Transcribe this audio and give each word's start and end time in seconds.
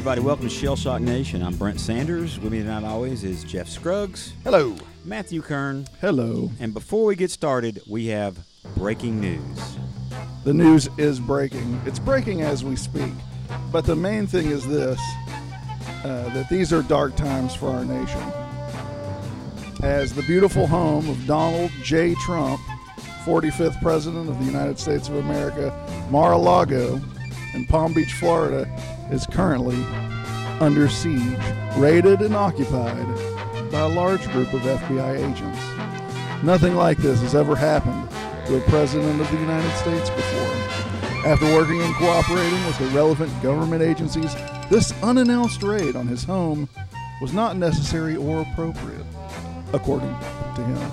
Hey, 0.00 0.04
everybody, 0.04 0.22
welcome 0.22 0.48
to 0.48 0.54
Shell 0.54 0.76
Shock 0.76 1.02
Nation. 1.02 1.42
I'm 1.42 1.54
Brent 1.56 1.78
Sanders. 1.78 2.40
With 2.40 2.52
me 2.52 2.60
tonight, 2.60 2.84
always, 2.84 3.22
is 3.22 3.44
Jeff 3.44 3.68
Scruggs, 3.68 4.32
Hello. 4.44 4.74
Matthew 5.04 5.42
Kern. 5.42 5.86
Hello. 6.00 6.50
And 6.58 6.72
before 6.72 7.04
we 7.04 7.16
get 7.16 7.30
started, 7.30 7.82
we 7.86 8.06
have 8.06 8.38
breaking 8.78 9.20
news. 9.20 9.76
The 10.44 10.54
news 10.54 10.88
is 10.96 11.20
breaking. 11.20 11.82
It's 11.84 11.98
breaking 11.98 12.40
as 12.40 12.64
we 12.64 12.76
speak. 12.76 13.12
But 13.70 13.84
the 13.84 13.94
main 13.94 14.26
thing 14.26 14.46
is 14.46 14.66
this 14.66 14.98
uh, 16.02 16.32
that 16.32 16.48
these 16.48 16.72
are 16.72 16.82
dark 16.82 17.14
times 17.14 17.54
for 17.54 17.68
our 17.68 17.84
nation. 17.84 18.22
As 19.82 20.14
the 20.14 20.22
beautiful 20.22 20.66
home 20.66 21.10
of 21.10 21.26
Donald 21.26 21.72
J. 21.82 22.14
Trump, 22.14 22.58
45th 23.26 23.82
President 23.82 24.30
of 24.30 24.38
the 24.38 24.46
United 24.46 24.78
States 24.78 25.10
of 25.10 25.16
America, 25.16 26.08
Mar 26.10 26.32
a 26.32 26.38
Lago 26.38 26.98
in 27.52 27.66
Palm 27.66 27.92
Beach, 27.92 28.14
Florida, 28.14 28.64
is 29.12 29.26
currently 29.26 29.82
under 30.60 30.88
siege, 30.88 31.38
raided, 31.76 32.20
and 32.20 32.34
occupied 32.34 33.06
by 33.70 33.80
a 33.80 33.88
large 33.88 34.28
group 34.30 34.52
of 34.52 34.60
FBI 34.62 35.16
agents. 35.16 36.44
Nothing 36.44 36.74
like 36.74 36.98
this 36.98 37.20
has 37.20 37.34
ever 37.34 37.54
happened 37.56 38.08
to 38.46 38.56
a 38.56 38.60
president 38.68 39.20
of 39.20 39.30
the 39.30 39.38
United 39.38 39.70
States 39.76 40.10
before. 40.10 41.26
After 41.26 41.46
working 41.54 41.80
and 41.82 41.94
cooperating 41.96 42.66
with 42.66 42.78
the 42.78 42.86
relevant 42.86 43.42
government 43.42 43.82
agencies, 43.82 44.34
this 44.70 44.92
unannounced 45.02 45.62
raid 45.62 45.96
on 45.96 46.06
his 46.06 46.24
home 46.24 46.68
was 47.20 47.32
not 47.32 47.56
necessary 47.56 48.16
or 48.16 48.40
appropriate, 48.40 49.04
according 49.72 50.14
to 50.56 50.62
him. 50.62 50.92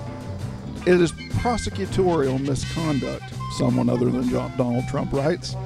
It 0.86 1.00
is 1.00 1.12
prosecutorial 1.12 2.40
misconduct, 2.40 3.24
someone 3.56 3.88
other 3.88 4.10
than 4.10 4.28
Donald 4.30 4.86
Trump 4.88 5.12
writes, 5.12 5.56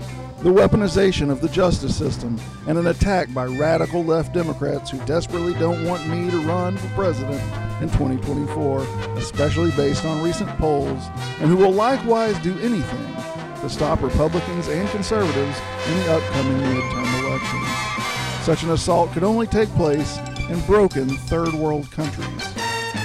the 0.42 0.50
weaponization 0.50 1.30
of 1.30 1.40
the 1.40 1.48
justice 1.48 1.96
system, 1.96 2.36
and 2.66 2.76
an 2.76 2.88
attack 2.88 3.32
by 3.32 3.44
radical 3.44 4.02
left 4.02 4.34
Democrats 4.34 4.90
who 4.90 4.98
desperately 5.06 5.54
don't 5.54 5.84
want 5.84 6.04
me 6.08 6.28
to 6.32 6.38
run 6.40 6.76
for 6.76 6.88
president 6.96 7.40
in 7.80 7.88
2024, 7.90 8.80
especially 9.16 9.70
based 9.72 10.04
on 10.04 10.20
recent 10.20 10.50
polls, 10.58 11.04
and 11.38 11.48
who 11.48 11.56
will 11.56 11.70
likewise 11.70 12.36
do 12.40 12.58
anything 12.58 13.14
to 13.60 13.70
stop 13.70 14.02
Republicans 14.02 14.66
and 14.66 14.88
conservatives 14.88 15.60
in 15.86 15.96
the 15.98 16.12
upcoming 16.12 16.58
midterm 16.58 17.24
elections. 17.24 18.44
Such 18.44 18.64
an 18.64 18.70
assault 18.70 19.12
could 19.12 19.22
only 19.22 19.46
take 19.46 19.68
place 19.70 20.18
in 20.50 20.60
broken 20.62 21.08
third 21.08 21.54
world 21.54 21.88
countries. 21.92 22.42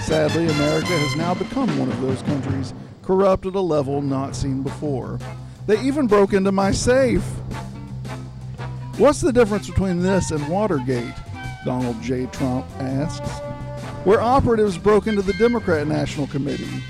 Sadly, 0.06 0.48
America 0.48 0.88
has 0.88 1.16
now 1.16 1.36
become 1.36 1.78
one 1.78 1.90
of 1.90 2.02
those 2.02 2.24
countries, 2.24 2.74
corrupt 3.04 3.46
at 3.46 3.54
a 3.54 3.62
level 3.62 4.02
not 4.02 4.36
seen 4.36 4.64
before. 4.64 5.20
They 5.68 5.80
even 5.82 6.08
broke 6.08 6.34
into 6.34 6.52
my 6.52 6.72
safe. 6.72 7.24
What's 8.98 9.22
the 9.22 9.32
difference 9.34 9.70
between 9.70 10.02
this 10.02 10.32
and 10.32 10.48
Watergate? 10.48 11.14
Donald 11.66 12.02
J. 12.02 12.26
Trump 12.28 12.66
asks. 12.80 13.30
Where 14.06 14.22
operatives 14.22 14.78
broke 14.78 15.08
into 15.08 15.22
the 15.22 15.34
Democrat 15.34 15.86
National 15.86 16.28
Committee. 16.28 16.82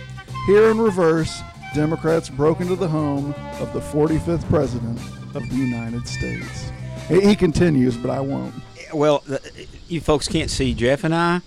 Here 0.46 0.70
in 0.70 0.78
reverse, 0.78 1.42
Democrats 1.74 2.30
broke 2.30 2.62
into 2.62 2.76
the 2.76 2.88
home 2.88 3.34
of 3.60 3.74
the 3.74 3.80
45th 3.80 4.48
President 4.50 5.00
of 5.36 5.50
the 5.50 5.56
United 5.56 6.08
States. 6.08 6.72
He 7.08 7.22
he 7.22 7.36
continues, 7.36 7.98
but 7.98 8.12
I 8.12 8.20
won't. 8.20 8.54
Well, 8.94 9.24
you 9.88 10.00
folks 10.00 10.28
can't 10.28 10.50
see 10.50 10.74
Jeff 10.74 11.04
and 11.04 11.14
I. 11.16 11.42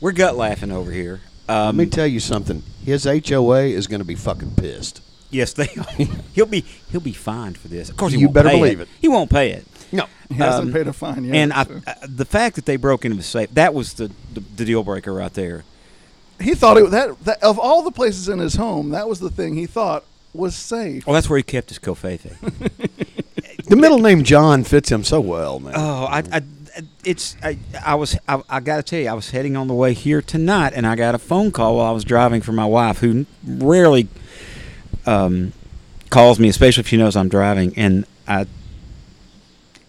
We're 0.00 0.12
gut 0.12 0.36
laughing 0.36 0.72
over 0.72 0.90
here. 0.90 1.20
Let 1.48 1.56
Um, 1.56 1.76
me 1.76 1.86
tell 1.86 2.06
you 2.06 2.20
something. 2.20 2.62
His 2.84 3.04
HOA 3.04 3.62
is 3.66 3.86
going 3.86 4.00
to 4.00 4.04
be 4.06 4.14
fucking 4.14 4.56
pissed. 4.56 5.00
Yes, 5.32 5.52
they. 5.54 5.66
he'll 6.34 6.46
be 6.46 6.60
he'll 6.92 7.00
be 7.00 7.12
fined 7.12 7.58
for 7.58 7.66
this. 7.68 7.88
Of 7.90 7.96
course, 7.96 8.12
he 8.12 8.20
You 8.20 8.26
won't 8.28 8.34
better 8.34 8.48
pay 8.50 8.56
believe 8.58 8.80
it. 8.80 8.88
He 9.00 9.08
won't 9.08 9.30
pay 9.30 9.50
it. 9.50 9.66
No. 9.90 10.06
He 10.28 10.36
hasn't 10.36 10.68
Um, 10.68 10.72
paid 10.72 10.86
a 10.86 10.92
fine 10.92 11.24
yet. 11.24 11.34
and 11.34 11.52
I, 11.52 11.64
so. 11.64 11.80
uh, 11.86 11.94
the 12.06 12.24
fact 12.24 12.54
that 12.56 12.64
they 12.66 12.76
broke 12.76 13.04
into 13.04 13.16
the 13.16 13.22
safe, 13.22 13.50
that 13.54 13.74
was 13.74 13.94
the, 13.94 14.10
the, 14.32 14.40
the 14.56 14.64
deal 14.64 14.82
breaker 14.84 15.12
right 15.12 15.32
there. 15.34 15.64
he 16.40 16.54
thought 16.54 16.78
it 16.78 16.90
that, 16.92 17.18
that 17.24 17.42
of 17.42 17.58
all 17.58 17.82
the 17.82 17.90
places 17.90 18.28
in 18.28 18.38
his 18.38 18.54
home, 18.54 18.90
that 18.90 19.08
was 19.08 19.20
the 19.20 19.28
thing 19.30 19.54
he 19.56 19.66
thought 19.66 20.04
was 20.32 20.54
safe. 20.54 21.06
Well, 21.06 21.12
that's 21.14 21.28
where 21.28 21.36
he 21.36 21.42
kept 21.42 21.68
his 21.70 21.78
covfefe. 21.78 22.30
The 23.64 23.76
middle 23.76 23.98
name 24.00 24.22
John 24.24 24.64
fits 24.64 24.90
him 24.90 25.04
so 25.04 25.20
well, 25.20 25.58
man. 25.60 25.72
oh, 25.76 26.04
I, 26.04 26.18
I, 26.32 26.42
it's 27.04 27.36
I, 27.42 27.58
I 27.84 27.94
was 27.94 28.18
I, 28.28 28.42
I 28.50 28.60
got 28.60 28.76
to 28.78 28.82
tell 28.82 28.98
you, 28.98 29.08
I 29.08 29.12
was 29.14 29.30
heading 29.30 29.56
on 29.56 29.66
the 29.68 29.72
way 29.74 29.94
here 29.94 30.20
tonight, 30.20 30.72
and 30.74 30.86
I 30.86 30.96
got 30.96 31.14
a 31.14 31.18
phone 31.18 31.52
call 31.52 31.76
while 31.76 31.86
I 31.86 31.92
was 31.92 32.04
driving 32.04 32.42
for 32.42 32.52
my 32.52 32.66
wife, 32.66 32.98
who 32.98 33.24
rarely 33.46 34.08
um, 35.06 35.52
calls 36.10 36.38
me, 36.38 36.48
especially 36.48 36.82
if 36.82 36.88
she 36.88 36.96
knows 36.96 37.16
I'm 37.16 37.28
driving, 37.28 37.72
and 37.76 38.04
I 38.26 38.46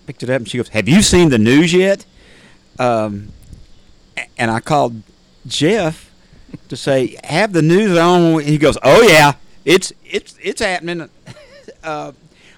picked 0.05 0.23
it 0.23 0.29
up, 0.29 0.37
and 0.37 0.49
she 0.49 0.57
goes, 0.57 0.69
"Have 0.69 0.87
you 0.87 1.01
seen 1.01 1.29
the 1.29 1.37
news 1.37 1.73
yet?" 1.73 2.05
Um, 2.79 3.29
and 4.37 4.51
I 4.51 4.59
called 4.59 5.01
Jeff 5.45 6.11
to 6.69 6.75
say, 6.75 7.17
"Have 7.23 7.53
the 7.53 7.61
news 7.61 7.97
on?" 7.97 8.21
And 8.39 8.41
He 8.43 8.57
goes, 8.57 8.77
"Oh 8.83 9.01
yeah, 9.01 9.33
it's 9.65 9.93
it's 10.05 10.35
it's 10.41 10.61
happening." 10.61 11.09
uh, 11.83 12.11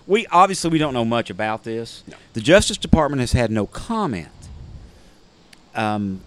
we 0.08 0.28
obviously 0.28 0.70
we 0.70 0.78
don't 0.78 0.94
know 0.94 1.06
much 1.06 1.30
about 1.30 1.64
this. 1.64 2.04
The 2.34 2.42
Justice 2.42 2.78
Department 2.78 3.22
has 3.22 3.32
had 3.32 3.52
no 3.52 3.66
comment. 3.66 4.30
Um, 5.74 6.22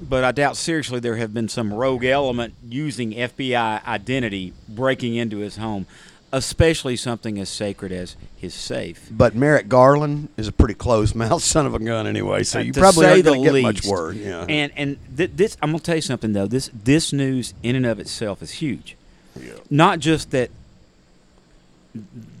but 0.00 0.24
I 0.24 0.32
doubt 0.32 0.56
seriously 0.56 1.00
there 1.00 1.16
have 1.16 1.32
been 1.34 1.48
some 1.48 1.72
rogue 1.72 2.04
element 2.04 2.54
using 2.68 3.12
FBI 3.12 3.84
identity 3.86 4.52
breaking 4.68 5.14
into 5.16 5.38
his 5.38 5.56
home, 5.56 5.86
especially 6.32 6.96
something 6.96 7.38
as 7.38 7.48
sacred 7.48 7.92
as 7.92 8.16
his 8.36 8.54
safe. 8.54 9.08
But 9.10 9.34
Merrick 9.34 9.68
Garland 9.68 10.28
is 10.36 10.48
a 10.48 10.52
pretty 10.52 10.74
close 10.74 11.14
mouthed 11.14 11.42
son 11.44 11.66
of 11.66 11.74
a 11.74 11.78
gun 11.78 12.06
anyway, 12.06 12.42
so 12.42 12.58
Uh, 12.58 12.62
you 12.62 12.72
to 12.72 12.80
probably 12.80 13.04
say 13.04 13.10
aren't 13.12 13.24
the 13.24 13.30
going 13.30 13.40
to 13.42 13.44
get 13.46 13.54
least. 13.54 13.64
much 13.64 13.86
word. 13.86 14.16
Yeah. 14.16 14.44
And 14.48 14.72
and 14.76 14.98
th- 15.16 15.30
this 15.34 15.56
I'm 15.62 15.70
gonna 15.70 15.80
tell 15.80 15.96
you 15.96 16.02
something 16.02 16.32
though. 16.32 16.46
This 16.46 16.70
this 16.72 17.12
news 17.12 17.54
in 17.62 17.76
and 17.76 17.86
of 17.86 17.98
itself 18.00 18.42
is 18.42 18.52
huge. 18.52 18.96
Yeah. 19.40 19.52
Not 19.70 19.98
just 20.00 20.30
that 20.32 20.50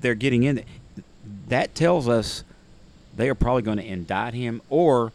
they're 0.00 0.14
getting 0.14 0.42
in. 0.42 0.64
That 1.48 1.74
tells 1.74 2.08
us 2.08 2.42
they 3.16 3.28
are 3.28 3.34
probably 3.34 3.62
going 3.62 3.76
to 3.78 3.86
indict 3.86 4.34
him 4.34 4.60
or 4.68 5.12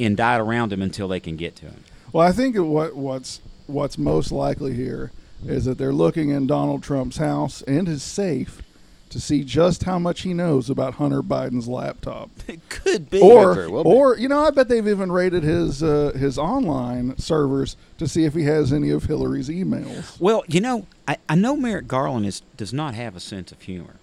indict 0.00 0.40
around 0.40 0.72
him 0.72 0.82
until 0.82 1.08
they 1.08 1.20
can 1.20 1.36
get 1.36 1.56
to 1.56 1.66
him. 1.66 1.84
Well, 2.12 2.26
I 2.26 2.32
think 2.32 2.56
what 2.56 2.96
what's 2.96 3.40
what's 3.66 3.96
most 3.98 4.32
likely 4.32 4.74
here 4.74 5.12
is 5.46 5.64
that 5.64 5.78
they're 5.78 5.92
looking 5.92 6.30
in 6.30 6.46
Donald 6.46 6.82
Trump's 6.82 7.16
house 7.18 7.62
and 7.62 7.86
his 7.86 8.02
safe 8.02 8.62
to 9.10 9.20
see 9.20 9.42
just 9.42 9.84
how 9.84 9.98
much 9.98 10.20
he 10.22 10.32
knows 10.32 10.70
about 10.70 10.94
Hunter 10.94 11.22
Biden's 11.22 11.68
laptop. 11.68 12.30
It 12.48 12.68
could 12.68 13.10
be. 13.10 13.20
or 13.20 13.70
well 13.70 13.86
or 13.86 14.16
you 14.16 14.26
know, 14.28 14.44
I 14.44 14.50
bet 14.50 14.68
they've 14.68 14.86
even 14.86 15.12
raided 15.12 15.44
his 15.44 15.82
uh, 15.84 16.12
his 16.16 16.36
online 16.36 17.16
servers 17.16 17.76
to 17.98 18.08
see 18.08 18.24
if 18.24 18.34
he 18.34 18.42
has 18.44 18.72
any 18.72 18.90
of 18.90 19.04
Hillary's 19.04 19.48
emails. 19.48 20.20
well, 20.20 20.42
you 20.48 20.60
know, 20.60 20.86
I, 21.06 21.18
I 21.28 21.36
know 21.36 21.54
Merrick 21.56 21.86
Garland 21.86 22.26
is 22.26 22.42
does 22.56 22.72
not 22.72 22.94
have 22.94 23.14
a 23.14 23.20
sense 23.20 23.52
of 23.52 23.62
humor. 23.62 23.96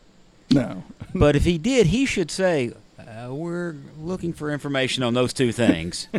No. 0.50 0.84
But 1.14 1.36
if 1.36 1.44
he 1.44 1.58
did, 1.58 1.88
he 1.88 2.06
should 2.06 2.32
say, 2.32 2.72
uh, 3.18 3.34
"We're 3.34 3.76
looking 4.00 4.34
for 4.34 4.52
information 4.52 5.04
on 5.04 5.14
those 5.14 5.34
two 5.34 5.52
things." 5.52 6.08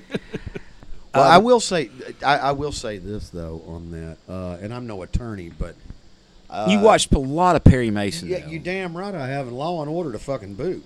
Well, 1.14 1.24
Um, 1.24 1.32
I 1.32 1.38
will 1.38 1.58
say, 1.58 1.88
I, 2.24 2.36
I 2.36 2.52
will 2.52 2.70
say 2.70 2.98
this 2.98 3.30
though 3.30 3.62
on 3.66 3.90
that, 3.92 4.18
uh, 4.28 4.58
and 4.60 4.74
I'm 4.74 4.86
no 4.86 5.00
attorney, 5.02 5.48
but 5.58 5.74
uh, 6.50 6.66
you 6.68 6.80
watched 6.80 7.12
a 7.14 7.18
lot 7.18 7.56
of 7.56 7.64
Perry 7.64 7.90
Mason. 7.90 8.28
Yeah, 8.28 8.40
though. 8.40 8.48
you 8.48 8.58
damn 8.58 8.94
right. 8.94 9.14
I 9.14 9.26
have 9.28 9.50
Law 9.50 9.80
and 9.80 9.90
Order 9.90 10.12
to 10.12 10.18
fucking 10.18 10.54
boot. 10.54 10.84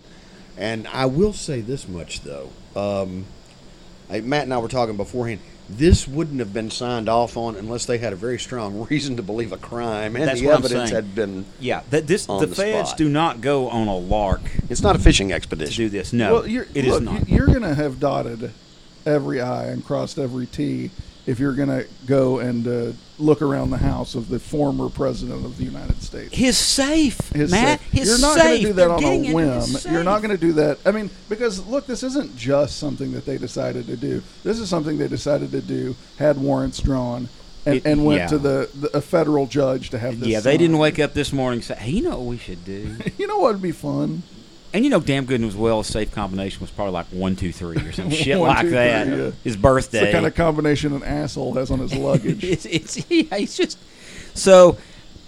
And 0.56 0.87
I 0.87 1.06
will 1.06 1.32
say 1.32 1.61
this 1.61 1.88
much 1.88 2.20
though, 2.20 2.50
um, 2.76 3.26
Matt 4.08 4.44
and 4.44 4.55
I 4.55 4.58
were 4.58 4.69
talking 4.69 4.97
beforehand. 4.97 5.41
This 5.69 6.06
wouldn't 6.06 6.38
have 6.41 6.53
been 6.53 6.70
signed 6.70 7.09
off 7.09 7.37
on 7.37 7.56
unless 7.56 7.87
they 7.87 7.99
had 7.99 8.12
a 8.12 8.17
very 8.17 8.38
strong 8.38 8.87
reason 8.91 9.17
to 9.17 9.23
believe 9.23 9.53
a 9.53 9.56
crime, 9.56 10.17
and 10.17 10.26
That's 10.29 10.41
the 10.41 10.47
what 10.47 10.56
I'm 10.56 10.64
evidence 10.64 10.91
saying. 10.91 11.05
had 11.05 11.14
been. 11.14 11.44
Yeah, 11.61 11.82
that 11.91 12.06
this 12.06 12.29
On 12.29 12.41
the, 12.41 12.47
the 12.47 12.55
feds 12.55 12.91
spot. 12.91 12.99
do 12.99 13.09
not 13.09 13.41
go 13.41 13.69
on 13.69 13.88
a 13.88 13.97
lark 13.97 14.41
It's 14.69 14.82
not 14.82 14.97
a 14.97 14.99
fishing 14.99 15.29
to 15.29 15.35
expedition. 15.35 15.85
do 15.85 15.88
this. 15.88 16.12
No, 16.12 16.35
well, 16.35 16.47
you're, 16.47 16.67
it 16.75 16.85
is 16.85 16.93
look, 16.94 17.03
not. 17.03 17.29
You're 17.29 17.47
going 17.47 17.62
to 17.62 17.75
have 17.75 18.00
dotted 18.00 18.50
every 19.06 19.41
I 19.41 19.67
and 19.67 19.85
crossed 19.85 20.19
every 20.19 20.47
T 20.47 20.91
if 21.26 21.38
you're 21.38 21.52
going 21.54 21.69
to 21.69 21.86
go 22.06 22.38
and 22.40 22.66
uh, 22.66 22.92
look 23.19 23.42
around 23.42 23.70
the 23.70 23.78
house 23.78 24.14
of 24.14 24.28
the 24.28 24.38
former 24.40 24.88
president 24.88 25.44
of 25.44 25.56
the 25.56 25.64
United 25.64 26.02
States. 26.02 26.34
His 26.34 26.58
safe, 26.58 27.19
His 27.30 27.50
Matt. 27.50 27.80
safe. 27.80 27.90
His 27.92 28.08
You're 28.08 28.19
not 28.20 28.38
going 28.38 28.56
to 28.56 28.62
do 28.62 28.72
that 28.72 28.74
They're 28.74 28.90
on 28.90 29.04
a 29.04 29.32
whim. 29.32 29.62
You're 29.92 30.04
not 30.04 30.22
going 30.22 30.30
to 30.36 30.40
do 30.40 30.52
that. 30.54 30.78
I 30.84 30.90
mean, 30.90 31.10
because 31.28 31.64
look, 31.66 31.86
this 31.86 32.02
isn't 32.02 32.36
just 32.36 32.78
something 32.78 33.12
that 33.12 33.24
they 33.24 33.38
decided 33.38 33.86
to 33.86 33.96
do. 33.96 34.22
This 34.42 34.58
is 34.58 34.69
something 34.69 34.98
they 34.98 35.08
decided 35.08 35.52
to 35.52 35.60
do, 35.60 35.94
had 36.19 36.38
warrants 36.38 36.80
drawn, 36.80 37.28
and, 37.66 37.76
It- 37.76 37.86
and 37.86 38.04
went 38.04 38.19
yeah. 38.22 38.26
to 38.28 38.38
the, 38.38 38.70
the 38.74 38.96
a 38.96 39.00
federal 39.00 39.46
judge 39.46 39.90
to 39.90 39.98
have 39.98 40.19
this. 40.19 40.28
Yeah, 40.28 40.40
they 40.40 40.56
didn't 40.56 40.78
wake 40.78 40.98
up 40.98 41.14
this 41.14 41.32
morning 41.32 41.58
and 41.58 41.64
say, 41.64 41.74
"Hey, 41.76 41.92
you 41.92 42.02
know 42.02 42.10
what 42.19 42.26
we 42.26 42.38
should 42.38 42.64
do?" 42.64 42.96
You 43.19 43.28
know 43.28 43.38
what 43.38 43.52
would 43.54 43.62
be 43.62 43.70
fun? 43.72 44.24
And 44.74 44.84
you 44.84 44.90
know, 44.90 45.00
damn 45.00 45.24
good 45.26 45.40
and 45.40 45.48
as 45.48 45.56
well. 45.56 45.80
A 45.80 45.84
safe 45.84 46.12
combination 46.12 46.60
was 46.60 46.70
probably 46.70 46.92
like 46.92 47.06
one, 47.06 47.36
two, 47.36 47.52
three, 47.52 47.76
or 47.76 47.92
some 47.92 48.10
shit 48.10 48.38
One, 48.38 48.48
like 48.48 48.60
two, 48.62 48.70
that. 48.70 49.06
three, 49.06 49.16
yeah. 49.24 49.30
His 49.44 49.56
birthday. 49.56 49.58
It's 49.58 49.58
birthday. 49.58 50.06
the 50.06 50.12
kind 50.12 50.26
of 50.26 50.34
combination 50.34 50.92
an 50.94 51.02
asshole 51.02 51.54
has 51.54 51.70
on 51.70 51.78
his 51.80 51.94
luggage. 51.94 52.42
it's, 52.44 52.66
it's 52.66 53.10
yeah, 53.10 53.36
he's 53.36 53.56
just 53.56 53.78
so 54.34 54.76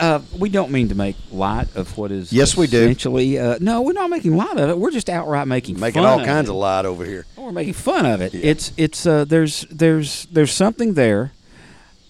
Uh, 0.01 0.21
we 0.39 0.49
don't 0.49 0.73
mean 0.73 0.89
to 0.89 0.95
make 0.97 1.15
light 1.31 1.69
of 1.77 1.97
what 1.97 2.11
is. 2.11 2.33
Yes, 2.33 2.57
we 2.57 2.67
do. 2.67 2.83
Essentially, 2.83 3.39
uh, 3.39 3.59
no, 3.61 3.81
we're 3.83 3.93
not 3.93 4.11
making 4.11 4.37
light 4.37 4.57
of 4.57 4.69
it. 4.71 4.77
We're 4.77 4.91
just 4.91 5.09
outright 5.09 5.47
making 5.47 5.79
Making 5.79 6.03
fun 6.03 6.11
all 6.11 6.21
of 6.21 6.27
kinds 6.27 6.49
it. 6.49 6.53
of 6.53 6.57
light 6.57 6.85
over 6.85 7.05
here. 7.05 7.27
We're 7.37 7.53
making 7.53 7.75
fun 7.75 8.05
of 8.05 8.21
it. 8.21 8.35
It's 8.35 8.73
it's 8.77 9.07
uh, 9.07 9.25
there's 9.25 9.67
there's 9.71 10.27
there's 10.33 10.51
something 10.53 10.95
there. 10.95 11.31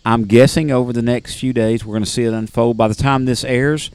I'm 0.06 0.24
guessing 0.24 0.70
over 0.70 0.92
the 0.94 1.02
next 1.02 1.34
few 1.36 1.52
days 1.52 1.84
we're 1.84 1.92
going 1.94 2.04
to 2.04 2.10
see 2.10 2.24
it 2.24 2.32
unfold. 2.32 2.76
By 2.78 2.88
the 2.88 2.94
time 2.94 3.24
this 3.26 3.44
airs, 3.44 3.90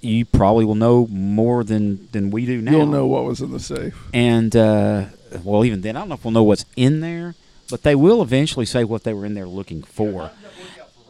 you 0.00 0.24
probably 0.24 0.64
will 0.64 0.74
know 0.74 1.06
more 1.08 1.64
than 1.64 2.08
than 2.12 2.30
we 2.30 2.46
do 2.46 2.60
now. 2.60 2.72
You'll 2.72 2.86
know 2.86 3.06
what 3.06 3.24
was 3.24 3.40
in 3.40 3.50
the 3.50 3.60
safe. 3.60 3.98
And 4.12 4.54
uh, 4.54 5.06
well, 5.42 5.64
even 5.64 5.80
then, 5.80 5.96
I 5.96 6.00
don't 6.00 6.08
know 6.08 6.14
if 6.14 6.24
we'll 6.24 6.32
know 6.32 6.44
what's 6.44 6.64
in 6.76 7.00
there, 7.00 7.34
but 7.70 7.82
they 7.82 7.94
will 7.94 8.22
eventually 8.22 8.66
say 8.66 8.84
what 8.84 9.04
they 9.04 9.12
were 9.12 9.26
in 9.26 9.34
there 9.34 9.46
looking 9.46 9.82
for. 9.82 10.30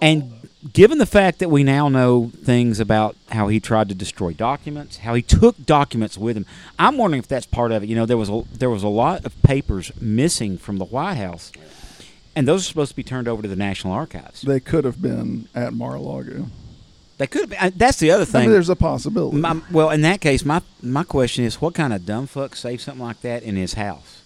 And 0.01 0.49
given 0.73 0.99
the 0.99 1.07
fact 1.07 1.39
that 1.41 1.49
we 1.51 1.65
now 1.65 1.89
know 1.89 2.31
things 2.45 2.79
about 2.81 3.17
how 3.31 3.49
he 3.49 3.61
tried 3.61 3.89
to 3.89 3.95
destroy 3.95 4.33
documents, 4.33 4.99
how 4.99 5.15
he 5.15 5.23
took 5.23 5.65
documents 5.65 6.17
with 6.17 6.37
him, 6.37 6.47
I'm 6.79 6.97
wondering 6.97 7.21
if 7.21 7.29
that's 7.29 7.47
part 7.47 7.73
of 7.73 7.83
it. 7.83 7.89
You 7.89 7.97
know, 7.97 8.07
there 8.07 8.17
was 8.17 8.31
a, 8.31 8.43
there 8.53 8.71
was 8.71 8.83
a 8.83 8.89
lot 8.89 9.25
of 9.25 9.41
papers 9.43 9.91
missing 10.01 10.57
from 10.57 10.79
the 10.79 10.85
White 10.85 11.17
House, 11.17 11.53
and 12.37 12.47
those 12.47 12.63
are 12.63 12.69
supposed 12.69 12.91
to 12.91 12.97
be 12.97 13.03
turned 13.03 13.29
over 13.29 13.43
to 13.43 13.49
the 13.49 13.57
National 13.57 13.93
Archives. 13.93 14.43
They 14.43 14.61
could 14.61 14.85
have 14.85 15.03
been 15.03 15.49
at 15.55 15.73
Mar-a-Lago. 15.73 16.47
They 17.19 17.27
could 17.27 17.43
have. 17.43 17.51
Been, 17.51 17.59
uh, 17.59 17.71
that's 17.77 17.99
the 17.99 18.11
other 18.13 18.23
I 18.23 18.27
thing. 18.27 18.41
mean, 18.43 18.51
there's 18.53 18.69
a 18.69 18.77
possibility. 18.77 19.37
My, 19.39 19.61
well, 19.71 19.91
in 19.91 20.03
that 20.03 20.21
case, 20.21 20.45
my 20.45 20.63
my 20.83 21.03
question 21.05 21.45
is, 21.45 21.61
what 21.61 21.75
kind 21.75 21.93
of 21.93 22.07
dumb 22.07 22.27
fuck 22.27 22.55
saved 22.57 22.81
something 22.81 23.05
like 23.05 23.21
that 23.23 23.43
in 23.43 23.57
his 23.57 23.75
house? 23.75 24.23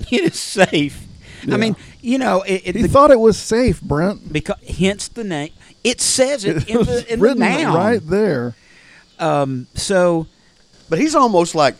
It 0.10 0.22
is 0.32 0.38
safe. 0.38 1.04
Yeah. 1.44 1.54
I 1.54 1.56
mean, 1.58 1.76
you 2.00 2.18
know, 2.18 2.42
it, 2.42 2.62
it, 2.64 2.76
he 2.76 2.82
the- 2.82 2.88
thought 2.88 3.10
it 3.10 3.18
was 3.20 3.36
safe, 3.36 3.80
Brent. 3.82 4.32
because 4.32 4.56
hence 4.78 5.08
the 5.08 5.24
name. 5.24 5.50
It 5.84 6.00
says 6.00 6.44
it, 6.44 6.68
in 6.70 6.78
was 6.78 6.86
the 6.86 7.12
in 7.12 7.18
the 7.18 7.22
written 7.24 7.40
noun. 7.40 7.74
right 7.76 8.00
there. 8.06 8.54
Um. 9.18 9.66
So 9.74 10.26
But 10.88 10.98
he's 11.00 11.14
almost 11.16 11.54
like, 11.56 11.74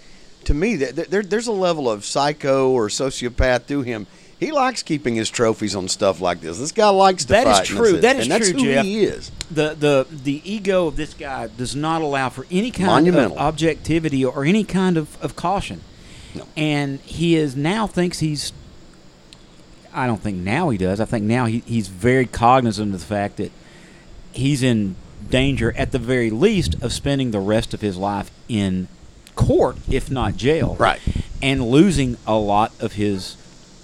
to 0.45 0.55
me, 0.55 0.77
th- 0.77 0.95
th- 0.97 1.09
there, 1.09 1.23
there's 1.23 1.47
a 1.47 1.53
level 1.53 1.89
of 1.91 2.05
psycho 2.05 2.71
or 2.71 2.89
sociopath 2.89 3.67
to 3.69 3.83
him. 3.83 4.07
He 4.41 4.53
likes 4.53 4.83
keeping 4.85 5.17
his 5.17 5.31
trophies 5.31 5.75
on 5.75 5.89
stuff 5.89 6.21
like 6.21 6.41
this. 6.41 6.59
This 6.59 6.71
guy 6.71 6.89
likes 6.91 7.25
to 7.25 7.33
That 7.33 7.47
is 7.49 7.59
fight. 7.59 7.71
and 7.71 7.79
true. 7.79 7.93
that's 7.93 7.95
it. 7.99 8.03
That 8.03 8.17
is 8.17 8.23
and 8.23 8.33
that's 8.33 8.51
true, 8.51 8.59
who 8.61 8.65
Jeff. 8.67 8.85
he 8.85 9.05
is. 9.05 9.31
the 9.51 9.75
the 9.75 10.07
the 10.11 10.41
ego 10.45 10.87
of 10.87 10.97
this 10.97 11.13
guy 11.15 11.49
does 11.49 11.75
not 11.75 12.03
allow 12.03 12.29
for 12.29 12.47
any 12.51 12.71
kind 12.71 13.09
of 13.09 13.17
objectivity 13.37 14.25
or 14.25 14.45
any 14.45 14.63
kind 14.63 14.97
of, 14.97 15.21
of 15.23 15.35
caution. 15.35 15.81
No. 16.35 16.47
And 16.57 17.01
he 17.01 17.35
is 17.37 17.57
now 17.57 17.87
thinks 17.89 18.21
he's. 18.21 18.53
I 19.93 20.07
don't 20.07 20.21
think 20.21 20.37
now 20.37 20.69
he 20.71 20.79
does. 20.79 21.01
I 21.01 21.05
think 21.07 21.25
now 21.25 21.47
he, 21.47 21.61
he's 21.67 21.89
very 21.89 22.27
cognizant 22.27 22.95
of 22.95 23.01
the 23.01 23.07
fact 23.07 23.39
that 23.39 23.51
he's 24.33 24.63
in 24.63 24.95
danger, 25.31 25.75
at 25.77 25.91
the 25.91 25.99
very 25.99 26.31
least, 26.31 26.81
of 26.83 26.93
spending 26.93 27.31
the 27.33 27.41
rest 27.41 27.75
of 27.75 27.81
his 27.81 27.97
life 27.97 28.31
in 28.49 28.87
court, 29.35 29.79
if 29.91 30.11
not 30.11 30.37
jail. 30.37 30.77
Right. 30.79 31.01
And 31.43 31.69
losing 31.71 32.19
a 32.27 32.37
lot 32.37 32.73
of 32.79 32.93
his 32.93 33.37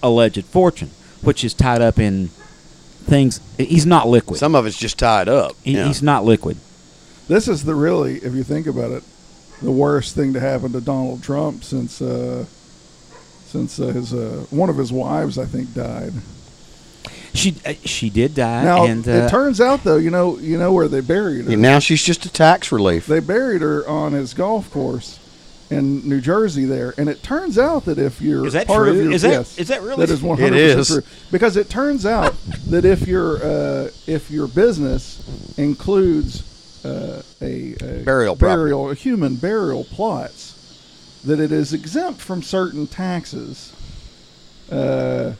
alleged 0.04 0.44
fortune, 0.44 0.90
which 1.22 1.42
is 1.42 1.54
tied 1.54 1.80
up 1.82 1.98
in 1.98 2.28
things. 2.28 3.40
He's 3.58 3.86
not 3.86 4.06
liquid. 4.06 4.38
Some 4.38 4.54
of 4.54 4.66
it's 4.66 4.78
just 4.78 4.98
tied 4.98 5.28
up. 5.28 5.56
He, 5.64 5.74
Yeah. 5.74 5.86
He's 5.86 6.02
not 6.02 6.24
liquid. 6.24 6.58
This 7.26 7.48
is 7.48 7.64
the 7.64 7.74
really, 7.74 8.16
if 8.16 8.34
you 8.34 8.44
think 8.44 8.66
about 8.66 8.90
it, 8.90 9.02
the 9.62 9.72
worst 9.72 10.14
thing 10.14 10.34
to 10.34 10.40
happen 10.40 10.72
to 10.72 10.80
Donald 10.80 11.22
Trump 11.22 11.64
since 11.64 12.02
uh, 12.02 12.44
since 13.46 13.80
uh, 13.80 13.86
his 13.86 14.12
uh, 14.12 14.44
one 14.50 14.68
of 14.68 14.76
his 14.76 14.92
wives, 14.92 15.38
I 15.38 15.46
think, 15.46 15.72
died. 15.72 16.12
She 17.32 17.54
uh, 17.64 17.72
she 17.84 18.10
did 18.10 18.34
die, 18.34 18.64
Now 18.64 18.84
and 18.84 19.08
uh, 19.08 19.10
it 19.12 19.30
turns 19.30 19.60
out, 19.60 19.84
though, 19.84 19.96
you 19.96 20.10
know, 20.10 20.38
you 20.38 20.58
know 20.58 20.72
where 20.72 20.86
they 20.88 21.00
buried 21.00 21.46
her. 21.46 21.52
And 21.52 21.62
now 21.62 21.78
she's 21.78 22.02
just 22.02 22.26
a 22.26 22.32
tax 22.32 22.70
relief. 22.70 23.06
they 23.06 23.20
buried 23.20 23.62
her 23.62 23.88
on 23.88 24.12
his 24.12 24.34
golf 24.34 24.70
course 24.70 25.18
in 25.70 26.06
New 26.08 26.20
Jersey 26.20 26.64
there, 26.66 26.94
and 26.98 27.08
it 27.08 27.22
turns 27.22 27.58
out 27.58 27.86
that 27.86 27.98
if 27.98 28.20
you're 28.20 28.46
Is 28.46 28.52
that 28.52 28.66
part 28.66 28.88
of 28.88 28.96
your 28.96 29.12
Is 29.12 29.22
that- 29.22 29.30
yes, 29.30 29.58
is 29.58 29.68
that 29.68 29.82
really- 29.82 29.96
that 30.04 30.10
is 30.10 30.22
one 30.22 30.38
hundred 30.38 30.76
percent 30.76 31.04
true 31.04 31.12
because 31.32 31.56
it 31.56 31.68
turns 31.70 32.04
out 32.04 32.34
that 32.68 32.84
if 32.84 33.06
your 33.08 33.36
uh, 33.42 33.88
if 34.06 34.30
your 34.30 34.46
business 34.46 35.22
includes 35.58 36.84
uh, 36.84 37.22
a, 37.40 37.74
a 37.82 38.02
Burial 38.04 38.34
burial 38.34 38.90
a 38.90 38.94
human 38.94 39.36
burial 39.36 39.84
plots, 39.84 41.20
that 41.24 41.40
it 41.40 41.50
is 41.50 41.72
exempt 41.72 42.20
from 42.20 42.42
certain 42.42 42.86
taxes. 42.86 43.72
Uh, 44.70 45.32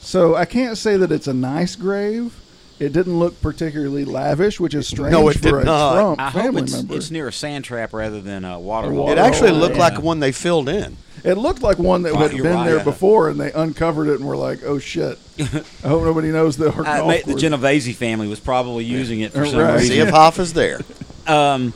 so 0.00 0.34
I 0.34 0.44
can't 0.44 0.76
say 0.76 0.96
that 0.96 1.10
it's 1.12 1.26
a 1.28 1.34
nice 1.34 1.76
grave. 1.76 2.38
It 2.82 2.92
didn't 2.92 3.18
look 3.18 3.40
particularly 3.40 4.04
lavish, 4.04 4.58
which 4.60 4.74
is 4.74 4.88
strange 4.88 5.12
No, 5.12 5.28
it 5.28 5.34
for 5.34 5.40
did 5.42 5.54
a 5.54 5.64
not. 5.64 5.94
Trump 5.94 6.20
I 6.20 6.30
hope 6.30 6.42
family 6.42 6.62
it's, 6.62 6.72
member. 6.72 6.94
it's 6.96 7.10
near 7.10 7.28
a 7.28 7.32
sand 7.32 7.64
trap 7.64 7.92
rather 7.92 8.20
than 8.20 8.44
a 8.44 8.58
water. 8.58 8.90
A 8.90 8.94
hole. 8.94 9.10
It 9.10 9.18
actually 9.18 9.52
looked 9.52 9.76
yeah. 9.76 9.82
like 9.88 10.02
one 10.02 10.20
they 10.20 10.32
filled 10.32 10.68
in. 10.68 10.96
It 11.24 11.34
looked 11.34 11.62
like 11.62 11.78
one 11.78 12.02
that 12.02 12.14
Right, 12.14 12.22
had 12.22 12.32
you're 12.32 12.42
been 12.42 12.54
right. 12.56 12.66
there 12.66 12.78
Yeah. 12.78 12.82
before, 12.84 13.28
and 13.28 13.38
they 13.40 13.52
uncovered 13.52 14.08
it 14.08 14.18
and 14.18 14.24
were 14.28 14.36
like, 14.36 14.64
"Oh 14.64 14.80
shit! 14.80 15.16
I 15.38 15.88
hope 15.88 16.02
nobody 16.02 16.28
knows 16.32 16.56
that 16.56 16.74
our 16.76 16.82
golf 16.82 17.06
ma- 17.06 17.12
the 17.18 17.22
course- 17.22 17.40
Genovese 17.40 17.96
family 17.96 18.26
was 18.26 18.40
probably 18.40 18.84
using 18.84 19.20
it 19.20 19.32
for 19.32 19.46
some 19.46 19.60
Right. 19.60 19.80
See 19.80 19.90
reason. 19.90 20.08
if 20.08 20.14
Hoffa's 20.14 20.52
there. 20.52 20.80
Um, 21.28 21.72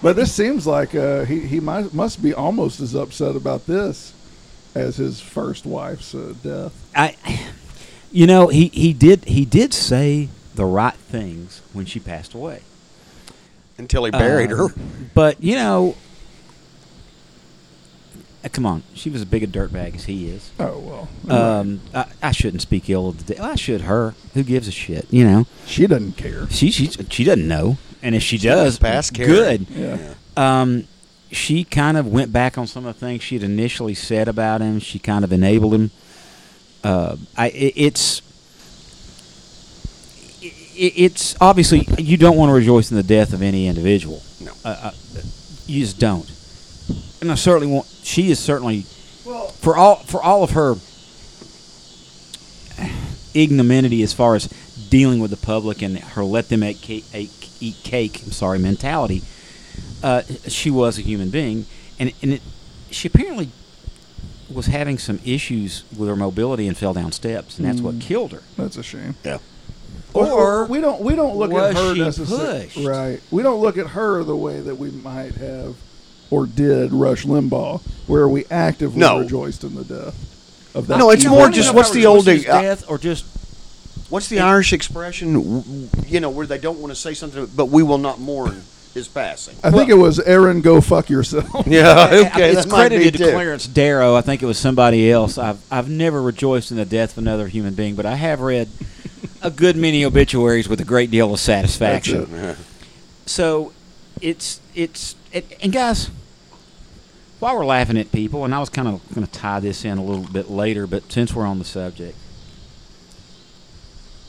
But 0.00 0.16
this 0.16 0.32
seems 0.32 0.66
like 0.66 0.94
uh, 0.94 1.26
he 1.26 1.40
he 1.40 1.60
might, 1.60 1.92
must 1.92 2.22
be 2.22 2.32
almost 2.32 2.80
as 2.80 2.94
upset 2.94 3.36
about 3.36 3.66
this 3.66 4.14
as 4.74 4.96
his 4.96 5.20
first 5.20 5.66
wife's 5.66 6.14
uh, 6.14 6.32
death. 6.42 6.72
I, 6.96 7.14
you 8.12 8.26
know, 8.26 8.48
he, 8.48 8.68
he 8.68 8.92
did 8.92 9.24
he 9.24 9.44
did 9.44 9.72
say 9.74 10.28
the 10.54 10.64
right 10.64 10.94
things 10.94 11.62
when 11.72 11.86
she 11.86 11.98
passed 11.98 12.34
away. 12.34 12.60
Until 13.78 14.04
he 14.04 14.10
buried 14.10 14.52
Um, 14.52 14.58
her. 14.58 14.74
But 15.14 15.42
you 15.42 15.54
know, 15.56 15.96
uh, 18.44 18.48
come 18.52 18.66
on, 18.66 18.82
she 18.94 19.08
was 19.08 19.20
as 19.22 19.24
big 19.24 19.42
a 19.42 19.46
dirtbag 19.46 19.94
as 19.94 20.04
he 20.04 20.28
is. 20.28 20.50
Oh 20.58 21.08
well, 21.24 21.34
Um, 21.60 21.80
I, 21.94 22.06
I 22.22 22.32
shouldn't 22.32 22.62
speak 22.62 22.90
ill 22.90 23.08
of 23.08 23.24
the. 23.24 23.34
day. 23.34 23.40
I 23.40 23.54
should 23.54 23.82
her. 23.82 24.14
Who 24.34 24.42
gives 24.42 24.66
a 24.68 24.72
shit? 24.72 25.06
You 25.10 25.24
know, 25.24 25.46
she 25.66 25.86
doesn't 25.86 26.16
care. 26.16 26.48
she 26.50 26.70
she 26.70 26.86
she 26.88 27.24
doesn't 27.24 27.46
know, 27.46 27.78
and 28.02 28.14
if 28.14 28.22
she 28.22 28.38
does, 28.38 28.78
past 28.78 29.14
caring. 29.14 29.30
good. 29.32 29.66
Yeah. 29.70 30.14
Um, 30.36 30.84
she 31.30 31.64
kind 31.64 31.96
of 31.96 32.06
went 32.06 32.32
back 32.32 32.58
on 32.58 32.66
some 32.66 32.84
of 32.84 32.94
the 32.94 33.00
things 33.00 33.22
she 33.22 33.36
had 33.36 33.42
initially 33.44 33.94
said 33.94 34.28
about 34.28 34.60
him. 34.60 34.80
She 34.80 34.98
kind 34.98 35.24
of 35.24 35.32
enabled 35.32 35.72
him. 35.74 35.90
Uh, 36.84 37.16
I 37.36 37.48
it, 37.48 37.72
it's 37.76 38.22
it, 40.42 40.92
it's 40.96 41.36
obviously 41.40 41.86
you 41.98 42.16
don't 42.16 42.36
want 42.36 42.50
to 42.50 42.54
rejoice 42.54 42.90
in 42.90 42.96
the 42.96 43.02
death 43.02 43.32
of 43.32 43.42
any 43.42 43.66
individual. 43.66 44.22
No. 44.40 44.52
uh, 44.64 44.68
uh, 44.68 44.90
you 45.66 45.80
just 45.80 45.98
don't. 45.98 46.30
And 47.20 47.30
I 47.30 47.36
certainly 47.36 47.72
want. 47.72 47.86
She 48.02 48.30
is 48.30 48.38
certainly 48.40 48.84
Well, 49.24 49.48
for 49.48 49.76
all 49.76 49.96
for 49.96 50.20
all 50.22 50.42
of 50.42 50.50
her 50.50 50.74
ignominy 53.34 54.02
as 54.02 54.12
far 54.12 54.34
as 54.34 54.46
dealing 54.90 55.20
with 55.20 55.30
the 55.30 55.36
public 55.36 55.82
and 55.82 55.98
her 55.98 56.24
let 56.24 56.48
them 56.48 56.62
eat 56.64 56.80
cake, 56.82 57.04
eat 57.60 57.76
cake 57.82 58.22
I'm 58.24 58.32
sorry 58.32 58.58
mentality. 58.58 59.22
Uh, 60.02 60.22
she 60.48 60.70
was 60.70 60.98
a 60.98 61.02
human 61.02 61.30
being, 61.30 61.66
and 61.98 62.12
and 62.22 62.34
it, 62.34 62.42
she 62.90 63.08
apparently 63.08 63.50
was 64.54 64.66
having 64.66 64.98
some 64.98 65.20
issues 65.24 65.84
with 65.96 66.08
her 66.08 66.16
mobility 66.16 66.66
and 66.68 66.76
fell 66.76 66.92
down 66.94 67.12
steps, 67.12 67.58
and 67.58 67.66
that's 67.66 67.80
what 67.80 67.96
Mm. 67.98 68.00
killed 68.00 68.32
her. 68.32 68.42
that's 68.56 68.76
a 68.76 68.82
shame. 68.82 69.14
Yeah. 69.24 69.38
Or 70.14 70.66
we 70.66 70.80
don't 70.80 71.00
we 71.00 71.14
don't 71.14 71.36
look 71.36 71.50
at 71.52 71.74
was 71.74 71.76
her 71.76 71.94
she 71.94 72.00
necessarily 72.00 72.64
pushed? 72.64 72.86
right. 72.86 73.20
We 73.30 73.42
don't 73.42 73.60
look 73.60 73.78
at 73.78 73.88
her 73.88 74.22
the 74.22 74.36
way 74.36 74.60
that 74.60 74.74
we 74.78 74.90
might 74.90 75.34
have 75.36 75.74
or 76.30 76.46
did 76.46 76.92
Rush 76.92 77.24
Limbaugh, 77.24 77.80
where 78.06 78.28
we 78.28 78.44
actively 78.50 79.00
No. 79.00 79.20
rejoiced 79.20 79.64
in 79.64 79.74
the 79.74 79.84
death 79.84 80.14
of 80.74 80.86
that. 80.88 80.98
No, 80.98 81.10
it's 81.10 81.22
You 81.24 81.30
know, 81.30 81.36
more 81.36 81.42
I 81.42 81.44
don't 81.46 81.52
just 81.54 81.66
know 81.66 81.70
if 81.70 81.76
what's 81.76 81.90
I 81.90 81.94
the 81.94 81.98
was 82.00 82.06
old 82.06 82.26
his 82.26 82.46
uh, 82.46 82.60
death 82.62 82.84
or 82.88 82.98
just 82.98 83.24
What's 84.10 84.28
the 84.28 84.40
Irish 84.40 84.74
expression? 84.74 85.32
W- 85.32 85.60
w- 85.62 85.88
You 86.06 86.20
know, 86.20 86.28
where 86.28 86.46
they 86.46 86.58
don't 86.58 86.78
want 86.80 86.92
to 86.92 87.00
say 87.00 87.14
something, 87.14 87.48
but 87.56 87.70
we 87.70 87.82
will 87.82 87.96
not 87.96 88.20
mourn 88.20 88.62
his 88.94 89.08
passing. 89.08 89.56
I 89.62 89.70
think 89.70 89.88
it 89.88 89.94
was 89.94 90.18
Aaron. 90.20 90.60
Go 90.60 90.80
fuck 90.80 91.08
yourself. 91.08 91.48
Yeah, 91.66 92.08
okay, 92.26 92.52
it's 92.52 92.64
that 92.64 92.70
might 92.70 92.88
be 92.90 92.96
credited 92.96 93.12
to 93.14 93.18
too. 93.26 93.30
Clarence 93.32 93.66
Darrow. 93.66 94.14
I 94.14 94.20
think 94.20 94.42
it 94.42 94.46
was 94.46 94.58
somebody 94.58 95.10
else. 95.10 95.38
I've 95.38 95.60
I've 95.70 95.88
never 95.88 96.20
rejoiced 96.22 96.70
in 96.70 96.76
the 96.76 96.84
death 96.84 97.12
of 97.12 97.18
another 97.18 97.48
human 97.48 97.74
being, 97.74 97.94
but 97.94 98.04
I 98.06 98.16
have 98.16 98.40
read 98.40 98.68
a 99.42 99.50
good 99.50 99.76
many 99.76 100.04
obituaries 100.04 100.68
with 100.68 100.80
a 100.80 100.84
great 100.84 101.10
deal 101.10 101.32
of 101.32 101.40
satisfaction. 101.40 102.26
That's 102.30 102.60
So 103.26 103.72
it's 104.20 104.60
it's 104.74 105.16
it, 105.32 105.56
and 105.62 105.72
guys, 105.72 106.10
while 107.40 107.56
we're 107.56 107.64
laughing 107.64 107.96
at 107.98 108.12
people, 108.12 108.44
and 108.44 108.54
I 108.54 108.60
was 108.60 108.68
kind 108.68 108.88
of 108.88 109.00
going 109.14 109.26
to 109.26 109.32
tie 109.32 109.60
this 109.60 109.84
in 109.84 109.98
a 109.98 110.04
little 110.04 110.30
bit 110.30 110.50
later, 110.50 110.86
but 110.86 111.10
since 111.10 111.34
we're 111.34 111.46
on 111.46 111.58
the 111.58 111.64
subject, 111.64 112.16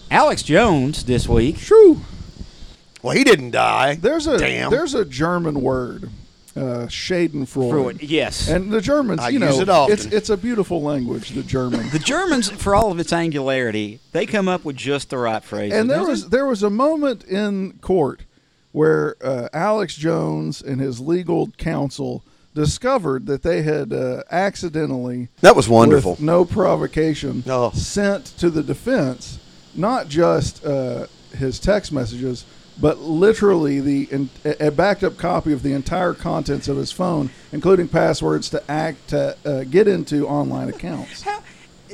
Alex 0.10 0.44
Jones 0.44 1.04
this 1.06 1.28
week. 1.28 1.58
True. 1.58 2.02
Well, 3.04 3.16
he 3.16 3.24
didn't 3.24 3.52
die. 3.52 3.96
There's 3.96 4.26
a 4.28 4.38
Damn. 4.38 4.72
there's 4.72 4.94
a 4.96 5.04
German 5.06 5.62
word, 5.62 6.10
uh, 6.56 6.88
Schadenfreude. 6.88 7.70
Freud, 7.70 8.02
yes, 8.02 8.48
And 8.48 8.72
the 8.72 8.80
Germans, 8.82 9.20
I 9.20 9.30
you 9.30 9.40
use 9.40 9.58
know, 9.58 9.62
it 9.62 9.70
often. 9.70 9.94
it's 9.94 10.06
it's 10.06 10.30
a 10.30 10.38
beautiful 10.38 10.82
language, 10.82 11.30
the 11.32 11.44
German. 11.44 11.90
the 11.90 12.00
Germans, 12.00 12.50
for 12.50 12.74
all 12.74 12.92
of 12.92 13.00
its 13.00 13.12
angularity, 13.14 14.00
they 14.14 14.26
come 14.26 14.48
up 14.48 14.64
with 14.64 14.78
just 14.78 15.10
the 15.10 15.18
right 15.18 15.44
phrase. 15.44 15.74
and 15.74 15.90
there 15.90 16.06
was 16.08 16.30
there 16.30 16.46
was 16.46 16.64
a 16.64 16.70
moment 16.70 17.24
in 17.26 17.74
court 17.82 18.22
where 18.72 19.16
uh, 19.22 19.50
Alex 19.54 19.96
Jones 19.96 20.62
and 20.62 20.80
his 20.82 21.00
legal 21.00 21.50
counsel 21.58 22.24
discovered 22.56 23.26
that 23.28 23.44
they 23.44 23.64
had 23.64 23.92
uh, 23.92 24.24
accidentally 24.32 25.28
That 25.42 25.56
was 25.56 25.68
wonderful. 25.68 26.12
with 26.12 26.22
no 26.22 26.46
provocation, 26.46 27.44
Oh. 27.48 27.72
sent 27.72 28.26
to 28.38 28.50
the 28.50 28.64
defense 28.64 29.40
not 29.76 30.08
just 30.08 30.64
uh, 30.66 31.08
his 31.36 31.60
text 31.60 31.92
messages, 31.92 32.46
but 32.80 33.00
literally 33.00 33.80
the 33.80 34.08
in, 34.12 34.30
a 34.46 34.68
a 34.68 34.72
backed 34.72 35.04
up 35.04 35.18
copy 35.18 35.54
of 35.54 35.64
the 35.64 35.74
entire 35.74 36.14
contents 36.14 36.68
of 36.68 36.78
his 36.78 36.92
phone, 36.92 37.30
including 37.52 37.88
passwords 37.88 38.50
to 38.50 38.64
act 38.72 39.10
to 39.10 39.36
uh, 39.46 39.64
get 39.66 39.88
into 39.88 40.28
online 40.28 40.70
accounts. 40.70 41.22
How, 41.22 41.42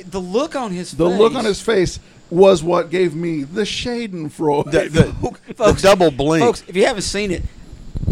the 0.06 0.20
look 0.20 0.56
on 0.56 0.72
his 0.72 0.92
The 0.92 1.08
face. 1.08 1.18
look 1.18 1.34
on 1.34 1.44
his 1.44 1.60
face 1.60 2.00
was 2.30 2.62
what 2.62 2.90
gave 2.90 3.14
me 3.14 3.42
the 3.42 3.62
Schadenfreude. 3.62 4.70
The- 4.70 4.88
the- 4.88 5.54
the 5.54 5.80
double 5.82 6.10
blink. 6.10 6.44
Folks, 6.44 6.64
if 6.68 6.76
you 6.76 6.86
haven't 6.86 7.02
seen 7.02 7.30
it, 7.30 7.42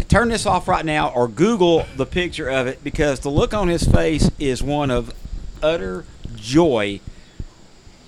turn 0.07 0.29
this 0.29 0.45
off 0.45 0.67
right 0.67 0.85
now 0.85 1.09
or 1.09 1.27
Google 1.27 1.85
the 1.97 2.05
picture 2.05 2.49
of 2.49 2.67
it 2.67 2.83
because 2.83 3.21
the 3.21 3.29
look 3.29 3.53
on 3.53 3.67
his 3.67 3.83
face 3.83 4.29
is 4.39 4.61
one 4.61 4.91
of 4.91 5.13
utter 5.63 6.05
joy 6.35 6.99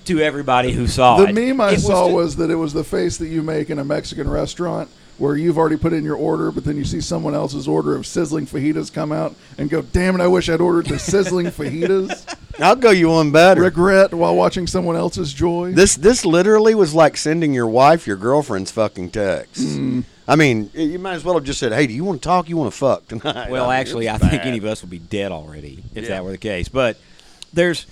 to 0.06 0.20
everybody 0.20 0.72
who 0.72 0.86
saw 0.86 1.16
The 1.18 1.28
it. 1.28 1.34
meme 1.34 1.60
I 1.60 1.72
It 1.72 1.80
saw 1.80 2.08
the- 2.08 2.14
was 2.14 2.36
that 2.36 2.50
it 2.50 2.56
was 2.56 2.72
the 2.72 2.84
face 2.84 3.16
that 3.18 3.28
you 3.28 3.42
make 3.42 3.70
in 3.70 3.78
a 3.78 3.84
Mexican 3.84 4.28
restaurant 4.28 4.88
where 5.18 5.36
you've 5.36 5.58
already 5.58 5.76
put 5.76 5.92
in 5.92 6.04
your 6.04 6.16
order, 6.16 6.50
but 6.50 6.64
then 6.64 6.76
you 6.76 6.84
see 6.84 7.00
someone 7.00 7.34
else's 7.34 7.68
order 7.68 7.94
of 7.94 8.06
sizzling 8.06 8.46
fajitas 8.46 8.92
come 8.92 9.12
out 9.12 9.34
and 9.58 9.70
go, 9.70 9.82
"Damn 9.82 10.14
it! 10.18 10.22
I 10.22 10.26
wish 10.26 10.48
I'd 10.48 10.60
ordered 10.60 10.86
the 10.86 10.98
sizzling 10.98 11.46
fajitas." 11.58 12.24
I'll 12.58 12.76
go 12.76 12.90
you 12.90 13.08
one 13.10 13.30
better. 13.30 13.60
Regret 13.62 14.12
while 14.14 14.34
watching 14.34 14.66
someone 14.66 14.96
else's 14.96 15.32
joy. 15.32 15.72
This 15.72 15.94
this 15.96 16.24
literally 16.24 16.74
was 16.74 16.92
like 16.94 17.16
sending 17.16 17.52
your 17.54 17.66
wife 17.68 18.06
your 18.06 18.16
girlfriend's 18.16 18.70
fucking 18.70 19.10
text. 19.10 19.62
Mm. 19.62 20.04
I 20.28 20.36
mean, 20.36 20.70
you 20.74 20.98
might 20.98 21.14
as 21.14 21.24
well 21.24 21.34
have 21.34 21.44
just 21.44 21.60
said, 21.60 21.72
"Hey, 21.72 21.86
do 21.86 21.92
you 21.94 22.04
want 22.04 22.22
to 22.22 22.26
talk? 22.26 22.48
You 22.48 22.56
want 22.56 22.72
to 22.72 22.76
fuck 22.78 23.06
tonight?" 23.08 23.50
Well, 23.50 23.64
I 23.70 23.74
mean, 23.74 23.80
actually, 23.80 24.08
I 24.08 24.16
it's 24.16 24.26
think 24.28 24.44
any 24.46 24.58
of 24.58 24.64
us 24.64 24.80
would 24.82 24.90
be 24.90 24.98
dead 24.98 25.30
already 25.30 25.82
if 25.94 26.04
Yeah. 26.04 26.10
that 26.10 26.24
were 26.24 26.30
the 26.32 26.38
case. 26.38 26.68
But 26.68 26.96
there's 27.52 27.86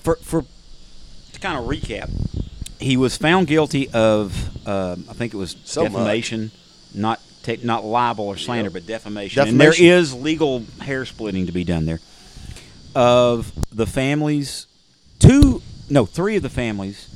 for 0.00 0.16
for 0.22 0.42
to 0.42 0.46
kind 1.42 1.58
of 1.58 1.64
recap, 1.66 2.10
he 2.80 2.96
was 2.96 3.16
found 3.16 3.46
guilty 3.46 3.88
of 3.90 4.66
um, 4.66 5.04
I 5.10 5.12
think 5.12 5.34
it 5.34 5.36
was 5.36 5.56
So 5.64 5.82
much. 5.82 5.92
defamation, 5.92 6.50
not 6.94 7.20
ta- 7.42 7.56
not 7.62 7.84
libel 7.84 8.26
or 8.26 8.36
slander, 8.36 8.64
Yep. 8.70 8.72
but 8.72 8.86
defamation. 8.86 9.48
And 9.48 9.60
there 9.60 9.74
is 9.76 10.14
legal 10.14 10.64
hair 10.80 11.04
splitting 11.04 11.46
to 11.46 11.52
be 11.52 11.64
done 11.64 11.84
there. 11.86 12.00
Of 12.94 13.52
the 13.72 13.86
families, 13.86 14.66
two 15.18 15.62
no 15.88 16.04
three 16.06 16.36
of 16.36 16.42
the 16.42 16.50
families 16.50 17.08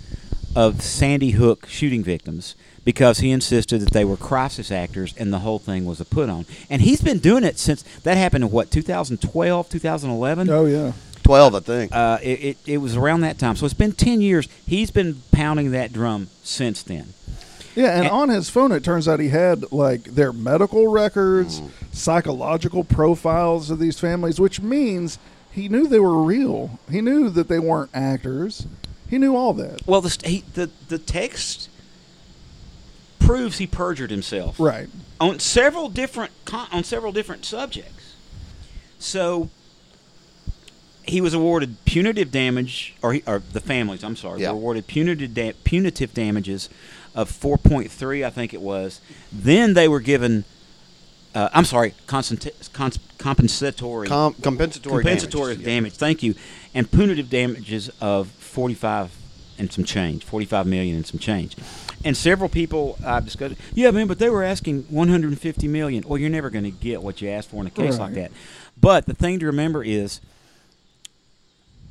of 0.54 0.80
Sandy 0.82 1.32
Hook 1.32 1.66
shooting 1.68 2.02
victims 2.02 2.54
because 2.82 3.18
he 3.18 3.30
insisted 3.30 3.80
that 3.82 3.92
they 3.92 4.04
were 4.04 4.16
crisis 4.16 4.70
actors 4.70 5.12
and 5.18 5.32
the 5.32 5.40
whole 5.40 5.58
thing 5.58 5.84
was 5.84 6.00
a 6.00 6.04
put 6.06 6.30
on. 6.30 6.46
And 6.70 6.80
he's 6.80 7.02
been 7.02 7.18
doing 7.18 7.44
it 7.44 7.58
since 7.58 7.82
that 8.04 8.16
happened 8.16 8.44
in 8.44 8.50
what 8.50 8.70
2012, 8.70 9.68
2011. 9.68 10.48
oh 10.48 10.64
yeah, 10.64 10.92
twelve, 11.26 11.54
I 11.54 11.60
think. 11.60 11.92
Uh, 11.94 12.18
it, 12.22 12.26
it, 12.44 12.58
it 12.66 12.76
was 12.78 12.96
around 12.96 13.20
that 13.20 13.38
time. 13.38 13.56
So 13.56 13.64
it's 13.66 13.74
been 13.74 13.92
10 13.92 14.20
years. 14.20 14.48
He's 14.66 14.90
been 14.90 15.22
pounding 15.32 15.72
that 15.72 15.92
drum 15.92 16.28
since 16.42 16.82
then. 16.82 17.08
yeah. 17.74 17.90
And 17.96 18.04
And- 18.04 18.08
on 18.10 18.28
his 18.30 18.48
phone, 18.48 18.72
it 18.72 18.82
turns 18.84 19.06
out 19.08 19.20
he 19.20 19.28
had 19.28 19.70
like 19.72 20.04
their 20.04 20.32
medical 20.32 20.88
records, 20.88 21.60
Mm. 21.60 21.70
psychological 21.92 22.84
profiles 22.84 23.70
of 23.70 23.78
these 23.78 23.98
families, 23.98 24.38
which 24.40 24.60
means 24.60 25.18
he 25.50 25.68
knew 25.68 25.86
they 25.88 26.00
were 26.00 26.22
real. 26.22 26.78
He 26.90 27.00
knew 27.00 27.28
that 27.30 27.48
they 27.48 27.58
weren't 27.58 27.90
actors. 27.94 28.66
He 29.08 29.18
knew 29.18 29.34
all 29.36 29.52
that. 29.54 29.86
Well, 29.86 30.00
the, 30.00 30.10
st- 30.10 30.26
he, 30.30 30.44
the, 30.54 30.70
the 30.88 30.98
text 30.98 31.68
proves 33.18 33.58
he 33.58 33.66
perjured 33.66 34.10
himself. 34.10 34.58
Right. 34.60 34.88
on 35.20 35.38
several 35.38 35.88
different 35.88 36.32
con- 36.44 36.68
on 36.72 36.84
several 36.84 37.12
different 37.12 37.44
subjects. 37.44 38.14
So 38.98 39.50
he 41.06 41.20
was 41.20 41.34
awarded 41.34 41.76
punitive 41.84 42.30
damage, 42.32 42.94
or, 43.02 43.12
he, 43.14 43.22
or 43.26 43.40
the 43.52 43.60
families. 43.60 44.02
I'm 44.02 44.16
sorry, 44.16 44.40
Yeah. 44.42 44.50
were 44.50 44.56
awarded 44.56 44.86
punitive 44.86 45.34
da- 45.34 45.52
punitive 45.64 46.12
damages 46.14 46.68
of 47.14 47.30
4.3, 47.30 48.24
I 48.24 48.30
think 48.30 48.52
it 48.52 48.60
was. 48.60 49.00
Then 49.32 49.74
they 49.74 49.88
were 49.88 50.00
given. 50.00 50.44
Uh, 51.34 51.48
I'm 51.52 51.64
sorry, 51.66 51.92
constant, 52.06 52.46
cons- 52.72 52.98
compensatory 53.18 54.08
Com- 54.08 54.34
compensatory, 54.40 55.02
compensatory 55.02 55.54
damages. 55.54 55.64
damage. 55.66 55.92
Thank 55.94 56.22
you, 56.22 56.34
and 56.74 56.90
punitive 56.90 57.28
damages 57.28 57.90
of 58.00 58.28
45 58.28 59.10
and 59.58 59.70
some 59.72 59.84
change, 59.84 60.24
45 60.24 60.66
million 60.66 60.96
and 60.96 61.06
some 61.06 61.18
change. 61.18 61.54
And 62.04 62.16
several 62.16 62.48
people 62.48 62.98
I've 63.04 63.24
discussed, 63.24 63.54
yeah, 63.74 63.90
man, 63.90 64.06
but 64.06 64.18
they 64.18 64.30
were 64.30 64.42
asking 64.44 64.84
150 64.88 65.68
million. 65.68 66.04
Well, 66.06 66.18
you're 66.18 66.30
never 66.30 66.50
going 66.50 66.64
to 66.64 66.70
get 66.70 67.02
what 67.02 67.20
you 67.20 67.28
asked 67.28 67.50
for 67.50 67.60
in 67.60 67.66
a 67.66 67.70
case 67.70 67.98
like 67.98 68.14
that. 68.14 68.30
But 68.80 69.06
the 69.06 69.14
thing 69.14 69.38
to 69.40 69.46
remember 69.46 69.82
is, 69.84 70.20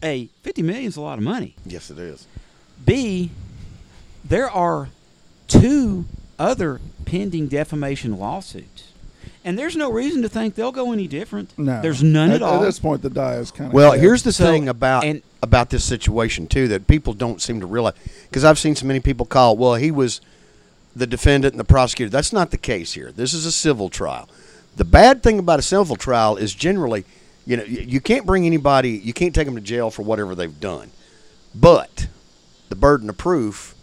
a 0.03 0.27
50 0.43 0.61
million 0.61 0.85
is 0.85 0.97
a 0.97 1.01
lot 1.01 1.17
of 1.17 1.23
money. 1.23 1.55
Yes, 1.65 1.89
it 1.89 1.97
is. 1.99 2.27
B, 2.83 3.31
there 4.23 4.49
are 4.49 4.89
two 5.47 6.05
other 6.37 6.81
pending 7.05 7.47
defamation 7.47 8.17
lawsuits. 8.17 8.91
And 9.43 9.59
there's 9.59 9.75
no 9.75 9.91
reason 9.91 10.23
to 10.23 10.29
think 10.29 10.55
they'll 10.55 10.71
go 10.71 10.91
any 10.91 11.07
different. 11.07 11.57
No, 11.57 11.79
There's 11.81 12.01
none 12.01 12.31
at, 12.31 12.41
all. 12.41 12.61
At 12.61 12.65
this 12.65 12.79
point, 12.79 13.03
the 13.03 13.11
die 13.11 13.35
is 13.35 13.51
kind 13.51 13.67
of 13.67 13.73
Well, 13.73 13.91
here's 13.91 14.23
the 14.23 14.33
So, 14.33 14.43
thing 14.45 14.67
about 14.67 15.03
and- 15.03 15.21
about 15.43 15.69
this 15.69 15.83
situation 15.83 16.47
too 16.47 16.67
that 16.69 16.87
people 16.87 17.13
don't 17.13 17.39
seem 17.39 17.59
to 17.59 17.67
realize 17.67 17.93
because 18.27 18.43
I've 18.43 18.57
seen 18.57 18.75
so 18.75 18.87
many 18.87 18.99
people 18.99 19.27
call. 19.27 19.55
Well, 19.55 19.75
he 19.75 19.91
was 19.91 20.19
the 20.95 21.05
defendant 21.05 21.53
and 21.53 21.59
the 21.59 21.63
prosecutor. 21.65 22.09
That's 22.09 22.33
not 22.33 22.49
the 22.49 22.57
case 22.57 22.93
here. 22.93 23.11
This 23.11 23.33
is 23.35 23.45
a 23.45 23.51
civil 23.51 23.89
trial. 23.89 24.27
The 24.77 24.85
bad 24.85 25.21
thing 25.21 25.37
about 25.37 25.59
a 25.59 25.61
civil 25.61 25.95
trial 25.95 26.35
is 26.37 26.55
generally, 26.55 27.05
you 27.45 27.57
know, 27.57 27.63
you 27.63 28.01
can't 28.01 28.25
bring 28.25 28.45
anybody, 28.45 28.91
you 28.91 29.13
can't 29.13 29.33
take 29.33 29.45
them 29.45 29.55
to 29.55 29.61
jail 29.61 29.91
for 29.91 30.01
whatever 30.01 30.35
they've 30.35 30.59
done. 30.59 30.91
But 31.53 32.07
the 32.69 32.75
burden 32.75 33.09
of 33.09 33.17
proof 33.17 33.75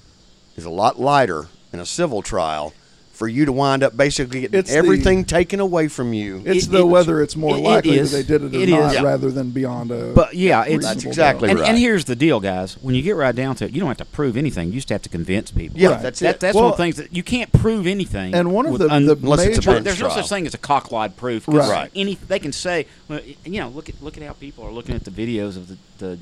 is 0.56 0.64
a 0.64 0.70
lot 0.70 1.00
lighter 1.00 1.46
in 1.72 1.80
a 1.80 1.86
civil 1.86 2.22
trial 2.22 2.74
for 3.22 3.28
you 3.28 3.44
to 3.44 3.52
wind 3.52 3.84
up 3.84 3.96
basically 3.96 4.40
getting 4.40 4.58
It's 4.58 4.70
the- 4.72 4.76
everything 4.76 5.24
taken 5.24 5.60
away 5.60 5.86
from 5.86 6.12
you. 6.12 6.42
It's 6.44 6.66
It- 6.66 6.70
the 6.72 6.78
it- 6.80 6.88
whether 6.88 7.22
it's 7.22 7.36
more 7.36 7.54
it- 7.54 7.60
it 7.60 7.62
likely 7.62 7.98
is. 7.98 8.10
that 8.10 8.16
they 8.16 8.22
did 8.24 8.42
it 8.52 8.56
or 8.56 8.60
It 8.60 8.68
not, 8.68 8.88
is. 8.88 8.94
Yeah. 8.94 9.02
rather 9.02 9.30
than 9.30 9.50
beyond 9.50 9.92
a. 9.92 10.12
But 10.12 10.34
yeah, 10.34 10.64
it's 10.64 10.84
That's 10.84 11.04
exactly 11.04 11.46
doubt. 11.46 11.50
and, 11.52 11.60
right. 11.60 11.68
and 11.68 11.78
here's 11.78 12.06
the 12.06 12.16
deal, 12.16 12.40
guys. 12.40 12.76
When 12.82 12.96
you 12.96 13.02
get 13.02 13.14
right 13.14 13.32
down 13.32 13.54
to 13.56 13.66
it, 13.66 13.70
you 13.70 13.78
don't 13.78 13.86
have 13.90 13.96
to 13.98 14.04
prove 14.06 14.36
anything. 14.36 14.70
You 14.72 14.74
just 14.74 14.88
have 14.88 15.02
to 15.02 15.08
convince 15.08 15.52
people. 15.52 15.78
yeah, 15.78 15.90
Right. 15.90 16.02
that's 16.02 16.18
That, 16.18 16.34
it. 16.34 16.40
that's 16.40 16.54
Well- 16.56 16.64
one 16.64 16.72
of 16.72 16.78
the 16.78 16.82
things 16.82 16.96
that 16.96 17.14
you 17.14 17.22
can't 17.22 17.52
prove 17.52 17.86
anything. 17.86 18.34
And 18.34 18.50
one 18.50 18.66
of 18.66 18.76
the- 18.80 18.88
un- 18.90 19.06
the 19.06 19.14
Unless 19.14 19.38
it's 19.46 19.58
a 19.58 19.60
major- 19.60 19.70
bench 19.74 19.84
there's 19.84 20.00
no 20.00 20.08
such 20.08 20.28
thing 20.28 20.44
as 20.48 20.54
a 20.54 20.58
cocklied 20.58 21.16
proof. 21.16 21.46
'cause 21.46 21.70
Right. 21.70 21.92
Any 21.94 22.18
they 22.26 22.40
can 22.40 22.50
say, 22.52 22.86
well, 23.08 23.20
you 23.44 23.60
know, 23.60 23.68
look 23.68 23.88
at 23.88 23.94
look 24.02 24.16
at 24.16 24.24
how 24.24 24.32
people 24.32 24.64
are 24.66 24.72
looking 24.72 24.96
at 24.96 25.04
the 25.04 25.12
videos 25.12 25.56
of 25.56 25.68
the, 25.68 25.76
the 25.98 26.18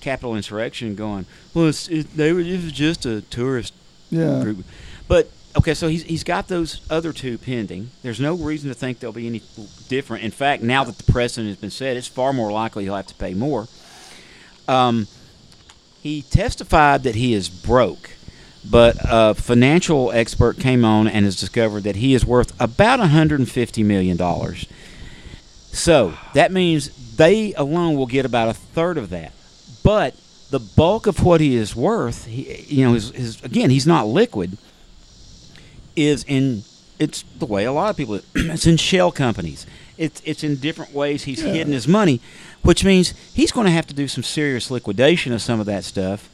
Capitol 0.00 0.36
insurrection, 0.36 0.94
going, 0.94 1.26
well, 1.52 1.66
it's, 1.66 1.88
it, 1.88 2.16
they 2.16 2.32
were 2.32 2.38
it 2.38 2.62
was 2.62 2.70
just 2.70 3.04
a 3.04 3.22
tourist 3.22 3.72
yeah. 4.12 4.40
group. 4.40 4.58
But 5.08 5.30
okay, 5.56 5.74
so 5.74 5.88
he's 5.88 6.02
he's 6.04 6.24
got 6.24 6.48
those 6.48 6.80
other 6.90 7.12
two 7.12 7.38
pending. 7.38 7.90
There's 8.02 8.20
no 8.20 8.34
reason 8.34 8.68
to 8.68 8.74
think 8.74 9.00
they'll 9.00 9.12
be 9.12 9.26
any 9.26 9.42
different. 9.88 10.24
In 10.24 10.30
fact, 10.30 10.62
now 10.62 10.84
that 10.84 10.98
the 10.98 11.12
precedent 11.12 11.48
has 11.48 11.56
been 11.56 11.70
set, 11.70 11.96
it's 11.96 12.06
far 12.06 12.32
more 12.32 12.52
likely 12.52 12.84
he'll 12.84 12.96
have 12.96 13.06
to 13.06 13.14
pay 13.14 13.34
more. 13.34 13.68
Um, 14.68 15.06
he 16.02 16.22
testified 16.22 17.02
that 17.04 17.14
he 17.14 17.34
is 17.34 17.48
broke, 17.48 18.10
but 18.68 18.96
a 19.02 19.34
financial 19.34 20.12
expert 20.12 20.58
came 20.58 20.84
on 20.84 21.08
and 21.08 21.24
has 21.24 21.36
discovered 21.38 21.82
that 21.84 21.96
he 21.96 22.14
is 22.14 22.24
worth 22.24 22.58
about 22.60 22.98
150 22.98 23.82
million 23.82 24.16
dollars. 24.16 24.66
So 25.72 26.14
that 26.34 26.52
means 26.52 27.16
they 27.16 27.52
alone 27.54 27.96
will 27.96 28.06
get 28.06 28.24
about 28.24 28.48
a 28.48 28.54
third 28.54 28.98
of 28.98 29.10
that. 29.10 29.32
But 29.82 30.14
the 30.50 30.58
bulk 30.58 31.06
of 31.06 31.24
what 31.24 31.40
he 31.40 31.56
is 31.56 31.74
worth, 31.74 32.26
he, 32.26 32.64
you 32.68 32.84
know, 32.86 32.94
his, 32.94 33.10
his 33.10 33.42
again, 33.42 33.70
he's 33.70 33.86
not 33.86 34.06
liquid. 34.06 34.58
Is 35.96 36.24
in 36.28 36.62
it's 36.98 37.24
the 37.38 37.46
way 37.46 37.64
a 37.64 37.72
lot 37.72 37.90
of 37.90 37.96
people. 37.96 38.20
it's 38.34 38.66
in 38.66 38.76
shell 38.76 39.10
companies. 39.10 39.66
It's 39.98 40.20
it's 40.24 40.44
in 40.44 40.56
different 40.56 40.92
ways 40.92 41.24
he's 41.24 41.42
Yeah. 41.42 41.52
hidden 41.52 41.72
his 41.72 41.88
money, 41.88 42.20
which 42.62 42.84
means 42.84 43.14
he's 43.34 43.50
going 43.50 43.64
to 43.66 43.70
have 43.72 43.86
to 43.86 43.94
do 43.94 44.06
some 44.08 44.22
serious 44.22 44.70
liquidation 44.70 45.32
of 45.32 45.40
some 45.40 45.58
of 45.58 45.66
that 45.66 45.84
stuff 45.84 46.28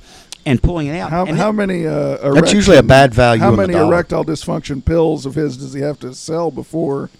and 0.44 0.60
pulling 0.60 0.88
it 0.88 0.98
out. 0.98 1.10
How, 1.10 1.24
And 1.26 1.36
how 1.38 1.50
it- 1.50 1.52
many? 1.52 1.86
Uh, 1.86 2.32
That's 2.32 2.52
usually 2.52 2.76
a 2.76 2.82
bad 2.82 3.14
value 3.14 3.40
How 3.40 3.52
many 3.54 3.74
erectile 3.74 4.24
dysfunction 4.24 4.84
pills 4.84 5.24
of 5.26 5.36
his 5.36 5.56
does 5.56 5.72
he 5.74 5.80
have 5.82 6.00
to 6.00 6.12
sell 6.14 6.50
before? 6.50 7.10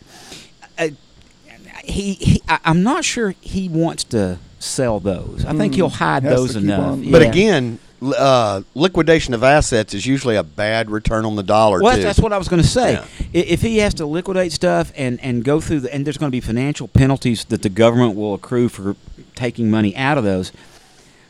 he, 1.84 2.14
he 2.14 2.42
I, 2.48 2.58
I'm 2.64 2.82
not 2.82 3.04
sure 3.04 3.34
he 3.40 3.68
wants 3.68 4.04
to 4.04 4.38
sell 4.58 5.00
those. 5.00 5.44
I 5.44 5.52
think 5.54 5.72
Mm, 5.72 5.76
he'll 5.76 5.88
hide 5.88 6.22
those 6.22 6.54
enough. 6.56 6.80
on- 6.80 7.10
But 7.10 7.22
again, 7.22 7.78
l- 7.82 7.91
uh, 8.02 8.62
liquidation 8.74 9.34
of 9.34 9.42
assets 9.42 9.94
is 9.94 10.04
usually 10.06 10.36
a 10.36 10.42
bad 10.42 10.90
return 10.90 11.24
on 11.24 11.36
the 11.36 11.42
dollar 11.42 11.80
Well, 11.80 11.94
too. 11.94 12.02
that's, 12.02 12.16
that's 12.16 12.22
what 12.22 12.32
I 12.32 12.38
was 12.38 12.48
going 12.48 12.62
to 12.62 12.68
say. 12.68 12.92
Yeah. 12.94 13.06
If 13.32 13.62
he 13.62 13.78
has 13.78 13.94
to 13.94 14.06
liquidate 14.06 14.52
stuff 14.52 14.92
and, 14.96 15.20
and 15.20 15.44
go 15.44 15.60
through 15.60 15.80
the, 15.80 15.94
and 15.94 16.04
there's 16.04 16.18
going 16.18 16.30
to 16.30 16.34
be 16.34 16.40
financial 16.40 16.88
penalties 16.88 17.44
that 17.46 17.62
the 17.62 17.68
government 17.68 18.16
will 18.16 18.34
accrue 18.34 18.68
for 18.68 18.96
taking 19.34 19.70
money 19.70 19.96
out 19.96 20.18
of 20.18 20.24
those. 20.24 20.52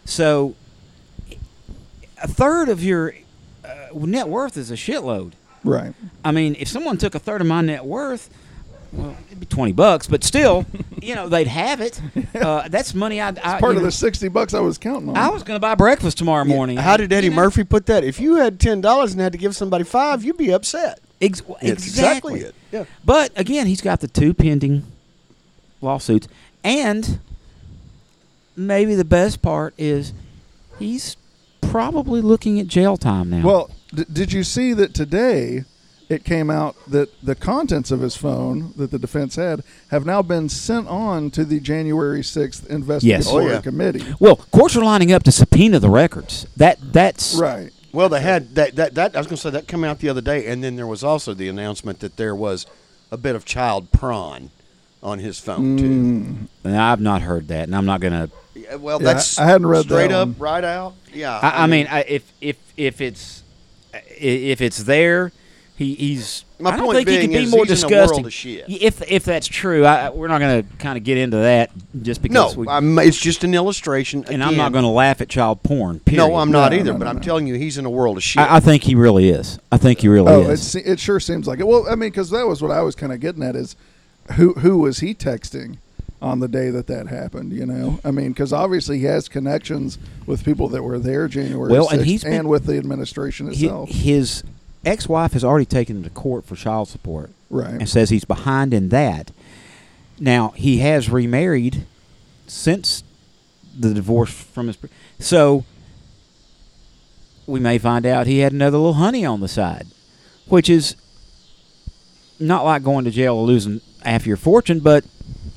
So, 0.05 0.55
a 2.23 2.29
third 2.29 2.69
of 2.69 2.83
your 2.83 3.15
uh, 3.65 3.89
net 3.95 4.29
worth 4.29 4.57
is 4.57 4.71
a 4.71 4.75
shitload. 4.75 5.33
Right. 5.65 5.95
I 6.25 6.33
mean, 6.33 6.57
if 6.59 6.69
someone 6.69 6.97
took 6.99 7.15
a 7.15 7.19
third 7.19 7.41
of 7.41 7.47
my 7.47 7.61
net 7.61 7.85
worth, 7.85 8.31
well, 8.93 9.17
it'd 9.29 9.41
be 9.41 9.47
twenty 9.47 9.73
bucks, 9.73 10.07
but 10.07 10.23
still, 10.25 10.67
you 11.03 11.15
know, 11.15 11.29
they'd 11.29 11.47
have 11.47 11.81
it. 11.81 12.01
Uh, 12.35 12.69
that's 12.69 12.95
money 12.95 13.21
I. 13.21 13.29
I 13.29 13.59
Part 13.59 13.77
of 13.77 13.77
know, 13.77 13.85
the 13.87 13.93
sixty 13.93 14.29
bucks 14.29 14.55
I 14.55 14.61
was 14.61 14.79
counting 14.79 15.09
on. 15.09 15.17
I 15.17 15.31
was 15.31 15.43
going 15.43 15.57
to 15.57 15.61
buy 15.61 15.75
breakfast 15.75 16.19
tomorrow 16.19 16.45
morning. 16.45 16.77
How 16.77 16.97
did 16.97 17.13
Eddie 17.13 17.27
You 17.27 17.31
know? 17.31 17.37
Murphy 17.37 17.65
put 17.65 17.87
that? 17.87 18.05
If 18.05 18.21
you 18.21 18.37
had 18.37 18.61
ten 18.61 18.81
dollars 18.81 19.13
and 19.13 19.21
had 19.21 19.33
to 19.33 19.39
give 19.39 19.57
somebody 19.57 19.85
five, 19.85 20.23
you'd 20.25 20.37
be 20.37 20.53
upset. 20.53 21.01
Ex- 21.21 21.41
exactly. 21.41 21.71
exactly 21.71 22.41
it. 22.41 22.55
Yeah. 22.73 22.85
But 23.05 23.33
again, 23.37 23.67
he's 23.67 23.81
got 23.81 24.01
the 24.01 24.09
two 24.09 24.35
pending 24.35 24.83
lawsuits, 25.81 26.29
and 26.65 27.21
maybe 28.57 28.95
the 28.95 29.05
best 29.05 29.41
part 29.41 29.73
is 29.79 30.13
he's 30.79 31.17
probably 31.61 32.21
looking 32.21 32.59
at 32.61 32.67
jail 32.67 32.97
time 32.97 33.31
now. 33.31 33.47
Well, 33.47 33.71
d- 33.95 34.05
did 34.13 34.33
you 34.33 34.43
see 34.45 34.73
that 34.75 34.95
today? 34.95 35.65
It 36.13 36.25
came 36.25 36.51
out 36.51 36.77
that 36.89 37.09
the 37.23 37.35
contents 37.35 37.91
of 37.91 38.01
his 38.01 38.17
phone 38.17 38.73
that 38.77 38.91
the 38.91 38.99
defense 38.99 39.37
had 39.37 39.63
have 39.91 40.05
now 40.05 40.21
been 40.23 40.49
sent 40.49 40.87
on 40.89 41.31
to 41.31 41.45
the 41.45 41.59
January 41.59 42.21
6th 42.21 42.67
investigatory 42.69 43.47
Oh, 43.47 43.49
yeah. 43.49 43.61
committee. 43.61 44.05
well, 44.21 44.37
courts 44.37 44.77
are 44.77 44.85
lining 44.85 45.11
up 45.11 45.23
to 45.25 45.33
subpoena 45.33 45.79
the 45.79 45.89
records. 45.91 46.47
That 46.57 46.79
that's 46.93 47.35
Right. 47.35 47.71
Well, 47.93 48.09
they 48.09 48.21
had 48.21 48.55
that, 48.55 48.77
that, 48.77 48.95
that 48.95 49.15
I 49.17 49.19
was 49.19 49.27
going 49.27 49.37
to 49.37 49.43
say 49.43 49.51
that 49.51 49.67
came 49.69 49.85
out 49.85 49.99
the 50.01 50.09
other 50.09 50.21
day, 50.23 50.47
and 50.47 50.63
then 50.65 50.77
there 50.77 50.87
was 50.87 51.03
also 51.05 51.35
the 51.35 51.49
announcement 51.49 52.01
that 52.01 52.17
there 52.17 52.35
was 52.35 52.67
a 53.11 53.17
bit 53.17 53.35
of 53.37 53.45
child 53.45 53.91
prawn 53.93 54.51
on 55.03 55.19
his 55.19 55.39
phone 55.39 55.77
too. 55.77 55.85
Mm. 55.85 56.49
and 56.65 56.77
I've 56.77 57.01
not 57.01 57.23
heard 57.23 57.49
that, 57.49 57.65
and 57.65 57.75
I'm 57.77 57.85
not 57.87 58.01
going 58.01 58.13
to. 58.15 58.31
Yeah, 58.55 58.77
well, 58.77 59.01
Yeah, 59.01 59.13
that's 59.15 59.39
I 59.39 59.45
hadn't 59.47 59.67
read 59.67 59.79
that. 59.85 59.95
straight 59.95 60.09
that 60.09 60.15
up, 60.21 60.29
one. 60.29 60.37
right 60.39 60.65
out. 60.65 60.95
Yeah, 61.13 61.39
I, 61.39 61.65
I 61.65 61.67
mean, 61.67 61.87
I, 61.87 62.01
if 62.03 62.33
if 62.41 62.57
if 62.77 63.01
it's 63.01 63.43
if 64.19 64.61
it's 64.63 64.79
there, 64.85 65.33
he, 65.83 65.95
he's. 65.95 66.45
My 66.59 66.71
I 66.71 66.77
don't 66.77 66.87
point 66.87 66.97
think 66.99 67.09
he 67.09 67.17
being 67.27 67.31
could 67.33 67.51
be 67.51 67.51
more 67.57 67.65
he's 67.67 67.83
in 67.83 67.93
a 67.93 67.97
world 67.97 68.09
disgusting. 68.25 68.27
of 68.27 68.33
shit. 68.33 68.65
If 68.69 69.03
if 69.11 69.25
that's 69.25 69.47
true, 69.49 69.85
I, 69.85 70.07
I- 70.07 70.11
we're 70.11 70.29
not 70.29 70.39
going 70.39 70.63
to 70.63 70.77
kind 70.77 70.97
of 70.97 71.05
get 71.05 71.19
into 71.19 71.39
that 71.39 71.71
just 72.03 72.21
no, 72.23 72.29
because. 72.29 72.57
we, 72.57 72.69
I'm, 72.69 72.99
it's 73.01 73.19
just 73.19 73.43
an 73.45 73.53
illustration. 73.55 74.25
and 74.31 74.43
I'm 74.45 74.57
not 74.57 74.73
going 74.73 74.85
to 74.85 74.89
laugh 74.91 75.21
at 75.21 75.29
child 75.29 75.63
porn. 75.63 76.01
Period. 76.01 76.19
No, 76.29 76.37
I'm 76.37 76.51
not 76.53 76.71
No, 76.73 76.79
either. 76.79 76.93
no, 76.93 76.99
but 76.99 77.05
no, 77.05 77.11
I'm 77.11 77.17
no. 77.17 77.23
telling 77.23 77.47
you, 77.47 77.55
he's 77.55 77.79
in 77.79 77.85
a 77.85 77.91
world 77.91 78.17
of 78.17 78.23
shit. 78.23 78.43
I, 78.43 78.57
I 78.57 78.61
think 78.61 78.85
he 78.85 78.95
really 78.95 79.29
is. 79.29 79.59
I 79.73 79.77
think 79.77 80.01
he 80.01 80.09
really 80.09 80.33
oh, 80.33 80.41
is. 80.41 80.47
Oh, 80.47 80.51
it, 80.51 80.55
is. 80.55 80.67
se- 80.71 80.83
it 80.85 81.01
sure 81.01 81.19
seems 81.21 81.47
like 81.49 81.59
it. 81.59 81.67
Well, 81.67 81.87
I 81.89 81.97
mean, 81.97 82.11
because 82.11 82.31
that 82.31 82.47
was 82.47 82.63
what 82.63 82.71
I 82.71 82.81
was 82.83 82.95
kind 82.95 83.13
of 83.13 83.21
getting 83.21 83.43
at 83.43 83.57
is 83.57 83.75
who 84.35 84.53
who 84.55 84.79
was 84.79 85.01
he 85.01 85.15
texting 85.15 85.79
on 86.21 86.39
the 86.39 86.47
day 86.47 86.71
that 86.71 86.87
that 86.87 87.09
happened? 87.09 87.53
You 87.53 87.67
know, 87.67 87.99
I 88.05 88.13
mean, 88.13 88.29
because 88.29 88.53
obviously 88.53 88.99
he 89.01 89.05
has 89.07 89.29
connections 89.29 89.99
with 90.27 90.45
people 90.45 90.69
that 90.69 90.85
were 90.85 91.01
there 91.01 91.27
January 91.27 91.73
Well, 91.73 91.89
6th 91.89 91.93
and 91.95 92.07
he's 92.07 92.23
been- 92.23 92.49
with 92.49 92.67
the 92.67 92.79
administration 92.79 93.51
He- 93.51 93.65
itself. 93.67 93.89
his 93.91 94.45
ex-wife 94.85 95.33
has 95.33 95.45
already 95.45 95.65
taken 95.65 95.97
him 95.97 96.03
to 96.05 96.11
court 96.11 96.45
for 96.45 96.57
child 96.57 96.89
support 96.89 97.31
right. 97.51 97.75
and 97.75 97.89
says 97.89 98.11
he's 98.11 98.25
behind 98.25 98.75
in 98.75 98.89
that. 98.91 99.31
Now 100.19 100.51
he 100.51 100.79
has 100.79 101.09
remarried 101.09 101.87
since 102.47 103.05
the 103.79 103.95
divorce 103.95 104.31
from 104.31 104.67
his. 104.67 104.79
So 105.19 105.65
we 107.47 107.61
may 107.61 107.79
find 107.79 108.07
out 108.07 108.27
he 108.27 108.39
had 108.39 108.53
another 108.53 108.79
little 108.79 108.95
honey 108.95 109.25
on 109.25 109.41
the 109.41 109.49
side, 109.49 109.87
which 110.47 110.69
is 110.69 110.97
not 112.39 112.65
like 112.65 112.83
going 112.83 113.05
to 113.05 113.11
jail 113.11 113.37
or 113.37 113.47
losing 113.47 113.81
half 114.03 114.27
your 114.27 114.37
fortune, 114.37 114.81
but 114.81 115.05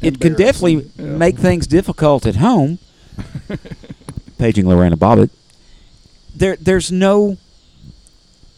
it 0.01 0.19
can 0.19 0.33
definitely 0.33 0.89
yeah. 0.97 1.05
make 1.05 1.37
things 1.37 1.67
difficult 1.67 2.25
at 2.25 2.35
home. 2.37 2.79
Paging 4.37 4.67
Lorena 4.67 4.97
Bobbitt. 4.97 5.29
There, 6.35 6.57
there's 6.57 6.91
no 6.91 7.37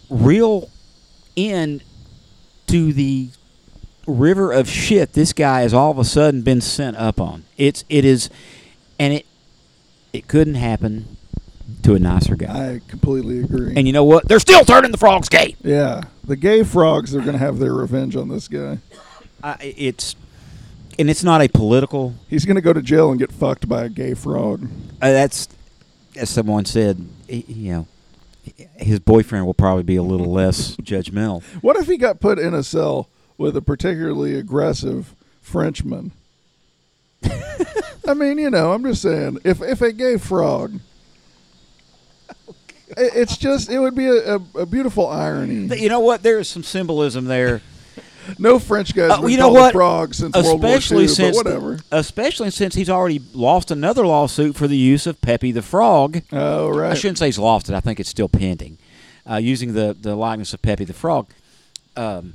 real 0.09 0.69
end 1.35 1.83
to 2.67 2.93
the 2.93 3.29
river 4.07 4.51
of 4.53 4.69
shit 4.69 5.13
this 5.13 5.33
guy 5.33 5.61
has 5.61 5.73
all 5.73 5.91
of 5.91 5.99
a 5.99 6.05
sudden 6.05 6.41
been 6.41 6.61
sent 6.61 6.97
up 6.97 7.19
on. 7.19 7.43
It's 7.57 7.83
it 7.89 8.05
is, 8.05 8.29
and 8.99 9.13
it 9.13 9.25
it 10.13 10.27
couldn't 10.27 10.55
happen 10.55 11.17
to 11.83 11.95
a 11.95 11.99
nicer 11.99 12.35
guy. 12.35 12.75
I 12.75 12.81
completely 12.87 13.39
agree. 13.39 13.73
And 13.75 13.85
you 13.87 13.93
know 13.93 14.03
what? 14.03 14.27
They're 14.27 14.39
still 14.39 14.63
turning 14.63 14.91
the 14.91 14.97
frogs 14.97 15.29
gay. 15.29 15.55
yeah, 15.63 16.03
the 16.23 16.35
gay 16.35 16.63
frogs 16.63 17.13
are 17.13 17.19
going 17.19 17.33
to 17.33 17.37
have 17.39 17.59
their 17.59 17.73
revenge 17.73 18.15
on 18.15 18.29
this 18.29 18.47
guy. 18.47 18.79
I 19.43 19.73
it's 19.77 20.15
and 20.97 21.09
it's 21.09 21.23
not 21.23 21.41
a 21.41 21.47
political. 21.47 22.15
He's 22.27 22.45
going 22.45 22.55
to 22.55 22.61
go 22.61 22.73
to 22.73 22.81
jail 22.81 23.09
and 23.11 23.19
get 23.19 23.31
fucked 23.31 23.67
by 23.69 23.85
a 23.85 23.89
gay 23.89 24.13
frog. 24.13 24.67
Uh, 25.01 25.11
that's 25.11 25.47
as 26.15 26.29
someone 26.29 26.65
said. 26.65 27.05
You 27.27 27.71
know, 27.71 27.87
his 28.77 28.99
boyfriend 28.99 29.45
will 29.45 29.53
probably 29.53 29.83
be 29.83 29.95
a 29.95 30.03
little 30.03 30.31
less 30.31 30.75
judgmental. 30.77 31.43
What 31.61 31.75
if 31.77 31.87
he 31.87 31.97
got 31.97 32.19
put 32.19 32.39
in 32.39 32.53
a 32.53 32.63
cell 32.63 33.09
with 33.37 33.55
a 33.57 33.61
particularly 33.61 34.35
aggressive 34.35 35.13
Frenchman? 35.41 36.11
I 38.07 38.13
mean, 38.13 38.37
you 38.37 38.49
know, 38.49 38.71
I'm 38.73 38.83
just 38.83 39.01
saying, 39.01 39.39
if 39.43 39.61
if 39.61 39.81
a 39.81 39.91
gay 39.91 40.17
frog, 40.17 40.79
oh, 42.47 42.55
it- 42.89 43.13
it's 43.15 43.37
just 43.37 43.69
it 43.69 43.79
would 43.79 43.95
be 43.95 44.07
a, 44.07 44.35
a, 44.35 44.39
a 44.59 44.65
beautiful 44.65 45.07
irony. 45.07 45.75
You 45.77 45.89
know 45.89 45.99
what? 45.99 46.23
There 46.23 46.39
is 46.39 46.47
some 46.47 46.63
symbolism 46.63 47.25
there. 47.25 47.61
No 48.39 48.59
French 48.59 48.93
guys 48.93 49.11
Uh, 49.11 49.21
been 49.21 49.29
you 49.31 49.37
know 49.37 49.43
called 49.45 49.55
what? 49.57 49.73
frog 49.73 50.13
since 50.13 50.35
World 50.35 50.61
War 50.63 50.71
especially 50.75 51.03
II, 51.03 51.07
since 51.07 51.37
but 51.37 51.45
whatever. 51.45 51.79
especially 51.91 52.49
since 52.51 52.75
he's 52.75 52.89
already 52.89 53.21
lost 53.33 53.71
another 53.71 54.05
lawsuit 54.05 54.55
for 54.55 54.67
the 54.67 54.77
use 54.77 55.07
of 55.07 55.19
Pepe 55.21 55.51
the 55.51 55.61
Frog. 55.61 56.21
oh 56.31 56.69
right. 56.69 56.91
I 56.91 56.93
shouldn't 56.93 57.17
say 57.17 57.27
he's 57.27 57.39
lost 57.39 57.69
it. 57.69 57.75
I 57.75 57.79
think 57.79 57.99
it's 57.99 58.09
still 58.09 58.29
pending. 58.29 58.77
Uh, 59.29 59.35
using 59.37 59.73
the 59.73 59.95
the 59.99 60.15
likeness 60.15 60.53
of 60.53 60.61
Pepe 60.61 60.85
the 60.85 60.93
Frog. 60.93 61.27
Um, 61.95 62.33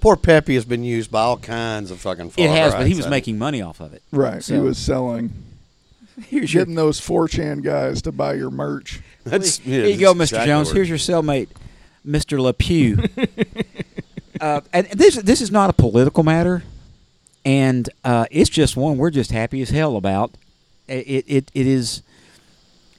Poor 0.00 0.16
Pepe 0.16 0.54
has 0.54 0.64
been 0.64 0.82
used 0.82 1.10
by 1.12 1.20
all 1.20 1.36
kinds 1.36 1.90
of 1.92 2.00
fucking. 2.00 2.26
it 2.26 2.32
far 2.32 2.48
has, 2.48 2.74
but 2.74 2.86
he 2.86 2.90
was 2.94 2.98
hasn't 3.04 3.10
making 3.10 3.38
money 3.38 3.62
off 3.62 3.80
of 3.80 3.92
it. 3.94 4.02
Right. 4.10 4.42
So. 4.42 4.54
he 4.54 4.60
was 4.60 4.76
selling, 4.76 5.32
Here's 6.26 6.52
your, 6.52 6.62
getting 6.64 6.74
those 6.74 7.00
4chan 7.00 7.62
guys 7.62 8.02
to 8.02 8.10
buy 8.10 8.34
your 8.34 8.50
merch. 8.50 9.00
That's, 9.22 9.58
here 9.58 9.82
yeah, 9.84 9.94
you 9.94 10.00
go, 10.00 10.12
Mr. 10.14 10.22
exactly 10.22 10.46
Jones. 10.48 10.68
where- 10.68 10.74
Here's 10.84 10.88
your 10.88 10.98
cellmate, 10.98 11.48
Mr. 12.04 12.38
LePew. 12.40 13.08
uh, 14.42 14.60
and 14.74 14.86
this 14.88 15.16
this 15.16 15.40
is 15.40 15.50
not 15.50 15.70
a 15.70 15.72
political 15.72 16.22
matter, 16.22 16.62
and 17.44 17.88
uh, 18.04 18.26
it's 18.30 18.50
just 18.50 18.76
one 18.76 18.98
we're 18.98 19.10
just 19.10 19.30
happy 19.30 19.62
as 19.62 19.70
hell 19.70 19.96
about. 19.96 20.32
It 20.88 21.24
it 21.28 21.50
it 21.54 21.66
is 21.66 22.02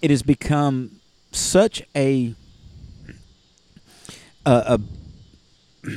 it 0.02 0.10
has 0.10 0.24
become 0.24 1.00
such 1.32 1.84
a 1.96 2.34
a, 4.46 4.80
a 5.86 5.90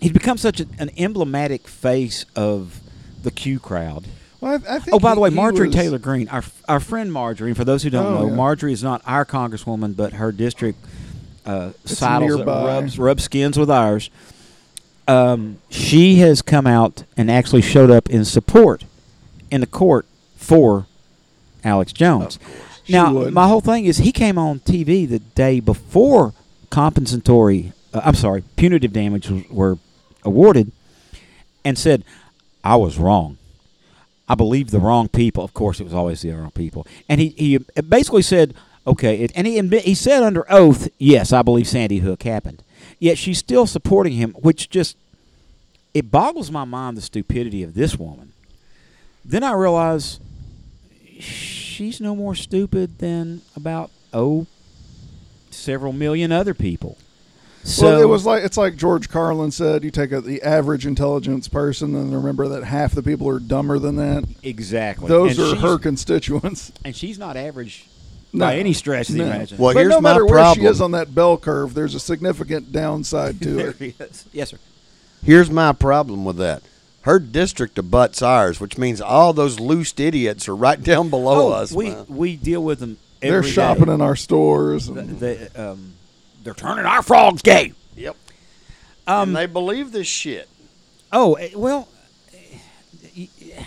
he's 0.00 0.12
become 0.12 0.36
such 0.38 0.60
a, 0.60 0.66
an 0.78 0.90
emblematic 0.96 1.66
face 1.68 2.24
of 2.34 2.80
the 3.22 3.30
Q 3.30 3.58
crowd. 3.58 4.06
Well, 4.40 4.52
I, 4.68 4.76
I 4.76 4.78
think 4.78 4.94
Oh, 4.94 4.98
by 4.98 5.14
the 5.14 5.20
way, 5.20 5.30
Marjorie 5.30 5.68
was- 5.68 5.74
Taylor 5.76 5.98
Greene, 5.98 6.28
our 6.28 6.44
our 6.68 6.80
friend 6.80 7.12
Marjorie. 7.12 7.54
For 7.54 7.64
those 7.64 7.82
who 7.82 7.90
don't 7.90 8.06
Oh, 8.06 8.20
know, 8.20 8.28
yeah. 8.28 8.34
Marjorie 8.34 8.72
is 8.72 8.82
not 8.82 9.02
our 9.06 9.24
congresswoman, 9.24 9.96
but 9.96 10.14
her 10.14 10.32
district 10.32 10.78
uh, 11.46 11.70
sidles 11.84 12.42
rubs 12.42 12.98
rub 12.98 13.20
skins 13.20 13.58
with 13.58 13.70
ours. 13.70 14.10
Um, 15.08 15.58
she 15.70 16.16
has 16.16 16.42
come 16.42 16.66
out 16.66 17.04
and 17.16 17.30
actually 17.30 17.62
showed 17.62 17.90
up 17.90 18.10
in 18.10 18.24
support 18.24 18.84
in 19.50 19.60
the 19.60 19.66
court 19.66 20.06
for 20.36 20.86
Alex 21.64 21.92
Jones. 21.92 22.38
Now, 22.88 23.12
would. 23.12 23.32
my 23.34 23.48
whole 23.48 23.60
thing 23.60 23.84
is 23.84 23.98
he 23.98 24.12
came 24.12 24.38
on 24.38 24.60
TV 24.60 25.08
the 25.08 25.18
day 25.18 25.60
before 25.60 26.34
compensatory, 26.70 27.72
uh, 27.92 28.02
I'm 28.04 28.14
sorry, 28.14 28.42
punitive 28.56 28.92
damages 28.92 29.48
were 29.50 29.78
awarded 30.24 30.72
and 31.64 31.78
said, 31.78 32.04
I 32.62 32.76
was 32.76 32.98
wrong. 32.98 33.38
I 34.28 34.34
believed 34.34 34.70
the 34.70 34.80
wrong 34.80 35.08
people. 35.08 35.44
Of 35.44 35.54
course, 35.54 35.80
it 35.80 35.84
was 35.84 35.94
always 35.94 36.22
the 36.22 36.32
wrong 36.32 36.50
people. 36.50 36.86
And 37.08 37.20
he, 37.20 37.28
he 37.30 37.58
basically 37.58 38.22
said, 38.22 38.54
okay, 38.86 39.20
it, 39.20 39.32
and 39.34 39.46
he, 39.46 39.60
he 39.80 39.94
said 39.94 40.22
under 40.22 40.44
oath, 40.50 40.88
yes, 40.98 41.32
I 41.32 41.42
believe 41.42 41.68
Sandy 41.68 41.98
Hook 41.98 42.22
happened. 42.24 42.62
Yet 42.98 43.18
she's 43.18 43.38
still 43.38 43.66
supporting 43.66 44.14
him, 44.14 44.32
which 44.32 44.70
just, 44.70 44.96
it 45.92 46.10
boggles 46.10 46.50
my 46.50 46.64
mind 46.64 46.96
the 46.96 47.02
stupidity 47.02 47.62
of 47.62 47.74
this 47.74 47.96
woman. 47.98 48.32
Then 49.24 49.42
I 49.44 49.52
realize 49.52 50.18
she's 51.18 52.00
no 52.00 52.16
more 52.16 52.34
stupid 52.34 52.98
than 52.98 53.42
about, 53.54 53.90
oh, 54.12 54.46
several 55.50 55.92
million 55.92 56.32
other 56.32 56.54
people. 56.54 56.96
So 57.64 57.86
well, 57.86 58.00
it 58.02 58.04
was 58.04 58.24
like 58.24 58.44
it's 58.44 58.56
like 58.56 58.76
George 58.76 59.08
Carlin 59.08 59.50
said: 59.50 59.82
you 59.82 59.90
take 59.90 60.12
a, 60.12 60.20
the 60.20 60.40
average 60.42 60.86
intelligence 60.86 61.48
person, 61.48 61.96
and 61.96 62.14
remember 62.14 62.46
that 62.46 62.62
half 62.62 62.92
the 62.92 63.02
people 63.02 63.28
are 63.28 63.40
dumber 63.40 63.80
than 63.80 63.96
that. 63.96 64.22
exactly 64.44 65.08
Those 65.08 65.36
And 65.36 65.58
are 65.58 65.60
her 65.60 65.76
constituents. 65.78 66.70
and 66.84 66.94
she's 66.94 67.18
not 67.18 67.36
average 67.36 67.86
No. 68.36 68.46
by 68.46 68.56
any 68.56 68.72
stretch 68.72 69.08
of 69.08 69.14
the 69.14 69.20
No. 69.20 69.26
imagination. 69.26 69.58
Well, 69.58 69.74
but 69.74 69.80
here's 69.80 69.90
no 69.90 70.00
my 70.00 70.10
matter 70.12 70.24
where 70.26 70.38
she 70.38 70.60
problem. 70.60 70.66
is 70.66 70.80
on 70.80 70.90
that 70.92 71.14
bell 71.14 71.36
curve, 71.38 71.74
there's 71.74 71.94
a 71.94 72.00
significant 72.00 72.72
downside 72.72 73.40
to 73.42 73.50
there 73.54 73.70
it. 73.70 73.76
he 73.78 73.94
is. 73.98 74.24
Yes, 74.32 74.50
sir. 74.50 74.58
Here's 75.24 75.50
my 75.50 75.72
problem 75.72 76.24
with 76.24 76.36
that. 76.36 76.62
Her 77.02 77.18
district 77.18 77.78
abuts 77.78 78.20
ours, 78.22 78.60
which 78.60 78.78
means 78.78 79.00
all 79.00 79.32
those 79.32 79.60
loose 79.60 79.94
idiots 79.96 80.48
are 80.48 80.56
right 80.56 80.82
down 80.82 81.08
below 81.08 81.52
us. 81.52 81.72
Oh, 81.72 81.76
we 81.76 81.90
man. 81.90 82.04
we 82.08 82.36
deal 82.36 82.62
with 82.62 82.80
them. 82.80 82.98
They're 83.20 83.38
every 83.38 83.50
shopping 83.50 83.86
day. 83.86 83.94
in 83.94 84.00
our 84.00 84.16
stores. 84.16 84.86
The- 84.88 85.00
and- 85.00 85.20
the, 85.20 85.50
um, 85.70 85.94
they're 86.44 86.54
turning 86.54 86.84
our 86.84 87.02
frogs 87.02 87.42
gay. 87.42 87.72
Yep. 87.96 88.16
Um, 89.08 89.28
and 89.30 89.36
they 89.36 89.46
believe 89.46 89.92
this 89.92 90.06
shit. 90.08 90.48
Oh 91.12 91.34
eh, 91.34 91.50
well, 91.54 91.88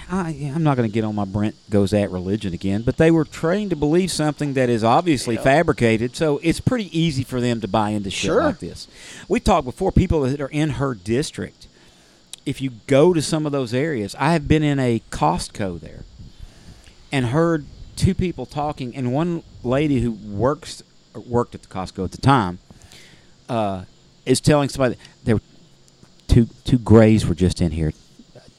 I, 0.10 0.52
I'm 0.54 0.64
not 0.64 0.78
going 0.78 0.90
to 0.90 0.94
get 0.94 1.04
on 1.04 1.16
my 1.16 1.26
Brent 1.26 1.56
goes 1.70 1.94
at 1.94 2.12
religion 2.12 2.54
again, 2.54 2.82
but 2.84 2.98
they 2.98 3.12
were 3.12 3.26
trained 3.26 3.70
to 3.72 3.76
believe 3.76 4.12
something 4.12 4.54
that 4.54 4.70
is 4.70 4.84
obviously 4.84 5.38
fabricated, 5.38 6.16
so 6.16 6.40
it's 6.44 6.60
pretty 6.60 6.98
easy 6.98 7.24
for 7.24 7.40
them 7.42 7.62
to 7.62 7.68
buy 7.68 7.90
into 7.90 8.10
shit 8.10 8.28
Sure. 8.30 8.44
like 8.44 8.60
this. 8.60 8.88
We 9.28 9.40
talked 9.40 9.66
before 9.66 9.92
people 9.92 10.22
that 10.22 10.40
are 10.42 10.48
in 10.50 10.72
her 10.72 10.94
district. 10.94 11.68
If 12.46 12.62
you 12.62 12.72
go 12.88 13.14
to 13.14 13.22
some 13.22 13.46
of 13.46 13.52
those 13.52 13.74
areas, 13.74 14.16
I 14.18 14.34
have 14.34 14.48
been 14.48 14.64
in 14.64 14.80
a 14.80 15.02
Costco 15.12 15.80
there 15.80 16.04
and 17.12 17.28
heard 17.28 17.66
two 17.96 18.14
people 18.16 18.46
talking, 18.46 18.96
and 18.96 19.14
one 19.14 19.44
lady 19.64 20.00
who 20.02 20.12
works 20.12 20.82
or 21.14 21.22
worked 21.22 21.54
at 21.56 21.62
the 21.64 21.68
Costco 21.68 22.06
at 22.06 22.12
the 22.12 22.22
time 22.22 22.60
uh, 23.50 23.84
is 24.26 24.40
telling 24.40 24.70
somebody 24.70 24.96
there 25.24 25.36
were 25.36 25.42
two 26.28 26.48
two 26.64 26.78
grays 26.78 27.26
were 27.26 27.36
just 27.36 27.62
in 27.62 27.72
here. 27.72 27.92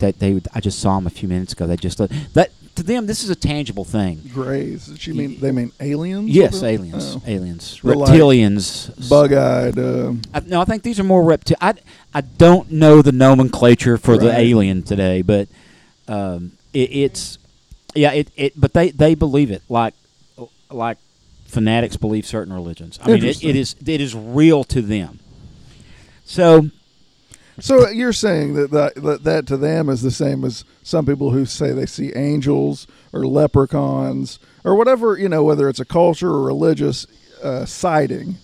That 0.00 0.18
they 0.18 0.40
I 0.54 0.60
just 0.60 0.80
saw 0.80 0.96
them 0.96 1.06
a 1.06 1.10
few 1.10 1.28
minutes 1.28 1.52
ago. 1.52 1.66
They 1.66 1.76
just 1.76 1.98
that 1.98 2.50
to 2.76 2.82
them 2.82 3.06
this 3.06 3.22
is 3.22 3.30
a 3.30 3.34
tangible 3.34 3.84
thing. 3.84 4.22
Grays. 4.32 4.92
She 4.98 5.12
mean 5.12 5.38
they 5.40 5.52
mean 5.52 5.72
aliens? 5.80 6.30
Yes, 6.30 6.62
aliens, 6.62 7.16
oh. 7.16 7.22
aliens, 7.26 7.80
They're 7.82 7.94
like 7.94 8.10
reptilians, 8.10 9.08
Bug-eyed. 9.08 9.78
Uh, 9.78 10.14
I, 10.32 10.40
no, 10.40 10.60
I 10.60 10.64
think 10.64 10.82
these 10.82 10.98
are 10.98 11.04
more 11.04 11.22
repti- 11.22 11.54
I 11.60 11.74
I 12.14 12.22
don't 12.22 12.70
know 12.70 13.02
the 13.02 13.12
nomenclature 13.12 13.98
for 13.98 14.16
the 14.16 14.36
alien 14.36 14.82
today, 14.82 15.22
but 15.22 15.48
um, 16.08 16.52
it, 16.72 16.90
it's 16.92 17.38
yeah, 17.94 18.12
it, 18.12 18.30
it 18.36 18.58
but 18.58 18.72
they 18.72 18.90
they 18.90 19.14
believe 19.14 19.50
it 19.50 19.62
like 19.68 19.94
like 20.70 20.98
fanatics 21.46 21.96
believe 21.96 22.24
certain 22.26 22.52
religions. 22.52 22.98
I 23.02 23.08
mean, 23.08 23.24
it, 23.24 23.44
it 23.44 23.56
is 23.56 23.76
it 23.84 24.00
is 24.00 24.14
real 24.14 24.64
to 24.64 24.80
them. 24.80 25.20
So 26.24 26.70
so 27.60 27.88
you're 27.90 28.12
saying 28.12 28.54
that, 28.54 28.70
that 28.70 28.94
that 28.96 29.24
that 29.24 29.46
to 29.48 29.56
them 29.56 29.88
is 29.88 30.02
the 30.02 30.10
same 30.10 30.44
as 30.44 30.64
some 30.82 31.06
people 31.06 31.30
who 31.30 31.44
say 31.46 31.72
they 31.72 31.86
see 31.86 32.12
angels 32.14 32.86
or 33.12 33.26
leprechauns 33.26 34.38
or 34.64 34.74
whatever 34.74 35.16
you 35.18 35.28
know, 35.28 35.42
whether 35.44 35.68
it's 35.68 35.80
a 35.80 35.84
culture 35.84 36.28
or 36.30 36.42
religious 36.42 37.06
uh, 37.42 37.64
sighting. 37.64 38.36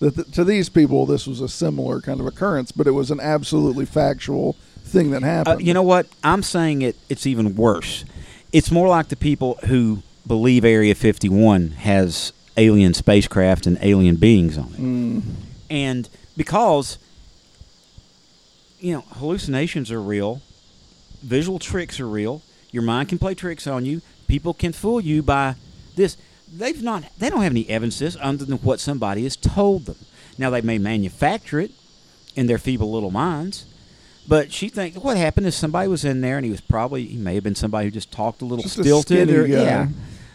That 0.00 0.14
th- 0.14 0.30
to 0.32 0.44
these 0.44 0.68
people, 0.68 1.06
this 1.06 1.26
was 1.26 1.40
a 1.40 1.48
similar 1.48 2.00
kind 2.02 2.20
of 2.20 2.26
occurrence, 2.26 2.70
but 2.70 2.86
it 2.86 2.90
was 2.90 3.10
an 3.10 3.18
absolutely 3.20 3.86
factual 3.86 4.52
thing 4.84 5.10
that 5.12 5.22
Uh, 5.22 5.26
happened. 5.26 5.66
you 5.66 5.72
know 5.72 5.82
what? 5.82 6.06
I'm 6.22 6.42
saying 6.42 6.82
it. 6.82 6.96
It's 7.08 7.26
even 7.26 7.56
worse. 7.56 8.04
It's 8.52 8.70
more 8.70 8.88
like 8.88 9.08
the 9.08 9.16
people 9.16 9.58
who 9.66 10.02
believe 10.26 10.64
Area 10.66 10.94
51 10.94 11.70
has 11.78 12.32
alien 12.58 12.92
spacecraft 12.92 13.66
and 13.66 13.78
alien 13.80 14.16
beings 14.16 14.58
on 14.58 14.66
it, 14.74 14.80
Mm, 14.80 15.22
and 15.70 16.08
because 16.36 16.98
you 18.86 18.92
know 18.92 19.00
hallucinations 19.14 19.90
are 19.90 20.00
real, 20.00 20.42
visual 21.20 21.58
tricks 21.58 21.98
are 21.98 22.08
real. 22.08 22.42
Your 22.70 22.84
mind 22.84 23.08
can 23.08 23.18
play 23.18 23.34
tricks 23.34 23.66
on 23.66 23.84
you. 23.84 24.00
People 24.28 24.54
can 24.54 24.72
fool 24.72 25.00
you 25.00 25.22
by 25.24 25.56
this. 25.96 26.16
They've 26.52 26.80
not. 26.80 27.02
They 27.18 27.28
don't 27.28 27.42
have 27.42 27.50
any 27.52 27.68
evidences 27.68 28.16
other 28.20 28.44
than 28.44 28.58
what 28.58 28.78
somebody 28.78 29.24
has 29.24 29.34
told 29.34 29.86
them. 29.86 29.96
Now 30.38 30.50
they 30.50 30.60
may 30.60 30.78
manufacture 30.78 31.58
it 31.58 31.72
in 32.36 32.46
their 32.46 32.58
feeble 32.58 32.92
little 32.92 33.10
minds. 33.10 33.64
But 34.28 34.52
she 34.52 34.68
thinks 34.68 34.98
what 34.98 35.16
happened 35.16 35.46
is 35.48 35.56
somebody 35.56 35.88
was 35.88 36.04
in 36.04 36.20
there 36.20 36.36
and 36.36 36.44
he 36.44 36.50
was 36.50 36.60
probably 36.60 37.06
he 37.06 37.16
may 37.16 37.34
have 37.34 37.44
been 37.44 37.54
somebody 37.56 37.86
who 37.86 37.90
just 37.90 38.12
talked 38.12 38.40
a 38.40 38.44
little 38.44 38.62
Just 38.62 38.78
stilted 38.80 39.28
skinny 39.28 39.32
or 39.32 39.48
guy. 39.48 39.54
yeah. 39.64 39.88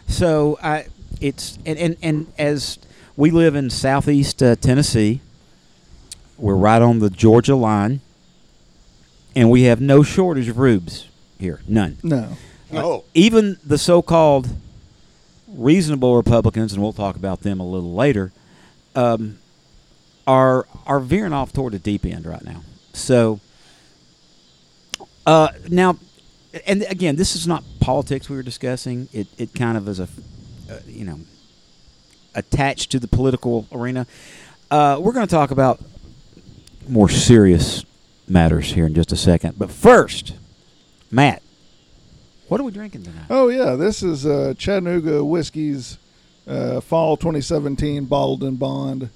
So 0.08 0.58
I 0.62 0.86
it's 1.22 1.58
and, 1.64 1.78
and 1.78 1.96
and 2.02 2.32
as 2.38 2.78
we 3.16 3.30
live 3.30 3.54
in 3.54 3.70
southeast 3.70 4.42
uh, 4.42 4.56
Tennessee, 4.56 5.20
we're 6.36 6.56
right 6.56 6.82
on 6.82 6.98
the 6.98 7.08
Georgia 7.10 7.54
line, 7.54 8.00
and 9.34 9.50
we 9.50 9.62
have 9.62 9.80
no 9.80 10.02
shortage 10.02 10.48
of 10.48 10.58
rubes 10.58 11.08
here, 11.38 11.60
none. 11.66 11.98
no. 12.02 12.36
Oh, 12.74 13.04
Even 13.12 13.58
the 13.64 13.76
so-called 13.76 14.48
reasonable 15.46 16.16
Republicans, 16.16 16.72
and 16.72 16.82
we'll 16.82 16.94
talk 16.94 17.16
about 17.16 17.40
them 17.40 17.60
a 17.60 17.66
little 17.66 17.94
later, 17.94 18.32
um, 18.94 19.38
are 20.26 20.66
are 20.86 21.00
veering 21.00 21.32
off 21.32 21.52
toward 21.52 21.72
the 21.74 21.78
deep 21.78 22.06
end 22.06 22.24
right 22.24 22.44
now. 22.44 22.62
So 22.94 23.40
uh, 25.26 25.48
now, 25.68 25.98
and 26.66 26.82
again, 26.88 27.16
this 27.16 27.34
is 27.36 27.46
not 27.46 27.64
politics 27.80 28.28
we 28.30 28.36
were 28.36 28.42
discussing. 28.42 29.08
It 29.12 29.26
it 29.38 29.54
kind 29.54 29.76
of 29.76 29.88
is 29.88 30.00
a, 30.00 30.08
uh, 30.70 30.78
you 30.86 31.04
know, 31.04 31.20
attached 32.34 32.90
to 32.92 32.98
the 32.98 33.08
political 33.08 33.66
arena. 33.72 34.06
Uh, 34.70 34.98
we're 35.00 35.12
going 35.12 35.26
to 35.26 35.30
talk 35.30 35.50
about 35.50 35.80
more 36.88 37.08
serious 37.08 37.84
matters 38.32 38.72
here 38.72 38.86
in 38.86 38.94
just 38.94 39.12
a 39.12 39.16
second. 39.16 39.58
But 39.58 39.70
first, 39.70 40.34
Matt, 41.10 41.42
what 42.48 42.60
are 42.60 42.64
we 42.64 42.72
drinking 42.72 43.04
tonight? 43.04 43.26
Oh 43.30 43.48
yeah, 43.48 43.74
this 43.76 44.02
is 44.02 44.26
uh, 44.26 44.54
Chattanooga 44.58 45.24
Whiskey's 45.24 45.98
uh, 46.46 46.80
Fall 46.80 47.16
2017 47.16 48.06
bottled 48.06 48.42
in 48.42 48.56
bond, 48.56 49.10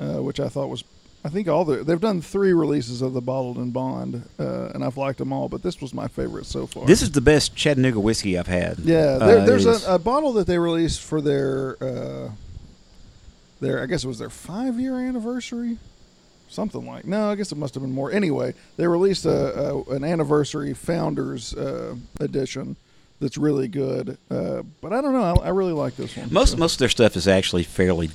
uh, 0.00 0.22
which 0.22 0.38
I 0.40 0.48
thought 0.48 0.68
was. 0.68 0.84
I 1.22 1.28
think 1.28 1.48
all 1.48 1.66
the 1.66 1.84
they've 1.84 2.00
done 2.00 2.22
three 2.22 2.54
releases 2.54 3.02
of 3.02 3.12
the 3.12 3.20
bottled 3.20 3.58
in 3.58 3.72
bond, 3.72 4.22
uh, 4.38 4.70
and 4.74 4.82
I've 4.82 4.96
liked 4.96 5.18
them 5.18 5.32
all. 5.34 5.50
But 5.50 5.62
this 5.62 5.80
was 5.82 5.92
my 5.92 6.08
favorite 6.08 6.46
so 6.46 6.66
far. 6.66 6.86
This 6.86 7.02
is 7.02 7.10
the 7.10 7.20
best 7.20 7.54
Chattanooga 7.54 8.00
whiskey 8.00 8.38
I've 8.38 8.46
had. 8.46 8.78
yeah, 8.78 9.18
Uh, 9.20 9.26
there, 9.26 9.38
it 9.38 9.46
there's 9.46 9.66
a, 9.66 9.94
a 9.94 9.98
bottle 9.98 10.32
that 10.34 10.46
they 10.46 10.58
released 10.58 11.02
for 11.02 11.20
their 11.20 11.76
uh, 11.82 12.30
their 13.60 13.82
I 13.82 13.86
guess 13.86 14.02
it 14.04 14.08
was 14.08 14.18
their 14.18 14.30
five 14.30 14.80
year 14.80 14.94
anniversary, 14.98 15.76
something 16.50 16.84
like. 16.86 17.06
No, 17.06 17.30
I 17.30 17.34
guess 17.36 17.50
it 17.52 17.56
must 17.58 17.72
have 17.74 17.82
been 17.82 17.92
more. 17.92 18.12
Anyway, 18.12 18.54
they 18.76 18.86
released 18.86 19.24
a, 19.24 19.70
a 19.70 19.82
an 19.90 20.04
anniversary 20.04 20.74
founders 20.74 21.54
uh, 21.54 21.94
edition 22.20 22.76
that's 23.20 23.36
really 23.38 23.68
good. 23.68 24.18
Uh, 24.30 24.62
but 24.80 24.92
I 24.92 25.00
don't 25.00 25.12
know. 25.12 25.22
I, 25.42 25.46
I 25.46 25.48
really 25.50 25.72
like 25.72 25.96
this 25.96 26.16
one. 26.16 26.32
Most 26.32 26.52
So- 26.52 26.56
most 26.58 26.74
of 26.74 26.78
their 26.80 26.88
stuff 26.88 27.16
is 27.16 27.26
actually 27.28 27.62
fairly 27.62 28.10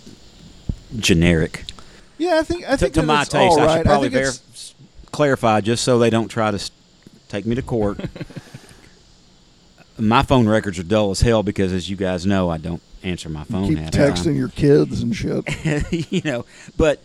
generic. 0.98 1.64
yeah, 2.18 2.38
I 2.40 2.44
think 2.44 2.66
I 2.68 2.72
to, 2.72 2.78
think 2.78 2.94
to 2.94 3.02
that 3.02 3.06
my 3.08 3.24
taste, 3.24 3.36
all 3.36 3.60
I 3.60 3.78
should 3.78 3.86
probably 3.86 4.10
think 4.10 4.22
it's- 4.22 4.74
ver- 4.78 5.12
clarify 5.12 5.62
just 5.62 5.84
so 5.84 5.98
they 6.00 6.10
don't 6.10 6.28
try 6.30 6.52
to 6.52 6.56
s- 6.56 6.72
take 7.30 7.46
me 7.46 7.56
to 7.56 7.62
court. 7.62 8.00
my 9.98 10.24
phone 10.24 10.48
records 10.48 10.78
are 10.80 10.84
dull 10.84 11.12
as 11.12 11.22
hell 11.22 11.42
because, 11.44 11.72
as 11.74 11.90
you 11.90 11.96
guys 11.96 12.26
know, 12.26 12.50
I 12.50 12.58
don't 12.58 12.82
answer 13.04 13.30
my 13.30 13.44
phone. 13.46 13.68
keep 13.70 13.78
half 13.78 13.92
the 13.92 13.98
time. 13.98 14.14
texting 14.14 14.36
your 14.38 14.50
kids 14.50 15.02
and 15.02 15.16
shit. 15.16 15.44
you 16.12 16.22
know, 16.26 16.46
but 16.78 17.02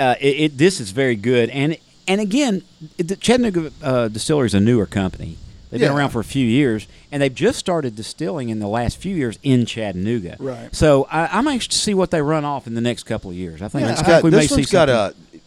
uh, 0.00 0.14
it, 0.20 0.26
it 0.40 0.58
this 0.58 0.80
is 0.80 0.90
very 0.90 1.14
good, 1.16 1.50
and 1.50 1.76
and 2.08 2.20
again, 2.20 2.62
the 2.96 3.14
Chattanooga 3.16 3.70
uh, 3.82 4.08
Distillery 4.08 4.46
is 4.46 4.54
a 4.54 4.60
newer 4.60 4.86
company. 4.86 5.36
They've 5.70 5.78
been 5.78 5.92
around 5.92 6.10
for 6.10 6.18
a 6.18 6.24
few 6.24 6.44
years, 6.44 6.88
and 7.12 7.22
they've 7.22 7.32
just 7.32 7.56
started 7.60 7.94
distilling 7.94 8.48
in 8.48 8.58
the 8.58 8.66
last 8.66 8.96
few 8.96 9.14
years 9.14 9.38
in 9.44 9.66
Chattanooga. 9.66 10.34
Right. 10.40 10.74
So 10.74 11.06
I, 11.08 11.26
I'm 11.38 11.46
anxious 11.46 11.68
to 11.68 11.78
see 11.78 11.94
what 11.94 12.10
they 12.10 12.20
run 12.20 12.44
off 12.44 12.66
in 12.66 12.74
the 12.74 12.80
next 12.80 13.04
couple 13.04 13.30
of 13.30 13.36
years. 13.36 13.62
I 13.62 13.68
think, 13.68 13.82
Yeah, 13.86 13.92
I 13.92 13.94
think 13.94 14.06
got, 14.08 14.22
we 14.24 14.30
may 14.32 14.38
this 14.38 14.48
see 14.48 14.54
one's 14.56 14.70
got 14.72 14.88
something. 14.88 15.40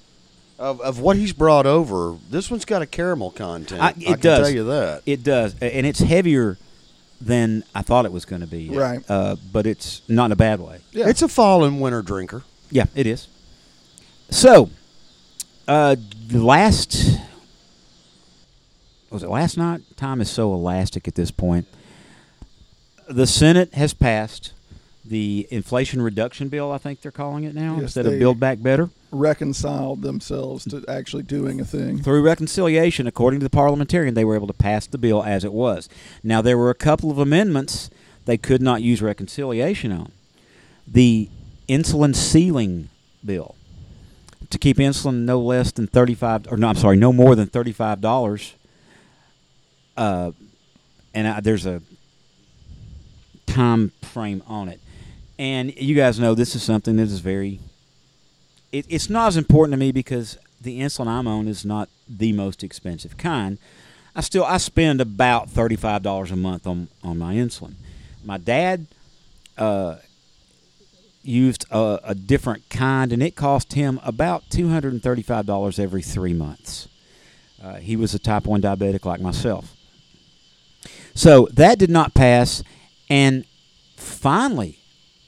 a 0.60 0.64
of, 0.64 0.80
of 0.80 1.00
what 1.02 1.18
he's 1.18 1.34
brought 1.34 1.66
over. 1.66 2.16
This 2.30 2.50
one's 2.50 2.64
got 2.64 2.82
a 2.82 2.86
caramel 2.86 3.32
content. 3.32 3.82
I- 3.82 3.88
I, 3.88 3.90
it 3.90 3.96
can 4.06 4.20
does. 4.22 4.40
tell 4.48 4.50
you 4.56 4.64
that. 4.64 5.02
It 5.06 5.24
does, 5.24 5.56
and 5.60 5.86
it's 5.86 6.00
heavier 6.00 6.58
than 7.20 7.66
I 7.76 7.82
thought 7.82 8.06
it 8.06 8.14
was 8.14 8.24
going 8.24 8.42
to 8.42 8.48
be. 8.48 8.70
Right. 8.70 9.04
Uh, 9.10 9.36
but 9.52 9.66
it's 9.68 10.02
not 10.08 10.28
in 10.28 10.32
a 10.32 10.36
bad 10.38 10.62
way. 10.62 10.80
Yeah. 10.94 11.10
It's 11.10 11.22
a 11.22 11.28
fall 11.28 11.66
and 11.66 11.82
winter 11.82 12.02
drinker. 12.02 12.44
Yeah, 12.72 12.86
it 12.96 13.08
is. 13.08 13.28
So, 14.30 14.70
uh, 15.68 15.96
last 16.32 17.20
was 19.10 19.22
it 19.22 19.30
last 19.30 19.58
night? 19.58 19.82
Time 19.96 20.22
is 20.22 20.30
so 20.30 20.54
elastic 20.54 21.08
at 21.08 21.14
this 21.16 21.30
point. 21.30 21.68
The 23.08 23.28
Senate 23.28 23.74
has 23.76 23.94
passed 23.94 24.54
the 25.06 25.48
Inflation 25.52 26.02
Reduction 26.02 26.48
Bill. 26.48 26.72
I 26.72 26.80
think 26.80 27.02
they're 27.02 27.12
calling 27.12 27.44
it 27.44 27.54
now 27.54 27.74
Yes, 27.74 27.84
instead 27.84 28.08
of 28.08 28.18
Build 28.18 28.40
Back 28.40 28.62
Better. 28.64 28.90
reconciled 29.12 30.02
themselves 30.02 30.66
to 30.66 30.84
actually 30.88 31.22
doing 31.24 31.60
a 31.62 31.66
thing. 31.66 32.02
Through 32.02 32.24
reconciliation, 32.24 33.06
according 33.06 33.42
to 33.42 33.44
the 33.44 33.50
parliamentarian, 33.52 34.16
they 34.16 34.26
were 34.26 34.36
able 34.36 34.48
to 34.48 34.54
pass 34.54 34.88
the 34.88 34.98
bill 34.98 35.22
as 35.22 35.44
it 35.44 35.54
was. 35.54 35.90
Now, 36.24 36.42
there 36.42 36.58
were 36.58 36.72
a 36.72 36.76
couple 36.76 37.12
of 37.12 37.20
amendments 37.20 37.92
they 38.26 38.38
could 38.38 38.62
not 38.62 38.82
use 38.82 39.02
reconciliation 39.02 39.92
on. 39.92 40.12
The 40.88 41.30
insulin 41.70 42.16
ceiling 42.16 42.90
bill 43.24 43.56
to 44.54 44.58
keep 44.58 44.78
insulin 44.78 45.26
no 45.26 45.40
less 45.40 45.72
than 45.72 45.88
35 45.88 46.52
or 46.52 46.58
no, 46.58 46.70
I'm 46.70 46.76
sorry, 46.76 46.98
no 46.98 47.12
more 47.12 47.36
than 47.36 47.48
$35. 47.48 48.54
Uh, 49.96 50.32
and 51.14 51.28
I, 51.28 51.40
there's 51.42 51.66
a 51.66 51.82
time 53.46 53.92
frame 54.02 54.42
on 54.48 54.70
it. 54.70 54.80
And 55.38 55.76
you 55.76 55.96
guys 55.96 56.20
know 56.20 56.34
this 56.34 56.56
is 56.56 56.64
something 56.64 56.96
that 56.96 57.04
is 57.04 57.20
very 57.20 57.60
it, 58.72 58.86
it's 58.90 59.10
not 59.10 59.28
as 59.28 59.38
important 59.38 59.74
to 59.74 59.78
me 59.78 59.92
because 59.92 60.38
the 60.60 60.82
insulin 60.82 61.08
I'm 61.08 61.28
on 61.28 61.48
is 61.48 61.64
not 61.64 61.90
the 62.10 62.34
most 62.34 62.64
expensive 62.64 63.18
kind. 63.18 63.58
I 64.16 64.22
still 64.22 64.44
I 64.44 64.58
spend 64.58 65.00
about 65.00 65.50
thirty 65.50 65.76
five 65.76 66.02
dollars 66.02 66.32
a 66.32 66.36
month 66.36 66.68
on 66.68 66.90
on 67.04 67.18
my 67.18 67.36
insulin. 67.36 67.74
My 68.26 68.38
dad, 68.38 68.88
uh, 69.58 69.98
used 71.24 71.66
a, 71.72 72.00
a 72.04 72.16
different 72.16 72.70
kind, 72.70 73.12
and 73.14 73.24
it 73.24 73.36
cost 73.36 73.74
him 73.74 74.00
about 74.04 74.50
two 74.50 74.70
hundred 74.70 74.94
and 74.94 75.02
thirty-five 75.02 75.46
dollars 75.46 75.80
every 75.80 76.02
three 76.02 76.34
months. 76.34 76.88
Uh, 77.64 77.76
he 77.76 77.96
was 77.96 78.14
a 78.14 78.20
type 78.20 78.46
one 78.46 78.62
diabetic 78.62 79.06
like 79.06 79.22
myself. 79.22 79.74
So 81.16 81.48
that 81.54 81.80
did 81.80 81.90
not 81.90 82.14
pass, 82.14 82.64
and 83.10 83.46
finally, 83.96 84.80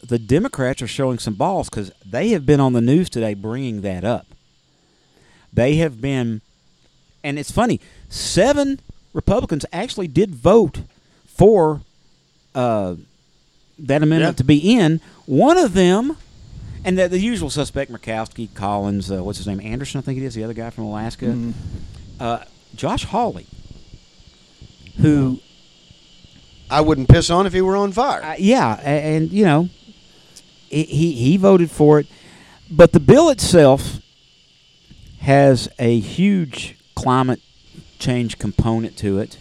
the 0.03 0.19
Democrats 0.19 0.81
are 0.81 0.87
showing 0.87 1.17
some 1.19 1.35
balls 1.35 1.69
because 1.69 1.91
they 2.05 2.29
have 2.29 2.45
been 2.45 2.59
on 2.59 2.73
the 2.73 2.81
news 2.81 3.09
today 3.09 3.33
bringing 3.33 3.81
that 3.81 4.03
up. 4.03 4.27
They 5.53 5.75
have 5.75 6.01
been, 6.01 6.41
and 7.23 7.39
it's 7.39 7.51
funny. 7.51 7.79
Seven 8.09 8.81
Republicans 9.13 9.65
actually 9.71 10.07
did 10.09 10.35
vote 10.35 10.81
for 11.25 11.81
uh, 12.53 12.95
that 13.79 14.01
amendment 14.03 14.33
Yeah. 14.35 14.37
to 14.37 14.43
be 14.43 14.57
in. 14.77 15.01
One 15.25 15.57
of 15.57 15.73
them, 15.73 16.17
and 16.83 16.97
the, 16.97 17.07
the 17.07 17.19
usual 17.19 17.49
suspect: 17.49 17.91
Murkowski, 17.91 18.53
Collins, 18.53 19.11
uh, 19.11 19.23
what's 19.23 19.37
his 19.37 19.47
name, 19.47 19.59
Anderson, 19.61 19.99
I 19.99 20.01
think 20.01 20.19
it 20.19 20.23
is, 20.25 20.33
the 20.35 20.43
other 20.43 20.53
guy 20.53 20.69
from 20.69 20.85
Alaska, 20.85 21.25
Mhm. 21.25 21.53
uh, 22.19 22.39
Josh 22.75 23.05
Hawley, 23.05 23.45
who 25.01 25.39
I 26.69 26.81
wouldn't 26.81 27.09
piss 27.09 27.29
on 27.29 27.45
if 27.45 27.53
he 27.53 27.61
were 27.61 27.75
on 27.75 27.91
fire. 27.91 28.23
uh, 28.23 28.35
yeah, 28.37 28.75
and, 28.83 29.31
you 29.31 29.45
know, 29.45 29.69
he, 30.69 30.83
he 30.83 31.11
he 31.13 31.37
voted 31.37 31.69
for 31.71 31.99
it, 31.99 32.07
but 32.71 32.91
the 32.91 32.99
bill 32.99 33.29
itself 33.29 33.99
has 35.19 35.67
a 35.79 35.99
huge 35.99 36.75
climate 36.95 37.41
change 37.99 38.37
component 38.39 38.95
to 38.97 39.19
it, 39.19 39.37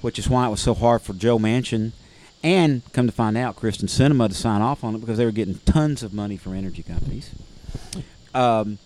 which 0.00 0.18
is 0.18 0.28
why 0.28 0.46
it 0.46 0.50
was 0.50 0.60
so 0.60 0.74
hard 0.74 1.02
for 1.02 1.12
Joe 1.14 1.38
Manchin 1.38 1.92
and 2.42 2.82
come 2.92 3.06
to 3.06 3.12
find 3.12 3.36
out 3.36 3.56
Kyrsten 3.56 3.84
Sinema 3.88 4.28
to 4.28 4.34
sign 4.34 4.62
off 4.62 4.82
on 4.84 4.94
it 4.94 5.00
because 5.00 5.18
they 5.18 5.24
were 5.24 5.30
getting 5.30 5.58
tons 5.66 6.02
of 6.02 6.12
money 6.14 6.36
from 6.36 6.54
energy 6.54 6.82
companies. 6.82 7.30
Um, 8.34 8.78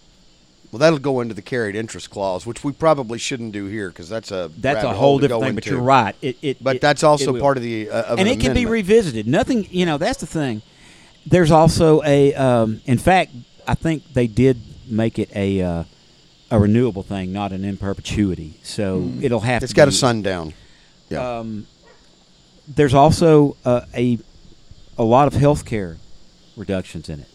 well, 0.73 0.81
that'll 0.81 0.99
go 0.99 1.21
into 1.21 1.35
the 1.35 1.43
carried 1.43 1.77
interest 1.77 2.11
clause, 2.11 2.45
which 2.47 2.65
we 2.65 2.73
probably 2.73 3.19
shouldn't 3.19 3.53
do 3.53 3.67
here 3.67 3.91
because 3.91 4.09
that's 4.09 4.33
a 4.33 4.51
that's 4.59 4.83
a 4.83 4.93
whole 4.93 5.19
different 5.21 5.45
thing, 5.45 5.55
but 5.55 5.67
you're 5.67 5.81
right. 5.81 6.17
It, 6.21 6.37
it 6.43 6.65
But 6.65 6.77
it- 6.77 6.83
that's 6.83 7.05
also 7.05 7.39
part 7.39 7.57
of 7.57 7.63
the 7.63 7.91
uh, 7.91 8.03
of 8.03 8.19
and 8.19 8.29
an 8.29 8.35
it 8.35 8.41
can 8.41 8.55
be 8.55 8.67
revisited. 8.67 9.29
Nothing, 9.29 9.69
you 9.71 9.87
know, 9.87 9.99
that's 9.99 10.19
the 10.19 10.27
thing. 10.27 10.63
There's 11.27 11.51
also 11.53 12.03
a, 12.03 12.35
um, 12.35 12.81
in 12.87 12.99
fact, 12.99 13.33
I 13.67 13.75
think 13.75 14.13
they 14.15 14.27
did 14.27 14.61
make 14.89 15.19
it 15.19 15.31
a 15.35 15.63
uh, 15.63 15.85
a 16.51 16.59
renewable 16.59 17.03
thing, 17.05 17.33
not 17.33 17.53
an 17.53 17.65
in 17.65 17.77
perpetuity. 17.77 18.55
So 18.65 19.11
it'll 19.23 19.41
have. 19.41 19.63
It's 19.63 19.73
to 19.73 19.77
got 19.77 19.87
a 19.89 19.93
sundown. 19.93 20.55
Yeah. 21.09 21.39
Um, 21.39 21.67
there's 22.69 22.95
also 22.95 23.57
uh, 23.65 23.83
a 23.95 24.19
a 24.97 25.03
lot 25.03 25.27
of 25.27 25.35
health 25.35 25.65
care 25.65 25.97
reductions 26.57 27.09
in 27.09 27.21
it. 27.21 27.29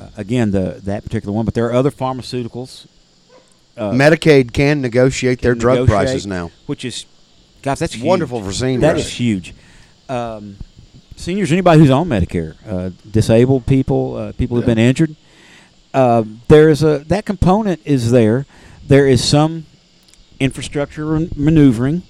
Uh, 0.00 0.08
again, 0.16 0.50
the 0.50 0.80
that 0.84 1.04
particular 1.04 1.32
one, 1.34 1.44
but 1.44 1.54
there 1.54 1.66
are 1.66 1.72
other 1.72 1.90
pharmaceuticals. 1.90 2.86
Uh, 3.76 3.92
Medicaid 3.92 4.52
can 4.52 4.80
negotiate 4.80 5.40
their 5.40 5.54
drug 5.54 5.80
negotiate, 5.80 6.06
prices 6.06 6.26
now. 6.26 6.50
which 6.66 6.84
is, 6.84 7.06
guys, 7.62 7.78
that's 7.78 7.94
huge. 7.94 8.04
Wonderful 8.04 8.42
for 8.42 8.52
seniors. 8.52 8.80
That 8.82 8.98
is 8.98 9.08
huge. 9.08 9.54
Um, 10.08 10.56
seniors, 11.16 11.50
anybody 11.52 11.80
who's 11.80 11.90
on 11.90 12.08
Medicare, 12.08 12.56
uh, 12.66 12.90
disabled 13.10 13.66
people, 13.66 14.16
uh, 14.16 14.32
people 14.32 14.56
who've 14.56 14.64
Yeah. 14.68 14.74
been 14.74 14.78
injured. 14.84 15.16
Uh, 15.94 16.24
there 16.48 16.68
is 16.68 16.82
a 16.82 16.98
that 17.08 17.24
component 17.24 17.80
is 17.84 18.10
there. 18.10 18.44
There 18.86 19.06
is 19.06 19.24
some 19.24 19.66
infrastructure 20.40 21.28
maneuvering, 21.36 22.02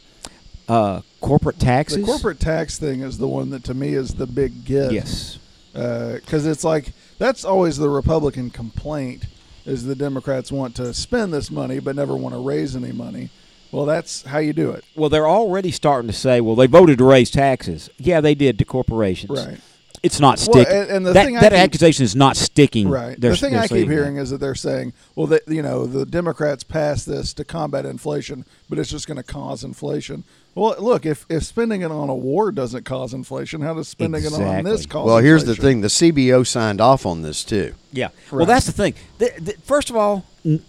uh, 0.68 1.02
corporate 1.20 1.58
taxes. 1.58 1.98
The 1.98 2.04
corporate 2.04 2.40
tax 2.40 2.78
thing 2.78 3.00
is 3.00 3.18
the 3.18 3.28
one 3.28 3.50
that 3.50 3.64
to 3.64 3.74
me 3.74 3.94
is 3.94 4.14
the 4.14 4.26
big 4.26 4.64
gift. 4.64 4.92
yes, 4.92 5.38
uh, 5.74 6.14
because 6.14 6.46
it's 6.46 6.64
like 6.64 6.92
that's 7.18 7.44
always 7.44 7.76
the 7.76 7.88
Republican 7.88 8.50
complaint 8.50 9.26
is 9.66 9.84
the 9.84 9.94
Democrats 9.94 10.50
want 10.50 10.74
to 10.76 10.92
spend 10.94 11.32
this 11.32 11.50
money 11.50 11.78
but 11.78 11.94
never 11.96 12.16
want 12.16 12.34
to 12.34 12.40
raise 12.40 12.74
any 12.74 12.92
money. 12.92 13.30
Well, 13.72 13.84
that's 13.86 14.22
how 14.22 14.38
you 14.38 14.52
do 14.52 14.70
it, 14.70 14.84
well, 14.96 15.08
they're 15.08 15.28
already 15.28 15.70
starting 15.70 16.08
to 16.10 16.16
say, 16.16 16.40
well, 16.40 16.56
they 16.56 16.66
voted 16.66 16.98
to 16.98 17.04
raise 17.04 17.30
taxes. 17.30 17.88
Yeah, 17.98 18.20
they 18.20 18.34
did 18.34 18.58
to 18.58 18.64
corporations. 18.64 19.30
right? 19.46 19.60
It's 20.02 20.18
not 20.18 20.38
Well, 20.48 20.64
sticking. 20.64 20.74
and- 20.80 20.90
and 20.90 21.06
the 21.06 21.12
that 21.12 21.26
thing 21.26 21.34
that 21.34 21.52
keep- 21.52 21.58
accusation 21.60 22.04
is 22.04 22.16
not 22.16 22.36
sticking. 22.36 22.88
Right. 22.88 23.20
They're- 23.20 23.30
the 23.32 23.36
thing 23.36 23.54
I 23.54 23.68
keep 23.68 23.88
hearing 23.88 24.16
is 24.16 24.30
that 24.30 24.38
they're 24.38 24.54
saying, 24.56 24.92
well, 25.14 25.26
that 25.28 25.42
you 25.46 25.60
know, 25.62 25.86
the 25.86 26.04
Democrats 26.06 26.64
passed 26.64 27.06
this 27.06 27.32
to 27.34 27.44
combat 27.44 27.84
inflation, 27.84 28.44
but 28.68 28.78
it's 28.78 28.88
just 28.90 29.06
going 29.06 29.18
to 29.18 29.22
cause 29.22 29.62
inflation. 29.62 30.24
Well, 30.54 30.74
look, 30.78 31.06
if 31.06 31.26
if 31.28 31.44
spending 31.44 31.82
it 31.82 31.90
on 31.92 32.08
a 32.08 32.14
war 32.14 32.50
doesn't 32.50 32.84
cause 32.84 33.14
inflation, 33.14 33.60
how 33.60 33.74
does 33.74 33.88
spending 33.88 34.24
it 34.24 34.32
on 34.32 34.64
this 34.64 34.84
cause? 34.84 35.06
Well, 35.06 35.18
here's 35.18 35.44
the 35.44 35.54
thing: 35.54 35.80
the 35.80 35.88
CBO 35.88 36.46
signed 36.46 36.80
off 36.80 37.06
on 37.06 37.22
this 37.22 37.44
too. 37.44 37.74
Yeah. 37.92 38.08
Well, 38.32 38.46
that's 38.46 38.66
the 38.66 38.72
thing. 38.72 38.94
The, 39.18 39.32
the, 39.38 39.52
first 39.62 39.90
of 39.90 39.96
all, 39.96 40.24
n- 40.44 40.64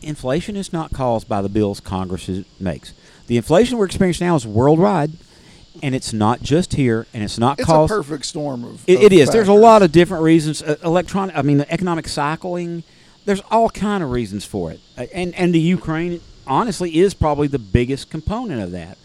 inflation 0.00 0.56
is 0.56 0.72
not 0.72 0.92
caused 0.92 1.28
by 1.28 1.42
the 1.42 1.48
bills 1.48 1.80
Congress 1.80 2.28
is, 2.28 2.46
makes. 2.58 2.94
The 3.26 3.36
inflation 3.36 3.78
we're 3.78 3.86
experiencing 3.86 4.26
now 4.26 4.36
is 4.36 4.46
worldwide, 4.46 5.12
and 5.82 5.94
it's 5.94 6.12
not 6.12 6.42
just 6.42 6.74
here, 6.74 7.06
and 7.12 7.22
it's 7.22 7.38
not 7.38 7.58
It's 7.58 7.66
caused. 7.66 7.92
a 7.92 7.96
perfect 7.96 8.24
storm 8.24 8.64
of. 8.64 8.84
It, 8.88 8.96
of 8.96 9.02
it 9.02 9.12
is. 9.12 9.30
There's 9.30 9.48
a 9.48 9.52
lot 9.52 9.82
of 9.82 9.92
different 9.92 10.24
reasons. 10.24 10.62
Uh, 10.62 10.76
electronic. 10.82 11.36
I 11.36 11.42
mean, 11.42 11.58
the 11.58 11.70
economic 11.70 12.08
cycling. 12.08 12.84
There's 13.26 13.42
all 13.50 13.68
kind 13.68 14.02
of 14.02 14.10
reasons 14.10 14.46
for 14.46 14.72
it, 14.72 14.80
uh, 14.96 15.04
and 15.12 15.34
and 15.34 15.54
the 15.54 15.60
Ukraine 15.60 16.22
honestly 16.46 16.98
is 16.98 17.12
probably 17.12 17.48
the 17.48 17.58
biggest 17.58 18.10
component 18.10 18.62
of 18.62 18.70
that. 18.72 18.96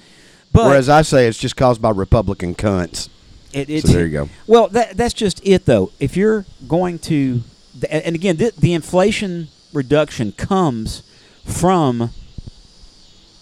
But 0.56 0.68
Whereas 0.68 0.88
I 0.88 1.02
say 1.02 1.28
it's 1.28 1.38
just 1.38 1.58
caused 1.58 1.82
by 1.82 1.90
Republican 1.92 2.56
cunts. 2.56 3.10
it, 3.54 3.70
it's, 3.70 3.88
So 3.88 3.94
there 3.94 4.06
you 4.06 4.12
go. 4.12 4.30
Well, 4.48 4.70
that 4.70 4.96
that's 4.96 5.14
just 5.14 5.46
it, 5.46 5.66
though. 5.66 5.92
If 6.00 6.16
you're 6.16 6.46
going 6.68 7.00
to, 7.00 7.42
and 7.90 8.16
again, 8.16 8.38
the, 8.38 8.54
the 8.58 8.74
inflation 8.74 9.50
reduction 9.74 10.32
comes 10.32 11.04
from 11.44 12.10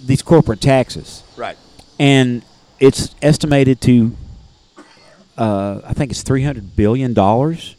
these 0.04 0.22
corporate 0.24 0.60
taxes, 0.60 1.22
Right. 1.38 1.56
and 2.00 2.44
it's 2.80 3.14
estimated 3.22 3.80
to, 3.82 4.18
uh, 5.38 5.82
I 5.86 5.94
think 5.94 6.12
it's 6.12 6.24
three 6.24 6.44
hundred 6.44 6.76
billion 6.76 7.14
dollars 7.14 7.76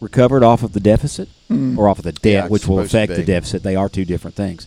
recovered 0.00 0.42
off 0.42 0.62
of 0.62 0.72
the 0.72 0.80
deficit 0.80 1.28
Hmm. 1.48 1.76
or 1.78 1.88
off 1.88 1.98
of 1.98 2.04
the 2.04 2.12
debt, 2.12 2.44
Yeah, 2.44 2.46
which 2.46 2.68
will 2.68 2.78
affect 2.80 3.14
the 3.16 3.24
deficit. 3.24 3.62
They 3.64 3.74
are 3.76 3.88
two 3.88 4.04
different 4.04 4.36
things. 4.36 4.66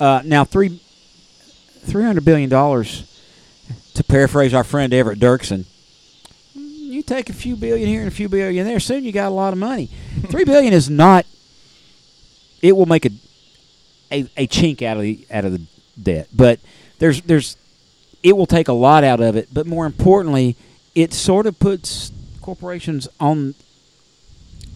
Uh, 0.00 0.22
now, 0.24 0.44
three 0.44 0.80
three 1.82 2.04
hundred 2.04 2.24
billion 2.24 2.48
dollars. 2.48 3.04
To 3.94 4.04
paraphrase 4.04 4.52
our 4.54 4.64
friend 4.64 4.92
Everett 4.92 5.20
Dirksen, 5.20 5.66
you 6.54 7.02
take 7.02 7.30
a 7.30 7.32
few 7.32 7.56
billion 7.56 7.88
here 7.88 8.00
and 8.00 8.08
a 8.08 8.14
few 8.14 8.28
billion 8.28 8.66
there. 8.66 8.80
Soon 8.80 9.04
you 9.04 9.12
got 9.12 9.28
a 9.28 9.34
lot 9.34 9.52
of 9.52 9.58
money. 9.58 9.86
Three 10.28 10.44
billion 10.44 10.72
is 10.72 10.90
not. 10.90 11.26
It 12.60 12.72
will 12.76 12.86
make 12.86 13.06
a, 13.06 13.10
a 14.10 14.20
a 14.36 14.46
chink 14.46 14.82
out 14.82 14.96
of 14.96 15.02
the 15.02 15.26
out 15.30 15.44
of 15.44 15.52
the 15.52 15.62
debt, 16.00 16.28
but 16.34 16.60
there's 16.98 17.22
there's, 17.22 17.56
it 18.22 18.36
will 18.36 18.46
take 18.46 18.68
a 18.68 18.72
lot 18.72 19.04
out 19.04 19.20
of 19.20 19.36
it. 19.36 19.48
But 19.52 19.66
more 19.66 19.86
importantly, 19.86 20.56
it 20.94 21.12
sort 21.12 21.46
of 21.46 21.58
puts 21.58 22.12
corporations 22.40 23.08
on 23.20 23.54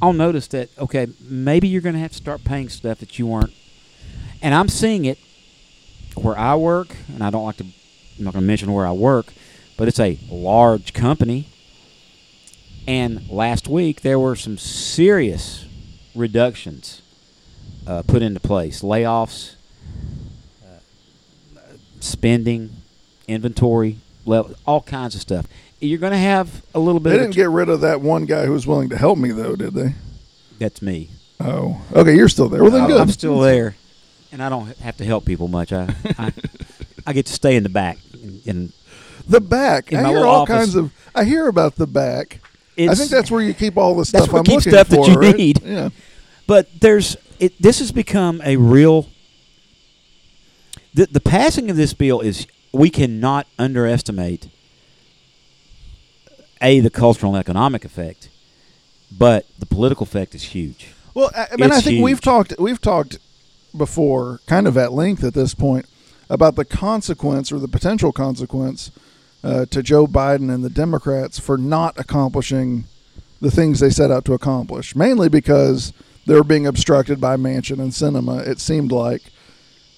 on 0.00 0.16
notice 0.16 0.46
that 0.48 0.70
okay, 0.78 1.08
maybe 1.20 1.68
you're 1.68 1.82
going 1.82 1.94
to 1.94 2.00
have 2.00 2.12
to 2.12 2.16
start 2.16 2.44
paying 2.44 2.68
stuff 2.68 2.98
that 2.98 3.18
you 3.18 3.26
weren't. 3.26 3.52
And 4.42 4.54
I'm 4.54 4.68
seeing 4.68 5.04
it 5.04 5.18
where 6.14 6.38
I 6.38 6.54
work, 6.56 6.94
and 7.08 7.22
I 7.22 7.30
don't 7.30 7.44
like 7.44 7.56
to. 7.58 7.66
I'm 8.18 8.24
not 8.24 8.34
going 8.34 8.42
to 8.42 8.46
mention 8.46 8.72
where 8.72 8.86
I 8.86 8.92
work, 8.92 9.32
but 9.76 9.88
it's 9.88 10.00
a 10.00 10.18
large 10.30 10.92
company. 10.92 11.48
And 12.86 13.28
last 13.28 13.68
week 13.68 14.00
there 14.00 14.18
were 14.18 14.34
some 14.34 14.58
serious 14.58 15.66
reductions 16.14 17.02
uh, 17.86 18.02
put 18.02 18.22
into 18.22 18.40
place, 18.40 18.82
layoffs, 18.82 19.54
uh, 20.66 20.80
spending, 22.00 22.70
inventory, 23.28 23.98
level, 24.24 24.54
all 24.66 24.80
kinds 24.82 25.14
of 25.14 25.20
stuff. 25.20 25.46
You're 25.80 25.98
going 25.98 26.12
to 26.12 26.18
have 26.18 26.64
a 26.74 26.80
little 26.80 27.00
bit. 27.00 27.10
They 27.10 27.18
didn't 27.18 27.34
get 27.34 27.50
rid 27.50 27.68
of 27.68 27.82
that 27.82 28.00
one 28.00 28.24
guy 28.24 28.46
who 28.46 28.52
was 28.52 28.66
willing 28.66 28.88
to 28.88 28.96
help 28.96 29.16
me, 29.16 29.30
though, 29.30 29.54
did 29.54 29.74
they? 29.74 29.94
That's 30.58 30.82
me. 30.82 31.10
Oh, 31.38 31.80
okay. 31.94 32.16
You're 32.16 32.28
still 32.28 32.48
there. 32.48 32.62
Well, 32.62 32.72
then 32.72 32.88
good. 32.88 33.00
I'm 33.00 33.10
still 33.10 33.38
there, 33.38 33.76
and 34.32 34.42
I 34.42 34.48
don't 34.48 34.76
have 34.78 34.96
to 34.98 35.04
help 35.04 35.24
people 35.24 35.48
much. 35.48 35.72
I 35.72 35.94
I, 36.18 36.32
I 37.06 37.12
get 37.12 37.26
to 37.26 37.32
stay 37.32 37.56
in 37.56 37.62
the 37.62 37.68
back, 37.68 37.98
and, 38.12 38.42
and 38.46 38.72
The 39.28 39.40
back. 39.40 39.92
In 39.92 39.98
I 40.04 40.08
hear 40.08 40.24
all 40.24 40.42
office. 40.42 40.56
kinds 40.56 40.74
of. 40.74 40.92
I 41.14 41.24
hear 41.24 41.48
about 41.48 41.76
the 41.76 41.86
back. 41.86 42.40
I 42.78 42.94
think 42.94 43.10
that's 43.10 43.30
where 43.30 43.42
you 43.42 43.54
keep 43.54 43.76
all 43.76 43.96
the 43.96 44.04
stuff. 44.04 44.20
That's 44.22 44.32
where 44.32 44.40
I'm 44.40 44.46
you 44.46 44.60
keep 44.60 44.72
stuff 44.72 44.88
that 44.88 45.06
you 45.08 45.14
right? 45.14 45.36
need. 45.36 45.62
Yeah. 45.62 45.88
But 46.46 46.68
there's 46.80 47.16
it. 47.40 47.60
This 47.60 47.80
has 47.80 47.90
become 47.92 48.40
a 48.44 48.56
real. 48.56 49.08
The 50.94 51.06
the 51.06 51.20
passing 51.20 51.70
of 51.70 51.76
this 51.76 51.92
bill 51.92 52.20
is 52.20 52.46
we 52.72 52.90
cannot 52.90 53.46
underestimate. 53.58 54.48
A 56.60 56.80
the 56.80 56.90
cultural 56.90 57.34
and 57.34 57.40
economic 57.40 57.84
effect, 57.84 58.28
but 59.16 59.46
the 59.58 59.66
political 59.66 60.02
effect 60.04 60.34
is 60.34 60.42
huge. 60.42 60.88
Well, 61.14 61.30
I, 61.36 61.46
I 61.52 61.56
mean, 61.56 61.70
I 61.70 61.76
It's 61.76 61.84
think 61.84 62.02
we've 62.04 62.20
talked 62.20 62.54
we've 62.58 62.80
talked 62.80 63.18
before, 63.76 64.40
kind 64.46 64.66
of 64.66 64.76
at 64.76 64.92
length 64.92 65.22
at 65.24 65.34
this 65.34 65.54
point, 65.54 65.86
about 66.30 66.56
the 66.56 66.64
consequence 66.64 67.50
or 67.52 67.58
the 67.58 67.68
potential 67.68 68.12
consequence 68.12 68.90
uh, 69.44 69.64
to 69.66 69.82
Joe 69.82 70.06
Biden 70.06 70.52
and 70.52 70.64
the 70.64 70.70
Democrats 70.70 71.38
for 71.38 71.56
not 71.56 71.98
accomplishing 71.98 72.84
the 73.40 73.50
things 73.50 73.80
they 73.80 73.90
set 73.90 74.10
out 74.10 74.24
to 74.26 74.34
accomplish. 74.34 74.96
Mainly 74.96 75.28
because 75.28 75.92
they're 76.26 76.44
being 76.44 76.66
obstructed 76.66 77.20
by 77.20 77.36
Manchin 77.36 77.78
and 77.78 77.92
Sinema. 77.92 78.46
It 78.46 78.60
seemed 78.60 78.92
like. 78.92 79.22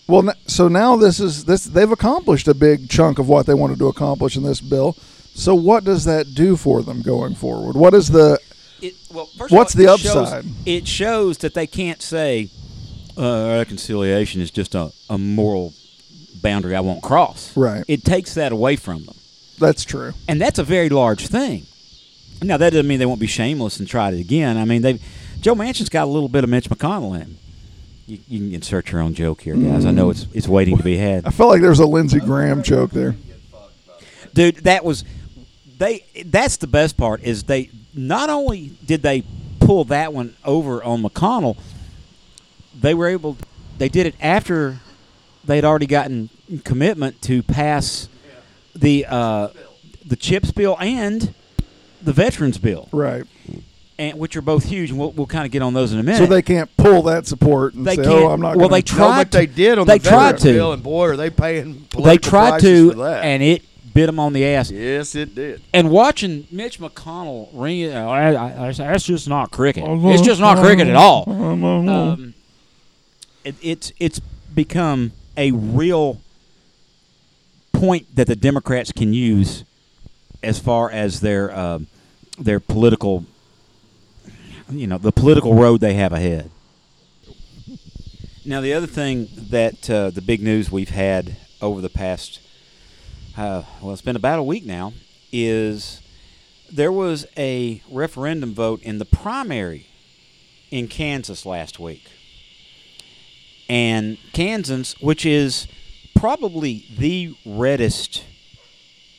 Well, 0.06 0.32
so 0.46 0.66
now 0.68 0.96
this 0.96 1.20
is 1.20 1.44
this 1.44 1.64
they've 1.64 1.90
accomplished 1.90 2.48
a 2.48 2.54
big 2.54 2.88
chunk 2.88 3.18
of 3.18 3.28
what 3.28 3.46
they 3.46 3.54
wanted 3.54 3.78
to 3.78 3.86
accomplish 3.88 4.36
in 4.36 4.42
this 4.42 4.60
bill. 4.60 4.92
So 5.34 5.54
what 5.54 5.84
does 5.84 6.04
that 6.04 6.34
do 6.34 6.56
for 6.56 6.82
them 6.82 7.00
going 7.02 7.34
forward? 7.36 7.76
What 7.76 7.94
is 7.94 8.08
the 8.08 8.38
It, 8.82 8.94
well, 9.12 9.26
first 9.38 9.52
What's 9.52 9.74
all, 9.76 9.84
the 9.86 9.92
it 9.94 10.00
shows- 10.00 10.16
upside? 10.16 10.44
it 10.66 10.88
shows 10.88 11.38
that 11.38 11.54
they 11.54 11.66
can't 11.68 12.02
say 12.02 12.50
uh, 13.16 13.56
reconciliation 13.58 14.40
is 14.40 14.50
just 14.50 14.74
a, 14.74 14.92
a 15.08 15.18
moral 15.18 15.72
boundary 16.42 16.74
I 16.76 16.80
won't 16.80 17.02
cross. 17.02 17.56
Right. 17.56 17.84
It 17.88 18.04
takes 18.04 18.34
that 18.34 18.52
away 18.52 18.76
from 18.76 19.04
them, 19.04 19.14
that's 19.58 19.84
true. 19.84 20.12
and 20.28 20.40
that's 20.40 20.58
a 20.58 20.64
very 20.64 20.88
large 20.88 21.26
thing. 21.26 21.66
Now 22.42 22.56
that 22.56 22.70
doesn't 22.70 22.86
mean 22.86 22.98
they 22.98 23.06
won't 23.06 23.20
be 23.20 23.26
shameless 23.26 23.78
and 23.78 23.86
try 23.88 24.10
it 24.10 24.18
again. 24.18 24.56
I 24.56 24.64
mean, 24.64 24.82
they 24.82 24.98
Joe 25.40 25.54
Manchin's 25.54 25.88
got 25.90 26.04
a 26.04 26.10
little 26.10 26.28
bit 26.28 26.44
of 26.44 26.50
Mitch 26.50 26.68
McConnell 26.70 27.14
in 27.16 27.20
him. 27.22 27.36
You, 28.06 28.18
you 28.28 28.38
can 28.40 28.54
insert 28.54 28.90
your 28.90 29.00
own 29.02 29.14
joke 29.14 29.42
here, 29.42 29.54
guys. 29.56 29.84
I 29.86 29.90
know 29.90 30.10
it's 30.10 30.26
it's 30.32 30.48
waiting 30.48 30.76
to 30.78 30.82
be 30.82 30.96
had. 30.96 31.26
I 31.26 31.30
felt 31.30 31.50
like 31.50 31.60
there 31.60 31.70
was 31.70 31.80
a 31.80 31.86
Lindsey 31.86 32.18
Graham 32.20 32.62
joke 32.62 32.90
there. 32.92 33.14
dude 34.34 34.56
that 34.64 34.84
was 34.84 35.04
they 35.78 36.04
that's 36.26 36.56
the 36.58 36.66
best 36.66 36.96
part 36.96 37.22
is 37.22 37.44
they 37.44 37.70
not 37.94 38.30
only 38.30 38.70
did 38.86 39.02
they 39.02 39.22
pull 39.60 39.84
that 39.84 40.12
one 40.12 40.34
over 40.44 40.82
on 40.82 41.02
mcconnell 41.02 41.56
they 42.78 42.94
were 42.94 43.08
able 43.08 43.36
they 43.78 43.88
did 43.88 44.06
it 44.06 44.14
after 44.20 44.78
they'd 45.44 45.64
already 45.64 45.86
gotten 45.86 46.28
commitment 46.64 47.20
to 47.22 47.42
pass 47.42 48.08
the 48.74 49.06
uh, 49.08 49.48
the 50.04 50.16
chips 50.16 50.50
bill 50.50 50.76
and 50.80 51.34
the 52.02 52.12
veterans 52.12 52.58
bill 52.58 52.88
Right. 52.92 53.24
and 53.98 54.18
which 54.18 54.36
are 54.36 54.42
both 54.42 54.64
huge 54.64 54.90
and 54.90 54.98
we'll, 54.98 55.12
we'll 55.12 55.26
kind 55.26 55.44
of 55.46 55.52
get 55.52 55.62
on 55.62 55.74
those 55.74 55.92
in 55.92 55.98
a 55.98 56.02
minute 56.02 56.18
So 56.18 56.26
they 56.26 56.42
can't 56.42 56.74
pull 56.76 57.02
that 57.02 57.26
support 57.26 57.74
and 57.74 57.86
They 57.86 57.96
say, 57.96 58.04
"Oh, 58.06 58.28
I'm 58.30 58.40
not." 58.40 58.56
well, 58.56 58.68
they 58.68 58.82
tried 58.82 59.32
No, 59.32 59.38
they 59.38 59.46
did 59.46 59.78
on 59.78 59.86
they 59.86 59.98
the 59.98 60.08
tried 60.08 60.38
to. 60.38 60.52
bill, 60.52 60.72
and 60.72 60.82
boy, 60.82 61.08
are 61.08 61.16
they 61.16 61.30
paying 61.30 61.86
they 62.02 62.16
tried 62.18 62.60
to 62.60 63.02
and 63.02 63.42
it 63.42 63.62
bit 63.92 64.06
them 64.06 64.20
on 64.20 64.32
the 64.32 64.44
ass 64.46 64.70
yes, 64.70 65.16
it 65.16 65.34
did. 65.34 65.60
and 65.74 65.90
watching 65.90 66.46
Mitch 66.52 66.78
McConnell 66.78 67.48
ring 67.52 67.80
it, 67.80 67.92
I, 67.92 68.32
I, 68.34 68.68
I, 68.68 68.72
that's 68.72 69.04
just 69.04 69.28
not 69.28 69.50
cricket. 69.50 69.82
It's 69.84 70.22
just 70.22 70.40
not 70.40 70.58
cricket 70.58 70.86
at 70.86 70.94
all. 70.94 71.24
Um, 71.28 72.34
it, 73.44 73.54
it's 73.62 73.92
it's 73.98 74.20
become 74.54 75.12
a 75.36 75.52
real 75.52 76.20
point 77.72 78.14
that 78.14 78.26
the 78.26 78.36
Democrats 78.36 78.92
can 78.92 79.12
use 79.12 79.64
as 80.42 80.58
far 80.58 80.90
as 80.90 81.20
their 81.20 81.56
um 81.56 81.86
their 82.38 82.60
political, 82.60 83.24
you 84.70 84.86
know, 84.86 84.98
the 84.98 85.12
political 85.12 85.54
road 85.54 85.80
they 85.80 85.94
have 85.94 86.12
ahead. 86.12 86.50
Now, 88.44 88.62
the 88.62 88.72
other 88.72 88.86
thing 88.86 89.28
that 89.36 89.90
uh, 89.90 90.10
the 90.10 90.22
big 90.22 90.42
news 90.42 90.72
we've 90.72 90.88
had 90.88 91.36
over 91.60 91.82
the 91.82 91.90
past, 91.90 92.40
uh, 93.36 93.62
well, 93.82 93.92
it's 93.92 94.00
been 94.00 94.16
about 94.16 94.38
a 94.38 94.42
week 94.42 94.64
now, 94.64 94.94
is 95.30 96.00
there 96.72 96.90
was 96.90 97.26
a 97.36 97.82
referendum 97.90 98.54
vote 98.54 98.80
in 98.82 98.98
the 98.98 99.04
primary 99.04 99.88
in 100.70 100.88
Kansas 100.88 101.44
last 101.44 101.78
week. 101.78 102.08
And 103.70 104.18
Kansas, 104.32 105.00
which 105.00 105.24
is 105.24 105.68
probably 106.16 106.84
the 106.98 107.36
reddest 107.46 108.24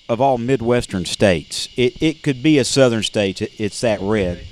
of 0.09 0.19
all 0.19 0.37
Midwestern 0.37 1.05
states, 1.05 1.69
it, 1.77 2.03
it 2.03 2.21
could 2.21 2.43
be 2.43 2.57
a 2.59 2.65
southern 2.65 3.01
state, 3.01 3.41
it- 3.41 3.53
it's 3.57 3.79
that 3.79 4.01
red. 4.01 4.45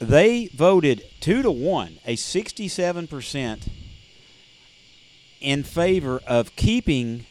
They 0.00 0.48
voted 0.54 1.02
two 1.18 1.40
to 1.42 1.50
one, 1.50 1.98
a 2.06 2.14
67% 2.14 3.68
in 5.40 5.62
favor 5.62 6.20
of 6.26 6.54
keeping 6.54 7.24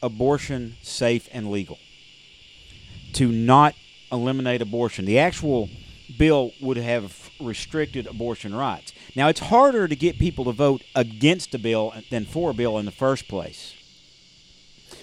abortion 0.00 0.76
safe 0.80 1.28
and 1.32 1.50
legal 1.50 1.78
to 3.14 3.32
not 3.32 3.74
eliminate 4.12 4.62
abortion. 4.62 5.06
The 5.06 5.18
actual 5.18 5.68
bill 6.18 6.52
would 6.60 6.76
have 6.76 7.30
restricted 7.40 8.06
abortion 8.06 8.54
rights. 8.54 8.92
Now, 9.16 9.28
it's 9.28 9.40
harder 9.40 9.86
to 9.86 9.94
get 9.96 10.18
people 10.18 10.44
to 10.46 10.52
vote 10.52 10.82
against 10.94 11.54
a 11.54 11.58
bill 11.58 11.92
than 12.10 12.24
for 12.24 12.50
a 12.50 12.54
bill 12.54 12.78
in 12.78 12.84
the 12.84 12.90
first 12.90 13.28
place. 13.28 13.74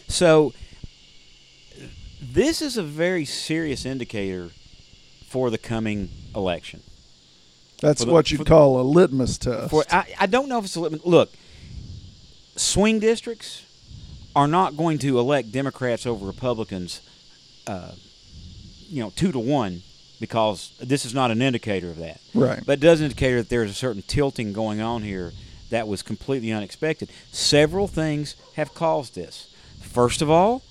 So, 0.07 0.53
this 2.21 2.61
is 2.61 2.77
a 2.77 2.83
very 2.83 3.23
serious 3.25 3.85
indicator 3.85 4.49
for 5.27 5.49
the 5.49 5.57
coming 5.57 6.09
election. 6.35 6.81
That's 7.81 8.03
the- 8.03 8.11
what 8.11 8.29
you'd 8.31 8.41
the- 8.41 8.45
call 8.45 8.79
a 8.79 8.83
litmus 8.83 9.37
test. 9.37 9.69
For 9.71 9.85
I, 9.89 10.05
I 10.19 10.25
don't 10.27 10.49
know 10.49 10.59
if 10.59 10.65
it's 10.65 10.75
a 10.75 10.81
litmus. 10.81 11.01
Look, 11.05 11.31
swing 12.57 12.99
districts 12.99 13.63
are 14.35 14.47
not 14.47 14.75
going 14.77 14.99
to 14.99 15.19
elect 15.19 15.51
Democrats 15.51 16.05
over 16.05 16.25
Republicans, 16.25 17.01
uh, 17.65 17.91
you 18.89 19.01
know, 19.01 19.11
two 19.15 19.31
to 19.31 19.39
one, 19.39 19.81
because 20.21 20.71
this 20.79 21.03
is 21.03 21.13
not 21.13 21.31
an 21.31 21.41
indicator 21.41 21.89
of 21.89 21.97
that. 21.97 22.21
right. 22.33 22.63
But 22.65 22.73
it 22.73 22.81
does 22.81 23.01
indicate 23.01 23.33
that 23.33 23.49
there's 23.49 23.71
a 23.71 23.73
certain 23.73 24.03
tilting 24.03 24.53
going 24.53 24.79
on 24.79 25.01
here 25.01 25.33
that 25.71 25.87
was 25.87 26.03
completely 26.03 26.51
unexpected. 26.51 27.09
Several 27.31 27.87
things 27.87 28.35
have 28.55 28.73
caused 28.73 29.15
this. 29.15 29.53
First 29.81 30.21
of 30.21 30.29
all, 30.29 30.61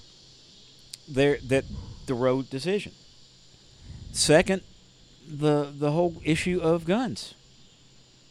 there 1.09 1.39
that 1.49 1.65
the 2.07 2.15
Roe 2.15 2.43
decision. 2.43 2.93
Second, 4.13 4.63
the 5.29 5.73
the 5.77 5.91
whole 5.91 6.23
issue 6.25 6.61
of 6.63 6.85
guns 6.85 7.35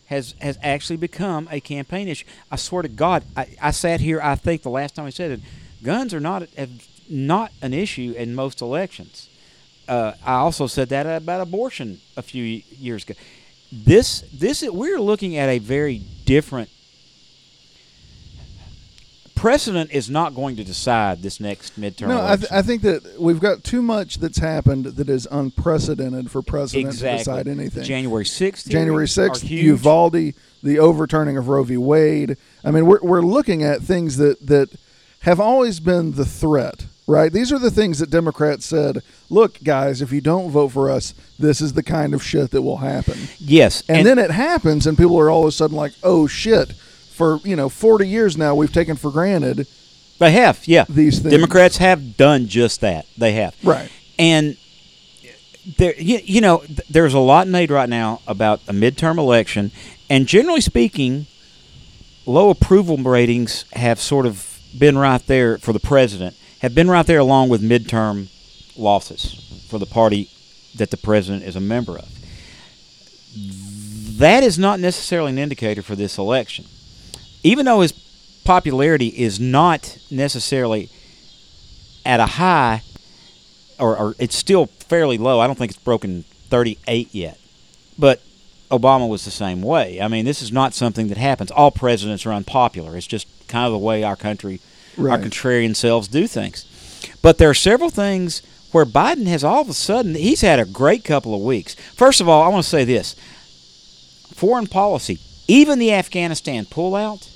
has 0.05 0.35
has 0.39 0.57
actually 0.63 0.97
become 0.97 1.47
a 1.51 1.59
campaign 1.59 2.07
issue. 2.07 2.25
I 2.49 2.55
swear 2.55 2.81
to 2.81 2.87
God, 2.89 3.23
I, 3.35 3.55
I 3.61 3.71
sat 3.71 3.99
here. 3.99 4.21
I 4.21 4.35
think 4.35 4.63
the 4.63 4.69
last 4.69 4.95
time 4.95 5.05
I 5.05 5.11
said 5.11 5.31
it, 5.31 5.41
guns 5.83 6.13
are 6.13 6.19
not 6.19 6.47
have 6.57 6.71
not 7.09 7.51
an 7.61 7.73
issue 7.73 8.13
in 8.17 8.35
most 8.35 8.61
elections. 8.61 9.28
Uh, 9.89 10.13
I 10.23 10.35
also 10.35 10.67
said 10.67 10.89
that 10.89 11.05
about 11.07 11.41
abortion 11.41 11.99
a 12.15 12.21
few 12.21 12.43
years 12.43 13.03
ago. 13.03 13.15
This 13.71 14.21
this 14.33 14.61
we're 14.63 14.99
looking 14.99 15.35
at 15.37 15.49
a 15.49 15.59
very 15.59 16.01
different 16.25 16.69
precedent 19.39 19.89
is 19.91 20.09
not 20.09 20.35
going 20.35 20.57
to 20.57 20.65
decide 20.65 21.21
this 21.21 21.39
next 21.39 21.79
midterm 21.79 22.09
No, 22.09 22.25
I, 22.25 22.35
th- 22.35 22.51
I 22.51 22.61
think 22.61 22.81
that 22.81 23.15
we've 23.17 23.39
got 23.39 23.63
too 23.63 23.81
much 23.81 24.17
that's 24.17 24.37
happened 24.37 24.85
that 24.85 25.09
is 25.09 25.27
unprecedented 25.31 26.29
for 26.29 26.41
president 26.41 26.97
to 26.97 27.17
decide 27.17 27.47
anything. 27.47 27.83
January 27.83 28.25
sixth. 28.25 28.69
January 28.69 29.05
6th, 29.05 29.49
Uvalde, 29.49 30.33
the 30.61 30.79
overturning 30.79 31.37
of 31.37 31.47
Roe 31.47 31.63
v. 31.63 31.77
Wade. 31.77 32.35
I 32.65 32.71
mean, 32.71 32.85
we're, 32.85 32.99
we're 33.01 33.21
looking 33.21 33.63
at 33.63 33.81
things 33.81 34.17
that, 34.17 34.45
that 34.45 34.75
have 35.21 35.39
always 35.39 35.79
been 35.79 36.13
the 36.13 36.25
threat, 36.25 36.85
right? 37.09 37.33
These 37.33 37.51
are 37.51 37.57
the 37.59 37.71
things 37.71 37.99
that 37.99 38.11
Democrats 38.11 38.65
said, 38.65 39.01
look, 39.29 39.61
guys, 39.63 40.01
if 40.01 40.11
you 40.11 40.21
don't 40.21 40.51
vote 40.51 40.69
for 40.69 40.91
us, 40.91 41.15
this 41.39 41.59
is 41.59 41.73
the 41.73 41.83
kind 41.83 42.13
of 42.13 42.23
shit 42.23 42.51
that 42.51 42.61
will 42.61 42.77
happen. 42.77 43.17
Yes, 43.39 43.83
And, 43.89 44.05
then 44.05 44.19
it 44.19 44.31
happens, 44.31 44.85
and 44.85 44.97
people 44.97 45.19
are 45.19 45.29
all 45.29 45.41
of 45.41 45.47
a 45.47 45.51
sudden 45.51 45.75
like, 45.75 45.93
oh, 46.03 46.27
shit. 46.27 46.73
For, 46.73 47.39
you 47.43 47.55
know, 47.55 47.67
40 47.67 48.07
years 48.07 48.37
now, 48.37 48.55
we've 48.55 48.71
taken 48.71 48.95
for 48.95 49.11
granted. 49.11 49.67
they 50.19 50.31
have. 50.31 50.65
Yeah, 50.67 50.85
these 50.87 51.19
things. 51.19 51.33
Democrats 51.33 51.77
have 51.77 52.15
done 52.15 52.47
just 52.47 52.81
that. 52.81 53.07
They 53.17 53.33
have. 53.33 53.55
Right. 53.63 53.91
And 54.17 54.55
there, 55.77 55.95
you, 55.99 56.19
you 56.23 56.41
know, 56.41 56.63
there's 56.89 57.13
a 57.13 57.19
lot 57.19 57.47
made 57.47 57.71
right 57.71 57.89
now 57.89 58.21
about 58.27 58.61
a 58.67 58.71
midterm 58.71 59.17
election, 59.17 59.71
and 60.09 60.27
generally 60.27 60.61
speaking, 60.61 61.25
low 62.25 62.51
approval 62.51 62.97
ratings 62.97 63.65
have 63.73 63.99
sort 63.99 64.25
of 64.25 64.59
been 64.77 64.97
right 64.97 65.25
there 65.25 65.57
for 65.57 65.73
the 65.73 65.79
president, 65.79 66.35
have 66.61 66.75
been 66.75 66.89
right 66.89 67.05
there 67.05 67.19
along 67.19 67.49
with 67.49 67.61
midterm 67.61 68.27
losses 68.77 69.65
for 69.69 69.79
the 69.79 69.85
party 69.85 70.29
that 70.75 70.91
the 70.91 70.97
president 70.97 71.43
is 71.43 71.55
a 71.55 71.61
member 71.61 71.97
of. 71.97 72.09
That 74.17 74.43
is 74.43 74.59
not 74.59 74.79
necessarily 74.79 75.31
an 75.31 75.37
indicator 75.37 75.81
for 75.81 75.95
this 75.95 76.17
election. 76.17 76.65
Even 77.43 77.65
though 77.65 77.81
his 77.81 77.93
popularity 78.43 79.07
is 79.07 79.39
not 79.39 79.97
necessarily 80.09 80.89
at 82.05 82.19
a 82.19 82.25
high, 82.25 82.81
or, 83.77 83.95
or 83.95 84.15
it's 84.17 84.35
still 84.35 84.65
fairly 84.65 85.19
low. 85.19 85.39
I 85.39 85.45
don't 85.45 85.55
think 85.57 85.71
it's 85.71 85.79
broken 85.79 86.23
38 86.49 87.13
yet. 87.13 87.37
But 87.97 88.21
Obama 88.71 89.07
was 89.07 89.25
the 89.25 89.31
same 89.31 89.61
way. 89.61 90.01
I 90.01 90.07
mean, 90.07 90.25
this 90.25 90.41
is 90.41 90.51
not 90.51 90.73
something 90.73 91.09
that 91.09 91.17
happens. 91.17 91.51
All 91.51 91.69
presidents 91.69 92.25
are 92.25 92.33
unpopular. 92.33 92.97
It's 92.97 93.05
just 93.05 93.27
kind 93.47 93.67
of 93.67 93.71
the 93.71 93.77
way 93.77 94.03
our 94.03 94.15
country, 94.15 94.59
our 94.99 95.17
contrarian 95.17 95.75
selves 95.75 96.07
do 96.07 96.27
things. 96.27 96.65
But 97.21 97.37
there 97.37 97.49
are 97.49 97.53
several 97.53 97.89
things 97.89 98.41
where 98.71 98.85
Biden 98.85 99.27
has 99.27 99.43
all 99.43 99.61
of 99.61 99.69
a 99.69 99.73
sudden, 99.73 100.15
he's 100.15 100.41
had 100.41 100.59
a 100.59 100.65
great 100.65 101.03
couple 101.03 101.33
of 101.33 101.41
weeks. 101.41 101.75
First 101.95 102.21
of 102.21 102.29
all, 102.29 102.43
I 102.43 102.47
want 102.49 102.63
to 102.63 102.69
say 102.69 102.83
this 102.85 103.15
foreign 104.33 104.67
policy, 104.67 105.19
even 105.47 105.79
the 105.79 105.91
Afghanistan 105.93 106.65
pullout, 106.65 107.27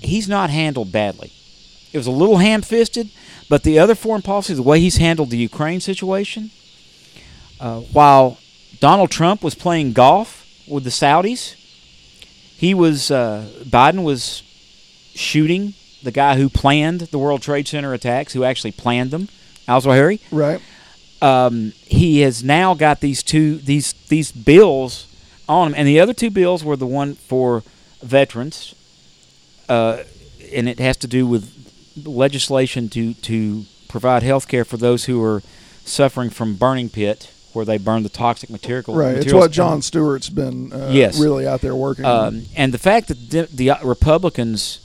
he's 0.00 0.28
not 0.28 0.50
handled 0.50 0.92
badly. 0.92 1.32
it 1.92 1.98
was 1.98 2.06
a 2.06 2.12
little 2.12 2.38
ham-fisted, 2.38 3.10
but 3.48 3.62
the 3.62 3.78
other 3.78 3.94
foreign 3.94 4.22
policy, 4.22 4.54
the 4.54 4.62
way 4.62 4.80
he's 4.80 4.96
handled 4.98 5.30
the 5.30 5.38
Ukraine 5.38 5.80
situation, 5.80 6.50
uh, 7.58 7.80
while 7.80 8.38
Donald 8.80 9.10
Trump 9.10 9.42
was 9.42 9.54
playing 9.54 9.92
golf 9.92 10.44
with 10.68 10.84
the 10.84 10.90
Saudis, 10.90 11.54
he 12.56 12.74
was 12.74 13.10
uh, 13.10 13.48
Biden 13.64 14.02
was 14.02 14.42
shooting 15.16 15.74
the 16.02 16.10
guy 16.12 16.36
who 16.36 16.48
planned 16.48 17.00
the 17.00 17.18
World 17.18 17.42
Trade 17.42 17.66
Center 17.66 17.92
attacks, 17.92 18.32
who 18.32 18.44
actually 18.44 18.72
planned 18.72 19.10
them, 19.10 19.28
Al 19.66 19.80
Zawahiri. 19.80 20.20
Right. 20.30 20.60
Um, 21.22 21.72
he 21.84 22.20
has 22.20 22.44
now 22.44 22.74
got 22.74 23.00
these 23.00 23.22
two 23.22 23.56
these 23.56 23.92
these 24.08 24.30
bills 24.30 25.06
on 25.48 25.68
him, 25.68 25.74
and 25.76 25.88
the 25.88 25.98
other 25.98 26.12
two 26.12 26.30
bills 26.30 26.62
were 26.62 26.76
the 26.76 26.86
one 26.86 27.14
for 27.14 27.62
veterans, 28.02 28.74
uh, 29.68 30.02
and 30.52 30.68
it 30.68 30.78
has 30.78 30.96
to 30.98 31.06
do 31.06 31.26
with 31.26 31.52
legislation 32.04 32.88
to 32.90 33.14
to 33.14 33.64
provide 33.88 34.22
health 34.22 34.46
care 34.46 34.64
for 34.64 34.76
those 34.76 35.06
who 35.06 35.22
are 35.24 35.42
suffering 35.84 36.28
from 36.30 36.54
burning 36.54 36.90
pit, 36.90 37.32
where 37.54 37.64
they 37.64 37.78
burn 37.78 38.02
the 38.02 38.08
toxic 38.10 38.50
material. 38.50 38.94
Right. 38.94 39.16
It's 39.16 39.32
what 39.32 39.50
Jon 39.52 39.80
Stewart's 39.80 40.28
been 40.28 40.72
uh, 40.72 40.90
Yes. 40.92 41.18
really 41.18 41.46
out 41.46 41.62
there 41.62 41.74
working 41.74 42.04
on. 42.04 42.26
Um, 42.28 42.42
and 42.54 42.74
the 42.74 42.78
fact 42.78 43.08
that 43.08 43.30
the, 43.30 43.48
the 43.52 43.78
Republicans 43.82 44.80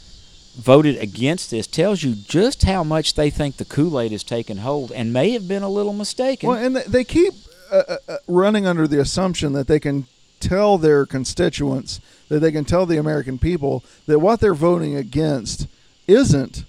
voted 0.62 0.98
against 0.98 1.50
this 1.52 1.68
tells 1.68 2.04
you 2.04 2.14
just 2.14 2.64
how 2.64 2.84
much 2.84 3.16
they 3.16 3.30
think 3.30 3.58
the 3.58 3.66
Kool 3.66 4.00
Aid 4.00 4.12
has 4.12 4.24
taken 4.24 4.58
hold, 4.58 4.92
and 4.92 5.12
may 5.12 5.32
have 5.32 5.48
been 5.48 5.64
a 5.64 5.70
little 5.70 5.94
mistaken. 5.94 6.48
Well, 6.50 6.58
and 6.64 6.76
they- 6.76 7.04
keep 7.04 7.34
uh, 7.72 7.84
uh, 7.88 7.98
uh, 8.08 8.18
running 8.28 8.66
under 8.66 8.88
the 8.88 9.00
assumption 9.00 9.54
that 9.54 9.68
they 9.68 9.80
can 9.80 10.06
tell 10.40 10.78
their 10.78 11.06
constituents, 11.06 12.00
that 12.30 12.40
they 12.40 12.52
can 12.52 12.66
tell 12.66 12.86
the 12.86 12.98
American 12.98 13.38
people 13.38 13.84
that 14.08 14.20
what 14.20 14.40
they're 14.40 14.54
voting 14.54 14.96
against 14.96 15.68
isn't, 16.08 16.66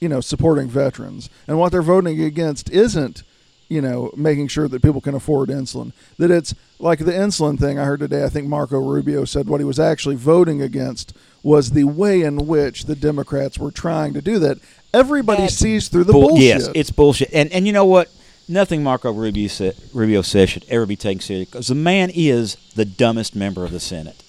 you 0.00 0.08
know, 0.08 0.20
supporting 0.20 0.68
veterans, 0.68 1.28
and 1.48 1.58
what 1.58 1.72
they're 1.72 1.82
voting 1.82 2.20
against 2.22 2.70
isn't, 2.70 3.22
you 3.68 3.80
know, 3.80 4.12
making 4.16 4.46
sure 4.48 4.68
that 4.68 4.82
people 4.82 5.00
can 5.00 5.14
afford 5.14 5.48
insulin. 5.48 5.92
That 6.18 6.30
it's 6.30 6.54
like 6.78 6.98
the 7.00 7.12
insulin 7.12 7.58
thing 7.58 7.78
I 7.78 7.84
heard 7.84 8.00
today. 8.00 8.24
I 8.24 8.28
think 8.28 8.46
Marco 8.46 8.78
Rubio 8.78 9.24
said 9.24 9.48
what 9.48 9.60
he 9.60 9.64
was 9.64 9.80
actually 9.80 10.16
voting 10.16 10.60
against 10.62 11.16
was 11.42 11.70
the 11.72 11.84
way 11.84 12.22
in 12.22 12.46
which 12.46 12.84
the 12.84 12.94
Democrats 12.96 13.58
were 13.58 13.70
trying 13.70 14.12
to 14.14 14.22
do 14.22 14.38
that. 14.40 14.58
Everybody 14.94 15.42
That's 15.42 15.54
sees 15.54 15.88
through 15.88 16.04
the 16.04 16.12
Bull- 16.12 16.28
bullshit. 16.30 16.44
Yes, 16.44 16.68
it's 16.74 16.90
bullshit. 16.90 17.30
And 17.32 17.50
and 17.52 17.66
you 17.66 17.72
know 17.72 17.84
what? 17.86 18.10
Nothing 18.48 18.82
Marco 18.82 19.12
Rubio 19.12 19.48
said, 19.48 19.76
Rubio 19.94 20.20
says 20.22 20.50
should 20.50 20.64
ever 20.68 20.84
be 20.84 20.96
taken 20.96 21.20
seriously 21.20 21.50
because 21.50 21.68
the 21.68 21.74
man 21.74 22.10
is 22.12 22.56
the 22.74 22.84
dumbest 22.84 23.34
member 23.36 23.64
of 23.64 23.70
the 23.70 23.80
Senate, 23.80 24.22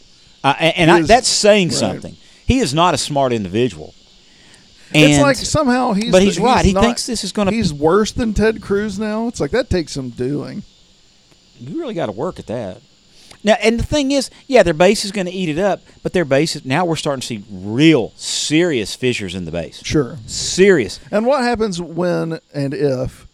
uh, 0.43 0.53
and, 0.59 0.73
and 0.77 0.91
I, 0.91 0.99
is- 0.99 1.07
that's 1.07 1.27
saying 1.27 1.69
right. 1.69 1.77
something. 1.77 2.15
He 2.45 2.59
is 2.59 2.73
not 2.73 2.93
a 2.93 2.97
smart 2.97 3.33
individual. 3.33 3.93
And 4.95 5.11
it's 5.11 5.21
like 5.21 5.35
somehow 5.37 5.93
he's. 5.93 6.11
but 6.11 6.21
he's 6.21 6.35
the- 6.35 6.43
right. 6.43 6.63
He 6.63 6.71
not- 6.73 6.83
thinks 6.83 7.05
this 7.07 7.23
is 7.23 7.31
gonna- 7.31 7.51
He's 7.51 7.73
worse 7.73 8.11
than 8.11 8.33
Ted 8.33 8.61
Cruz 8.61 8.99
now. 8.99 9.27
It's 9.27 9.39
like 9.39 9.51
that 9.51 9.69
takes 9.69 9.91
some 9.93 10.09
doing. 10.11 10.61
you 11.59 11.79
really 11.79 11.93
got 11.95 12.05
to 12.07 12.11
work 12.11 12.37
at 12.39 12.45
that. 12.47 12.81
Now, 13.43 13.55
and 13.61 13.79
the 13.79 13.83
thing 13.83 14.11
is, 14.11 14.29
yeah, 14.47 14.63
their 14.63 14.73
base 14.73 15.03
is 15.03 15.11
going 15.11 15.27
to 15.27 15.31
eat 15.31 15.49
it 15.49 15.59
up, 15.59 15.81
but 16.01 16.13
their 16.13 16.25
base 16.25 16.55
is 16.55 16.65
now 16.65 16.85
we're 16.85 16.95
starting 16.95 17.21
to 17.21 17.27
see 17.27 17.43
real 17.51 18.13
serious 18.15 18.95
fissures 18.95 19.35
in 19.35 19.45
the 19.45 19.51
base. 19.51 19.83
Sure. 19.83 20.17
Serious. 20.27 20.99
And 21.11 21.25
what 21.25 21.43
happens 21.43 21.81
when 21.81 22.39
and 22.53 22.73
if, 22.73 23.27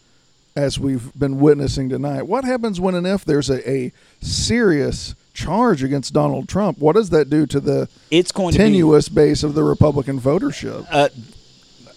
as 0.56 0.80
we've 0.80 1.14
been 1.18 1.40
witnessing 1.40 1.90
tonight, 1.90 2.24
what 2.24 2.44
happens 2.44 2.80
when 2.80 2.96
and 2.96 3.06
if 3.06 3.24
there's 3.24 3.50
a, 3.50 3.70
a 3.70 3.92
serious 4.20 5.14
charge 5.34 5.84
against 5.84 6.14
Donald 6.14 6.50
Trump? 6.50 6.80
What 6.80 6.96
does 6.96 7.12
that 7.12 7.30
do 7.30 7.46
to 7.46 7.60
the 7.60 7.88
It's 8.10 8.32
going 8.32 8.56
tenuous 8.56 9.10
base 9.10 9.44
of 9.44 9.54
the 9.54 9.64
Republican 9.64 10.20
votership? 10.20 10.90
to 10.90 11.12
be 11.16 11.36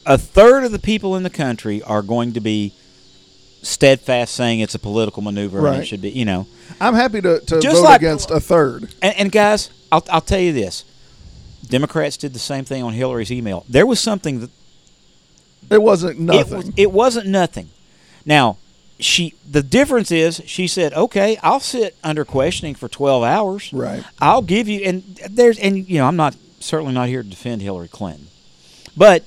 a 0.05 0.19
third 0.19 0.65
of 0.65 0.73
the 0.73 0.79
people 0.79 1.17
in 1.17 1.23
the 1.23 1.31
country 1.31 1.83
are 1.83 2.03
going 2.03 2.33
to 2.33 2.41
be 2.41 2.73
steadfast 3.63 4.35
saying 4.35 4.61
it's 4.61 4.75
a 4.75 4.79
political 4.79 5.23
maneuver 5.23 5.67
and 5.67 5.83
it 5.83 5.87
should 5.87 6.03
be, 6.03 6.11
you 6.11 6.25
know. 6.25 6.47
I'm 6.81 6.95
happy 6.95 7.21
to, 7.23 7.41
to 7.41 7.61
Just 7.61 7.77
vote 7.77 7.85
like- 7.85 8.01
against 8.01 8.31
a 8.31 8.41
third. 8.41 8.95
And, 9.03 9.15
and 9.17 9.33
guys, 9.33 9.71
I'll, 9.91 10.05
I'll 10.11 10.21
tell 10.21 10.41
you 10.41 10.53
this: 10.53 10.85
Democrats 11.69 12.17
did 12.17 12.33
the 12.35 12.39
same 12.39 12.65
thing 12.65 12.83
on 12.83 12.93
Hillary's 12.93 13.31
email. 13.31 13.65
There 13.69 13.87
was 13.87 14.01
something 14.01 14.41
that 14.41 14.51
It 15.71 15.83
wasn't 15.83 16.19
it 16.19 16.21
nothing. 16.21 16.57
was 16.57 16.71
it 16.77 16.93
wasn't 16.93 17.27
nothing. 17.29 17.69
Now, 18.25 18.57
she 18.99 19.35
the 19.49 19.63
difference 19.63 20.11
is 20.11 20.43
she 20.47 20.67
said, 20.67 20.93
"Okay, 20.95 21.37
I'll 21.43 21.61
sit 21.61 21.97
under 22.03 22.25
questioning 22.25 22.75
for 22.75 22.89
12 22.89 23.23
hours. 23.25 23.73
Right. 23.73 24.05
I'll 24.21 24.43
give 24.43 24.69
you 24.69 24.81
and 24.85 25.03
there's 25.31 25.59
and 25.59 25.89
you 25.89 25.99
know, 25.99 26.07
I'm 26.07 26.17
not 26.17 26.37
certainly 26.61 26.95
not 26.95 27.09
here 27.09 27.23
to 27.23 27.29
defend 27.29 27.63
Hillary 27.63 27.89
Clinton. 27.89 28.29
But 28.97 29.25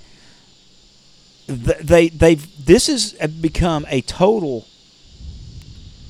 they 1.47 2.09
they've 2.09 2.65
this 2.65 2.87
has 2.87 3.13
become 3.41 3.85
a 3.89 4.01
total 4.01 4.67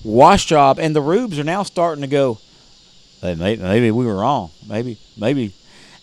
wash 0.04 0.46
job 0.46 0.80
and 0.80 0.96
the 0.96 1.02
rubes 1.02 1.38
are 1.38 1.44
now 1.44 1.64
starting 1.64 2.02
to 2.02 2.08
go 2.08 2.40
hey, 3.22 3.36
maybe, 3.36 3.62
maybe 3.62 3.92
we 3.92 4.06
were 4.06 4.16
wrong. 4.16 4.52
Maybe 4.68 4.98
maybe 5.18 5.54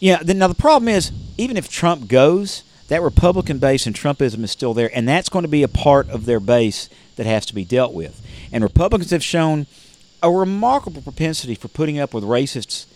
yeah, 0.01 0.23
then 0.23 0.39
now 0.39 0.49
the 0.49 0.55
problem 0.55 0.89
is 0.89 1.13
even 1.39 1.57
if 1.57 1.71
Trump 1.71 2.09
goes, 2.09 2.65
that 2.89 3.01
Republican 3.03 3.59
base 3.59 3.87
and 3.87 3.95
Trumpism 3.95 4.43
is 4.43 4.51
still 4.51 4.75
there, 4.75 4.91
and 4.95 5.09
that's 5.09 5.29
going 5.29 5.45
to 5.45 5.49
be 5.49 5.63
a 5.63 5.69
part 5.69 6.11
of 6.11 6.27
their 6.27 6.41
base 6.41 6.89
that 7.17 7.27
has 7.27 7.47
to 7.47 7.55
be 7.55 7.65
dealt 7.65 7.95
with. 7.95 8.21
And 8.51 8.65
Republicans 8.65 9.13
have 9.13 9.23
shown 9.23 9.67
a 10.23 10.31
remarkable 10.31 11.03
propensity 11.03 11.55
for 11.55 11.69
putting 11.69 11.99
up 11.99 12.13
with 12.13 12.25
racists 12.25 12.87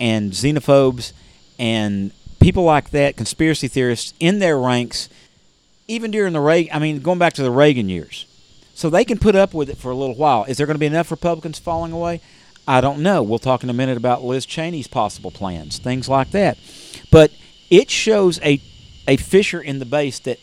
and 0.00 0.32
xenophobes 0.32 1.12
and 1.58 2.12
people 2.40 2.64
like 2.64 2.90
that, 2.90 3.16
conspiracy 3.16 3.68
theorists 3.68 4.12
in 4.20 4.38
their 4.38 4.58
ranks, 4.58 5.08
even 5.88 6.10
during 6.10 6.32
the 6.32 6.40
Reagan. 6.40 6.74
I 6.74 6.78
mean, 6.78 7.00
going 7.00 7.18
back 7.18 7.34
to 7.34 7.42
the 7.42 7.50
Reagan 7.50 7.88
years, 7.88 8.26
so 8.74 8.90
they 8.90 9.04
can 9.04 9.18
put 9.18 9.36
up 9.36 9.54
with 9.54 9.70
it 9.70 9.78
for 9.78 9.90
a 9.90 9.94
little 9.94 10.16
while. 10.16 10.44
Is 10.44 10.56
there 10.56 10.66
going 10.66 10.74
to 10.74 10.80
be 10.80 10.86
enough 10.86 11.10
Republicans 11.10 11.58
falling 11.58 11.92
away? 11.92 12.20
I 12.66 12.80
don't 12.80 13.00
know. 13.00 13.22
We'll 13.22 13.38
talk 13.38 13.62
in 13.62 13.70
a 13.70 13.74
minute 13.74 13.96
about 13.96 14.24
Liz 14.24 14.46
Cheney's 14.46 14.88
possible 14.88 15.30
plans, 15.30 15.78
things 15.78 16.08
like 16.08 16.30
that. 16.30 16.58
But 17.10 17.30
it 17.70 17.90
shows 17.90 18.40
a 18.42 18.60
a 19.06 19.16
fissure 19.16 19.60
in 19.60 19.78
the 19.78 19.84
base 19.84 20.18
that 20.20 20.38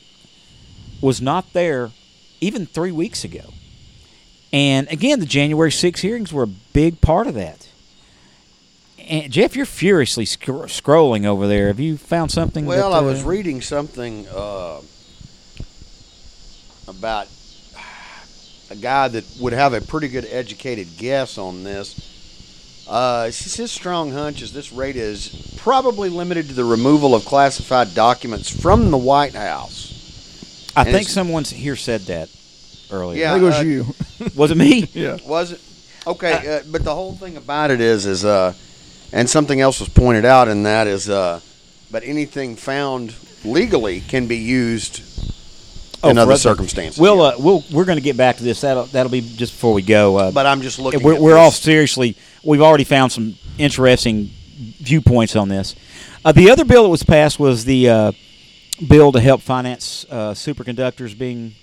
was 1.01 1.19
not 1.19 1.53
there 1.53 1.91
even 2.39 2.65
three 2.65 2.91
weeks 2.91 3.23
ago. 3.23 3.53
And 4.53 4.87
again, 4.91 5.19
the 5.19 5.25
January 5.25 5.71
6 5.71 6.01
hearings 6.01 6.31
were 6.33 6.43
a 6.43 6.47
big 6.47 7.01
part 7.01 7.27
of 7.27 7.33
that. 7.35 7.69
And 8.99 9.31
Jeff, 9.31 9.55
you're 9.55 9.65
furiously 9.65 10.25
sc- 10.25 10.43
scrolling 10.45 11.25
over 11.25 11.47
there. 11.47 11.67
Have 11.67 11.79
you 11.79 11.97
found 11.97 12.31
something? 12.31 12.65
Well, 12.65 12.91
that, 12.91 12.97
I 12.97 13.01
was 13.01 13.23
uh, 13.23 13.27
reading 13.27 13.61
something 13.61 14.27
uh, 14.27 14.81
about 16.91 17.27
a 18.69 18.75
guy 18.75 19.07
that 19.07 19.25
would 19.39 19.53
have 19.53 19.73
a 19.73 19.81
pretty 19.81 20.07
good 20.07 20.27
educated 20.29 20.87
guess 20.97 21.37
on 21.37 21.63
this. 21.63 22.09
Uh, 22.87 23.25
his 23.25 23.55
his 23.55 23.71
strong 23.71 24.11
hunch 24.11 24.41
is 24.41 24.53
this 24.53 24.71
rate 24.71 24.95
is 24.95 25.55
probably 25.57 26.09
limited 26.09 26.47
to 26.47 26.53
the 26.53 26.63
removal 26.63 27.15
of 27.15 27.25
classified 27.25 27.93
documents 27.95 28.49
from 28.49 28.91
the 28.91 28.97
White 28.97 29.33
House. 29.33 30.71
I 30.75 30.83
and 30.83 30.91
think 30.91 31.07
someone 31.07 31.43
here 31.43 31.75
said 31.75 32.01
that 32.01 32.29
earlier. 32.91 33.21
Yeah. 33.21 33.31
I 33.31 33.33
think 33.33 33.43
it 33.43 33.45
was 33.45 33.59
uh, 33.59 33.61
you. 33.61 33.85
Was 34.35 34.51
it 34.51 34.57
me? 34.57 34.89
yeah. 34.93 35.17
Was 35.25 35.53
it? 35.53 35.61
Okay, 36.05 36.57
uh, 36.57 36.63
but 36.69 36.83
the 36.83 36.93
whole 36.93 37.13
thing 37.13 37.37
about 37.37 37.71
it 37.71 37.79
is, 37.79 38.05
is 38.05 38.25
uh, 38.25 38.53
and 39.11 39.29
something 39.29 39.61
else 39.61 39.79
was 39.79 39.89
pointed 39.89 40.25
out 40.25 40.47
in 40.47 40.63
that 40.63 40.87
is, 40.87 41.09
uh, 41.09 41.39
but 41.91 42.03
anything 42.03 42.55
found 42.55 43.15
legally 43.43 44.01
can 44.01 44.27
be 44.27 44.37
used 44.37 45.10
in 46.09 46.15
for 46.15 46.21
other 46.21 46.35
circumstances. 46.37 46.99
We'll, 46.99 47.21
uh, 47.21 47.35
we'll, 47.37 47.63
we're 47.71 47.85
going 47.85 47.97
to 47.97 48.03
get 48.03 48.17
back 48.17 48.37
to 48.37 48.43
this. 48.43 48.61
That'll, 48.61 48.85
that'll 48.85 49.11
be 49.11 49.21
just 49.21 49.53
before 49.53 49.73
we 49.73 49.81
go. 49.81 50.17
Uh, 50.17 50.31
but 50.31 50.45
I'm 50.45 50.61
just 50.61 50.79
looking. 50.79 51.03
we're, 51.03 51.15
at 51.15 51.21
we're 51.21 51.37
all 51.37 51.51
seriously. 51.51 52.15
We've 52.43 52.61
already 52.61 52.83
found 52.83 53.11
some 53.11 53.35
interesting 53.57 54.29
viewpoints 54.79 55.35
on 55.35 55.49
this. 55.49 55.75
Uh, 56.23 56.31
the 56.31 56.49
other 56.49 56.65
bill 56.65 56.83
that 56.83 56.89
was 56.89 57.03
passed 57.03 57.39
was 57.39 57.65
the 57.65 57.89
uh, 57.89 58.11
bill 58.87 59.11
to 59.11 59.19
help 59.19 59.41
finance 59.41 60.05
uh, 60.09 60.31
superconductors 60.31 61.17
being 61.17 61.53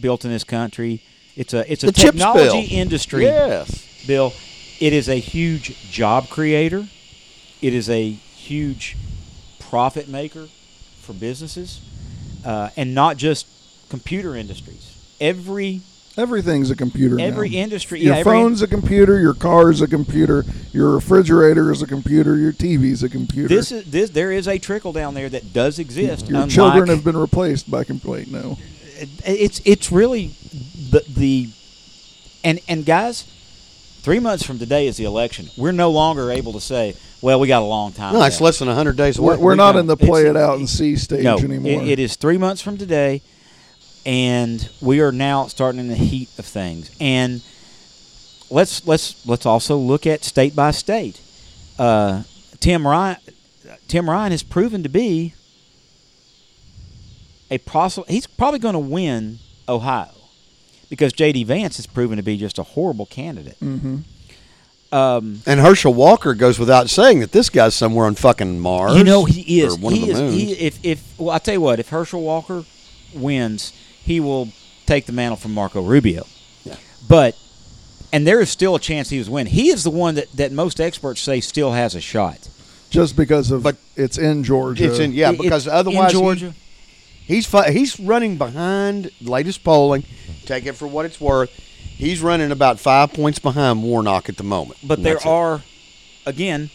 built 0.00 0.24
in 0.24 0.30
this 0.30 0.44
country. 0.44 1.02
It's 1.36 1.54
a 1.54 1.70
it's 1.70 1.82
a 1.82 1.86
The 1.86 1.92
technology 1.92 2.64
industry 2.64 3.24
Yes. 3.24 4.04
bill. 4.06 4.32
It 4.80 4.92
is 4.92 5.08
a 5.08 5.18
huge 5.18 5.90
job 5.90 6.28
creator. 6.28 6.86
It 7.62 7.74
is 7.74 7.88
a 7.88 8.10
huge 8.10 8.96
profit 9.58 10.08
maker 10.08 10.48
for 11.00 11.12
businesses, 11.12 11.80
uh, 12.44 12.70
and 12.76 12.94
not 12.94 13.16
just 13.16 13.46
computer 13.88 14.34
industries. 14.36 14.92
Every 15.20 15.80
Everything's 16.18 16.70
a 16.70 16.76
computer. 16.76 17.20
every 17.20 17.50
now. 17.50 17.56
industry, 17.58 18.00
Your 18.00 18.14
yeah, 18.14 18.20
every 18.20 18.38
in- 18.38 18.44
phone's 18.44 18.62
a 18.62 18.66
computer. 18.66 19.20
Your 19.20 19.34
car 19.34 19.70
is 19.70 19.82
a 19.82 19.86
computer. 19.86 20.44
Your 20.72 20.92
refrigerator 20.94 21.70
is 21.70 21.82
a 21.82 21.86
computer. 21.86 22.36
Your 22.38 22.52
TV's 22.52 23.02
a 23.02 23.08
computer. 23.10 23.48
This 23.48 23.70
is 23.70 23.84
this. 23.90 24.08
There 24.10 24.32
is 24.32 24.48
a 24.48 24.58
trickle 24.58 24.92
down 24.94 25.12
there 25.12 25.28
that 25.28 25.52
does 25.52 25.78
exist. 25.78 26.26
Your 26.28 26.36
unlike- 26.38 26.50
children 26.50 26.88
have 26.88 27.04
been 27.04 27.18
replaced 27.18 27.70
by 27.70 27.84
complete 27.84 28.30
no. 28.30 28.56
It's 29.26 29.60
it's 29.66 29.92
really 29.92 30.28
the 30.90 31.04
the 31.06 31.50
and 32.44 32.60
and 32.66 32.86
guys, 32.86 33.24
three 34.00 34.18
months 34.18 34.42
from 34.42 34.58
today 34.58 34.86
is 34.86 34.96
the 34.96 35.04
election. 35.04 35.50
We're 35.58 35.72
no 35.72 35.90
longer 35.90 36.30
able 36.30 36.54
to 36.54 36.60
say, 36.62 36.94
Well, 37.20 37.38
we 37.40 37.46
got 37.46 37.60
a 37.60 37.66
long 37.66 37.92
time. 37.92 38.14
No, 38.14 38.22
it's 38.22 38.40
less 38.40 38.58
than 38.58 38.68
hundred 38.68 38.96
days 38.96 39.18
away. 39.18 39.36
We're, 39.36 39.42
we're 39.42 39.54
not 39.54 39.74
no, 39.74 39.80
in 39.80 39.86
the 39.86 39.98
play 39.98 40.22
it's- 40.22 40.30
it 40.30 40.36
out 40.38 40.56
and 40.58 40.66
see 40.66 40.96
stage 40.96 41.24
no, 41.24 41.36
anymore. 41.36 41.82
it- 41.82 41.88
it 41.90 41.98
is 41.98 42.16
three 42.16 42.38
months 42.38 42.62
from 42.62 42.78
today, 42.78 43.20
and 44.06 44.66
we 44.80 45.00
are 45.00 45.12
now 45.12 45.46
starting 45.48 45.80
in 45.80 45.88
the 45.88 45.96
heat 45.96 46.30
of 46.38 46.46
things. 46.46 46.90
And 47.00 47.42
let's 48.48 48.86
let's 48.86 49.26
let's 49.26 49.44
also 49.44 49.76
look 49.76 50.06
at 50.06 50.24
state 50.24 50.54
by 50.56 50.70
state. 50.70 51.20
Uh, 51.78 52.22
Tim 52.60 52.86
Ryan, 52.86 53.16
Tim 53.88 54.08
Ryan 54.08 54.30
has 54.30 54.42
proven 54.42 54.82
to 54.84 54.88
be 54.88 55.34
a 57.50 57.58
possible. 57.58 58.06
He's 58.08 58.26
probably 58.26 58.58
going 58.60 58.74
to 58.74 58.78
win 58.78 59.38
Ohio 59.68 60.10
because 60.88 61.12
J.D. 61.12 61.44
Vance 61.44 61.76
has 61.76 61.86
proven 61.86 62.16
to 62.16 62.22
be 62.22 62.36
just 62.36 62.58
a 62.58 62.62
horrible 62.62 63.06
candidate. 63.06 63.56
hmm 63.58 63.98
Um, 64.92 65.42
And 65.46 65.60
Herschel 65.60 65.92
Walker 65.94 66.34
goes 66.34 66.58
without 66.58 66.88
saying 66.90 67.20
that 67.20 67.32
this 67.32 67.50
guy's 67.50 67.74
somewhere 67.74 68.06
on 68.06 68.14
fucking 68.14 68.58
Mars. 68.60 68.96
You 68.96 69.04
know 69.04 69.24
he 69.24 69.60
is. 69.60 69.74
Or 69.74 69.78
one 69.80 69.94
he 69.94 70.02
of 70.02 70.06
the 70.06 70.12
is. 70.12 70.20
moons. 70.20 70.34
He, 70.34 70.52
if 70.52 70.84
if 70.84 71.18
well, 71.18 71.30
I 71.30 71.38
tell 71.38 71.54
you 71.54 71.60
what, 71.60 71.78
if 71.80 71.88
Herschel 71.88 72.22
Walker 72.22 72.64
wins, 73.14 73.72
he 74.06 74.20
will 74.20 74.48
take 74.86 75.04
the 75.06 75.12
mantle 75.12 75.36
from 75.36 75.52
Marco 75.52 75.82
Rubio. 75.82 76.24
Yeah. 76.64 76.76
But 77.08 77.36
and 78.12 78.26
there 78.26 78.40
is 78.40 78.48
still 78.50 78.74
a 78.76 78.80
chance 78.80 79.10
he 79.10 79.18
was 79.18 79.28
win. 79.28 79.46
He 79.46 79.68
is 79.70 79.82
the 79.82 79.90
one 79.90 80.14
that, 80.14 80.30
that 80.32 80.52
most 80.52 80.80
experts 80.80 81.20
say 81.20 81.40
still 81.40 81.72
has 81.72 81.94
a 81.94 82.00
shot. 82.00 82.48
Just 82.88 83.16
because 83.16 83.50
of 83.50 83.62
But- 83.64 83.76
it's 83.96 84.16
in 84.16 84.44
Georgia. 84.44 84.84
It's 84.84 84.98
in 85.00 85.12
yeah 85.12 85.32
because 85.32 85.66
it's 85.66 85.74
otherwise 85.74 86.12
in 86.12 86.18
he- 86.18 86.22
Georgia. 86.22 86.54
he's 87.26 87.46
fi- 87.46 87.70
he's 87.72 87.98
running 87.98 88.36
behind 88.38 89.10
latest 89.20 89.64
polling. 89.64 90.04
Take 90.44 90.66
it 90.66 90.74
for 90.74 90.86
what 90.86 91.04
it's 91.04 91.20
worth. 91.20 91.50
He's 91.50 92.20
running 92.20 92.52
about 92.52 92.78
five 92.78 93.12
points 93.12 93.38
behind 93.40 93.82
Warnock 93.82 94.28
at 94.28 94.36
the 94.36 94.44
moment. 94.44 94.78
But 94.84 95.02
there 95.02 95.14
that's 95.14 95.24
it. 95.24 95.28
are, 95.28 95.62
again, 96.26 96.70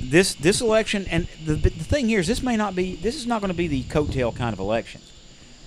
this 0.00 0.34
this 0.34 0.60
election, 0.60 1.06
and 1.10 1.26
the, 1.44 1.54
the 1.54 1.70
thing 1.70 2.08
here 2.08 2.20
is 2.20 2.26
this 2.26 2.42
may 2.42 2.56
not 2.56 2.74
be. 2.74 2.94
This 2.96 3.16
is 3.16 3.26
not 3.26 3.40
going 3.40 3.50
to 3.50 3.56
be 3.56 3.66
the 3.68 3.82
coattail 3.84 4.34
kind 4.34 4.52
of 4.52 4.58
election. 4.60 5.00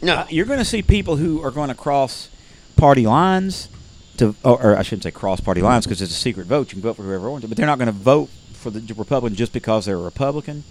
No. 0.01 0.15
Uh, 0.15 0.27
you're 0.29 0.45
going 0.45 0.59
to 0.59 0.65
see 0.65 0.81
people 0.81 1.15
who 1.17 1.41
are 1.41 1.51
going 1.51 1.69
to 1.69 1.75
cross 1.75 2.29
party 2.75 3.05
lines 3.05 3.69
to, 4.17 4.35
or, 4.43 4.61
or 4.61 4.77
I 4.77 4.83
shouldn't 4.83 5.03
say 5.03 5.11
cross 5.11 5.39
party 5.39 5.61
lines 5.61 5.85
because 5.85 6.01
it's 6.01 6.11
a 6.11 6.15
secret 6.15 6.47
vote. 6.47 6.67
You 6.71 6.75
can 6.75 6.81
vote 6.81 6.95
for 6.95 7.03
whoever 7.03 7.25
you 7.25 7.31
want 7.31 7.41
to, 7.43 7.47
but 7.47 7.57
they're 7.57 7.65
not 7.65 7.77
going 7.77 7.87
to 7.87 7.91
vote 7.91 8.29
for 8.53 8.69
the 8.69 8.93
Republican 8.93 9.35
just 9.35 9.53
because 9.53 9.85
they're 9.85 9.95
a 9.95 10.01
Republican. 10.01 10.63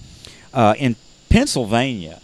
Uh, 0.53 0.75
in 0.79 0.97
Pennsylvania, 1.29 2.21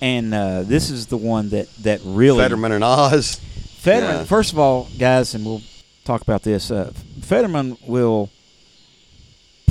and 0.00 0.32
uh, 0.32 0.62
this 0.62 0.90
is 0.90 1.08
the 1.08 1.16
one 1.16 1.50
that 1.50 1.68
that 1.76 2.00
really 2.04 2.38
Fetterman 2.38 2.72
and 2.72 2.84
Oz. 2.84 3.36
Fetterman. 3.78 4.16
Yeah. 4.16 4.24
First 4.24 4.52
of 4.52 4.58
all, 4.58 4.88
guys, 4.98 5.34
and 5.34 5.44
we'll 5.44 5.62
talk 6.04 6.22
about 6.22 6.42
this. 6.42 6.70
Uh, 6.70 6.92
Fetterman 7.20 7.76
will 7.86 8.30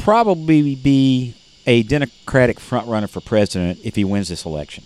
probably 0.02 0.76
be 0.76 1.36
a 1.66 1.84
Democratic 1.84 2.60
frontrunner 2.60 3.10
for 3.10 3.22
president 3.22 3.80
if 3.84 3.96
he 3.96 4.04
wins 4.04 4.30
this 4.30 4.46
election. 4.46 4.84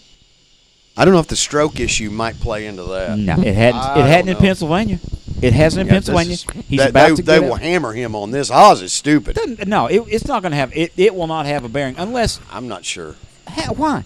I 0.98 1.06
don't 1.06 1.14
know 1.14 1.20
if 1.20 1.28
the 1.28 1.36
stroke 1.36 1.80
issue 1.80 2.10
might 2.10 2.40
play 2.40 2.66
into 2.66 2.84
that. 2.84 3.18
No, 3.18 3.34
it 3.34 3.54
hadn't. 3.56 3.80
I 3.82 4.00
It 4.00 4.06
hadn't 4.08 4.30
in 4.30 4.34
know. 4.34 4.40
Pennsylvania. 4.40 5.00
It 5.42 5.54
hasn't 5.54 5.82
in 5.82 5.88
Yeah, 5.88 5.94
Pennsylvania. 5.94 6.34
is- 6.34 6.46
He's 6.68 6.80
that- 6.80 6.90
about 6.90 7.10
they, 7.10 7.16
to 7.18 7.22
they 7.22 7.40
will 7.40 7.54
out. 7.54 7.62
hammer 7.62 7.94
him 7.94 8.16
on 8.16 8.32
this. 8.32 8.50
Oz 8.50 8.82
is 8.82 8.92
stupid. 8.92 9.36
Doesn't- 9.36 9.68
No, 9.68 9.86
it, 9.86 10.02
it's 10.10 10.26
not 10.26 10.42
going 10.42 10.52
to 10.52 10.58
have 10.58 10.76
it. 10.76 10.92
It 10.98 11.14
will 11.14 11.28
not 11.28 11.46
have 11.46 11.64
a 11.64 11.70
bearing 11.70 11.94
unless. 12.00 12.40
I'm 12.52 12.68
not 12.68 12.84
sure. 12.86 13.14
Ha, 13.48 13.72
why? 13.76 14.04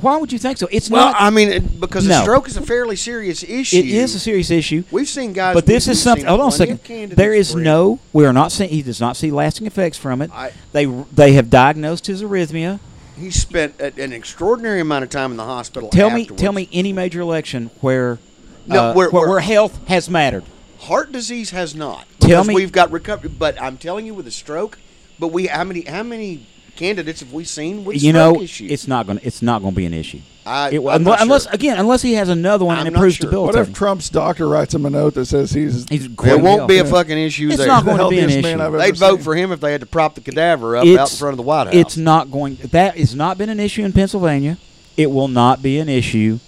Why 0.00 0.16
would 0.16 0.32
you 0.32 0.38
think 0.40 0.58
so? 0.58 0.68
It's 0.72 0.90
Well, 0.90 1.06
not. 1.12 1.16
I 1.20 1.30
mean, 1.30 1.48
it, 1.50 1.80
because 1.80 2.04
a 2.06 2.22
stroke 2.22 2.48
is 2.48 2.56
a 2.56 2.62
fairly 2.62 2.96
serious 2.96 3.44
issue. 3.44 3.76
it 3.76 3.86
is 3.86 4.12
a 4.14 4.18
serious 4.20 4.50
issue. 4.50 4.82
We've 4.90 5.08
seen 5.08 5.32
guys, 5.32 5.54
But 5.54 5.66
this 5.66 5.86
is 5.86 6.02
something. 6.02 6.26
Hold 6.26 6.40
on 6.40 6.48
a 6.48 6.52
second. 6.52 6.80
There 7.12 7.32
is 7.32 7.54
no. 7.54 8.00
We 8.12 8.26
are 8.26 8.32
not 8.32 8.50
seeing. 8.50 8.70
he 8.70 8.82
does 8.82 9.00
not 9.00 9.16
see 9.16 9.30
lasting 9.30 9.66
effects 9.68 9.96
from 9.96 10.20
it. 10.22 10.30
I- 10.34 10.50
they 10.72 10.86
they 10.86 11.32
have 11.34 11.48
diagnosed 11.50 12.06
his 12.08 12.22
arrhythmia. 12.22 12.80
He 13.18 13.30
spent 13.30 13.80
a, 13.80 13.86
an 14.00 14.12
extraordinary 14.12 14.80
amount 14.80 15.04
of 15.04 15.10
time 15.10 15.30
in 15.30 15.36
the 15.36 15.44
hospital. 15.44 15.88
Tell 15.90 16.10
me, 16.10 16.26
tell 16.26 16.52
me 16.52 16.68
any 16.72 16.92
major 16.92 17.20
election 17.20 17.70
where 17.80 18.18
No, 18.66 18.90
uh, 18.90 18.94
where- 18.94 19.10
where, 19.10 19.28
where- 19.28 19.40
health 19.40 19.86
has 19.88 20.08
mattered. 20.08 20.44
Heart 20.80 21.12
disease 21.12 21.50
has 21.50 21.74
not. 21.74 22.06
Tell 22.20 22.44
me- 22.44 22.54
we've 22.54 22.70
got 22.72 22.90
recovery. 22.92 23.30
But 23.30 23.60
I'm 23.60 23.76
telling 23.78 24.06
you, 24.06 24.14
with 24.14 24.26
a 24.26 24.30
stroke, 24.30 24.78
but 25.18 25.28
we 25.28 25.46
how 25.48 25.64
many 25.64 25.82
how 25.82 26.02
many 26.04 26.46
candidates 26.76 27.20
have 27.20 27.32
we 27.32 27.44
seen 27.44 27.84
with 27.84 28.00
you 28.02 28.10
stroke 28.12 28.36
know, 28.36 28.42
issues? 28.42 28.70
it's 28.70 28.86
not 28.86 29.06
going. 29.06 29.18
to 29.18 29.26
It's 29.26 29.42
not 29.42 29.62
going 29.62 29.72
to 29.74 29.76
be 29.76 29.86
an 29.86 29.94
issue. 29.94 30.20
I, 30.48 30.70
It- 30.70 30.78
I'm 30.78 30.86
unless, 30.86 31.04
not 31.04 31.20
unless 31.22 31.42
sure. 31.44 31.52
again, 31.52 31.78
unless 31.78 32.02
he 32.02 32.14
has 32.14 32.28
another 32.28 32.64
one 32.64 32.78
and 32.78 32.80
I'm 32.82 32.86
it 32.88 32.92
not 32.94 33.00
proves 33.00 33.16
sure. 33.16 33.30
What 33.42 33.54
if 33.54 33.72
Trump's 33.72 34.08
doctor 34.08 34.48
writes 34.48 34.74
him 34.74 34.86
a 34.86 34.90
note 34.90 35.14
that 35.14 35.26
says 35.26 35.50
he's 35.52 35.86
He's 35.88 36.02
there 36.08 36.08
great 36.16 36.40
won't 36.40 36.66
be 36.68 36.78
a 36.78 36.84
fucking 36.84 37.18
issue 37.18 37.48
It's 37.48 37.58
there. 37.58 37.66
not 37.66 37.84
going 37.84 37.98
to 37.98 38.08
be 38.08 38.18
an 38.20 38.30
issue. 38.30 38.78
They'd 38.78 38.96
vote 38.96 39.16
seen. 39.16 39.24
for 39.24 39.34
him 39.36 39.52
if 39.52 39.60
they 39.60 39.72
had 39.72 39.80
to 39.82 39.86
prop 39.86 40.14
the 40.14 40.20
cadaver 40.22 40.76
up 40.76 40.86
out 40.86 41.10
in 41.10 41.16
front 41.16 41.32
of 41.34 41.36
the 41.36 41.42
White 41.42 41.66
House. 41.66 41.74
It's 41.74 41.96
not 41.96 42.30
going. 42.30 42.56
That 42.56 42.96
has 42.96 43.14
not 43.14 43.36
been 43.38 43.50
an 43.50 43.60
issue 43.60 43.84
in 43.84 43.92
Pennsylvania. 43.92 44.56
It 44.96 45.10
will 45.10 45.28
not 45.28 45.62
be 45.62 45.78
an 45.78 45.88
issue 45.88 46.38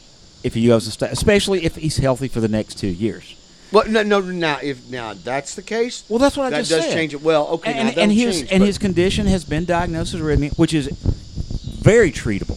if 0.43 0.55
he 0.55 0.67
goes 0.67 0.87
to 0.87 0.91
stay, 0.91 1.09
especially 1.11 1.65
if 1.65 1.77
he's 1.77 1.99
healthy 1.99 2.27
for 2.29 2.41
the 2.41 2.49
next 2.49 2.77
two 2.79 2.89
years. 2.89 3.37
Well, 3.71 3.87
no, 3.89 4.03
no. 4.03 4.21
Now, 4.21 4.59
if 4.63 4.89
now 4.91 5.15
that's 5.15 5.55
the 5.55 5.63
case, 5.63 6.03
Well, 6.09 6.19
that's 6.19 6.37
what 6.37 6.47
I 6.47 6.51
said 6.51 6.55
that 6.57 6.59
just 6.59 6.71
does 6.71 6.85
said. 6.87 6.95
change 6.95 7.15
it. 7.15 7.23
Well, 7.23 7.47
okay, 7.49 7.71
and, 7.73 7.79
now 7.79 8.03
and 8.03 8.11
that'll 8.11 8.15
his 8.15 8.39
change, 8.41 8.51
and 8.53 8.61
but 8.63 8.67
his 8.67 8.79
condition 8.79 9.27
has 9.27 9.45
been 9.45 9.65
diagnosed 9.67 10.15
as 10.15 10.21
arrhythmia, 10.21 10.59
which 10.59 10.75
is 10.75 10.89
very 10.89 12.11
treatable. 12.11 12.57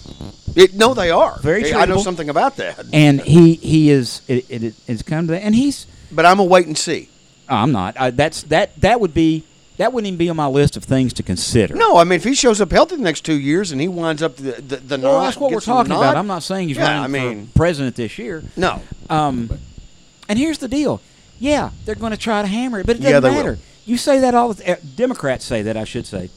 It, 0.56 0.74
no, 0.74 0.93
they 0.93 1.10
are. 1.12 1.39
Very 1.39 1.64
Hey, 1.64 1.74
I 1.74 1.86
know 1.86 1.97
something 1.97 2.30
about 2.30 2.56
that, 2.58 2.86
And 2.93 3.22
he 3.22 3.56
he 3.56 3.89
is 3.89 4.22
it, 4.28 4.45
it, 4.49 4.74
it's 4.88 5.01
come 5.04 5.28
to 5.28 5.34
that, 5.34 5.43
and 5.43 5.56
he's 5.56 5.88
but 6.12 6.26
I'm 6.26 6.39
a 6.39 6.43
wait 6.43 6.68
and 6.68 6.78
see. 6.78 7.10
I'm 7.49 7.72
not. 7.72 7.99
I, 7.99 8.12
that's 8.12 8.43
that 8.43 8.80
that 8.82 8.99
would 9.01 9.14
be 9.14 9.43
that 9.78 9.91
wouldn't 9.91 10.08
even 10.08 10.18
be 10.18 10.30
on 10.30 10.36
my 10.36 10.45
list 10.47 10.78
of 10.78 10.84
things 10.84 11.14
to 11.14 11.24
consider. 11.24 11.76
No, 11.76 11.97
I 11.97 12.04
mean 12.04 12.18
if 12.18 12.24
he 12.24 12.36
shows 12.36 12.62
up 12.62 12.72
healthy 12.72 12.95
the 12.95 13.01
next 13.01 13.22
two 13.22 13.34
years 13.39 13.72
and 13.72 13.82
he 13.82 13.88
winds 13.88 14.22
up 14.22 14.36
the 14.38 14.51
the, 14.62 14.78
the 14.78 14.97
well, 14.99 15.20
nod, 15.20 15.26
that's 15.26 15.38
what 15.38 15.51
we're 15.51 15.60
talking 15.60 15.89
nod, 15.89 15.99
about. 16.01 16.18
I'm 16.18 16.28
not 16.28 16.43
saying 16.43 16.68
he's 16.68 16.78
Yeah, 16.78 16.99
running 17.01 17.04
I 17.04 17.08
mean- 17.34 17.47
for 17.47 17.54
president 17.54 17.95
this 17.95 18.18
year. 18.18 18.43
No, 18.56 18.82
Um, 19.10 19.49
and 20.30 20.38
here's 20.39 20.60
the 20.60 20.68
deal. 20.68 21.01
Yeah, 21.39 21.72
they're 21.86 21.95
going 21.95 22.12
to 22.12 22.18
try 22.18 22.41
to 22.41 22.47
hammer 22.47 22.80
it, 22.80 22.86
but 22.86 22.97
it 22.97 23.01
doesn't 23.01 23.22
they 23.24 23.30
will. 23.30 23.36
matter. 23.36 23.58
You 23.86 23.97
say 23.97 24.20
that 24.20 24.34
all 24.34 24.54
the 24.54 24.74
uh, 24.74 24.76
Democrats 24.95 25.43
say 25.43 25.62
that. 25.64 25.76
I 25.76 25.84
should 25.84 26.06
say 26.06 26.30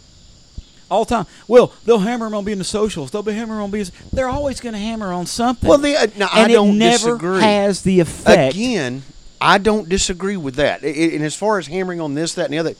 all 0.90 1.04
the 1.04 1.14
time. 1.14 1.26
Well, 1.48 1.72
they'll 1.84 1.98
hammer 1.98 2.34
on 2.34 2.44
being 2.44 2.58
the 2.58 2.64
socialist. 2.64 3.12
They'll 3.12 3.22
be 3.22 3.32
hammering 3.32 3.60
on 3.60 3.70
being. 3.70 3.86
They're 4.12 4.28
always 4.28 4.60
going 4.60 4.72
to 4.74 4.78
hammer 4.78 5.12
on 5.12 5.26
something. 5.26 5.68
well, 5.68 5.78
the, 5.78 5.96
uh, 5.96 6.06
no, 6.16 6.28
I 6.32 6.48
don't 6.48 6.78
never 6.78 6.96
disagree. 7.16 7.40
has 7.40 7.82
the 7.82 8.00
effect. 8.00 8.54
Again, 8.54 9.02
I 9.40 9.58
don't 9.58 9.88
disagree 9.88 10.36
with 10.36 10.54
that. 10.56 10.80
I- 10.82 10.86
I- 10.88 10.90
and 11.14 11.24
as 11.24 11.34
far 11.34 11.58
as 11.58 11.66
hammering 11.66 12.00
on 12.00 12.14
this, 12.14 12.34
that, 12.34 12.46
and 12.46 12.54
the 12.54 12.58
other, 12.58 12.74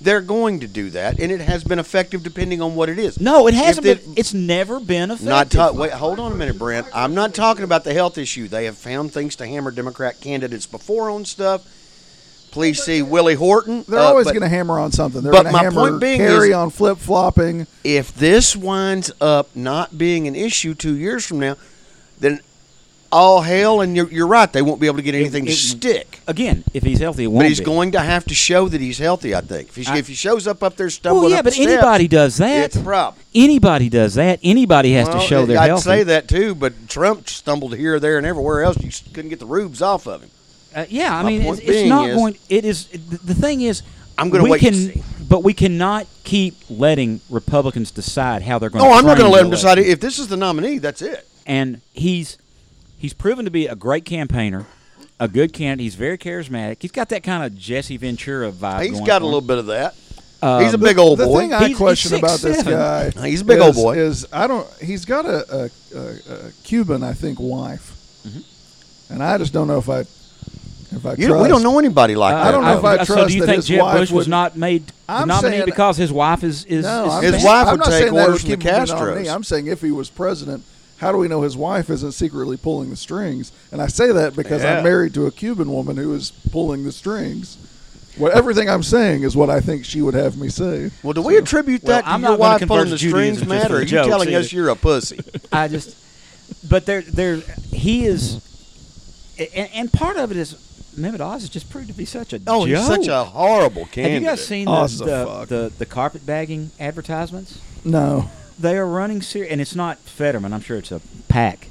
they're 0.00 0.20
going 0.20 0.60
to 0.60 0.68
do 0.68 0.90
that, 0.90 1.18
and 1.18 1.32
it 1.32 1.40
has 1.40 1.64
been 1.64 1.80
effective 1.80 2.22
depending 2.22 2.62
on 2.62 2.76
what 2.76 2.88
it 2.88 3.00
is. 3.00 3.20
No, 3.20 3.48
it 3.48 3.54
hasn't 3.54 3.84
If 3.84 4.04
been. 4.04 4.14
It's 4.16 4.32
never 4.32 4.78
been 4.78 5.10
effective. 5.10 5.26
Not 5.28 5.50
ta- 5.50 5.72
wait. 5.72 5.90
Hold 5.92 6.20
on 6.20 6.30
a 6.30 6.36
minute, 6.36 6.56
Brent. 6.56 6.86
I'm 6.94 7.14
not 7.14 7.34
talking 7.34 7.64
about 7.64 7.82
the 7.82 7.92
health 7.92 8.16
issue. 8.16 8.46
They 8.46 8.66
have 8.66 8.78
found 8.78 9.12
things 9.12 9.34
to 9.36 9.46
hammer 9.46 9.72
Democrat 9.72 10.20
candidates 10.20 10.66
before 10.66 11.10
on 11.10 11.24
stuff. 11.24 11.62
Please 12.50 12.82
see 12.82 13.02
Willie 13.02 13.34
Horton. 13.34 13.84
They're 13.88 13.98
Uh, 13.98 14.04
always 14.04 14.26
going 14.26 14.40
to 14.40 14.48
hammer 14.48 14.78
on 14.78 14.90
something. 14.92 15.22
They're 15.22 15.32
but 15.32 15.42
going 15.44 15.52
to 15.54 15.58
my 15.58 15.62
hammer 15.64 15.90
point 15.90 16.00
being 16.00 16.18
carry 16.18 16.48
is- 16.50 16.54
on 16.54 16.70
flip 16.70 16.98
flopping. 16.98 17.66
If 17.84 18.14
this 18.16 18.56
winds 18.56 19.10
up 19.20 19.48
not 19.54 19.96
being 19.98 20.26
an 20.26 20.34
issue 20.34 20.74
two 20.74 20.96
years 20.96 21.24
from 21.24 21.38
now, 21.40 21.56
then 22.20 22.40
all 23.10 23.42
hell. 23.42 23.80
And 23.80 23.94
you're, 23.96 24.10
you're 24.10 24.26
right. 24.26 24.52
They 24.52 24.60
won't 24.62 24.80
be 24.80 24.86
able 24.86 24.96
to 24.98 25.02
get 25.02 25.14
anything 25.14 25.44
to 25.46 25.52
it- 25.52 25.56
stick. 25.56 26.20
Again, 26.26 26.64
if 26.74 26.82
he's 26.82 26.98
healthy, 26.98 27.24
it 27.24 27.28
won't 27.28 27.44
But 27.44 27.48
he's 27.48 27.58
be. 27.60 27.64
going 27.64 27.92
to 27.92 28.00
have 28.00 28.24
to 28.26 28.34
show 28.34 28.68
that 28.68 28.80
he's 28.80 28.98
healthy. 28.98 29.34
I 29.34 29.40
think 29.40 29.68
if 29.70 29.76
he, 29.76 29.86
I- 29.86 29.96
if 29.98 30.08
he 30.08 30.14
shows 30.14 30.46
up 30.46 30.62
up 30.62 30.76
there 30.76 30.90
stumbling, 30.90 31.22
Well, 31.22 31.30
yeah, 31.30 31.38
up 31.38 31.44
but 31.44 31.54
the 31.54 31.62
steps, 31.62 31.72
anybody 31.72 32.08
does 32.08 32.36
that. 32.38 32.64
It's 32.64 32.76
a 32.76 32.80
problem. 32.80 33.22
Anybody 33.34 33.88
does 33.88 34.14
that. 34.14 34.40
Anybody 34.42 34.92
has 34.92 35.06
Well, 35.08 35.20
to 35.20 35.26
show 35.26 35.46
they're 35.46 35.58
I'd 35.58 35.68
healthy. 35.68 35.82
say 35.84 36.02
that 36.02 36.28
too, 36.28 36.54
but 36.54 36.88
Trump 36.88 37.28
stumbled 37.30 37.76
here, 37.76 37.98
there, 38.00 38.18
and 38.18 38.26
everywhere 38.26 38.62
else. 38.62 38.76
You 38.82 38.90
couldn't 39.14 39.30
get 39.30 39.38
the 39.38 39.46
rubes 39.46 39.80
off 39.80 40.06
of 40.06 40.22
him. 40.22 40.30
Uh, 40.74 40.84
yeah, 40.88 41.16
I 41.16 41.22
My 41.22 41.28
mean, 41.30 41.42
it's, 41.42 41.60
it's 41.60 41.88
not 41.88 42.08
is- 42.10 42.16
going. 42.16 42.36
It 42.48 42.64
is. 42.64 42.86
The, 42.88 43.18
the 43.18 43.34
thing 43.34 43.62
is, 43.62 43.82
I'm 44.16 44.30
gonna 44.30 44.48
wait 44.48 44.60
can, 44.60 44.74
and 44.74 44.92
see. 44.94 45.02
but 45.28 45.42
we 45.42 45.54
cannot 45.54 46.06
keep 46.24 46.56
letting 46.68 47.20
Republicans 47.30 47.90
decide 47.90 48.42
how 48.42 48.58
they're 48.58 48.70
going. 48.70 48.84
No, 48.84 48.90
to 48.90 48.96
I'm 48.96 49.04
not 49.06 49.16
going 49.16 49.30
to 49.30 49.34
let 49.34 49.42
them 49.42 49.50
decide. 49.50 49.78
If 49.78 50.00
this 50.00 50.18
is 50.18 50.28
the 50.28 50.36
nominee, 50.36 50.78
that's 50.78 51.00
it. 51.02 51.26
And 51.46 51.80
he's 51.94 52.36
he's 52.98 53.14
proven 53.14 53.44
to 53.46 53.50
be 53.50 53.66
a 53.66 53.74
great 53.76 54.04
campaigner, 54.04 54.66
a 55.18 55.28
good 55.28 55.52
candidate. 55.52 55.84
He's 55.84 55.94
very 55.94 56.18
charismatic. 56.18 56.78
He's 56.82 56.90
got 56.92 57.08
that 57.10 57.22
kind 57.22 57.44
of 57.44 57.56
Jesse 57.58 57.96
Ventura 57.96 58.50
vibe. 58.52 58.82
He's 58.82 58.92
going 58.92 59.06
got 59.06 59.22
a 59.22 59.24
little 59.24 59.40
bit 59.40 59.58
of 59.58 59.66
that. 59.66 59.94
Um, 60.40 60.62
he's 60.62 60.74
a 60.74 60.78
big 60.78 60.98
old 60.98 61.18
the 61.18 61.24
boy. 61.26 61.40
thing 61.40 61.52
I 61.52 61.58
He's- 61.58 61.68
he's 61.70 61.76
question 61.78 62.14
about 62.18 62.38
this 62.40 62.62
guy, 62.62 63.10
He's 63.28 63.40
a 63.40 63.44
big 63.44 63.58
is, 63.58 63.64
old 63.64 63.74
boy. 63.74 63.96
Is 63.98 64.26
I 64.32 64.46
don't. 64.46 64.68
He's 64.80 65.04
got 65.04 65.24
a, 65.24 65.70
a, 65.94 65.98
a, 65.98 66.08
a 66.48 66.52
Cuban, 66.64 67.02
I 67.02 67.12
think, 67.14 67.38
wife, 67.40 67.94
Mm-hmm. 68.26 69.12
and 69.14 69.22
I 69.22 69.38
just 69.38 69.52
don't 69.52 69.66
know 69.68 69.78
if 69.78 69.88
I 69.88 70.04
if 70.92 71.04
I 71.06 71.14
You- 71.18 71.28
trust. 71.28 71.42
we 71.42 71.48
don't 71.48 71.62
know 71.62 71.78
anybody 71.78 72.14
like 72.16 72.34
I 72.34 72.44
that. 72.44 72.50
don't 72.52 72.64
know 72.64 72.78
if 72.78 72.84
I 72.84 73.04
so 73.04 73.14
trust 73.14 73.28
do 73.28 73.34
you 73.34 73.40
that 73.40 73.46
think 73.46 73.56
his 73.56 73.66
Jeb 73.66 73.80
wife 73.80 73.98
Bush 73.98 74.10
was 74.10 74.26
would- 74.26 74.30
not 74.30 74.56
made 74.56 74.84
I'm 75.08 75.28
nominee 75.28 75.50
saying- 75.56 75.64
because 75.66 75.96
his 75.96 76.12
wife 76.12 76.42
is 76.44 76.64
is, 76.64 76.84
No, 76.84 77.06
is 77.06 77.12
I'm 77.12 77.22
His 77.24 77.44
wife 77.44 77.66
I'm 77.66 77.72
would 77.72 77.80
not 77.80 77.90
take 77.90 78.12
orders 78.12 78.26
would 78.32 78.40
from 78.40 78.50
the 78.50 78.56
keep 78.56 78.62
him 78.62 78.86
from 78.86 78.96
being 78.96 79.06
nominee. 79.08 79.28
Castros. 79.28 79.34
I'm 79.34 79.44
saying 79.44 79.66
if 79.66 79.80
he 79.82 79.90
was 79.90 80.10
president, 80.10 80.62
how 80.98 81.12
do 81.12 81.18
we 81.18 81.28
know 81.28 81.42
his 81.42 81.56
wife 81.56 81.90
isn't 81.90 82.12
secretly 82.12 82.56
pulling 82.56 82.90
the 82.90 82.96
strings? 82.96 83.52
And 83.70 83.80
I 83.80 83.86
say 83.86 84.10
that 84.12 84.34
because 84.34 84.62
Yeah. 84.62 84.78
I'm 84.78 84.84
married 84.84 85.14
to 85.14 85.26
a 85.26 85.30
Cuban 85.30 85.70
woman 85.72 85.96
who 85.96 86.12
is 86.14 86.32
pulling 86.50 86.84
the 86.84 86.92
strings. 86.92 87.56
Well, 88.18 88.32
everything 88.36 88.68
I'm 88.68 88.82
saying 88.82 89.22
is 89.22 89.36
what 89.36 89.48
I 89.48 89.60
think 89.60 89.84
she 89.84 90.02
would 90.02 90.14
have 90.14 90.36
me 90.36 90.48
say. 90.48 90.90
Well, 91.04 91.12
do 91.12 91.22
we 91.22 91.36
attribute 91.36 91.84
Well, 91.84 91.96
that 91.98 92.02
to 92.04 92.10
I'm 92.10 92.20
your 92.22 92.30
not 92.30 92.38
wife 92.40 92.66
pulling 92.66 92.90
the 92.90 92.96
Judaism 92.96 93.10
strings, 93.10 93.38
just 93.38 93.48
Matt, 93.48 93.70
or 93.70 93.76
are 93.76 93.80
you 93.80 93.86
jokes 93.86 94.08
telling 94.08 94.34
us 94.34 94.52
you're 94.52 94.70
a 94.70 94.74
pussy? 94.74 95.20
I 95.52 95.68
just, 95.68 95.94
but 96.68 96.84
there, 96.84 97.02
there, 97.02 97.36
he 97.72 98.06
is, 98.06 98.40
and, 99.54 99.68
and 99.72 99.92
part 99.92 100.16
of 100.16 100.32
it 100.32 100.36
is 100.36 100.56
Mehmet 100.98 101.20
Oz 101.20 101.42
has 101.42 101.48
just 101.50 101.70
proved 101.70 101.88
to 101.88 101.94
be 101.94 102.04
such 102.04 102.32
a 102.32 102.40
Oh, 102.46 102.64
he's 102.64 102.84
such 102.86 103.06
a 103.06 103.24
horrible 103.24 103.86
candidate. 103.86 104.12
Have 104.14 104.22
you 104.22 104.28
guys 104.28 104.46
seen 104.46 104.64
the, 104.66 104.70
Oz 104.70 104.94
is 104.94 105.00
a 105.00 105.04
the, 105.04 105.26
fuck. 105.26 105.48
the, 105.48 105.72
the 105.78 105.86
carpet 105.86 106.26
bagging 106.26 106.70
advertisements? 106.80 107.60
No. 107.84 108.30
They 108.58 108.76
are 108.76 108.86
running 108.86 109.22
serious, 109.22 109.52
and 109.52 109.60
it's 109.60 109.74
not 109.76 109.98
Fetterman. 109.98 110.52
I'm 110.52 110.60
sure 110.60 110.76
it's 110.78 110.90
a 110.90 111.00
pack. 111.28 111.68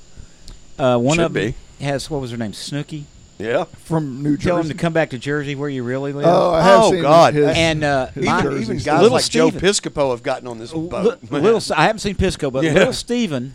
Uh, 0.80 0.98
one 0.98 1.18
Should 1.18 1.26
of 1.26 1.34
them 1.34 1.54
be. 1.80 1.84
has 1.86 2.10
what 2.10 2.22
was 2.22 2.32
her 2.32 2.38
name, 2.38 2.52
Snooki. 2.54 3.04
Yeah. 3.40 3.66
From 3.84 4.24
New 4.24 4.38
Jersey. 4.38 4.48
Tell 4.50 4.58
him 4.58 4.68
to 4.70 4.74
come 4.74 4.94
back 4.94 5.10
to 5.12 5.18
Jersey, 5.20 5.54
where 5.56 5.70
you 5.70 5.84
really 5.84 6.12
live. 6.14 6.26
Oh, 6.26 6.54
I 6.54 6.64
have 6.64 6.80
Oh, 6.84 6.92
seen 6.92 7.02
God. 7.02 7.34
his- 7.36 7.56
and 7.58 7.84
uh, 7.84 8.08
his 8.08 8.26
my- 8.26 8.40
Even, 8.40 8.52
Jersey 8.52 8.62
even 8.64 8.78
guys 8.78 9.02
Little 9.02 9.18
like 9.18 9.30
Joe 9.30 9.50
Steven. 9.50 9.70
Piscopo 9.70 10.12
have 10.12 10.24
gotten 10.24 10.48
on 10.48 10.58
this 10.60 10.72
boat. 10.74 11.20
Li- 11.30 11.40
little, 11.42 11.62
I 11.76 11.84
haven't 11.86 12.00
seen 12.00 12.16
Pisco, 12.16 12.50
but 12.50 12.64
Yeah. 12.64 12.74
little 12.74 12.94
Steven 12.94 13.54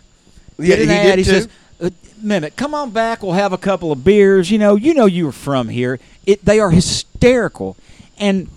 yeah, 0.59 0.75
did 0.75 0.87
he 0.87 0.93
an 0.95 0.99
ad. 0.99 1.05
did 1.07 1.17
He 1.19 1.23
too. 1.25 1.31
says, 1.31 1.49
uh, 1.81 1.89
"Mehmet, 2.23 2.55
come 2.55 2.73
on 2.73 2.91
back. 2.91 3.21
We'll 3.23 3.33
have 3.33 3.53
a 3.53 3.57
couple 3.57 3.91
of 3.91 4.03
beers. 4.03 4.49
You 4.51 4.57
know, 4.57 4.75
you 4.75 4.93
know 4.93 5.05
you 5.05 5.25
were 5.25 5.31
from 5.31 5.69
here. 5.69 5.99
It, 6.25 6.43
they 6.45 6.59
are 6.59 6.71
hysterical, 6.71 7.75
and 8.17 8.47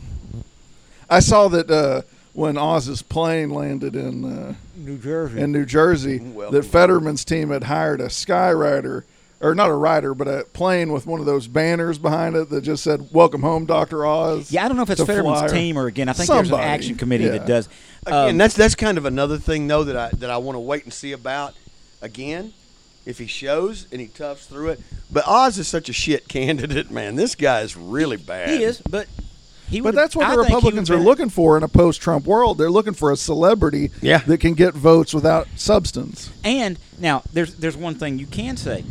I 1.10 1.20
saw 1.20 1.48
that 1.48 1.70
uh, 1.70 2.02
when 2.32 2.56
Oz's 2.58 3.02
plane 3.02 3.50
landed 3.50 3.96
in 3.96 4.24
uh, 4.24 4.54
New 4.76 4.98
Jersey. 4.98 5.40
in 5.40 5.52
New 5.52 5.64
Jersey, 5.64 6.18
Welcome. 6.20 6.54
that 6.54 6.64
Fetterman's 6.64 7.24
team 7.24 7.50
had 7.50 7.64
hired 7.64 8.00
a 8.00 8.06
Skyrider, 8.06 9.04
or 9.40 9.54
not 9.54 9.68
a 9.70 9.74
rider, 9.74 10.14
but 10.14 10.28
a 10.28 10.44
plane 10.52 10.92
with 10.92 11.06
one 11.06 11.18
of 11.20 11.26
those 11.26 11.46
banners 11.48 11.98
behind 11.98 12.36
it 12.36 12.50
that 12.50 12.62
just 12.62 12.84
said 12.84 13.08
"Welcome 13.12 13.42
home, 13.42 13.66
Doctor 13.66 14.06
Oz." 14.06 14.52
yeah, 14.52 14.64
I 14.64 14.68
don't 14.68 14.76
know 14.76 14.82
if 14.84 14.90
it's 14.90 15.00
to 15.00 15.06
Fetterman's 15.06 15.40
fly. 15.40 15.48
team 15.48 15.76
or 15.78 15.86
again. 15.86 16.08
I 16.08 16.12
think 16.12 16.28
there's 16.28 16.48
Somebody, 16.48 16.62
an 16.62 16.68
action 16.74 16.94
committee 16.96 17.24
yeah. 17.24 17.30
that 17.32 17.46
does. 17.46 17.68
Again, 18.06 18.30
Um, 18.30 18.38
that's 18.38 18.54
that's 18.54 18.74
kind 18.76 18.98
of 18.98 19.04
another 19.04 19.38
thing 19.38 19.66
though 19.66 19.82
that 19.84 19.96
I 19.96 20.10
that 20.18 20.30
I 20.30 20.36
want 20.36 20.54
to 20.56 20.60
wait 20.60 20.84
and 20.84 20.92
see 20.92 21.10
about. 21.12 21.54
Again, 22.02 22.52
if 23.06 23.18
he 23.18 23.26
shows 23.26 23.86
and 23.90 24.00
he 24.00 24.08
toughs 24.08 24.46
through 24.46 24.68
it, 24.70 24.80
but 25.10 25.26
Oz 25.26 25.58
is 25.58 25.66
such 25.68 25.88
a 25.88 25.92
shit 25.92 26.28
candidate, 26.36 26.90
man. 26.90 27.14
This 27.16 27.34
guy 27.34 27.60
is 27.62 27.76
really 27.76 28.16
bad. 28.18 28.50
he 28.50 28.62
is, 28.64 28.80
but 28.82 29.06
he. 29.70 29.80
But 29.80 29.94
that's 29.94 30.14
what 30.14 30.26
I 30.26 30.36
the 30.36 30.42
Republicans 30.42 30.90
are 30.90 30.96
looking 30.98 31.28
for 31.30 31.56
in 31.56 31.62
a 31.62 31.68
post-Trump 31.68 32.26
world. 32.26 32.58
They're 32.58 32.70
looking 32.70 32.94
for 32.94 33.10
a 33.12 33.16
celebrity 33.16 33.90
Yeah. 34.02 34.18
that 34.18 34.38
can 34.38 34.54
get 34.54 34.74
votes 34.74 35.14
without 35.14 35.48
substance. 35.56 36.30
And 36.44 36.78
now 36.98 37.22
there's 37.32 37.54
there's 37.54 37.76
one 37.76 37.94
thing 37.94 38.18
you 38.18 38.26
can 38.26 38.56
say. 38.56 38.84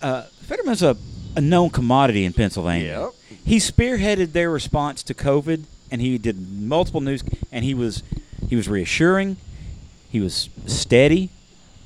Uh, 0.00 0.22
Fetterman's 0.42 0.82
a, 0.82 0.96
a 1.36 1.40
known 1.40 1.70
commodity 1.70 2.24
in 2.24 2.32
Pennsylvania. 2.32 3.10
Yep. 3.30 3.38
He 3.44 3.56
spearheaded 3.58 4.32
their 4.32 4.50
response 4.50 5.02
to 5.04 5.14
COVID, 5.14 5.64
and 5.90 6.00
he 6.00 6.18
did 6.18 6.38
multiple 6.60 7.00
news, 7.00 7.22
and 7.52 7.64
he 7.64 7.74
was 7.74 8.02
he 8.48 8.56
was 8.56 8.68
reassuring, 8.68 9.36
he 10.10 10.20
was 10.20 10.48
steady, 10.66 11.30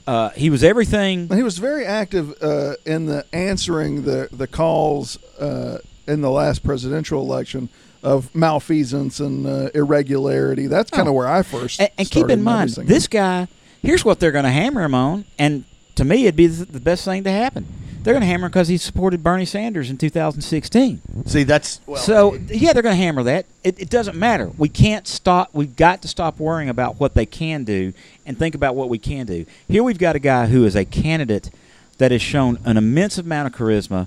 uh, 0.06 0.30
he 0.30 0.50
was 0.50 0.62
everything. 0.64 1.28
He 1.34 1.42
was 1.42 1.58
very 1.58 1.84
active 1.86 2.34
uh, 2.42 2.74
in 2.84 3.06
the 3.06 3.24
answering 3.32 4.04
the 4.04 4.28
the 4.32 4.46
calls 4.46 5.18
uh, 5.38 5.78
in 6.06 6.20
the 6.20 6.30
last 6.30 6.62
presidential 6.62 7.20
election 7.22 7.68
of 8.02 8.34
malfeasance 8.34 9.18
and 9.20 9.46
uh, 9.46 9.70
irregularity. 9.74 10.66
That's 10.66 10.90
kind 10.90 11.08
of 11.08 11.12
Oh. 11.14 11.16
where 11.16 11.28
I 11.28 11.42
first 11.42 11.80
And, 11.80 11.90
and 11.96 12.10
keep 12.10 12.28
in 12.28 12.42
mind, 12.42 12.70
this 12.70 13.06
guy. 13.08 13.48
Here's 13.82 14.04
what 14.04 14.18
they're 14.20 14.32
going 14.32 14.44
to 14.44 14.50
hammer 14.50 14.82
him 14.82 14.94
on, 14.94 15.24
and 15.38 15.64
to 15.96 16.04
me, 16.04 16.22
it'd 16.24 16.36
be 16.36 16.46
the 16.46 16.64
the 16.66 16.80
best 16.80 17.04
thing 17.04 17.24
to 17.24 17.30
happen. 17.30 17.66
They're 18.04 18.12
going 18.12 18.20
to 18.20 18.26
hammer 18.26 18.46
him 18.46 18.50
because 18.50 18.68
he 18.68 18.76
supported 18.76 19.22
Bernie 19.22 19.46
Sanders 19.46 19.88
in 19.88 19.96
2016. 19.96 21.00
See, 21.24 21.42
that's 21.42 21.80
well, 21.86 21.96
so 21.96 22.34
yeah, 22.48 22.74
they're 22.74 22.82
going 22.82 22.94
to 22.94 23.02
hammer 23.02 23.22
that. 23.22 23.46
It, 23.62 23.80
it 23.80 23.88
doesn't 23.88 24.14
matter. 24.14 24.50
We 24.58 24.68
can't 24.68 25.08
stop. 25.08 25.48
We've 25.54 25.74
got 25.74 26.02
to 26.02 26.08
stop 26.08 26.38
worrying 26.38 26.68
about 26.68 27.00
what 27.00 27.14
they 27.14 27.24
can 27.24 27.64
do 27.64 27.94
and 28.26 28.38
think 28.38 28.54
about 28.54 28.76
what 28.76 28.90
we 28.90 28.98
can 28.98 29.24
do. 29.24 29.46
Here 29.68 29.82
we've 29.82 29.98
got 29.98 30.16
a 30.16 30.18
guy 30.18 30.48
who 30.48 30.66
is 30.66 30.76
a 30.76 30.84
candidate 30.84 31.50
that 31.96 32.10
has 32.10 32.20
shown 32.20 32.58
an 32.66 32.76
immense 32.76 33.16
amount 33.16 33.54
of 33.54 33.58
charisma, 33.58 34.06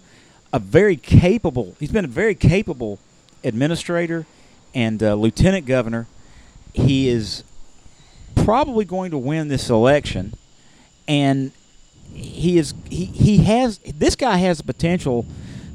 a 0.54 0.60
very 0.60 0.96
capable. 0.96 1.76
He's 1.80 1.92
been 1.92 2.06
a 2.06 2.10
very 2.10 2.36
capable 2.36 3.00
administrator 3.44 4.28
and 4.76 5.02
uh, 5.02 5.16
lieutenant 5.16 5.66
governor. 5.66 6.06
He 6.72 7.10
is 7.10 7.44
probably 8.36 8.86
going 8.86 9.10
to 9.10 9.18
win 9.18 9.48
this 9.48 9.72
election, 9.72 10.34
and 11.08 11.52
he 12.18 12.58
is 12.58 12.74
he, 12.90 13.06
he 13.06 13.38
has 13.40 13.78
this 13.80 14.16
guy 14.16 14.38
has 14.38 14.58
the 14.58 14.64
potential 14.64 15.26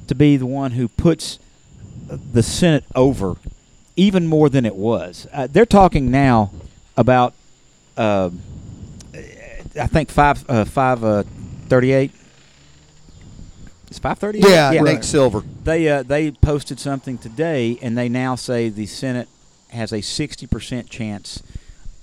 to 0.09 0.15
be 0.15 0.37
the 0.37 0.47
one 0.47 0.73
who 0.73 0.89
puts 0.89 1.39
the 2.09 2.43
Senate 2.43 2.85
over 2.95 3.37
even 3.97 4.27
more 4.27 4.49
than 4.49 4.65
it 4.67 4.75
was. 4.75 5.27
Uh, 5.33 5.47
they're 5.47 5.67
talking 5.67 6.11
now 6.11 6.51
about 6.97 7.35
uh, 7.97 8.31
I 9.81 9.87
think 9.87 10.11
five 10.11 10.45
uh, 10.49 10.65
five 10.65 11.05
uh, 11.05 11.25
thirty 11.69 11.93
eight. 11.93 12.13
It's 13.89 13.99
five 13.99 14.19
thirty 14.19 14.41
yeah, 14.41 14.69
Right. 14.69 14.83
Nate 14.83 15.05
Silver. 15.05 15.43
They 15.65 15.89
uh, 15.89 16.03
they 16.03 16.31
posted 16.31 16.81
something 16.81 17.19
today, 17.19 17.79
and 17.83 17.97
they 17.97 18.09
now 18.09 18.35
say 18.35 18.69
the 18.69 18.87
Senate 18.87 19.29
has 19.69 19.93
a 19.93 20.01
sixty 20.01 20.47
percent 20.47 20.91
chance 20.91 21.43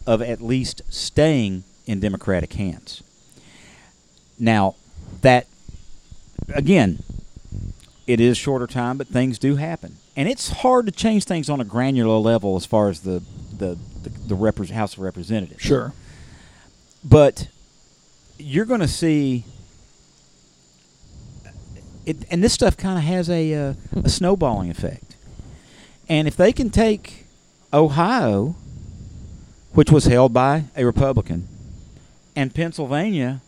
of 0.07 0.21
at 0.21 0.41
least 0.41 0.81
staying 0.89 1.63
in 1.85 1.99
Democratic 1.99 2.53
hands. 2.53 3.03
Now, 4.39 4.75
that 5.21 5.47
again, 6.53 7.03
it 8.07 8.19
is 8.19 8.37
shorter 8.37 8.67
time, 8.67 8.97
but 8.97 9.07
things 9.07 9.37
do 9.37 9.57
happen, 9.57 9.97
and 10.15 10.27
it's 10.29 10.49
hard 10.49 10.85
to 10.85 10.91
change 10.91 11.25
things 11.25 11.49
on 11.49 11.59
a 11.59 11.65
granular 11.65 12.17
level 12.17 12.55
as 12.55 12.65
far 12.65 12.89
as 12.89 13.01
the 13.01 13.21
the 13.57 13.77
the, 14.03 14.33
the 14.33 14.73
House 14.73 14.93
of 14.93 14.99
Representatives. 14.99 15.61
Sure. 15.61 15.93
but 17.03 17.49
you're 18.37 18.65
going 18.65 18.79
to 18.79 18.87
see 18.87 19.43
it, 22.05 22.17
and 22.31 22.43
this 22.43 22.53
stuff 22.53 22.77
kind 22.77 22.97
of 22.97 23.03
has 23.03 23.29
a 23.29 23.53
uh, 23.53 23.73
a 24.03 24.09
snowballing 24.09 24.71
effect. 24.71 25.15
And 26.07 26.27
if 26.27 26.35
they 26.35 26.51
can 26.51 26.71
take 26.71 27.27
Ohio, 27.71 28.55
which 29.73 29.91
was 29.91 30.05
held 30.05 30.33
by 30.33 30.63
a 30.75 30.85
Republican, 30.85 31.47
and 32.35 32.55
Pennsylvania, 32.55 33.41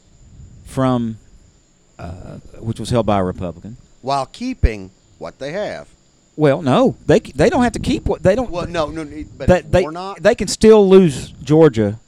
from 0.71 1.17
uh, 1.99 2.37
which 2.59 2.79
was 2.79 2.89
held 2.89 3.05
by 3.05 3.19
a 3.19 3.23
Republican. 3.23 3.77
While 4.01 4.25
keeping 4.25 4.89
what 5.19 5.37
they 5.37 5.51
have. 5.51 5.87
Well, 6.35 6.61
no, 6.61 6.95
they 7.05 7.19
they 7.19 7.49
don't 7.49 7.61
have 7.61 7.73
to 7.73 7.79
keep 7.79 8.05
what 8.05 8.23
they 8.23 8.35
don't. 8.35 8.49
Well, 8.49 8.65
no, 8.65 8.87
no, 8.87 9.05
but 9.37 9.47
that 9.49 9.71
they 9.71 9.83
Warnock, 9.83 10.19
they 10.19 10.33
can 10.33 10.47
still 10.47 10.87
lose 10.87 11.31
Georgia, 11.43 11.99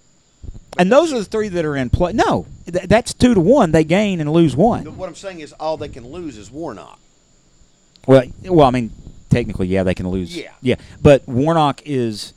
and 0.80 0.92
those 0.92 1.14
are 1.14 1.20
the 1.20 1.26
three 1.26 1.50
that 1.50 1.66
are 1.66 1.76
in 1.76 1.90
play. 1.90 2.14
No, 2.14 2.48
th- 2.66 2.86
that's 2.86 3.14
two 3.14 3.34
to 3.34 3.42
one. 3.42 3.72
They 3.72 3.84
gain 3.84 4.22
and 4.22 4.32
lose 4.32 4.56
one. 4.56 4.86
what 4.98 5.10
I'm 5.10 5.16
saying 5.16 5.42
is 5.42 5.54
all 5.54 5.78
they 5.78 5.90
can 5.90 6.08
lose 6.08 6.38
is 6.38 6.50
Warnock. 6.50 7.00
Well, 8.08 8.24
well, 8.44 8.66
I 8.66 8.72
mean, 8.72 8.92
technically, 9.30 9.68
yeah, 9.68 9.84
they 9.84 9.94
can 9.94 10.08
lose. 10.08 10.36
Yeah. 10.36 10.54
yeah, 10.62 10.76
but 11.02 11.28
Warnock 11.28 11.82
is 11.86 12.34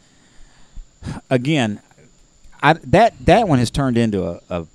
again, 1.31 1.81
I 2.63 2.75
that 2.75 3.15
that 3.25 3.49
one 3.49 3.61
has 3.61 3.71
turned 3.71 3.97
into 3.97 4.25
a, 4.25 4.41
a 4.51 4.67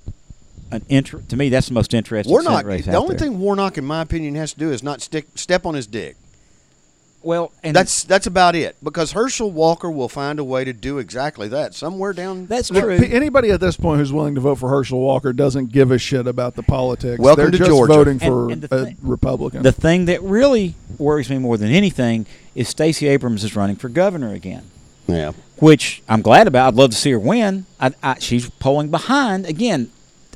an 0.72 0.84
inter- 0.88 1.20
To 1.28 1.36
me, 1.36 1.48
that's 1.48 1.68
the 1.68 1.74
most 1.74 1.94
interesting 1.94 2.30
Warnock. 2.32 2.60
Senate 2.62 2.66
race 2.66 2.84
The 2.86 2.94
only 2.96 3.16
there. 3.16 3.28
thing 3.28 3.38
Warnock, 3.38 3.78
in 3.78 3.84
my 3.84 4.00
opinion, 4.02 4.34
has 4.36 4.52
to 4.54 4.58
do 4.58 4.70
is 4.72 4.82
not 4.82 5.00
stick 5.00 5.26
step 5.36 5.64
on 5.66 5.74
his 5.74 5.86
dick. 5.86 6.16
well, 7.22 7.52
and 7.62 7.76
That's 7.76 8.02
that's 8.02 8.26
about 8.26 8.56
it. 8.56 8.74
Because 8.82 9.12
Herschel 9.12 9.52
Walker 9.52 9.88
will 9.90 10.08
find 10.08 10.40
a 10.40 10.44
way 10.44 10.64
to 10.64 10.72
do 10.72 10.98
exactly 10.98 11.46
that 11.48 11.72
somewhere 11.74 12.12
down. 12.12 12.46
that's 12.46 12.70
Look, 12.72 12.82
true. 12.82 12.98
p- 12.98 13.12
Anybody 13.12 13.50
at 13.52 13.60
this 13.60 13.76
point 13.76 14.00
who's 14.00 14.12
willing 14.12 14.34
to 14.34 14.40
vote 14.40 14.56
for 14.56 14.68
Herschel 14.68 14.98
Walker 15.00 15.32
doesn't 15.32 15.70
give 15.70 15.92
a 15.92 15.98
shit 15.98 16.26
about 16.26 16.56
the 16.56 16.64
politics. 16.64 17.20
Welcome 17.20 17.44
They're 17.44 17.50
to 17.52 17.58
just 17.58 17.70
Georgia. 17.70 17.92
voting 17.94 18.18
for 18.18 18.50
and 18.50 18.62
the 18.62 18.74
a 18.74 18.84
thing- 18.86 18.96
Republican. 19.02 19.62
The 19.62 19.70
thing 19.70 20.06
that 20.06 20.20
really 20.22 20.74
worries 20.98 21.30
me 21.30 21.38
more 21.38 21.56
than 21.56 21.70
anything 21.70 22.26
is 22.56 22.68
Stacey 22.68 23.06
Abrams 23.06 23.44
is 23.44 23.54
running 23.54 23.76
for 23.76 23.88
governor 23.88 24.32
again. 24.32 24.64
yeah. 25.06 25.30
which 25.58 26.02
I'm 26.08 26.22
glad 26.22 26.48
about. 26.48 26.66
I'd 26.68 26.74
love 26.74 26.90
to 26.90 26.96
see 26.96 27.12
her 27.12 27.20
win. 27.20 27.66
I, 27.78 27.92
I, 28.02 28.18
she's 28.18 28.50
polling 28.50 28.88
behind 28.90 29.46
again. 29.46 29.90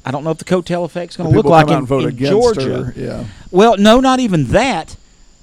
I 0.06 0.12
don't 0.12 0.22
know 0.22 0.30
if 0.30 0.38
the 0.38 0.44
coattail 0.44 0.84
effect 0.84 1.12
is 1.12 1.16
going 1.16 1.28
to 1.30 1.36
look 1.36 1.46
like 1.46 1.68
in, 1.68 1.84
vote 1.84 2.04
in 2.04 2.16
Georgia. 2.16 2.84
her. 2.84 2.92
Yeah. 2.94 3.24
Well, 3.50 3.76
no, 3.76 3.98
not 3.98 4.20
even 4.20 4.46
that. 4.48 4.96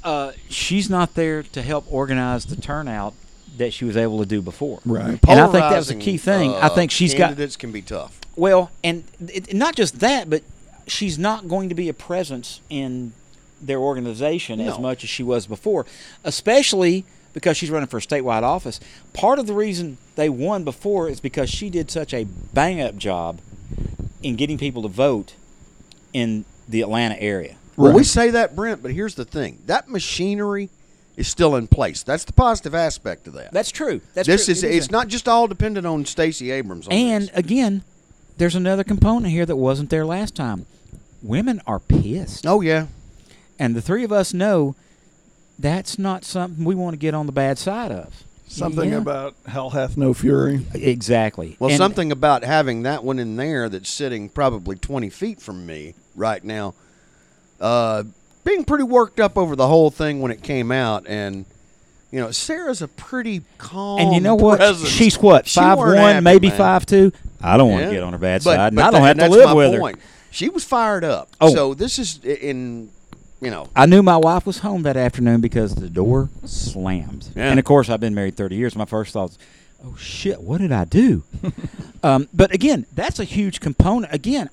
Uh, 0.05 0.31
she's 0.47 0.89
not 0.89 1.15
there 1.15 1.43
to 1.43 1.61
help 1.61 1.85
organize 1.91 2.45
the 2.45 2.55
turnout 2.55 3.13
that 3.57 3.73
she 3.73 3.83
was 3.83 3.97
able 3.97 4.19
to 4.19 4.25
do 4.25 4.41
before. 4.41 4.79
Right. 4.85 5.19
And 5.27 5.39
I 5.39 5.47
think 5.47 5.63
that 5.65 5.75
was 5.75 5.89
a 5.89 5.95
key 5.95 6.17
thing. 6.17 6.51
I 6.51 6.67
uh, 6.67 6.69
think 6.69 6.91
she's 6.91 7.13
got 7.13 7.27
candidates 7.27 7.57
can 7.57 7.73
be 7.73 7.81
tough. 7.81 8.19
well, 8.37 8.71
and 8.85 9.03
it, 9.19 9.53
not 9.53 9.75
just 9.75 9.99
that, 9.99 10.29
but 10.29 10.43
she's 10.87 11.19
not 11.19 11.49
going 11.49 11.67
to 11.67 11.75
be 11.75 11.89
a 11.89 11.93
presence 11.93 12.61
in 12.69 13.11
their 13.61 13.79
organization 13.79 14.61
as 14.61 14.79
much 14.79 15.03
as 15.03 15.09
she 15.09 15.23
was 15.23 15.45
before, 15.45 15.85
especially 16.23 17.05
because 17.33 17.57
she's 17.57 17.69
running 17.69 17.87
for 17.87 17.97
a 17.97 18.01
statewide 18.01 18.43
office. 18.43 18.79
Part 19.13 19.39
of 19.39 19.47
the 19.47 19.53
reason 19.53 19.97
they 20.15 20.29
won 20.29 20.63
before 20.63 21.09
is 21.09 21.19
because 21.19 21.49
she 21.49 21.69
did 21.69 21.91
such 21.91 22.13
a 22.13 22.25
bang 22.53 22.79
up 22.81 22.95
job 22.95 23.39
in 24.23 24.35
getting 24.35 24.57
people 24.57 24.81
to 24.83 24.87
vote 24.87 25.35
in 26.13 26.45
the 26.67 26.81
Atlanta 26.81 27.21
area. 27.21 27.55
Well, 27.75 27.93
we 27.93 28.03
say 28.03 28.29
that, 28.31 28.55
Brent, 28.55 28.81
but 28.83 28.91
here's 28.91 29.15
the 29.15 29.25
thing: 29.25 29.59
that 29.65 29.89
machinery 29.89 30.69
is 31.17 31.27
still 31.27 31.55
in 31.55 31.67
place. 31.67 32.01
That's 32.03 32.23
the 32.23 32.33
positive 32.33 32.73
aspect 32.73 33.27
of 33.27 33.33
that. 33.33 33.51
That's 33.51 33.71
true. 33.71 34.01
That's 34.13 34.27
this 34.27 34.45
true. 34.45 34.51
is 34.53 34.63
It 34.63 34.71
it's 34.75 34.87
a- 34.87 34.91
not 34.91 35.07
just 35.07 35.27
all 35.27 35.47
dependent 35.47 35.85
on 35.85 36.05
Stacey 36.05 36.49
Abrams. 36.51 36.87
On 36.87 36.93
And 36.93 37.23
this. 37.25 37.31
again, 37.35 37.83
there's 38.37 38.55
another 38.55 38.83
component 38.83 39.31
here 39.31 39.45
that 39.45 39.55
wasn't 39.55 39.89
there 39.91 40.05
last 40.05 40.35
time. 40.35 40.65
Women 41.21 41.61
are 41.67 41.79
pissed. 41.79 42.45
oh 42.47 42.61
yeah, 42.61 42.87
And 43.59 43.75
the 43.75 43.81
three 43.81 44.03
of 44.03 44.11
us 44.11 44.33
know 44.33 44.75
that's 45.59 45.99
not 45.99 46.25
something 46.25 46.65
we 46.65 46.73
want 46.75 46.93
to 46.95 46.97
get 46.97 47.13
on 47.13 47.27
the 47.27 47.31
bad 47.31 47.57
side 47.59 47.91
of. 47.91 48.23
Something 48.53 48.91
Yeah. 48.91 48.97
about 48.97 49.35
hell 49.47 49.71
hath 49.71 49.97
no 49.97 50.13
fury. 50.13 50.65
Exactly. 50.73 51.55
well, 51.59 51.69
And- 51.71 51.77
something 51.77 52.11
about 52.11 52.43
having 52.43 52.83
that 52.83 53.03
one 53.03 53.17
in 53.19 53.35
there 53.35 53.67
that's 53.69 53.89
sitting 53.89 54.29
probably 54.29 54.75
twenty 54.75 55.09
feet 55.09 55.41
from 55.41 55.65
me 55.65 55.95
right 56.15 56.43
now, 56.43 56.73
uh, 57.59 58.03
being 58.43 58.63
pretty 58.63 58.83
worked 58.83 59.19
up 59.19 59.37
over 59.37 59.55
the 59.55 59.67
whole 59.67 59.89
thing 59.89 60.21
when 60.21 60.31
it 60.31 60.43
came 60.43 60.71
out, 60.71 61.05
and 61.07 61.45
you 62.11 62.19
know, 62.19 62.29
Sarah's 62.29 62.81
a 62.83 62.87
pretty 62.87 63.41
calm. 63.57 63.99
And 63.99 64.13
you 64.13 64.21
know 64.21 64.35
what? 64.35 64.57
presence. 64.59 64.87
She's 64.89 65.17
what 65.17 65.47
She 65.47 65.59
five 65.59 65.79
one, 65.79 65.95
happy, 65.97 66.23
maybe 66.23 66.49
man. 66.49 66.57
five 66.57 66.85
two. 66.85 67.11
I 67.41 67.57
don't 67.57 67.69
want 67.71 67.81
Yeah. 67.81 67.87
to 67.89 67.93
get 67.95 68.03
on 68.03 68.13
her 68.13 68.19
bad 68.19 68.43
But- 68.43 68.55
side, 68.55 68.73
and 68.73 68.79
I 68.79 68.91
don't 68.91 69.01
tha- 69.01 69.07
have 69.07 69.15
to 69.17 69.21
that's 69.21 69.33
live 69.33 69.45
my 69.45 69.53
with 69.55 69.79
point. 69.79 69.95
her. 69.97 70.01
She 70.29 70.49
was 70.49 70.63
fired 70.63 71.03
up. 71.03 71.29
Oh. 71.41 71.53
So 71.53 71.73
this 71.73 71.97
is 71.97 72.19
in, 72.23 72.89
you 73.43 73.51
know, 73.51 73.67
I 73.75 73.85
knew 73.85 74.01
my 74.01 74.17
wife 74.17 74.45
was 74.45 74.59
home 74.59 74.83
that 74.83 74.95
afternoon 74.97 75.41
because 75.41 75.75
the 75.75 75.89
door 75.89 76.29
slammed. 76.45 77.29
Yeah. 77.35 77.49
And 77.49 77.59
of 77.59 77.65
course, 77.65 77.89
I've 77.89 77.99
been 77.99 78.15
married 78.15 78.35
30 78.37 78.55
years. 78.55 78.75
My 78.75 78.85
first 78.85 79.11
thoughts, 79.13 79.37
oh 79.83 79.95
shit, 79.97 80.41
what 80.41 80.61
did 80.61 80.71
I 80.71 80.85
do? 80.85 81.23
um, 82.03 82.27
but 82.33 82.53
again, 82.53 82.85
that's 82.93 83.19
a 83.19 83.23
huge 83.25 83.59
component. 83.59 84.13
Again, 84.13 84.49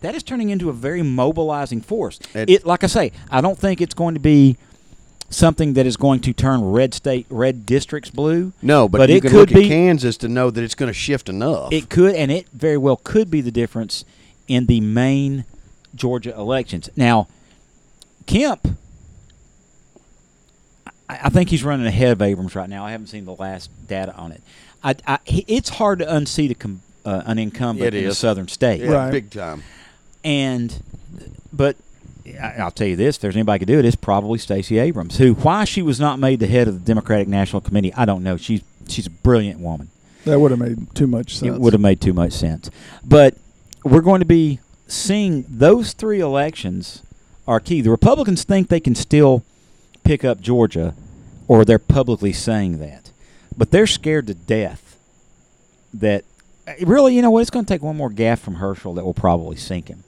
that 0.00 0.14
is 0.14 0.22
turning 0.22 0.50
into 0.50 0.68
a 0.70 0.72
very 0.72 1.02
mobilizing 1.02 1.80
force. 1.80 2.18
It- 2.34 2.48
It, 2.50 2.66
like 2.66 2.84
I 2.84 2.86
say, 2.86 3.12
I 3.30 3.40
don't 3.40 3.58
think 3.58 3.80
it's 3.80 3.94
going 3.94 4.14
to 4.14 4.20
be 4.20 4.56
something 5.28 5.72
that 5.74 5.86
is 5.86 5.96
going 5.96 6.20
to 6.20 6.32
turn 6.32 6.62
red 6.70 6.94
state, 6.94 7.26
red 7.28 7.66
districts 7.66 8.10
blue. 8.10 8.52
no, 8.62 8.88
but, 8.88 8.98
But 8.98 9.10
you 9.10 9.16
it 9.16 9.22
can 9.22 9.30
could 9.30 9.48
be- 9.52 9.68
Kansas 9.68 10.16
to 10.18 10.28
know 10.28 10.50
that 10.50 10.62
it's 10.62 10.74
going 10.76 10.88
to 10.88 10.94
shift 10.94 11.28
enough. 11.28 11.72
It 11.72 11.90
could, 11.90 12.14
and 12.14 12.30
it 12.30 12.46
very 12.52 12.76
well 12.78 12.96
could 12.96 13.30
be 13.30 13.40
the 13.40 13.50
difference 13.50 14.04
in 14.46 14.66
the 14.66 14.80
main 14.80 15.44
Georgia 15.94 16.32
elections. 16.36 16.88
Now, 16.96 17.26
Kemp, 18.26 18.66
I, 21.08 21.18
I 21.24 21.28
think 21.28 21.48
he's 21.50 21.64
running 21.64 21.86
ahead 21.86 22.12
of 22.12 22.22
Abrams 22.22 22.54
right 22.54 22.68
now. 22.68 22.84
I 22.84 22.90
haven't 22.92 23.06
seen 23.08 23.24
the 23.24 23.34
last 23.34 23.70
data 23.88 24.14
on 24.14 24.32
it. 24.32 24.42
I, 24.82 24.94
I, 25.06 25.18
it's 25.26 25.68
hard 25.70 26.00
to 26.00 26.14
unseat 26.14 26.50
a 26.50 26.54
com, 26.54 26.80
uh, 27.04 27.22
an 27.26 27.38
incumbent 27.38 27.94
in 27.94 28.06
a 28.06 28.14
southern 28.14 28.48
state, 28.48 28.80
yeah, 28.80 28.90
Right. 28.92 29.10
big 29.10 29.30
time. 29.30 29.62
and 30.24 30.82
but. 31.52 31.76
I- 32.40 32.56
I'll 32.58 32.72
tell 32.72 32.88
you 32.88 32.96
this: 32.96 33.16
if 33.16 33.22
there's 33.22 33.36
anybody 33.36 33.60
could 33.60 33.68
do 33.68 33.78
it, 33.78 33.84
it's 33.84 33.94
probably 33.94 34.38
Stacey 34.40 34.78
Abrams. 34.80 35.16
Who, 35.18 35.34
why 35.34 35.64
she 35.64 35.80
was 35.80 36.00
not 36.00 36.18
made 36.18 36.40
the 36.40 36.48
head 36.48 36.66
of 36.66 36.74
the 36.74 36.80
Democratic 36.84 37.28
National 37.28 37.60
Committee, 37.60 37.94
I 37.94 38.04
don't 38.04 38.24
know. 38.24 38.36
She's 38.36 38.62
she's 38.88 39.06
a 39.06 39.10
brilliant 39.10 39.60
woman. 39.60 39.90
That 40.24 40.40
would 40.40 40.50
have 40.50 40.58
made 40.58 40.92
too 40.96 41.06
much 41.06 41.36
sense. 41.36 41.54
It 41.54 41.60
would 41.60 41.72
have 41.72 41.80
made 41.80 42.00
too 42.00 42.12
much 42.12 42.32
sense. 42.32 42.68
But 43.04 43.36
we're 43.84 44.00
going 44.00 44.18
to 44.18 44.26
be 44.26 44.58
seeing 44.88 45.44
those 45.48 45.92
three 45.92 46.18
elections 46.18 47.04
are 47.46 47.60
key. 47.60 47.80
The 47.80 47.90
Republicans 47.90 48.44
think 48.44 48.68
they 48.68 48.80
can 48.80 48.94
still 48.94 49.44
pick 50.04 50.24
up 50.24 50.40
Georgia, 50.40 50.94
or 51.48 51.64
they're 51.64 51.78
publicly 51.78 52.32
saying 52.32 52.78
that. 52.78 53.10
But 53.56 53.70
they're 53.70 53.86
scared 53.86 54.26
to 54.26 54.34
death 54.34 54.98
that 55.94 56.24
uh, 56.66 56.72
really, 56.80 57.14
you 57.14 57.22
know 57.22 57.30
what? 57.30 57.40
It's 57.40 57.50
going 57.50 57.64
to 57.64 57.72
take 57.72 57.82
one 57.82 57.96
more 57.96 58.10
gaff 58.10 58.40
from 58.40 58.56
Herschel 58.56 58.94
that 58.94 59.04
will 59.04 59.14
probably 59.14 59.56
sink 59.56 59.88
him. 59.88 60.04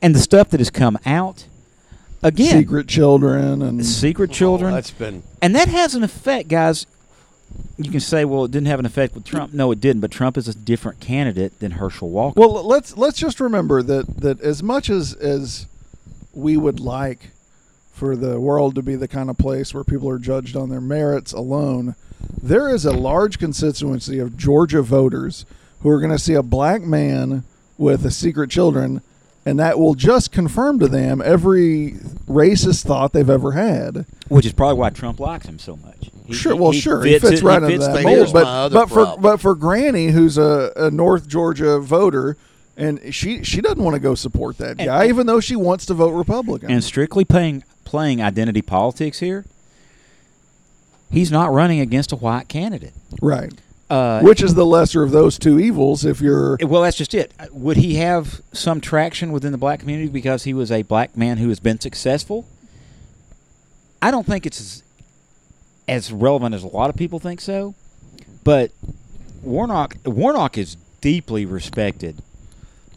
And 0.00 0.14
the 0.14 0.20
stuff 0.20 0.50
that 0.50 0.60
has 0.60 0.70
come 0.70 0.96
out, 1.04 1.46
again, 2.22 2.60
Secret 2.60 2.86
children 2.86 3.62
and 3.62 3.84
secret 3.84 4.30
children, 4.30 4.72
Oh, 4.72 4.76
that's 4.76 4.92
been 4.92 5.22
and 5.42 5.54
that 5.56 5.68
has 5.68 5.94
an 5.94 6.04
effect, 6.04 6.48
guys. 6.48 6.86
You 7.78 7.90
can 7.90 8.00
say, 8.00 8.24
well, 8.24 8.44
it 8.44 8.50
didn't 8.50 8.66
have 8.68 8.78
an 8.78 8.86
effect 8.86 9.14
with 9.14 9.24
Trump. 9.24 9.52
No, 9.54 9.72
it 9.72 9.80
didn't. 9.80 10.00
But 10.00 10.10
Trump 10.10 10.36
is 10.36 10.46
a 10.48 10.54
different 10.54 11.00
candidate 11.00 11.58
than 11.60 11.72
Herschel 11.72 12.10
Walker. 12.10 12.38
Well, 12.38 12.62
let's 12.64 12.96
let's 12.96 13.18
just 13.18 13.40
remember 13.40 13.82
that 13.82 14.18
that 14.18 14.40
as 14.40 14.62
much 14.62 14.90
as 14.90 15.14
as 15.14 15.66
we 16.38 16.56
would 16.56 16.80
like 16.80 17.30
for 17.92 18.14
the 18.16 18.38
world 18.40 18.74
to 18.76 18.82
be 18.82 18.94
the 18.94 19.08
kind 19.08 19.28
of 19.28 19.36
place 19.36 19.74
where 19.74 19.82
people 19.84 20.08
are 20.08 20.18
judged 20.20 20.56
on 20.56 20.68
their 20.68 20.80
merits 20.80 21.32
alone, 21.32 21.96
there 22.42 22.68
is 22.72 22.84
a 22.84 22.92
large 22.92 23.38
constituency 23.38 24.18
of 24.20 24.36
Georgia 24.36 24.82
voters 24.82 25.44
who 25.80 25.90
are 25.90 25.98
going 26.00 26.12
to 26.12 26.18
see 26.18 26.34
a 26.34 26.42
black 26.42 26.82
man 26.82 27.42
with 27.76 28.04
a 28.04 28.10
secret 28.10 28.50
children 28.50 29.02
and 29.46 29.58
that 29.58 29.78
will 29.78 29.94
just 29.94 30.30
confirm 30.30 30.78
to 30.78 30.88
them 30.88 31.22
every 31.24 31.92
racist 32.28 32.84
thought 32.84 33.12
they've 33.14 33.30
ever 33.30 33.52
had. 33.52 34.04
which 34.28 34.44
is 34.44 34.52
probably 34.52 34.78
why 34.78 34.90
Trump 34.90 35.18
likes 35.18 35.46
him 35.46 35.58
so 35.58 35.76
much. 35.76 36.10
He- 36.26 36.34
Sure, 36.34 36.54
well, 36.54 36.72
he 36.72 36.80
sure, 36.80 37.02
he 37.02 37.18
fits 37.18 37.40
it- 37.40 37.42
right 37.42 37.62
into 37.62 37.68
fits 37.78 37.86
that 37.86 38.02
mold. 38.04 38.32
But 38.34 38.68
but 38.68 38.88
for 38.90 39.16
but 39.18 39.40
for 39.40 39.54
Granny, 39.54 40.08
who's 40.08 40.36
a, 40.36 40.72
a 40.76 40.90
North 40.90 41.26
Georgia 41.26 41.78
voter, 41.78 42.36
and 42.78 43.14
she 43.14 43.42
she 43.44 43.60
doesn't 43.60 43.82
want 43.82 43.94
to 43.94 44.00
go 44.00 44.14
support 44.14 44.56
that 44.58 44.76
And- 44.78 44.86
guy, 44.86 45.08
even 45.08 45.26
though 45.26 45.40
she 45.40 45.56
wants 45.56 45.84
to 45.86 45.94
vote 45.94 46.10
Republican. 46.12 46.70
And 46.70 46.82
strictly 46.82 47.24
playing 47.24 47.64
playing 47.84 48.22
identity 48.22 48.62
politics 48.62 49.18
here, 49.20 49.44
he's 51.10 51.30
not 51.30 51.52
running 51.52 51.80
against 51.80 52.12
a 52.12 52.16
white 52.16 52.48
candidate. 52.48 52.92
right, 53.22 53.52
Uh, 53.90 54.20
which 54.20 54.42
is 54.42 54.54
the 54.54 54.66
lesser 54.66 55.02
of 55.02 55.10
those 55.10 55.38
two 55.38 55.58
evils. 55.58 56.04
If 56.04 56.20
you're 56.20 56.58
well, 56.62 56.82
that's 56.82 56.96
just 56.96 57.14
it. 57.14 57.32
Uh, 57.40 57.46
Would 57.52 57.78
he 57.78 57.94
have 57.96 58.40
some 58.52 58.80
traction 58.80 59.32
within 59.32 59.52
the 59.52 59.58
black 59.58 59.80
community 59.80 60.08
because 60.08 60.44
he 60.44 60.52
was 60.54 60.70
a 60.70 60.82
black 60.82 61.16
man 61.16 61.38
who 61.38 61.48
has 61.48 61.60
been 61.60 61.80
successful? 61.80 62.46
I 64.00 64.10
don't 64.12 64.26
think 64.26 64.46
it's 64.46 64.60
as, 64.60 64.82
as 65.88 66.12
relevant 66.12 66.54
as 66.54 66.62
a 66.62 66.68
lot 66.68 66.88
of 66.90 66.96
people 66.96 67.18
think 67.18 67.40
so. 67.40 67.74
But 68.44 68.70
Warnock 69.42 69.96
Warnock 70.04 70.56
is 70.58 70.76
deeply 71.00 71.44
respected. 71.46 72.22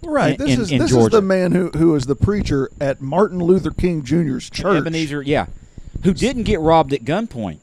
Right, 0.04 0.40
in- 0.40 0.46
this 0.46 0.58
is 0.60 0.72
in 0.72 0.80
this 0.80 0.92
is 0.92 1.10
the 1.10 1.22
man 1.22 1.52
who 1.52 1.70
who 1.70 1.96
is 1.96 2.06
the 2.06 2.16
preacher 2.16 2.70
at 2.80 3.02
Martin 3.02 3.40
Luther 3.40 3.72
King 3.72 4.04
Jr.'s 4.04 4.50
church. 4.50 4.78
Ebenezer, 4.78 5.22
yeah, 5.22 5.48
who 6.04 6.14
didn't 6.14 6.44
get 6.44 6.60
robbed 6.60 6.94
at 6.94 7.04
gunpoint 7.04 7.60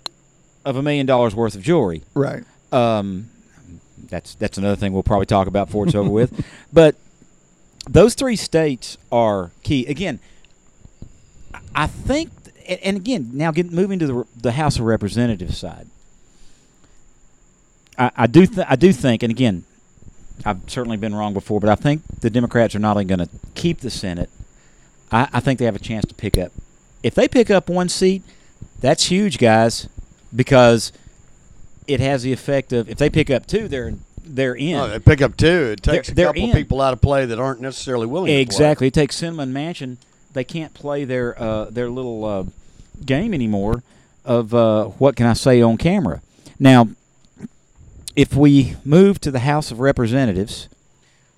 of 0.64 0.76
a 0.76 0.82
million 0.82 1.06
dollars 1.06 1.34
worth 1.34 1.54
of 1.54 1.62
jewelry. 1.62 2.02
Right. 2.14 2.44
Um, 2.72 3.30
that's 4.08 4.34
that's 4.36 4.58
another 4.58 4.76
thing 4.76 4.92
we'll 4.92 5.02
probably 5.02 5.26
talk 5.26 5.46
about 5.46 5.66
before 5.68 5.86
it's 5.86 5.94
over 5.94 6.10
with. 6.10 6.44
But 6.72 6.96
those 7.88 8.14
three 8.14 8.36
states 8.36 8.98
are 9.10 9.50
key. 9.62 9.86
Again, 9.86 10.20
I- 11.74 11.86
think, 11.86 12.30
and- 12.82 12.96
again, 12.98 13.30
now 13.32 13.50
get, 13.50 13.72
moving 13.72 13.98
to 14.00 14.06
the 14.06 14.24
the 14.40 14.52
House 14.52 14.76
of 14.78 14.84
Representatives 14.84 15.56
side, 15.58 15.86
I, 17.98 18.10
I 18.16 18.26
do 18.26 18.46
th- 18.46 18.66
I 18.68 18.76
do 18.76 18.92
think, 18.92 19.22
and 19.22 19.30
again, 19.30 19.64
I've 20.44 20.60
certainly 20.68 20.96
been 20.96 21.14
wrong 21.14 21.34
before, 21.34 21.60
but 21.60 21.70
I 21.70 21.74
think 21.74 22.02
the 22.20 22.30
Democrats 22.30 22.74
are 22.74 22.78
not 22.78 22.92
only 22.92 23.04
going 23.04 23.18
to 23.20 23.28
keep 23.54 23.80
the 23.80 23.90
Senate. 23.90 24.30
I, 25.10 25.28
I 25.32 25.40
think 25.40 25.58
they 25.58 25.64
have 25.64 25.76
a 25.76 25.80
chance 25.80 26.04
to 26.06 26.14
pick 26.14 26.38
up. 26.38 26.52
If 27.02 27.14
they 27.14 27.28
pick 27.28 27.50
up 27.50 27.68
one 27.68 27.88
seat, 27.88 28.22
that's 28.80 29.06
huge, 29.06 29.38
guys, 29.38 29.88
because 30.34 30.92
it 31.86 32.00
has 32.00 32.22
the 32.22 32.32
effect 32.32 32.72
of 32.72 32.88
if 32.88 32.98
they 32.98 33.08
pick 33.10 33.30
up 33.30 33.46
two, 33.46 33.68
they're 33.68 33.94
they're 34.24 34.54
in. 34.54 34.74
Oh, 34.76 34.88
they 34.88 34.98
pick 34.98 35.22
up 35.22 35.36
two. 35.36 35.46
It 35.72 35.82
takes 35.82 36.10
They're- 36.10 36.28
a 36.28 36.34
couple 36.34 36.52
people 36.52 36.80
out 36.82 36.92
of 36.92 37.00
play 37.00 37.24
that 37.24 37.38
aren't 37.38 37.60
necessarily 37.62 38.06
willing. 38.06 38.34
exactly. 38.36 38.88
It 38.88 38.94
takes 38.94 39.18
Sinema 39.20 39.50
Manchin. 39.50 39.96
They 40.34 40.44
can't 40.44 40.74
play 40.74 41.04
their 41.04 41.40
uh, 41.40 41.64
their 41.70 41.88
little 41.88 42.24
uh, 42.24 42.44
game 43.04 43.32
anymore 43.32 43.82
of 44.24 44.52
uh, 44.54 44.84
what 44.98 45.16
can 45.16 45.26
I 45.26 45.32
say 45.32 45.62
on 45.62 45.78
camera. 45.78 46.20
Now, 46.60 46.88
if 48.18 48.34
we 48.34 48.74
move 48.84 49.20
to 49.20 49.30
the 49.30 49.38
House 49.38 49.70
of 49.70 49.78
Representatives, 49.78 50.68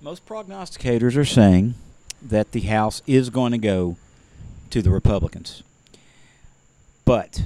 most 0.01 0.25
prognosticators 0.25 1.15
are 1.15 1.23
saying 1.23 1.75
that 2.23 2.53
the 2.53 2.61
House 2.61 3.03
is 3.05 3.29
going 3.29 3.51
to 3.51 3.59
go 3.59 3.97
to 4.71 4.81
the 4.81 4.89
Republicans. 4.89 5.61
But 7.05 7.43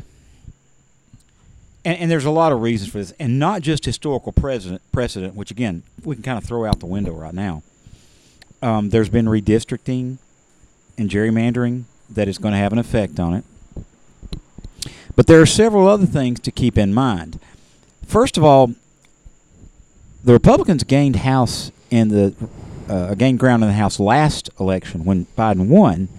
and, 1.84 2.00
and 2.00 2.10
there's 2.10 2.24
a 2.24 2.32
lot 2.32 2.54
of 2.54 2.62
reasons 2.62 2.94
for 2.94 3.00
this, 3.00 3.12
and 3.20 3.38
not 3.38 3.62
just 3.62 3.84
historical 3.84 4.32
precedent, 4.32 4.82
precedent, 4.94 5.36
which 5.36 5.52
again 5.52 5.84
we 6.06 6.16
can 6.16 6.24
kind 6.24 6.38
of 6.38 6.46
throw 6.46 6.64
out 6.64 6.80
the 6.80 6.86
window 6.86 7.12
right 7.12 7.34
now. 7.34 7.62
Um, 8.62 8.90
there's 8.92 9.10
been 9.10 9.26
redistricting 9.26 10.18
and 10.98 11.10
gerrymandering 11.10 11.84
that 12.10 12.30
is 12.30 12.38
going 12.38 12.54
to 12.54 12.58
have 12.58 12.72
an 12.72 12.80
effect 12.80 13.20
on 13.20 13.34
it. 13.34 13.44
But 15.18 15.28
there 15.28 15.42
are 15.42 15.46
several 15.46 15.90
other 15.90 16.06
things 16.06 16.40
to 16.40 16.54
keep 16.54 16.78
in 16.78 16.94
mind. 16.94 17.38
First 18.06 18.38
of 18.38 18.46
all, 18.46 18.76
the 20.26 20.34
Republicans 20.34 20.84
gained 20.84 21.18
House 21.18 21.72
in 21.92 22.10
the 22.10 22.34
uh, 22.90 23.14
gained 23.14 23.40
ground 23.40 23.64
in 23.64 23.70
the 23.70 23.76
House 23.76 24.00
last 24.00 24.50
election 24.60 25.06
when 25.06 25.28
Biden 25.38 25.68
won. 25.68 26.10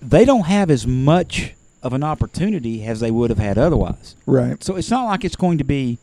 They 0.00 0.24
don't 0.24 0.46
have 0.46 0.70
as 0.70 0.86
much 0.86 1.54
of 1.82 1.92
an 1.92 2.04
opportunity 2.04 2.84
as 2.84 3.00
they 3.00 3.10
would 3.10 3.30
have 3.30 3.38
had 3.38 3.58
otherwise. 3.58 4.14
Right. 4.24 4.62
So 4.62 4.76
it's 4.76 4.90
not 4.90 5.04
like 5.04 5.24
it's 5.24 5.36
going 5.36 5.58
to 5.58 5.64
be 5.64 5.98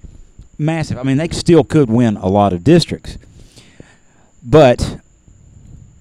massive. 0.58 0.98
I 0.98 1.04
mean, 1.04 1.18
they 1.18 1.30
still 1.30 1.64
could 1.64 1.90
win 1.90 2.18
a 2.18 2.28
lot 2.28 2.52
of 2.52 2.64
districts. 2.64 3.18
But 4.44 5.00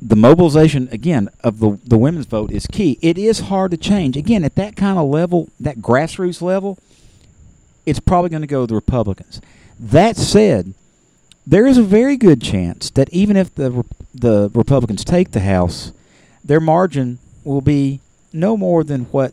the 0.03 0.17
mobilization 0.17 0.89
again 0.91 1.29
of 1.45 1.61
the 1.61 1.79
the 1.85 1.99
women's 1.99 2.27
vote 2.27 2.51
is 2.51 2.67
key. 2.67 2.99
It 3.01 3.19
is 3.19 3.41
hard 3.41 3.71
to 3.71 3.77
change. 3.77 4.17
Again, 4.17 4.43
at 4.43 4.57
that 4.57 4.75
kind 4.75 4.99
of 4.99 5.09
level, 5.09 5.49
that 5.61 5.77
grassroots 5.77 6.43
level, 6.43 6.79
it's 7.87 8.01
probably 8.01 8.31
going 8.31 8.43
to 8.43 8.49
go 8.49 8.63
to 8.63 8.67
the 8.67 8.75
Republicans. 8.75 9.41
That 9.83 10.17
said, 10.17 10.75
there 11.47 11.67
is 11.67 11.79
a 11.79 11.83
very 11.83 12.17
good 12.17 12.43
chance 12.43 12.91
that 12.91 13.09
even 13.13 13.37
if 13.37 13.55
the 13.55 13.85
the 14.15 14.51
Republicans 14.55 15.05
take 15.05 15.31
the 15.31 15.41
House, 15.41 15.93
their 16.45 16.61
margin 16.61 17.19
will 17.45 17.61
be 17.63 18.01
no 18.33 18.57
more 18.57 18.85
than 18.85 19.03
what 19.07 19.33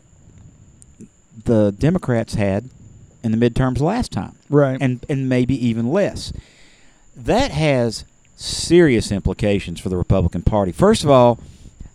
the 1.44 1.72
Democrats 1.78 2.34
had 2.34 2.70
in 3.22 3.32
the 3.32 3.50
midterms 3.50 3.80
last 3.80 4.10
time 4.12 4.34
Right. 4.48 4.78
and 4.80 5.04
and 5.08 5.28
maybe 5.28 5.54
even 5.66 5.90
less. 5.90 6.32
That 7.16 7.50
has 7.50 8.04
serious 8.36 9.10
implications 9.12 9.80
for 9.80 9.88
the 9.88 9.96
Republican 9.96 10.42
Party. 10.42 10.72
First 10.72 11.04
of 11.04 11.10
all, 11.10 11.38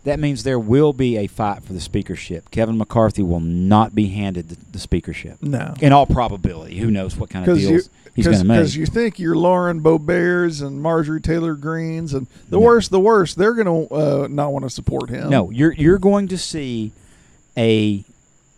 that 0.04 0.20
means 0.20 0.44
there 0.44 0.60
will 0.60 0.92
be 0.94 1.18
a 1.18 1.28
fight 1.28 1.64
for 1.64 1.72
the 1.74 1.80
speakership. 1.80 2.52
Kevin 2.52 2.78
McCarthy 2.78 3.24
will 3.24 3.40
not 3.40 3.96
be 3.96 4.08
handed 4.10 4.50
the, 4.50 4.58
the 4.74 4.80
speakership. 4.80 5.38
no. 5.42 5.74
In 5.82 5.94
all 5.94 6.06
probability, 6.06 6.78
who 6.78 6.92
knows 6.92 7.16
what 7.16 7.30
kind 7.30 7.48
of 7.48 7.58
you, 7.58 7.68
deals 7.70 7.90
he's 8.16 8.26
going 8.26 8.38
to 8.40 8.44
make. 8.46 8.58
because 8.58 8.76
you 8.76 8.86
think 8.86 9.20
you're 9.20 9.36
Lauren 9.36 9.82
Boeberts 9.82 10.62
and 10.66 10.82
Marjorie 10.82 11.22
Taylor 11.22 11.56
Greenes 11.56 12.14
and 12.14 12.28
the 12.50 12.58
No. 12.58 12.62
worst, 12.62 12.92
the 12.92 13.00
worst, 13.00 13.38
they're 13.38 13.54
going 13.54 13.88
to 13.88 13.94
uh, 13.96 14.28
not 14.30 14.52
want 14.54 14.64
to 14.64 14.70
support 14.70 15.10
him. 15.10 15.30
no, 15.30 15.50
you're 15.50 15.74
you're 15.74 15.98
going 16.00 16.28
to 16.30 16.38
see 16.38 16.92
a 17.58 18.04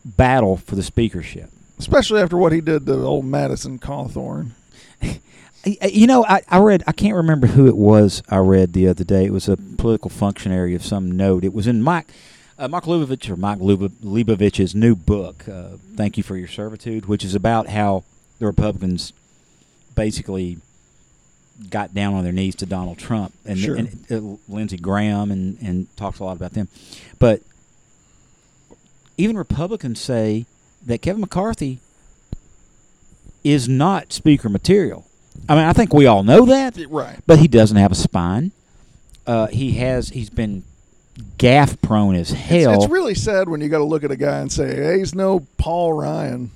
battle 0.05 0.57
for 0.57 0.75
the 0.75 0.83
speakership. 0.83 1.49
especially 1.79 2.21
after 2.21 2.37
what 2.37 2.51
he 2.51 2.61
did 2.61 2.85
to 2.85 2.93
old 3.03 3.25
Madison 3.25 3.79
Cawthorn. 3.79 4.51
You 5.81 6.05
know, 6.05 6.23
I, 6.23 6.41
I 6.47 6.59
read, 6.59 6.83
I 6.85 6.91
can't 6.91 7.15
remember 7.15 7.47
who 7.47 7.65
it 7.67 7.75
was 7.75 8.21
I 8.29 8.37
read 8.37 8.73
the 8.73 8.87
other 8.87 9.03
day. 9.03 9.25
It 9.25 9.33
was 9.33 9.49
a 9.49 9.57
political 9.57 10.11
functionary 10.11 10.75
of 10.75 10.85
some 10.85 11.09
note. 11.17 11.43
It 11.43 11.55
was 11.55 11.65
in 11.65 11.81
Mike, 11.81 12.05
uh, 12.59 12.67
Mark 12.67 12.83
Leibovich 12.83 13.27
or 13.31 13.35
Mike 13.35 13.57
Leibovich's 13.57 14.75
new 14.75 14.95
book, 14.95 15.49
uh, 15.49 15.77
Thank 15.95 16.17
You 16.17 16.23
for 16.23 16.37
Your 16.37 16.47
Servitude, 16.47 17.07
which 17.07 17.23
is 17.25 17.33
about 17.33 17.69
how 17.69 18.03
the 18.37 18.45
Republicans 18.45 19.11
basically 19.95 20.57
got 21.69 21.93
down 21.93 22.13
on 22.13 22.23
their 22.23 22.33
knees 22.33 22.55
to 22.55 22.65
Donald 22.65 22.97
Trump 22.97 23.33
and, 23.45 23.57
Sure. 23.57 23.75
and 23.77 24.05
uh, 24.11 24.19
Lindsey 24.53 24.77
Graham 24.77 25.31
and, 25.31 25.57
and 25.61 25.87
talks 25.95 26.19
a 26.19 26.23
lot 26.23 26.35
about 26.35 26.51
them. 26.51 26.67
But 27.17 27.41
even 29.17 29.37
Republicans 29.37 29.99
say 30.01 30.45
that 30.85 31.01
Kevin 31.01 31.21
McCarthy 31.21 31.79
is 33.43 33.69
not 33.69 34.11
speaker 34.11 34.49
material. 34.49 35.05
I 35.47 35.55
mean, 35.55 35.65
I 35.65 35.73
think 35.73 35.93
we 35.93 36.05
all 36.07 36.23
know 36.23 36.45
that, 36.45 36.77
Right. 36.89 37.19
but 37.27 37.39
he 37.39 37.47
doesn't 37.47 37.77
have 37.77 37.91
a 37.91 37.95
spine. 37.95 38.51
Uh, 39.27 39.47
he 39.47 39.71
has. 39.73 40.09
He's 40.09 40.29
been 40.29 40.63
gaff 41.37 41.79
prone 41.81 42.15
as 42.15 42.31
hell. 42.31 42.73
It's, 42.73 42.83
it's 42.85 42.91
really 42.93 43.15
sad 43.15 43.49
when 43.49 43.61
you 43.61 43.69
got 43.69 43.79
to 43.79 43.83
look 43.85 44.03
at 44.03 44.11
a 44.11 44.15
guy 44.15 44.39
and 44.39 44.51
say, 44.51 44.75
hey, 44.75 44.99
he's 44.99 45.15
no 45.15 45.45
Paul 45.57 45.93
Ryan. 45.93 46.51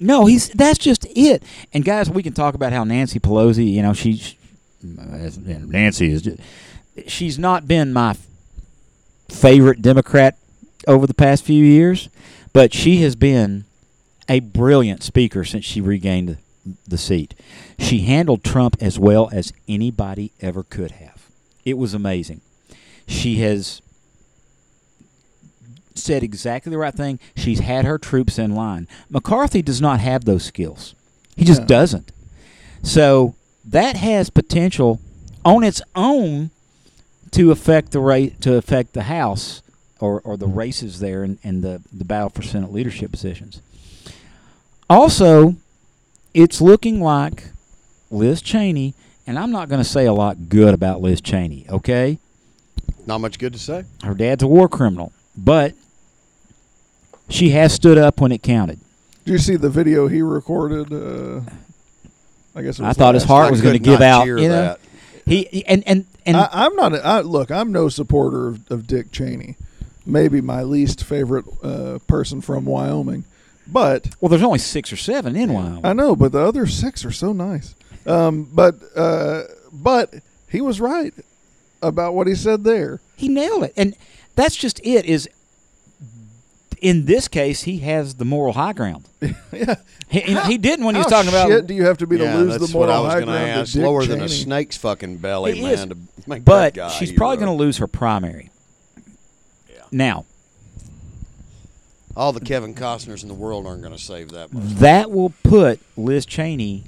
No, 0.00 0.24
he's 0.24 0.48
that's 0.48 0.78
just 0.78 1.06
it. 1.14 1.42
And 1.74 1.84
guys, 1.84 2.08
we 2.08 2.22
can 2.22 2.32
talk 2.32 2.54
about 2.54 2.72
how 2.72 2.84
Nancy 2.84 3.20
Pelosi, 3.20 3.70
you 3.70 3.82
know, 3.82 3.92
she's 3.92 4.34
Nancy 4.82 6.10
is 6.10 6.22
just, 6.22 6.38
she's 7.06 7.38
not 7.38 7.68
been 7.68 7.92
my 7.92 8.16
favorite 9.28 9.82
Democrat 9.82 10.38
over 10.88 11.06
the 11.06 11.14
past 11.14 11.44
few 11.44 11.64
years, 11.64 12.08
but 12.52 12.72
she 12.72 13.02
has 13.02 13.14
been 13.14 13.64
a 14.28 14.40
brilliant 14.40 15.02
speaker 15.02 15.44
since 15.44 15.64
she 15.64 15.80
regained 15.80 16.28
the, 16.28 16.38
the 16.88 16.98
seat. 16.98 17.34
She 17.78 18.00
handled 18.00 18.42
Trump 18.42 18.76
as 18.80 18.98
well 18.98 19.28
as 19.32 19.52
anybody 19.68 20.32
ever 20.40 20.62
could 20.62 20.92
have. 20.92 21.26
It 21.64 21.76
was 21.76 21.92
amazing. 21.92 22.40
She 23.06 23.36
has 23.36 23.82
said 26.00 26.22
exactly 26.22 26.70
the 26.70 26.78
right 26.78 26.94
thing. 26.94 27.18
She's 27.36 27.60
had 27.60 27.84
her 27.84 27.98
troops 27.98 28.38
in 28.38 28.54
line. 28.54 28.88
McCarthy 29.08 29.62
does 29.62 29.80
not 29.80 30.00
have 30.00 30.24
those 30.24 30.44
skills. 30.44 30.94
He 31.36 31.44
just 31.44 31.62
No. 31.62 31.66
doesn't. 31.66 32.12
So 32.82 33.34
that 33.64 33.96
has 33.96 34.30
potential 34.30 35.00
on 35.44 35.62
its 35.64 35.80
own 35.94 36.50
to 37.32 37.50
affect 37.50 37.92
the 37.92 38.00
ra- 38.00 38.26
to 38.40 38.54
affect 38.54 38.92
the 38.94 39.04
House 39.04 39.62
or, 40.00 40.20
or 40.22 40.36
the 40.36 40.46
races 40.48 40.98
there 41.00 41.22
and, 41.22 41.38
and 41.44 41.62
the, 41.62 41.82
the 41.92 42.04
battle 42.04 42.30
for 42.30 42.42
Senate 42.42 42.72
leadership 42.72 43.10
positions. 43.12 43.60
Also, 44.88 45.54
it's 46.34 46.60
looking 46.60 47.00
like 47.00 47.44
Liz 48.10 48.42
Cheney, 48.42 48.94
and 49.26 49.38
I'm 49.38 49.52
not 49.52 49.68
going 49.68 49.80
to 49.82 49.88
say 49.88 50.06
a 50.06 50.12
lot 50.12 50.48
good 50.48 50.74
about 50.74 51.00
Liz 51.00 51.20
Cheney, 51.20 51.66
okay? 51.68 52.18
Not 53.06 53.18
much 53.20 53.38
good 53.38 53.52
to 53.52 53.58
say. 53.58 53.84
Her 54.02 54.14
dad's 54.14 54.42
a 54.42 54.46
war 54.46 54.68
criminal, 54.68 55.12
but 55.36 55.74
she 57.30 57.50
has 57.50 57.72
stood 57.72 57.98
up 57.98 58.20
when 58.20 58.32
it 58.32 58.42
counted. 58.42 58.80
Did 59.24 59.32
you 59.32 59.38
see 59.38 59.56
the 59.56 59.70
video 59.70 60.08
he 60.08 60.22
recorded? 60.22 60.92
Uh, 60.92 61.42
I 62.54 62.62
guess 62.62 62.78
it 62.78 62.84
I 62.84 62.92
thought 62.92 63.14
his 63.14 63.24
heart 63.24 63.48
I 63.48 63.50
was 63.50 63.62
going 63.62 63.74
to 63.74 63.78
give 63.78 64.00
out. 64.00 64.26
You 64.26 64.36
know, 64.36 64.48
that. 64.48 64.80
he 65.26 65.64
and 65.66 65.86
and 65.86 66.06
and 66.26 66.36
I, 66.36 66.48
I'm 66.52 66.74
not. 66.76 66.94
A, 66.94 67.04
I, 67.04 67.20
look, 67.20 67.50
I'm 67.50 67.72
no 67.72 67.88
supporter 67.88 68.48
of, 68.48 68.70
of 68.70 68.86
Dick 68.86 69.12
Cheney. 69.12 69.56
Maybe 70.06 70.40
my 70.40 70.62
least 70.62 71.04
favorite 71.04 71.44
uh, 71.62 71.98
person 72.08 72.40
from 72.40 72.64
Wyoming, 72.64 73.24
but 73.66 74.08
well, 74.20 74.28
there's 74.28 74.42
only 74.42 74.58
six 74.58 74.92
or 74.92 74.96
seven 74.96 75.36
in 75.36 75.52
Wyoming. 75.52 75.86
I 75.86 75.92
know. 75.92 76.16
But 76.16 76.32
the 76.32 76.40
other 76.40 76.66
six 76.66 77.04
are 77.04 77.12
so 77.12 77.32
nice. 77.32 77.74
Um, 78.06 78.48
but 78.52 78.76
uh, 78.96 79.42
but 79.72 80.14
he 80.48 80.60
was 80.60 80.80
right 80.80 81.14
about 81.82 82.14
what 82.14 82.26
he 82.26 82.34
said 82.34 82.64
there. 82.64 83.00
He 83.16 83.28
nailed 83.28 83.64
it, 83.64 83.74
and 83.76 83.94
that's 84.34 84.56
just 84.56 84.80
it. 84.82 85.04
Is 85.04 85.28
in 86.80 87.04
this 87.06 87.28
case, 87.28 87.62
he 87.62 87.78
has 87.80 88.14
the 88.14 88.24
moral 88.24 88.52
high 88.54 88.72
ground. 88.72 89.04
yeah, 89.52 89.76
He, 90.08 90.28
you 90.28 90.34
know, 90.34 90.40
he 90.42 90.58
didn't 90.58 90.84
when 90.86 90.94
he 90.94 90.98
was 91.00 91.06
How 91.10 91.22
talking 91.22 91.28
about. 91.28 91.48
shit 91.48 91.66
do 91.66 91.74
you 91.74 91.84
have 91.84 91.98
to 91.98 92.06
be 92.06 92.16
to 92.18 92.24
lose 92.36 92.58
that's 92.58 92.70
the 92.72 92.78
what 92.78 92.88
moral 92.88 93.02
I 93.02 93.04
was 93.04 93.12
high 93.14 93.20
ground 93.24 93.38
ask. 93.50 93.72
Dick 93.74 93.82
Lower 93.82 94.04
than 94.04 94.20
a 94.22 94.28
snake's 94.28 94.76
fucking 94.76 95.18
belly, 95.18 95.54
He 95.56 95.62
man. 95.62 95.72
is. 95.72 95.84
To 95.86 95.96
make 96.26 96.44
but 96.44 96.74
guy 96.74 96.88
she's 96.90 97.12
probably 97.12 97.36
going 97.36 97.48
to 97.48 97.52
lose 97.52 97.78
her 97.78 97.86
primary. 97.86 98.50
Yeah. 99.68 99.82
Now 99.92 100.24
All 102.16 102.32
the 102.32 102.40
Kevin 102.40 102.74
Costners 102.74 103.22
in 103.22 103.28
the 103.28 103.34
world 103.34 103.66
aren't 103.66 103.82
going 103.82 103.94
to 103.96 104.02
save 104.02 104.30
that 104.30 104.52
much. 104.52 104.64
that 104.80 105.10
will 105.10 105.32
put 105.42 105.80
Liz 105.96 106.26
Cheney. 106.26 106.84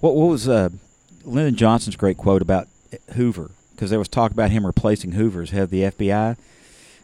What, 0.00 0.14
what 0.14 0.26
was 0.28 0.48
uh, 0.48 0.68
Lyndon 1.24 1.56
Johnson's 1.56 1.96
great 1.96 2.16
quote 2.16 2.42
about 2.42 2.68
Hoover? 3.14 3.50
Because 3.74 3.90
there 3.90 3.98
was 3.98 4.08
talk 4.08 4.30
about 4.32 4.50
him 4.50 4.64
replacing 4.66 5.12
Hoover 5.12 5.42
as 5.42 5.50
head 5.50 5.62
of 5.64 5.70
the 5.70 5.82
FBI. 5.82 6.36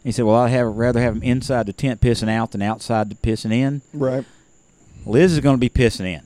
He 0.08 0.12
said, 0.12 0.24
"Well, 0.24 0.36
I'd 0.36 0.48
have 0.52 0.74
rather 0.74 1.02
have 1.02 1.16
him 1.16 1.22
inside 1.22 1.66
the 1.66 1.74
tent 1.74 2.00
pissing 2.00 2.30
out 2.30 2.52
than 2.52 2.62
outside 2.62 3.10
the 3.10 3.14
pissing 3.14 3.52
in." 3.52 3.82
Right. 3.92 4.24
Liz 5.04 5.34
is 5.34 5.40
going 5.40 5.54
to 5.56 5.60
be 5.60 5.68
pissing 5.68 6.06
in 6.06 6.22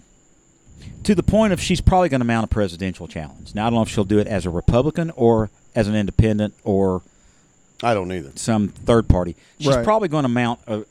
to 1.03 1.17
the 1.17 1.23
point 1.25 1.53
of 1.53 1.61
she's 1.61 1.81
probably 1.81 2.09
going 2.09 2.21
to 2.21 2.25
mount 2.25 2.45
a 2.45 2.47
presidential 2.47 3.09
challenge. 3.09 3.57
Now 3.57 3.67
I 3.67 3.71
don't 3.71 3.79
know 3.79 3.83
if 3.83 3.89
she'll 3.89 4.05
do 4.05 4.21
it 4.21 4.29
as 4.29 4.47
a 4.47 4.51
Republican 4.51 5.11
or 5.17 5.51
as 5.75 5.89
an 5.89 5.97
independent 5.97 6.55
or 6.63 7.03
I 7.83 7.93
don't 7.93 8.13
either. 8.13 8.31
some 8.37 8.69
third 8.69 9.09
party. 9.09 9.35
She's 9.59 9.75
Right. 9.75 9.83
probably 9.83 10.07
going 10.07 10.23
to 10.23 10.29
mount 10.29 10.61
a, 10.69 10.85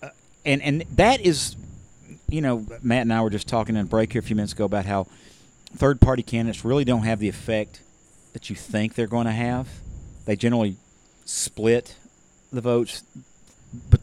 a, 0.00 0.10
and 0.46 0.62
and 0.62 0.84
that 0.94 1.20
is, 1.22 1.56
you 2.28 2.42
know, 2.42 2.64
Matt 2.80 3.02
and 3.02 3.12
I 3.12 3.22
were 3.22 3.30
just 3.30 3.48
talking 3.48 3.74
in 3.74 3.82
a 3.82 3.88
break 3.88 4.12
here 4.12 4.20
a 4.20 4.22
few 4.22 4.36
minutes 4.36 4.52
ago 4.52 4.66
about 4.66 4.86
how 4.86 5.08
third 5.74 6.00
party 6.00 6.22
candidates 6.22 6.64
really 6.64 6.84
don't 6.84 7.02
have 7.02 7.18
the 7.18 7.28
effect 7.28 7.80
that 8.34 8.50
you 8.50 8.54
think 8.54 8.94
they're 8.94 9.08
going 9.08 9.26
to 9.26 9.32
have. 9.32 9.66
They 10.26 10.36
generally 10.36 10.76
split 11.24 11.96
the 12.52 12.60
votes 12.60 13.02
bet- 13.90 14.00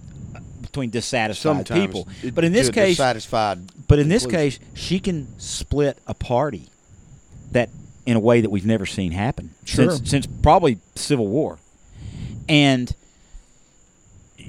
between 0.61 0.89
dissatisfied 0.89 1.67
Sometimes, 1.67 1.85
people. 1.85 2.07
it- 2.23 2.35
But 2.35 2.43
in 2.43 2.51
this 2.53 2.69
case, 2.69 2.97
dissatisfied. 2.97 3.59
but 3.87 3.99
in 3.99 4.09
this 4.09 4.23
conclusion. 4.23 4.61
case, 4.73 4.79
she 4.81 4.99
can 4.99 5.27
split 5.39 5.97
a 6.07 6.13
party 6.13 6.67
that 7.51 7.69
in 8.05 8.15
a 8.15 8.19
way 8.19 8.41
that 8.41 8.49
we've 8.49 8.65
never 8.65 8.85
seen 8.85 9.11
happen 9.11 9.51
Sure. 9.65 9.91
since 9.91 10.09
since 10.09 10.27
probably 10.41 10.79
Civil 10.95 11.27
War, 11.27 11.57
and 12.47 12.93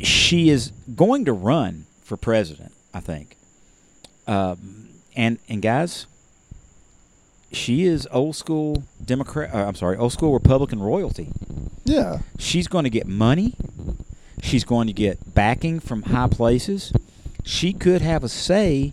she 0.02 0.48
is 0.50 0.72
going 0.94 1.24
to 1.24 1.32
run 1.32 1.86
for 2.04 2.16
president. 2.16 2.72
I 2.94 3.00
think, 3.00 3.36
um, 4.26 4.88
and 5.16 5.38
and 5.48 5.60
guys, 5.62 6.06
she 7.52 7.84
is 7.84 8.06
old 8.10 8.36
school 8.36 8.82
Democrat. 9.04 9.54
Uh, 9.54 9.66
I'm 9.66 9.74
sorry, 9.74 9.96
old 9.96 10.12
school 10.12 10.32
Republican 10.32 10.80
royalty. 10.80 11.28
Yeah. 11.84 12.18
She's 12.38 12.68
going 12.68 12.84
to 12.84 12.90
get 12.90 13.06
money. 13.06 13.54
She's 14.42 14.64
going 14.64 14.86
to 14.86 14.92
get 14.92 15.34
backing 15.34 15.80
from 15.80 16.02
high 16.02 16.28
places. 16.28 16.92
She 17.44 17.72
could 17.72 18.02
have 18.02 18.22
a 18.22 18.28
say. 18.28 18.92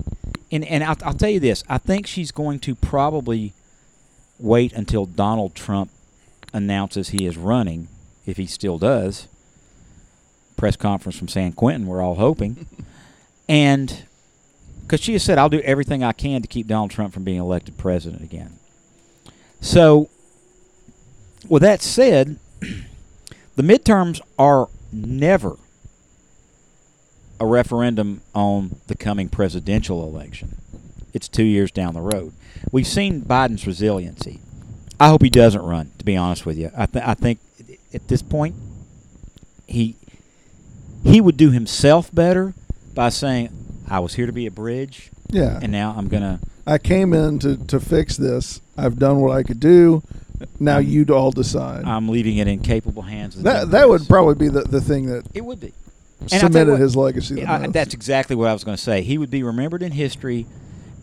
And, 0.51 0.63
and 0.65 0.83
I'll, 0.83 0.95
I'll 1.03 1.13
tell 1.13 1.29
you 1.29 1.39
this 1.39 1.63
I 1.67 1.77
think 1.77 2.07
she's 2.07 2.31
going 2.31 2.59
to 2.59 2.75
probably 2.75 3.53
wait 4.39 4.73
until 4.73 5.05
Donald 5.05 5.55
Trump 5.55 5.91
announces 6.53 7.09
he 7.09 7.25
is 7.25 7.37
running, 7.37 7.87
if 8.25 8.37
he 8.37 8.45
still 8.45 8.77
does. 8.77 9.27
Press 10.55 10.77
conference 10.77 11.17
from 11.17 11.27
San 11.27 11.51
Quentin, 11.51 11.85
we're 11.85 12.01
all 12.01 12.15
hoping. 12.15 12.65
and 13.49 14.04
because 14.85 15.01
she 15.01 15.13
has 15.13 15.23
said, 15.23 15.37
I'll 15.37 15.49
do 15.49 15.61
everything 15.61 16.03
I 16.03 16.11
can 16.11 16.41
to 16.41 16.47
keep 16.47 16.67
Donald 16.67 16.91
Trump 16.91 17.13
from 17.13 17.23
being 17.23 17.39
elected 17.39 17.77
president 17.77 18.21
again. 18.21 18.59
So, 19.59 20.09
with 21.49 21.63
that 21.63 21.81
said, 21.81 22.37
the 23.55 23.63
midterms 23.63 24.21
are 24.37 24.69
never 24.91 25.57
a 27.39 27.45
referendum 27.45 28.21
on 28.33 28.77
the 28.87 28.95
coming 28.95 29.27
presidential 29.27 30.03
election. 30.03 30.57
It's 31.13 31.27
two 31.27 31.43
years 31.43 31.71
down 31.71 31.93
the 31.93 32.01
road. 32.01 32.33
We've 32.71 32.87
seen 32.87 33.21
Biden's 33.21 33.65
resiliency. 33.65 34.39
I 34.99 35.09
hope 35.09 35.23
he 35.23 35.29
doesn't 35.29 35.61
run. 35.61 35.91
To 35.97 36.05
be 36.05 36.15
honest 36.15 36.45
with 36.45 36.57
you, 36.57 36.71
I, 36.77 36.85
th- 36.85 37.03
I 37.05 37.13
think 37.13 37.39
at 37.93 38.07
this 38.07 38.21
point 38.21 38.55
he 39.67 39.95
he 41.03 41.21
would 41.21 41.37
do 41.37 41.51
himself 41.51 42.13
better 42.13 42.53
by 42.93 43.09
saying, 43.09 43.64
"I 43.89 43.99
was 43.99 44.13
here 44.15 44.25
to 44.25 44.31
be 44.33 44.45
a 44.45 44.51
bridge, 44.51 45.11
Yeah. 45.29 45.59
and 45.61 45.71
now 45.71 45.93
I'm 45.97 46.07
gonna." 46.07 46.39
I 46.67 46.77
came 46.79 47.13
in 47.13 47.37
to, 47.39 47.57
to 47.67 47.79
fix 47.79 48.17
this. 48.17 48.59
I've 48.77 48.97
done 48.97 49.19
what 49.21 49.31
I 49.37 49.43
could 49.43 49.59
do. 49.59 50.01
Now 50.59 50.79
you'd 50.79 51.11
all 51.11 51.31
decide. 51.31 51.85
I'm 51.85 52.09
leaving 52.09 52.37
it 52.37 52.47
in 52.47 52.59
capable 52.59 53.03
hands. 53.03 53.35
That 53.41 53.71
that 53.71 53.87
would 53.87 54.07
probably 54.07 54.35
be 54.35 54.47
the, 54.49 54.61
the 54.61 54.81
thing 54.81 55.05
that 55.07 55.25
it 55.33 55.45
would 55.45 55.59
be. 55.59 55.73
And 56.21 56.33
I'll 56.33 56.39
tell 56.39 56.39
you 56.39 56.53
cemented 56.53 56.71
what, 56.71 56.79
his 56.81 56.95
legacy. 56.95 57.45
I, 57.45 57.67
that's 57.67 57.93
exactly 57.93 58.35
what 58.35 58.47
I 58.49 58.53
was 58.53 58.63
going 58.63 58.77
to 58.77 58.81
say. 58.81 59.01
He 59.03 59.17
would 59.17 59.29
be 59.29 59.43
remembered 59.43 59.83
in 59.83 59.91
history 59.91 60.45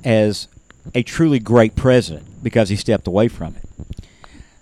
as 0.04 0.48
a 0.94 1.02
truly 1.02 1.38
great 1.38 1.76
president 1.76 2.26
because 2.42 2.68
he 2.70 2.76
stepped 2.76 3.06
away 3.06 3.28
from 3.28 3.54
it. 3.54 4.04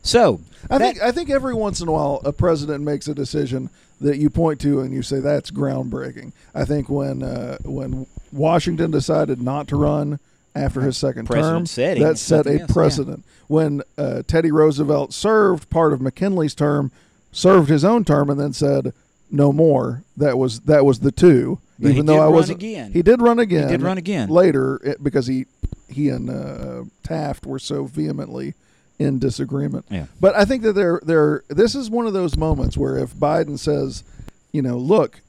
So 0.03 0.41
I 0.69 0.79
that- 0.79 0.85
think 0.95 1.03
I 1.03 1.13
think 1.13 1.31
every 1.31 1.55
once 1.55 1.81
in 1.81 1.89
a 1.89 1.93
while 1.93 2.21
a 2.25 2.33
president 2.33 2.85
makes 2.85 3.09
a 3.09 3.15
decision 3.15 3.71
that 4.01 4.19
you 4.19 4.31
point 4.31 4.61
to 4.61 4.81
and 4.81 4.93
you 4.93 5.03
say 5.03 5.21
that's 5.21 5.51
groundbreaking. 5.51 6.33
I 6.55 6.65
think 6.65 6.89
when 6.89 7.23
uh, 7.23 7.59
when 7.65 8.07
Washington 8.33 8.91
decided 8.91 9.41
not 9.41 9.69
to 9.69 9.77
run 9.77 10.19
after 10.55 10.81
his 10.81 10.97
second 10.97 11.27
term, 11.27 11.67
setting, 11.67 12.03
that 12.03 12.19
set 12.19 12.47
a 12.47 12.53
else, 12.53 12.61
yeah. 12.61 12.67
precedent. 12.67 13.25
When 13.47 13.83
uh, 13.99 14.23
Teddy 14.27 14.51
Roosevelt 14.51 15.13
served 15.13 15.71
part 15.71 15.93
of 15.93 16.01
McKinley's 16.01 16.55
term, 16.55 16.93
served 17.33 17.69
his 17.69 17.85
own 17.85 18.05
term, 18.05 18.31
and 18.31 18.41
then 18.41 18.53
said 18.53 18.93
no 19.31 19.53
more. 19.53 20.03
That 20.17 20.39
was 20.39 20.61
that 20.61 20.85
was 20.85 21.01
the 21.01 21.13
two. 21.13 21.59
But 21.79 21.89
he 21.89 21.95
even 21.95 22.07
though 22.07 22.15
did 22.15 22.23
I 22.23 22.29
was 22.29 22.51
again. 22.51 22.93
he 22.93 23.03
did 23.03 23.23
run 23.23 23.39
again. 23.39 23.69
He 23.69 23.77
did 23.77 23.83
run 23.83 23.99
again. 23.99 24.29
later 24.29 24.97
because 25.03 25.27
he 25.27 25.47
he 25.89 26.09
and 26.09 26.31
uh, 26.31 26.85
Taft 27.03 27.47
were 27.47 27.59
so 27.59 27.85
vehemently 27.85 28.55
in 29.01 29.19
disagreement. 29.19 29.87
Yeah. 29.91 30.07
But 30.21 30.37
I 30.37 30.45
think 30.45 30.63
that 30.63 30.75
there 30.75 31.01
there 31.03 31.43
this 31.49 31.75
is 31.75 31.91
one 31.91 32.07
of 32.07 32.13
those 32.13 32.37
moments 32.37 32.77
where 32.77 32.99
if 32.99 33.15
Biden 33.15 33.59
says, 33.59 34.05
you 34.53 34.61
know, 34.63 34.77
look, 34.77 35.23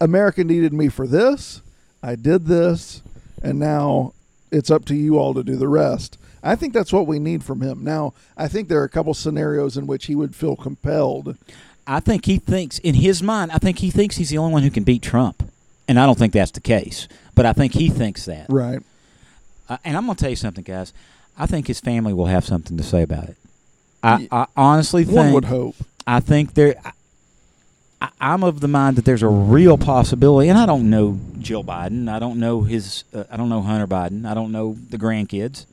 America 0.00 0.44
needed 0.44 0.72
me 0.72 0.88
for 0.88 1.06
this, 1.06 1.60
I 2.02 2.14
did 2.14 2.46
this, 2.46 3.02
and 3.42 3.58
now 3.58 4.14
it's 4.52 4.70
up 4.70 4.84
to 4.86 4.94
you 4.94 5.18
all 5.18 5.34
to 5.34 5.42
do 5.42 5.56
the 5.56 5.68
rest. 5.68 6.16
I 6.42 6.54
think 6.54 6.72
that's 6.72 6.92
what 6.92 7.06
we 7.06 7.18
need 7.18 7.42
from 7.42 7.62
him. 7.62 7.82
Now, 7.82 8.14
I 8.36 8.48
think 8.48 8.68
there 8.68 8.80
are 8.80 8.84
a 8.84 8.88
couple 8.88 9.12
scenarios 9.14 9.76
in 9.76 9.86
which 9.86 10.06
he 10.06 10.14
would 10.14 10.36
feel 10.36 10.54
compelled. 10.54 11.36
I 11.86 12.00
think 12.00 12.26
he 12.26 12.38
thinks, 12.38 12.78
in 12.78 12.94
his 12.94 13.22
mind, 13.22 13.50
I 13.50 13.58
think 13.58 13.78
he 13.78 13.90
thinks 13.90 14.16
he's 14.16 14.30
the 14.30 14.38
only 14.38 14.52
one 14.52 14.62
who 14.62 14.70
can 14.70 14.84
beat 14.84 15.02
Trump, 15.02 15.42
and 15.88 15.98
I 15.98 16.06
don't 16.06 16.18
think 16.18 16.32
that's 16.32 16.52
the 16.52 16.60
case. 16.60 17.08
But 17.34 17.44
I 17.44 17.54
think 17.54 17.72
he 17.72 17.88
thinks 17.88 18.26
that. 18.26 18.46
Right. 18.48 18.80
Uh, 19.68 19.78
and 19.84 19.96
I'm 19.96 20.04
going 20.04 20.16
to 20.16 20.20
tell 20.20 20.30
you 20.30 20.36
something, 20.36 20.62
guys. 20.62 20.92
I 21.36 21.46
think 21.46 21.66
his 21.66 21.80
family 21.80 22.12
will 22.12 22.26
have 22.26 22.44
something 22.44 22.76
to 22.76 22.82
say 22.82 23.02
about 23.02 23.28
it. 23.28 23.36
I, 24.02 24.28
I 24.30 24.46
honestly 24.56 25.04
think. 25.04 25.16
One 25.16 25.32
would 25.32 25.46
hope. 25.46 25.76
I 26.06 26.20
think 26.20 26.54
there. 26.54 26.76
I, 26.84 26.92
I'm 28.20 28.44
of 28.44 28.60
the 28.60 28.68
mind 28.68 28.96
that 28.96 29.04
there's 29.04 29.22
a 29.22 29.28
real 29.28 29.78
possibility, 29.78 30.48
and 30.48 30.58
I 30.58 30.66
don't 30.66 30.90
know 30.90 31.18
Jill 31.38 31.64
Biden. 31.64 32.08
I 32.08 32.18
don't 32.18 32.38
know 32.38 32.62
his. 32.62 33.04
Uh, 33.14 33.24
I 33.30 33.36
don't 33.36 33.48
know 33.48 33.62
Hunter 33.62 33.86
Biden. 33.86 34.26
I 34.26 34.34
don't 34.34 34.52
know 34.52 34.76
the 34.90 34.98
grandkids. 34.98 35.64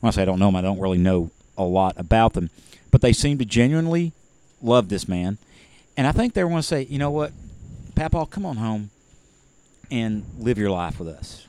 When 0.00 0.08
I 0.08 0.10
say 0.12 0.22
I 0.22 0.24
don't 0.24 0.40
know 0.40 0.46
them, 0.46 0.56
I 0.56 0.62
don't 0.62 0.80
really 0.80 0.98
know 0.98 1.30
a 1.56 1.62
lot 1.62 1.94
about 1.96 2.32
them, 2.32 2.50
but 2.90 3.00
they 3.00 3.12
seem 3.12 3.38
to 3.38 3.44
genuinely 3.44 4.12
love 4.60 4.88
this 4.88 5.06
man, 5.06 5.38
and 5.96 6.06
I 6.06 6.12
think 6.12 6.34
they 6.34 6.42
want 6.42 6.62
to 6.62 6.66
say, 6.66 6.82
you 6.82 6.98
know 6.98 7.10
what, 7.10 7.32
Papa, 7.94 8.26
come 8.26 8.44
on 8.44 8.56
home 8.56 8.90
and 9.90 10.24
live 10.38 10.58
your 10.58 10.70
life 10.70 10.98
with 10.98 11.08
us. 11.08 11.46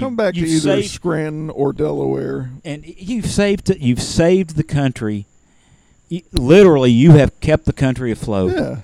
Come 0.00 0.16
back 0.16 0.34
to 0.34 0.40
you've 0.40 0.48
either 0.50 0.80
saved- 0.82 0.90
Scranton 0.90 1.50
or 1.50 1.72
Delaware. 1.72 2.50
and 2.64 2.84
you've 2.84 3.26
saved 3.26 3.68
you've 3.78 4.02
saved 4.02 4.56
the 4.56 4.64
country. 4.64 5.26
Literally, 6.32 6.90
you 6.90 7.12
have 7.12 7.38
kept 7.40 7.66
the 7.66 7.72
country 7.72 8.10
afloat. 8.10 8.52
Yeah. 8.54 8.76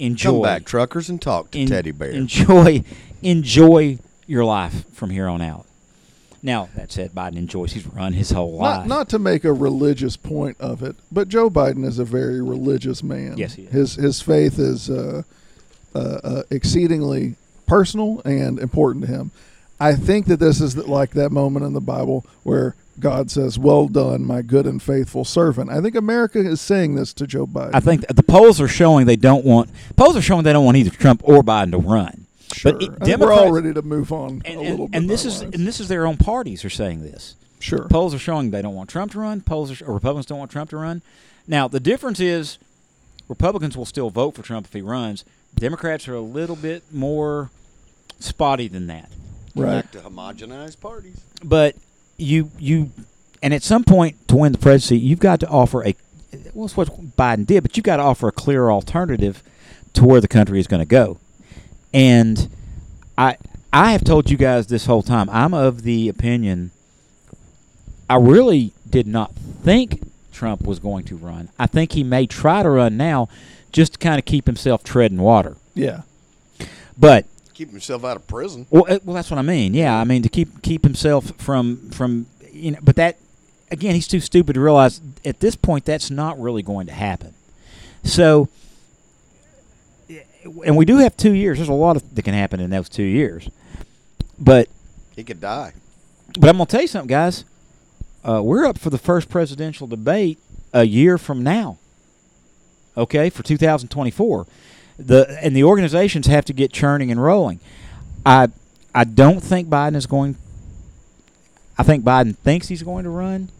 Enjoy, 0.00 0.30
Come 0.32 0.42
back, 0.42 0.64
truckers, 0.64 1.08
and 1.08 1.20
talk 1.20 1.50
to 1.52 1.58
en- 1.60 1.66
Teddy 1.68 1.90
Bear. 1.90 2.10
Enjoy, 2.10 2.82
enjoy 3.22 3.98
your 4.26 4.44
life 4.44 4.84
from 4.92 5.10
here 5.10 5.26
on 5.28 5.40
out. 5.42 5.64
Now 6.40 6.68
that 6.76 6.92
said, 6.92 7.12
Biden 7.12 7.36
enjoys. 7.36 7.72
He's 7.72 7.86
run 7.86 8.12
his 8.12 8.30
whole 8.30 8.56
life. 8.56 8.78
Not, 8.80 8.86
not 8.86 9.08
to 9.10 9.18
make 9.18 9.44
a 9.44 9.52
religious 9.52 10.16
point 10.16 10.56
of 10.60 10.82
it, 10.84 10.94
but 11.10 11.28
Joe 11.28 11.50
Biden 11.50 11.84
is 11.84 11.98
a 11.98 12.04
very 12.04 12.40
religious 12.40 13.02
man. 13.02 13.36
Yes, 13.38 13.54
he 13.54 13.62
is. 13.64 13.72
His 13.72 13.94
his 13.96 14.20
faith 14.22 14.58
is 14.60 14.88
uh, 14.88 15.22
uh, 15.96 15.98
uh, 15.98 16.42
exceedingly 16.50 17.34
personal 17.66 18.22
and 18.24 18.60
important 18.60 19.06
to 19.06 19.10
him. 19.10 19.30
I 19.80 19.94
think 19.94 20.26
that 20.26 20.40
this 20.40 20.60
is 20.60 20.76
like 20.76 21.10
that 21.10 21.30
moment 21.30 21.64
in 21.66 21.72
the 21.72 21.80
Bible 21.80 22.26
where 22.42 22.74
God 22.98 23.30
says, 23.30 23.58
"Well 23.58 23.86
done, 23.86 24.24
my 24.24 24.42
good 24.42 24.66
and 24.66 24.82
faithful 24.82 25.24
servant." 25.24 25.70
I 25.70 25.80
think 25.80 25.94
America 25.94 26.40
is 26.40 26.60
saying 26.60 26.96
this 26.96 27.12
to 27.14 27.26
Joe 27.28 27.46
Biden. 27.46 27.70
I 27.74 27.80
think 27.80 28.04
the 28.08 28.22
polls 28.24 28.60
are 28.60 28.66
showing 28.68 29.06
they 29.06 29.14
don't 29.16 29.44
want. 29.44 29.70
Polls 29.96 30.16
are 30.16 30.22
showing 30.22 30.42
they 30.42 30.52
don't 30.52 30.64
want 30.64 30.76
either 30.78 30.90
Trump 30.90 31.20
or 31.24 31.42
Biden 31.42 31.70
to 31.72 31.78
run. 31.78 32.26
sure. 32.52 32.72
But 32.72 32.82
it, 32.82 32.90
think 33.04 33.20
we're 33.20 33.32
all 33.32 33.52
ready 33.52 33.72
to 33.72 33.82
move 33.82 34.12
on 34.12 34.42
and, 34.44 34.60
a 34.60 34.64
and- 34.64 34.76
bit. 34.78 34.88
and 34.94 35.08
this 35.10 35.24
is 35.24 35.42
lives. 35.42 35.54
and 35.56 35.66
this 35.66 35.78
is 35.80 35.86
their 35.88 36.06
own 36.06 36.16
parties 36.16 36.64
are 36.64 36.70
saying 36.70 37.02
this. 37.02 37.36
sure. 37.60 37.86
Polls 37.88 38.14
are 38.14 38.18
showing 38.18 38.50
they 38.50 38.62
don't 38.62 38.74
want 38.74 38.90
Trump 38.90 39.12
to 39.12 39.20
run. 39.20 39.42
Polls 39.42 39.80
are, 39.80 39.84
or 39.86 39.94
Republicans 39.94 40.26
don't 40.26 40.38
want 40.38 40.50
Trump 40.50 40.70
to 40.70 40.76
run. 40.76 41.02
Now 41.46 41.68
the 41.68 41.78
difference 41.80 42.18
is, 42.18 42.58
Republicans 43.28 43.76
will 43.76 43.84
still 43.86 44.10
vote 44.10 44.34
for 44.34 44.42
Trump 44.42 44.66
if 44.66 44.72
he 44.72 44.80
runs. 44.82 45.24
Democrats 45.54 46.08
are 46.08 46.14
a 46.14 46.20
little 46.20 46.56
bit 46.56 46.82
more 46.92 47.50
spotty 48.18 48.66
than 48.66 48.86
that. 48.88 49.08
Right. 49.54 49.82
Back 49.82 49.90
to 49.92 49.98
homogenized 50.00 50.80
parties. 50.80 51.20
But 51.42 51.76
you 52.16 52.50
you, 52.58 52.90
and 53.42 53.54
at 53.54 53.62
some 53.62 53.84
point 53.84 54.28
to 54.28 54.36
win 54.36 54.52
the 54.52 54.58
presidency, 54.58 54.98
you've 54.98 55.20
got 55.20 55.40
to 55.40 55.48
offer 55.48 55.84
a. 55.84 55.94
Well, 56.52 56.66
it's 56.66 56.76
what 56.76 56.88
Biden 57.16 57.46
did, 57.46 57.62
but 57.62 57.76
you've 57.76 57.84
got 57.84 57.96
to 57.96 58.02
offer 58.02 58.28
a 58.28 58.32
clear 58.32 58.70
alternative 58.70 59.42
to 59.94 60.04
where 60.04 60.20
the 60.20 60.28
country 60.28 60.60
is 60.60 60.66
going 60.66 60.80
to 60.80 60.86
go. 60.86 61.18
And 61.92 62.50
I 63.16 63.36
I 63.72 63.92
have 63.92 64.04
told 64.04 64.30
you 64.30 64.36
guys 64.36 64.66
this 64.66 64.86
whole 64.86 65.02
time. 65.02 65.28
I'm 65.30 65.54
of 65.54 65.82
the 65.82 66.08
opinion. 66.08 66.70
I 68.10 68.16
really 68.16 68.72
did 68.88 69.06
not 69.06 69.34
think 69.34 70.00
Trump 70.32 70.62
was 70.62 70.78
going 70.78 71.04
to 71.04 71.16
run. 71.16 71.50
I 71.58 71.66
think 71.66 71.92
he 71.92 72.02
may 72.02 72.26
try 72.26 72.62
to 72.62 72.70
run 72.70 72.96
now, 72.96 73.28
just 73.72 73.94
to 73.94 73.98
kind 73.98 74.18
of 74.18 74.24
keep 74.24 74.46
himself 74.46 74.82
treading 74.82 75.18
water. 75.18 75.56
Yeah. 75.74 76.02
But 76.96 77.26
Keep 77.58 77.70
himself 77.72 78.04
out 78.04 78.16
of 78.16 78.24
prison. 78.28 78.68
well, 78.70 78.84
uh, 78.88 79.00
well, 79.04 79.14
that's 79.14 79.32
what 79.32 79.38
I 79.38 79.42
mean. 79.42 79.74
Yeah, 79.74 79.98
I 79.98 80.04
mean 80.04 80.22
to 80.22 80.28
keep 80.28 80.62
keep 80.62 80.84
himself 80.84 81.32
from 81.38 81.90
from 81.90 82.26
you 82.52 82.70
know. 82.70 82.78
But 82.80 82.94
that 82.94 83.16
again, 83.68 83.96
he's 83.96 84.06
too 84.06 84.20
stupid 84.20 84.52
to 84.52 84.60
realize 84.60 85.00
at 85.24 85.40
this 85.40 85.56
point 85.56 85.84
that's 85.84 86.08
not 86.08 86.40
really 86.40 86.62
going 86.62 86.86
to 86.86 86.92
happen. 86.92 87.34
So, 88.04 88.48
and 90.64 90.76
we 90.76 90.84
do 90.84 90.98
have 90.98 91.16
two 91.16 91.32
years. 91.32 91.58
There's 91.58 91.68
a 91.68 91.72
lot 91.72 91.96
of, 91.96 92.14
that 92.14 92.22
can 92.22 92.32
happen 92.32 92.60
in 92.60 92.70
those 92.70 92.88
two 92.88 93.02
years. 93.02 93.48
But 94.38 94.68
He 95.16 95.24
could 95.24 95.40
die. 95.40 95.72
but 96.38 96.48
I'm 96.50 96.58
gonna 96.58 96.66
tell 96.66 96.82
you 96.82 96.86
something, 96.86 97.08
guys. 97.08 97.44
Uh, 98.24 98.40
we're 98.40 98.66
up 98.66 98.78
for 98.78 98.90
the 98.90 98.98
first 98.98 99.28
presidential 99.28 99.88
debate 99.88 100.38
a 100.72 100.84
year 100.84 101.18
from 101.18 101.42
now. 101.42 101.78
Okay, 102.96 103.30
for 103.30 103.42
2024, 103.42 104.46
the 104.98 105.38
and 105.42 105.54
the 105.54 105.64
organizations 105.64 106.26
have 106.26 106.44
to 106.46 106.52
get 106.52 106.72
churning 106.72 107.10
and 107.10 107.22
rolling. 107.22 107.60
I 108.26 108.48
I 108.94 109.04
don't 109.04 109.40
think 109.40 109.68
Biden 109.68 109.94
is 109.94 110.06
going. 110.06 110.36
I 111.78 111.84
think 111.84 112.04
Biden 112.04 112.36
thinks 112.36 112.68
he's 112.68 112.82
going 112.82 113.04
to 113.04 113.10
run. 113.10 113.50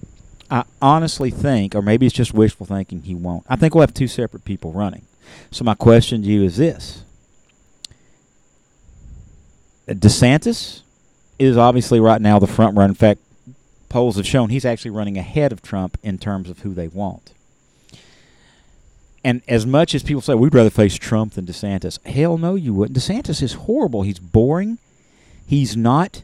I 0.51 0.65
honestly 0.83 1.31
think, 1.31 1.75
or 1.75 1.83
maybe 1.83 2.07
it's 2.07 2.15
just 2.15 2.33
wishful 2.35 2.67
thinking, 2.67 3.03
he 3.03 3.15
won't. 3.15 3.45
I 3.49 3.57
think 3.57 3.75
we'll 3.75 3.83
have 3.83 3.95
two 3.95 4.09
separate 4.09 4.45
people 4.45 4.73
running. 4.73 5.05
So 5.51 5.63
my 5.63 5.75
question 5.75 6.23
to 6.23 6.29
you 6.29 6.43
is 6.43 6.57
this: 6.57 7.03
DeSantis 9.87 10.83
is 11.39 11.57
obviously 11.57 12.01
right 12.01 12.21
now 12.21 12.39
the 12.39 12.47
front 12.47 12.77
runner. 12.77 12.91
In 12.91 12.95
fact, 12.95 13.21
polls 13.89 14.17
have 14.17 14.27
shown 14.27 14.51
he's 14.51 14.65
actually 14.65 14.91
running 14.91 15.17
ahead 15.19 15.53
of 15.53 15.63
Trump 15.63 15.99
in 16.03 16.19
terms 16.19 16.51
of 16.51 16.61
who 16.61 16.75
they 16.75 16.89
want. 16.89 17.33
And 19.25 19.43
as 19.49 19.67
much 19.67 19.95
as 19.95 20.03
people 20.03 20.23
say 20.23 20.35
we'd 20.35 20.55
rather 20.55 20.71
face 20.71 20.95
Trump 20.95 21.35
than 21.35 21.47
DeSantis, 21.47 22.05
hell 22.07 22.39
no, 22.39 22.55
you 22.55 22.73
wouldn't. 22.73 22.99
DeSantis 22.99 23.43
is 23.43 23.55
horrible. 23.55 24.03
He's 24.03 24.19
boring. 24.19 24.79
He's 25.47 25.77
not 25.77 26.23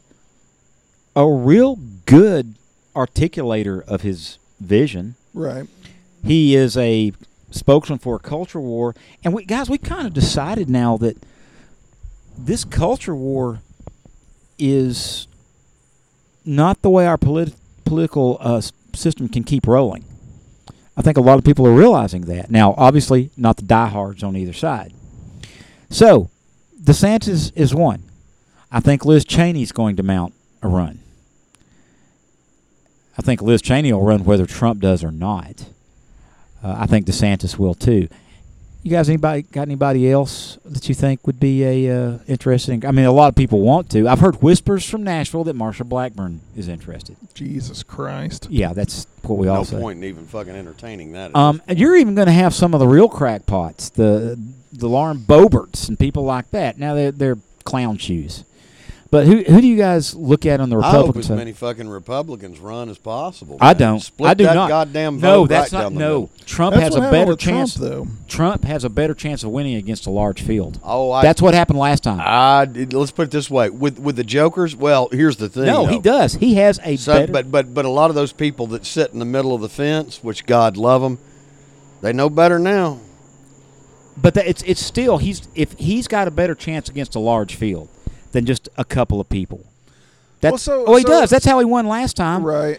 a 1.16 1.28
real 1.28 1.76
good 2.06 2.54
articulator 2.94 3.82
of 3.86 4.02
his 4.02 4.38
vision. 4.60 5.16
Right. 5.32 5.66
He 6.24 6.54
is 6.54 6.76
a 6.76 7.12
spokesman 7.50 7.98
for 7.98 8.16
a 8.16 8.18
culture 8.18 8.60
war, 8.60 8.94
and 9.22 9.34
we 9.34 9.44
guys, 9.44 9.68
we 9.68 9.78
kind 9.78 10.06
of 10.06 10.14
decided 10.14 10.68
now 10.68 10.96
that 10.98 11.16
this 12.36 12.64
culture 12.64 13.14
war 13.14 13.60
is 14.58 15.26
not 16.44 16.82
the 16.82 16.90
way 16.90 17.06
our 17.06 17.18
polit- 17.18 17.54
political 17.84 18.38
uh, 18.40 18.60
system 18.94 19.28
can 19.28 19.44
keep 19.44 19.66
rolling. 19.66 20.04
I 20.96 21.02
think 21.02 21.16
a 21.16 21.22
lot 21.22 21.38
of 21.38 21.44
people 21.44 21.66
are 21.66 21.74
realizing 21.74 22.22
that. 22.22 22.50
Now, 22.50 22.74
obviously, 22.76 23.30
not 23.36 23.56
the 23.56 23.64
diehards 23.64 24.22
on 24.22 24.36
either 24.36 24.52
side. 24.52 24.92
So, 25.90 26.30
DeSantis 26.80 27.52
is 27.56 27.74
one. 27.74 28.04
I 28.70 28.80
think 28.80 29.04
Liz 29.04 29.24
Cheney's 29.24 29.72
going 29.72 29.96
to 29.96 30.02
mount 30.02 30.34
a 30.62 30.68
run. 30.68 31.00
I 33.16 33.22
think 33.22 33.40
Liz 33.40 33.62
Cheney 33.62 33.92
will 33.92 34.02
run 34.02 34.24
whether 34.24 34.46
Trump 34.46 34.80
does 34.80 35.04
or 35.04 35.12
not. 35.12 35.66
Uh, 36.62 36.76
I 36.78 36.86
think 36.86 37.06
DeSantis 37.06 37.58
will 37.58 37.74
too. 37.74 38.08
You 38.84 38.90
guys, 38.90 39.08
anybody 39.08 39.40
got 39.40 39.62
anybody 39.62 40.10
else 40.10 40.58
that 40.62 40.90
you 40.90 40.94
think 40.94 41.26
would 41.26 41.40
be 41.40 41.64
a 41.64 41.90
uh, 41.90 42.18
interesting? 42.26 42.84
I 42.84 42.90
mean, 42.90 43.06
a 43.06 43.12
lot 43.12 43.28
of 43.28 43.34
people 43.34 43.62
want 43.62 43.88
to. 43.92 44.06
I've 44.06 44.20
heard 44.20 44.42
whispers 44.42 44.86
from 44.86 45.02
Nashville 45.02 45.42
that 45.44 45.56
Marsha 45.56 45.88
Blackburn 45.88 46.42
is 46.54 46.68
interested. 46.68 47.16
Jesus 47.32 47.82
Christ. 47.82 48.46
Yeah, 48.50 48.74
that's 48.74 49.06
what 49.22 49.38
we 49.38 49.46
no 49.46 49.54
all 49.54 49.64
say. 49.64 49.80
point 49.80 49.96
in 49.96 50.04
even 50.04 50.26
fucking 50.26 50.54
entertaining 50.54 51.12
that. 51.12 51.34
Um, 51.34 51.62
and 51.66 51.78
you're 51.78 51.96
even 51.96 52.14
going 52.14 52.26
to 52.26 52.32
have 52.32 52.54
some 52.54 52.74
of 52.74 52.80
the 52.80 52.86
real 52.86 53.08
crackpots, 53.08 53.88
the 53.88 54.38
the 54.70 54.86
Lauren 54.86 55.20
Boeberts 55.20 55.88
and 55.88 55.98
people 55.98 56.24
like 56.24 56.50
that. 56.50 56.78
Now 56.78 56.92
they're 56.94 57.10
they're 57.10 57.38
clown 57.64 57.96
shoes. 57.96 58.44
But 59.10 59.26
who 59.26 59.42
who 59.44 59.60
do 59.60 59.66
you 59.68 59.76
guys 59.76 60.14
look 60.16 60.44
at 60.44 60.60
on 60.60 60.70
the 60.70 60.78
I 60.78 60.90
hope 60.90 61.16
as 61.16 61.26
side? 61.26 61.36
many 61.36 61.52
fucking 61.52 61.88
Republicans 61.88 62.58
run 62.58 62.88
as 62.88 62.98
possible. 62.98 63.58
I 63.60 63.66
man. 63.68 63.76
don't. 63.76 64.00
Split 64.00 64.28
I 64.30 64.34
do 64.34 64.44
that 64.44 64.54
not. 64.54 64.68
goddamn 64.68 65.18
vote 65.18 65.26
no, 65.28 65.40
right 65.42 65.48
that's 65.48 65.72
not. 65.72 65.80
down 65.82 65.94
the 65.94 66.00
No, 66.00 66.06
middle. 66.22 66.30
Trump 66.46 66.74
That's 66.74 66.82
has 66.84 66.92
what 66.94 66.98
a 66.98 67.02
happened 67.04 67.20
better 67.20 67.30
with 67.32 67.38
chance. 67.38 67.74
Trump, 67.76 67.90
though. 67.92 68.06
Trump 68.26 68.64
has 68.64 68.82
a 68.82 68.88
better 68.90 69.14
chance 69.14 69.44
of 69.44 69.50
winning 69.50 69.76
against 69.76 70.06
a 70.06 70.10
large 70.10 70.42
field. 70.42 70.80
Oh, 70.82 71.12
I, 71.12 71.22
That's 71.22 71.40
what 71.40 71.54
happened 71.54 71.78
last 71.78 72.02
time. 72.02 72.20
I 72.20 72.64
did- 72.64 72.92
let's 72.92 73.12
put 73.12 73.28
it 73.28 73.30
this 73.30 73.48
way: 73.48 73.70
with 73.70 74.00
with 74.00 74.16
the 74.16 74.24
jokers. 74.24 74.74
Well, 74.74 75.08
here's 75.12 75.36
the 75.36 75.48
thing. 75.48 75.66
no, 75.66 75.86
he 75.86 76.00
does. 76.00 76.34
He 76.34 76.54
has 76.56 76.80
a 76.82 76.96
So, 76.96 77.12
better. 77.14 77.32
but 77.32 77.52
but 77.52 77.72
but 77.72 77.84
a 77.84 77.90
lot 77.90 78.10
of 78.10 78.16
those 78.16 78.32
people 78.32 78.66
that 78.68 78.84
sit 78.84 79.12
in 79.12 79.20
the 79.20 79.24
middle 79.24 79.54
of 79.54 79.60
the 79.60 79.68
fence, 79.68 80.24
which 80.24 80.44
God 80.46 80.76
love 80.76 81.02
them, 81.02 81.18
they 82.00 82.12
know 82.12 82.28
better 82.28 82.58
now. 82.58 82.98
But 84.20 84.34
that, 84.34 84.46
it's 84.48 84.62
it's 84.64 84.84
still 84.84 85.18
he's 85.18 85.46
if 85.54 85.72
he's 85.78 86.08
got 86.08 86.26
a 86.26 86.30
better 86.32 86.54
chance 86.56 86.88
against 86.88 87.14
a 87.14 87.20
large 87.20 87.54
field 87.54 87.88
than 88.34 88.44
just 88.44 88.68
a 88.76 88.84
couple 88.84 89.20
of 89.20 89.28
people. 89.30 89.64
That's 90.42 90.52
Well, 90.52 90.58
so- 90.58 90.84
oh 90.86 90.96
he 90.96 91.02
so- 91.02 91.08
does. 91.08 91.30
That's 91.30 91.46
how 91.46 91.58
he 91.58 91.64
won 91.64 91.86
last 91.88 92.16
time. 92.16 92.42
Right. 92.44 92.78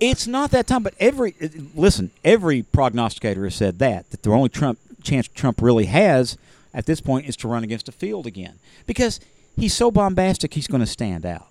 It's 0.00 0.26
not 0.26 0.50
that 0.50 0.66
time, 0.66 0.82
but 0.82 0.94
every 0.98 1.34
uh, 1.40 1.48
listen, 1.74 2.10
every 2.24 2.62
prognosticator 2.62 3.44
has 3.44 3.54
said 3.54 3.78
that 3.78 4.10
that 4.10 4.22
the 4.22 4.30
only 4.30 4.48
Trump 4.48 4.78
chance 5.02 5.28
Trump 5.28 5.62
really 5.62 5.86
has 5.86 6.36
at 6.74 6.86
this 6.86 7.00
point 7.00 7.26
is 7.26 7.36
to 7.36 7.48
run 7.48 7.62
against 7.62 7.88
a 7.88 7.92
field 7.92 8.26
again 8.26 8.58
because 8.86 9.20
he's 9.56 9.72
so 9.72 9.90
bombastic 9.92 10.54
he's 10.54 10.66
going 10.66 10.80
to 10.80 10.86
stand 10.86 11.24
out. 11.24 11.46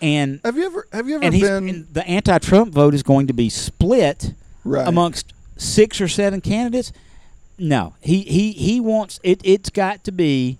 And 0.00 0.40
Have 0.44 0.56
you 0.56 0.66
ever 0.66 0.86
have 0.92 1.08
you 1.08 1.16
ever 1.16 1.30
been 1.30 1.68
and 1.68 1.86
the 1.92 2.06
anti-Trump 2.06 2.72
vote 2.72 2.94
is 2.94 3.02
going 3.02 3.26
to 3.26 3.32
be 3.32 3.50
split 3.50 4.34
right 4.64 4.86
amongst 4.86 5.32
six 5.56 6.00
or 6.00 6.08
seven 6.08 6.40
candidates. 6.40 6.92
No, 7.58 7.94
he 8.00 8.20
he 8.22 8.52
he 8.52 8.80
wants 8.80 9.18
it. 9.22 9.40
It's 9.44 9.68
got 9.68 10.04
to 10.04 10.12
be 10.12 10.58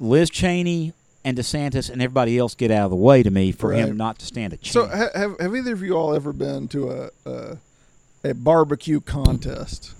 Liz 0.00 0.30
Cheney 0.30 0.92
and 1.24 1.36
DeSantis 1.36 1.90
and 1.90 2.00
everybody 2.00 2.38
else 2.38 2.54
get 2.54 2.70
out 2.70 2.84
of 2.84 2.90
the 2.90 2.96
way 2.96 3.22
to 3.22 3.30
me 3.30 3.50
for 3.52 3.70
Right. 3.70 3.78
him 3.80 3.96
not 3.96 4.18
to 4.20 4.26
stand 4.26 4.52
a 4.52 4.56
chance. 4.56 4.72
So 4.72 4.86
ha- 4.86 5.08
have 5.14 5.38
have 5.40 5.56
either 5.56 5.72
of 5.72 5.82
you 5.82 5.94
all 5.94 6.14
ever 6.14 6.32
been 6.32 6.68
to 6.68 6.90
a 6.90 7.10
a, 7.28 7.56
a 8.24 8.34
barbecue 8.34 9.00
contest? 9.00 9.92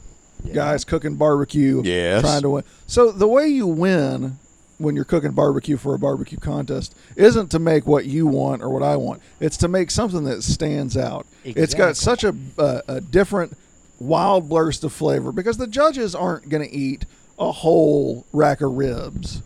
Guys 0.53 0.85
cooking 0.85 1.17
barbecue, 1.17 1.83
Yes. 1.85 2.21
trying 2.23 2.43
to 2.43 2.51
win. 2.51 2.65
So 2.87 3.11
the 3.11 3.27
way 3.27 3.49
you 3.49 3.67
win 3.67 4.39
when 4.79 4.95
you're 4.95 5.05
cooking 5.07 5.33
barbecue 5.33 5.77
for 5.77 5.95
a 5.95 5.99
barbecue 5.99 6.39
contest 6.39 6.95
isn't 7.17 7.51
to 7.51 7.59
make 7.59 7.87
what 7.87 8.05
you 8.05 8.27
want 8.27 8.63
or 8.63 8.69
what 8.69 8.83
I 8.83 8.95
want. 8.97 9.23
It's 9.41 9.57
to 9.59 9.69
make 9.69 9.91
something 9.91 10.25
that 10.25 10.43
stands 10.45 10.97
out. 10.97 11.27
It's 11.45 11.75
got 11.75 11.97
such 11.97 12.23
a, 12.23 12.35
a 12.59 12.83
a 12.87 13.01
different 13.01 13.57
wild 13.99 14.49
burst 14.49 14.85
of 14.85 14.93
flavor 14.93 15.33
because 15.33 15.57
the 15.57 15.67
judges 15.67 16.15
aren't 16.15 16.49
going 16.51 16.63
to 16.69 16.73
eat 16.73 17.07
a 17.39 17.51
whole 17.51 18.27
rack 18.33 18.61
of 18.61 18.73
ribs 18.77 19.43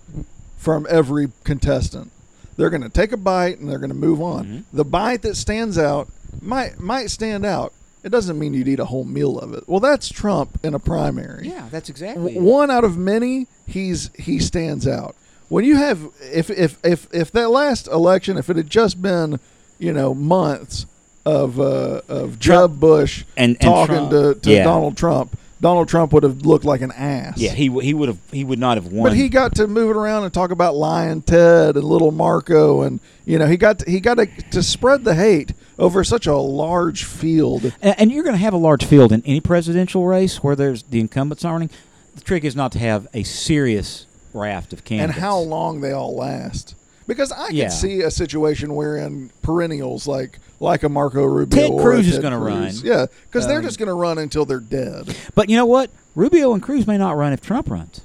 from 0.60 0.86
every 0.90 1.32
contestant. 1.42 2.12
They're 2.56 2.70
going 2.70 2.82
to 2.82 2.90
take 2.90 3.12
a 3.12 3.16
bite 3.16 3.58
and 3.58 3.68
they're 3.68 3.78
going 3.78 3.88
to 3.90 3.96
move 3.96 4.20
on. 4.20 4.44
Mm-hmm. 4.44 4.76
The 4.76 4.84
bite 4.84 5.22
that 5.22 5.34
stands 5.36 5.78
out 5.78 6.08
might 6.42 6.78
might 6.78 7.10
stand 7.10 7.46
out. 7.46 7.72
It 8.04 8.10
doesn't 8.10 8.38
mean 8.38 8.52
you'd 8.54 8.68
eat 8.68 8.78
a 8.80 8.84
whole 8.84 9.04
meal 9.04 9.38
of 9.38 9.52
it. 9.54 9.64
Well, 9.66 9.80
that's 9.80 10.08
Trump 10.10 10.58
in 10.62 10.74
a 10.74 10.78
primary. 10.78 11.48
yeah, 11.48 11.68
that's 11.70 11.88
exactly 11.88 12.36
it. 12.36 12.42
One 12.42 12.70
out 12.70 12.84
of 12.84 12.96
many, 12.98 13.46
he's 13.66 14.10
he 14.16 14.38
stands 14.38 14.86
out. 14.86 15.16
When 15.48 15.64
you 15.64 15.76
have 15.76 16.00
if 16.22 16.50
if 16.50 16.78
if 16.84 17.08
if 17.12 17.32
that 17.32 17.48
last 17.50 17.88
election, 17.88 18.36
if 18.36 18.48
it 18.50 18.56
had 18.56 18.68
just 18.70 19.00
been, 19.02 19.40
you 19.78 19.92
know, 19.92 20.12
months 20.14 20.84
of 21.26 21.58
uh, 21.58 22.00
of 22.08 22.38
Trump- 22.38 22.40
Jeb 22.40 22.80
Bush 22.80 23.24
and- 23.36 23.52
and 23.52 23.60
talking 23.60 23.94
Trump. 24.08 24.10
to, 24.10 24.34
to 24.34 24.50
Yeah. 24.50 24.64
Donald 24.64 24.96
Trump, 24.96 25.38
Donald 25.60 25.88
Trump 25.88 26.12
would 26.14 26.22
have 26.22 26.46
looked 26.46 26.64
like 26.64 26.80
an 26.80 26.90
ass. 26.92 27.36
Yeah, 27.36 27.52
he 27.52 27.68
w- 27.68 27.84
he 27.84 27.92
would 27.92 28.08
have 28.08 28.18
he 28.32 28.44
would 28.44 28.58
not 28.58 28.76
have 28.78 28.86
won. 28.86 29.10
But 29.10 29.16
he 29.16 29.28
got 29.28 29.54
to 29.56 29.66
move 29.66 29.90
it 29.90 29.96
around 29.96 30.24
and 30.24 30.32
talk 30.32 30.50
about 30.50 30.74
Lyin' 30.74 31.20
Ted 31.22 31.76
and 31.76 31.84
Little 31.84 32.12
Marco, 32.12 32.80
and 32.82 32.98
you 33.26 33.38
know 33.38 33.46
he 33.46 33.56
got 33.58 33.80
to, 33.80 33.90
he 33.90 34.00
got 34.00 34.14
to, 34.14 34.26
to 34.52 34.62
spread 34.62 35.04
the 35.04 35.14
hate 35.14 35.52
over 35.78 36.02
such 36.02 36.26
a 36.26 36.36
large 36.36 37.04
field. 37.04 37.72
and, 37.82 37.94
and 37.98 38.10
you're 38.12 38.24
going 38.24 38.34
to 38.36 38.40
have 38.42 38.54
a 38.54 38.58
large 38.58 38.84
field 38.84 39.12
in 39.12 39.22
any 39.26 39.40
presidential 39.40 40.06
race 40.06 40.42
where 40.42 40.56
there's 40.56 40.82
the 40.84 41.00
incumbents 41.00 41.44
are 41.44 41.52
running. 41.52 41.70
The 42.14 42.22
trick 42.22 42.44
is 42.44 42.56
not 42.56 42.72
to 42.72 42.78
have 42.78 43.06
a 43.14 43.22
serious 43.22 44.06
raft 44.32 44.72
of 44.72 44.84
candidates. 44.84 45.16
and 45.16 45.22
how 45.24 45.38
long 45.38 45.80
they 45.80 45.92
all 45.92 46.14
last. 46.16 46.74
Because 47.06 47.32
I 47.32 47.48
Yeah. 47.48 47.64
could 47.64 47.72
see 47.72 48.00
a 48.02 48.10
situation 48.10 48.74
wherein 48.74 49.30
perennials 49.42 50.06
like 50.06 50.38
like 50.60 50.82
a 50.84 50.88
Marco 50.88 51.24
Rubio, 51.24 51.58
Ted 51.68 51.80
Cruz 51.80 52.06
is 52.06 52.18
gonna 52.18 52.38
run. 52.38 52.70
yeah, 52.84 53.06
because 53.26 53.46
they're 53.48 53.58
Um, 53.58 53.64
just 53.64 53.78
going 53.78 53.88
to 53.88 53.94
run 53.94 54.18
until 54.18 54.44
they're 54.44 54.60
dead. 54.60 55.16
But 55.34 55.48
you 55.48 55.56
know 55.56 55.66
what? 55.66 55.90
Rubio 56.14 56.52
and 56.52 56.62
Cruz 56.62 56.86
may 56.86 56.98
not 56.98 57.16
run 57.16 57.32
if 57.32 57.40
Trump 57.40 57.70
runs. 57.70 58.02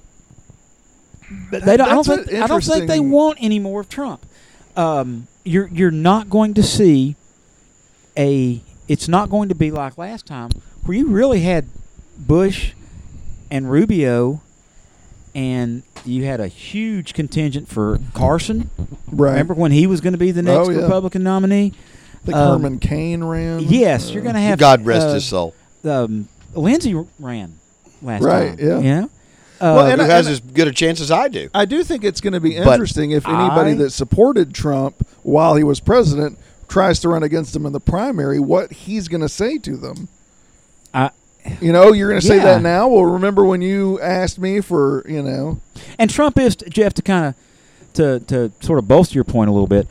But 1.51 1.65
they 1.65 1.75
don't, 1.75 1.87
I 1.89 1.91
don't 1.93 2.03
think 2.05 2.33
I 2.33 2.47
don't 2.47 2.63
think 2.63 2.87
they 2.87 2.99
want 2.99 3.39
any 3.41 3.59
more 3.59 3.81
of 3.81 3.89
Trump. 3.89 4.25
Um, 4.77 5.27
you're 5.43 5.67
you're 5.67 5.91
not 5.91 6.29
going 6.29 6.53
to 6.55 6.63
see 6.63 7.15
a. 8.17 8.61
It's 8.87 9.07
not 9.07 9.29
going 9.31 9.49
to 9.49 9.55
be 9.55 9.71
like 9.71 9.97
last 9.97 10.25
time 10.27 10.51
where 10.85 10.95
you 10.95 11.07
really 11.07 11.39
had 11.41 11.65
Bush 12.17 12.73
and 13.49 13.69
Rubio, 13.71 14.41
and 15.33 15.81
you 16.05 16.25
had 16.25 16.39
a 16.39 16.47
huge 16.47 17.13
contingent 17.15 17.67
for 17.67 17.99
Carson. 18.13 18.69
Right. 19.11 19.31
Remember 19.31 19.55
when 19.55 19.71
he 19.71 19.87
was 19.87 20.01
going 20.01 20.13
to 20.13 20.19
be 20.19 20.29
the 20.31 20.43
next 20.43 20.67
Oh, 20.67 20.71
yeah. 20.71 20.81
Republican 20.81 21.23
nominee? 21.23 21.73
I 22.27 22.31
think 22.31 22.37
um, 22.37 22.61
Herman 22.63 22.79
Cain 22.79 23.23
ran. 23.23 23.59
Yes, 23.61 24.09
Uh, 24.09 24.13
you're 24.13 24.23
going 24.23 24.35
to 24.35 24.41
have 24.41 24.57
God 24.59 24.85
rest 24.85 25.07
uh, 25.07 25.13
his 25.13 25.25
soul. 25.25 25.53
um, 25.83 26.27
Lindsey 26.55 26.95
ran 27.19 27.53
last 28.01 28.23
Right, 28.23 28.57
time. 28.57 28.67
yeah. 28.67 28.77
You 28.79 28.83
know? 29.01 29.09
Well, 29.61 29.79
Uh, 29.79 29.89
and 29.91 30.01
Who 30.01 30.07
I- 30.07 30.09
has 30.09 30.25
and 30.27 30.33
as 30.33 30.39
good 30.39 30.67
a 30.67 30.71
chance 30.71 30.99
as 30.99 31.11
I 31.11 31.27
do? 31.27 31.49
I 31.53 31.65
do 31.65 31.83
think 31.83 32.03
it's 32.03 32.19
going 32.21 32.33
to 32.33 32.39
be 32.39 32.57
But 32.57 32.73
interesting 32.73 33.11
if 33.11 33.27
anybody 33.27 33.71
I- 33.71 33.75
that 33.75 33.91
supported 33.91 34.53
Trump 34.53 35.05
while 35.23 35.55
he 35.55 35.63
was 35.63 35.79
president 35.79 36.37
tries 36.67 36.99
to 37.01 37.09
run 37.09 37.23
against 37.23 37.55
him 37.55 37.65
in 37.65 37.71
the 37.73 37.79
primary, 37.79 38.39
what 38.39 38.71
he's 38.71 39.07
going 39.07 39.21
to 39.21 39.29
say 39.29 39.57
to 39.59 39.77
them. 39.77 40.07
I- 40.93 41.11
You 41.61 41.71
know, 41.71 41.93
you're 41.93 42.09
going 42.09 42.19
to 42.21 42.25
say 42.25 42.37
Yeah. 42.37 42.45
that 42.55 42.61
now. 42.63 42.87
Well, 42.87 43.05
remember 43.05 43.45
when 43.45 43.61
you 43.61 43.99
asked 44.01 44.39
me 44.39 44.61
for, 44.61 45.05
you 45.07 45.21
know, 45.21 45.59
and 45.99 46.09
Trump 46.09 46.39
is 46.39 46.55
Jeff 46.55 46.93
to 46.95 47.01
kind 47.03 47.25
of 47.27 47.35
to 47.93 48.19
to 48.21 48.51
sort 48.61 48.79
of 48.79 48.87
bolster 48.87 49.13
your 49.13 49.23
point 49.25 49.49
a 49.49 49.53
little 49.53 49.67
bit. 49.67 49.87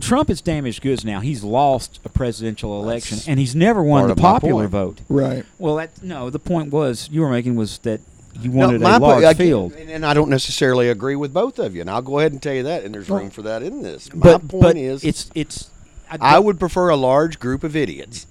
Trump 0.00 0.30
is 0.30 0.40
damaged 0.40 0.82
goods 0.82 1.04
now. 1.04 1.20
He's 1.20 1.42
lost 1.44 2.00
a 2.04 2.08
presidential 2.08 2.82
election, 2.82 3.16
That's 3.16 3.28
and 3.28 3.38
he's 3.38 3.54
never 3.54 3.82
won 3.82 4.08
the 4.08 4.14
popular 4.16 4.66
vote. 4.68 5.00
right? 5.08 5.44
Well, 5.58 5.76
that 5.76 6.02
no, 6.02 6.30
the 6.30 6.38
point 6.38 6.72
was 6.72 7.08
you 7.10 7.20
were 7.20 7.30
making 7.30 7.56
was 7.56 7.78
that 7.78 8.00
you 8.40 8.50
No, 8.50 8.66
wanted 8.66 8.80
my 8.80 8.96
a 8.96 8.98
large 8.98 9.14
point- 9.14 9.24
I- 9.26 9.34
field. 9.34 9.72
and, 9.72 9.90
and 9.90 10.06
I 10.06 10.14
don't 10.14 10.30
necessarily 10.30 10.88
agree 10.88 11.16
with 11.16 11.32
both 11.32 11.58
of 11.58 11.74
you. 11.74 11.80
And 11.80 11.90
I'll 11.90 12.02
go 12.02 12.18
ahead 12.20 12.32
and 12.32 12.42
tell 12.42 12.54
you 12.54 12.62
that, 12.64 12.84
and 12.84 12.94
there's 12.94 13.08
room 13.10 13.30
for 13.30 13.42
that 13.42 13.62
in 13.62 13.82
this. 13.82 14.12
My 14.14 14.20
But 14.20 14.48
point 14.48 14.62
but 14.62 14.76
is, 14.76 15.02
it's 15.04 15.30
it's 15.34 15.70
I 16.10 16.38
would 16.38 16.58
prefer 16.60 16.88
a 16.88 16.96
large 16.96 17.38
group 17.38 17.64
of 17.64 17.74
idiots. 17.76 18.26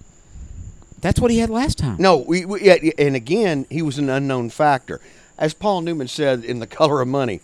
That's 1.01 1.19
what 1.19 1.29
he 1.29 1.39
had 1.39 1.49
last 1.49 1.77
time. 1.77 1.97
No, 1.99 2.17
we, 2.17 2.43
we 2.45 2.61
yeah, 2.63 2.77
and 2.97 3.15
again, 3.15 3.65
he 3.69 3.81
was 3.83 3.97
an 3.99 4.09
unknown 4.09 4.49
factor. 4.49 4.99
As 5.37 5.53
Paul 5.53 5.81
Newman 5.81 6.07
said 6.07 6.43
in 6.43 6.59
The 6.59 6.65
Color 6.65 7.01
of 7.01 7.07
Money, 7.07 7.39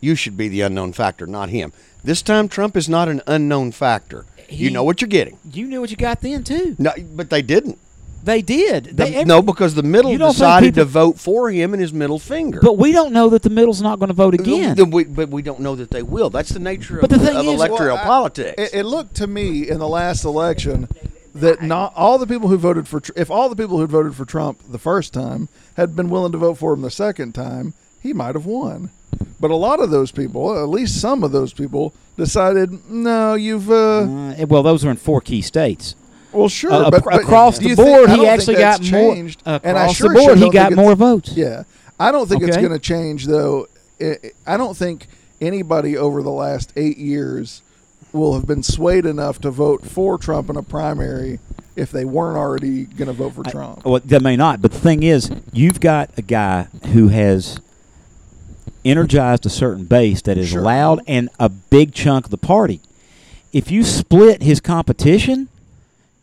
you 0.00 0.16
should 0.16 0.36
be 0.36 0.48
the 0.48 0.62
unknown 0.62 0.92
factor, 0.92 1.24
not 1.26 1.50
him. 1.50 1.72
This 2.08 2.22
time, 2.22 2.48
Trump 2.48 2.74
is 2.74 2.88
not 2.88 3.10
an 3.10 3.20
unknown 3.26 3.70
factor. 3.70 4.24
He- 4.48 4.64
you 4.64 4.70
know 4.70 4.82
what 4.82 5.02
you're 5.02 5.08
getting. 5.08 5.36
You 5.52 5.66
knew 5.66 5.82
what 5.82 5.90
you 5.90 5.96
got 5.98 6.22
then 6.22 6.42
too. 6.42 6.74
No, 6.78 6.90
but 7.14 7.28
they 7.28 7.42
didn't. 7.42 7.76
They 8.24 8.40
did. 8.40 8.96
The- 8.96 9.08
every- 9.08 9.24
no, 9.26 9.42
because 9.42 9.74
the 9.74 9.82
middle 9.82 10.10
You 10.10 10.16
decided 10.16 10.68
people- 10.74 10.84
to 10.86 10.90
vote 10.90 11.20
for 11.20 11.50
him 11.50 11.74
and 11.74 11.82
his 11.82 11.92
middle 11.92 12.18
finger. 12.18 12.60
But 12.62 12.78
we 12.78 12.92
don't 12.92 13.12
know 13.12 13.28
that 13.28 13.42
the 13.42 13.50
middle's 13.50 13.82
not 13.82 13.98
going 13.98 14.08
to 14.08 14.14
vote 14.14 14.32
uh, 14.32 14.42
again. 14.42 14.74
The- 14.74 14.86
we- 14.86 15.04
but 15.04 15.28
we 15.28 15.42
don't 15.42 15.60
know 15.60 15.74
that 15.76 15.90
they 15.90 16.02
will. 16.02 16.30
That's 16.30 16.48
the 16.48 16.58
nature 16.60 16.96
But 16.98 17.12
of, 17.12 17.20
the 17.20 17.26
thing 17.26 17.36
of 17.36 17.44
is- 17.44 17.52
electoral 17.52 17.96
Well, 17.96 18.04
I- 18.04 18.06
politics. 18.06 18.54
It, 18.56 18.70
it 18.72 18.84
looked 18.84 19.14
to 19.16 19.26
me 19.26 19.68
in 19.68 19.78
the 19.78 19.86
last 19.88 20.24
election 20.24 20.88
that 21.34 21.60
not 21.60 21.92
all 21.94 22.16
the 22.16 22.26
people 22.26 22.48
who 22.48 22.56
voted 22.56 22.88
for 22.88 23.02
if 23.16 23.30
all 23.30 23.50
the 23.50 23.56
people 23.56 23.76
who 23.76 23.82
had 23.82 23.90
voted 23.90 24.14
for 24.14 24.24
Trump 24.24 24.60
the 24.66 24.78
first 24.78 25.12
time 25.12 25.50
had 25.76 25.94
been 25.94 26.08
willing 26.08 26.32
to 26.32 26.38
vote 26.38 26.56
for 26.56 26.72
him 26.72 26.80
the 26.80 26.90
second 26.90 27.34
time, 27.34 27.74
he 28.00 28.14
might 28.14 28.34
have 28.34 28.46
won. 28.46 28.88
But 29.40 29.50
a 29.50 29.56
lot 29.56 29.80
of 29.80 29.90
those 29.90 30.10
people, 30.10 30.56
at 30.60 30.68
least 30.68 31.00
some 31.00 31.22
of 31.22 31.30
those 31.32 31.52
people, 31.52 31.92
decided, 32.16 32.90
no, 32.90 33.34
you've. 33.34 33.70
Uh, 33.70 34.00
Uh, 34.02 34.46
well, 34.48 34.62
those 34.62 34.84
are 34.84 34.90
in 34.90 34.96
four 34.96 35.20
key 35.20 35.42
states. 35.42 35.94
Well, 36.32 36.48
sure, 36.48 36.72
Uh, 36.72 36.90
but, 36.90 37.04
but 37.04 37.22
across 37.22 37.58
the 37.58 37.68
you 37.68 37.76
think- 37.76 37.88
board, 37.88 38.10
he 38.10 38.26
actually 38.26 38.56
got 38.56 38.80
more- 38.82 38.90
changed. 39.14 39.40
across 39.46 39.60
and 39.64 39.78
I 39.78 39.92
the 39.92 40.08
board, 40.08 40.22
sure 40.24 40.36
he 40.36 40.50
got 40.50 40.72
more 40.74 40.94
votes. 40.94 41.32
Yeah, 41.34 41.62
I 41.98 42.12
don't 42.12 42.28
think 42.28 42.42
it's 42.42 42.56
going 42.56 42.72
to 42.72 42.78
change 42.78 43.26
though. 43.26 43.66
I 44.00 44.16
I 44.46 44.56
don't 44.56 44.76
think 44.76 45.06
anybody 45.40 45.96
over 45.96 46.22
the 46.22 46.30
last 46.30 46.72
eight 46.76 46.98
years 46.98 47.62
will 48.12 48.34
have 48.34 48.46
been 48.46 48.62
swayed 48.62 49.06
enough 49.06 49.40
to 49.40 49.50
vote 49.50 49.84
for 49.86 50.18
Trump 50.18 50.50
in 50.50 50.56
a 50.56 50.62
primary 50.62 51.38
if 51.76 51.90
they 51.92 52.04
weren't 52.04 52.36
already 52.36 52.84
going 52.84 53.06
to 53.06 53.12
vote 53.12 53.34
for 53.34 53.46
I- 53.46 53.50
Trump. 53.50 53.84
Well, 53.84 54.00
that 54.04 54.22
may 54.22 54.36
not, 54.36 54.60
but 54.60 54.72
the 54.72 54.78
thing 54.80 55.02
is, 55.04 55.30
you've 55.52 55.80
got 55.80 56.10
a 56.16 56.22
guy 56.22 56.66
who 56.92 57.08
has 57.08 57.58
energized 58.88 59.46
a 59.46 59.50
certain 59.50 59.84
base 59.84 60.22
that 60.22 60.38
is 60.38 60.48
Sure. 60.48 60.62
loud 60.62 61.00
and 61.06 61.28
a 61.38 61.48
big 61.48 61.92
chunk 61.92 62.24
of 62.26 62.30
the 62.30 62.38
party. 62.38 62.80
If 63.52 63.70
you 63.70 63.82
split 63.84 64.42
his 64.42 64.60
competition, 64.60 65.48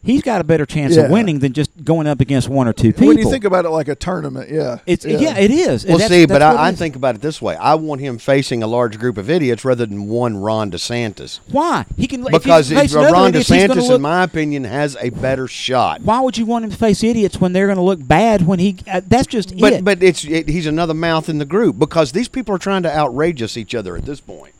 he's 0.05 0.21
got 0.21 0.39
a 0.39 0.43
better 0.43 0.65
chance 0.65 0.95
Yeah. 0.95 1.03
of 1.03 1.11
winning 1.11 1.39
than 1.39 1.51
just 1.53 1.71
going 1.83 2.07
up 2.07 2.21
against 2.21 2.47
one 2.47 2.67
or 2.67 2.73
two 2.73 2.93
people. 2.93 3.07
when 3.07 3.17
you 3.17 3.29
think 3.29 3.43
about 3.43 3.65
it 3.65 3.69
like 3.69 3.87
a 3.87 3.95
tournament, 3.95 4.49
yeah, 4.49 4.77
it's 4.85 5.05
yeah. 5.05 5.37
it 5.37 5.51
is. 5.51 5.83
And 5.83 5.89
Well, 5.89 5.97
that's- 5.97 6.09
see, 6.11 6.25
that's 6.25 6.31
but 6.31 6.41
I, 6.41 6.67
I 6.67 6.71
think 6.73 6.95
about 6.95 7.15
it 7.15 7.21
this 7.21 7.41
way: 7.41 7.55
I 7.55 7.75
want 7.75 8.01
him 8.01 8.17
facing 8.17 8.63
a 8.63 8.67
large 8.67 8.97
group 8.99 9.17
of 9.17 9.29
idiots 9.29 9.65
rather 9.65 9.85
than 9.85 10.07
one 10.07 10.37
Ron 10.37 10.71
DeSantis. 10.71 11.39
why 11.51 11.85
he 11.97 12.07
can 12.07 12.23
Because 12.23 12.71
if 12.71 12.77
if 12.85 12.91
he 12.91 12.97
Ron 12.97 13.29
idiot, 13.35 13.47
DeSantis, 13.47 13.75
look- 13.87 13.95
in 13.95 14.01
my 14.01 14.23
opinion, 14.23 14.63
has 14.63 14.95
a 15.01 15.09
better 15.09 15.47
shot. 15.47 16.01
why 16.01 16.19
would 16.21 16.37
you 16.37 16.45
want 16.45 16.65
him 16.65 16.71
to 16.71 16.77
face 16.77 17.03
idiots 17.03 17.41
when 17.41 17.53
they're 17.53 17.67
going 17.67 17.77
to 17.77 17.81
look 17.83 18.05
bad 18.07 18.45
when 18.45 18.59
he? 18.59 18.77
Uh, 18.91 19.01
that's 19.07 19.27
just 19.27 19.57
But 19.59 19.73
it. 19.73 19.83
but 19.83 20.03
it's 20.03 20.23
it, 20.25 20.47
he's 20.49 20.67
another 20.67 20.93
mouth 20.93 21.27
in 21.29 21.39
the 21.39 21.45
group 21.45 21.79
because 21.79 22.11
these 22.11 22.27
people 22.27 22.53
are 22.53 22.59
trying 22.59 22.83
to 22.83 22.91
outrage 22.95 23.41
us 23.41 23.57
each 23.57 23.73
other 23.73 23.95
at 23.97 24.05
this 24.05 24.21
point. 24.21 24.53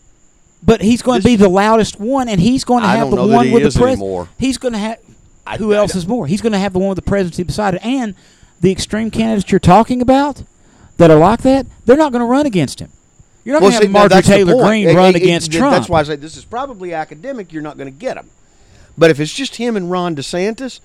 But 0.64 0.82
he's 0.82 1.04
going 1.04 1.22
to 1.22 1.24
be 1.28 1.36
the 1.36 1.48
loudest 1.50 2.00
one, 2.00 2.28
and 2.28 2.42
he's 2.42 2.64
going 2.64 2.82
to 2.82 2.88
have 2.90 3.12
the 3.12 3.18
one 3.18 3.52
with 3.52 3.72
the 3.72 3.80
press. 3.80 3.92
anymore. 3.94 4.30
He's 4.40 4.58
going 4.58 4.74
to 4.74 4.80
have. 4.80 4.98
I- 5.48 5.58
who 5.58 5.74
else 5.74 5.96
is 5.96 6.08
more? 6.08 6.28
He's 6.28 6.42
going 6.42 6.54
to 6.54 6.60
have 6.60 6.74
the 6.74 6.80
one 6.80 6.90
with 6.90 6.96
the 6.98 7.02
presidency 7.02 7.44
beside 7.44 7.76
it, 7.76 7.86
and 7.86 8.16
the 8.62 8.72
extreme 8.72 9.12
candidates 9.12 9.52
you're 9.52 9.60
talking 9.60 10.02
about 10.02 10.44
that 10.98 11.12
are 11.12 11.20
like 11.20 11.42
that. 11.42 11.68
They're 11.86 11.98
not 11.98 12.12
going 12.12 12.22
to 12.22 12.26
run 12.26 12.46
against 12.46 12.80
him. 12.80 12.90
You're 13.44 13.54
not 13.54 13.62
Well, 13.62 13.72
going 13.72 13.82
to 13.82 13.88
have 13.88 13.92
Marjorie 14.12 14.22
Taylor. 14.24 14.64
Greene 14.64 14.96
run 14.96 15.10
it- 15.10 15.18
it- 15.18 15.22
against 15.24 15.52
th- 15.52 15.60
Trump. 15.60 15.76
That's 15.76 15.90
why 15.90 16.00
I 16.00 16.04
say 16.04 16.16
this 16.16 16.36
is 16.38 16.46
probably 16.46 16.94
academic. 16.94 17.54
You're 17.54 17.62
not 17.62 17.78
going 17.78 17.92
to 17.94 17.98
get 18.00 18.18
him. 18.18 18.30
But 18.98 19.12
if 19.12 19.20
it's 19.20 19.34
just 19.34 19.58
him 19.58 19.76
and 19.78 19.92
Ron 19.92 20.16
DeSantis, 20.16 20.80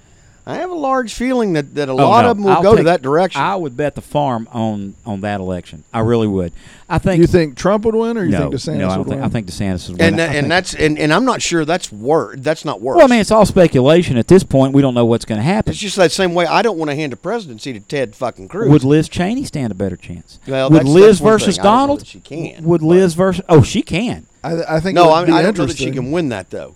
I 0.47 0.55
have 0.57 0.71
a 0.71 0.75
large 0.75 1.15
feeling 1.15 1.53
that, 1.53 1.75
that 1.75 1.89
a 1.89 1.93
Oh, 1.93 1.97
lot 1.97 2.23
no. 2.23 2.31
of 2.31 2.37
them 2.39 2.45
will 2.45 2.53
I'll 2.53 2.63
go 2.63 2.71
to 2.73 2.77
take- 2.79 2.87
that 2.87 3.03
direction. 3.03 3.41
I 3.41 3.55
would 3.57 3.77
bet 3.77 3.95
the 3.95 4.01
farm 4.01 4.49
on 4.53 4.95
on 5.07 5.21
that 5.21 5.39
election. 5.41 5.85
I 5.93 6.01
really 6.01 6.27
would. 6.27 6.53
I 6.89 6.99
think. 6.99 7.21
you 7.21 7.27
think 7.29 7.57
Trump 7.57 7.85
would 7.85 7.95
win, 7.95 8.17
or 8.19 8.25
you 8.25 8.31
no, 8.33 8.39
think 8.51 8.55
DeSantis 8.55 8.77
no, 8.79 8.87
I 8.87 8.89
don't 8.89 8.99
would 8.99 9.09
think. 9.09 9.21
win? 9.21 9.25
I 9.25 9.29
think 9.29 9.47
DeSantis 9.47 9.89
would 9.89 9.99
win. 9.99 10.07
and 10.09 10.15
I 10.15 10.19
that, 10.27 10.33
think- 10.33 10.43
and 10.43 10.51
that's 10.51 10.75
and, 10.75 10.99
and 10.99 11.13
I'm 11.13 11.25
not 11.25 11.41
sure 11.43 11.65
that's 11.65 11.93
word. 11.93 12.43
That's 12.43 12.65
not 12.65 12.81
worse. 12.81 12.97
well, 12.97 13.05
I 13.07 13.09
mean, 13.09 13.21
it's 13.21 13.31
all 13.31 13.47
speculation 13.47 14.17
at 14.17 14.27
this 14.29 14.43
point. 14.43 14.73
We 14.75 14.83
don't 14.83 14.95
know 14.95 15.05
what's 15.05 15.25
going 15.25 15.39
to 15.39 15.45
happen. 15.45 15.71
it's 15.73 15.81
just 15.81 15.97
that 15.97 16.11
same 16.11 16.35
way. 16.35 16.47
I 16.47 16.63
don't 16.63 16.79
want 16.79 16.91
to 16.91 16.97
hand 16.97 17.13
a 17.13 17.17
presidency 17.17 17.73
to 17.75 17.81
Ted 17.81 18.17
fucking 18.17 18.49
Cruz. 18.49 18.69
Would 18.71 18.83
Liz 18.83 19.09
Cheney 19.09 19.45
stand 19.45 19.71
a 19.71 19.77
better 19.77 19.97
chance? 19.97 20.41
Well, 20.49 20.71
would 20.71 20.79
that's- 20.81 20.93
Liz 20.93 21.05
that's 21.19 21.21
one 21.21 21.33
versus 21.33 21.57
thing. 21.57 21.61
I 21.61 21.69
don't 21.69 21.73
know 21.75 21.81
Donald? 21.83 22.01
that 22.01 22.07
she 22.09 22.21
can, 22.21 22.65
Would 22.65 22.83
Liz 22.83 23.15
versus? 23.15 23.45
Oh, 23.49 23.63
she 23.63 23.83
can. 23.83 24.27
I, 24.43 24.77
I 24.77 24.81
think. 24.81 24.95
no, 24.97 25.11
it 25.11 25.13
I, 25.13 25.21
would 25.21 25.27
be 25.27 25.33
I 25.35 25.43
don't 25.43 25.59
know 25.59 25.67
that 25.67 25.77
she 25.77 25.85
interesting. 25.85 25.93
can 26.05 26.13
win 26.13 26.31
that 26.31 26.49
though. 26.51 26.75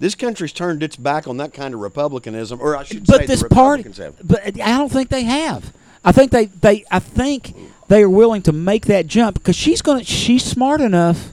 This 0.00 0.14
country's 0.14 0.52
turned 0.52 0.82
its 0.82 0.96
back 0.96 1.28
on 1.28 1.36
that 1.36 1.52
kind 1.52 1.74
of 1.74 1.80
republicanism, 1.80 2.60
or 2.60 2.74
I 2.76 2.82
should 2.84 3.06
But 3.06 3.20
say, 3.20 3.26
this 3.26 3.42
the 3.42 3.48
party, 3.50 3.82
Republicans 3.84 3.98
have. 4.18 4.26
but 4.26 4.46
I 4.60 4.76
don't 4.78 4.90
think 4.90 5.10
they 5.10 5.22
have. 5.24 5.72
I 6.04 6.12
think 6.12 6.30
they, 6.32 6.46
they 6.46 6.84
I 6.90 6.98
think 6.98 7.54
they 7.88 8.02
are 8.02 8.08
willing 8.08 8.40
to 8.42 8.52
make 8.52 8.86
that 8.86 9.06
jump 9.06 9.36
because 9.36 9.54
she's 9.56 9.82
going 9.82 9.98
to 9.98 10.04
she's 10.04 10.42
smart 10.42 10.80
enough 10.80 11.32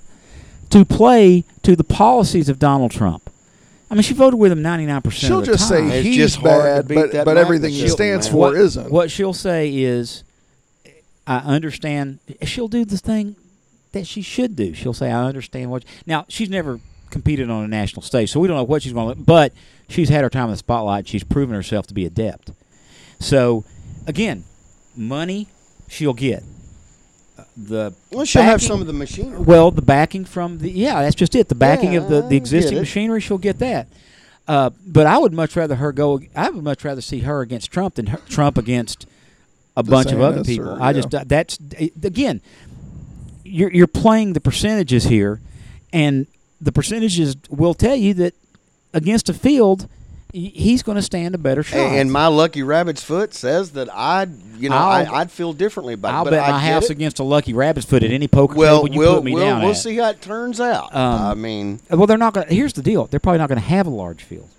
to 0.72 0.84
play 0.84 1.46
to 1.64 1.76
the 1.78 1.86
policies 1.86 2.50
of 2.50 2.60
Donald 2.60 2.92
Trump. 2.92 3.30
I 3.90 3.94
mean, 3.94 4.04
she 4.04 4.14
voted 4.14 4.38
with 4.38 4.52
him 4.52 4.62
ninety 4.62 4.86
nine 4.86 5.02
percent. 5.02 5.30
She'll 5.30 5.40
of 5.40 5.46
the 5.46 5.52
just 5.54 5.70
time. 5.70 5.90
say 5.90 6.00
It's 6.00 6.06
he's 6.06 6.18
just 6.18 6.44
bad, 6.44 6.90
but 6.90 7.14
but 7.24 7.38
everything 7.38 7.72
he 7.72 7.88
stands 7.88 8.28
for 8.28 8.36
what, 8.38 8.56
isn't. 8.56 8.92
What 8.92 9.10
she'll 9.10 9.32
say 9.34 9.74
is, 9.74 10.24
I 11.26 11.38
understand. 11.38 12.20
She'll 12.44 12.68
do 12.68 12.84
the 12.84 12.98
thing 12.98 13.38
that 13.94 14.06
she 14.06 14.22
should 14.22 14.58
do. 14.58 14.74
She'll 14.74 14.94
say, 14.94 15.10
I 15.10 15.24
understand 15.24 15.72
what. 15.72 15.86
Now, 16.06 16.26
she's 16.28 16.50
never 16.50 16.82
competed 17.10 17.50
on 17.50 17.64
a 17.64 17.68
national 17.68 18.02
stage, 18.02 18.32
so 18.32 18.40
we 18.40 18.48
don't 18.48 18.58
know 18.58 18.64
what 18.64 18.84
she's 18.84 18.94
going 18.94 19.16
to. 19.16 19.22
But 19.22 19.54
she's 19.90 20.10
had 20.10 20.24
her 20.24 20.30
time 20.30 20.46
in 20.46 20.52
the 20.52 20.58
spotlight. 20.58 21.08
She's 21.08 21.24
proven 21.24 21.56
herself 21.56 21.88
to 21.88 21.94
be 21.94 22.06
adept. 22.06 22.52
So, 23.20 23.64
again, 24.06 24.44
money 24.96 25.48
she'll 25.88 26.14
get. 26.14 26.44
Uh, 27.38 27.44
The 27.56 27.94
Well, 28.12 28.26
she'll 28.26 28.44
have 28.44 28.62
some 28.62 28.82
of 28.82 28.88
the 28.88 28.94
machinery. 28.94 29.40
well, 29.40 29.72
the 29.72 29.82
backing 29.82 30.26
from 30.26 30.60
the 30.60 30.70
yeah, 30.72 31.02
that's 31.02 31.16
just 31.16 31.36
it. 31.36 31.48
The 31.50 31.56
backing 31.56 31.96
of 31.96 32.10
the, 32.10 32.22
the 32.22 32.36
existing 32.38 32.78
machinery, 32.78 33.20
she'll 33.22 33.38
get 33.38 33.60
that. 33.60 33.88
Uh, 34.48 34.70
but 34.86 35.06
I 35.08 35.18
would 35.18 35.34
much 35.34 35.56
rather 35.56 35.76
her 35.76 35.92
go. 35.92 36.22
I 36.36 36.50
would 36.50 36.64
much 36.64 36.86
rather 36.86 37.02
see 37.02 37.20
her 37.20 37.42
against 37.42 37.70
Trump 37.72 37.96
than 37.96 38.08
her, 38.08 38.18
Trump 38.30 38.58
against 38.58 39.06
a 39.76 39.84
bunch 39.84 40.12
of 40.12 40.22
other 40.22 40.44
people. 40.44 40.70
or- 40.70 40.82
I 40.82 40.94
just 40.94 41.10
that's 41.28 41.60
again, 42.04 42.42
you're 43.44 43.72
you're 43.72 43.88
playing 43.88 44.34
the 44.34 44.40
percentages 44.40 45.04
here, 45.06 45.42
and 45.92 46.28
the 46.62 46.72
percentages 46.72 47.36
will 47.50 47.74
tell 47.74 47.96
you 47.96 48.14
that 48.16 48.34
against 48.94 49.30
a 49.30 49.34
field, 49.34 49.88
he's 50.34 50.84
going 50.84 50.96
to 50.98 51.02
stand 51.02 51.36
a 51.36 51.38
better 51.38 51.64
shot. 51.64 51.78
And 51.80 52.12
my 52.12 52.28
lucky 52.28 52.64
rabbit's 52.64 53.04
foot 53.04 53.34
says 53.34 53.72
that 53.72 53.94
I'd, 53.94 54.30
you 54.60 54.70
know, 54.70 54.76
I, 54.76 55.04
I'll- 55.04 55.16
I'd 55.16 55.32
feel 55.32 55.54
differently 55.54 55.94
about 55.94 56.14
I'll 56.14 56.28
it. 56.28 56.32
bet 56.32 56.50
my 56.50 56.60
house 56.60 56.86
it. 56.86 56.92
against 56.92 57.20
a 57.20 57.24
lucky 57.24 57.54
rabbit's 57.54 57.86
foot 57.86 58.04
at 58.04 58.12
any 58.12 58.28
poker 58.28 58.56
Well, 58.56 58.82
table 58.84 58.94
you 58.94 59.00
we'll 59.00 59.16
put 59.16 59.24
me 59.24 59.34
we'll, 59.34 59.46
down 59.46 59.62
we'll 59.62 59.72
at. 59.72 59.78
see 59.78 59.96
how 59.98 60.10
it 60.10 60.22
turns 60.22 60.60
out. 60.60 60.94
Um, 60.96 61.22
I 61.22 61.34
mean, 61.36 61.80
Well, 61.90 62.08
they're 62.08 62.18
not 62.18 62.34
going. 62.34 62.48
to 62.48 62.54
Here's 62.54 62.74
the 62.74 62.82
deal: 62.82 63.06
they're 63.06 63.20
probably 63.20 63.40
not 63.40 63.50
going 63.50 63.60
to 63.62 63.68
have 63.68 63.88
a 63.88 63.92
large 63.92 64.24
field. 64.24 64.50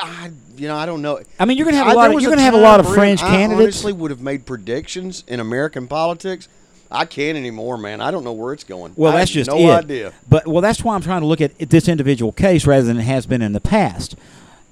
I, 0.00 0.30
you 0.56 0.68
know, 0.68 0.76
I 0.76 0.86
don't 0.86 1.02
know. 1.02 1.20
I 1.40 1.44
mean, 1.46 1.56
you're 1.56 1.64
going 1.64 1.74
to 1.74 1.78
have 1.78 1.88
I- 1.88 1.92
a 1.92 1.96
lot. 1.96 2.08
there 2.08 2.16
Of, 2.16 2.22
you're 2.22 2.30
going 2.30 2.38
to 2.38 2.44
have 2.44 2.54
a 2.54 2.58
lot 2.58 2.78
of 2.78 2.92
fringe 2.92 3.22
I 3.22 3.28
candidates. 3.28 3.76
honestly 3.78 3.92
would 3.92 4.10
have 4.10 4.20
made 4.20 4.46
predictions 4.46 5.24
in 5.26 5.40
American 5.40 5.88
politics. 5.88 6.48
I 6.92 7.04
can't 7.06 7.36
anymore, 7.36 7.76
man. 7.78 8.00
I 8.00 8.10
don't 8.10 8.24
know 8.24 8.32
where 8.32 8.52
it's 8.52 8.64
going. 8.64 8.92
Well, 8.96 9.12
I 9.12 9.18
that's 9.18 9.30
have 9.30 9.44
just 9.46 9.50
no 9.50 9.58
it. 9.58 9.70
idea. 9.84 10.12
But 10.28 10.46
well, 10.46 10.60
that's 10.60 10.84
why 10.84 10.94
I'm 10.94 11.00
trying 11.02 11.20
to 11.22 11.26
look 11.26 11.40
at 11.40 11.58
this 11.58 11.88
individual 11.88 12.32
case 12.32 12.66
rather 12.66 12.84
than 12.86 12.98
it 12.98 13.02
has 13.04 13.26
been 13.26 13.42
in 13.42 13.52
the 13.52 13.60
past. 13.60 14.14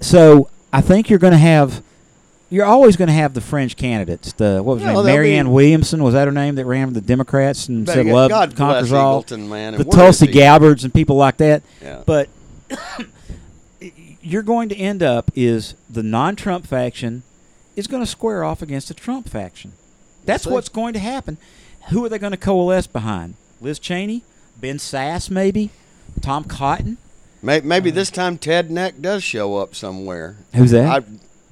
So 0.01 0.49
I 0.73 0.81
think 0.81 1.11
you're 1.11 1.19
going 1.19 1.33
to 1.33 1.39
have, 1.39 1.83
you're 2.51 2.65
always 2.67 2.97
going 2.97 3.09
to 3.09 3.15
have 3.15 3.35
the 3.35 3.41
fringe 3.41 3.77
candidates. 3.77 4.33
The 4.33 4.63
what 4.63 4.75
was 4.75 4.83
her 4.83 4.91
Yeah, 4.91 4.97
name? 4.97 5.07
Marianne 5.07 5.47
be- 5.47 5.53
Williamson 5.53 6.03
was 6.03 6.15
that 6.15 6.27
her 6.27 6.33
name 6.33 6.55
that 6.57 6.65
ran 6.65 6.89
for 6.89 6.95
the 6.95 7.01
Democrats 7.01 7.69
and 7.69 7.89
said 7.89 8.07
yeah, 8.07 8.13
love 8.13 8.31
God 8.31 8.57
conquers 8.57 8.93
all. 8.93 9.23
Eagleton, 9.25 9.49
man. 9.49 9.73
The 9.75 9.81
And 9.81 9.87
where 9.89 10.09
is 10.09 10.19
Tulsi? 10.19 10.27
Gabbards 10.33 10.85
and 10.85 10.93
people 10.95 11.17
like 11.17 11.37
that. 11.39 11.63
Yeah. 11.83 12.03
But 12.07 12.29
you're 14.23 14.43
going 14.43 14.69
to 14.69 14.77
end 14.77 15.03
up 15.03 15.31
is 15.35 15.75
the 15.89 16.03
non-Trump 16.03 16.67
faction 16.67 17.23
is 17.77 17.87
going 17.87 18.03
to 18.03 18.07
square 18.07 18.45
off 18.45 18.63
against 18.63 18.89
the 18.89 18.95
Trump 18.95 19.29
faction. 19.29 19.73
That's 20.27 20.47
what's 20.47 20.69
going 20.69 20.93
to 20.93 20.99
happen. 20.99 21.39
Who 21.89 22.05
are 22.05 22.09
they 22.09 22.19
going 22.19 22.33
to 22.33 22.37
coalesce 22.37 22.87
behind? 22.87 23.35
Liz 23.61 23.79
Cheney, 23.79 24.23
Ben 24.61 24.77
Sasse, 24.77 25.31
maybe 25.31 25.71
Tom 26.21 26.45
Cotton. 26.45 26.99
May- 27.43 27.61
Maybe 27.61 27.91
uh, 27.91 27.95
this 27.95 28.11
time 28.11 28.39
Ted 28.39 28.71
Neck 28.71 29.01
does 29.01 29.25
show 29.25 29.57
up 29.57 29.75
somewhere. 29.75 30.37
Who's 30.55 30.71
that? 30.73 30.87
I, 31.03 31.05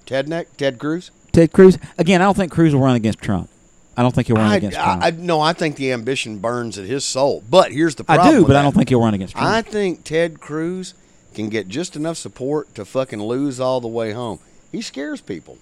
Ted 0.06 0.28
Neck, 0.28 0.56
Ted 0.56 0.78
Cruz. 0.78 1.10
Ted 1.32 1.52
Cruz. 1.52 1.78
Again, 1.96 2.20
I 2.20 2.24
don't 2.24 2.36
think 2.36 2.52
Cruz 2.52 2.74
will 2.74 2.82
run 2.82 2.96
against 2.96 3.20
Trump. 3.20 3.48
I 3.96 4.02
don't 4.02 4.14
think 4.14 4.28
he'll 4.28 4.36
run 4.36 4.46
I, 4.46 4.56
against 4.56 4.76
Trump. 4.76 5.02
I, 5.02 5.08
I, 5.08 5.10
no, 5.10 5.40
I 5.40 5.52
think 5.52 5.76
the 5.76 5.92
ambition 5.92 6.38
burns 6.38 6.78
at 6.78 6.84
his 6.86 7.04
soul. 7.04 7.42
But 7.50 7.72
here's 7.72 7.96
the 7.96 8.04
I 8.06 8.30
do, 8.30 8.46
but 8.46 8.54
I 8.54 8.62
don't 8.62 8.74
think 8.74 8.90
he'll 8.90 9.00
run 9.00 9.14
against 9.14 9.34
Trump. 9.34 9.48
I 9.48 9.62
think 9.62 10.04
Ted 10.04 10.40
Cruz 10.40 10.94
can 11.34 11.48
get 11.48 11.68
just 11.68 11.96
enough 11.96 12.16
support 12.16 12.74
to 12.76 12.84
fucking 12.84 13.20
lose 13.22 13.58
all 13.58 13.80
the 13.80 13.88
way 13.88 14.12
home. 14.12 14.38
He 14.70 14.82
scares 14.82 15.20
people. 15.20 15.58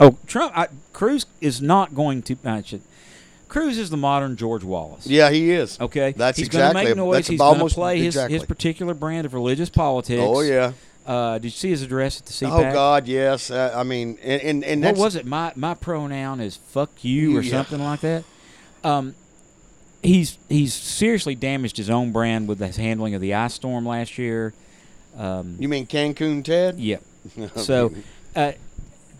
oh, 0.00 0.18
Trump. 0.26 0.54
Cruz 0.92 1.26
is 1.40 1.62
not 1.62 1.94
going 1.94 2.22
to. 2.22 2.36
I 2.44 2.62
should, 2.62 2.82
Cruz 3.48 3.78
is 3.78 3.90
the 3.90 3.96
modern 3.96 4.36
George 4.36 4.64
Wallace. 4.64 5.06
Yeah, 5.06 5.30
he 5.30 5.52
is. 5.52 5.78
Okay, 5.80 6.12
That's 6.16 6.36
he's 6.38 6.48
exactly- 6.48 6.82
going 6.82 6.86
to 6.86 6.90
make 6.90 6.96
noise. 6.96 7.14
that's 7.14 7.28
He's 7.28 7.38
going 7.38 7.54
to 7.54 7.58
almost- 7.58 7.74
play 7.76 7.98
his, 7.98 8.06
exactly. 8.16 8.38
his 8.38 8.46
particular 8.46 8.92
brand 8.94 9.24
of 9.26 9.34
religious 9.34 9.68
politics. 9.70 10.22
Oh 10.24 10.40
yeah. 10.40 10.72
Uh, 11.06 11.34
did 11.34 11.44
you 11.44 11.50
see 11.50 11.70
his 11.70 11.82
address 11.82 12.18
at 12.20 12.26
the 12.26 12.32
CPAC? 12.32 12.70
Oh 12.70 12.72
God, 12.72 13.06
yes. 13.06 13.50
Uh, 13.52 13.72
I 13.76 13.84
mean, 13.84 14.18
and 14.24 14.42
and, 14.42 14.64
and 14.64 14.82
What 14.84 14.96
was 14.96 15.14
it? 15.14 15.24
My 15.24 15.52
my 15.54 15.74
pronoun 15.74 16.40
is 16.40 16.56
fuck 16.56 17.04
you 17.04 17.36
or 17.36 17.42
Yeah. 17.42 17.52
something 17.52 17.78
like 17.78 18.00
that. 18.00 18.24
Um, 18.82 19.14
he's 20.02 20.36
he's 20.48 20.74
seriously 20.74 21.36
damaged 21.36 21.76
his 21.76 21.88
own 21.88 22.10
brand 22.10 22.48
with 22.48 22.58
his 22.58 22.76
handling 22.76 23.14
of 23.14 23.20
the 23.20 23.34
ice 23.34 23.54
storm 23.54 23.86
last 23.86 24.18
year. 24.18 24.52
Um, 25.16 25.56
You 25.60 25.68
mean 25.68 25.86
Cancun 25.86 26.42
Ted? 26.44 26.78
yep. 26.80 27.02
So, 27.56 27.92
uh, 28.34 28.52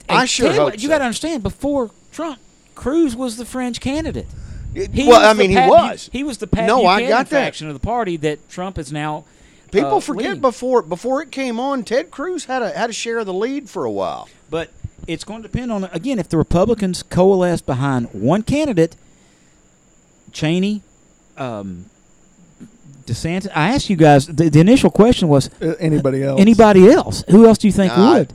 I 0.08 0.24
sure 0.26 0.52
hope 0.52 0.74
You 0.74 0.80
so. 0.80 0.88
got 0.88 0.98
to 0.98 1.04
understand. 1.04 1.42
Before 1.44 1.90
Trump, 2.12 2.38
Cruz 2.76 3.16
was 3.16 3.36
the 3.36 3.44
fringe 3.44 3.80
candidate. 3.80 4.26
He 4.74 5.08
well, 5.08 5.24
I 5.24 5.32
the 5.32 5.38
mean, 5.38 5.50
he 5.50 5.56
Pat 5.56 5.68
Bu- 5.68 5.74
was. 5.74 6.10
He 6.12 6.22
was 6.22 6.38
the 6.38 6.46
Pat 6.46 6.66
No, 6.66 6.84
I 6.86 6.98
Buchanan 6.98 7.08
got 7.08 7.30
that. 7.30 7.44
faction 7.44 7.66
of 7.68 7.74
the 7.74 7.80
party 7.80 8.16
that 8.18 8.48
Trump 8.48 8.78
is 8.78 8.92
now. 8.92 9.24
People 9.72 9.96
uh, 9.96 10.00
forget 10.00 10.24
leading. 10.26 10.40
before 10.42 10.82
before 10.82 11.22
it 11.22 11.32
came 11.32 11.58
on, 11.58 11.82
Ted 11.82 12.10
Cruz 12.10 12.44
had 12.44 12.62
a 12.62 12.70
had 12.70 12.90
a 12.90 12.92
share 12.92 13.18
of 13.18 13.26
the 13.26 13.34
lead 13.34 13.68
for 13.70 13.84
a 13.84 13.90
while. 13.90 14.28
But 14.50 14.70
it's 15.08 15.24
going 15.24 15.42
to 15.42 15.48
depend 15.48 15.72
on 15.72 15.84
again 15.84 16.18
if 16.18 16.28
the 16.28 16.36
Republicans 16.36 17.02
coalesce 17.02 17.62
behind 17.62 18.08
one 18.12 18.42
candidate, 18.42 18.94
Cheney, 20.32 20.82
um, 21.36 21.86
DeSantis. 23.06 23.48
I 23.54 23.70
asked 23.74 23.88
you 23.90 23.96
guys. 23.96 24.26
The, 24.26 24.48
the 24.50 24.60
initial 24.60 24.90
question 24.90 25.28
was 25.28 25.48
Uh, 25.60 25.74
Anybody 25.80 26.22
else? 26.22 26.40
anybody 26.40 26.88
else. 26.90 27.24
Who 27.30 27.46
else 27.46 27.58
do 27.58 27.66
you 27.68 27.72
think 27.72 27.96
Nah, 27.96 28.12
I- 28.12 28.18
would? 28.18 28.32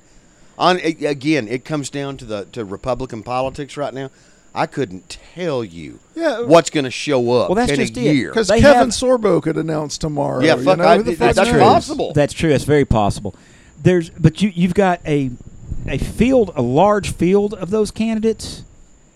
On 0.57 0.77
again, 0.77 1.47
it 1.47 1.65
comes 1.65 1.89
down 1.89 2.17
to 2.17 2.25
the 2.25 2.45
to 2.51 2.63
Republican 2.65 3.23
politics 3.23 3.77
right 3.77 3.93
now. 3.93 4.09
I 4.53 4.65
couldn't 4.65 5.17
tell 5.35 5.63
you 5.63 5.99
Yeah. 6.15 6.39
Uh, 6.39 6.45
what's 6.45 6.69
going 6.69 6.83
to 6.83 6.91
show 6.91 7.19
up 7.31 7.49
Well, 7.49 7.55
that's 7.55 7.71
in 7.71 7.77
just 7.79 7.95
a 7.97 8.01
it. 8.01 8.15
year. 8.15 8.29
Because 8.29 8.49
Kevin 8.49 8.63
have- 8.73 8.87
Sorbo 8.89 9.41
could 9.41 9.55
announce 9.57 9.97
tomorrow. 9.97 10.41
Yeah, 10.43 10.57
you 10.57 10.63
know, 10.75 10.83
I- 10.83 10.97
who 10.97 11.03
the 11.03 11.15
that's 11.15 11.39
true. 11.49 11.59
possible. 11.59 12.11
That's 12.13 12.33
true. 12.33 12.49
That's 12.49 12.65
very 12.65 12.83
possible. 12.85 13.33
There's, 13.81 14.09
but 14.11 14.41
you 14.41 14.51
you've 14.53 14.73
got 14.73 14.99
a 15.07 15.31
a 15.87 15.97
field, 15.97 16.51
a 16.55 16.61
large 16.61 17.13
field 17.13 17.53
of 17.55 17.69
those 17.71 17.89
candidates 17.91 18.63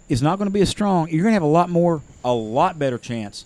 is 0.10 0.22
not 0.22 0.38
going 0.40 0.48
to 0.48 0.54
be 0.54 0.62
as 0.62 0.70
strong. 0.70 1.10
You're 1.10 1.22
going 1.24 1.32
to 1.32 1.36
have 1.36 1.44
a 1.44 1.46
lot 1.48 1.70
more, 1.70 2.02
a 2.24 2.34
lot 2.34 2.80
better 2.80 2.98
chance 2.98 3.46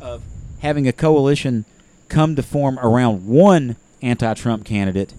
of 0.00 0.22
having 0.60 0.88
a 0.88 0.92
coalition 0.92 1.64
come 2.08 2.34
to 2.36 2.42
form 2.42 2.78
around 2.80 3.26
one 3.28 3.76
anti-Trump 4.02 4.64
candidate 4.64 5.12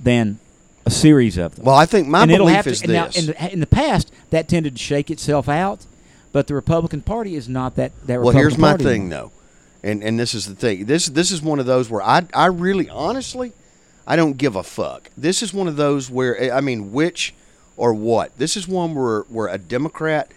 than 0.00 0.38
a 0.86 0.90
series 0.90 1.36
of 1.36 1.56
them. 1.56 1.64
well, 1.64 1.74
I 1.74 1.86
think 1.86 2.08
my 2.08 2.22
and 2.22 2.30
belief 2.30 2.64
to, 2.64 2.70
is 2.70 2.82
and 2.82 2.92
now, 2.92 3.06
this. 3.06 3.16
in 3.18 3.26
the, 3.26 3.52
in 3.52 3.60
the 3.60 3.66
past, 3.66 4.12
that 4.30 4.48
tended 4.48 4.76
to 4.76 4.82
shake 4.82 5.10
itself 5.10 5.48
out, 5.48 5.86
but 6.32 6.46
the 6.46 6.54
Republican 6.54 7.02
Party 7.02 7.34
is 7.34 7.48
not 7.48 7.76
that. 7.76 7.92
that 8.06 8.20
well, 8.20 8.32
Republican 8.32 8.38
here's 8.38 8.58
my 8.58 8.70
Party 8.70 8.84
thing 8.84 9.02
anymore. 9.02 9.30
though, 9.82 9.88
and 9.88 10.02
and 10.02 10.18
this 10.18 10.34
is 10.34 10.46
the 10.46 10.54
thing. 10.54 10.86
This 10.86 11.06
this 11.06 11.30
is 11.30 11.42
one 11.42 11.58
of 11.58 11.66
those 11.66 11.90
where 11.90 12.02
I 12.02 12.26
I 12.34 12.46
really 12.46 12.88
honestly 12.88 13.52
I 14.06 14.16
don't 14.16 14.36
give 14.36 14.56
a 14.56 14.62
fuck. 14.62 15.10
This 15.16 15.42
is 15.42 15.54
one 15.54 15.68
of 15.68 15.76
those 15.76 16.10
where 16.10 16.38
eh, 16.40 16.50
I 16.50 16.60
mean 16.60 16.92
which 16.92 17.34
or 17.76 17.94
what. 17.94 18.36
This 18.38 18.56
is 18.56 18.66
one 18.66 18.94
where 18.94 19.22
where 19.22 19.48
a 19.48 19.58
Democrat 19.58 20.32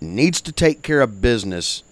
needs 0.00 0.40
to 0.42 0.52
take 0.52 0.82
care 0.82 1.00
of 1.00 1.20
business. 1.20 1.82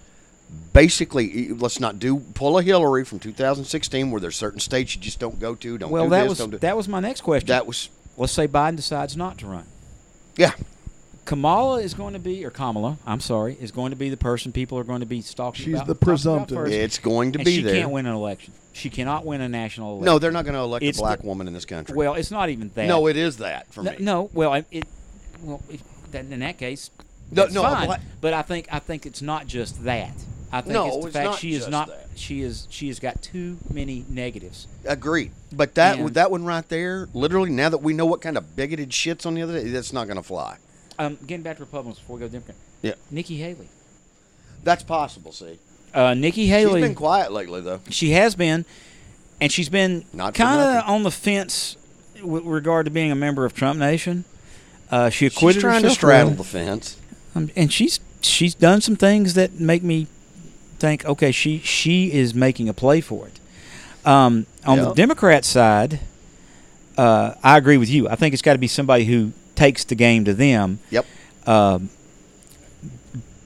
Basically, 0.82 1.48
let's 1.48 1.80
not 1.80 1.98
do 1.98 2.20
pull 2.34 2.56
a 2.56 2.62
Hillary 2.62 3.04
from 3.04 3.18
2016 3.18 4.12
where 4.12 4.20
there's 4.20 4.36
certain 4.36 4.60
states 4.60 4.94
you 4.94 5.00
just 5.02 5.18
don't 5.18 5.40
go 5.40 5.56
to. 5.56 5.76
Don't 5.76 5.90
Well, 5.90 6.04
do 6.04 6.10
that 6.10 6.20
this, 6.22 6.28
was 6.28 6.38
don't 6.38 6.50
do 6.50 6.58
that 6.58 6.76
was 6.76 6.86
my 6.86 7.00
next 7.00 7.22
question. 7.22 7.48
that 7.48 7.66
was 7.66 7.88
Let's 8.16 8.32
say 8.32 8.46
Biden 8.46 8.76
decides 8.76 9.16
not 9.16 9.38
to 9.38 9.46
run. 9.48 9.64
yeah. 10.36 10.52
Kamala 11.24 11.80
is 11.82 11.94
going 11.94 12.12
to 12.14 12.20
be, 12.20 12.44
or 12.44 12.50
Kamala, 12.50 12.96
I'm 13.04 13.18
sorry, 13.20 13.56
is 13.60 13.72
going 13.72 13.90
to 13.90 13.96
be 13.96 14.08
the 14.08 14.16
person 14.16 14.52
people 14.52 14.78
are 14.78 14.84
going 14.84 15.00
to 15.00 15.06
be 15.06 15.20
stalking. 15.20 15.64
She's 15.64 15.74
about, 15.74 15.86
the 15.88 15.94
presumptive. 15.96 16.56
first. 16.56 16.72
It's 16.72 16.98
going 16.98 17.32
to 17.32 17.38
and 17.40 17.44
be 17.44 17.56
she 17.56 17.62
there. 17.62 17.74
can't 17.74 17.90
win 17.90 18.06
an 18.06 18.14
election. 18.14 18.54
She 18.72 18.88
cannot 18.88 19.26
win 19.26 19.40
a 19.40 19.48
national 19.48 19.90
election. 19.96 20.04
No, 20.06 20.18
they're 20.20 20.30
not 20.30 20.44
going 20.44 20.54
to 20.54 20.60
elect 20.60 20.84
It's 20.84 20.98
a 20.98 21.02
black 21.02 21.20
the- 21.22 21.26
woman 21.26 21.48
in 21.48 21.54
this 21.54 21.64
country. 21.66 21.96
Well, 21.96 22.14
it's 22.14 22.30
not 22.30 22.50
even 22.50 22.70
that. 22.76 22.86
no, 22.86 23.08
it 23.08 23.16
is 23.16 23.38
that 23.38 23.66
for 23.72 23.82
no, 23.82 23.90
me. 23.90 23.96
no, 23.98 24.30
well, 24.32 24.54
it, 24.70 24.84
well, 25.42 25.60
if, 25.68 25.82
then 26.12 26.32
in 26.32 26.38
that 26.40 26.56
case, 26.56 26.90
No, 27.32 27.42
that's 27.42 27.52
no, 27.54 27.62
fine. 27.62 27.86
black- 27.86 28.00
but 28.20 28.32
I 28.32 28.42
think 28.42 28.68
I 28.72 28.78
think 28.78 29.04
it's 29.06 29.20
not 29.20 29.48
just 29.48 29.82
that. 29.84 30.14
I 30.50 30.60
think 30.62 30.72
No, 30.72 30.86
it's 30.86 30.96
the 30.96 31.06
it's 31.08 31.12
fact 31.16 31.24
not 31.30 31.38
she 31.38 31.52
is 31.54 31.68
not. 31.68 31.88
that. 31.88 32.06
She 32.16 32.40
is. 32.42 32.66
She 32.70 32.88
has 32.88 32.98
got 32.98 33.20
too 33.22 33.58
many 33.72 34.04
negatives. 34.08 34.66
Agreed. 34.86 35.30
But 35.52 35.74
that 35.74 35.98
And- 35.98 36.08
that 36.14 36.30
one 36.30 36.44
right 36.44 36.66
there, 36.68 37.08
literally, 37.12 37.50
now 37.50 37.68
that 37.68 37.78
we 37.78 37.92
know 37.92 38.06
what 38.06 38.20
kind 38.22 38.36
of 38.38 38.56
bigoted 38.56 38.92
shit's 38.92 39.26
on 39.26 39.34
the 39.34 39.42
other 39.42 39.60
day, 39.60 39.68
that's 39.70 39.92
not 39.92 40.06
going 40.06 40.16
to 40.16 40.22
fly. 40.22 40.56
Um, 40.98 41.18
getting 41.26 41.42
back 41.42 41.56
to 41.58 41.62
Republicans 41.62 41.98
before 42.00 42.16
we 42.16 42.20
go 42.20 42.26
to 42.26 42.32
Democrat. 42.32 42.56
Yeah, 42.82 42.94
Nikki 43.10 43.36
Haley. 43.36 43.68
that's 44.64 44.82
possible. 44.82 45.32
See, 45.32 45.58
Uh, 45.94 46.14
Nikki 46.14 46.46
Haley. 46.46 46.80
she's 46.80 46.88
been 46.88 46.94
quiet 46.96 47.32
lately, 47.32 47.60
though. 47.60 47.80
She 47.90 48.10
has 48.10 48.34
been, 48.34 48.64
and 49.40 49.52
she's 49.52 49.68
been 49.68 50.04
Not 50.12 50.34
kind 50.34 50.60
of 50.60 50.88
on 50.88 51.02
the 51.04 51.10
fence 51.10 51.76
with 52.22 52.44
regard 52.44 52.86
to 52.86 52.90
being 52.90 53.12
a 53.12 53.14
member 53.14 53.44
of 53.44 53.54
Trump 53.54 53.78
Nation. 53.78 54.24
Uh, 54.90 55.10
she 55.10 55.28
She's 55.28 55.36
acquitted 55.36 55.60
trying 55.60 55.82
to 55.82 55.88
herself 55.88 55.94
straddle 55.98 56.30
the 56.32 56.42
fence. 56.44 56.96
Um, 57.34 57.50
and 57.54 57.72
she's 57.72 58.00
she's 58.22 58.54
done 58.54 58.80
some 58.80 58.96
things 58.96 59.34
that 59.34 59.60
make 59.60 59.82
me 59.84 60.06
think, 60.78 61.04
okay, 61.04 61.32
she 61.32 61.58
she 61.58 62.12
is 62.12 62.34
making 62.34 62.68
a 62.68 62.72
play 62.74 63.00
for 63.00 63.26
it. 63.26 63.38
Um, 64.06 64.46
on 64.66 64.78
the 64.78 64.94
Democrat 64.94 65.44
side, 65.44 66.00
uh, 66.96 67.34
I 67.42 67.56
agree 67.58 67.76
with 67.76 67.90
you. 67.90 68.08
I 68.08 68.16
think 68.16 68.32
it's 68.32 68.42
got 68.42 68.54
to 68.54 68.58
be 68.58 68.68
somebody 68.68 69.04
who 69.04 69.32
takes 69.54 69.84
the 69.84 69.94
game 69.94 70.24
to 70.24 70.34
them. 70.34 70.78
Yep. 70.90 71.06
Um, 71.46 71.90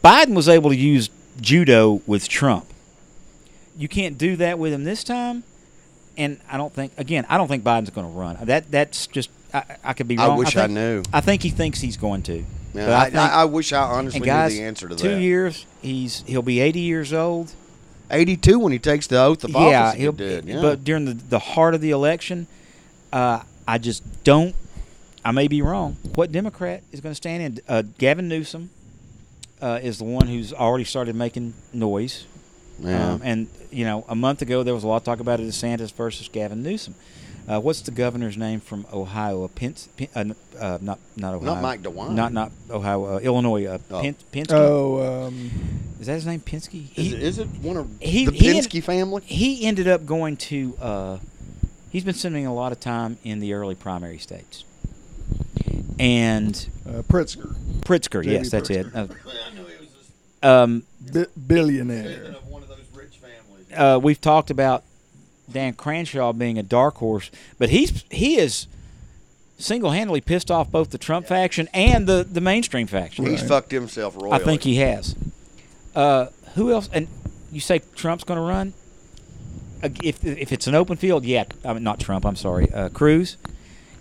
Biden 0.04 0.34
was 0.34 0.48
able 0.48 0.70
to 0.70 0.76
use 0.76 1.10
judo 1.40 2.02
with 2.06 2.28
Trump. 2.28 2.66
You 3.76 3.88
can't 3.88 4.18
do 4.18 4.36
that 4.36 4.58
with 4.58 4.72
him 4.72 4.84
this 4.84 5.02
time, 5.02 5.44
and 6.16 6.38
I 6.50 6.56
don't 6.58 6.72
think. 6.72 6.92
Again, 6.98 7.24
I 7.28 7.38
don't 7.38 7.48
think 7.48 7.64
Biden's 7.64 7.90
going 7.90 8.06
to 8.06 8.12
run. 8.12 8.36
That 8.42 8.70
that's 8.70 9.06
just. 9.06 9.30
I, 9.54 9.64
I 9.84 9.92
could 9.92 10.08
be 10.08 10.16
wrong. 10.16 10.32
I 10.32 10.36
wish 10.36 10.56
I 10.56 10.62
think- 10.62 10.72
knew. 10.74 11.02
I 11.12 11.20
think 11.20 11.42
he 11.42 11.50
thinks 11.50 11.80
he's 11.80 11.96
going 11.96 12.22
to. 12.24 12.44
Man, 12.74 12.86
But 12.86 12.94
I, 12.94 13.04
think- 13.04 13.16
I, 13.16 13.28
I 13.28 13.44
wish 13.44 13.72
I 13.72 13.82
honestly 13.82 14.20
guys, 14.20 14.52
knew 14.52 14.60
the 14.60 14.64
answer 14.66 14.88
to 14.88 14.96
two 14.96 15.08
that. 15.10 15.20
years, 15.20 15.66
he's 15.82 16.22
he'll 16.26 16.42
be 16.42 16.60
80 16.60 16.80
years 16.80 17.12
old. 17.12 17.52
82 18.10 18.58
when 18.58 18.72
he 18.72 18.78
takes 18.78 19.06
the 19.06 19.18
oath 19.18 19.42
of 19.44 19.50
yeah, 19.50 19.58
office. 19.88 19.94
he 19.94 20.00
he'll. 20.02 20.12
did. 20.12 20.44
Yeah. 20.44 20.60
But 20.60 20.84
during 20.84 21.04
the 21.06 21.14
the 21.14 21.38
heart 21.38 21.74
of 21.74 21.80
the 21.80 21.90
election, 21.90 22.46
uh, 23.12 23.40
I 23.66 23.78
just 23.78 24.02
don't. 24.24 24.54
I 25.24 25.30
may 25.32 25.48
be 25.48 25.62
wrong. 25.62 25.96
What 26.14 26.32
Democrat 26.32 26.82
is 26.92 27.00
going 27.00 27.12
to 27.12 27.16
stand 27.16 27.42
in? 27.42 27.60
Uh, 27.68 27.82
Gavin 27.98 28.26
Newsom 28.28 28.70
uh, 29.62 29.78
is 29.82 29.98
the 29.98 30.04
one 30.04 30.26
who's 30.26 30.52
already 30.52 30.84
started 30.84 31.14
making 31.14 31.54
noise. 31.72 32.26
yeah. 32.80 33.12
Um, 33.12 33.20
and 33.24 33.48
you 33.70 33.84
know, 33.84 34.04
a 34.08 34.14
month 34.14 34.42
ago 34.42 34.62
there 34.62 34.74
was 34.74 34.84
a 34.84 34.88
lot 34.88 34.96
of 34.96 35.04
talk 35.04 35.20
about 35.20 35.40
a 35.40 35.44
DeSantis 35.44 35.92
versus 35.92 36.28
Gavin 36.28 36.62
Newsom. 36.62 36.94
Uh, 37.48 37.60
what's 37.60 37.80
the 37.80 37.90
governor's 37.90 38.36
name 38.36 38.60
from 38.60 38.86
Ohio? 38.92 39.46
Pence, 39.48 39.88
Pen, 39.96 40.08
uh, 40.14 40.58
uh, 40.58 40.78
not 40.80 40.98
not 41.16 41.34
Ohio. 41.34 41.54
Not 41.54 41.62
Mike 41.62 41.82
DeWine. 41.82 42.12
Not 42.12 42.32
not 42.32 42.52
Ohio. 42.70 43.16
Uh, 43.16 43.18
Illinois. 43.18 43.66
Uh, 43.66 43.78
Oh. 43.90 44.00
Pen, 44.00 44.14
Penske. 44.32 44.52
Oh, 44.52 45.26
um, 45.26 45.50
Is 46.00 46.06
that 46.06 46.14
his 46.14 46.26
name? 46.26 46.40
Penske. 46.40 46.90
is, 46.96 47.06
He- 47.06 47.14
it, 47.14 47.22
is 47.22 47.38
it 47.38 47.48
one 47.62 47.76
of 47.76 47.88
he- 48.00 48.26
the 48.26 48.32
he- 48.32 48.48
Penske 48.52 48.82
family? 48.82 49.22
he 49.24 49.64
ended 49.66 49.88
up 49.88 50.06
going 50.06 50.36
to 50.36 50.76
uh, 50.80 51.18
he's 51.90 52.04
been 52.04 52.14
spending 52.14 52.46
a 52.46 52.54
lot 52.54 52.70
of 52.72 52.78
time 52.80 53.18
in 53.24 53.40
the 53.40 53.52
early 53.54 53.74
primary 53.74 54.18
states 54.18 54.64
and 55.98 56.68
uh, 56.88 57.02
Pritzker, 57.02 57.54
pritzker 57.80 58.22
J.B. 58.24 58.32
yes 58.34 58.50
that's 58.50 58.70
it 58.70 58.86
Pritzker. 58.86 59.16
I 59.50 59.54
knew 59.54 59.64
he 59.66 59.76
was 59.78 59.88
uh, 60.42 60.62
um, 60.64 60.82
bi- 61.12 61.26
billionaire. 61.46 62.34
of 62.36 62.48
one 62.48 62.62
of 62.62 62.68
those 62.68 62.78
rich 62.94 63.18
families. 63.18 63.66
uh, 63.76 63.98
we've 64.02 64.20
talked 64.20 64.50
about 64.50 64.84
dan 65.52 65.74
Crenshaw 65.74 66.32
being 66.32 66.58
a 66.58 66.62
dark 66.62 66.96
horse 66.96 67.30
but 67.58 67.68
he's 67.70 68.04
he 68.10 68.38
is 68.38 68.66
single-handedly 69.58 70.20
pissed 70.20 70.50
off 70.50 70.70
both 70.70 70.90
the 70.90 70.98
trump 70.98 71.26
faction 71.26 71.68
and 71.72 72.06
the, 72.06 72.26
the 72.28 72.40
mainstream 72.40 72.86
faction 72.86 73.24
He's 73.26 73.40
Right. 73.42 73.48
fucked 73.48 73.70
himself 73.70 74.16
royally. 74.16 74.32
i 74.32 74.38
think 74.38 74.62
he 74.62 74.76
has 74.76 75.14
uh, 75.94 76.26
who 76.54 76.72
else 76.72 76.88
and 76.92 77.06
you 77.52 77.60
say 77.60 77.80
trump's 77.94 78.24
going 78.24 78.38
to 78.38 78.42
run 78.44 78.72
Uh, 79.82 79.88
if, 80.02 80.24
if 80.24 80.52
it's 80.52 80.66
an 80.66 80.74
open 80.74 80.96
field 80.96 81.24
yeah 81.24 81.44
I 81.64 81.74
mean, 81.74 81.82
not 81.84 82.00
trump 82.00 82.24
i'm 82.26 82.36
sorry 82.36 82.72
uh, 82.72 82.88
cruz 82.88 83.36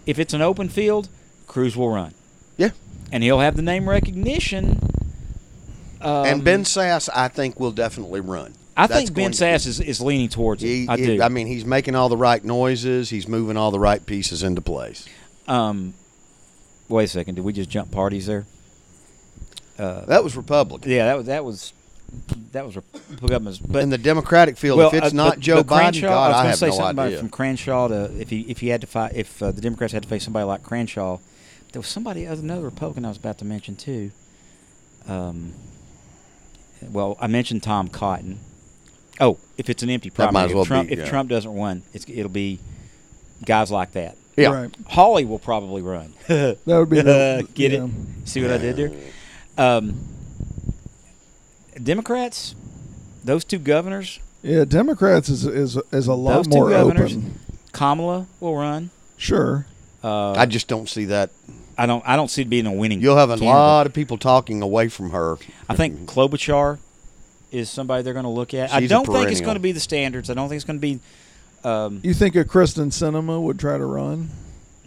if 0.07 0.17
it's 0.17 0.33
an 0.33 0.41
open 0.41 0.69
field 0.69 1.09
cruz 1.47 1.75
will 1.77 1.89
run 1.89 2.13
Yeah. 2.57 2.69
and 3.11 3.21
he'll 3.23 3.39
have 3.39 3.55
the 3.55 3.61
name 3.61 3.87
recognition 3.89 4.79
um, 6.01 6.25
and 6.25 6.43
Ben 6.43 6.63
Sasse, 6.63 7.09
I 7.13 7.27
think, 7.27 7.59
will 7.59 7.71
definitely 7.71 8.21
run. 8.21 8.55
I 8.83 8.87
think 8.87 9.13
ben 9.13 9.23
going 9.23 9.33
Sasse 9.33 9.67
is, 9.67 9.79
is 9.79 10.01
leaning 10.01 10.29
towards 10.29 10.63
it 10.63 10.67
He, 10.67 10.87
i 10.87 10.95
do 10.95 11.21
I 11.21 11.29
mean, 11.29 11.47
he's 11.47 11.65
making 11.65 11.95
all 11.95 12.09
the 12.09 12.17
right 12.17 12.43
noises. 12.43 13.09
He's 13.09 13.27
moving 13.27 13.57
all 13.57 13.71
the 13.71 13.79
right 13.79 14.05
pieces 14.05 14.43
into 14.43 14.61
place. 14.61 15.07
um, 15.47 15.93
wait 16.89 17.05
a 17.05 17.07
second 17.07 17.35
did 17.35 17.43
we 17.45 17.53
just 17.53 17.69
jump 17.69 17.91
parties 17.91 18.25
there 18.27 18.45
uh, 19.79 20.05
That 20.05 20.23
was 20.23 20.35
Republican. 20.35 20.91
yeah 20.91 21.05
that 21.05 21.17
was 21.17 21.25
that 21.27 21.43
was 21.45 21.73
that 22.51 22.65
was 22.65 22.75
Republicans, 22.75 23.57
but 23.59 23.81
in 23.83 23.89
the 23.89 23.97
Democratic 23.97 24.57
field, 24.57 24.77
well, 24.79 24.89
if 24.89 24.93
it's 24.95 25.13
uh, 25.13 25.15
not 25.15 25.35
but- 25.35 25.39
Joe 25.39 25.63
but 25.63 25.67
Biden, 25.67 25.79
Crenshaw, 25.79 26.07
God, 26.09 26.25
I 26.25 26.27
was 26.27 26.35
I 26.35 26.39
gonna 26.39 26.49
have 26.49 26.57
say 26.57 26.65
no 26.67 26.71
something 26.73 26.89
about 26.91 27.05
idea. 27.07 27.17
from 27.19 27.29
Crenshaw 27.29 27.87
to 27.87 28.19
if 28.19 28.29
he 28.29 28.41
if 28.41 28.59
he 28.59 28.67
had 28.67 28.81
to 28.81 28.87
fight 28.87 29.13
if 29.15 29.41
uh, 29.41 29.51
the 29.51 29.61
Democrats 29.61 29.93
had 29.93 30.03
to 30.03 30.09
face 30.09 30.25
somebody 30.25 30.43
like 30.43 30.61
Crenshaw, 30.61 31.19
there 31.71 31.79
was 31.79 31.87
somebody 31.87 32.27
other 32.27 32.41
another 32.41 32.63
Republican 32.63 33.05
I 33.05 33.07
was 33.07 33.17
about 33.17 33.37
to 33.37 33.45
mention 33.45 33.77
too. 33.77 34.11
Um, 35.07 35.53
well, 36.91 37.17
I 37.21 37.27
mentioned 37.27 37.63
Tom 37.63 37.87
Cotton. 37.87 38.39
Oh, 39.21 39.37
if 39.57 39.69
it's 39.69 39.83
an 39.83 39.89
empty 39.89 40.09
That 40.09 40.15
primary, 40.15 40.33
might 40.33 40.45
as 40.49 40.53
well 40.53 40.63
if 40.63 40.67
Trump, 40.67 40.87
be, 40.89 40.93
if 40.93 40.99
yeah. 40.99 41.05
Trump 41.09 41.29
doesn't 41.29 41.53
run, 41.55 41.83
it's, 41.93 42.05
it'll 42.09 42.27
be 42.29 42.59
guys 43.45 43.71
like 43.71 43.91
that. 43.93 44.17
Yeah. 44.35 44.49
Right. 44.63 44.75
Hawley 44.87 45.25
will 45.25 45.39
probably 45.39 45.81
run. 45.81 46.13
That 46.27 46.57
would 46.65 46.89
be 46.89 47.01
the, 47.01 47.47
Get 47.53 47.71
yeah. 47.71 47.85
it? 47.85 47.91
See 48.25 48.41
what 48.41 48.51
I 48.51 48.57
did 48.57 48.75
there? 48.77 48.91
Um, 49.57 49.99
Democrats, 51.81 52.55
those 53.23 53.43
two 53.43 53.59
governors, 53.59 54.19
Yeah, 54.43 54.65
Democrats 54.65 55.29
is 55.29 55.45
is 55.45 55.77
is 55.91 56.07
a 56.07 56.13
lot 56.13 56.33
Those 56.37 56.47
two 56.47 56.57
more 56.59 56.69
governors- 56.69 57.15
open. 57.15 57.39
Kamala 57.71 58.27
will 58.41 58.55
run. 58.57 58.89
Sure. 59.17 59.65
Uh, 60.03 60.31
I 60.33 60.45
just 60.45 60.67
don't 60.67 60.89
see 60.89 61.05
that. 61.05 61.29
I 61.77 61.85
don't. 61.85 62.03
I 62.07 62.15
don't 62.17 62.29
see 62.29 62.41
it 62.41 62.49
being 62.49 62.65
a 62.65 62.71
winning. 62.71 62.99
You'll 63.01 63.15
have 63.17 63.29
a 63.29 63.33
candidate. 63.33 63.47
lot 63.53 63.85
of 63.87 63.93
people 63.93 64.17
talking 64.17 64.61
away 64.61 64.89
from 64.89 65.11
her. 65.11 65.37
I 65.69 65.75
think 65.75 66.01
Klobuchar 66.09 66.79
is 67.51 67.69
somebody 67.69 68.03
they're 68.03 68.13
going 68.13 68.23
to 68.23 68.29
look 68.29 68.53
at. 68.53 68.73
I 68.73 68.79
She's 68.79 68.89
a 68.91 68.93
don't 68.93 69.05
think 69.05 69.29
it's 69.31 69.41
going 69.41 69.55
to 69.55 69.59
be 69.61 69.71
the 69.71 69.79
standards. 69.79 70.29
I 70.29 70.33
don't 70.33 70.49
think 70.49 70.57
it's 70.57 70.65
going 70.65 70.79
to 70.79 70.81
be. 70.81 70.99
Um, 71.63 71.99
You 72.03 72.13
think 72.13 72.35
a 72.35 72.43
Kyrsten 72.43 72.87
Sinema 72.87 73.41
would 73.41 73.59
try 73.59 73.77
to 73.77 73.85
run? 73.85 74.29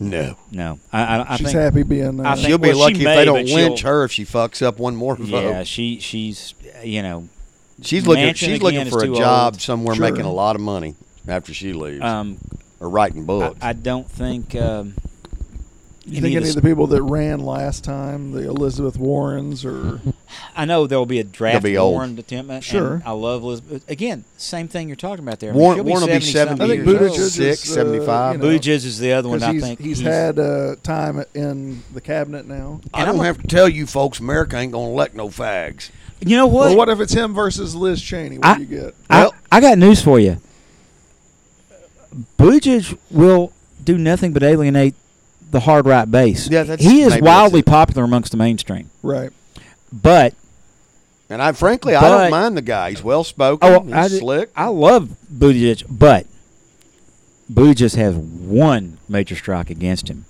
No, 0.01 0.37
no, 0.51 0.81
I, 0.93 1.03
I, 1.03 1.33
I 1.35 1.37
She's 1.37 1.47
think. 1.53 1.59
happy 1.59 1.83
being 1.85 2.17
there. 2.17 2.27
I 2.27 2.35
think- 2.35 2.49
she'll 2.49 2.59
be 2.59 2.71
well, 2.71 2.79
she 2.79 2.83
lucky 2.83 2.95
if 2.99 3.05
may, 3.05 3.17
they 3.17 3.25
don't 3.25 3.45
but 3.47 3.55
lynch 3.55 3.83
her 3.83 4.03
if 4.05 4.11
she 4.11 4.25
fucks 4.25 4.61
up 4.61 4.79
one 4.81 4.97
more 4.97 5.15
vote. 5.15 5.29
Yeah, 5.29 5.63
she 5.63 6.01
she's 6.01 6.55
you 6.83 7.01
know 7.01 7.29
she's 7.81 8.05
looking. 8.05 8.35
She's 8.35 8.61
looking 8.61 8.91
for 8.91 9.05
a 9.05 9.09
job 9.15 9.55
old. 9.55 9.61
somewhere 9.63 9.95
Sure. 9.95 10.11
making 10.11 10.25
a 10.27 10.33
lot 10.33 10.57
of 10.57 10.63
money 10.63 10.97
after 11.29 11.55
she 11.55 11.73
leaves, 11.73 12.03
um, 12.03 12.39
or 12.81 12.89
writing 12.91 13.23
I, 13.23 13.27
books. 13.27 13.59
I 13.63 13.73
don't 13.73 14.11
think 14.11 14.57
um, 14.57 14.95
You 16.07 16.19
any 16.19 16.21
think 16.21 16.37
of 16.37 16.43
any 16.43 16.49
of 16.51 16.55
the 16.57 16.63
people 16.63 16.87
that 16.89 17.03
ran 17.03 17.41
last 17.41 17.83
time, 17.83 18.33
the 18.33 18.47
Elizabeth 18.47 18.99
Warrens, 18.99 19.65
or 19.65 20.01
I 20.57 20.67
know 20.67 20.87
there 20.87 20.99
will 20.99 21.07
be 21.07 21.19
a 21.19 21.25
draft 21.25 21.65
be 21.65 21.79
old. 21.79 21.93
Warren 21.95 22.19
attempt. 22.19 22.63
Sure. 22.63 23.03
I 23.07 23.13
love 23.13 23.43
Elizabeth. 23.43 23.89
Again, 23.91 24.25
same 24.37 24.69
thing 24.69 24.89
you're 24.89 24.97
talking 24.97 25.25
about 25.25 25.41
there. 25.41 25.51
I 25.51 25.53
mean, 25.55 25.63
Warren, 25.63 25.77
she'll 25.79 25.85
Warren 25.85 26.01
will 26.03 26.09
be 26.09 26.21
70 26.21 26.59
70 26.59 26.63
I 26.63 26.67
think 26.69 26.87
years 26.87 27.01
Buttigieg 27.13 27.19
is, 27.19 27.35
Six, 27.35 27.71
uh, 27.71 27.75
75. 27.75 28.35
you 28.35 28.39
know, 28.39 28.45
Buttigieg 28.47 28.69
is 28.85 28.99
the 28.99 29.13
other 29.15 29.29
one. 29.31 29.43
I 29.43 29.53
he's, 29.55 29.63
think 29.63 29.81
he's 29.81 30.01
had 30.01 30.39
uh, 30.39 30.77
time 30.83 31.25
in 31.33 31.83
the 31.95 32.03
cabinet 32.03 32.47
now. 32.47 32.83
I 32.93 33.01
And 33.01 33.07
don't 33.07 33.15
I'm 33.17 33.21
a- 33.23 33.25
have 33.25 33.41
to 33.41 33.47
tell 33.47 33.69
you 33.69 33.87
folks, 33.87 34.21
America 34.21 34.57
ain't 34.59 34.73
gonna 34.73 34.89
elect 34.91 35.15
no 35.15 35.29
fags. 35.29 35.91
You 36.21 36.37
know 36.37 36.47
what? 36.47 36.69
Well, 36.69 36.77
what 36.77 36.89
if 36.91 37.01
it's 37.01 37.15
him 37.15 37.33
versus 37.33 37.75
Liz 37.75 38.03
Cheney? 38.03 38.37
What 38.37 38.47
I- 38.47 38.55
do 38.57 38.61
you 38.61 38.67
get? 38.67 38.95
I, 39.09 39.23
Well- 39.23 39.35
I 39.51 39.61
got 39.63 39.79
news 39.79 40.03
for 40.03 40.21
you. 40.21 40.37
Buttigieg 42.39 42.99
will 43.11 43.53
do 43.83 43.97
nothing 43.99 44.33
but 44.35 44.43
alienate 44.43 44.95
the 45.55 45.61
hard 45.61 45.87
right 45.87 46.11
base. 46.11 46.49
Yeah, 46.51 46.65
that's- 46.65 46.87
he 46.87 47.01
is 47.03 47.11
maybe 47.15 47.23
wildly 47.23 47.61
that's 47.63 47.69
it. 47.69 47.71
popular 47.71 48.05
amongst 48.05 48.31
the 48.33 48.37
mainstream. 48.37 48.91
Right. 49.03 49.31
But 49.93 50.35
And 51.31 51.41
I 51.41 51.53
frankly, 51.53 51.95
I 51.97 52.01
But- 52.03 52.23
don't 52.23 52.31
mind 52.31 52.57
the 52.57 52.63
guy. 52.63 52.91
He's 52.91 53.03
well 53.03 53.25
spoken. 53.25 53.67
oh, 53.73 53.81
he's 53.85 53.93
I, 53.95 54.09
did- 54.09 54.19
slick. 54.19 54.51
I 54.55 54.67
love 54.69 55.09
Buttigieg, 55.35 55.85
but 55.89 56.27
Buttigieg 57.53 57.95
has 57.97 58.15
one 58.15 58.99
major 59.09 59.35
strike 59.37 59.71
against 59.71 60.09
him. 60.09 60.27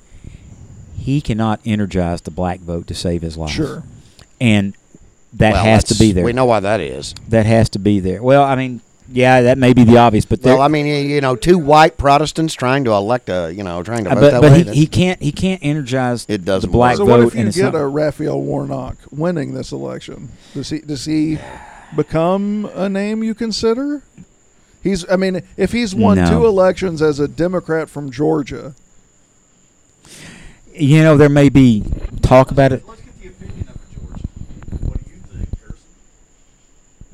He 0.96 1.20
cannot 1.20 1.60
energize 1.66 2.20
the 2.22 2.30
black 2.30 2.60
vote 2.60 2.86
to 2.86 2.94
save 2.94 3.22
his 3.22 3.36
life. 3.36 3.51
Sure. 3.51 3.82
and 4.40 4.74
that 5.32 5.52
Well, 5.55 5.64
has 5.64 5.84
to 5.84 5.94
that's- 5.94 5.98
be 6.09 6.12
there. 6.12 6.24
We 6.24 6.32
know 6.32 6.44
why 6.44 6.60
that 6.60 6.80
is. 6.80 7.14
That 7.28 7.44
has 7.46 7.68
to 7.70 7.78
be 7.80 7.98
there. 7.98 8.22
Well, 8.22 8.42
I 8.44 8.55
mean, 8.55 8.80
yeah, 9.12 9.43
that 9.43 9.59
may 9.59 9.72
be 9.72 9.85
the 9.85 9.97
obvious, 9.98 10.24
but 10.24 10.40
Well, 10.43 10.60
I 10.62 10.68
mean, 10.68 10.86
you- 10.86 10.94
you 10.94 11.20
know, 11.20 11.36
two 11.36 11.59
white 11.59 11.97
Protestants 11.97 12.55
trying 12.55 12.85
to 12.85 12.93
elect 12.93 13.28
a, 13.28 13.52
you 13.55 13.62
know, 13.62 13.82
trying 13.82 14.05
to 14.05 14.10
Uh, 14.10 14.14
vote 14.14 14.20
but 14.20 14.31
that 14.32 14.40
but 14.43 14.52
way. 14.52 14.62
he, 14.64 14.81
he 14.81 14.86
can't 14.86 15.20
he 15.22 15.31
can't 15.32 15.60
energize 15.62 16.24
It 16.28 16.44
doesn't 16.44 16.70
the 16.70 16.72
black. 16.72 16.97
So 16.97 17.05
vote 17.05 17.10
what 17.24 17.35
if 17.36 17.56
you 17.56 17.62
get 17.62 17.74
a 17.74 17.86
Raphael 17.86 18.40
Warnock 18.40 18.97
winning 19.10 19.55
this 19.55 19.72
election? 19.72 20.31
Does 20.55 20.70
he 20.70 20.78
does 20.78 21.05
he 21.05 21.39
become 21.97 22.68
a 22.74 22.89
name 22.89 23.22
you 23.22 23.35
consider? 23.35 24.02
He's 24.82 25.09
I 25.10 25.16
mean, 25.16 25.43
if 25.56 25.72
he's 25.72 25.94
won 25.94 26.16
No. 26.18 26.28
two 26.31 26.47
elections 26.47 27.01
as 27.02 27.18
a 27.20 27.26
Democrat 27.28 27.89
from 27.89 28.10
Georgia, 28.10 28.74
you 30.74 31.02
know 31.02 31.16
there 31.16 31.28
may 31.28 31.48
be 31.48 31.85
talk 32.22 32.51
about 32.51 32.72
it. 32.72 32.82
Let's 32.86 33.01
get 33.01 33.20
the 33.22 33.28
opinion 33.28 33.68
of 33.68 33.76
it, 33.76 33.94
George. 33.94 34.20
What 34.82 35.05
do 35.05 35.10
you 35.10 35.20
think, 35.39 35.48
Kirsten? 35.60 35.78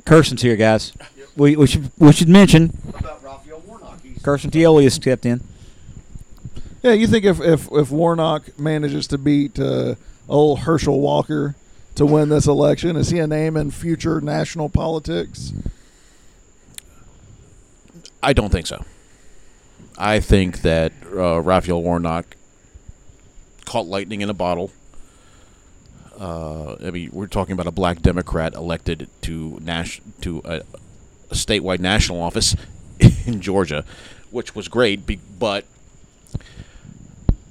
Carson's 0.05 0.43
here, 0.43 0.57
guys. 0.57 0.93
We, 1.37 1.57
we 1.57 1.67
should 1.67 1.91
we 1.99 2.13
should 2.13 2.29
mention 2.29 2.77
about 2.99 3.23
Raphael 3.23 3.61
Warnock? 3.67 4.01
Carson 4.23 4.51
Tioli 4.51 4.85
has 4.85 4.95
stepped 4.95 5.25
in. 5.25 5.41
yeah, 6.83 6.93
you 6.93 7.07
think 7.07 7.25
if 7.25 7.41
if, 7.41 7.69
if 7.73 7.91
Warnock 7.91 8.59
manages 8.59 9.07
to 9.09 9.19
beat 9.19 9.59
uh, 9.59 9.95
old 10.29 10.61
Herschel 10.61 11.01
Walker 11.01 11.55
to 11.95 12.05
win 12.07 12.29
this 12.29 12.47
election, 12.47 12.97
is 12.97 13.11
he 13.11 13.19
a 13.19 13.27
name 13.27 13.57
in 13.57 13.71
future 13.71 14.21
national 14.21 14.69
politics? 14.69 15.53
I 18.23 18.33
don't 18.33 18.51
think 18.51 18.67
so. 18.67 18.85
I 19.97 20.21
think 20.21 20.63
that 20.63 20.93
uh, 21.15 21.41
Raphael 21.41 21.83
Warnock 21.83 22.37
caught 23.65 23.87
lightning 23.87 24.21
in 24.21 24.29
a 24.31 24.35
bottle. 24.35 24.71
Uh, 26.19 26.77
I 26.85 26.91
mean, 26.91 27.11
we're 27.13 27.27
talking 27.27 27.55
about 27.55 27.67
a 27.67 27.71
black 27.71 28.03
Democrat 28.03 28.55
elected 28.55 29.09
to 29.23 29.59
nas- 29.63 30.01
to 30.21 30.43
a, 30.45 30.63
a 31.31 31.35
statewide 31.35 31.81
national 31.81 32.21
office 32.21 32.57
in 33.27 33.41
Georgia, 33.41 33.85
which 34.31 34.55
was 34.55 34.69
great. 34.69 35.01
But 35.39 35.65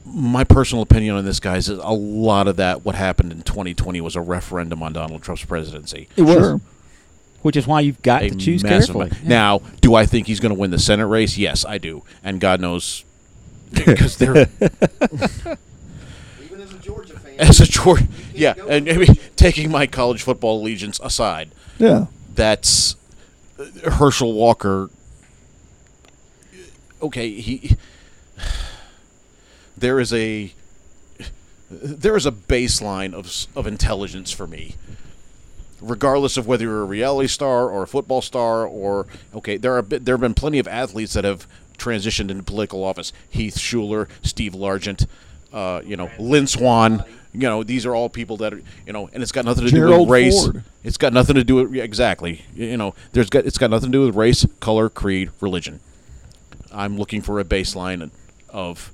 my 0.06 0.44
personal 0.44 0.82
opinion 0.82 1.16
on 1.16 1.26
this, 1.26 1.40
guys, 1.40 1.70
is 1.70 1.78
a 1.78 1.90
lot 1.92 2.48
of 2.48 2.56
that. 2.58 2.84
What 2.84 2.96
happened 2.96 3.32
in 3.32 3.42
2020 3.44 4.02
was 4.02 4.16
a 4.16 4.22
referendum 4.22 4.82
on 4.82 4.94
Donald 4.94 5.22
Trump's 5.22 5.46
presidency. 5.46 6.10
It 6.16 6.24
was, 6.24 6.36
Sure. 6.36 6.62
which 7.42 7.56
is 7.56 7.68
why 7.68 7.82
you've 7.82 8.02
got 8.02 8.24
a 8.24 8.30
to 8.30 8.36
choose 8.36 8.64
carefully. 8.64 9.08
amount. 9.10 9.24
Now, 9.26 9.62
do 9.82 9.94
I 9.96 10.06
think 10.06 10.28
he's 10.28 10.40
going 10.40 10.54
to 10.54 10.60
win 10.60 10.72
the 10.72 10.80
Senate 10.80 11.06
race? 11.06 11.38
Yes, 11.38 11.64
I 11.64 11.78
do, 11.78 12.04
and 12.24 12.40
God 12.42 12.60
knows 12.60 13.06
because 13.74 14.18
they're 14.18 14.48
even 16.44 16.60
as 16.62 16.74
a 16.74 16.80
Georgia 16.82 17.20
fan. 17.20 17.36
as 17.40 17.60
a 17.60 17.66
Georgia, 17.66 18.08
yeah, 18.34 18.56
and 18.68 18.90
I 18.90 18.98
mean, 18.98 19.16
taking 19.36 19.70
my 19.70 19.86
college 19.86 20.24
football 20.24 20.60
allegiance 20.60 21.00
aside, 21.04 21.52
Yeah. 21.78 22.08
that's 22.34 22.96
Herschel 23.84 24.34
Walker. 24.34 24.90
Okay, 27.02 27.32
he. 27.32 27.76
There 29.78 30.00
is 30.00 30.14
a. 30.14 30.54
There 31.72 32.18
is 32.18 32.26
a 32.26 32.32
baseline 32.32 33.14
of 33.14 33.48
of 33.56 33.68
intelligence 33.68 34.32
for 34.32 34.48
me. 34.48 34.76
Regardless 35.82 36.36
of 36.36 36.46
whether 36.46 36.66
you're 36.66 36.82
a 36.82 36.86
reality 36.86 37.30
star 37.30 37.70
or 37.70 37.84
a 37.84 37.88
football 37.88 38.22
star, 38.22 38.66
or 38.66 39.08
okay, 39.34 39.56
there 39.56 39.78
are 39.78 39.82
there 39.82 40.16
have 40.16 40.22
been 40.22 40.34
plenty 40.34 40.60
of 40.60 40.68
athletes 40.68 41.14
that 41.14 41.24
have 41.24 41.48
transitioned 41.78 42.30
into 42.30 42.44
political 42.44 42.84
office. 42.84 43.14
Heath 43.30 43.58
Shuler, 43.58 44.10
Steve 44.22 44.54
Largent, 44.54 45.08
uh, 45.54 45.82
you 45.86 45.96
know, 45.96 46.12
Lynn 46.20 46.48
Swann. 46.48 47.04
You 47.34 47.42
know, 47.42 47.64
these 47.64 47.86
are 47.86 47.94
all 47.94 48.10
people 48.10 48.38
that 48.38 48.54
are 48.54 48.62
you 48.88 48.94
know, 48.94 49.10
and 49.14 49.22
it's 49.22 49.32
got 49.32 49.46
nothing 49.46 49.66
to 49.66 49.72
do 49.72 50.00
with 50.00 50.10
race. 50.10 50.46
Ford. 50.46 50.64
It's 50.84 50.98
got 50.98 51.14
nothing 51.14 51.36
to 51.36 51.44
do 51.44 51.56
with 51.56 51.76
exactly. 51.76 52.44
You 52.56 52.78
know, 52.78 52.96
there's 53.12 53.30
got 53.30 53.46
it's 53.46 53.58
got 53.58 53.70
nothing 53.70 53.92
to 53.92 53.98
do 53.98 54.06
with 54.06 54.16
race, 54.16 54.46
color, 54.60 54.90
creed, 54.90 55.30
religion. 55.40 55.80
I'm 56.72 56.98
looking 56.98 57.22
for 57.22 57.40
a 57.40 57.44
baseline 57.44 58.10
of 58.50 58.92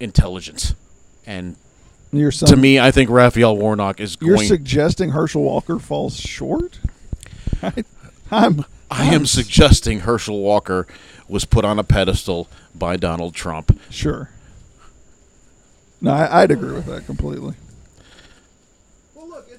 intelligence, 0.00 0.74
and 1.26 1.56
You're 2.12 2.30
to 2.30 2.56
me, 2.56 2.78
I 2.78 2.90
think 2.90 3.10
Raphael 3.10 3.56
Warnock 3.56 4.00
is 4.00 4.18
you're 4.20 4.36
going. 4.36 4.48
suggesting 4.48 5.10
Herschel 5.10 5.42
Walker 5.42 5.78
falls 5.78 6.18
short. 6.18 6.80
I, 7.62 7.84
I'm 8.30 8.64
I 8.90 9.14
am 9.14 9.26
suggesting 9.26 10.00
Herschel 10.00 10.40
Walker 10.40 10.86
was 11.28 11.44
put 11.44 11.64
on 11.64 11.78
a 11.78 11.84
pedestal 11.84 12.48
by 12.74 12.96
Donald 12.96 13.34
Trump. 13.34 13.78
Sure. 13.90 14.30
No, 16.06 16.12
I, 16.12 16.42
I'd 16.42 16.52
agree 16.52 16.72
with 16.72 16.86
that 16.86 17.04
completely. 17.04 17.54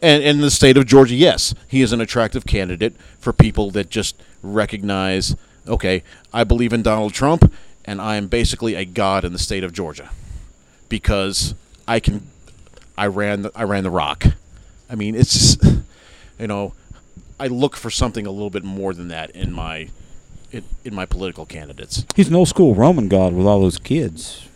And 0.01 0.23
in 0.23 0.39
the 0.39 0.49
state 0.49 0.77
of 0.77 0.85
Georgia, 0.85 1.13
yes, 1.13 1.53
he 1.67 1.81
is 1.81 1.91
an 1.91 1.99
attractive 1.99 2.45
candidate 2.45 2.95
for 3.19 3.33
people 3.33 3.69
that 3.71 3.89
just 3.89 4.15
recognize, 4.41 5.35
okay, 5.67 6.03
I 6.31 6.45
believe 6.45 6.71
in 6.71 6.83
Donald 6.83 7.13
Trump, 7.13 7.51
and 7.83 7.99
I 7.99 8.15
am 8.15 8.27
basically 8.27 8.75
a 8.75 8.85
god 8.85 9.25
in 9.25 9.33
the 9.33 9.39
state 9.39 9.65
of 9.65 9.73
Georgia 9.73 10.09
because 10.87 11.53
I 11.85 11.99
can, 11.99 12.27
I 12.97 13.07
ran, 13.07 13.41
the, 13.41 13.51
I 13.53 13.63
ran 13.63 13.83
the 13.83 13.89
rock. 13.89 14.23
I 14.89 14.95
mean, 14.95 15.15
it's, 15.15 15.33
just, 15.33 15.63
you 16.39 16.47
know, 16.47 16.75
I 17.37 17.47
look 17.47 17.75
for 17.75 17.89
something 17.89 18.25
a 18.25 18.31
little 18.31 18.51
bit 18.51 18.63
more 18.63 18.93
than 18.93 19.09
that 19.09 19.31
in 19.31 19.51
my, 19.51 19.89
in, 20.53 20.63
in 20.85 20.95
my 20.95 21.05
political 21.05 21.45
candidates. 21.45 22.05
He's 22.15 22.29
an 22.29 22.35
old 22.35 22.47
school 22.47 22.73
Roman 22.73 23.09
god 23.09 23.33
with 23.33 23.45
all 23.45 23.59
those 23.59 23.79
kids. 23.79 24.46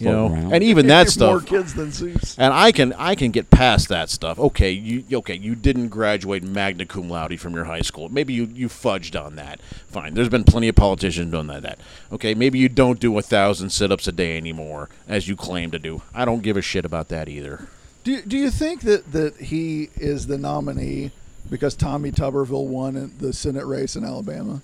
You 0.00 0.10
know, 0.10 0.32
around. 0.32 0.54
and 0.54 0.64
even 0.64 0.86
that 0.86 1.08
stuff. 1.08 1.30
More 1.30 1.40
stuff. 1.40 1.50
kids 1.50 1.74
than 1.74 1.92
Zeus. 1.92 2.38
And 2.38 2.54
I 2.54 2.72
can 2.72 2.94
I 2.94 3.14
can 3.14 3.30
get 3.30 3.50
past 3.50 3.88
that 3.90 4.08
stuff. 4.08 4.38
Okay, 4.38 4.70
you 4.70 5.04
okay, 5.18 5.34
you 5.34 5.54
didn't 5.54 5.88
graduate 5.88 6.42
magna 6.42 6.86
cum 6.86 7.10
laude 7.10 7.38
from 7.38 7.54
your 7.54 7.64
high 7.64 7.82
school. 7.82 8.08
Maybe 8.08 8.32
you, 8.32 8.44
you 8.46 8.68
fudged 8.68 9.20
on 9.20 9.36
that. 9.36 9.60
Fine. 9.88 10.14
There's 10.14 10.30
been 10.30 10.44
plenty 10.44 10.68
of 10.68 10.74
politicians 10.74 11.30
doing 11.32 11.48
that, 11.48 11.62
that. 11.62 11.78
Okay, 12.10 12.34
maybe 12.34 12.58
you 12.58 12.68
don't 12.68 12.98
do 12.98 13.16
a 13.18 13.22
thousand 13.22 13.70
sit 13.70 13.92
ups 13.92 14.08
a 14.08 14.12
day 14.12 14.36
anymore, 14.36 14.88
as 15.06 15.28
you 15.28 15.36
claim 15.36 15.70
to 15.72 15.78
do. 15.78 16.02
I 16.14 16.24
don't 16.24 16.42
give 16.42 16.56
a 16.56 16.62
shit 16.62 16.84
about 16.84 17.08
that 17.08 17.28
either. 17.28 17.68
Do 18.02 18.12
you, 18.12 18.22
do 18.22 18.38
you 18.38 18.50
think 18.50 18.80
that, 18.82 19.12
that 19.12 19.36
he 19.36 19.90
is 19.96 20.26
the 20.26 20.38
nominee 20.38 21.10
because 21.50 21.74
Tommy 21.74 22.10
Tuberville 22.10 22.66
won 22.66 22.96
in 22.96 23.12
the 23.18 23.34
Senate 23.34 23.66
race 23.66 23.96
in 23.96 24.04
Alabama? 24.04 24.62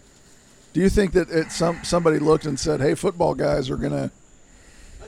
Do 0.73 0.81
you 0.81 0.89
think 0.89 1.13
that 1.13 1.31
it, 1.31 1.53
some 1.53 1.85
somebody 1.85 2.19
looked 2.19 2.45
and 2.45 2.61
said, 2.61 2.81
"Hey, 2.81 2.95
football 2.95 3.35
guys 3.35 3.71
are 3.71 3.77
gonna"? 3.77 4.11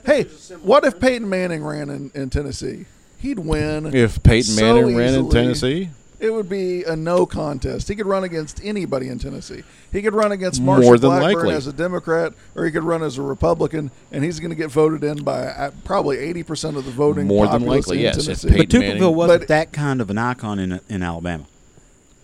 Hey, 0.04 0.24
what 0.62 0.84
if 0.84 0.98
Peyton 1.00 1.28
Manning 1.28 1.64
ran 1.64 1.90
in, 1.90 2.10
in 2.14 2.30
Tennessee? 2.30 2.86
He'd 3.18 3.38
win. 3.40 3.94
If 3.94 4.22
Peyton 4.22 4.54
so 4.54 4.62
Manning 4.62 4.96
ran 4.96 5.14
in 5.14 5.26
easily. 5.26 5.30
Tennessee, 5.32 5.90
It 6.20 6.30
would 6.32 6.48
be 6.48 6.84
a 6.84 6.94
no 6.96 7.26
contest. 7.26 7.88
He 7.88 7.94
could 7.96 8.06
run 8.06 8.24
against 8.24 8.60
anybody 8.64 9.08
in 9.08 9.18
Tennessee. 9.18 9.62
He 9.92 10.02
could 10.02 10.14
run 10.14 10.30
against 10.32 10.62
Marsha 10.62 10.82
More 10.82 10.98
than 10.98 11.10
Blackburn 11.10 11.34
likely. 11.34 11.54
as 11.54 11.66
a 11.66 11.72
Democrat, 11.72 12.32
or 12.54 12.64
he 12.64 12.70
could 12.70 12.84
run 12.84 13.02
as 13.02 13.18
a 13.18 13.22
Republican, 13.22 13.90
and 14.12 14.22
he's 14.24 14.38
going 14.40 14.50
to 14.50 14.56
get 14.56 14.70
voted 14.70 15.02
in 15.04 15.22
by 15.24 15.46
uh, 15.46 15.70
probably 15.84 16.18
eighty 16.18 16.42
percent 16.42 16.76
of 16.76 16.84
the 16.84 16.90
voting. 16.90 17.26
More 17.26 17.46
than 17.48 17.64
likely, 17.64 17.98
in 17.98 18.02
yes. 18.04 18.24
Tennessee. 18.24 18.56
But 18.56 18.68
Tuberville 18.68 19.14
wasn't 19.14 19.40
But- 19.42 19.48
that 19.48 19.72
kind 19.72 20.00
of 20.00 20.10
an 20.10 20.18
icon 20.18 20.58
in 20.58 20.80
in 20.88 21.02
Alabama. 21.02 21.44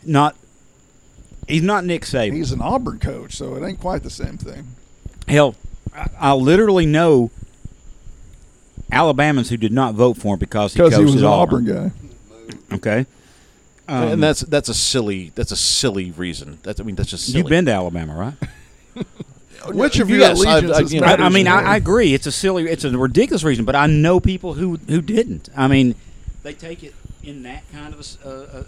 Not. 0.04 0.36
He's 1.48 1.62
not 1.62 1.84
Nick 1.84 2.02
Saban. 2.02 2.32
He's 2.34 2.52
an 2.52 2.62
Auburn 2.62 2.98
coach, 2.98 3.34
so 3.34 3.54
it 3.54 3.66
ain't 3.66 3.78
quite 3.80 4.02
the 4.02 4.10
same 4.10 4.38
thing. 4.38 4.68
Hell, 5.28 5.54
I, 5.94 6.08
I 6.18 6.32
literally 6.34 6.86
know 6.86 7.30
Alabamans 8.92 9.48
who 9.48 9.56
did 9.56 9.72
not 9.72 9.94
vote 9.94 10.16
for 10.16 10.34
him 10.34 10.38
because 10.38 10.74
he 10.74 10.78
Because 10.78 10.94
coached 10.94 11.00
he 11.00 11.04
was 11.14 11.22
an 11.22 11.24
Auburn. 11.28 11.68
Auburn 11.70 11.92
guy. 12.70 12.74
Okay. 12.76 13.06
Um, 13.86 14.08
and 14.08 14.22
that's 14.22 14.40
that's 14.40 14.68
a 14.68 14.74
silly 14.74 15.30
that's 15.34 15.52
a 15.52 15.56
silly 15.56 16.10
reason. 16.12 16.58
That's 16.62 16.80
I 16.80 16.84
mean 16.84 16.96
that's 16.96 17.10
just 17.10 17.26
silly. 17.26 17.38
you've 17.38 17.48
been 17.48 17.66
to 17.66 17.72
Alabama, 17.72 18.14
right? 18.14 19.04
which 19.74 19.98
of 19.98 20.08
your 20.08 20.20
Yes, 20.20 20.44
I- 20.44 20.58
allegiances 20.58 20.92
I- 20.92 20.94
you 20.94 21.00
know, 21.00 21.06
I, 21.06 21.26
I 21.26 21.28
mean. 21.28 21.46
I, 21.46 21.60
I 21.72 21.76
agree. 21.76 22.14
It's 22.14 22.26
a 22.26 22.32
silly, 22.32 22.64
it's 22.64 22.84
a 22.84 22.96
ridiculous 22.96 23.42
reason, 23.44 23.64
but 23.64 23.74
I 23.76 23.86
know 23.86 24.20
people 24.20 24.54
who 24.54 24.76
who 24.88 25.00
didn't. 25.02 25.48
I 25.56 25.68
mean, 25.68 25.94
they 26.42 26.52
take 26.54 26.82
it 26.82 26.94
in 27.22 27.42
that 27.44 27.62
kind 27.72 27.94
of 27.94 28.00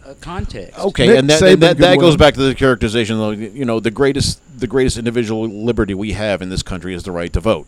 a 0.06 0.14
context. 0.20 0.78
Okay, 0.78 1.06
Nick 1.06 1.18
and 1.18 1.30
that, 1.30 1.42
and 1.42 1.62
that, 1.62 1.78
that 1.78 1.98
goes 1.98 2.12
win. 2.12 2.18
back 2.18 2.34
to 2.34 2.40
the 2.42 2.54
characterization. 2.54 3.18
Though, 3.18 3.30
you 3.30 3.64
know, 3.64 3.80
the 3.80 3.90
greatest 3.90 4.40
the 4.58 4.66
greatest 4.66 4.98
individual 4.98 5.46
liberty 5.48 5.94
we 5.94 6.12
have 6.12 6.40
in 6.42 6.48
this 6.50 6.62
country 6.62 6.94
is 6.94 7.02
the 7.04 7.12
right 7.12 7.32
to 7.32 7.40
vote. 7.40 7.66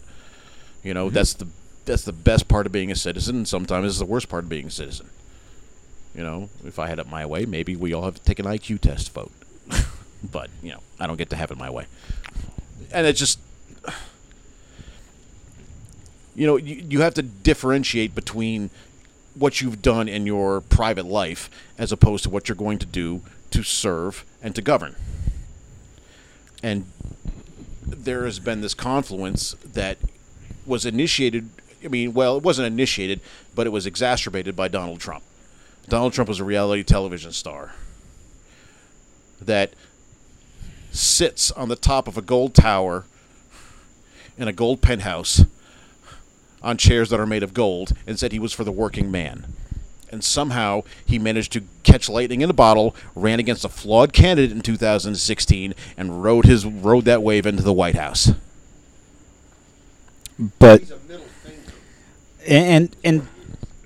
You 0.83 0.95
know, 0.95 1.09
that's 1.11 1.35
the 1.35 1.47
that's 1.89 2.05
the 2.05 2.13
best 2.13 2.49
part 2.49 2.67
of 2.67 2.73
being 2.73 2.91
a 2.93 2.97
citizen. 2.97 3.37
and 3.37 3.49
Sometimes 3.49 3.87
it's 3.87 3.99
the 3.99 4.05
worst 4.05 4.29
part 4.29 4.45
of 4.45 4.51
being 4.51 4.67
a 4.67 4.71
citizen. 4.71 5.09
You 6.15 6.23
know, 6.23 6.51
if 6.65 6.79
I 6.79 6.89
had 6.89 6.99
it 6.99 7.09
my 7.09 7.27
way, 7.27 7.47
maybe 7.47 7.75
we 7.77 7.93
all 7.93 8.03
have 8.03 8.15
to 8.15 8.23
take 8.23 8.39
an 8.39 8.47
IQ 8.47 8.81
test 8.81 9.13
vote. 9.13 9.33
but 10.23 10.51
you 10.63 10.71
know, 10.71 10.81
I 11.01 11.07
don't 11.07 11.17
get 11.17 11.31
to 11.31 11.37
have 11.37 11.51
it 11.51 11.59
my 11.59 11.71
way, 11.71 11.87
and 12.93 13.07
it's 13.07 13.19
just. 13.19 13.41
You 16.35 16.47
know, 16.47 16.57
you, 16.57 16.85
you 16.89 17.01
have 17.01 17.15
to 17.15 17.23
differentiate 17.23 18.15
between 18.15 18.71
what 19.35 19.61
you've 19.61 19.83
done 19.83 20.09
in 20.09 20.25
your 20.25 20.61
private 20.61 21.05
life 21.05 21.51
as 21.77 21.91
opposed 21.91 22.23
to 22.25 22.31
what 22.31 22.49
you're 22.49 22.55
going 22.55 22.79
to 22.79 22.87
do 22.87 23.23
to 23.51 23.65
serve 23.65 24.25
and 24.41 24.55
to 24.55 24.63
govern. 24.63 24.95
And 26.63 26.87
there 27.85 28.25
has 28.25 28.39
been 28.39 28.61
this 28.61 28.75
confluence 28.75 29.57
that 29.65 29.99
was 30.65 30.87
initiated. 30.87 31.49
I 31.85 31.89
mean, 31.89 32.15
well, 32.15 32.37
it 32.37 32.43
wasn't 32.43 32.67
initiated, 32.67 33.21
but 33.55 33.67
it 33.67 33.71
was 33.71 33.87
exacerbated 33.87 34.57
by 34.57 34.69
Donald 34.69 35.01
Trump. 35.01 35.23
Donald 35.89 36.13
Trump 36.13 36.29
was 36.29 36.41
a 36.41 36.45
reality 36.45 36.83
television 36.83 37.33
star 37.33 37.73
that 39.41 39.73
sits 40.91 41.51
on 41.53 41.69
the 41.69 41.77
top 41.77 42.09
of 42.09 42.19
a 42.19 42.23
gold 42.23 42.55
tower 42.55 43.05
in 44.37 44.49
a 44.49 44.53
gold 44.53 44.81
penthouse 44.81 45.45
on 46.63 46.77
chairs 46.77 47.11
that 47.11 47.21
are 47.21 47.27
made 47.27 47.43
of 47.43 47.55
gold 47.55 47.93
and 48.07 48.19
said 48.19 48.33
he 48.33 48.39
was 48.39 48.53
for 48.53 48.65
the 48.65 48.73
working 48.73 49.11
man. 49.11 49.47
And 50.11 50.25
somehow 50.25 50.83
he 51.05 51.19
managed 51.19 51.53
to 51.53 51.63
catch 51.83 52.09
lightning 52.09 52.41
in 52.41 52.49
a 52.49 52.55
bottle, 52.55 52.97
ran 53.15 53.39
against 53.39 53.65
a 53.65 53.69
flawed 53.69 54.13
candidate 54.13 54.53
in 54.53 54.63
2016, 54.63 55.75
and 55.97 56.23
rode 56.23 56.47
his 56.47 56.65
rode 56.65 57.05
that 57.05 57.23
wave 57.23 57.47
into 57.47 57.63
the 57.63 57.75
White 57.75 57.95
House. 57.95 58.33
but 60.59 60.83
and 62.49 62.97
and 63.05 63.29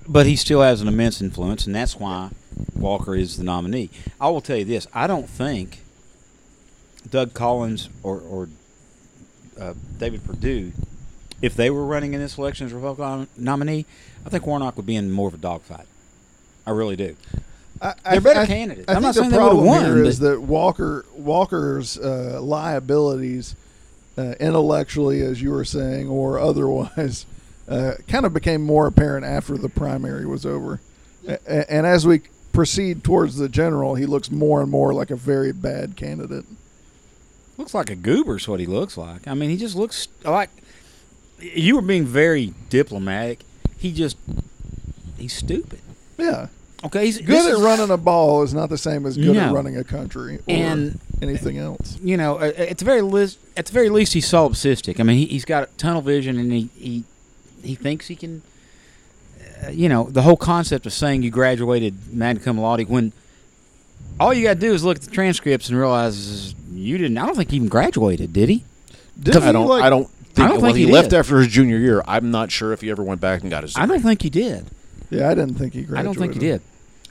but 0.07 0.25
he 0.25 0.35
still 0.35 0.61
has 0.61 0.81
an 0.81 0.87
immense 0.87 1.21
influence, 1.21 1.65
and 1.65 1.75
that's 1.75 1.95
why 1.97 2.29
Walker 2.75 3.15
is 3.15 3.37
the 3.37 3.43
nominee. 3.43 3.89
I 4.19 4.29
will 4.29 4.41
tell 4.41 4.57
you 4.57 4.65
this: 4.65 4.87
I 4.93 5.07
don't 5.07 5.29
think 5.29 5.79
Doug 7.09 7.33
Collins 7.33 7.89
or, 8.01 8.19
or 8.19 8.49
uh, 9.59 9.73
David 9.97 10.23
Perdue, 10.25 10.71
if 11.41 11.55
they 11.55 11.69
were 11.69 11.85
running 11.85 12.13
in 12.13 12.21
this 12.21 12.37
election 12.37 12.67
as 12.67 12.73
Republican 12.73 13.27
nominee, 13.37 13.85
I 14.25 14.29
think 14.29 14.45
Warnock 14.45 14.77
would 14.77 14.85
be 14.85 14.95
in 14.95 15.11
more 15.11 15.27
of 15.27 15.33
a 15.33 15.37
dogfight. 15.37 15.87
I 16.65 16.71
really 16.71 16.95
do. 16.95 17.15
I, 17.81 17.93
They're 18.11 18.21
better 18.21 18.45
candidates. 18.45 18.85
I 18.87 18.93
I'm 18.93 19.01
think 19.01 19.03
not 19.03 19.15
the 19.15 19.21
saying 19.21 19.31
they 19.31 19.37
would've 19.37 19.49
problem 19.51 19.67
won, 19.67 19.85
here 19.85 20.03
is 20.03 20.19
that 20.19 20.41
Walker 20.41 21.05
Walker's 21.15 21.97
uh, 21.97 22.39
liabilities, 22.41 23.55
uh, 24.17 24.35
intellectually, 24.39 25.21
as 25.21 25.41
you 25.41 25.51
were 25.51 25.65
saying, 25.65 26.07
or 26.07 26.39
otherwise, 26.39 27.25
uh, 27.67 27.93
kind 28.07 28.25
of 28.25 28.33
became 28.33 28.61
more 28.61 28.87
apparent 28.87 29.25
after 29.25 29.57
the 29.57 29.69
primary 29.69 30.25
was 30.25 30.45
over. 30.45 30.79
A- 31.27 31.71
and 31.71 31.85
as 31.87 32.05
we 32.05 32.21
proceed 32.51 33.03
towards 33.03 33.37
the 33.37 33.49
general, 33.49 33.95
he 33.95 34.05
looks 34.05 34.29
more 34.29 34.61
and 34.61 34.69
more 34.69 34.93
like 34.93 35.09
a 35.11 35.15
very 35.15 35.51
bad 35.51 35.95
candidate. 35.95 36.45
Looks 37.57 37.73
like 37.73 37.89
a 37.89 37.95
goober's 37.95 38.47
what 38.47 38.59
he 38.59 38.65
looks 38.65 38.97
like. 38.97 39.27
I 39.27 39.33
mean, 39.33 39.49
he 39.49 39.57
just 39.57 39.75
looks 39.75 40.07
like 40.23 40.49
you 41.39 41.75
were 41.75 41.81
being 41.81 42.05
very 42.05 42.53
diplomatic. 42.69 43.39
He 43.77 43.91
just 43.91 44.17
he's 45.17 45.33
stupid. 45.33 45.79
Yeah. 46.17 46.47
Okay, 46.85 47.05
he's 47.05 47.21
Good 47.21 47.45
at 47.47 47.53
is- 47.57 47.61
running 47.61 47.89
a 47.91 47.97
ball 47.97 48.43
is 48.43 48.53
not 48.53 48.69
the 48.69 48.77
same 48.77 49.05
as 49.05 49.15
good 49.17 49.37
at 49.37 49.53
running 49.53 49.77
a 49.77 49.83
country 49.85 50.37
or 50.37 50.43
And- 50.47 50.99
anything 51.21 51.57
else. 51.57 51.97
You 52.03 52.17
know, 52.17 52.39
at 52.41 52.77
the 52.77 52.83
very 52.85 53.01
least, 53.01 53.39
at 53.55 53.67
the 53.67 53.71
very 53.71 53.89
least, 53.89 54.11
he's 54.13 54.29
solipsistic. 54.29 54.99
I 54.99 55.03
mean, 55.03 55.17
he, 55.17 55.25
he's 55.27 55.45
got 55.45 55.77
tunnel 55.77 56.01
vision, 56.01 56.37
and 56.37 56.51
he 56.51 56.69
he, 56.75 57.03
he 57.63 57.75
thinks 57.75 58.07
he 58.07 58.15
can. 58.15 58.41
Uh, 59.65 59.69
you 59.69 59.89
know, 59.89 60.05
the 60.09 60.21
whole 60.21 60.37
concept 60.37 60.85
of 60.85 60.93
saying 60.93 61.23
you 61.23 61.31
graduated 61.31 62.13
magna 62.13 62.41
cum 62.41 62.57
laude 62.57 62.87
when 62.87 63.13
all 64.19 64.33
you 64.33 64.43
got 64.43 64.55
to 64.55 64.59
do 64.59 64.73
is 64.73 64.83
look 64.83 64.97
at 64.97 65.03
the 65.03 65.11
transcripts 65.11 65.69
and 65.69 65.77
realize 65.77 66.53
you 66.71 66.97
didn't. 66.97 67.17
I 67.17 67.25
don't 67.25 67.35
think 67.35 67.51
he 67.51 67.57
even 67.57 67.69
graduated, 67.69 68.33
did 68.33 68.49
he? 68.49 68.63
Didn't 69.19 69.43
I 69.43 69.51
don't. 69.51 69.67
like- 69.67 69.83
I 69.83 69.89
don't. 69.89 70.09
Think, 70.33 70.47
I 70.47 70.49
don't 70.49 70.61
well, 70.61 70.71
think 70.71 70.77
he, 70.77 70.85
he 70.85 70.91
left 70.91 71.11
did. 71.11 71.19
after 71.19 71.37
his 71.37 71.47
junior 71.47 71.77
year. 71.77 72.01
I'm 72.07 72.31
not 72.31 72.51
sure 72.51 72.73
if 72.73 72.81
he 72.81 72.89
ever 72.89 73.03
went 73.03 73.21
back 73.21 73.41
and 73.41 73.51
got 73.51 73.61
his. 73.61 73.77
I 73.77 73.85
don't 73.85 74.01
think 74.01 74.23
he 74.23 74.31
did. 74.31 74.65
Yeah, 75.11 75.29
I 75.29 75.35
didn't 75.35 75.55
think 75.55 75.73
he 75.73 75.83
graduated. 75.83 75.99
I 75.99 76.03
don't 76.03 76.17
think 76.17 76.33
he 76.33 76.39
did. 76.39 76.61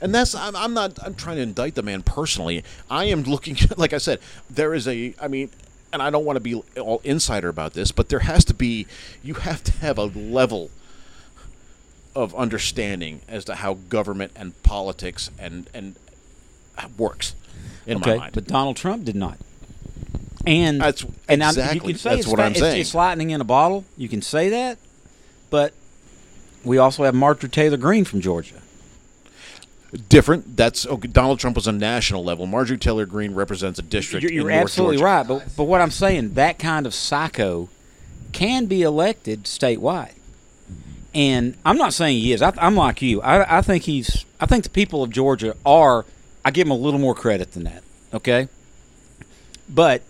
And 0.01 0.13
that's 0.13 0.35
I'm, 0.35 0.57
I'm 0.57 0.73
not 0.73 0.99
I'm 1.01 1.15
trying 1.15 1.37
to 1.37 1.43
indict 1.43 1.75
the 1.75 1.83
man 1.83 2.03
personally. 2.03 2.65
I 2.89 3.05
am 3.05 3.23
looking 3.23 3.55
like 3.77 3.93
I 3.93 3.97
said 3.97 4.19
there 4.49 4.73
is 4.73 4.89
a 4.89 5.15
I 5.21 5.29
mean 5.29 5.49
and 5.93 6.01
I 6.01 6.09
don't 6.09 6.25
want 6.25 6.35
to 6.35 6.41
be 6.41 6.55
all 6.79 6.99
insider 7.05 7.47
about 7.47 7.73
this, 7.73 7.91
but 7.91 8.09
there 8.09 8.19
has 8.19 8.43
to 8.45 8.53
be 8.53 8.87
you 9.23 9.35
have 9.35 9.63
to 9.65 9.71
have 9.73 9.97
a 9.97 10.05
level 10.05 10.71
of 12.15 12.35
understanding 12.35 13.21
as 13.27 13.45
to 13.45 13.55
how 13.55 13.75
government 13.89 14.31
and 14.35 14.61
politics 14.63 15.29
and 15.39 15.69
and 15.73 15.95
works 16.97 17.35
in 17.85 17.97
okay, 17.97 18.11
my 18.11 18.17
mind. 18.17 18.33
but 18.33 18.47
Donald 18.47 18.75
Trump 18.75 19.05
did 19.05 19.15
not. 19.15 19.37
And 20.45 20.81
That's- 20.81 21.05
and 21.29 21.43
I- 21.43 21.47
you 21.47 21.51
exactly. 21.51 21.93
can 21.93 21.99
say 21.99 22.09
That's 22.09 22.21
it's 22.21 22.27
what 22.27 22.39
I'm 22.39 22.51
it's, 22.51 22.59
saying. 22.59 22.81
It's 22.81 22.95
lightning 22.95 23.29
in 23.29 23.39
a 23.39 23.45
bottle. 23.45 23.85
You 23.97 24.09
can 24.09 24.21
say 24.21 24.49
that, 24.49 24.77
but 25.49 25.73
we 26.65 26.77
also 26.77 27.03
have 27.03 27.13
Marjorie 27.15 27.49
Taylor 27.49 27.77
Greene 27.77 28.03
from 28.05 28.19
Georgia. 28.21 28.55
Different. 30.09 30.57
That's 30.57 30.87
okay, 30.87 31.07
Donald 31.07 31.39
Trump 31.39 31.55
was 31.55 31.67
a 31.67 31.71
national 31.71 32.23
level. 32.23 32.47
Marjorie 32.47 32.79
Taylor 32.79 33.05
Greene 33.05 33.35
represents 33.35 33.77
a 33.77 33.83
district. 33.83 34.23
You're, 34.23 34.31
you're 34.31 34.51
absolutely 34.51 34.97
Georgia. 34.97 35.05
right, 35.05 35.27
but 35.27 35.55
but 35.55 35.65
what 35.65 35.81
I'm 35.81 35.91
saying, 35.91 36.33
that 36.33 36.57
kind 36.57 36.87
of 36.87 36.95
psycho 36.95 37.69
can 38.31 38.65
be 38.65 38.81
elected 38.81 39.43
statewide, 39.43 40.15
and 41.13 41.55
I'm 41.63 41.77
not 41.77 41.93
saying 41.93 42.19
he 42.19 42.33
is. 42.33 42.41
I, 42.41 42.53
I'm 42.57 42.75
like 42.75 43.03
you. 43.03 43.21
I, 43.21 43.59
I 43.59 43.61
think 43.61 43.83
he's. 43.83 44.25
I 44.39 44.47
think 44.47 44.63
the 44.63 44.71
people 44.71 45.03
of 45.03 45.11
Georgia 45.11 45.55
are. 45.63 46.05
I 46.43 46.49
give 46.49 46.65
him 46.65 46.71
a 46.71 46.77
little 46.77 46.99
more 46.99 47.13
credit 47.13 47.51
than 47.51 47.65
that. 47.65 47.83
Okay, 48.15 48.47
but 49.69 50.01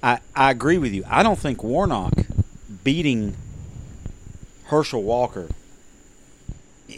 I 0.00 0.20
I 0.36 0.52
agree 0.52 0.78
with 0.78 0.92
you. 0.92 1.02
I 1.08 1.24
don't 1.24 1.38
think 1.40 1.64
Warnock 1.64 2.12
beating 2.84 3.36
Herschel 4.66 5.02
Walker 5.02 5.48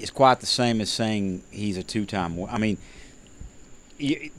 is 0.00 0.10
quite 0.10 0.40
the 0.40 0.46
same 0.46 0.80
as 0.80 0.90
saying 0.90 1.42
he's 1.50 1.76
a 1.76 1.82
two-time. 1.82 2.38
I 2.50 2.58
mean, 2.58 2.78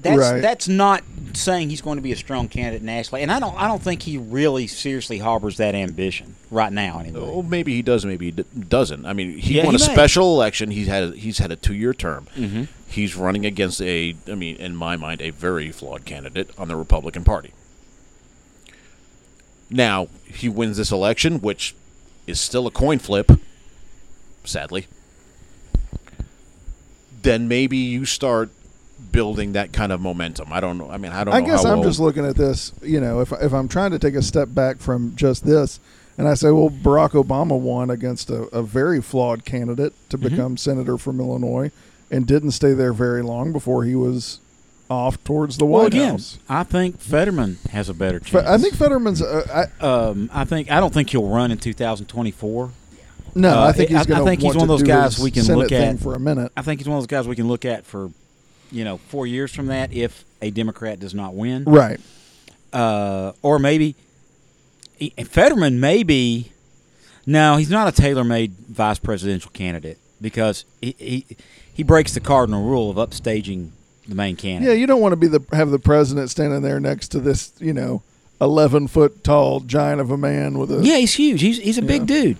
that's 0.01 0.17
Right. 0.17 0.41
that's 0.41 0.67
not 0.67 1.03
saying 1.33 1.69
he's 1.69 1.81
going 1.81 1.97
to 1.97 2.01
be 2.01 2.11
a 2.11 2.15
strong 2.15 2.47
candidate 2.47 2.81
nationally, 2.81 3.21
and 3.21 3.31
I 3.31 3.39
don't 3.39 3.55
I 3.61 3.67
don't 3.67 3.81
think 3.81 4.01
he 4.01 4.17
really 4.17 4.65
seriously 4.65 5.19
harbors 5.19 5.57
that 5.57 5.75
ambition 5.75 6.33
right 6.49 6.73
now. 6.73 6.99
Anyway, 6.99 7.19
Oh, 7.21 7.43
maybe 7.43 7.75
he 7.75 7.83
does. 7.83 8.03
Maybe 8.03 8.31
he 8.31 8.43
doesn't. 8.59 9.05
I 9.05 9.13
mean, 9.13 9.37
he 9.37 9.57
Yeah, 9.57 9.65
won 9.65 9.75
he 9.75 9.83
a 9.83 9.87
may. 9.87 9.93
special 9.93 10.33
election. 10.33 10.71
He's 10.71 10.87
had 10.87 11.13
he's 11.13 11.37
had 11.37 11.51
a 11.51 11.55
two 11.55 11.75
year 11.75 11.93
term. 11.93 12.27
Mhm. 12.35 12.69
He's 12.87 13.15
running 13.15 13.45
against 13.45 13.81
a, 13.83 14.15
I 14.27 14.33
mean, 14.35 14.55
in 14.57 14.75
my 14.75 14.97
mind, 14.97 15.21
a 15.21 15.29
very 15.29 15.71
flawed 15.71 16.05
candidate 16.05 16.49
on 16.57 16.67
the 16.67 16.75
Republican 16.75 17.23
Party. 17.23 17.51
Now 19.69 20.07
he 20.25 20.49
wins 20.49 20.77
this 20.77 20.91
election, 20.91 21.39
which 21.39 21.75
is 22.27 22.39
still 22.39 22.65
a 22.67 22.71
coin 22.71 22.99
flip. 22.99 23.31
Sadly, 24.43 24.87
then 27.21 27.47
maybe 27.47 27.77
you 27.77 28.05
start 28.05 28.49
building 29.11 29.53
that 29.53 29.73
kind 29.73 29.91
of 29.91 29.99
momentum. 29.99 30.51
I 30.53 30.59
don't 30.59 30.77
know. 30.77 30.89
I 30.89 30.97
mean, 30.97 31.11
I 31.11 31.23
don't. 31.23 31.33
I 31.33 31.41
guess 31.41 31.65
I'm 31.65 31.83
just 31.83 31.99
looking 31.99 32.25
at 32.25 32.35
this. 32.35 32.71
You 32.81 33.01
know, 33.01 33.19
if 33.21 33.31
if 33.33 33.53
I'm 33.53 33.67
trying 33.67 33.91
to 33.91 33.99
take 33.99 34.15
a 34.15 34.21
step 34.21 34.49
back 34.53 34.77
from 34.79 35.15
just 35.15 35.45
this, 35.45 35.79
and 36.17 36.27
I 36.27 36.33
say, 36.35 36.51
well, 36.51 36.69
Barack 36.69 37.11
Obama 37.11 37.59
won 37.59 37.89
against 37.89 38.29
a, 38.29 38.43
a 38.55 38.61
very 38.63 39.01
flawed 39.01 39.45
candidate 39.45 39.93
to 40.09 40.17
Mm-hmm. 40.17 40.27
become 40.29 40.57
senator 40.57 40.97
from 40.97 41.19
Illinois, 41.19 41.71
and 42.09 42.27
didn't 42.27 42.51
stay 42.51 42.73
there 42.73 42.93
very 42.93 43.21
long 43.23 43.51
before 43.51 43.83
he 43.83 43.95
was 43.95 44.39
off 44.89 45.23
towards 45.23 45.57
the 45.57 45.65
well, 45.65 45.83
White 45.83 45.93
again, 45.93 46.11
House. 46.11 46.37
I 46.49 46.63
think 46.63 46.99
Fetterman 46.99 47.59
has 47.71 47.87
a 47.87 47.93
better 47.93 48.19
chance. 48.19 48.31
But 48.33 48.45
I 48.45 48.57
think 48.57 48.75
Fetterman's. 48.75 49.21
Uh, 49.21 49.67
I, 49.81 49.83
Um, 49.85 50.29
I 50.33 50.43
think 50.45 50.69
I 50.69 50.79
don't 50.79 50.93
think 50.93 51.09
he'll 51.09 51.27
run 51.29 51.49
in 51.51 51.57
2024. 51.57 52.71
No, 53.35 53.49
Uh, 53.59 53.65
I 53.67 53.71
think 53.71 53.89
he's 53.89 53.99
I 53.99 54.05
going 54.05 54.25
think 54.25 54.41
he's 54.41 54.55
one 54.55 54.63
of 54.63 54.67
those 54.67 54.83
guys 54.83 55.19
we 55.19 55.31
can 55.31 55.43
Senate 55.43 55.57
look 55.59 55.71
at. 55.71 55.99
for 55.99 56.13
a 56.15 56.19
minute. 56.19 56.51
I 56.57 56.61
think 56.61 56.79
he's 56.79 56.87
one 56.87 56.97
of 56.97 57.03
those 57.03 57.07
guys 57.07 57.27
we 57.27 57.35
can 57.35 57.47
look 57.47 57.65
at 57.65 57.85
for, 57.85 58.11
you 58.71 58.83
know, 58.83 58.97
four 59.09 59.25
years 59.27 59.53
from 59.53 59.67
that 59.67 59.93
if 59.93 60.23
a 60.41 60.49
Democrat 60.51 60.99
does 60.99 61.13
not 61.13 61.33
win. 61.35 61.63
Right. 61.65 61.99
uh, 62.73 63.31
or 63.41 63.59
maybe 63.59 63.95
Fetterman 65.25 65.79
may 65.79 66.03
be. 66.03 66.51
No, 67.25 67.57
he's 67.57 67.69
not 67.69 67.87
a 67.87 67.91
tailor-made 67.91 68.53
vice 68.69 68.97
presidential 68.99 69.51
candidate 69.51 69.99
because 70.19 70.65
he 70.81 70.95
he, 70.97 71.25
he 71.73 71.83
breaks 71.83 72.13
the 72.13 72.19
cardinal 72.19 72.63
rule 72.63 72.89
of 72.89 72.97
upstaging 72.97 73.69
the 74.07 74.15
main 74.15 74.35
candidate. 74.35 74.69
Yeah, 74.75 74.79
you 74.79 74.87
don't 74.87 75.01
want 75.01 75.11
to 75.13 75.15
be 75.17 75.27
the 75.27 75.41
have 75.53 75.69
the 75.69 75.79
president 75.79 76.29
standing 76.31 76.61
there 76.61 76.79
next 76.79 77.09
to 77.09 77.19
this, 77.19 77.53
you 77.59 77.73
know, 77.73 78.01
eleven 78.39 78.87
foot 78.87 79.23
tall 79.23 79.59
giant 79.59 80.01
of 80.01 80.09
a 80.09 80.17
man 80.17 80.57
with 80.57 80.71
a 80.71 80.83
Yeah, 80.83 80.97
he's 80.97 81.13
huge. 81.13 81.41
He's 81.41 81.59
he's 81.59 81.77
a 81.77 81.83
big 81.83 82.09
Yeah. 82.09 82.21
dude. 82.23 82.37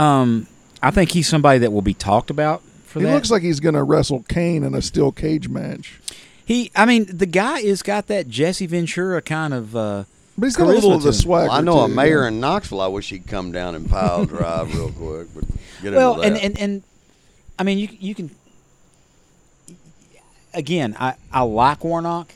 Um, 0.00 0.46
I 0.82 0.90
think 0.90 1.10
he's 1.12 1.28
somebody 1.28 1.58
that 1.60 1.72
will 1.72 1.82
be 1.82 1.94
talked 1.94 2.30
about 2.30 2.62
for 2.86 3.00
He 3.00 3.04
that. 3.06 3.12
looks 3.12 3.30
like 3.30 3.42
he's 3.42 3.60
going 3.60 3.74
to 3.74 3.82
wrestle 3.82 4.24
Kane 4.28 4.64
in 4.64 4.74
a 4.74 4.80
steel 4.82 5.12
cage 5.12 5.48
match. 5.48 6.00
he. 6.44 6.70
I 6.74 6.86
mean, 6.86 7.04
the 7.06 7.26
guy 7.26 7.60
has 7.62 7.82
got 7.82 8.06
that 8.06 8.28
Jesse 8.28 8.66
Ventura 8.66 9.20
kind 9.20 9.52
of. 9.52 9.76
Uh, 9.76 10.04
But 10.38 10.46
he's 10.46 10.56
got 10.56 10.64
a 10.64 10.72
little 10.72 10.92
of 10.94 11.02
the 11.02 11.10
to 11.10 11.16
him. 11.16 11.20
swagger. 11.22 11.48
Well, 11.48 11.58
I 11.58 11.60
know 11.60 11.84
a 11.84 11.88
too, 11.88 11.94
mayor 11.94 12.22
yeah. 12.22 12.28
in 12.28 12.40
Knoxville. 12.40 12.80
I 12.80 12.86
wish 12.86 13.10
he'd 13.10 13.26
come 13.26 13.52
down 13.52 13.74
and 13.74 13.88
pile 13.90 14.24
drive 14.24 14.74
real 14.74 14.90
quick. 14.98 15.28
But 15.34 15.44
get 15.82 15.92
well, 15.92 16.20
into 16.22 16.26
and, 16.42 16.56
and 16.56 16.58
and 16.60 16.82
I 17.58 17.62
mean, 17.64 17.76
you 17.78 17.88
you 17.98 18.14
can. 18.14 18.30
Again, 20.52 20.96
I 20.98 21.14
I 21.32 21.42
like 21.42 21.84
Warnock. 21.84 22.32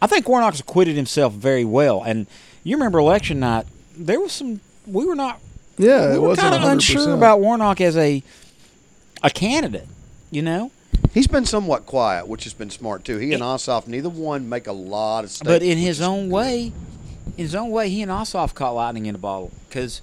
I 0.00 0.06
think 0.06 0.28
Warnock's 0.28 0.60
acquitted 0.60 0.96
himself 0.96 1.32
very 1.34 1.64
well, 1.64 2.02
and 2.02 2.26
you 2.64 2.76
remember 2.76 2.98
election 2.98 3.40
night. 3.40 3.66
There 3.96 4.18
was 4.20 4.32
some. 4.32 4.60
We 4.86 5.04
were 5.04 5.14
not 5.14 5.38
Yeah, 5.82 6.10
we 6.10 6.14
it 6.16 6.18
were 6.20 6.28
wasn't 6.28 6.50
kind 6.50 6.64
of 6.64 6.70
unsure 6.70 7.14
about 7.14 7.40
Warnock 7.40 7.80
as 7.80 7.96
a 7.96 8.22
a 9.22 9.30
candidate. 9.30 9.86
You 10.30 10.42
know, 10.42 10.70
He's 11.12 11.26
been 11.26 11.44
somewhat 11.44 11.84
quiet, 11.84 12.26
which 12.26 12.44
has 12.44 12.54
been 12.54 12.70
smart 12.70 13.04
too. 13.04 13.18
He 13.18 13.32
and 13.34 13.42
Ossoff, 13.42 13.86
neither 13.86 14.08
one 14.08 14.48
make 14.48 14.66
a 14.66 14.72
lot 14.72 15.24
of 15.24 15.30
statements. 15.30 15.58
but 15.58 15.62
in 15.62 15.76
his 15.78 16.00
own 16.00 16.28
good. 16.28 16.34
way, 16.34 16.72
in 17.36 17.44
his 17.44 17.54
own 17.54 17.70
way, 17.70 17.90
he 17.90 18.00
and 18.02 18.10
Ossoff 18.10 18.54
caught 18.54 18.72
lightning 18.74 19.06
in 19.06 19.14
a 19.14 19.18
bottle 19.18 19.52
because 19.68 20.00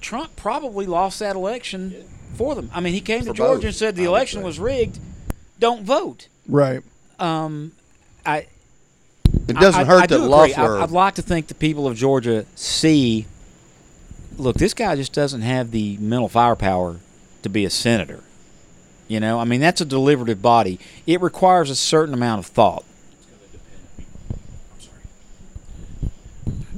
Trump 0.00 0.34
probably 0.36 0.86
lost 0.86 1.18
that 1.18 1.36
election 1.36 2.04
for 2.36 2.54
them. 2.54 2.70
I 2.72 2.80
mean, 2.80 2.94
he 2.94 3.00
came 3.00 3.20
to 3.24 3.32
Georgia 3.32 3.56
both, 3.58 3.64
and 3.64 3.74
said 3.74 3.96
the 3.96 4.04
I 4.04 4.06
election 4.06 4.42
was 4.42 4.58
rigged. 4.58 4.98
Don't 5.58 5.82
vote. 5.82 6.28
right. 6.48 6.82
Um, 7.18 7.72
I 8.24 8.46
It 9.48 9.56
doesn't 9.56 9.80
I, 9.80 9.84
hurt 9.84 10.00
I, 10.00 10.04
I 10.04 10.06
that 10.06 10.16
do 10.16 10.24
Loeffler. 10.24 10.78
I'd 10.80 10.90
like 10.90 11.16
to 11.16 11.22
think 11.22 11.48
the 11.48 11.54
people 11.54 11.86
of 11.86 11.96
Georgia 11.96 12.46
see. 12.54 13.26
Look, 14.38 14.56
this 14.56 14.72
guy 14.72 14.94
just 14.94 15.12
doesn't 15.12 15.42
have 15.42 15.72
the 15.72 15.96
mental 15.98 16.28
firepower 16.28 17.00
to 17.42 17.48
be 17.48 17.64
a 17.64 17.70
senator. 17.70 18.22
You 19.08 19.20
know, 19.20 19.40
I 19.40 19.44
mean, 19.44 19.60
that's 19.60 19.80
a 19.80 19.84
deliberative 19.84 20.40
body. 20.40 20.78
It 21.06 21.20
requires 21.20 21.70
a 21.70 21.74
certain 21.74 22.14
amount 22.14 22.40
of 22.40 22.46
thought. 22.46 22.84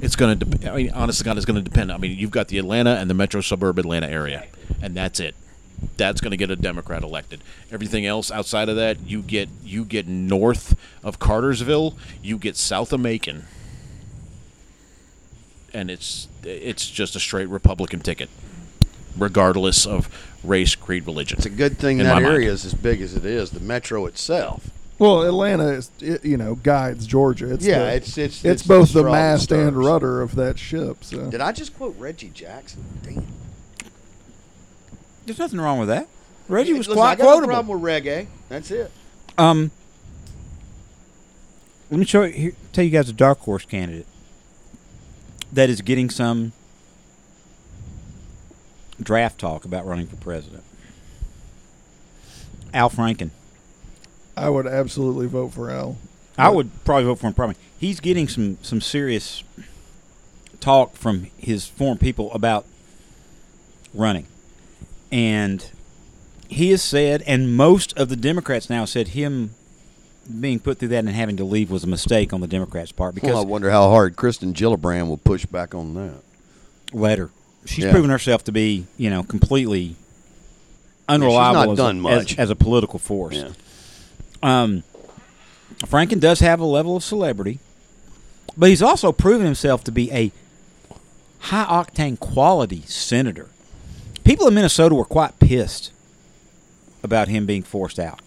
It's 0.01 0.15
going 0.15 0.39
to. 0.39 0.45
Dep- 0.45 0.71
I 0.71 0.75
mean, 0.75 0.91
honestly, 0.91 1.23
God, 1.23 1.37
it's 1.37 1.45
going 1.45 1.63
to 1.63 1.69
depend. 1.69 1.91
I 1.91 1.97
mean, 1.97 2.17
you've 2.17 2.31
got 2.31 2.47
the 2.47 2.57
Atlanta 2.57 2.95
and 2.95 3.09
the 3.09 3.13
metro 3.13 3.41
suburb 3.41 3.77
Atlanta 3.77 4.09
area, 4.09 4.47
and 4.81 4.95
that's 4.95 5.19
it. 5.19 5.35
That's 5.97 6.21
going 6.21 6.31
to 6.31 6.37
get 6.37 6.49
a 6.49 6.55
Democrat 6.55 7.03
elected. 7.03 7.41
Everything 7.71 8.05
else 8.05 8.31
outside 8.31 8.69
of 8.69 8.75
that, 8.77 8.99
you 9.01 9.21
get 9.21 9.49
you 9.63 9.85
get 9.85 10.07
north 10.07 10.75
of 11.03 11.19
Cartersville, 11.19 11.95
you 12.23 12.39
get 12.39 12.55
south 12.55 12.91
of 12.93 12.99
Macon, 12.99 13.45
and 15.73 15.89
it's 15.89 16.27
it's 16.43 16.89
just 16.89 17.15
a 17.15 17.19
straight 17.19 17.47
Republican 17.49 17.99
ticket, 17.99 18.29
regardless 19.17 19.85
of 19.85 20.09
race, 20.43 20.75
creed, 20.75 21.05
religion. 21.05 21.37
it's 21.37 21.45
a 21.45 21.49
good 21.49 21.77
thing 21.77 21.99
in 21.99 22.05
that 22.05 22.15
my 22.15 22.21
mind. 22.21 22.33
area 22.35 22.51
is 22.51 22.65
as 22.65 22.73
big 22.73 23.01
as 23.01 23.15
it 23.15 23.25
is. 23.25 23.51
The 23.51 23.59
metro 23.59 24.05
itself. 24.05 24.69
Well, 24.99 25.23
Atlanta 25.23 25.67
is 25.69 25.89
it, 25.99 26.23
you 26.23 26.37
know 26.37 26.55
guides 26.55 27.07
Georgia. 27.07 27.51
It's 27.53 27.65
yeah, 27.65 27.79
the- 27.79 27.95
it's 27.95 28.17
it's 28.17 28.45
it's, 28.45 28.63
both 28.63 28.93
the 28.93 28.99
straw 28.99 29.03
that 29.03 29.11
mast 29.11 29.51
and 29.51 29.75
rudder 29.75 30.21
of 30.21 30.35
that 30.35 30.59
ship. 30.59 31.03
So 31.03 31.29
Did 31.29 31.41
I 31.41 31.51
just 31.51 31.75
quote 31.75 31.95
Reggie 31.97 32.29
Jackson? 32.29 32.83
Damn. 33.03 33.25
There's 35.25 35.39
nothing 35.39 35.59
wrong 35.61 35.79
with 35.79 35.87
that. 35.89 36.07
Reggie 36.47 36.73
was 36.73 36.87
Listen, 36.87 36.99
quite 36.99 37.11
I 37.11 37.15
got 37.15 37.23
quotable. 37.23 37.47
no 37.47 37.53
problem 37.53 37.81
with 37.81 37.89
reggae. 37.89 38.27
That's 38.49 38.69
it. 38.71 38.91
Um, 39.37 39.71
let 41.89 41.99
me 41.99 42.05
show 42.05 42.23
you, 42.23 42.33
here, 42.33 42.51
tell 42.73 42.83
you 42.83 42.89
guys 42.89 43.09
a 43.09 43.13
dark 43.13 43.39
horse 43.39 43.65
candidate 43.65 44.05
that 45.51 45.69
is 45.69 45.81
getting 45.81 46.09
some 46.09 46.53
draft 49.01 49.39
talk 49.39 49.65
about 49.65 49.85
running 49.85 50.07
for 50.07 50.15
president. 50.17 50.63
Al 52.73 52.89
Franken. 52.89 53.31
I 54.37 54.49
would 54.49 54.67
absolutely 54.67 55.27
vote 55.27 55.49
for 55.49 55.69
Al. 55.69 55.97
I 56.37 56.49
would 56.49 56.71
probably 56.85 57.05
vote 57.05 57.19
for 57.19 57.27
him. 57.27 57.33
Probably 57.33 57.55
he's 57.77 57.99
getting 57.99 58.27
some 58.27 58.57
some 58.61 58.81
serious 58.81 59.43
talk 60.59 60.95
from 60.95 61.27
his 61.37 61.65
foreign 61.65 61.97
people 61.97 62.31
about 62.33 62.65
running, 63.93 64.27
and 65.11 65.69
he 66.47 66.71
has 66.71 66.81
said, 66.81 67.23
and 67.27 67.55
most 67.55 67.97
of 67.97 68.09
the 68.09 68.15
Democrats 68.15 68.69
now 68.69 68.85
said 68.85 69.09
him 69.09 69.55
being 70.39 70.59
put 70.59 70.77
through 70.79 70.89
that 70.89 70.99
and 70.99 71.09
having 71.09 71.37
to 71.37 71.43
leave 71.43 71.71
was 71.71 71.83
a 71.83 71.87
mistake 71.87 72.31
on 72.33 72.41
the 72.41 72.47
Democrats' 72.47 72.91
part 72.91 73.15
because 73.15 73.29
Well, 73.31 73.39
I 73.39 73.45
wonder 73.45 73.69
how 73.71 73.89
hard 73.89 74.15
Kirsten 74.15 74.53
Gillibrand 74.53 75.07
will 75.07 75.17
push 75.17 75.45
back 75.45 75.73
on 75.75 75.93
that. 75.95 76.21
later 76.93 77.29
she's 77.65 77.85
Yeah. 77.85 77.91
proven 77.91 78.09
herself 78.09 78.43
to 78.45 78.51
be 78.51 78.85
you 78.97 79.09
know 79.09 79.23
completely 79.23 79.95
unreliable 81.09 81.53
not 81.65 81.69
as, 81.71 81.77
done 81.77 81.97
a, 81.97 82.01
much. 82.01 82.31
As, 82.33 82.39
as 82.39 82.49
a 82.49 82.55
political 82.55 82.99
force. 82.99 83.35
Yeah. 83.35 83.51
Um, 84.43 84.83
Franken 85.85 86.19
does 86.19 86.39
have 86.39 86.59
a 86.59 86.65
level 86.65 86.95
of 86.95 87.03
celebrity, 87.03 87.59
but 88.57 88.69
he's 88.69 88.81
also 88.81 89.11
proven 89.11 89.45
himself 89.45 89.83
to 89.85 89.91
be 89.91 90.11
a 90.11 90.31
high 91.39 91.65
octane 91.65 92.19
quality 92.19 92.81
senator. 92.85 93.49
People 94.23 94.47
in 94.47 94.53
Minnesota 94.53 94.93
were 94.95 95.05
quite 95.05 95.39
pissed 95.39 95.91
about 97.03 97.27
him 97.27 97.45
being 97.45 97.63
forced 97.63 97.99
out. 97.99 98.19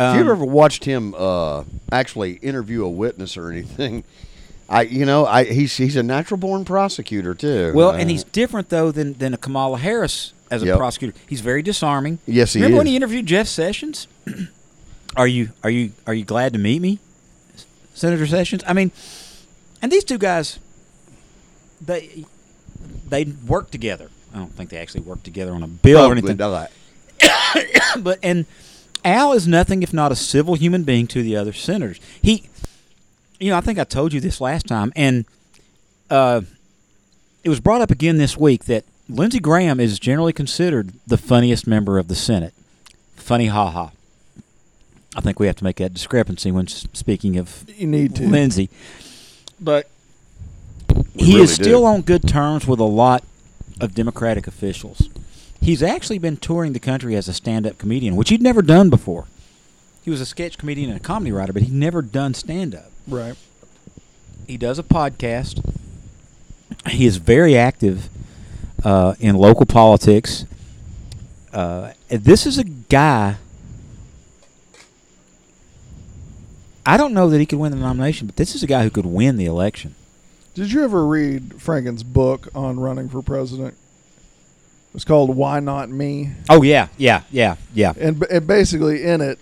Have 0.00 0.14
you 0.16 0.22
Um, 0.22 0.28
ever 0.30 0.44
watched 0.44 0.84
him 0.84 1.14
uh, 1.16 1.64
actually 1.92 2.32
interview 2.36 2.84
a 2.84 2.88
witness 2.88 3.36
or 3.36 3.50
anything? 3.50 4.02
I, 4.68 4.82
you 4.82 5.04
know, 5.04 5.26
I 5.26 5.44
he's 5.44 5.76
he's 5.76 5.96
a 5.96 6.02
natural 6.02 6.38
born 6.38 6.64
prosecutor 6.64 7.34
too. 7.34 7.72
Well, 7.74 7.90
Uh, 7.90 7.98
and 7.98 8.08
he's 8.10 8.24
different 8.24 8.68
though 8.70 8.90
than 8.92 9.14
than 9.14 9.34
a 9.34 9.36
Kamala 9.36 9.78
Harris 9.78 10.32
as 10.50 10.62
a 10.62 10.66
Yep. 10.66 10.78
prosecutor. 10.78 11.18
He's 11.28 11.40
very 11.40 11.60
disarming. 11.62 12.18
Yes, 12.26 12.52
he 12.54 12.60
Remember 12.60 12.78
when 12.78 12.86
he 12.86 12.96
interviewed 12.96 13.26
Jeff 13.26 13.46
Sessions? 13.48 14.06
are 15.16 15.26
you 15.26 15.50
are 15.64 15.70
you 15.70 15.92
are 16.06 16.14
you 16.14 16.24
glad 16.24 16.52
to 16.52 16.58
meet 16.58 16.80
me, 16.80 16.98
Senator 17.94 18.26
Sessions? 18.28 18.62
I 18.66 18.72
mean, 18.72 18.92
and 19.82 19.90
these 19.90 20.04
two 20.04 20.18
guys, 20.18 20.60
they 21.84 22.24
they 23.08 23.24
work 23.46 23.70
together. 23.72 24.08
I 24.32 24.38
don't 24.38 24.52
think 24.52 24.70
they 24.70 24.78
actually 24.78 25.00
work 25.02 25.24
together 25.24 25.52
on 25.52 25.64
a 25.64 25.68
bill 25.68 25.98
or 25.98 26.14
probably 26.14 26.30
anything. 26.30 26.36
not. 26.38 26.70
but 28.04 28.20
and 28.22 28.46
Al 29.04 29.32
is 29.32 29.46
nothing 29.48 29.82
if 29.82 29.92
not 29.92 30.12
a 30.12 30.16
civil 30.16 30.54
human 30.54 30.84
being 30.84 31.06
to 31.08 31.22
the 31.22 31.36
other 31.36 31.52
senators. 31.52 32.00
He, 32.22 32.48
you 33.38 33.50
know, 33.50 33.56
I 33.56 33.60
think 33.60 33.78
I 33.78 33.84
told 33.84 34.12
you 34.12 34.20
this 34.20 34.40
last 34.40 34.66
time, 34.66 34.92
and 34.94 35.24
uh, 36.10 36.42
it 37.44 37.48
was 37.48 37.60
brought 37.60 37.80
up 37.80 37.90
again 37.90 38.18
this 38.18 38.36
week 38.36 38.64
that 38.66 38.84
Lindsey 39.08 39.40
Graham 39.40 39.80
is 39.80 39.98
generally 39.98 40.32
considered 40.32 40.92
the 41.06 41.16
funniest 41.16 41.66
member 41.66 41.98
of 41.98 42.08
the 42.08 42.14
Senate. 42.14 42.54
Funny, 43.16 43.46
ha 43.46 43.70
ha. 43.70 43.92
I 45.16 45.20
think 45.20 45.40
we 45.40 45.46
have 45.46 45.56
to 45.56 45.64
make 45.64 45.76
that 45.76 45.92
discrepancy 45.92 46.52
when 46.52 46.68
speaking 46.68 47.36
of 47.36 47.64
You 47.76 47.86
need 47.86 48.14
to. 48.16 48.28
Lindsey, 48.28 48.70
but 49.60 49.88
We 51.14 51.24
he 51.24 51.32
really 51.32 51.44
is 51.44 51.54
still 51.54 51.84
on 51.84 52.02
good 52.02 52.28
terms 52.28 52.66
with 52.66 52.78
a 52.78 52.84
lot 52.84 53.24
of 53.80 53.94
Democratic 53.94 54.46
officials. 54.46 55.08
He's 55.60 55.82
actually 55.82 56.18
been 56.18 56.36
touring 56.38 56.72
the 56.72 56.80
country 56.80 57.14
as 57.16 57.28
a 57.28 57.34
stand-up 57.34 57.78
comedian, 57.78 58.16
which 58.16 58.30
he'd 58.30 58.42
never 58.42 58.62
done 58.62 58.88
before. 58.88 59.26
He 60.02 60.10
was 60.10 60.20
a 60.20 60.26
sketch 60.26 60.56
comedian 60.56 60.90
and 60.90 60.98
a 60.98 61.02
comedy 61.02 61.32
writer, 61.32 61.52
but 61.52 61.62
he'd 61.62 61.72
never 61.72 62.00
done 62.00 62.32
stand-up. 62.32 62.90
Right. 63.06 63.36
He 64.46 64.56
does 64.56 64.78
a 64.78 64.82
podcast. 64.82 65.62
He 66.88 67.04
is 67.04 67.18
very 67.18 67.56
active 67.56 68.08
uh, 68.82 69.14
in 69.20 69.36
local 69.36 69.66
politics. 69.66 70.46
Uh, 71.52 71.92
this 72.08 72.46
is 72.46 72.56
a 72.58 72.64
guy. 72.64 73.36
I 76.86 76.96
don't 76.96 77.12
know 77.12 77.28
that 77.28 77.38
he 77.38 77.44
could 77.46 77.58
win 77.58 77.72
the 77.72 77.78
nomination, 77.78 78.26
but 78.26 78.36
this 78.36 78.54
is 78.54 78.62
a 78.62 78.66
guy 78.66 78.82
who 78.82 78.90
could 78.90 79.06
win 79.06 79.36
the 79.36 79.44
election. 79.44 79.94
Did 80.54 80.72
you 80.72 80.82
ever 80.82 81.06
read 81.06 81.60
Franken's 81.60 82.02
book 82.02 82.48
on 82.54 82.80
running 82.80 83.08
for 83.08 83.20
president? 83.22 83.76
It's 84.94 85.04
called 85.04 85.36
"Why 85.36 85.60
Not 85.60 85.88
Me," 85.88 86.30
Oh 86.48 86.62
yeah, 86.62 86.88
yeah, 86.98 87.22
yeah, 87.30 87.56
yeah. 87.74 87.92
and, 87.98 88.22
and 88.24 88.46
basically 88.46 89.04
in 89.04 89.20
it, 89.20 89.38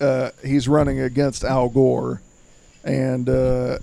uh, 0.00 0.30
he's 0.44 0.68
running 0.68 1.00
against 1.00 1.44
Al 1.44 1.68
Gore, 1.68 2.20
and 2.84 3.28
uh, 3.28 3.78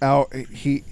Al 0.00 0.28
he 0.50 0.84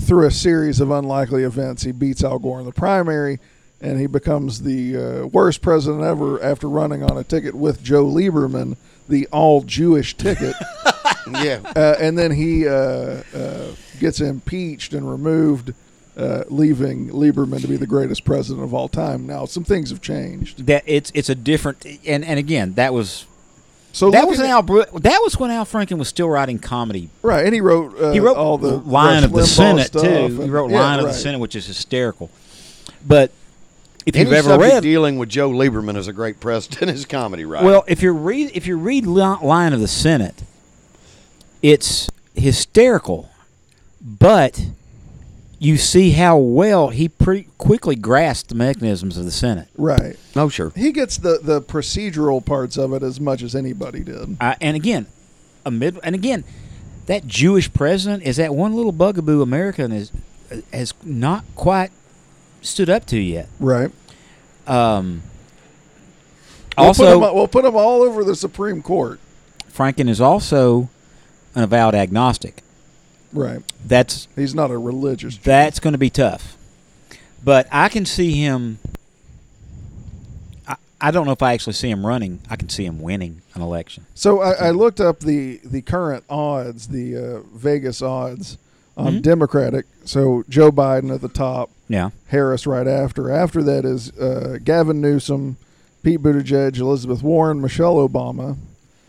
through 0.00 0.26
a 0.26 0.30
series 0.30 0.80
of 0.80 0.90
unlikely 0.90 1.44
events 1.44 1.82
he 1.82 1.92
beats 1.92 2.24
Al 2.24 2.38
Gore 2.38 2.60
in 2.60 2.66
the 2.66 2.72
primary, 2.72 3.38
and 3.80 4.00
he 4.00 4.06
becomes 4.06 4.62
the 4.62 4.96
uh, 4.96 5.26
worst 5.26 5.62
president 5.62 6.02
ever 6.02 6.42
after 6.42 6.68
running 6.68 7.02
on 7.02 7.16
a 7.16 7.24
ticket 7.24 7.54
with 7.54 7.82
Joe 7.82 8.04
Lieberman, 8.04 8.76
the 9.08 9.26
all 9.28 9.62
Jewish 9.62 10.16
ticket. 10.16 10.54
yeah. 11.42 11.60
uh, 11.76 11.96
and 12.00 12.18
then 12.18 12.30
he 12.30 12.66
uh, 12.66 13.22
uh, 13.34 13.72
gets 14.00 14.20
impeached 14.20 14.94
and 14.94 15.08
removed, 15.08 15.74
uh, 16.16 16.44
leaving 16.48 17.08
Lieberman 17.10 17.60
to 17.60 17.66
be 17.68 17.76
the 17.76 17.86
greatest 17.86 18.24
president 18.24 18.64
of 18.64 18.72
all 18.74 18.88
time. 18.88 19.26
Now, 19.26 19.44
some 19.46 19.64
things 19.64 19.90
have 19.90 20.00
changed. 20.00 20.66
That 20.66 20.84
it's 20.86 21.10
it's 21.14 21.28
a 21.28 21.34
different 21.34 21.84
and 22.06 22.24
and 22.24 22.38
again 22.38 22.74
that 22.74 22.94
was 22.94 23.26
So 23.92 24.10
that 24.12 24.26
was 24.28 24.38
when 24.38 24.46
at- 24.46 24.52
Al. 24.52 24.62
Bru- 24.62 24.84
That 25.00 25.20
was 25.22 25.38
when 25.38 25.50
Al 25.50 25.64
Franken 25.64 25.98
was 25.98 26.08
still 26.08 26.28
writing 26.28 26.58
comedy. 26.58 27.10
right, 27.22 27.44
and 27.44 27.54
he 27.54 27.60
wrote 27.60 27.98
uh, 28.00 28.12
he 28.12 28.20
wrote 28.20 28.36
all 28.36 28.58
the 28.58 28.76
Lion 28.76 29.16
Rush 29.16 29.24
of 29.24 29.32
the 29.32 29.38
Limbaugh 29.40 29.46
Senate 29.46 29.92
too. 29.92 29.98
and- 30.26 30.42
he 30.44 30.50
wrote 30.50 30.70
yeah, 30.70 30.80
Lion 30.80 31.00
of 31.00 31.06
the 31.06 31.14
Senate, 31.14 31.38
which 31.40 31.56
is 31.56 31.66
hysterical. 31.66 32.30
But 33.06 33.32
if 34.06 34.14
Any 34.14 34.24
you've 34.24 34.34
ever 34.46 34.58
read, 34.58 34.82
dealing 34.82 35.18
with 35.18 35.30
Joe 35.30 35.50
Lieberman 35.50 35.96
as 35.96 36.06
a 36.08 36.12
great 36.12 36.38
precedent 36.38 36.90
as 36.90 37.04
comedy 37.06 37.44
writer. 37.44 37.64
well, 37.66 37.84
if 37.88 38.02
you 38.02 38.12
read 38.12 38.50
if 38.54 38.66
you 38.66 38.76
read 38.76 39.04
Li- 39.06 39.38
Lion 39.42 39.72
of 39.72 39.80
the 39.80 39.88
Senate, 39.88 40.42
it's 41.62 42.08
hysterical, 42.34 43.30
but 44.00 44.66
you 45.64 45.76
see 45.78 46.10
how 46.12 46.36
well 46.36 46.88
he 46.88 47.08
pretty 47.08 47.48
quickly 47.58 47.96
grasped 47.96 48.48
the 48.50 48.54
mechanisms 48.54 49.16
of 49.16 49.24
the 49.24 49.30
Senate. 49.30 49.68
Right. 49.76 50.16
no, 50.36 50.48
sure. 50.48 50.70
He 50.76 50.92
gets 50.92 51.16
the 51.16 51.38
the 51.42 51.60
procedural 51.62 52.44
parts 52.44 52.76
of 52.76 52.92
it 52.92 53.02
as 53.02 53.18
much 53.20 53.42
as 53.42 53.54
anybody 53.54 54.00
did. 54.04 54.36
Uh, 54.40 54.54
and 54.60 54.76
again, 54.76 55.06
a 55.64 55.70
mid 55.70 55.98
and 56.04 56.14
again, 56.14 56.44
that 57.06 57.26
Jewish 57.26 57.72
president 57.72 58.22
is 58.24 58.36
that 58.36 58.54
one 58.54 58.74
little 58.74 58.92
bugaboo 58.92 59.40
American 59.42 59.92
is 59.92 60.12
has 60.72 60.92
not 61.02 61.44
quite 61.54 61.90
stood 62.62 62.90
up 62.90 63.06
to 63.06 63.18
yet. 63.18 63.48
Right. 63.58 63.90
Um, 64.66 65.22
We'll 66.76 66.92
put 66.92 67.06
'em- 67.06 67.22
also, 67.22 67.34
we'll 67.34 67.46
put 67.48 67.62
them 67.62 67.76
all 67.76 68.02
over 68.02 68.24
the 68.24 68.34
Supreme 68.34 68.82
Court. 68.82 69.20
Franken 69.72 70.08
is 70.08 70.20
also 70.20 70.88
an 71.54 71.62
avowed 71.62 71.94
agnostic. 71.94 72.63
Right. 73.34 73.60
That's 73.84 74.28
He's 74.36 74.54
not 74.54 74.70
a 74.70 74.78
religious. 74.78 75.36
That's 75.38 75.80
going 75.80 75.92
to 75.92 75.98
be 75.98 76.08
tough, 76.10 76.56
but 77.44 77.66
I 77.72 77.88
can 77.90 78.06
see 78.06 78.32
him. 78.40 78.78
I, 80.66 80.76
I 81.00 81.10
don't 81.10 81.26
know 81.26 81.32
if 81.32 81.42
I 81.42 81.52
actually 81.52 81.72
see 81.74 81.90
him 81.90 82.06
running. 82.06 82.40
I 82.48 82.56
can 82.56 82.68
see 82.68 82.84
him 82.84 83.00
winning 83.02 83.42
an 83.54 83.62
election. 83.62 84.06
So 84.14 84.40
I, 84.40 84.68
I 84.68 84.70
looked 84.70 85.00
up 85.00 85.20
the 85.20 85.60
the 85.64 85.82
current 85.82 86.24
odds, 86.30 86.88
the 86.88 87.16
uh, 87.16 87.40
Vegas 87.54 88.00
odds 88.02 88.56
on 88.96 89.14
Mhm. 89.14 89.22
Democratic. 89.22 89.86
So 90.04 90.44
Joe 90.48 90.70
Biden 90.70 91.12
at 91.12 91.20
the 91.20 91.28
top, 91.28 91.70
Yeah, 91.88 92.10
Harris 92.28 92.66
right 92.66 92.86
after. 92.86 93.30
After 93.30 93.62
that 93.64 93.84
is 93.84 94.12
uh, 94.18 94.58
Gavin 94.62 95.00
Newsom, 95.00 95.56
Pete 96.04 96.20
Buttigieg, 96.22 96.78
Elizabeth 96.78 97.22
Warren, 97.22 97.60
Michelle 97.60 97.96
Obama, 97.96 98.56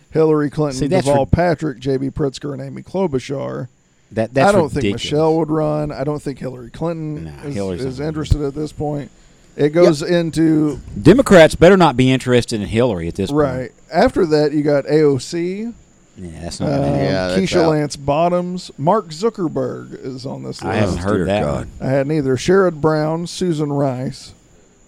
Hillary 0.09 0.49
Clinton, 0.49 0.79
See, 0.79 0.87
Deval 0.87 1.19
rid- 1.19 1.31
Patrick, 1.31 1.79
J.B. 1.79 2.09
Pritzker, 2.11 2.53
and 2.53 2.61
Amy 2.61 2.81
Klobuchar. 2.81 3.67
That 4.11 4.33
that's 4.33 4.49
I 4.49 4.51
don't 4.51 4.69
think. 4.69 4.93
Michelle 4.93 5.37
would 5.37 5.49
run. 5.49 5.91
I 5.91 6.03
don't 6.03 6.21
think 6.21 6.39
Hillary 6.39 6.69
Clinton 6.69 7.25
Nah, 7.25 7.43
is, 7.71 7.83
is 7.85 7.99
interested 7.99 8.41
at 8.41 8.53
this 8.53 8.71
point. 8.71 9.11
It 9.57 9.69
goes 9.69 10.01
into 10.01 10.79
Democrats 11.01 11.55
better 11.55 11.77
not 11.77 11.95
be 11.95 12.11
interested 12.11 12.59
in 12.61 12.67
Hillary 12.67 13.07
at 13.07 13.15
this 13.15 13.31
point. 13.31 13.41
right 13.43 13.71
after 13.91 14.25
that. 14.25 14.51
You 14.51 14.63
got 14.63 14.85
AOC. 14.85 15.73
Yeah, 16.17 16.41
that's 16.41 16.61
um, 16.61 16.69
not. 16.69 16.77
gonna. 16.77 16.97
Yeah, 16.97 17.27
that's 17.29 17.41
Keisha 17.41 17.61
out. 17.63 17.69
Lance 17.71 17.95
Bottoms, 17.95 18.71
Mark 18.77 19.07
Zuckerberg 19.07 19.93
is 20.05 20.25
on 20.25 20.43
this 20.43 20.61
list. 20.61 20.65
I 20.65 20.75
haven't 20.75 20.97
heard 20.99 21.17
Dear 21.17 21.25
that. 21.25 21.41
God. 21.43 21.55
one. 21.55 21.71
I 21.81 21.91
had 21.91 22.07
neither 22.07 22.35
Sherrod 22.37 22.79
Brown, 22.79 23.27
Susan 23.27 23.71
Rice, 23.73 24.33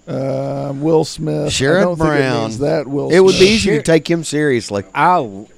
um, 0.08 0.82
Will 0.82 1.04
Smith. 1.06 1.48
I 1.48 1.50
Sherrod 1.50 1.82
don't 1.82 1.98
think 1.98 2.08
it 2.10 2.18
Brown. 2.20 2.42
means 2.44 2.60
that 2.60 2.88
Will. 2.88 3.10
It 3.12 3.20
would 3.20 3.32
be 3.34 3.38
Smith. 3.38 3.50
easy 3.50 3.72
to 3.72 3.82
take 3.82 4.10
him 4.10 4.24
seriously. 4.24 4.84
I'll 4.96 5.50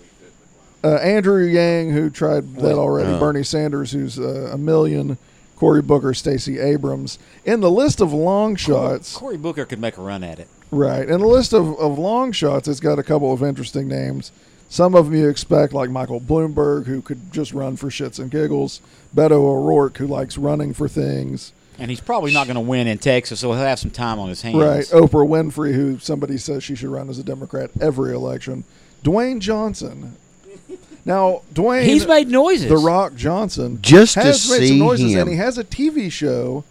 uh, 0.83 0.95
Andrew 0.95 1.43
Yang, 1.45 1.91
who 1.91 2.09
tried 2.09 2.55
that 2.57 2.75
already. 2.75 3.09
Oh. 3.09 3.19
Bernie 3.19 3.43
Sanders, 3.43 3.91
who's 3.91 4.19
uh, 4.19 4.49
a 4.53 4.57
million. 4.57 5.17
Cory 5.55 5.81
Booker, 5.81 6.13
Stacey 6.13 6.57
Abrams. 6.57 7.19
In 7.43 7.59
the 7.59 7.69
list 7.69 7.99
of 7.99 8.13
long 8.13 8.55
shots, 8.55 9.17
Cory 9.17 9.35
Booker 9.35 9.65
could 9.65 9.79
make 9.81 9.97
a 9.97 10.01
run 10.01 10.23
at 10.23 10.39
it. 10.39 10.47
right? 10.71 11.01
In 11.07 11.19
the 11.19 11.27
list 11.27 11.53
of, 11.53 11.77
of 11.77 11.99
long 11.99 12.31
shots, 12.31 12.69
it's 12.69 12.79
got 12.79 12.97
a 12.97 13.03
couple 13.03 13.33
of 13.33 13.43
interesting 13.43 13.89
names. 13.89 14.31
Some 14.69 14.95
of 14.95 15.05
them 15.07 15.15
you 15.15 15.27
expect, 15.27 15.73
like 15.73 15.89
Michael 15.89 16.21
Bloomberg, 16.21 16.85
who 16.85 17.01
could 17.01 17.33
just 17.33 17.51
run 17.51 17.75
for 17.75 17.89
shits 17.89 18.19
and 18.19 18.31
giggles. 18.31 18.79
Beto 19.13 19.31
O'Rourke, 19.31 19.97
who 19.97 20.07
likes 20.07 20.37
running 20.37 20.73
for 20.73 20.87
things. 20.87 21.51
And 21.77 21.89
he's 21.89 21.99
probably 22.01 22.31
not 22.31 22.45
going 22.47 22.55
to 22.55 22.61
win 22.61 22.87
in 22.87 22.97
Texas, 22.97 23.41
so 23.41 23.51
he'll 23.51 23.59
have 23.61 23.79
some 23.79 23.91
time 23.91 24.17
on 24.19 24.29
his 24.29 24.41
hands. 24.41 24.55
Right. 24.57 24.85
Oprah 24.85 25.27
Winfrey, 25.27 25.73
who 25.73 25.97
somebody 25.99 26.37
says 26.37 26.63
she 26.63 26.75
should 26.75 26.89
run 26.89 27.09
as 27.09 27.19
a 27.19 27.23
Democrat 27.23 27.71
every 27.81 28.13
election. 28.13 28.63
Dwayne 29.03 29.39
Johnson. 29.39 30.15
Now, 31.05 31.41
Dwayne, 31.53 31.83
He's 31.83 32.05
made 32.07 32.27
noises. 32.27 32.69
The 32.69 32.77
Rock 32.77 33.15
Johnson, 33.15 33.79
Just 33.81 34.13
to 34.15 34.23
made 34.25 34.35
see 34.35 34.67
some 34.69 34.79
noises, 34.79 35.11
him. 35.13 35.19
and 35.21 35.29
he 35.29 35.35
has 35.37 35.57
a 35.57 35.63
TV 35.63 36.11
show 36.11 36.63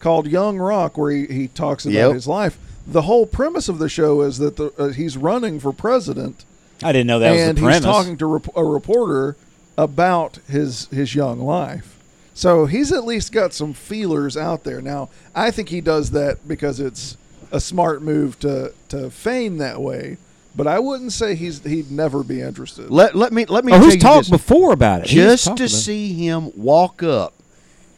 called 0.00 0.26
Young 0.26 0.58
Rock 0.58 0.98
where 0.98 1.10
he, 1.10 1.26
he 1.26 1.48
talks 1.48 1.84
about 1.84 1.94
Yep. 1.94 2.12
his 2.14 2.26
life. 2.26 2.58
The 2.86 3.02
whole 3.02 3.26
premise 3.26 3.68
of 3.68 3.78
the 3.78 3.88
show 3.88 4.20
is 4.22 4.38
that 4.38 4.56
the, 4.56 4.72
uh, 4.78 4.88
he's 4.88 5.16
running 5.16 5.58
for 5.60 5.72
president, 5.72 6.44
I 6.82 6.92
didn't 6.92 7.06
know 7.06 7.18
that 7.20 7.32
was 7.32 7.40
and 7.40 7.58
the 7.58 7.72
he's 7.72 7.80
talking 7.80 8.16
to 8.18 8.26
rep- 8.26 8.54
a 8.56 8.64
reporter 8.64 9.36
about 9.78 10.38
his 10.48 10.86
his 10.88 11.14
young 11.14 11.40
life. 11.40 11.96
So 12.34 12.66
he's 12.66 12.92
at 12.92 13.04
least 13.04 13.32
got 13.32 13.54
some 13.54 13.72
feelers 13.72 14.36
out 14.36 14.64
there. 14.64 14.82
Now, 14.82 15.08
I 15.34 15.50
think 15.50 15.70
he 15.70 15.80
does 15.80 16.10
that 16.10 16.46
because 16.46 16.78
it's 16.80 17.16
a 17.50 17.60
smart 17.60 18.02
move 18.02 18.38
to 18.40 18.72
to 18.90 19.10
feign 19.10 19.56
that 19.58 19.80
way. 19.80 20.18
But 20.56 20.66
I 20.66 20.78
wouldn't 20.78 21.12
say 21.12 21.34
he's 21.34 21.62
he'd 21.62 21.90
never 21.90 22.24
be 22.24 22.40
interested. 22.40 22.90
Let 22.90 23.14
let 23.14 23.32
me 23.32 23.44
let 23.44 23.64
me 23.64 23.72
oh, 23.72 23.76
tell 23.76 23.84
who's 23.84 23.94
you 23.94 24.00
talked 24.00 24.30
this. 24.30 24.30
before 24.30 24.72
about 24.72 25.02
it? 25.02 25.06
Just 25.06 25.44
to 25.44 25.50
about 25.50 25.60
it. 25.60 25.68
see 25.68 26.14
him 26.14 26.50
walk 26.56 27.02
up 27.02 27.34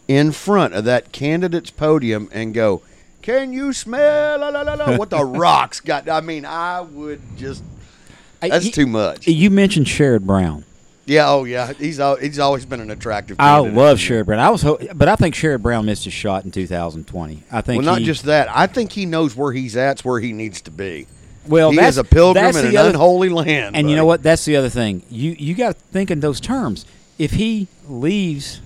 in 0.08 0.32
front 0.32 0.74
of 0.74 0.84
that 0.84 1.12
candidate's 1.12 1.70
podium 1.70 2.28
and 2.32 2.52
go, 2.52 2.82
"Can 3.22 3.52
you 3.52 3.72
smell 3.72 4.40
la, 4.40 4.48
la, 4.48 4.62
la, 4.62 4.74
la, 4.74 4.96
what 4.96 5.10
the 5.10 5.24
rocks 5.24 5.78
got?" 5.78 6.08
I 6.08 6.20
mean, 6.20 6.44
I 6.44 6.80
would 6.80 7.20
just. 7.36 7.62
That's 8.40 8.64
he- 8.64 8.70
too 8.72 8.86
much. 8.86 9.28
You 9.28 9.50
mentioned 9.50 9.86
Sherrod 9.86 10.22
Brown. 10.22 10.64
Yeah, 11.06 11.30
oh 11.30 11.44
yeah, 11.44 11.72
he's 11.72 12.00
he's 12.20 12.38
always 12.40 12.66
been 12.66 12.80
an 12.80 12.90
attractive. 12.90 13.36
I 13.38 13.60
love 13.60 13.98
Sherrod 13.98 14.26
Brown. 14.26 14.40
I 14.40 14.50
was, 14.50 14.62
ho- 14.62 14.78
but 14.94 15.08
I 15.08 15.14
think 15.14 15.34
Sherrod 15.36 15.62
Brown 15.62 15.86
missed 15.86 16.04
his 16.04 16.12
shot 16.12 16.44
in 16.44 16.50
2020. 16.50 17.44
I 17.50 17.60
think. 17.60 17.82
Well, 17.82 17.92
not 17.92 18.00
he- 18.00 18.04
just 18.04 18.24
that. 18.24 18.48
I 18.50 18.66
think 18.66 18.92
he 18.92 19.06
knows 19.06 19.36
where 19.36 19.52
he's 19.52 19.76
at's 19.76 20.04
where 20.04 20.18
he 20.18 20.32
needs 20.32 20.60
to 20.62 20.72
be. 20.72 21.06
Well, 21.48 21.70
he 21.70 21.76
that's, 21.76 21.90
is 21.94 21.98
a 21.98 22.04
pilgrim 22.04 22.44
in 22.46 22.52
the 22.52 22.68
an 22.68 22.76
other- 22.76 22.88
unholy 22.90 23.28
land. 23.28 23.74
And 23.76 23.88
you 23.90 23.96
know 23.96 24.04
what? 24.06 24.22
That's 24.22 24.44
the 24.44 24.56
other 24.56 24.68
thing. 24.68 25.02
You 25.10 25.34
you 25.38 25.54
got 25.54 25.74
to 25.76 25.80
think 25.92 26.10
in 26.10 26.20
those 26.20 26.40
terms. 26.40 26.84
If 27.18 27.32
he 27.32 27.66
leaves 27.88 28.60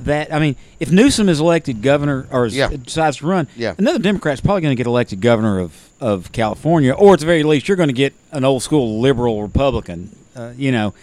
that, 0.00 0.32
I 0.34 0.40
mean, 0.40 0.56
if 0.80 0.90
Newsom 0.90 1.28
is 1.28 1.38
elected 1.38 1.82
governor 1.82 2.26
or 2.32 2.46
is- 2.46 2.56
Yeah. 2.56 2.68
decides 2.68 3.18
to 3.18 3.26
run, 3.26 3.46
Yeah. 3.56 3.74
another 3.78 4.00
Democrat's 4.00 4.40
probably 4.40 4.62
going 4.62 4.72
to 4.74 4.80
get 4.80 4.88
elected 4.88 5.20
governor 5.20 5.60
of, 5.60 5.90
of 6.00 6.32
California, 6.32 6.92
or 6.92 7.14
at 7.14 7.20
the 7.20 7.26
very 7.26 7.44
least, 7.44 7.68
you're 7.68 7.76
going 7.76 7.88
to 7.88 7.92
get 7.92 8.12
an 8.32 8.44
old 8.44 8.62
school 8.64 9.00
liberal 9.00 9.42
Republican. 9.42 10.16
Uh, 10.34 10.50
you 10.56 10.72
know, 10.72 10.94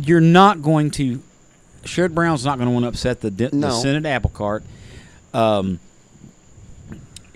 you're 0.00 0.20
not 0.20 0.62
going 0.62 0.90
to. 0.92 1.20
Sherrod 1.84 2.12
Brown's 2.14 2.44
not 2.44 2.58
going 2.58 2.68
to 2.68 2.72
want 2.72 2.84
to 2.84 2.88
upset 2.88 3.20
the, 3.22 3.30
the 3.30 3.50
No. 3.52 3.70
Senate 3.70 4.06
apple 4.06 4.30
cart. 4.30 4.62
Um, 5.34 5.80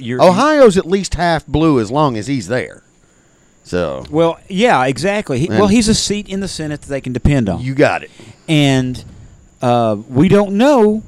Ohio's 0.01 0.77
at 0.77 0.87
least 0.87 1.15
half 1.15 1.47
blue 1.47 1.81
as 1.81 1.91
long 1.91 2.17
as 2.17 2.27
he's 2.27 2.49
there. 2.49 2.83
So 3.65 4.05
Well, 4.11 4.41
yeah, 4.49 4.85
exactly. 4.87 5.39
He, 5.39 5.49
well, 5.49 5.69
he's 5.69 5.89
a 5.89 5.95
seat 5.95 6.29
in 6.29 6.41
the 6.41 6.49
Senate 6.49 6.83
that 6.83 6.89
they 6.89 7.01
can 7.01 7.13
depend 7.13 7.49
on. 7.49 7.61
you 7.61 7.75
got 7.75 8.03
it. 8.03 8.11
and 8.49 9.05
uh, 9.61 9.97
we 10.09 10.29
don't 10.29 10.57
know. 10.57 11.03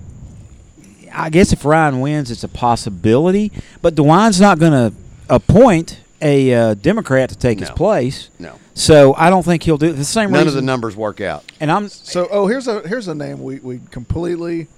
I 1.12 1.30
guess 1.30 1.52
if 1.52 1.64
Ryan 1.64 2.00
wins, 2.00 2.30
it's 2.30 2.44
a 2.44 2.48
possibility, 2.48 3.52
but 3.82 3.94
DeWine's 3.94 4.40
not 4.40 4.58
going 4.58 4.72
to 4.72 4.96
appoint 5.28 6.00
a 6.20 6.54
uh, 6.54 6.74
Democrat 6.74 7.28
to 7.30 7.36
take 7.36 7.60
his 7.60 7.70
place. 7.70 8.30
No, 8.38 8.58
So 8.74 9.14
I 9.14 9.30
don't 9.30 9.44
think 9.44 9.62
he'll 9.62 9.78
do 9.78 9.90
it. 9.90 9.92
The 9.92 10.04
same 10.04 10.30
none 10.30 10.44
reason. 10.44 10.48
of 10.48 10.54
the 10.54 10.62
numbers 10.62 10.96
work 10.96 11.20
out. 11.20 11.44
and 11.60 11.70
I'm 11.70 11.88
So, 11.88 12.28
oh, 12.30 12.46
here's 12.46 12.66
a 12.66 12.86
here's 12.88 13.08
a 13.08 13.14
name 13.14 13.42
we, 13.42 13.58
we 13.60 13.80
completely 13.90 14.68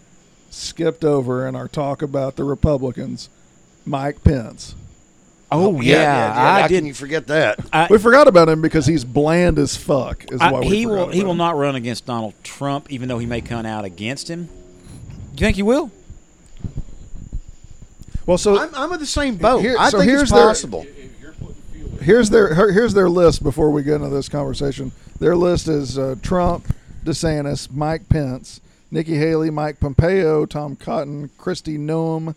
skipped 0.51 1.05
over 1.05 1.47
in 1.47 1.55
our 1.55 1.69
talk 1.69 2.03
about 2.03 2.37
the 2.37 2.45
Republicans. 2.45 3.29
Mike 3.85 4.25
Pence. 4.25 4.75
Oh 5.53 5.81
yeah, 5.81 6.33
How 6.35 6.55
I 6.57 6.61
can 6.63 6.83
did. 6.83 6.87
you 6.87 6.95
forget 6.95 7.29
that? 7.29 7.61
I, 7.73 7.87
We 7.89 7.99
forgot 7.99 8.27
about 8.27 8.49
him 8.49 8.61
because 8.61 8.85
he's 8.87 9.05
bland 9.05 9.59
as 9.61 9.77
fuck. 9.77 10.25
Is 10.33 10.41
I- 10.41 10.51
why 10.53 10.61
we 10.61 10.67
he 10.79 10.87
will. 10.87 11.03
about 11.05 11.15
He 11.15 11.23
will 11.23 11.31
him. 11.33 11.37
not 11.39 11.57
run 11.57 11.77
against 11.77 12.05
Donald 12.07 12.35
Trump, 12.43 12.91
even 12.91 13.09
though 13.09 13.19
he 13.19 13.27
may 13.27 13.41
come 13.41 13.65
out 13.65 13.85
against 13.85 14.29
him. 14.29 14.47
Do 14.47 15.41
you 15.43 15.47
think 15.47 15.57
he 15.57 15.63
will? 15.63 15.91
Well, 18.27 18.39
so 18.39 18.59
I'm, 18.59 18.75
I'm 18.75 18.93
in 18.93 18.99
the 18.99 19.07
same 19.07 19.37
boat. 19.37 19.61
Here- 19.61 19.77
I 19.79 19.91
so 19.91 19.99
think 19.99 20.11
here's 20.11 20.23
it's 20.23 20.33
their- 20.33 20.47
possible. 20.47 20.87
here's 22.01 22.31
their 22.31 22.73
here's 22.73 22.95
their 22.95 23.09
list 23.09 23.43
before 23.43 23.71
we 23.71 23.83
get 23.83 23.95
into 23.97 24.09
this 24.09 24.29
conversation. 24.29 24.91
Their 25.21 25.37
list 25.37 25.69
is 25.69 25.97
uh, 25.97 26.17
Trump, 26.23 26.75
DeSantis, 27.05 27.71
Mike 27.73 28.09
Pence, 28.09 28.61
Nikki 28.91 29.17
Haley, 29.17 29.51
Mike 29.51 29.79
Pompeo, 29.81 30.45
Tom 30.45 30.75
Cotton, 30.77 31.31
Kristi 31.39 31.79
Noem, 31.79 32.35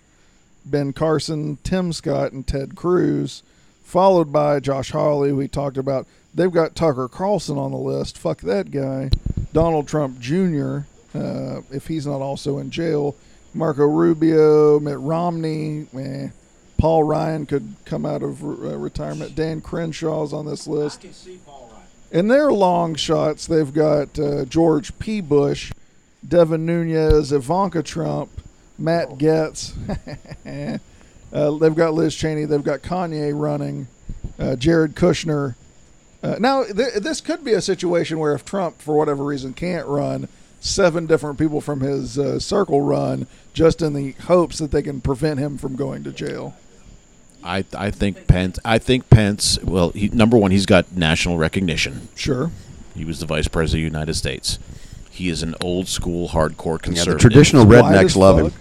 Ben 0.70 0.94
Carson, 0.94 1.58
Tim 1.64 1.94
Scott, 1.94 2.32
and 2.32 2.46
Ted 2.46 2.76
Cruz, 2.76 3.44
followed 3.84 4.32
by 4.32 4.60
Josh 4.60 4.92
Hawley, 4.92 5.32
we 5.32 5.48
talked 5.48 5.78
about. 5.78 6.08
They've 6.34 6.52
got 6.52 6.76
Tucker 6.76 7.08
Carlson 7.08 7.58
on 7.58 7.72
the 7.72 7.78
list. 7.78 8.18
Fuck 8.18 8.42
that 8.42 8.70
guy. 8.70 9.10
Donald 9.52 9.88
Trump 9.88 10.20
Jr. 10.20 10.82
Uh, 11.14 11.62
if 11.72 11.88
he's 11.88 12.06
not 12.06 12.22
also 12.22 12.60
in 12.60 12.70
jail. 12.70 13.16
Marco 13.54 13.86
Rubio, 13.86 14.80
Mitt 14.80 15.00
Romney, 15.00 15.88
eh. 15.98 16.30
Paul 16.78 17.04
Ryan 17.04 17.46
could 17.46 17.76
come 17.86 18.06
out 18.06 18.24
of 18.24 18.44
uh, 18.44 18.78
retirement. 18.78 19.36
Dan 19.36 19.60
Crenshaw's 19.60 20.32
on 20.32 20.46
this 20.46 20.66
list. 20.66 21.02
can 21.02 21.14
see 21.14 21.40
Paul 21.46 21.70
Ryan. 21.74 21.88
In 22.12 22.28
their 22.30 22.52
long 22.52 22.96
shots, 22.96 23.48
they've 23.48 23.74
got 23.74 24.18
uh, 24.18 24.46
George 24.46 24.98
P. 24.98 25.20
Bush, 25.20 25.74
Devin 26.26 26.66
Nunes, 26.66 27.34
Ivanka 27.34 27.84
Trump, 27.84 28.30
Matt 28.80 29.18
Gaetz. 29.18 29.74
uh, 31.34 31.52
they've 31.58 31.76
got 31.76 31.94
Liz 31.94 32.16
Cheney. 32.16 32.46
They've 32.46 32.64
got 32.64 32.82
Kanye 32.82 33.32
running, 33.38 33.88
uh, 34.38 34.56
Jared 34.56 34.96
Kushner. 34.96 35.56
Uh, 36.22 36.36
now, 36.40 36.64
th- 36.64 36.96
this 36.96 37.22
could 37.22 37.44
be 37.44 37.54
a 37.54 37.62
situation 37.62 38.20
where 38.20 38.34
if 38.34 38.44
Trump, 38.44 38.82
for 38.82 38.96
whatever 38.98 39.24
reason, 39.24 39.54
can't 39.54 39.88
run, 39.88 40.28
seven 40.60 41.06
different 41.06 41.40
people 41.40 41.62
from 41.62 41.80
his 41.80 42.18
uh, 42.20 42.40
circle 42.40 42.82
run 42.82 43.28
just 43.54 43.82
in 43.82 43.94
the 43.94 44.12
hopes 44.24 44.58
that 44.60 44.72
they 44.72 44.82
can 44.82 45.00
prevent 45.02 45.40
him 45.40 45.58
from 45.58 45.76
going 45.76 46.04
to 46.04 46.12
jail. 46.12 46.56
I 47.42 47.64
I 47.74 47.90
think 47.90 48.28
Pence. 48.28 48.60
I 48.66 48.80
think 48.80 49.10
Pence. 49.10 49.58
Well, 49.64 49.92
he, 49.92 50.10
number 50.10 50.38
one, 50.38 50.52
he's 50.52 50.66
got 50.66 50.92
national 50.92 51.38
recognition. 51.38 52.10
Sure. 52.16 52.52
He 52.96 53.06
was 53.06 53.22
the 53.22 53.26
vice 53.26 53.48
president 53.48 53.86
of 53.86 53.92
the 53.94 53.98
United 53.98 54.14
States. 54.16 54.60
He 55.10 55.30
is 55.30 55.42
an 55.42 55.56
old 55.62 55.88
school, 55.88 56.30
hardcore 56.30 56.80
Yeah, 56.80 56.84
conservative. 56.84 57.14
the 57.14 57.20
traditional 57.20 57.66
rednecks 57.66 58.04
as 58.04 58.18
love 58.18 58.40
him. 58.40 58.54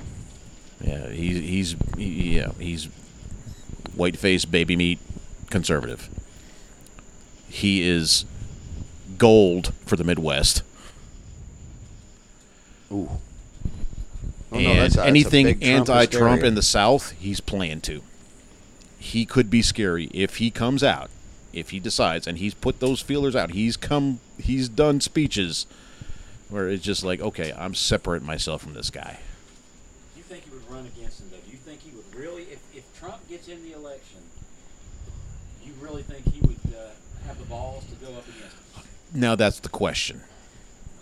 Yeah, 0.80 1.08
he, 1.08 1.40
he's 1.40 1.76
he, 1.96 2.36
yeah 2.36 2.52
he's 2.58 2.88
white 3.94 4.16
face 4.16 4.44
baby 4.44 4.76
meat 4.76 4.98
conservative. 5.50 6.08
He 7.48 7.88
is 7.88 8.24
gold 9.16 9.72
for 9.86 9.96
the 9.96 10.04
Midwest. 10.04 10.62
Ooh. 12.92 13.10
Oh, 14.50 14.58
no, 14.58 14.70
and 14.70 14.78
that's 14.78 14.96
that's 14.96 15.06
anything 15.06 15.62
anti-Trump 15.62 16.42
in 16.42 16.54
the 16.54 16.62
South, 16.62 17.10
he's 17.12 17.40
playing 17.40 17.82
to. 17.82 18.02
He 18.98 19.26
could 19.26 19.50
be 19.50 19.60
scary 19.60 20.08
if 20.14 20.36
he 20.36 20.50
comes 20.50 20.82
out, 20.82 21.10
if 21.52 21.70
he 21.70 21.80
decides, 21.80 22.26
and 22.26 22.38
he's 22.38 22.54
put 22.54 22.80
those 22.80 23.02
feelers 23.02 23.36
out. 23.36 23.50
He's 23.50 23.76
come, 23.76 24.20
he's 24.38 24.68
done 24.68 25.02
speeches 25.02 25.66
where 26.48 26.68
it's 26.68 26.82
just 26.82 27.04
like, 27.04 27.20
okay, 27.20 27.52
I'm 27.58 27.74
separating 27.74 28.26
myself 28.26 28.62
from 28.62 28.72
this 28.72 28.88
guy. 28.88 29.18
Do 30.14 30.20
you 30.20 30.24
think 30.24 30.44
he 30.44 30.50
would 30.50 30.56
run 30.70 30.86
against 30.86 31.20
him, 31.20 31.28
though? 31.30 31.36
Do 31.44 31.50
you 31.50 31.56
think 31.58 31.80
he 31.80 31.90
would 31.96 32.14
really, 32.14 32.42
if, 32.44 32.60
if 32.74 32.98
Trump 32.98 33.16
gets 33.28 33.48
in 33.48 33.62
the 33.64 33.72
election, 33.76 34.18
do 35.62 35.68
you 35.68 35.74
really 35.80 36.02
think 36.02 36.24
he 36.32 36.40
would 36.40 36.56
uh, 36.74 36.90
have 37.26 37.38
the 37.38 37.44
balls 37.46 37.84
to 37.86 37.94
go 38.04 38.12
up 38.12 38.24
against 38.28 38.56
him? 38.76 38.84
Now 39.14 39.34
that's 39.34 39.60
the 39.60 39.68
question. 39.68 40.20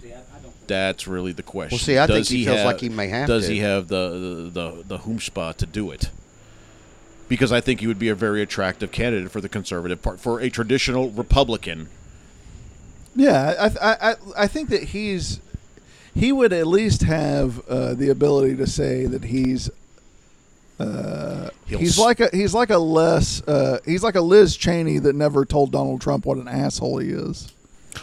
See, 0.00 0.12
I, 0.12 0.18
I 0.18 0.22
That's 0.66 1.06
really 1.08 1.32
the 1.32 1.42
question. 1.42 1.74
Well, 1.76 1.80
see, 1.80 1.98
I 1.98 2.06
think 2.06 2.18
Does 2.18 2.28
he 2.28 2.44
feels 2.44 2.58
have- 2.58 2.66
like 2.66 2.80
he 2.80 2.88
may 2.88 3.08
have 3.08 3.26
Does 3.28 3.46
to. 3.46 3.52
he 3.52 3.58
have 3.60 3.88
the 3.88 4.10
the 4.10 4.50
the, 4.60 4.82
the 4.86 4.98
whomspa 4.98 5.54
to 5.56 5.66
do 5.66 5.90
it? 5.90 6.10
Because 7.28 7.50
I 7.50 7.60
think 7.60 7.80
he 7.80 7.88
would 7.88 7.98
be 7.98 8.08
a 8.08 8.14
very 8.14 8.40
attractive 8.40 8.92
candidate 8.92 9.32
for 9.32 9.40
the 9.40 9.48
conservative 9.48 10.00
part, 10.00 10.20
for 10.20 10.38
a 10.40 10.48
traditional 10.48 11.10
Republican. 11.10 11.88
Yeah, 13.16 13.54
I, 13.58 13.66
I, 13.90 14.10
I, 14.12 14.14
I 14.36 14.46
think 14.46 14.68
that 14.68 14.84
he's 14.84 15.40
he 16.16 16.32
would 16.32 16.52
at 16.52 16.66
least 16.66 17.02
have 17.02 17.60
uh, 17.68 17.94
the 17.94 18.08
ability 18.08 18.56
to 18.56 18.66
say 18.66 19.06
that 19.06 19.24
he's 19.24 19.70
uh, 20.78 21.48
he's 21.66 21.98
like 21.98 22.20
a 22.20 22.28
he's 22.32 22.52
like 22.54 22.70
a 22.70 22.78
less 22.78 23.40
uh, 23.48 23.78
he's 23.84 24.02
like 24.02 24.14
a 24.14 24.20
Liz 24.20 24.56
Cheney 24.56 24.98
that 24.98 25.14
never 25.14 25.44
told 25.44 25.72
Donald 25.72 26.00
Trump 26.00 26.26
what 26.26 26.36
an 26.38 26.48
asshole 26.48 26.98
he 26.98 27.10
is. 27.10 27.52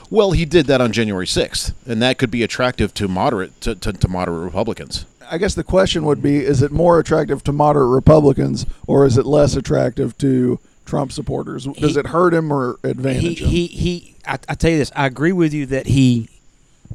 Well, 0.10 0.32
he 0.32 0.46
did 0.46 0.66
that 0.68 0.82
on 0.82 0.92
January 0.92 1.28
sixth, 1.28 1.74
and 1.88 2.02
that 2.02 2.18
could 2.18 2.32
be 2.32 2.42
attractive 2.42 2.94
to 2.96 3.08
moderate 3.08 3.60
to, 3.62 3.76
to, 3.76 3.94
to 3.94 4.08
moderate 4.08 4.44
Republicans. 4.44 5.06
I 5.30 5.38
guess 5.38 5.54
the 5.54 5.64
question 5.64 6.04
would 6.06 6.22
be: 6.22 6.38
Is 6.38 6.64
it 6.64 6.72
more 6.72 7.00
attractive 7.00 7.44
to 7.44 7.52
moderate 7.52 7.90
Republicans, 7.90 8.66
or 8.88 9.06
is 9.06 9.18
it 9.20 9.26
less 9.28 9.56
attractive 9.56 10.18
to 10.18 10.60
Trump 10.86 11.12
supporters? 11.12 11.66
Does 11.66 11.94
He- 11.94 12.00
it 12.00 12.08
hurt 12.08 12.34
him 12.34 12.52
or 12.52 12.80
he, 12.82 12.90
advantage 12.90 13.42
him? 13.42 13.50
he, 13.50 13.68
he, 13.68 14.16
I, 14.26 14.40
I 14.50 14.56
tell 14.56 14.72
you 14.72 14.80
this, 14.80 14.92
I 14.96 15.06
agree 15.06 15.32
with 15.32 15.54
you 15.54 15.68
that 15.68 15.86
he, 15.88 16.28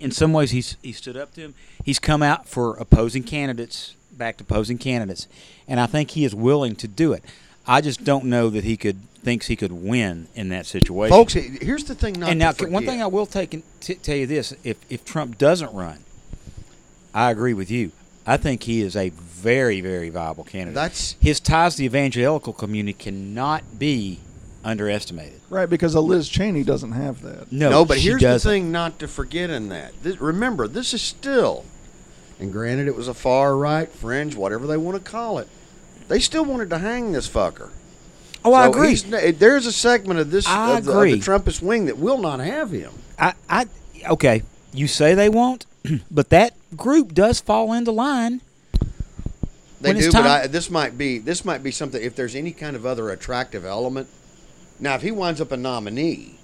in 0.00 0.10
some 0.10 0.32
ways, 0.32 0.50
he's 0.50 0.76
he 0.82 0.92
stood 0.92 1.16
up 1.16 1.34
to 1.34 1.40
him. 1.40 1.54
He's 1.84 1.98
come 1.98 2.22
out 2.22 2.48
for 2.48 2.76
opposing 2.76 3.22
candidates, 3.22 3.94
backed 4.12 4.40
opposing 4.40 4.78
candidates, 4.78 5.26
and 5.66 5.80
I 5.80 5.86
think 5.86 6.10
he 6.12 6.24
is 6.24 6.34
willing 6.34 6.76
to 6.76 6.88
do 6.88 7.12
it. 7.12 7.24
I 7.66 7.80
just 7.80 8.04
don't 8.04 8.24
know 8.24 8.48
that 8.50 8.64
he 8.64 8.76
could 8.76 9.00
thinks 9.22 9.46
he 9.46 9.56
could 9.56 9.72
win 9.72 10.28
in 10.34 10.48
that 10.50 10.64
situation. 10.66 11.14
Folks, 11.14 11.34
here's 11.34 11.84
the 11.84 11.94
thing. 11.94 12.14
Not 12.14 12.30
and 12.30 12.38
now, 12.38 12.52
one 12.52 12.86
thing 12.86 13.02
I 13.02 13.06
will 13.06 13.26
take 13.26 13.52
and 13.52 13.62
t- 13.80 13.96
tell 13.96 14.16
you 14.16 14.26
this: 14.26 14.54
if 14.64 14.78
if 14.88 15.04
Trump 15.04 15.38
doesn't 15.38 15.72
run, 15.74 15.98
I 17.14 17.30
agree 17.30 17.54
with 17.54 17.70
you. 17.70 17.92
I 18.26 18.36
think 18.36 18.64
he 18.64 18.82
is 18.82 18.94
a 18.94 19.08
very, 19.08 19.80
very 19.80 20.10
viable 20.10 20.44
candidate. 20.44 20.74
That's- 20.74 21.16
his 21.20 21.40
ties 21.40 21.74
to 21.74 21.78
the 21.78 21.84
evangelical 21.86 22.52
community 22.52 22.92
cannot 22.92 23.78
be 23.78 24.20
underestimated. 24.64 25.40
right, 25.51 25.68
because 25.68 25.94
a 25.94 26.01
Liz 26.01 26.28
Cheney 26.28 26.62
doesn't 26.64 26.93
have 26.93 27.22
that. 27.22 27.51
No, 27.52 27.70
no, 27.70 27.85
but 27.85 27.98
she 27.98 28.09
here's 28.09 28.20
doesn't. 28.22 28.48
the 28.48 28.55
thing 28.56 28.72
not 28.72 28.98
to 28.98 29.09
forget 29.09 29.51
in 29.51 29.68
that. 29.68 29.93
This, 30.02 30.20
remember, 30.20 30.68
this 30.68 30.93
is 30.93 31.02
still, 31.02 31.64
and 32.39 32.52
granted, 32.52 32.89
it 32.89 32.97
was 32.97 33.09
a 33.09 33.14
far 33.14 33.56
right, 33.56 33.89
fringe, 33.89 34.35
whatever 34.35 34.66
they 34.66 34.76
want 34.76 35.02
to 35.02 35.10
call 35.10 35.39
it. 35.39 35.48
They 36.09 36.20
still 36.20 36.44
wanted 36.44 36.70
to 36.70 36.78
hang 36.78 37.12
this 37.12 37.28
fucker. 37.28 37.70
Oh, 38.44 38.55
I 38.55 38.66
agree. 38.68 38.94
There's 38.94 39.66
a 39.66 39.72
segment 39.72 40.20
of 40.20 40.30
this 40.30 40.47
I 40.47 40.78
of 40.78 40.85
the, 40.85 40.93
agree. 40.93 41.12
of 41.12 41.24
the 41.24 41.30
Trumpist 41.30 41.60
wing 41.60 41.86
that 41.86 41.98
will 41.98 42.18
not 42.18 42.40
have 42.40 42.70
him. 42.70 42.93
I, 43.18 43.35
I, 43.48 43.66
okay. 44.09 44.43
You 44.72 44.86
say 44.86 45.14
they 45.14 45.28
won't, 45.28 45.66
but 46.10 46.28
that 46.30 46.55
group 46.76 47.14
does 47.14 47.40
fall 47.40 47.72
into 47.72 47.90
line. 47.90 48.40
They 49.80 49.90
When 49.90 49.97
it's 49.97 50.06
do, 50.06 50.12
but 50.12 50.26
I, 50.26 50.47
this 50.47 50.70
might 50.70 50.98
be 50.98 51.18
this 51.18 51.44
might 51.44 51.62
be 51.62 51.70
something. 51.70 52.02
If 52.02 52.16
there's 52.16 52.35
any 52.35 52.52
kind 52.52 52.74
of 52.74 52.85
other 52.85 53.10
attractive 53.10 53.64
element, 53.64 54.09
now 54.80 54.94
if 54.94 55.02
he 55.02 55.10
winds 55.10 55.40
up 55.40 55.52
a 55.52 55.56
nominee, 55.56 56.34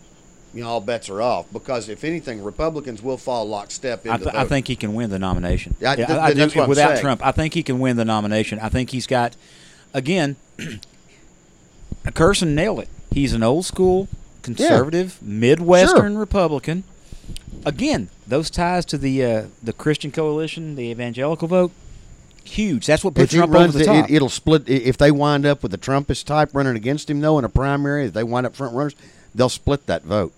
you 0.52 0.62
know 0.62 0.69
all 0.69 0.81
bets 0.81 1.09
are 1.11 1.20
off 1.20 1.47
because 1.52 1.89
if 1.89 2.05
anything, 2.05 2.43
Republicans 2.44 3.02
will 3.02 3.16
fall 3.19 3.44
lockstep 3.47 4.06
into 4.06 4.15
I, 4.15 4.16
th- 4.19 4.35
I 4.35 4.44
think 4.44 4.69
he 4.69 4.77
can 4.77 4.94
win 4.94 5.11
the 5.11 5.19
nomination. 5.19 5.74
Yeah, 5.81 5.90
Yeah, 5.98 6.06
th- 6.06 6.19
I- 6.19 6.24
I 6.27 6.32
do- 6.35 6.66
without 6.69 6.90
saying. 6.90 7.01
Trump, 7.01 7.27
I 7.27 7.32
think 7.32 7.55
he 7.55 7.62
can 7.62 7.78
win 7.81 7.97
the 7.97 8.05
nomination. 8.05 8.59
I 8.61 8.69
think 8.69 8.90
he's 8.90 9.06
got, 9.06 9.36
again, 9.93 10.36
a 12.05 12.12
Kirsten 12.12 12.55
nailed 12.55 12.81
it. 12.81 12.89
He's 13.11 13.32
an 13.32 13.43
old 13.43 13.65
school 13.65 14.09
conservative 14.43 15.20
Midwestern 15.23 16.19
Republican. 16.19 16.85
Again, 17.65 18.09
those 18.27 18.51
ties 18.51 18.85
to 18.86 18.98
the 18.98 19.24
uh, 19.24 19.43
the 19.62 19.73
Christian 19.73 20.11
coalition, 20.12 20.74
the 20.77 20.85
evangelical 20.90 21.48
vote, 21.48 21.73
huge. 22.45 22.87
That's 22.87 23.03
what 23.05 23.11
If 23.12 23.16
puts 23.16 23.33
he 23.33 23.39
Trump 23.39 23.53
runs, 23.53 23.71
over 23.75 23.79
the 23.79 23.91
the- 23.91 24.01
top. 24.03 24.11
it, 24.11 24.21
will 24.23 24.29
split. 24.29 24.69
If 24.69 24.97
they 24.99 25.11
wind 25.11 25.45
up 25.47 25.62
with 25.62 25.73
the 25.73 25.79
Trumpist 25.79 26.25
type 26.25 26.51
running 26.53 26.77
against 26.77 27.09
him, 27.11 27.21
though, 27.21 27.39
in 27.39 27.45
a 27.45 27.49
primary, 27.49 28.07
if 28.07 28.12
they 28.12 28.25
wind 28.25 28.47
up 28.47 28.55
front 28.57 28.75
runners, 28.75 28.95
they'll 29.35 29.49
split 29.49 29.87
that 29.87 30.03
vote. 30.05 30.33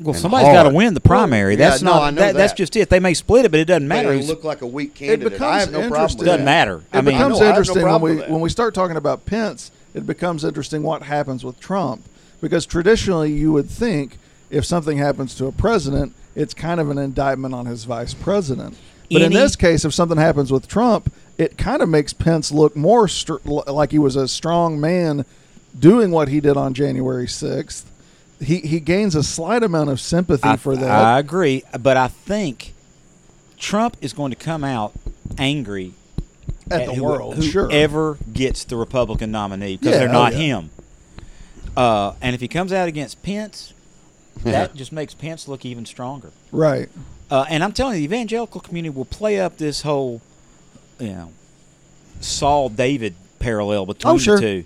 well, 0.00 0.12
and 0.14 0.20
somebody's 0.20 0.48
got 0.52 0.64
to 0.64 0.70
win 0.70 0.94
the 0.94 1.00
primary. 1.00 1.52
Yeah, 1.54 1.70
That's 1.70 1.82
no, 1.82 1.92
not. 1.92 2.02
I 2.02 2.10
know 2.10 2.20
that, 2.22 2.34
That's 2.34 2.52
just 2.52 2.74
it. 2.76 2.88
They 2.90 3.00
may 3.00 3.14
split 3.14 3.44
it, 3.44 3.50
but 3.50 3.60
it 3.60 3.66
doesn't 3.66 3.86
matter. 3.86 4.12
it'll 4.12 4.26
look 4.26 4.42
like 4.44 4.62
a 4.62 4.66
weak 4.66 4.94
candidate. 4.94 5.26
I 5.26 5.28
becomes 5.30 5.60
have 5.64 5.72
no 5.72 5.78
problem 5.80 5.92
interesting. 5.94 6.18
with 6.18 6.26
doesn't 6.26 6.44
matter. 6.44 6.76
It 6.78 6.82
I 6.92 6.96
mean, 7.00 7.04
becomes 7.14 7.20
I 7.36 7.44
know, 7.44 7.44
I 7.44 7.54
have 7.54 7.54
no 7.54 7.60
interesting 7.60 7.82
when 7.84 8.00
we 8.02 8.16
when 8.32 8.40
we 8.40 8.48
start 8.50 8.74
talking 8.74 8.96
about 8.96 9.26
Pence. 9.26 9.70
It 9.94 10.06
becomes 10.06 10.42
interesting 10.44 10.82
what 10.82 11.02
happens 11.02 11.44
with 11.44 11.60
Trump 11.60 12.02
because 12.40 12.66
traditionally 12.66 13.32
you 13.32 13.52
would 13.52 13.70
think 13.70 14.18
if 14.50 14.64
something 14.64 14.98
happens 14.98 15.34
to 15.36 15.46
a 15.46 15.52
president, 15.52 16.12
it's 16.34 16.52
kind 16.54 16.80
of 16.80 16.90
an 16.90 16.98
indictment 16.98 17.54
on 17.54 17.66
his 17.66 17.84
vice 17.84 18.12
president. 18.14 18.76
But 19.10 19.22
in 19.22 19.32
this 19.32 19.54
case, 19.54 19.84
if 19.84 19.94
something 19.94 20.18
happens 20.18 20.50
with 20.50 20.66
Trump, 20.66 21.12
it 21.38 21.58
kind 21.58 21.82
of 21.82 21.88
makes 21.88 22.12
Pence 22.12 22.52
look 22.52 22.76
more 22.76 23.08
str- 23.08 23.36
like 23.44 23.90
he 23.90 23.98
was 23.98 24.16
a 24.16 24.28
strong 24.28 24.80
man 24.80 25.24
doing 25.78 26.10
what 26.10 26.28
he 26.28 26.40
did 26.40 26.56
on 26.56 26.74
January 26.74 27.26
sixth. 27.28 27.90
He 28.40 28.58
he 28.60 28.80
gains 28.80 29.14
a 29.14 29.22
slight 29.22 29.62
amount 29.62 29.90
of 29.90 30.00
sympathy 30.00 30.48
I, 30.48 30.56
for 30.56 30.76
that. 30.76 30.90
I 30.90 31.18
agree, 31.18 31.62
but 31.80 31.96
I 31.96 32.08
think 32.08 32.72
Trump 33.58 33.96
is 34.00 34.12
going 34.12 34.30
to 34.30 34.36
come 34.36 34.64
out 34.64 34.92
angry 35.38 35.94
At 36.70 36.86
the 36.86 36.94
who- 36.94 37.04
world, 37.04 37.42
sure. 37.42 37.66
whoever 37.66 38.18
gets 38.32 38.64
the 38.64 38.76
Republican 38.76 39.30
nominee 39.30 39.76
because 39.76 39.92
Yeah, 39.94 39.98
they're 40.00 40.08
oh, 40.08 40.12
not 40.12 40.32
yeah. 40.32 40.38
him. 40.38 40.70
Uh, 41.76 42.12
and 42.20 42.34
if 42.34 42.40
he 42.40 42.48
comes 42.48 42.72
out 42.72 42.86
against 42.88 43.22
Pence, 43.22 43.72
that 44.44 44.74
just 44.74 44.92
makes 44.92 45.14
Pence 45.14 45.48
look 45.48 45.64
even 45.64 45.86
stronger. 45.86 46.30
right. 46.52 46.88
Uh, 47.30 47.46
and 47.48 47.64
I'm 47.64 47.72
telling 47.72 47.94
you, 47.94 48.00
the 48.00 48.14
evangelical 48.14 48.60
community 48.60 48.94
will 48.94 49.06
play 49.06 49.40
up 49.40 49.56
this 49.56 49.80
whole, 49.82 50.20
you 50.98 51.08
know, 51.08 51.32
Saul 52.20 52.68
David 52.68 53.14
parallel 53.38 53.86
between 53.86 54.14
Oh, 54.14 54.18
sure. 54.18 54.36
the 54.40 54.64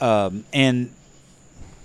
two. 0.00 0.04
Um, 0.04 0.44
and 0.52 0.90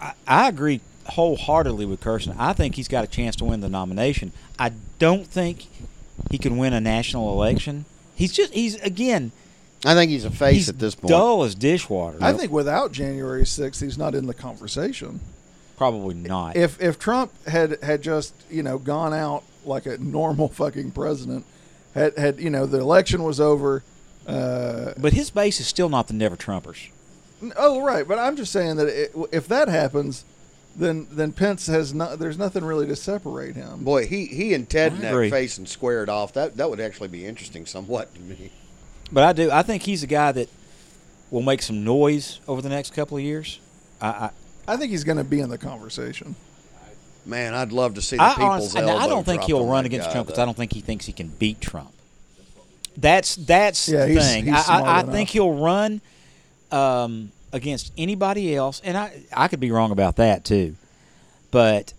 I, 0.01 0.13
I 0.27 0.47
agree 0.49 0.81
wholeheartedly 1.07 1.85
with 1.85 1.99
Carson. 2.01 2.35
I 2.37 2.53
think 2.53 2.75
he's 2.75 2.87
got 2.87 3.03
a 3.03 3.07
chance 3.07 3.35
to 3.37 3.45
win 3.45 3.61
the 3.61 3.69
nomination. 3.69 4.31
I 4.59 4.71
don't 4.99 5.27
think 5.27 5.67
he 6.31 6.37
can 6.37 6.57
win 6.57 6.73
a 6.73 6.79
national 6.81 7.31
election. 7.33 7.85
He's 8.15 8.31
just 8.31 8.53
he's 8.53 8.75
again 8.81 9.31
I 9.85 9.95
think 9.95 10.11
he's 10.11 10.23
a 10.23 10.31
face 10.31 10.53
he's 10.55 10.69
at 10.69 10.79
this 10.79 10.95
point. 10.95 11.09
dull 11.09 11.43
as 11.43 11.55
dishwater. 11.55 12.17
I 12.21 12.31
think 12.33 12.51
without 12.51 12.91
January 12.91 13.45
sixth, 13.45 13.81
he's 13.81 13.97
not 13.97 14.13
in 14.15 14.27
the 14.27 14.33
conversation. 14.33 15.19
probably 15.75 16.13
not. 16.13 16.55
if 16.55 16.79
if 16.81 16.99
Trump 16.99 17.31
had 17.47 17.81
had 17.83 18.01
just 18.03 18.33
you 18.49 18.61
know 18.63 18.77
gone 18.77 19.13
out 19.13 19.43
like 19.65 19.85
a 19.87 19.97
normal 19.97 20.47
fucking 20.61 20.91
president, 20.91 21.45
had 21.93 22.17
had 22.17 22.39
you 22.39 22.49
know 22.49 22.65
the 22.65 22.79
election 22.79 23.23
was 23.23 23.39
over. 23.39 23.83
Uh, 24.25 24.93
but 24.97 25.13
his 25.13 25.29
base 25.29 25.59
is 25.59 25.67
still 25.67 25.89
not 25.89 26.07
the 26.07 26.13
Never 26.13 26.37
Trumpers. 26.37 26.89
oh 27.57 27.81
right, 27.83 28.07
but 28.07 28.17
I'm 28.17 28.35
just 28.35 28.51
saying 28.53 28.77
that 28.77 28.87
it, 28.87 29.11
if 29.33 29.47
that 29.49 29.67
happens, 29.67 30.23
then 30.75 31.07
then 31.11 31.33
Pence 31.33 31.67
has 31.67 31.93
not. 31.93 32.19
There's 32.19 32.37
nothing 32.37 32.63
really 32.63 32.87
to 32.87 32.95
separate 32.95 33.55
him. 33.55 33.83
Boy, 33.83 34.07
he 34.07 34.25
he 34.27 34.53
and 34.53 34.69
Ted 34.69 34.93
I 34.93 34.95
in 34.95 35.01
that 35.01 35.29
face 35.29 35.57
and 35.57 35.67
squared 35.67 36.09
off. 36.09 36.33
That 36.33 36.57
that 36.57 36.69
would 36.69 36.79
actually 36.79 37.09
be 37.09 37.25
interesting 37.25 37.65
somewhat 37.65 38.13
to 38.15 38.21
me. 38.21 38.51
But 39.11 39.23
I 39.25 39.33
do. 39.33 39.51
I 39.51 39.61
think 39.61 39.83
he's 39.83 40.03
a 40.03 40.07
guy 40.07 40.31
that 40.31 40.49
will 41.29 41.41
make 41.41 41.61
some 41.61 41.83
noise 41.83 42.39
over 42.47 42.61
the 42.61 42.69
next 42.69 42.93
couple 42.93 43.17
of 43.17 43.23
years. 43.23 43.59
I, 43.99 44.07
I, 44.07 44.29
I 44.67 44.77
think 44.77 44.91
he's 44.91 45.03
going 45.03 45.17
to 45.17 45.23
be 45.23 45.39
in 45.39 45.49
the 45.49 45.57
conversation. 45.57 46.35
Man, 47.25 47.53
I'd 47.53 47.71
love 47.71 47.93
to 47.95 48.01
see 48.01 48.17
the 48.17 48.23
I, 48.23 48.29
people's 48.33 48.49
honestly, 48.75 48.81
elbow 48.81 48.95
I 48.97 49.07
don't 49.07 49.23
think 49.25 49.43
he'll 49.43 49.65
run 49.65 49.85
against 49.85 50.11
Trump 50.11 50.27
because. 50.27 50.39
I 50.39 50.45
don't 50.45 50.57
think 50.57 50.73
he 50.73 50.81
thinks 50.81 51.05
he 51.05 51.13
can 51.13 51.29
beat 51.29 51.61
Trump. 51.61 51.91
That's 52.97 53.35
that's 53.37 53.87
Yeah, 53.89 54.05
the 54.05 54.13
he's- 54.13 54.27
thing. 54.33 54.45
he's 54.45 54.53
I, 54.69 54.79
I, 54.81 54.99
I 54.99 55.03
think 55.03 55.29
he'll 55.29 55.53
run 55.53 56.01
um, 56.71 57.31
against 57.51 57.91
anybody 57.97 58.55
else, 58.55 58.81
and 58.83 58.97
I 58.97 59.23
I 59.31 59.47
could 59.47 59.59
be 59.59 59.71
wrong 59.71 59.91
about 59.91 60.17
that 60.17 60.43
too, 60.45 60.75
but 61.51 61.93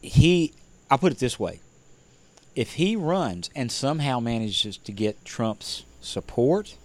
he. 0.00 0.52
I'll 0.90 0.98
put 0.98 1.12
it 1.12 1.18
this 1.18 1.38
way: 1.38 1.60
if 2.54 2.74
he 2.74 2.96
runs 2.96 3.48
and 3.56 3.70
somehow 3.72 4.20
manages 4.20 4.76
to 4.78 4.92
get 4.92 5.24
Trump's 5.24 5.84
support, 6.00 6.76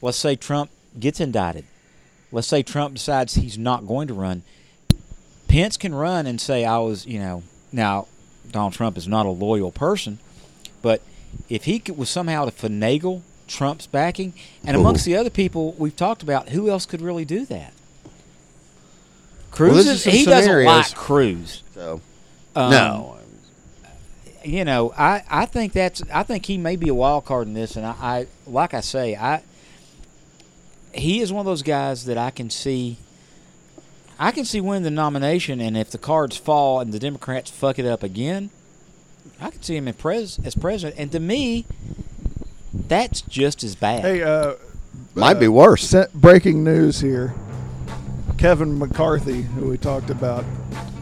let's 0.00 0.18
say 0.18 0.36
Trump 0.36 0.70
gets 0.98 1.20
indicted, 1.20 1.64
let's 2.32 2.48
say 2.48 2.62
Trump 2.62 2.94
decides 2.94 3.34
he's 3.34 3.56
not 3.58 3.86
going 3.86 4.08
to 4.08 4.14
run, 4.14 4.42
Pence 5.52 5.76
can 5.76 5.94
run 5.94 6.26
and 6.26 6.40
say, 6.40 6.64
I 6.64 6.78
was, 6.78 7.04
you 7.06 7.18
know, 7.18 7.42
now 7.72 8.08
Donald 8.50 8.72
Trump 8.72 8.96
is 8.96 9.06
not 9.06 9.26
a 9.26 9.28
loyal 9.28 9.70
person, 9.70 10.18
but 10.80 11.02
if 11.50 11.64
he 11.64 11.78
could, 11.78 11.98
was 11.98 12.08
somehow 12.08 12.46
to 12.46 12.50
finagle 12.50 13.20
Trump's 13.48 13.86
backing, 13.86 14.32
and 14.64 14.74
amongst 14.74 15.04
the 15.04 15.14
other 15.14 15.28
people 15.28 15.72
we've 15.72 15.94
talked 15.94 16.22
about, 16.22 16.48
who 16.48 16.70
else 16.70 16.86
could 16.86 17.02
really 17.02 17.26
do 17.26 17.44
that? 17.44 17.74
Cruz 19.50 19.86
is, 19.86 20.04
some 20.04 20.12
he 20.14 20.24
doesn't 20.24 20.64
like 20.64 20.94
Cruz. 20.94 21.62
So 21.74 22.00
Um, 22.56 22.70
no, 22.70 23.18
you 24.42 24.64
know, 24.64 24.94
I, 24.96 25.22
I 25.28 25.44
think 25.44 25.74
that's 25.74 26.02
I 26.10 26.22
think 26.22 26.46
he 26.46 26.56
may 26.56 26.76
be 26.76 26.88
a 26.88 26.94
wild 26.94 27.26
card 27.26 27.46
in 27.46 27.52
this, 27.52 27.76
and 27.76 27.84
I, 27.84 27.94
I 28.00 28.26
like 28.46 28.72
I 28.72 28.80
say, 28.80 29.16
I 29.16 29.42
he 30.94 31.20
is 31.20 31.30
one 31.30 31.40
of 31.40 31.46
those 31.46 31.62
guys 31.62 32.06
that 32.06 32.16
I 32.16 32.30
can 32.30 32.48
see. 32.48 32.96
I 34.18 34.30
can 34.30 34.44
see 34.44 34.60
winning 34.60 34.82
the 34.84 34.90
nomination, 34.90 35.60
and 35.60 35.76
if 35.76 35.90
the 35.90 35.98
cards 35.98 36.36
fall 36.36 36.80
and 36.80 36.92
the 36.92 36.98
Democrats 36.98 37.50
fuck 37.50 37.78
it 37.78 37.86
up 37.86 38.02
again, 38.02 38.50
I 39.40 39.50
can 39.50 39.62
see 39.62 39.76
him 39.76 39.88
in 39.88 39.94
pres, 39.94 40.38
as 40.44 40.54
president. 40.54 40.98
And 41.00 41.10
to 41.12 41.20
me, 41.20 41.66
that's 42.72 43.20
just 43.22 43.64
as 43.64 43.74
bad. 43.74 44.02
Hey, 44.02 44.22
uh, 44.22 44.54
might 45.14 45.34
be 45.40 45.48
worse. 45.48 45.88
Sent 45.88 46.12
breaking 46.14 46.62
news 46.62 47.00
here. 47.00 47.34
Kevin 48.38 48.78
McCarthy, 48.78 49.42
who 49.42 49.68
we 49.68 49.78
talked 49.78 50.10
about, 50.10 50.44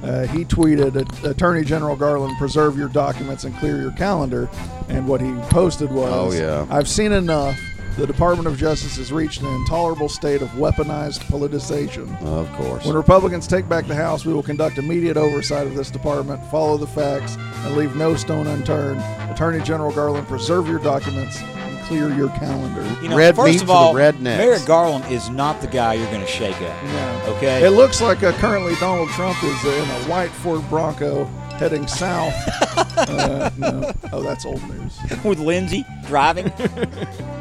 uh, 0.03 0.27
he 0.27 0.45
tweeted, 0.45 1.25
"Attorney 1.25 1.65
General 1.65 1.97
Garland, 1.97 2.37
preserve 2.39 2.77
your 2.77 2.89
documents 2.89 3.45
and 3.45 3.55
clear 3.57 3.81
your 3.81 3.93
calendar." 3.93 4.49
And 4.89 5.07
what 5.07 5.21
he 5.21 5.33
posted 5.51 5.91
was, 5.93 6.35
Oh, 6.35 6.39
yeah. 6.39 6.67
I've 6.71 6.89
seen 6.89 7.13
enough. 7.13 7.59
The 7.97 8.07
Department 8.07 8.47
of 8.49 8.57
Justice 8.57 8.97
has 8.97 9.13
reached 9.13 9.43
an 9.43 9.49
intolerable 9.49 10.09
state 10.09 10.41
of 10.41 10.49
weaponized 10.51 11.21
politicization. 11.25 12.09
Of 12.23 12.51
course. 12.53 12.87
When 12.87 12.97
Republicans 12.97 13.47
take 13.47 13.69
back 13.69 13.87
the 13.87 13.95
House, 13.95 14.25
we 14.25 14.33
will 14.33 14.43
conduct 14.43 14.79
immediate 14.79 15.17
oversight 15.19 15.67
of 15.67 15.75
this 15.75 15.91
department, 15.91 16.43
follow 16.51 16.79
the 16.79 16.87
facts, 16.87 17.37
and 17.37 17.77
leave 17.77 17.95
no 17.97 18.15
stone 18.17 18.47
unturned. 18.47 19.01
Attorney 19.31 19.63
General 19.63 19.93
Garland, 19.93 20.27
preserve 20.29 20.67
your 20.67 20.79
documents 20.79 21.43
and 21.43 21.79
clear 21.87 22.09
your 22.15 22.29
calendar. 22.31 22.83
you 23.03 23.09
know, 23.11 23.17
red 23.19 23.37
first 23.37 23.47
meat 23.53 23.55
of 23.57 23.61
for 23.63 23.67
the 23.67 23.73
all, 23.73 23.95
rednecks. 23.95 24.23
Merrick 24.39 24.65
Garland 24.65 25.05
is 25.13 25.29
not 25.29 25.61
the 25.61 25.67
guy 25.67 25.93
you're 25.95 26.11
going 26.11 26.21
to 26.23 26.27
shake 26.27 26.57
up. 26.57 26.85
No. 26.85 27.35
Okay, 27.37 27.67
It 27.67 27.71
looks 27.71 28.01
like 28.01 28.23
uh, 28.23 28.33
currently 28.39 28.77
Donald 28.77 29.11
Trump 29.11 29.37
is 29.45 29.65
uh, 29.65 29.69
in 29.69 29.91
a 29.91 30.11
white 30.11 30.31
Ford 30.31 30.67
Bronco 30.71 31.25
heading 31.59 31.87
south. 31.87 32.33
uh, 32.97 33.51
no. 33.59 33.93
Oh, 34.13 34.23
that's 34.23 34.47
old 34.47 34.63
news. 34.71 34.97
with 35.25 35.39
Lindsay 35.39 35.85
driving. 36.07 36.51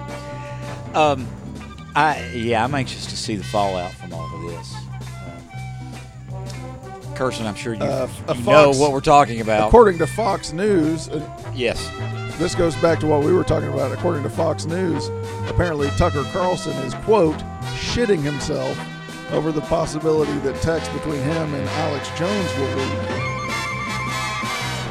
um, 0.95 1.27
I 1.95 2.31
yeah, 2.33 2.63
I'm 2.63 2.73
anxious 2.75 3.05
to 3.07 3.17
see 3.17 3.35
the 3.35 3.43
fallout 3.43 3.91
from 3.93 4.13
all 4.13 4.33
of 4.35 4.41
this. 4.51 4.75
Um, 6.31 7.15
Kirsten, 7.15 7.45
I'm 7.45 7.55
sure 7.55 7.73
you, 7.73 7.81
Uh, 7.81 8.07
a 8.27 8.35
you 8.35 8.43
know 8.43 8.71
what 8.71 8.91
we're 8.91 9.01
talking 9.01 9.41
about. 9.41 9.67
According 9.67 9.97
to 9.99 10.07
Fox 10.07 10.53
News, 10.53 11.09
uh, 11.09 11.21
yes, 11.53 11.89
this 12.37 12.55
goes 12.55 12.75
back 12.77 12.99
to 13.01 13.07
what 13.07 13.23
we 13.23 13.33
were 13.33 13.43
talking 13.43 13.69
about. 13.73 13.91
According 13.91 14.23
to 14.23 14.29
Fox 14.29 14.65
News, 14.65 15.09
apparently 15.47 15.89
Tucker 15.97 16.23
Carlson 16.31 16.73
is, 16.83 16.93
quote, 17.05 17.37
shitting 17.75 18.21
himself 18.21 18.77
over 19.31 19.51
the 19.51 19.61
possibility 19.61 20.31
that 20.39 20.55
text 20.61 20.91
between 20.93 21.21
him 21.21 21.53
and 21.53 21.69
Alex 21.69 22.09
Jones 22.17 22.53
will 22.57 22.75
leak. 22.75 22.99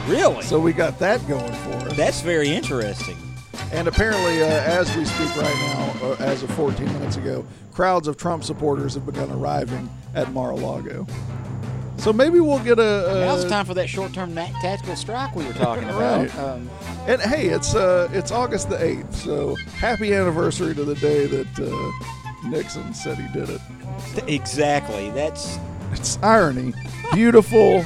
really. 0.07 0.43
So 0.43 0.61
we 0.61 0.73
got 0.73 0.99
that 1.01 1.27
going 1.27 1.53
for 1.53 1.71
us. 1.89 1.97
That's 1.97 2.21
very 2.21 2.49
interesting. 2.51 3.17
And 3.73 3.87
apparently, 3.87 4.43
uh, 4.43 4.47
as 4.47 4.95
we 4.97 5.05
speak 5.05 5.37
right 5.37 5.55
now, 6.01 6.09
uh, 6.09 6.17
as 6.21 6.43
of 6.43 6.51
14 6.53 6.87
minutes 6.95 7.17
ago, 7.17 7.45
crowds 7.73 8.09
of 8.09 8.17
Trump 8.17 8.43
supporters 8.45 8.95
have 8.95 9.05
begun 9.05 9.31
arriving 9.31 9.91
at 10.15 10.33
Mar-a-Lago. 10.33 11.07
So 11.99 12.13
maybe 12.13 12.41
we'll 12.41 12.61
get 12.61 12.79
a. 12.79 13.11
a 13.23 13.27
Now's 13.27 13.43
the 13.43 13.51
time 13.51 13.67
for 13.67 13.75
that 13.75 13.89
short-term 13.89 14.35
tactical 14.35 14.97
strike 14.97 15.35
we 15.35 15.45
were 15.45 15.53
talking 15.53 15.85
about. 15.89 16.29
Right. 16.29 16.39
Um, 16.39 16.71
And 17.07 17.21
hey, 17.21 17.49
it's 17.49 17.75
uh, 17.75 18.09
it's 18.13 18.31
August 18.31 18.71
the 18.71 18.77
8th, 18.77 19.13
so 19.15 19.55
happy 19.77 20.15
anniversary 20.15 20.75
to 20.75 20.85
the 20.85 20.95
day 20.95 21.27
that 21.27 21.59
uh, 21.61 22.49
Nixon 22.49 22.95
said 22.95 23.19
he 23.19 23.27
did 23.39 23.51
it. 23.51 23.61
exactly. 24.29 25.11
That's 25.11 25.59
It's 25.93 26.19
irony, 26.23 26.73
beautiful, 27.13 27.85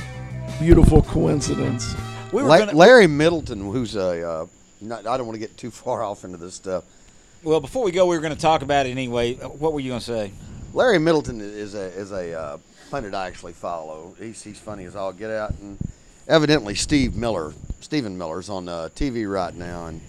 beautiful 0.61 1.03
coincidence. 1.03 1.95
we 2.33 2.43
were 2.43 2.49
La- 2.49 2.59
gonna, 2.59 2.73
Larry 2.75 3.07
Middleton, 3.07 3.61
who's 3.73 3.97
a, 3.97 4.29
uh, 4.29 4.47
not, 4.83 5.07
I 5.07 5.17
don't 5.17 5.27
want 5.27 5.35
to 5.37 5.41
get 5.41 5.57
too 5.57 5.71
far 5.71 6.03
off 6.03 6.25
into 6.25 6.37
this 6.37 6.55
stuff. 6.55 6.85
well. 7.43 7.61
Before 7.61 7.85
we 7.85 7.93
go, 7.93 8.07
we 8.07 8.17
were 8.17 8.23
going 8.23 8.35
to 8.35 8.41
talk 8.41 8.63
about 8.63 8.87
it 8.87 8.91
anyway. 8.91 9.39
Uh, 9.39 9.49
What 9.49 9.73
were 9.73 9.81
you 9.81 9.91
going 9.91 10.01
to 10.01 10.07
say? 10.07 10.33
Larry 10.75 10.99
Middleton 10.99 11.41
is 11.41 11.75
a 11.75 11.87
is 11.93 12.13
a 12.13 12.33
uh, 12.39 12.59
pundit 12.91 13.15
I 13.15 13.27
actually 13.27 13.53
follow. 13.53 14.15
He's 14.19 14.43
he's 14.43 14.59
funny 14.59 14.85
as 14.85 14.97
all 14.97 15.13
get 15.13 15.31
out, 15.31 15.53
and 15.61 15.77
evidently 16.29 16.75
Steve 16.75 17.15
Miller, 17.15 17.53
Stephen 17.81 18.17
Miller's 18.17 18.49
on 18.49 18.69
uh, 18.69 18.89
TV 18.95 19.31
right 19.31 19.55
now, 19.55 19.87
and 19.87 20.01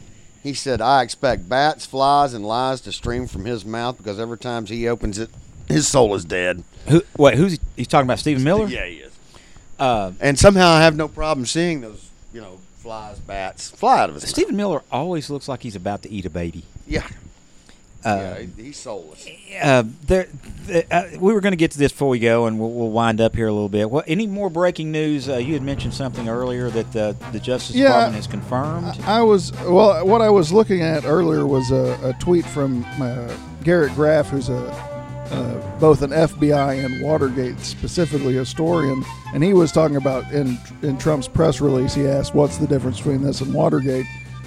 he 0.41 0.53
said 0.53 0.79
I 0.81 1.01
expect 1.03 1.49
bats, 1.49 1.85
flies, 1.85 2.33
and 2.33 2.45
lies 2.45 2.79
to 2.81 2.91
stream 2.93 3.27
from 3.27 3.43
his 3.45 3.65
mouth 3.65 3.97
because 3.97 4.19
every 4.19 4.37
time 4.37 4.65
he 4.65 4.87
opens 4.87 5.19
it, 5.19 5.29
his 5.67 5.85
soul 5.87 6.15
is 6.15 6.23
dead. 6.23 6.63
Who? 6.87 7.01
Wait, 7.17 7.35
who's 7.37 7.53
he? 7.53 7.59
He's 7.75 7.87
talking 7.87 8.07
about 8.07 8.19
Stephen 8.19 8.43
Miller? 8.43 8.67
Yeah, 8.67 8.85
he 8.85 8.95
is. 8.97 9.11
Uh, 9.79 10.11
And 10.21 10.37
somehow 10.39 10.69
I 10.69 10.81
have 10.83 10.95
no 10.95 11.07
problem 11.09 11.45
seeing 11.45 11.81
those, 11.81 12.09
you 12.33 12.39
know, 12.39 12.59
flies, 12.83 13.17
bats 13.19 13.69
fly 13.71 14.01
out 14.01 14.09
of 14.09 14.15
his 14.15 14.29
Stephen 14.29 14.55
Miller 14.55 14.81
always 14.91 15.29
looks 15.29 15.47
like 15.47 15.63
he's 15.63 15.75
about 15.75 16.01
to 16.03 16.11
eat 16.11 16.25
a 16.25 16.29
baby. 16.29 16.63
Yeah, 16.87 17.07
Uh, 18.05 18.35
yeah, 18.39 18.45
he's 18.57 18.77
soulless. 18.77 19.25
uh, 19.63 19.83
there, 20.05 20.27
th- 20.67 20.85
uh, 20.91 21.03
we 21.17 21.33
were 21.33 21.39
going 21.39 21.53
to 21.53 21.57
get 21.57 21.71
to 21.71 21.77
this 21.77 21.93
before 21.93 22.09
we 22.09 22.19
go, 22.19 22.45
and 22.45 22.59
we'll, 22.59 22.69
we'll 22.71 22.89
wind 22.91 23.21
up 23.21 23.33
here 23.35 23.47
a 23.47 23.53
little 23.53 23.69
bit. 23.69 23.89
What, 23.89 24.03
any 24.09 24.27
more 24.27 24.49
breaking 24.49 24.91
news? 24.91 25.29
Uh, 25.29 25.37
you 25.37 25.53
had 25.53 25.61
mentioned 25.63 25.93
something 25.93 26.27
earlier 26.27 26.69
that 26.69 26.91
the, 26.91 27.15
the 27.31 27.39
Justice 27.39 27.75
Yeah. 27.77 27.87
Department 27.87 28.15
has 28.17 28.27
confirmed. 28.27 28.99
I 29.05 29.21
was 29.21 29.53
well. 29.63 30.05
What 30.05 30.21
I 30.21 30.29
was 30.29 30.51
looking 30.51 30.81
at 30.81 31.05
earlier 31.05 31.45
was 31.45 31.71
a, 31.71 31.97
a 32.03 32.13
tweet 32.19 32.45
from 32.45 32.83
uh, 33.01 33.33
Garrett 33.63 33.93
Graff, 33.95 34.27
who's 34.27 34.49
a 34.49 34.92
uh, 35.31 35.79
both 35.79 36.01
an 36.01 36.11
FBI 36.11 36.83
and 36.83 37.03
Watergate 37.03 37.59
specifically 37.59 38.33
historian, 38.33 39.03
and 39.33 39.43
he 39.43 39.53
was 39.53 39.71
talking 39.71 39.97
about 39.97 40.31
in 40.31 40.57
in 40.81 40.97
Trump's 40.97 41.27
press 41.27 41.61
release. 41.61 41.93
He 41.93 42.07
asked, 42.07 42.35
"What's 42.35 42.57
the 42.57 42.67
difference 42.67 42.97
between 42.97 43.21
this 43.21 43.41
and 43.41 43.53
Watergate?" 43.53 44.05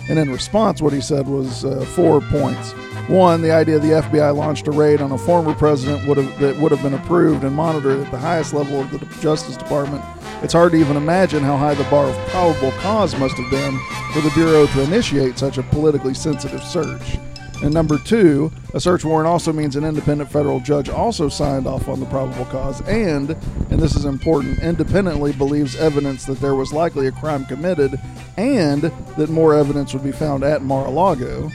And 0.08 0.18
in 0.18 0.30
response, 0.30 0.80
what 0.80 0.92
he 0.92 1.00
said 1.00 1.26
was 1.26 1.64
uh, 1.64 1.84
four 1.94 2.20
points. 2.20 2.72
One, 3.08 3.40
the 3.42 3.52
idea 3.52 3.78
the 3.78 4.02
FBI 4.02 4.36
launched 4.36 4.66
a 4.66 4.72
raid 4.72 5.00
on 5.00 5.12
a 5.12 5.18
former 5.18 5.54
president 5.54 6.06
would 6.08 6.18
have 6.18 6.40
that 6.40 6.60
would 6.60 6.72
have 6.72 6.82
been 6.82 6.94
approved 6.94 7.44
and 7.44 7.54
monitored 7.54 8.00
at 8.00 8.10
the 8.10 8.18
highest 8.18 8.52
level 8.52 8.80
of 8.80 8.90
the 8.90 8.98
Justice 9.20 9.56
Department. 9.56 10.04
It's 10.42 10.52
hard 10.52 10.72
to 10.72 10.78
even 10.78 10.96
imagine 10.96 11.42
how 11.42 11.56
high 11.56 11.74
the 11.74 11.84
bar 11.84 12.06
of 12.06 12.16
probable 12.28 12.72
cause 12.78 13.16
must 13.18 13.36
have 13.36 13.50
been 13.50 13.78
for 14.12 14.20
the 14.20 14.30
Bureau 14.34 14.66
to 14.66 14.82
initiate 14.82 15.38
such 15.38 15.56
a 15.56 15.62
politically 15.62 16.14
sensitive 16.14 16.62
search. 16.62 17.18
And 17.62 17.72
number 17.72 17.98
two, 17.98 18.52
a 18.74 18.80
search 18.80 19.04
warrant 19.04 19.28
also 19.28 19.52
means 19.52 19.76
an 19.76 19.84
independent 19.84 20.30
federal 20.30 20.60
judge 20.60 20.88
also 20.88 21.28
signed 21.28 21.66
off 21.66 21.88
on 21.88 22.00
the 22.00 22.06
probable 22.06 22.44
cause 22.46 22.80
and, 22.82 23.30
and 23.70 23.80
this 23.80 23.96
is 23.96 24.04
important, 24.04 24.58
independently 24.58 25.32
believes 25.32 25.74
evidence 25.76 26.26
that 26.26 26.40
there 26.40 26.54
was 26.54 26.72
likely 26.72 27.06
a 27.06 27.12
crime 27.12 27.46
committed 27.46 27.98
and 28.36 28.82
that 28.82 29.30
more 29.30 29.54
evidence 29.54 29.94
would 29.94 30.04
be 30.04 30.12
found 30.12 30.44
at 30.44 30.62
Mar-a-Lago. 30.62 31.50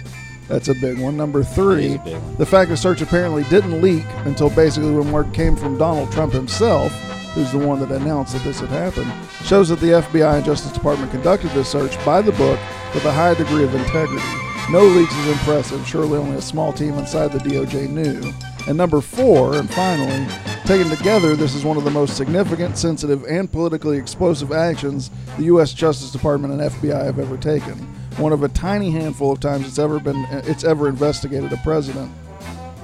That's 0.47 0.67
a 0.67 0.73
big 0.73 0.99
one. 0.99 1.15
Number 1.15 1.43
three, 1.43 1.95
one. 1.97 2.35
the 2.37 2.45
fact 2.45 2.69
the 2.69 2.77
search 2.77 3.01
apparently 3.01 3.43
didn't 3.45 3.81
leak 3.81 4.05
until 4.25 4.49
basically 4.49 4.91
when 4.91 5.11
word 5.11 5.33
came 5.33 5.55
from 5.55 5.77
Donald 5.77 6.11
Trump 6.11 6.33
himself, 6.33 6.91
who's 7.33 7.51
the 7.51 7.57
one 7.57 7.79
that 7.79 7.91
announced 7.91 8.33
that 8.33 8.43
this 8.43 8.59
had 8.59 8.69
happened, 8.69 9.09
shows 9.45 9.69
that 9.69 9.79
the 9.79 9.87
FBI 9.87 10.35
and 10.35 10.45
Justice 10.45 10.71
Department 10.71 11.11
conducted 11.11 11.51
this 11.51 11.69
search 11.69 12.03
by 12.03 12.21
the 12.21 12.33
book 12.33 12.59
with 12.93 13.05
a 13.05 13.11
high 13.11 13.33
degree 13.35 13.63
of 13.63 13.73
integrity. 13.73 14.50
No 14.69 14.83
leaks 14.85 15.15
is 15.15 15.27
impressive. 15.27 15.87
Surely 15.87 16.17
only 16.17 16.37
a 16.37 16.41
small 16.41 16.71
team 16.71 16.97
inside 16.97 17.31
the 17.31 17.39
DOJ 17.39 17.89
knew. 17.89 18.33
And 18.67 18.77
number 18.77 19.01
four, 19.01 19.55
and 19.55 19.69
finally, 19.73 20.27
Taken 20.65 20.95
together, 20.95 21.35
this 21.35 21.55
is 21.55 21.65
one 21.65 21.75
of 21.75 21.83
the 21.83 21.91
most 21.91 22.15
significant, 22.15 22.77
sensitive, 22.77 23.25
and 23.25 23.51
politically 23.51 23.97
explosive 23.97 24.51
actions 24.51 25.09
the 25.35 25.45
U.S. 25.45 25.73
Justice 25.73 26.11
Department 26.11 26.53
and 26.53 26.61
FBI 26.61 27.03
have 27.03 27.17
ever 27.17 27.35
taken. 27.35 27.73
One 28.17 28.31
of 28.31 28.43
a 28.43 28.47
tiny 28.47 28.91
handful 28.91 29.31
of 29.31 29.39
times 29.39 29.67
it's 29.67 29.79
ever 29.79 29.99
been 29.99 30.25
it's 30.29 30.63
ever 30.63 30.87
investigated 30.87 31.51
a 31.51 31.57
president. 31.57 32.11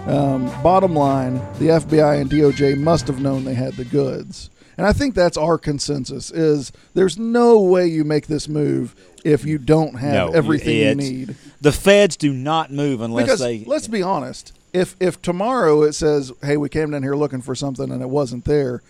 Um, 0.08 0.48
bottom 0.64 0.96
line, 0.96 1.36
the 1.60 1.68
FBI 1.68 2.20
and 2.20 2.30
DOJ 2.30 2.78
must 2.78 3.08
have 3.08 3.22
known 3.22 3.46
they 3.46 3.54
had 3.54 3.76
the 3.76 3.86
goods, 3.86 4.50
and 4.76 4.88
I 4.88 4.92
think 4.92 5.14
that's 5.14 5.38
our 5.38 5.58
consensus: 5.60 6.32
is 6.32 6.72
there's 6.96 7.20
no 7.20 7.62
way 7.62 7.86
you 7.88 8.04
make 8.04 8.26
this 8.26 8.50
move 8.50 8.96
if 9.28 9.46
you 9.46 9.58
don't 9.58 9.96
have 9.96 10.14
No, 10.14 10.28
everything 10.30 10.78
you 10.78 10.96
need. 10.96 11.36
The 11.62 11.72
feds 11.72 12.16
do 12.18 12.32
not 12.34 12.72
move 12.72 13.02
unless 13.02 13.26
Because 13.26 13.40
they. 13.40 13.64
let's 13.66 13.88
be 13.88 14.02
honest, 14.02 14.54
if 14.74 14.96
if 15.00 15.22
tomorrow 15.22 15.84
it 15.84 15.94
says, 15.94 16.32
"Hey, 16.42 16.58
we 16.58 16.70
came 16.70 16.92
down 16.92 17.04
here 17.04 17.16
looking 17.16 17.42
for 17.42 17.56
something 17.56 17.92
and 17.92 18.02
it 18.02 18.10
wasn't 18.10 18.46
there," 18.46 18.82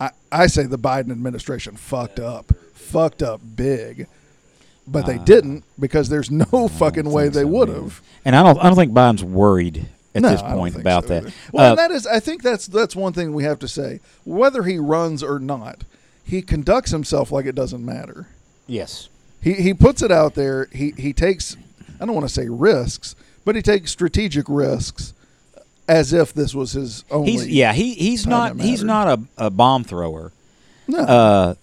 I, 0.00 0.10
I 0.32 0.46
say 0.48 0.64
the 0.64 0.78
Biden 0.78 1.10
administration 1.12 1.76
fucked 1.76 2.18
up, 2.20 2.52
fucked 2.74 3.22
up 3.22 3.40
big. 3.56 4.06
But 4.86 5.06
they 5.06 5.16
didn't 5.18 5.64
because 5.80 6.10
there's 6.10 6.30
no 6.30 6.68
fucking 6.68 7.10
way 7.10 7.28
they 7.30 7.44
would 7.46 7.68
have. 7.70 8.02
and 8.24 8.36
I 8.36 8.42
don't. 8.42 8.58
I 8.58 8.64
don't 8.64 8.76
think 8.76 8.92
Biden's 8.92 9.24
worried 9.24 9.86
at 10.14 10.22
no, 10.22 10.28
this 10.30 10.42
point 10.42 10.76
about 10.76 11.04
so 11.04 11.20
that. 11.20 11.32
Well, 11.52 11.66
Uh, 11.66 11.70
and 11.70 11.78
that 11.78 11.90
is, 11.90 12.06
I 12.06 12.20
think 12.20 12.42
that's 12.42 12.66
that's 12.66 12.94
one 12.94 13.12
thing 13.14 13.32
we 13.32 13.44
have 13.44 13.58
to 13.60 13.68
say. 13.68 14.00
Whether 14.24 14.62
he 14.64 14.76
runs 14.78 15.22
or 15.22 15.38
not, 15.38 15.84
he 16.24 16.42
conducts 16.42 16.90
himself 16.90 17.32
like 17.32 17.46
it 17.46 17.54
doesn't 17.54 17.84
matter. 17.84 18.26
yes. 18.66 19.08
He 19.44 19.52
he 19.52 19.74
puts 19.74 20.00
it 20.00 20.10
out 20.10 20.34
there. 20.34 20.68
He 20.72 20.92
he 20.96 21.12
takes 21.12 21.56
I 22.00 22.06
don't 22.06 22.14
want 22.14 22.26
to 22.26 22.32
say 22.32 22.48
risks, 22.48 23.14
but 23.44 23.54
he 23.54 23.62
takes 23.62 23.90
strategic 23.90 24.46
risks 24.48 25.12
as 25.86 26.14
if 26.14 26.32
this 26.32 26.54
was 26.54 26.72
his 26.72 27.04
only. 27.10 27.32
He's 27.32 27.48
yeah. 27.48 27.74
He 27.74 27.94
he's 27.94 28.26
not. 28.26 28.58
He's 28.58 28.82
not 28.82 29.18
a, 29.38 29.46
a 29.46 29.50
bomb 29.50 29.84
thrower. 29.84 30.32
no. 30.88 30.98
Uh, 30.98 31.54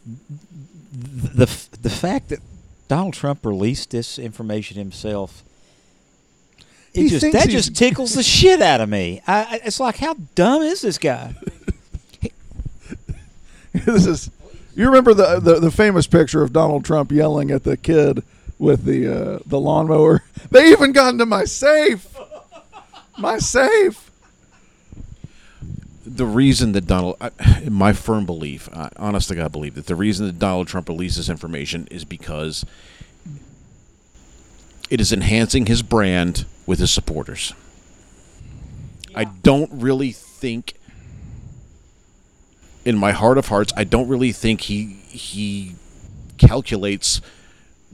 the 0.93 1.45
the 1.81 1.89
fact 1.89 2.29
that 2.29 2.39
Donald 2.87 3.15
Trump 3.15 3.45
released 3.45 3.89
this 3.89 4.19
information 4.19 4.77
himself. 4.77 5.43
It 6.93 7.03
He 7.03 7.09
just 7.09 7.31
that 7.31 7.49
just 7.49 7.75
tickles 7.75 8.13
the 8.13 8.23
shit 8.23 8.61
out 8.61 8.81
of 8.81 8.89
me. 8.89 9.21
I, 9.25 9.43
I, 9.43 9.59
it's 9.63 9.79
like, 9.79 9.97
how 9.97 10.15
dumb 10.35 10.61
is 10.61 10.81
this 10.81 10.97
guy? 10.97 11.33
this 13.73 14.05
is. 14.05 14.29
You 14.75 14.85
remember 14.87 15.13
the, 15.13 15.39
the 15.39 15.59
the 15.59 15.71
famous 15.71 16.07
picture 16.07 16.41
of 16.43 16.53
Donald 16.53 16.85
Trump 16.85 17.11
yelling 17.11 17.51
at 17.51 17.63
the 17.63 17.75
kid 17.77 18.23
with 18.57 18.85
the 18.85 19.07
uh, 19.07 19.39
the 19.45 19.59
lawnmower? 19.59 20.23
They 20.49 20.71
even 20.71 20.91
got 20.91 21.13
into 21.13 21.25
my 21.25 21.45
safe. 21.45 22.07
My 23.17 23.37
safe. 23.37 24.11
the 26.03 26.25
reason 26.25 26.71
that 26.73 26.87
Donald, 26.87 27.15
I, 27.21 27.29
my 27.69 27.93
firm 27.93 28.25
belief, 28.25 28.67
I, 28.73 28.89
honest 28.97 29.29
to 29.29 29.35
God, 29.35 29.51
believe 29.51 29.75
that 29.75 29.85
the 29.85 29.95
reason 29.95 30.25
that 30.25 30.39
Donald 30.39 30.67
Trump 30.67 30.89
releases 30.89 31.29
information 31.29 31.87
is 31.91 32.03
because 32.03 32.65
it 34.89 34.99
is 34.99 35.13
enhancing 35.13 35.67
his 35.67 35.81
brand 35.83 36.45
with 36.65 36.79
his 36.79 36.91
supporters. 36.91 37.53
I 39.15 39.25
don't 39.25 39.69
really 39.71 40.11
think, 40.11 40.73
in 42.85 42.97
my 42.97 43.11
heart 43.11 43.37
of 43.37 43.47
hearts, 43.47 43.71
I 43.75 43.83
don't 43.83 44.07
really 44.07 44.31
think 44.31 44.61
he 44.61 44.97
he 45.07 45.75
calculates 46.37 47.21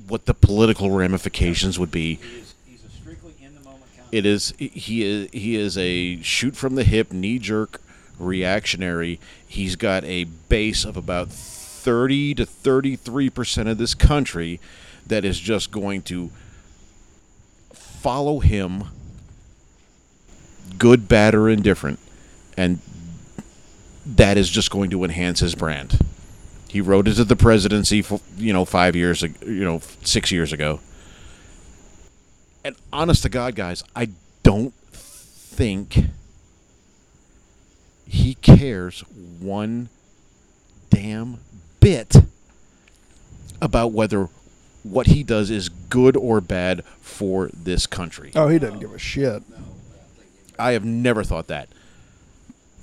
what 0.07 0.25
the 0.25 0.33
political 0.33 0.91
ramifications 0.91 1.77
would 1.77 1.91
be. 1.91 2.15
He 2.65 2.75
is 2.75 2.93
strictly 2.99 3.33
in 3.41 3.55
the 3.55 3.61
moment 3.61 3.83
it 4.11 4.25
is 4.25 4.53
he 4.57 5.03
is 5.03 5.29
he 5.31 5.55
is 5.55 5.77
a 5.77 6.21
shoot 6.21 6.55
from 6.55 6.75
the 6.75 6.83
hip 6.83 7.11
knee 7.11 7.39
jerk 7.39 7.81
reactionary. 8.17 9.19
He's 9.45 9.75
got 9.75 10.03
a 10.05 10.23
base 10.23 10.85
of 10.85 10.97
about 10.97 11.29
30 11.29 12.35
to 12.35 12.45
33 12.45 13.29
percent 13.29 13.69
of 13.69 13.77
this 13.77 13.93
country 13.93 14.59
that 15.05 15.25
is 15.25 15.39
just 15.39 15.71
going 15.71 16.01
to 16.03 16.31
follow 17.73 18.39
him 18.39 18.85
good 20.77 21.07
bad 21.07 21.33
or 21.33 21.49
indifferent 21.49 21.99
and 22.55 22.79
that 24.15 24.37
is 24.37 24.49
just 24.49 24.71
going 24.71 24.89
to 24.89 25.03
enhance 25.03 25.39
his 25.39 25.55
brand 25.55 25.99
he 26.69 26.81
wrote 26.81 27.07
it 27.07 27.13
to 27.13 27.23
the 27.23 27.35
presidency 27.35 28.01
for, 28.01 28.19
you 28.37 28.53
know 28.53 28.65
5 28.65 28.95
years 28.95 29.23
ag- 29.23 29.37
you 29.45 29.65
know 29.65 29.81
6 30.03 30.31
years 30.31 30.53
ago 30.53 30.79
and 32.67 32.75
honest 32.91 33.23
to 33.23 33.29
God, 33.29 33.55
guys, 33.55 33.81
I 33.95 34.09
don't 34.43 34.73
think 34.73 35.97
he 38.05 38.33
cares 38.35 39.05
one 39.39 39.87
damn 40.89 41.39
bit 41.79 42.17
about 43.61 43.93
whether 43.93 44.27
what 44.83 45.07
he 45.07 45.23
does 45.23 45.49
is 45.49 45.69
good 45.69 46.17
or 46.17 46.41
bad 46.41 46.83
for 46.99 47.49
this 47.53 47.87
country. 47.87 48.33
Oh, 48.35 48.49
he 48.49 48.59
doesn't 48.59 48.79
give 48.79 48.93
a 48.93 48.99
shit. 48.99 49.43
I 50.59 50.73
have 50.73 50.83
never 50.83 51.23
thought 51.23 51.47
that. 51.47 51.69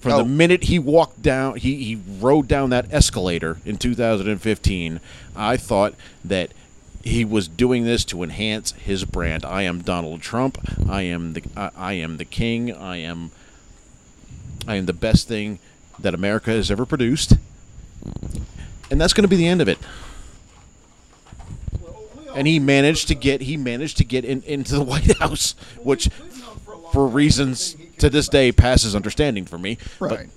From 0.04 0.12
Oh. 0.12 0.18
the 0.18 0.24
minute 0.26 0.64
he 0.64 0.78
walked 0.78 1.22
down, 1.22 1.56
he, 1.56 1.82
he 1.82 1.98
rode 2.20 2.46
down 2.46 2.68
that 2.68 2.92
escalator 2.92 3.56
in 3.64 3.78
2015, 3.78 5.00
I 5.34 5.56
thought 5.56 5.94
that 6.22 6.50
he 7.02 7.24
was 7.24 7.48
doing 7.48 7.84
this 7.84 8.04
to 8.06 8.22
enhance 8.22 8.72
his 8.72 9.06
brand. 9.06 9.46
I 9.46 9.62
am 9.62 9.80
Donald 9.80 10.20
Trump. 10.20 10.58
I 10.86 11.02
am 11.02 11.32
the 11.32 11.42
I, 11.56 11.70
I 11.74 11.92
am 11.94 12.18
the 12.18 12.26
king. 12.26 12.70
I 12.70 12.98
am 12.98 13.30
I 14.68 14.74
am 14.74 14.84
the 14.84 14.92
best 14.92 15.26
thing 15.26 15.58
that 15.98 16.12
America 16.12 16.50
has 16.50 16.70
ever 16.70 16.84
produced. 16.84 17.38
And 18.90 19.00
that's 19.00 19.14
going 19.14 19.22
to 19.24 19.28
be 19.28 19.36
the 19.36 19.48
end 19.48 19.62
of 19.62 19.68
it. 19.68 19.78
And 22.36 22.46
he 22.46 22.58
managed 22.58 23.08
to 23.08 23.14
get 23.14 23.40
he 23.40 23.56
managed 23.56 23.96
to 23.96 24.04
get 24.04 24.26
in, 24.26 24.42
into 24.42 24.74
the 24.74 24.82
White 24.82 25.16
House, 25.16 25.54
which 25.82 26.10
for 26.92 27.06
reasons 27.06 27.74
to 27.98 28.10
this 28.10 28.28
day 28.28 28.52
passes 28.52 28.94
understanding 28.94 29.44
for 29.44 29.58
me. 29.58 29.78
But 29.98 30.10
Right. 30.10 30.28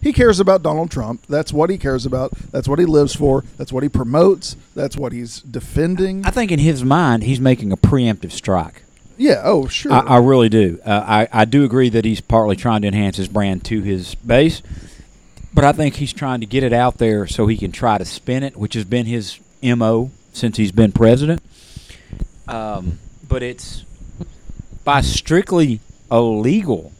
he 0.00 0.12
cares 0.12 0.40
about 0.40 0.62
Donald 0.62 0.90
Trump. 0.90 1.24
That's 1.28 1.52
what 1.52 1.70
he 1.70 1.78
cares 1.78 2.06
about. 2.06 2.32
That's 2.52 2.68
what 2.68 2.78
he 2.78 2.84
lives 2.84 3.14
for. 3.14 3.44
That's 3.56 3.72
what 3.72 3.82
he 3.82 3.88
promotes. 3.88 4.56
That's 4.74 4.96
what 4.96 5.12
he's 5.12 5.40
defending. 5.40 6.24
I 6.24 6.30
think 6.30 6.50
in 6.52 6.58
his 6.58 6.84
mind, 6.84 7.24
he's 7.24 7.40
making 7.40 7.72
a 7.72 7.76
preemptive 7.76 8.32
strike. 8.32 8.82
yeah. 9.18 9.40
Oh, 9.44 9.66
sure. 9.66 9.92
I, 9.92 10.00
I 10.00 10.16
really 10.18 10.48
do. 10.48 10.78
Uh, 10.84 11.02
I 11.06 11.28
I 11.32 11.44
do 11.46 11.64
agree 11.64 11.88
that 11.88 12.04
he's 12.04 12.20
partly 12.20 12.54
trying 12.56 12.82
to 12.82 12.88
enhance 12.88 13.16
his 13.16 13.28
brand 13.28 13.64
to 13.64 13.80
his 13.80 14.14
base, 14.16 14.60
but 15.54 15.64
I 15.64 15.72
think 15.72 15.94
he's 15.96 16.12
trying 16.12 16.40
to 16.40 16.46
get 16.46 16.62
it 16.62 16.72
out 16.74 16.98
there 16.98 17.26
so 17.26 17.46
he 17.46 17.56
can 17.56 17.72
try 17.72 17.96
to 17.96 18.04
spin 18.04 18.42
it, 18.42 18.56
which 18.56 18.74
has 18.74 18.84
been 18.84 19.06
his 19.06 19.38
mo 19.62 20.10
since 20.34 20.58
he's 20.58 20.70
been 20.72 20.92
president. 20.92 21.40
Um, 22.46 22.98
but 23.26 23.42
it's 23.42 23.84
by 24.84 25.00
strictly 25.00 25.80
a 26.10 26.20
legal 26.20 26.92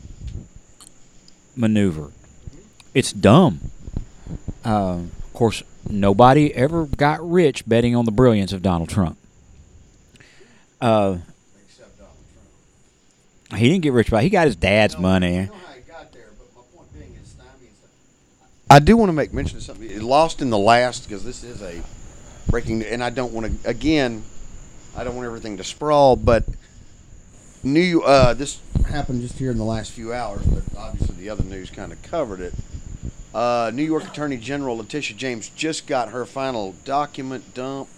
maneuver. 1.55 2.11
It's 2.95 3.13
dumb. 3.13 3.61
Uh, 4.65 5.01
of 5.03 5.33
course, 5.33 5.63
nobody 5.89 6.53
ever 6.55 6.87
got 6.87 7.29
rich 7.29 7.69
betting 7.69 7.95
on 7.95 8.05
the 8.05 8.13
brilliance 8.13 8.53
of 8.53 8.63
Donald 8.63 8.89
Trump. 8.89 9.19
Uh, 10.81 11.19
he 13.55 13.69
didn't 13.69 13.83
get 13.83 13.93
rich 13.93 14.11
by. 14.11 14.23
He 14.23 14.31
got 14.31 14.47
his 14.47 14.57
dad's 14.57 14.99
money. 14.99 15.49
I 18.69 18.81
do 18.81 18.97
want 18.97 19.09
to 19.09 19.13
make 19.13 19.33
mention 19.33 19.59
of 19.59 19.63
something. 19.63 19.89
It 19.89 20.03
lost 20.03 20.43
in 20.43 20.51
the 20.51 20.59
last 20.59 21.05
because 21.05 21.25
this 21.25 21.45
is 21.45 21.63
a 21.63 21.81
breaking, 22.51 22.83
and 22.83 23.03
I 23.03 23.11
don't 23.11 23.33
want 23.33 23.63
to. 23.63 23.69
Again, 23.69 24.25
I 24.97 25.05
don't 25.05 25.15
want 25.15 25.27
everything 25.27 25.59
to 25.59 25.65
sprawl, 25.65 26.17
but 26.17 26.45
new. 27.63 28.03
Uh, 28.03 28.35
this 28.35 28.61
happened 28.89 29.23
just 29.23 29.39
here 29.39 29.51
in 29.51 29.59
the 29.59 29.65
last 29.65 29.93
few 29.93 30.13
hours, 30.13 30.45
but 30.47 30.63
obviously 30.79 31.17
the 31.17 31.29
other 31.29 31.45
news 31.45 31.71
kind 31.71 31.93
of 31.93 32.03
covered 32.03 32.41
it. 32.41 32.55
Uh, 33.35 33.71
New 33.75 33.85
York 33.85 34.05
Attorney 34.05 34.39
General 34.39 34.79
Letitia 34.79 35.17
James 35.17 35.51
just 35.51 35.87
got 35.87 36.09
her 36.11 36.25
final 36.25 36.75
document 36.85 37.55
dump. 37.55 37.89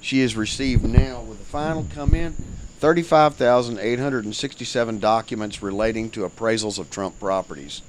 She 0.00 0.20
has 0.20 0.36
received 0.36 0.84
now, 0.84 1.20
with 1.20 1.38
the 1.38 1.44
final 1.44 1.86
come 1.92 2.14
in, 2.14 2.32
35,867 2.78 4.98
documents 4.98 5.62
relating 5.62 6.10
to 6.10 6.20
appraisals 6.20 6.78
of 6.78 6.90
Trump 6.90 7.18
properties 7.18 7.82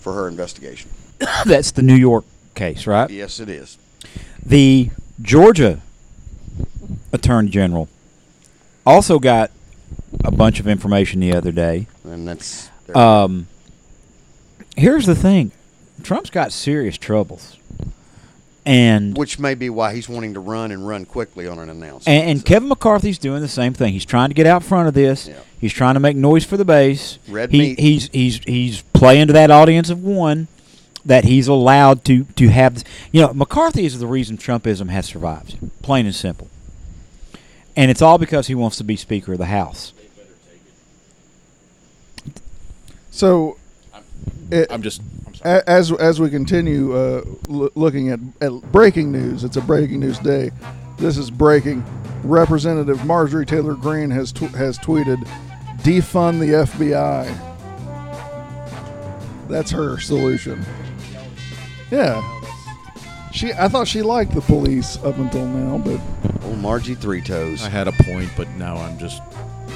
for 0.00 0.14
her 0.14 0.26
investigation. 0.26 0.90
That's 1.44 1.72
the 1.72 1.82
New 1.82 1.96
York 1.96 2.24
case, 2.54 2.86
right? 2.86 3.10
Yes, 3.10 3.40
it 3.40 3.48
is. 3.48 3.78
The 4.44 4.90
Georgia 5.20 5.80
Attorney 7.12 7.50
General 7.50 7.88
also 8.86 9.18
got 9.18 9.50
a 10.24 10.30
bunch 10.30 10.60
of 10.60 10.66
information 10.66 11.20
the 11.20 11.34
other 11.34 11.52
day. 11.52 11.86
And 12.04 12.26
that's. 12.26 12.70
Um, 12.94 13.48
here's 14.76 15.06
the 15.06 15.14
thing 15.14 15.52
Trump's 16.02 16.30
got 16.30 16.52
serious 16.52 16.96
troubles. 16.96 17.56
and 18.64 19.16
Which 19.16 19.38
may 19.38 19.54
be 19.54 19.68
why 19.70 19.94
he's 19.94 20.08
wanting 20.08 20.34
to 20.34 20.40
run 20.40 20.70
and 20.70 20.86
run 20.86 21.04
quickly 21.04 21.46
on 21.46 21.58
an 21.58 21.68
announcement. 21.68 22.08
and, 22.08 22.30
and 22.30 22.38
So, 22.40 22.44
Kevin 22.44 22.68
McCarthy's 22.68 23.18
doing 23.18 23.42
the 23.42 23.48
same 23.48 23.74
thing. 23.74 23.92
He's 23.92 24.04
trying 24.06 24.28
to 24.30 24.34
get 24.34 24.46
out 24.46 24.62
front 24.62 24.88
of 24.88 24.94
this. 24.94 25.28
Yeah. 25.28 25.40
He's 25.60 25.72
trying 25.72 25.94
to 25.94 26.00
make 26.00 26.16
noise 26.16 26.44
for 26.44 26.56
the 26.56 26.64
base. 26.64 27.18
Red 27.28 27.50
he, 27.50 27.58
meat. 27.58 27.80
He's 27.80 28.08
he's 28.12 28.40
he's 28.44 28.82
playing 28.92 29.26
to 29.26 29.32
that 29.32 29.50
audience 29.50 29.90
of 29.90 30.02
one 30.04 30.48
that 31.04 31.24
he's 31.24 31.48
allowed 31.48 32.04
to 32.06 32.24
to 32.24 32.48
have. 32.48 32.74
This. 32.74 32.84
You 33.12 33.22
know, 33.22 33.32
McCarthy 33.34 33.84
is 33.84 33.98
the 33.98 34.06
reason 34.06 34.38
Trumpism 34.38 34.88
has 34.90 35.06
survived. 35.06 35.58
Plain 35.82 36.06
and 36.06 36.14
simple. 36.14 36.48
And 37.76 37.90
it's 37.90 38.02
all 38.02 38.18
because 38.18 38.48
he 38.48 38.54
wants 38.54 38.76
to 38.78 38.84
be 38.84 38.96
Speaker 38.96 39.32
of 39.32 39.38
the 39.38 39.46
House. 39.46 39.92
So, 43.18 43.56
it, 44.52 44.68
I'm 44.70 44.80
just. 44.80 45.02
I'm 45.26 45.34
sorry. 45.34 45.60
as 45.66 45.90
as 45.90 46.20
we 46.20 46.30
continue 46.30 46.96
uh, 46.96 47.24
l- 47.50 47.70
looking 47.74 48.10
at, 48.10 48.20
at 48.40 48.52
breaking 48.70 49.10
news, 49.10 49.42
it's 49.42 49.56
a 49.56 49.60
breaking 49.60 49.98
news 49.98 50.20
day. 50.20 50.52
This 50.98 51.18
is 51.18 51.28
breaking. 51.28 51.84
Representative 52.22 53.04
Marjorie 53.04 53.44
Taylor 53.44 53.74
Greene 53.74 54.10
has 54.10 54.30
tw- 54.30 54.42
has 54.54 54.78
tweeted, 54.78 55.16
"Defund 55.82 56.38
the 56.38 56.64
FBI." 56.64 57.26
That's 59.48 59.72
her 59.72 59.98
solution. 59.98 60.64
Yeah. 61.90 62.22
She, 63.32 63.52
I 63.52 63.66
thought 63.66 63.88
she 63.88 64.02
liked 64.02 64.32
the 64.32 64.42
police 64.42 64.96
up 64.98 65.18
until 65.18 65.44
now, 65.44 65.78
but 65.78 66.00
Old 66.44 66.58
Margie 66.58 66.94
Three 66.94 67.20
Toes. 67.20 67.64
I 67.64 67.68
had 67.68 67.88
a 67.88 67.92
point, 68.04 68.30
but 68.36 68.48
now 68.50 68.76
I'm 68.76 68.96
just. 68.96 69.20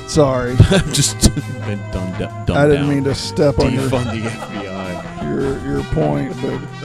Sorry, 0.08 0.52
I'm 0.70 0.92
just 0.92 1.34
been 1.66 1.78
done. 1.90 2.18
Dumbed 2.20 2.50
I 2.50 2.66
didn't 2.66 2.82
down. 2.82 2.88
mean 2.88 3.04
to 3.04 3.14
step 3.14 3.58
on 3.58 3.72
your, 3.72 3.88
defund 3.88 4.12
the 4.22 4.28
FBI. 4.28 5.22
your 5.30 5.58
your 5.74 5.82
point, 5.94 6.34
but 6.42 6.60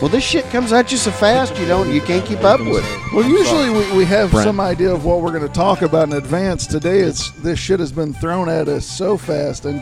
Well, 0.00 0.08
this 0.08 0.22
shit 0.22 0.44
comes 0.50 0.72
at 0.72 0.92
you 0.92 0.96
so 0.96 1.10
fast 1.10 1.56
you 1.58 1.66
don't 1.66 1.92
you 1.92 2.00
can't 2.00 2.24
keep 2.24 2.44
up 2.44 2.60
with 2.60 2.84
it. 2.84 3.12
Well, 3.12 3.28
usually 3.28 3.68
we, 3.68 3.96
we 3.98 4.04
have 4.04 4.30
Brent. 4.30 4.44
some 4.44 4.60
idea 4.60 4.92
of 4.92 5.04
what 5.04 5.20
we're 5.22 5.32
going 5.32 5.46
to 5.46 5.52
talk 5.52 5.82
about 5.82 6.06
in 6.06 6.14
advance. 6.14 6.66
Today, 6.68 7.00
it's 7.00 7.32
this 7.32 7.58
shit 7.58 7.80
has 7.80 7.90
been 7.90 8.14
thrown 8.14 8.48
at 8.48 8.68
us 8.68 8.86
so 8.86 9.16
fast, 9.18 9.64
and 9.64 9.80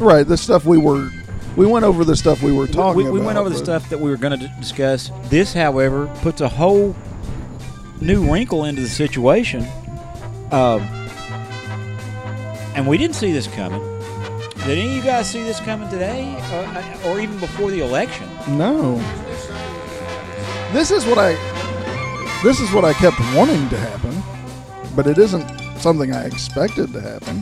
right, 0.00 0.26
the 0.26 0.36
stuff 0.36 0.66
we 0.66 0.76
were, 0.76 1.08
we 1.56 1.64
went 1.66 1.84
over 1.86 2.04
the 2.04 2.14
stuff 2.16 2.42
we 2.42 2.52
were 2.52 2.66
talking 2.66 2.96
we, 2.98 3.02
about. 3.04 3.14
we 3.14 3.20
went 3.20 3.38
over 3.38 3.48
the 3.48 3.54
but- 3.56 3.64
stuff 3.64 3.88
that 3.88 3.98
we 3.98 4.10
were 4.10 4.16
going 4.18 4.38
to 4.38 4.48
discuss. 4.60 5.10
This, 5.24 5.54
however, 5.54 6.06
puts 6.16 6.40
a 6.42 6.48
whole 6.48 6.94
new 8.00 8.30
wrinkle 8.30 8.64
into 8.64 8.82
the 8.82 8.88
situation. 8.88 9.66
Um, 10.50 10.82
and 12.74 12.86
we 12.86 12.98
didn't 12.98 13.16
see 13.16 13.32
this 13.32 13.46
coming. 13.48 13.80
Did 14.66 14.78
any 14.78 14.88
of 14.90 14.96
you 14.96 15.02
guys 15.02 15.30
see 15.30 15.42
this 15.42 15.60
coming 15.60 15.88
today, 15.90 16.34
or, 17.04 17.10
or 17.10 17.20
even 17.20 17.38
before 17.38 17.70
the 17.70 17.80
election? 17.80 18.28
No, 18.48 18.96
this 20.72 20.90
is 20.90 21.04
what 21.04 21.18
I, 21.18 21.32
this 22.42 22.60
is 22.60 22.72
what 22.72 22.84
I 22.84 22.94
kept 22.94 23.18
wanting 23.34 23.68
to 23.68 23.76
happen, 23.76 24.22
but 24.96 25.06
it 25.06 25.18
isn't 25.18 25.46
something 25.78 26.14
I 26.14 26.24
expected 26.24 26.92
to 26.94 27.00
happen. 27.00 27.36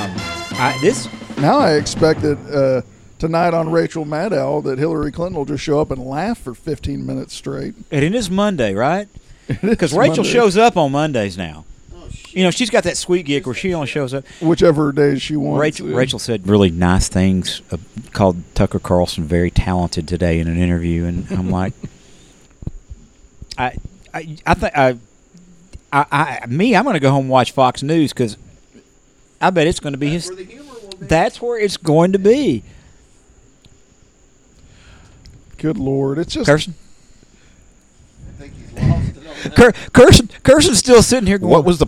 Um, 0.00 0.12
I, 0.58 0.78
this 0.80 1.08
Now 1.38 1.58
I 1.58 1.72
expected 1.74 2.38
uh, 2.54 2.82
tonight 3.18 3.52
on 3.52 3.70
Rachel 3.70 4.04
Maddow 4.04 4.62
that 4.64 4.78
Hillary 4.78 5.10
Clinton 5.10 5.36
will 5.36 5.44
just 5.44 5.64
show 5.64 5.80
up 5.80 5.90
and 5.90 6.02
laugh 6.06 6.38
for 6.38 6.54
15 6.54 7.04
minutes 7.04 7.34
straight. 7.34 7.74
and 7.90 8.04
it 8.04 8.14
is 8.14 8.30
Monday, 8.30 8.74
right? 8.74 9.08
Because 9.62 9.92
Rachel 9.92 10.16
Monday. 10.18 10.30
shows 10.30 10.56
up 10.56 10.76
on 10.76 10.92
Mondays 10.92 11.38
now. 11.38 11.64
You 12.30 12.42
know, 12.44 12.50
she's 12.50 12.68
got 12.68 12.84
that 12.84 12.96
sweet 12.96 13.24
gig 13.24 13.46
where 13.46 13.54
she 13.54 13.72
only 13.72 13.86
shows 13.86 14.12
up. 14.12 14.26
whichever 14.40 14.92
days 14.92 15.22
she 15.22 15.36
wants. 15.36 15.60
Rachel, 15.60 15.86
to. 15.86 15.94
Rachel 15.96 16.18
said 16.18 16.46
really 16.46 16.70
nice 16.70 17.08
things. 17.08 17.62
Uh, 17.70 17.78
called 18.12 18.36
Tucker 18.54 18.78
Carlson 18.78 19.24
very 19.24 19.50
talented 19.50 20.06
today 20.06 20.38
in 20.38 20.46
an 20.48 20.58
interview, 20.58 21.04
and 21.04 21.30
I'm 21.30 21.48
like, 21.50 21.72
I, 23.58 23.76
I, 24.12 24.36
I 24.44 24.54
think 24.54 24.76
I, 24.76 24.98
I, 25.92 26.06
I, 26.42 26.46
me, 26.46 26.76
I'm 26.76 26.84
going 26.84 26.94
to 26.94 27.00
go 27.00 27.10
home 27.10 27.22
and 27.22 27.30
watch 27.30 27.52
Fox 27.52 27.82
News 27.82 28.12
because 28.12 28.36
I 29.40 29.48
bet 29.50 29.66
it's 29.66 29.80
going 29.80 29.94
to 29.94 29.98
be 29.98 30.10
his. 30.10 30.28
the 30.28 30.44
humor 30.44 30.74
will 30.74 30.98
be. 30.98 31.06
That's 31.06 31.40
where 31.40 31.58
it's 31.58 31.76
going 31.78 32.12
to 32.12 32.18
be. 32.18 32.62
Good 35.56 35.78
lord, 35.78 36.18
it's 36.18 36.34
just 36.34 36.46
Kirsten, 36.46 36.74
I 38.28 38.42
think 38.42 38.54
he's 38.54 38.72
lost 38.72 39.08
it 39.08 39.16
on 39.16 39.24
that. 39.24 39.25
Cur- 39.56 39.72
Kirsten, 39.92 40.30
Kirsten's 40.42 40.78
still 40.78 41.02
sitting 41.02 41.26
here 41.26 41.38
going. 41.38 41.52
What 41.52 41.64
was 41.64 41.78
the 41.78 41.86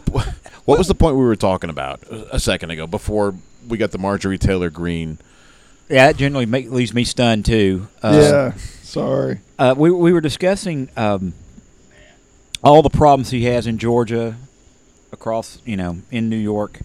What 0.65 0.77
was 0.77 0.87
the 0.87 0.95
point 0.95 1.17
we 1.17 1.23
were 1.23 1.37
talking 1.37 1.71
about 1.71 2.03
a 2.11 2.37
a 2.37 2.41
second 2.41 2.71
ago 2.71 2.87
before 2.87 3.35
we 3.67 3.79
got 3.79 3.91
the 3.91 3.99
Marjorie 3.99 4.39
Taylor 4.39 4.71
Greene? 4.71 5.19
Yeah, 5.89 6.09
that 6.09 6.19
generally 6.19 6.45
make, 6.45 6.71
leaves 6.71 6.93
me 6.93 7.05
stunned 7.05 7.47
too. 7.47 7.89
Uh, 8.03 8.19
yeah. 8.21 8.53
Sorry. 8.83 9.41
Uh, 9.59 9.75
we 9.77 9.91
we 9.91 10.13
were 10.13 10.21
discussing 10.21 10.91
um, 10.97 11.33
all 12.63 12.83
the 12.83 12.91
problems 12.91 13.31
he 13.31 13.45
has 13.45 13.67
in 13.67 13.79
Georgia, 13.79 14.37
across 15.11 15.61
you 15.65 15.77
know 15.77 15.99
in 16.11 16.29
New 16.29 16.37
York. 16.37 16.81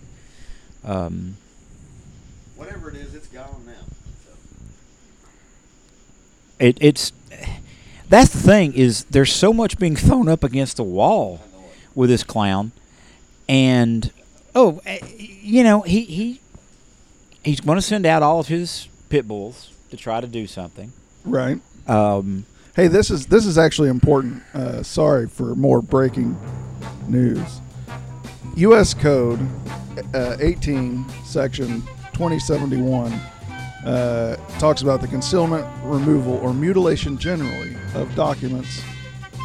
Um, 0.85 1.37
Whatever 2.55 2.89
it 2.89 2.95
is, 2.95 3.13
it's 3.13 3.27
gone 3.27 3.65
now. 3.65 3.73
So. 4.25 4.31
it, 6.59 6.77
it's 6.79 7.11
that's 8.13 8.31
the 8.31 8.39
thing 8.39 8.73
is 8.73 9.05
there's 9.05 9.33
so 9.33 9.51
much 9.51 9.77
being 9.77 9.95
thrown 9.95 10.29
up 10.29 10.43
against 10.43 10.77
the 10.77 10.83
wall 10.83 11.41
with 11.95 12.09
this 12.09 12.23
clown, 12.23 12.71
and 13.49 14.11
oh, 14.55 14.81
eh, 14.85 14.99
you 15.17 15.63
know 15.63 15.81
he 15.81 16.01
he 16.05 16.41
he's 17.43 17.59
going 17.59 17.77
to 17.77 17.81
send 17.81 18.05
out 18.05 18.23
all 18.23 18.39
of 18.39 18.47
his 18.47 18.87
pit 19.09 19.27
bulls 19.27 19.71
to 19.89 19.97
try 19.97 20.21
to 20.21 20.27
do 20.27 20.47
something. 20.47 20.91
Right. 21.25 21.59
Um, 21.87 22.45
Hey, 22.75 22.87
this 22.87 23.11
is 23.11 23.27
this 23.27 23.45
is 23.45 23.59
actually 23.59 23.89
important. 23.89 24.41
Uh, 24.51 24.81
sorry 24.81 25.27
for 25.27 25.53
more 25.53 25.79
breaking 25.79 26.35
news. 27.07 27.61
U.S. 28.55 28.95
Code 28.95 29.39
uh, 30.15 30.37
18, 30.39 31.05
Section 31.23 31.81
2071, 32.13 33.13
uh, 33.85 34.35
talks 34.59 34.81
about 34.81 35.01
the 35.01 35.07
concealment, 35.07 35.67
removal, 35.83 36.35
or 36.37 36.53
mutilation 36.53 37.17
generally 37.17 37.75
of 37.95 38.13
documents 38.15 38.81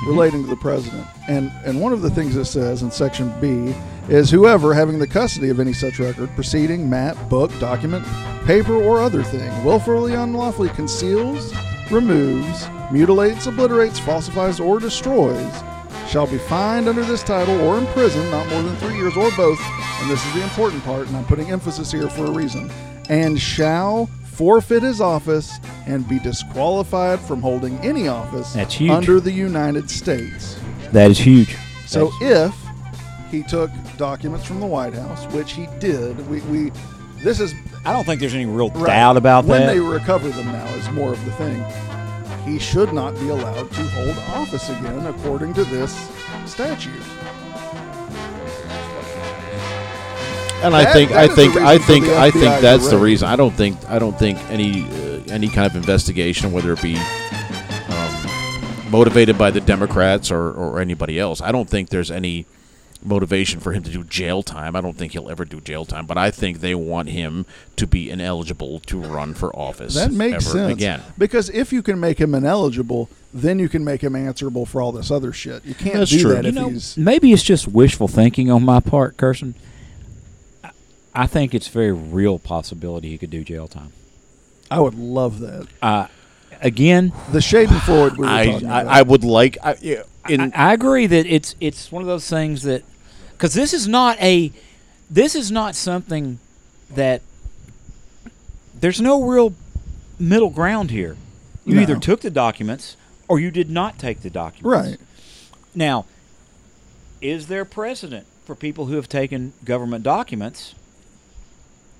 relating 0.06 0.42
to 0.42 0.48
the 0.48 0.56
president. 0.56 1.06
And 1.28 1.50
and 1.64 1.80
one 1.80 1.92
of 1.92 2.02
the 2.02 2.10
things 2.10 2.36
it 2.36 2.44
says 2.44 2.82
in 2.82 2.90
Section 2.90 3.32
B 3.40 3.74
is 4.08 4.30
whoever 4.30 4.72
having 4.72 4.98
the 4.98 5.06
custody 5.06 5.50
of 5.50 5.60
any 5.60 5.72
such 5.72 5.98
record, 5.98 6.30
proceeding, 6.34 6.88
map, 6.88 7.16
book, 7.28 7.50
document, 7.58 8.06
paper, 8.46 8.74
or 8.74 9.00
other 9.00 9.22
thing, 9.22 9.64
willfully, 9.64 10.14
unlawfully 10.14 10.70
conceals, 10.70 11.52
removes, 11.90 12.68
mutilates, 12.90 13.46
obliterates, 13.46 13.98
falsifies, 13.98 14.60
or 14.60 14.80
destroys, 14.80 15.62
shall 16.08 16.26
be 16.26 16.38
fined 16.38 16.88
under 16.88 17.02
this 17.04 17.22
title 17.22 17.60
or 17.60 17.76
imprisoned 17.76 18.30
not 18.30 18.48
more 18.48 18.62
than 18.62 18.76
three 18.76 18.96
years 18.96 19.16
or 19.16 19.30
both. 19.32 19.60
And 20.00 20.10
this 20.10 20.24
is 20.24 20.32
the 20.34 20.42
important 20.42 20.82
part, 20.84 21.06
and 21.06 21.16
I'm 21.16 21.26
putting 21.26 21.50
emphasis 21.50 21.92
here 21.92 22.08
for 22.08 22.24
a 22.24 22.30
reason. 22.30 22.70
And 23.10 23.38
shall 23.38 24.08
forfeit 24.42 24.84
his 24.84 25.00
office 25.00 25.58
and 25.88 26.08
be 26.08 26.20
disqualified 26.20 27.18
from 27.18 27.42
holding 27.42 27.76
any 27.80 28.06
office 28.06 28.52
That's 28.52 28.72
huge. 28.74 28.92
under 28.92 29.18
the 29.18 29.32
United 29.32 29.90
States. 29.90 30.56
that 30.92 31.10
is 31.10 31.18
huge. 31.18 31.56
So 31.86 32.12
That's- 32.20 32.52
if 32.54 33.30
he 33.32 33.42
took 33.42 33.68
documents 33.96 34.46
from 34.46 34.60
the 34.60 34.66
White 34.66 34.94
House, 34.94 35.26
which 35.34 35.52
he 35.54 35.66
did, 35.80 36.16
we, 36.30 36.40
we 36.42 36.70
this 37.24 37.40
is 37.40 37.52
I 37.84 37.92
don't 37.92 38.04
think 38.04 38.20
there's 38.20 38.34
any 38.34 38.46
real 38.46 38.70
right. 38.70 38.86
doubt 38.86 39.16
about 39.16 39.44
when 39.44 39.62
that. 39.62 39.74
When 39.74 39.76
they 39.76 39.80
recover 39.80 40.28
them 40.28 40.46
now 40.46 40.66
is 40.76 40.88
more 40.90 41.12
of 41.12 41.24
the 41.24 41.32
thing. 41.32 41.64
He 42.44 42.60
should 42.60 42.92
not 42.92 43.14
be 43.14 43.28
allowed 43.30 43.70
to 43.72 43.82
hold 43.88 44.16
office 44.36 44.68
again 44.68 45.04
according 45.06 45.52
to 45.54 45.64
this 45.64 45.92
statute. 46.46 46.92
And 50.62 50.74
I 50.74 50.92
think 50.92 51.12
I 51.12 51.28
think 51.28 51.56
I 51.56 51.78
think 51.78 52.04
I 52.06 52.30
think 52.30 52.56
to 52.56 52.60
that's 52.60 52.88
the 52.90 52.98
reason. 52.98 53.28
I 53.28 53.36
don't 53.36 53.54
think 53.54 53.76
I 53.88 53.98
don't 53.98 54.18
think 54.18 54.38
any 54.50 54.82
uh, 54.82 55.22
any 55.28 55.48
kind 55.48 55.66
of 55.70 55.76
investigation, 55.76 56.50
whether 56.52 56.72
it 56.72 56.82
be 56.82 56.96
um, 57.88 58.90
motivated 58.90 59.38
by 59.38 59.50
the 59.50 59.60
Democrats 59.60 60.30
or, 60.30 60.50
or 60.52 60.80
anybody 60.80 61.18
else, 61.18 61.40
I 61.40 61.52
don't 61.52 61.68
think 61.70 61.90
there's 61.90 62.10
any 62.10 62.46
motivation 63.04 63.60
for 63.60 63.72
him 63.72 63.84
to 63.84 63.90
do 63.90 64.02
jail 64.02 64.42
time. 64.42 64.74
I 64.74 64.80
don't 64.80 64.96
think 64.96 65.12
he'll 65.12 65.30
ever 65.30 65.44
do 65.44 65.60
jail 65.60 65.84
time, 65.84 66.06
but 66.06 66.18
I 66.18 66.32
think 66.32 66.58
they 66.58 66.74
want 66.74 67.08
him 67.10 67.46
to 67.76 67.86
be 67.86 68.10
ineligible 68.10 68.80
to 68.80 69.00
run 69.00 69.34
for 69.34 69.54
office. 69.54 69.94
That 69.94 70.10
makes 70.10 70.44
ever 70.46 70.58
sense. 70.58 70.72
Again, 70.72 71.02
Because 71.16 71.48
if 71.50 71.72
you 71.72 71.82
can 71.82 72.00
make 72.00 72.18
him 72.18 72.34
ineligible, 72.34 73.08
then 73.32 73.60
you 73.60 73.68
can 73.68 73.84
make 73.84 74.02
him 74.02 74.16
answerable 74.16 74.66
for 74.66 74.82
all 74.82 74.90
this 74.90 75.10
other 75.12 75.32
shit. 75.32 75.64
You 75.64 75.74
can't 75.74 75.94
That's 75.94 76.10
do 76.10 76.20
true. 76.22 76.34
that 76.34 76.42
you 76.42 76.48
if 76.48 76.54
know, 76.56 76.68
he's 76.70 76.96
maybe 76.96 77.32
it's 77.32 77.44
just 77.44 77.68
wishful 77.68 78.08
thinking 78.08 78.50
on 78.50 78.64
my 78.64 78.80
part, 78.80 79.16
Kirsten. 79.16 79.54
I- 81.14 81.22
I 81.22 81.26
think 81.26 81.54
it's 81.54 81.68
a 81.68 81.70
very 81.70 81.92
real 81.92 82.38
possibility 82.38 83.08
he 83.10 83.18
could 83.18 83.30
do 83.30 83.42
jail 83.44 83.68
time. 83.68 83.92
I 84.70 84.80
would 84.80 84.94
love 84.94 85.40
that. 85.40 85.66
Uh, 85.80 86.06
again, 86.60 87.12
The 87.32 87.38
Schadenfreude 87.40 88.12
we 88.18 88.26
were 88.26 88.32
I, 88.32 88.46
talking 88.46 88.68
I. 88.70 88.98
I 88.98 89.02
would 89.02 89.24
like 89.24 89.56
I, 89.62 89.76
yeah, 89.80 90.02
in 90.28 90.40
I, 90.40 90.70
I 90.70 90.72
agree 90.74 91.06
that 91.06 91.26
it's 91.26 91.54
it's 91.60 91.90
one 91.90 92.02
of 92.02 92.06
those 92.08 92.28
things 92.28 92.62
that 92.62 92.82
because 93.32 93.54
this 93.54 93.72
is 93.72 93.88
not 93.88 94.20
a 94.20 94.52
this 95.10 95.34
is 95.34 95.50
not 95.50 95.74
something 95.74 96.38
that 96.94 97.22
there's 98.78 99.00
no 99.00 99.22
real 99.22 99.54
middle 100.18 100.50
ground 100.50 100.90
here. 100.90 101.16
You 101.64 101.74
No. 101.76 101.82
either 101.82 101.96
took 101.98 102.20
the 102.20 102.30
documents 102.30 102.96
or 103.26 103.40
you 103.40 103.50
did 103.50 103.70
not 103.70 103.98
take 103.98 104.20
the 104.20 104.30
documents. 104.30 104.64
Right. 104.88 105.00
Now, 105.74 106.04
is 107.20 107.46
there 107.46 107.64
precedent 107.64 108.26
for 108.44 108.54
people 108.54 108.86
who 108.86 108.94
have 108.96 109.08
taken 109.08 109.52
government 109.64 110.02
documents? 110.04 110.74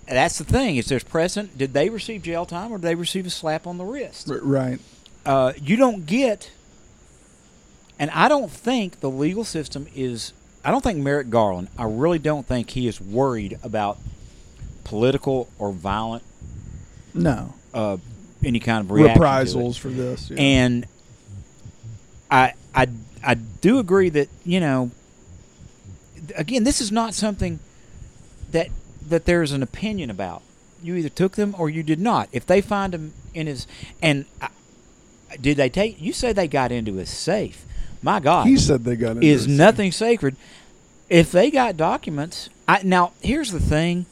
That's 0.09 0.39
the 0.39 0.45
thing. 0.45 0.77
Is 0.77 0.87
there's 0.87 1.05
precedent? 1.05 1.59
Did 1.59 1.73
they 1.75 1.89
receive 1.91 2.23
jail 2.23 2.47
time 2.47 2.73
or 2.73 2.79
did 2.79 2.83
they 2.87 2.95
receive 2.95 3.27
a 3.27 3.31
slap 3.31 3.67
on 3.67 3.77
the 3.79 3.85
wrist? 3.85 4.29
Right. 4.31 4.79
uh, 5.27 5.53
you 5.63 5.77
don't 5.77 6.07
get, 6.07 6.51
and 7.99 8.11
I 8.13 8.29
don't 8.29 8.51
think 8.51 9.01
the 9.01 9.11
legal 9.11 9.45
system 9.45 9.87
is. 9.95 10.33
I 10.65 10.71
don't 10.71 10.83
think 10.83 10.99
Merrick 10.99 11.31
Garland. 11.31 11.69
I 11.79 11.85
really 11.85 12.19
don't 12.19 12.47
think 12.47 12.71
he 12.71 12.89
is 12.89 13.01
worried 13.01 13.59
about 13.63 13.99
political 14.85 15.49
or 15.59 15.71
violent 15.73 16.23
No. 17.15 17.55
uh, 17.75 17.97
any 18.45 18.59
kind 18.61 18.81
of 18.81 18.91
reaction 18.91 19.09
to 19.09 19.21
it. 19.21 19.25
Reprisals 19.25 19.77
for 19.77 19.89
this. 19.89 20.31
yeah. 20.31 20.37
And 20.41 20.87
I, 22.31 22.55
I, 22.75 22.87
I 23.25 23.35
do 23.35 23.79
agree 23.79 24.09
that 24.11 24.29
you 24.45 24.61
know. 24.61 24.91
Again, 26.35 26.65
this 26.65 26.81
is 26.81 26.93
not 26.93 27.15
something 27.15 27.59
that 28.51 28.69
that 29.11 29.25
there's 29.25 29.53
an 29.53 29.63
opinion 29.63 30.11
about. 30.11 30.43
You 30.83 30.95
either 30.95 31.09
took 31.09 31.37
them 31.37 31.55
or 31.59 31.69
you 31.69 31.83
did 31.83 31.99
not. 31.99 32.29
If 32.33 32.47
they 32.47 32.61
find 32.61 32.95
him 32.95 33.13
in 33.35 33.47
his 33.47 33.67
and 34.01 34.27
I, 34.41 34.49
did 35.41 35.57
they 35.57 35.69
take? 35.69 36.01
You 36.01 36.13
say 36.13 36.33
they 36.33 36.49
got 36.49 36.73
into 36.73 36.95
his 36.95 37.11
safe. 37.11 37.65
My 38.01 38.21
God, 38.21 38.47
he 38.47 38.57
said 38.57 38.85
they 38.85 38.97
got 38.97 39.13
into 39.13 39.27
it. 39.27 39.31
is 39.31 39.49
nothing 39.49 39.91
sacred. 39.93 40.37
If 41.09 41.33
they 41.33 41.51
got 41.51 41.77
documents, 41.77 42.49
I 42.69 42.83
now 42.85 43.13
here's 43.21 43.51
the 43.51 43.61
thing. 43.61 44.07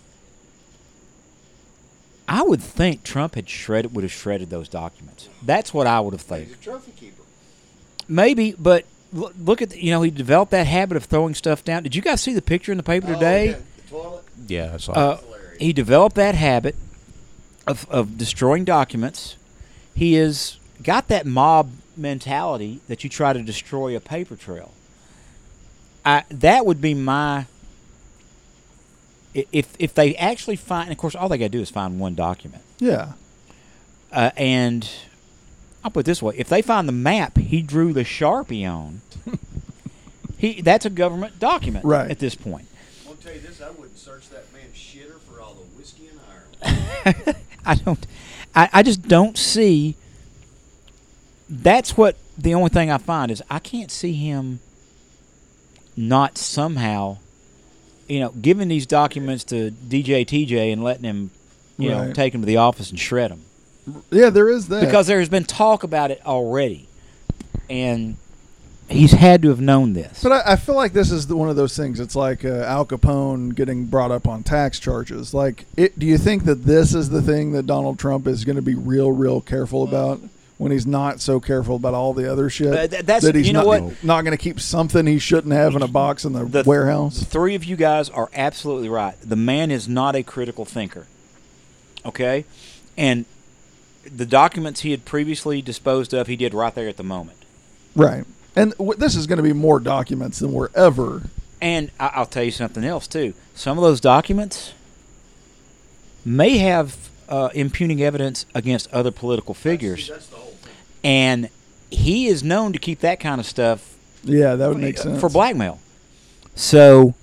I 2.28 2.42
would 2.42 2.60
think 2.60 3.04
Trump 3.04 3.36
had 3.36 3.48
shredded 3.48 3.94
would 3.94 4.02
have 4.02 4.12
shredded 4.12 4.50
those 4.50 4.68
documents. 4.68 5.28
That's 5.42 5.72
what 5.72 5.86
I 5.86 6.00
would 6.00 6.12
have 6.12 6.22
thought. 6.22 6.40
He's 6.40 6.52
a 6.52 6.56
trophy 6.56 6.90
keeper. 6.92 7.22
Maybe, 8.08 8.54
but 8.58 8.84
look, 9.12 9.34
look 9.38 9.62
at 9.62 9.70
the, 9.70 9.82
you 9.82 9.92
know 9.92 10.02
he 10.02 10.10
developed 10.10 10.50
that 10.50 10.66
habit 10.66 10.96
of 10.96 11.04
throwing 11.04 11.34
stuff 11.34 11.64
down. 11.64 11.84
Did 11.84 11.94
you 11.94 12.02
guys 12.02 12.20
see 12.20 12.34
the 12.34 12.42
picture 12.42 12.72
in 12.72 12.78
the 12.78 12.84
paper 12.84 13.08
oh, 13.10 13.14
today? 13.14 13.48
Oh, 13.48 13.50
yeah, 13.50 13.58
the 13.76 13.90
toilet. 13.90 14.24
Yeah, 14.48 14.72
I 14.74 14.76
saw. 14.78 14.92
Uh, 14.92 15.16
hilarious. 15.18 15.58
he 15.60 15.72
developed 15.72 16.16
that 16.16 16.34
habit 16.34 16.76
of, 17.66 17.86
of 17.90 18.16
destroying 18.18 18.64
documents. 18.64 19.36
He 19.94 20.14
has 20.14 20.58
got 20.82 21.08
that 21.08 21.26
mob 21.26 21.70
mentality 21.96 22.80
that 22.88 23.02
you 23.02 23.10
try 23.10 23.32
to 23.32 23.42
destroy 23.42 23.96
a 23.96 24.00
paper 24.00 24.36
trail. 24.36 24.72
I, 26.04 26.24
that 26.30 26.64
would 26.66 26.80
be 26.80 26.94
my. 26.94 27.46
If 29.34 29.74
if 29.78 29.92
they 29.94 30.14
actually 30.16 30.56
find, 30.56 30.84
and 30.88 30.92
of 30.92 30.98
course, 30.98 31.14
all 31.14 31.28
they 31.28 31.36
got 31.38 31.46
to 31.46 31.48
do 31.50 31.60
is 31.60 31.68
find 31.70 32.00
one 32.00 32.14
document. 32.14 32.62
Yeah. 32.78 33.12
Uh, 34.10 34.30
and 34.36 34.88
I'll 35.84 35.90
put 35.90 36.00
it 36.00 36.06
this 36.06 36.22
way: 36.22 36.34
if 36.38 36.48
they 36.48 36.62
find 36.62 36.88
the 36.88 36.92
map 36.92 37.36
he 37.36 37.60
drew 37.60 37.92
the 37.92 38.04
sharpie 38.04 38.66
on, 38.70 39.02
he 40.38 40.62
that's 40.62 40.86
a 40.86 40.90
government 40.90 41.38
document 41.38 41.84
Right. 41.84 42.10
at 42.10 42.18
this 42.18 42.34
point. 42.34 42.66
I'm 43.02 43.08
gonna 43.12 43.20
tell 43.20 43.34
you 43.34 43.40
this: 43.40 43.60
I 43.60 43.68
wouldn't 43.70 43.85
search 44.06 44.28
that 44.30 44.44
man's 44.52 44.76
shitter 44.76 45.18
for 45.18 45.40
all 45.40 45.54
the 45.54 45.64
whiskey 45.76 46.06
and 46.06 46.20
Ireland. 46.62 47.36
I 47.66 47.74
don't. 47.74 48.06
I, 48.54 48.68
I 48.74 48.82
just 48.84 49.02
don't 49.02 49.36
see. 49.36 49.96
That's 51.50 51.96
what 51.96 52.16
the 52.38 52.54
only 52.54 52.68
thing 52.68 52.88
I 52.88 52.98
find 52.98 53.32
is 53.32 53.42
I 53.50 53.58
can't 53.58 53.90
see 53.90 54.12
him 54.12 54.60
not 55.96 56.38
somehow, 56.38 57.18
you 58.06 58.20
know, 58.20 58.28
giving 58.30 58.68
these 58.68 58.86
documents 58.86 59.42
to 59.44 59.72
DJ 59.72 60.24
TJ 60.24 60.72
and 60.72 60.84
letting 60.84 61.02
him, 61.02 61.30
you 61.76 61.90
know, 61.90 62.12
take 62.12 62.30
them 62.30 62.42
to 62.42 62.46
the 62.46 62.58
office 62.58 62.90
and 62.90 63.00
shred 63.00 63.32
them 63.32 63.42
Yeah, 64.12 64.30
there 64.30 64.48
is 64.48 64.68
that. 64.68 64.82
because 64.84 65.08
there 65.08 65.18
has 65.18 65.28
been 65.28 65.44
talk 65.44 65.82
about 65.82 66.12
it 66.12 66.24
already, 66.24 66.86
and 67.68 68.18
he's 68.88 69.12
had 69.12 69.42
to 69.42 69.48
have 69.48 69.60
known 69.60 69.92
this. 69.92 70.22
But 70.22 70.32
I, 70.32 70.52
I 70.52 70.56
feel 70.56 70.74
like 70.76 70.92
this 70.92 71.10
is 71.10 71.26
the, 71.26 71.36
one 71.36 71.48
of 71.48 71.56
those 71.56 71.76
things. 71.76 72.00
It's 72.00 72.16
like 72.16 72.44
uh, 72.44 72.62
Al 72.62 72.86
Capone 72.86 73.54
getting 73.54 73.84
brought 73.86 74.10
up 74.10 74.26
on 74.28 74.42
tax 74.42 74.78
charges. 74.78 75.34
Like, 75.34 75.64
it, 75.76 75.98
do 75.98 76.06
you 76.06 76.18
think 76.18 76.44
that 76.44 76.64
this 76.64 76.94
is 76.94 77.10
the 77.10 77.22
thing 77.22 77.52
that 77.52 77.66
Donald 77.66 77.98
Trump 77.98 78.26
is 78.26 78.44
going 78.44 78.56
to 78.56 78.62
be 78.62 78.74
real, 78.74 79.10
real 79.12 79.40
careful 79.40 79.82
about 79.82 80.20
when 80.58 80.72
he's 80.72 80.86
not 80.86 81.20
so 81.20 81.38
careful 81.38 81.76
about 81.76 81.94
all 81.94 82.14
the 82.14 82.30
other 82.30 82.48
shit? 82.48 82.68
Uh, 82.72 82.86
th- 82.86 82.90
that's- 83.04 83.22
that 83.24 83.34
he's 83.34 83.46
you 83.46 83.52
know 83.52 83.64
not, 83.70 83.82
what? 83.82 84.04
not 84.04 84.22
going 84.22 84.36
to 84.36 84.42
keep 84.42 84.60
something 84.60 85.06
he 85.06 85.18
shouldn't 85.18 85.52
have 85.52 85.74
in 85.74 85.82
a 85.82 85.88
box 85.88 86.24
in 86.24 86.32
the, 86.32 86.44
The- 86.44 86.64
warehouse. 86.66 87.22
Three 87.22 87.54
of 87.54 87.64
you 87.64 87.76
guys 87.76 88.08
are 88.10 88.30
absolutely 88.34 88.88
right. 88.88 89.14
The 89.20 89.36
man 89.36 89.70
is 89.70 89.88
not 89.88 90.14
a 90.16 90.22
critical 90.22 90.64
thinker. 90.64 91.06
Okay? 92.04 92.44
And 92.96 93.24
the 94.04 94.24
documents 94.24 94.80
he 94.82 94.92
had 94.92 95.04
previously 95.04 95.60
disposed 95.60 96.14
of, 96.14 96.28
he 96.28 96.36
did 96.36 96.54
right 96.54 96.72
there 96.74 96.88
at 96.88 96.96
the 96.96 97.02
moment. 97.02 97.38
Right. 97.96 98.24
And 98.56 98.72
w- 98.78 98.94
this 98.98 99.14
is 99.14 99.26
going 99.26 99.36
to 99.36 99.42
be 99.42 99.52
more 99.52 99.78
documents 99.78 100.38
than 100.40 100.52
we're 100.52 100.70
ever. 100.74 101.22
And 101.60 101.90
I- 102.00 102.12
I'll 102.14 102.26
tell 102.26 102.42
you 102.44 102.50
something 102.50 102.84
else, 102.84 103.06
too. 103.06 103.34
Some 103.54 103.76
of 103.78 103.82
those 103.84 104.00
documents 104.00 104.72
may 106.24 106.58
have 106.58 106.96
uh, 107.28 107.50
impugning 107.54 108.02
evidence 108.02 108.46
against 108.54 108.92
other 108.92 109.10
political 109.10 109.54
figures. 109.54 110.06
See, 110.06 110.12
that's 110.12 110.26
the 110.26 110.36
whole 110.36 110.50
thing. 110.52 110.72
And 111.04 111.48
he 111.90 112.26
is 112.26 112.42
known 112.42 112.72
to 112.72 112.78
keep 112.78 113.00
that 113.00 113.20
kind 113.20 113.40
of 113.40 113.46
stuff 113.46 113.94
Yeah, 114.24 114.54
that 114.56 114.68
would 114.68 114.78
make 114.78 114.98
sense. 114.98 115.20
for 115.20 115.28
blackmail. 115.28 115.78
So, 116.54 117.14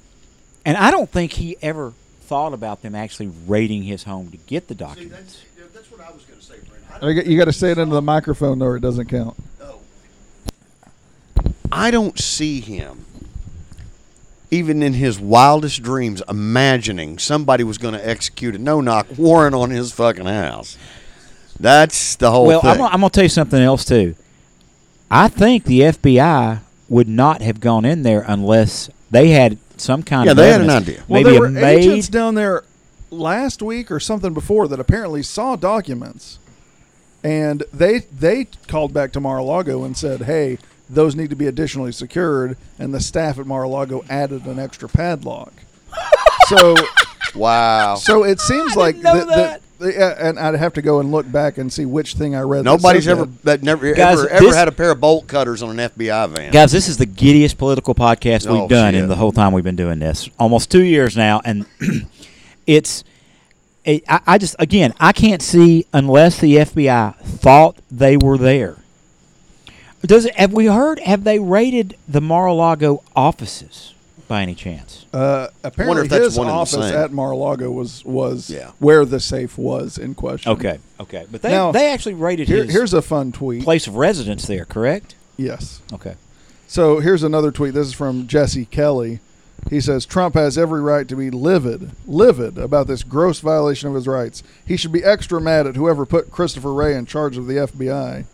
and 0.66 0.78
I 0.78 0.92
don't 0.92 1.10
think 1.10 1.34
he 1.34 1.58
ever 1.62 1.94
thought 2.22 2.54
about 2.54 2.82
them 2.82 2.96
actually 2.96 3.32
raiding 3.48 3.84
his 3.84 4.04
home 4.04 4.30
to 4.32 4.38
get 4.38 4.68
the 4.68 4.74
See, 4.74 4.78
documents. 4.80 5.42
that's 5.58 5.74
that's 5.74 5.92
what 5.92 6.02
I 6.02 6.12
was 6.12 6.24
gonna 6.24 6.42
say, 6.42 6.56
Brent. 6.70 6.84
I 6.92 6.96
I 6.96 7.00
don't 7.00 7.16
got- 7.16 7.26
You 7.26 7.38
got 7.38 7.46
to 7.46 7.54
say 7.54 7.72
it 7.72 7.78
into 7.78 7.94
the 7.96 8.02
microphone, 8.02 8.62
or 8.62 8.76
it 8.78 8.82
doesn't 8.82 9.08
count. 9.08 9.36
Know. 11.44 11.54
I 11.72 11.92
don't 11.92 12.20
see 12.20 12.60
him, 12.60 13.06
even 14.52 14.84
in 14.84 14.94
his 14.94 15.20
wildest 15.20 15.82
dreams, 15.82 16.22
imagining 16.30 17.18
somebody 17.18 17.64
was 17.64 17.78
going 17.78 17.94
to 17.94 18.08
execute 18.08 18.56
a 18.56 18.60
no-knock 18.60 19.08
warrant 19.18 19.56
on 19.56 19.70
his 19.72 19.92
fucking 19.92 20.26
house. 20.26 20.78
That's 21.60 22.16
the 22.16 22.32
whole 22.32 22.48
well, 22.48 22.62
thing. 22.62 22.72
I'm 22.72 22.78
gonna, 22.78 22.90
I'm 22.94 23.00
gonna 23.02 23.10
tell 23.12 23.24
you 23.24 23.30
something 23.30 23.62
else 23.62 23.86
too. 23.86 24.16
I 25.10 25.28
think 25.28 25.66
the 25.66 25.82
FBI 25.82 26.60
would 26.90 27.08
not 27.08 27.42
have 27.42 27.60
gone 27.60 27.86
in 27.86 28.02
there 28.04 28.26
unless 28.28 28.90
they 29.12 29.30
had 29.30 29.58
some 29.78 30.04
kind 30.04 30.26
Yeah, 30.26 30.32
of 30.32 30.38
they 30.38 30.50
had 30.52 30.62
an 30.62 30.70
idea. 30.70 31.04
Well, 31.08 31.22
Maybe 31.22 31.32
there 31.32 31.40
were 31.42 31.50
maid. 31.50 31.80
agents 31.80 32.08
down 32.08 32.36
there 32.36 32.64
last 33.12 33.62
week 33.62 33.92
or 33.92 34.00
something 34.00 34.34
before 34.34 34.68
that 34.68 34.80
apparently 34.80 35.22
saw 35.24 35.56
documents, 35.56 36.40
and 37.24 37.64
they 37.72 38.00
they 38.00 38.46
called 38.68 38.94
back 38.94 39.12
to 39.14 39.20
Mar-a-Lago 39.20 39.84
and 39.84 39.96
said, 39.96 40.24
"Hey, 40.24 40.58
those 40.90 41.16
need 41.16 41.30
to 41.30 41.36
be 41.36 41.48
additionally 41.48 41.92
secured." 41.92 42.58
And 42.80 42.94
the 42.94 43.00
staff 43.00 43.40
at 43.40 43.46
Mar-a-Lago 43.46 44.04
added 44.10 44.46
an 44.46 44.60
extra 44.60 44.88
padlock. 44.90 45.54
so, 46.48 46.76
wow. 47.36 47.96
so 47.96 48.24
it 48.24 48.40
seems 48.40 48.76
I 48.76 48.80
like 48.80 48.96
didn't 48.96 49.04
know 49.06 49.20
the- 49.20 49.26
the- 49.26 49.32
that. 49.36 49.62
the- 49.80 49.94
yeah, 49.94 50.16
and 50.18 50.40
I'd 50.40 50.56
have 50.56 50.74
to 50.74 50.82
go 50.82 51.00
and 51.02 51.12
look 51.12 51.30
back 51.30 51.58
and 51.58 51.72
see 51.72 51.86
which 51.86 52.14
thing 52.14 52.36
I 52.36 52.42
read. 52.42 52.60
that 52.60 52.64
Nobody's 52.64 53.04
said 53.04 53.12
ever 53.18 53.26
that. 53.26 53.44
that 53.44 53.64
never 53.64 53.94
Guys, 53.94 54.20
ever 54.20 54.30
ever 54.30 54.46
this- 54.46 54.56
had 54.56 54.68
a 54.70 54.72
pair 54.72 54.92
of 54.92 55.00
bolt 55.02 55.28
cutters 55.28 55.62
on 55.62 55.78
an 55.78 55.90
FBI 55.90 56.30
van. 56.30 56.52
Guys, 56.54 56.72
this 56.72 56.88
is 56.88 56.98
the 56.98 57.06
giddiest 57.06 57.58
political 57.58 57.94
podcast 57.94 58.48
Oh, 58.48 58.62
we've 58.62 58.70
done 58.70 58.96
in 58.96 59.02
shit. 59.02 59.10
the 59.10 59.16
whole 59.18 59.32
time 59.34 59.52
we've 59.52 59.64
been 59.64 59.76
doing 59.76 60.00
this. 60.00 60.30
Almost 60.40 60.72
two 60.72 60.84
years 60.84 61.18
now, 61.18 61.42
and 61.44 61.66
it's. 62.68 63.04
It, 63.86 64.04
I, 64.08 64.22
I 64.26 64.38
just 64.38 64.56
again 64.60 64.94
I 65.02 65.12
can't 65.12 65.42
see 65.42 65.86
unless 65.92 66.40
the 66.40 66.56
FBI 66.56 67.18
thought 67.18 67.76
they 67.92 68.16
were 68.16 68.38
there. 68.38 68.78
Does 70.06 70.26
it, 70.26 70.36
have 70.36 70.52
we 70.54 70.66
heard? 70.66 71.00
Have 71.00 71.24
they 71.24 71.40
raided 71.40 71.96
the 72.08 72.20
Mar-a-Lago 72.22 73.04
offices 73.16 73.94
by 74.28 74.42
any 74.42 74.54
chance? 74.56 75.06
Uh, 75.14 75.48
apparently, 75.64 76.04
if 76.04 76.10
that's 76.10 76.26
his 76.26 76.38
one 76.38 76.48
and 76.48 76.54
the 76.56 76.60
office 76.60 76.74
same. 76.90 76.96
at 76.96 77.12
Mar-a-Lago 77.14 77.72
was 77.72 78.04
was 78.04 78.50
Yeah. 78.50 78.72
where 78.80 79.06
the 79.06 79.20
safe 79.20 79.58
was 79.58 79.98
in 79.98 80.14
question. 80.16 80.52
Okay, 80.52 80.80
okay, 81.00 81.26
but 81.32 81.42
they 81.42 81.52
Now, 81.52 81.72
they 81.72 81.92
actually 81.92 82.16
raided 82.16 82.48
Here, 82.48 82.64
his 82.66 82.74
here's 82.74 82.94
a 82.94 83.02
fun 83.02 83.32
tweet. 83.32 83.64
place 83.64 83.88
of 83.88 83.96
residence 83.96 84.46
there, 84.46 84.66
correct? 84.66 85.16
Yes. 85.38 85.80
Okay. 85.94 86.16
So 86.68 87.00
here's 87.00 87.24
another 87.24 87.52
tweet. 87.52 87.74
This 87.74 87.88
is 87.88 87.94
from 87.94 88.28
Jesse 88.28 88.66
Kelly. 88.66 89.20
He 89.70 89.80
says 89.80 90.06
Trump 90.06 90.36
has 90.36 90.58
every 90.58 90.82
right 90.82 91.08
to 91.08 91.16
be 91.16 91.30
livid, 91.30 91.92
livid 92.06 92.58
about 92.58 92.88
this 92.88 93.04
gross 93.04 93.40
violation 93.40 93.88
of 93.88 93.96
his 93.96 94.08
rights. 94.08 94.44
He 94.66 94.76
should 94.76 94.92
be 94.92 95.04
extra 95.04 95.40
mad 95.40 95.66
at 95.68 95.76
whoever 95.78 96.06
put 96.06 96.32
Christopher 96.32 96.74
Wray 96.74 96.96
in 96.98 97.06
charge 97.06 97.38
of 97.38 97.48
the 97.48 97.54
FBI. 97.60 98.26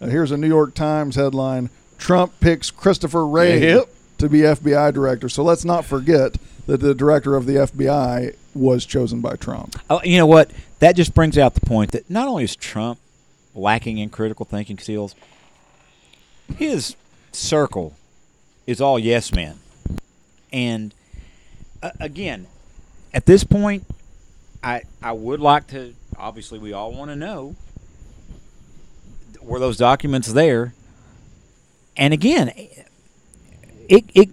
Uh, 0.00 0.06
here's 0.06 0.30
a 0.30 0.36
New 0.36 0.48
York 0.48 0.74
Times 0.74 1.16
headline: 1.16 1.70
Trump 1.98 2.38
picks 2.40 2.70
Christopher 2.70 3.26
Wray 3.26 3.60
Yep. 3.60 3.88
to 4.18 4.28
be 4.28 4.40
FBI 4.40 4.92
director. 4.92 5.28
So 5.28 5.42
let's 5.42 5.64
not 5.64 5.84
forget 5.84 6.36
that 6.66 6.80
the 6.80 6.94
director 6.94 7.36
of 7.36 7.46
the 7.46 7.54
FBI 7.54 8.34
was 8.54 8.86
chosen 8.86 9.20
by 9.20 9.36
Trump. 9.36 9.76
Oh, 9.90 10.00
you 10.04 10.16
know 10.16 10.26
what? 10.26 10.50
That 10.78 10.96
just 10.96 11.14
brings 11.14 11.36
out 11.38 11.54
the 11.54 11.60
point 11.66 11.92
that 11.92 12.08
not 12.10 12.28
only 12.28 12.44
is 12.44 12.56
Trump 12.56 12.98
lacking 13.54 13.98
in 13.98 14.10
critical 14.10 14.44
thinking 14.46 14.78
skills, 14.78 15.14
his 16.56 16.96
circle 17.32 17.94
is 18.66 18.80
all 18.80 18.98
yes 18.98 19.32
men. 19.32 19.58
And 20.52 20.94
uh, 21.82 21.90
again, 22.00 22.46
at 23.12 23.26
this 23.26 23.44
point, 23.44 23.84
I 24.62 24.82
I 25.02 25.12
would 25.12 25.40
like 25.40 25.66
to. 25.68 25.94
Obviously, 26.16 26.58
we 26.58 26.72
all 26.72 26.92
want 26.92 27.10
to 27.10 27.16
know 27.16 27.56
were 29.44 29.58
those 29.58 29.76
documents 29.76 30.32
there? 30.32 30.74
And 31.96 32.12
again, 32.12 32.52
it 33.88 34.04
it 34.14 34.30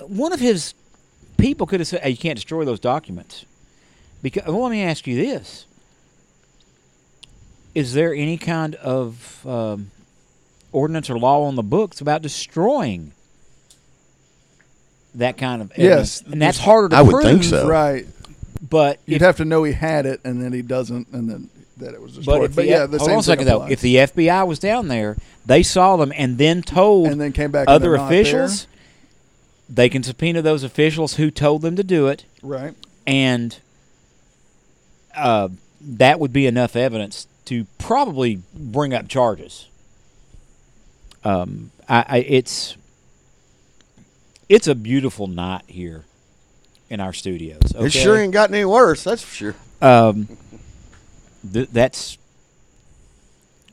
one 0.00 0.32
of 0.32 0.40
his 0.40 0.74
people 1.36 1.66
could 1.66 1.80
have 1.80 1.86
said, 1.86 2.00
hey, 2.00 2.10
"You 2.10 2.16
can't 2.16 2.36
destroy 2.36 2.64
those 2.64 2.80
documents." 2.80 3.44
Because 4.22 4.46
well, 4.46 4.62
let 4.62 4.70
me 4.70 4.82
ask 4.82 5.06
you 5.06 5.16
this: 5.16 5.66
Is 7.74 7.92
there 7.92 8.14
any 8.14 8.38
kind 8.38 8.74
of 8.76 9.46
um, 9.46 9.90
ordinance 10.72 11.10
or 11.10 11.18
law 11.18 11.44
on 11.44 11.56
the 11.56 11.62
books 11.62 12.00
about 12.00 12.22
destroying 12.22 13.12
that 15.14 15.36
kind 15.36 15.60
of 15.60 15.70
evidence? 15.72 16.22
Yes. 16.22 16.32
and 16.32 16.40
that's 16.40 16.58
harder 16.58 16.88
to 16.90 16.96
I 16.96 17.02
would 17.02 17.10
prove. 17.10 17.24
think 17.24 17.44
so. 17.44 17.68
Right. 17.68 18.06
But 18.66 19.00
You'd 19.04 19.16
if, 19.16 19.22
have 19.22 19.36
to 19.36 19.44
know 19.44 19.62
he 19.64 19.72
had 19.74 20.06
it, 20.06 20.20
and 20.24 20.42
then 20.42 20.54
he 20.54 20.62
doesn't, 20.62 21.08
and 21.08 21.28
then 21.28 21.50
that 21.78 21.94
it 21.94 22.00
was 22.00 22.16
destroyed. 22.16 22.40
but 22.40 22.44
if 22.44 22.56
But, 22.56 22.62
the, 22.62 22.68
yeah, 22.68 22.86
the 22.86 22.98
hold 22.98 23.08
same 23.08 23.14
on 23.14 23.20
a 23.20 23.22
second 23.22 23.46
thing 23.46 23.58
though. 23.58 23.66
If 23.66 23.80
the 23.80 23.96
FBI 23.96 24.46
was 24.46 24.58
down 24.58 24.88
there, 24.88 25.16
they 25.44 25.62
saw 25.62 25.96
them 25.96 26.12
and 26.16 26.38
then 26.38 26.62
told 26.62 27.08
and 27.08 27.20
then 27.20 27.32
came 27.32 27.50
back, 27.50 27.66
other 27.68 27.90
they're 27.96 28.06
officials, 28.06 28.66
they 29.68 29.88
can 29.88 30.02
subpoena 30.02 30.42
those 30.42 30.62
officials 30.62 31.14
who 31.14 31.30
told 31.30 31.62
them 31.62 31.76
to 31.76 31.84
do 31.84 32.06
it, 32.08 32.24
right? 32.42 32.74
and 33.06 33.58
uh, 35.14 35.48
that 35.80 36.18
would 36.20 36.32
be 36.32 36.46
enough 36.46 36.76
evidence 36.76 37.26
to 37.46 37.66
probably 37.78 38.40
bring 38.54 38.94
up 38.94 39.08
charges. 39.08 39.68
Um, 41.22 41.70
I, 41.88 42.04
I, 42.08 42.18
it's 42.18 42.76
it's 44.48 44.68
a 44.68 44.74
beautiful 44.74 45.26
night 45.26 45.62
here 45.66 46.04
in 46.90 47.00
our 47.00 47.12
studios. 47.12 47.60
It 47.74 47.90
sure 47.90 48.16
ain't 48.16 48.32
gotten 48.32 48.54
any 48.54 48.64
worse. 48.64 49.04
That's 49.04 49.22
for 49.22 49.34
sure. 49.34 49.54
Um, 49.80 50.28
th- 51.52 51.68
that's 51.70 52.18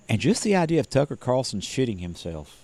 and 0.10 0.19
just 0.19 0.43
the 0.43 0.56
idea 0.56 0.80
of 0.80 0.89
Tucker 0.89 1.15
Carlson 1.15 1.60
shitting 1.61 1.99
himself. 1.99 2.57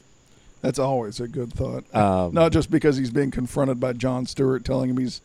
That's 0.62 0.80
always 0.80 1.20
a 1.20 1.28
good 1.28 1.54
thought. 1.54 1.84
Um, 1.96 2.34
Not 2.34 2.52
just 2.52 2.70
because 2.72 2.98
he's 2.98 3.12
being 3.12 3.32
confronted 3.32 3.80
by 3.80 3.94
Jon 3.94 4.26
Stewart 4.26 4.66
telling 4.66 4.90
him 4.90 4.98
he's 4.98 5.22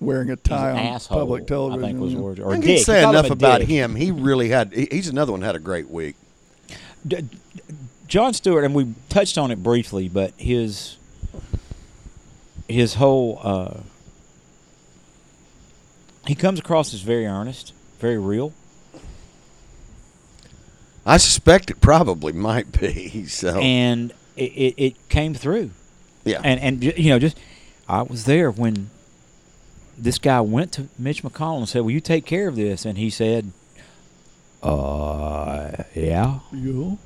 wearing 0.00 0.28
a 0.30 0.36
tie 0.36 0.72
on 0.72 0.76
asshole. 0.76 1.18
public 1.20 1.46
television. 1.46 1.84
I 1.84 1.88
think 1.88 2.00
was 2.00 2.14
the 2.14 2.20
word. 2.20 2.40
Or 2.40 2.52
I 2.52 2.56
dick. 2.56 2.62
can 2.62 2.70
He 2.72 2.78
say 2.78 3.02
called 3.02 3.14
him 3.14 3.20
enough 3.24 3.30
about 3.30 3.60
dick. 3.60 3.68
him. 3.68 3.94
He 3.94 4.10
really 4.10 4.48
had. 4.48 4.72
He's 4.72 5.08
another 5.08 5.32
one 5.32 5.42
had 5.42 5.54
a 5.56 5.60
great 5.60 5.88
week. 5.88 6.16
D- 7.06 7.28
Jon 8.08 8.34
Stewart, 8.34 8.64
and 8.64 8.74
we 8.74 8.92
touched 9.08 9.38
on 9.38 9.50
it 9.50 9.62
briefly, 9.62 10.08
but 10.08 10.32
his 10.36 10.96
his 12.68 12.94
whole 12.94 13.38
uh, 13.42 13.74
he 16.26 16.34
comes 16.34 16.58
across 16.58 16.92
as 16.92 17.00
very 17.00 17.26
earnest, 17.26 17.72
very 17.98 18.18
real. 18.18 18.52
I 21.04 21.16
suspect 21.16 21.70
it 21.70 21.80
probably 21.80 22.32
might 22.32 22.78
be. 22.78 23.26
So 23.28 23.58
and 23.60 24.12
it, 24.36 24.42
it, 24.52 24.74
it 24.76 25.08
came 25.08 25.34
through. 25.34 25.70
yeah, 26.24 26.40
And 26.44 26.60
and 26.60 26.82
you 26.84 27.10
know, 27.10 27.18
just 27.18 27.38
I 27.88 28.02
was 28.02 28.24
there 28.24 28.50
when 28.50 28.90
this 29.98 30.18
guy 30.18 30.40
went 30.40 30.72
to 30.72 30.88
Mitch 30.98 31.22
McConnell 31.22 31.58
and 31.58 31.68
said, 31.68 31.80
"Will 31.82 31.90
you 31.90 32.00
take 32.00 32.24
care 32.26 32.48
of 32.48 32.56
this?" 32.56 32.84
And 32.84 32.96
he 32.98 33.10
said, 33.10 33.52
"Uh, 34.62 35.70
yeah." 35.94 36.40
You? 36.52 36.98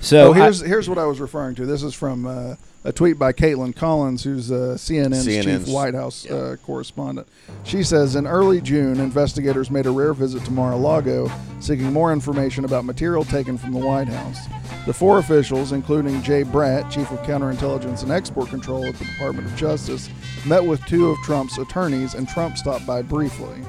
So 0.00 0.28
oh, 0.28 0.32
I- 0.32 0.36
here's 0.42 0.60
here's 0.60 0.88
what 0.88 0.98
I 0.98 1.04
was 1.06 1.20
referring 1.20 1.54
to. 1.56 1.66
This 1.66 1.82
is 1.82 1.94
from 1.94 2.26
uh, 2.26 2.56
a 2.86 2.92
tweet 2.92 3.18
by 3.18 3.32
Kaitlan 3.32 3.74
Collins, 3.74 4.22
who's 4.22 4.52
uh, 4.52 4.76
CNN's, 4.78 5.26
CNN's 5.26 5.64
chief 5.64 5.74
White 5.74 5.94
House 5.94 6.24
uh, 6.26 6.56
correspondent. 6.64 7.26
She 7.64 7.82
says 7.82 8.14
in 8.14 8.28
early 8.28 8.60
June, 8.60 9.00
investigators 9.00 9.72
made 9.72 9.86
a 9.86 9.90
rare 9.90 10.14
visit 10.14 10.44
to 10.44 10.52
Mar-a-Lago, 10.52 11.28
seeking 11.58 11.92
more 11.92 12.12
information 12.12 12.64
about 12.64 12.84
material 12.84 13.24
taken 13.24 13.58
from 13.58 13.72
the 13.72 13.84
White 13.84 14.06
House. 14.06 14.38
The 14.86 14.92
four 14.92 15.18
officials, 15.18 15.72
including 15.72 16.22
Jay 16.22 16.44
Bratt, 16.44 16.88
chief 16.88 17.10
of 17.10 17.18
counterintelligence 17.22 18.04
and 18.04 18.12
export 18.12 18.50
control 18.50 18.84
at 18.84 18.94
the 18.94 19.04
Department 19.04 19.48
of 19.48 19.56
Justice, 19.56 20.08
met 20.46 20.64
with 20.64 20.84
two 20.86 21.10
of 21.10 21.18
Trump's 21.24 21.58
attorneys, 21.58 22.14
and 22.14 22.28
Trump 22.28 22.56
stopped 22.56 22.86
by 22.86 23.02
briefly. 23.02 23.64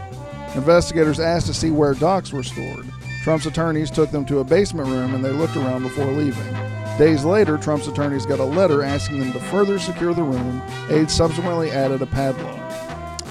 Investigators 0.54 1.20
asked 1.20 1.48
to 1.48 1.56
see 1.56 1.72
where 1.72 1.96
docs 1.96 2.32
were 2.32 2.44
stored. 2.44 2.86
Trump's 3.24 3.48
attorneys 3.48 3.90
took 3.90 4.12
them 4.12 4.26
to 4.26 4.40
a 4.40 4.44
basement 4.44 4.90
room 4.90 5.16
and 5.16 5.26
they 5.26 5.32
looked 5.32 5.58
around 5.58 5.82
before 5.82 6.06
leaving. 6.06 6.77
Days 6.98 7.24
later, 7.24 7.58
Trump's 7.58 7.88
attorneys 7.88 8.26
got 8.26 8.40
a 8.40 8.44
letter 8.44 8.82
asking 8.84 9.20
them 9.20 9.32
to 9.34 9.40
further 9.40 9.78
secure 9.78 10.14
the 10.16 10.24
room. 10.24 10.62
Aides 10.90 11.14
subsequently 11.14 11.70
added 11.70 12.02
a 12.02 12.08
padlock. 12.08 12.56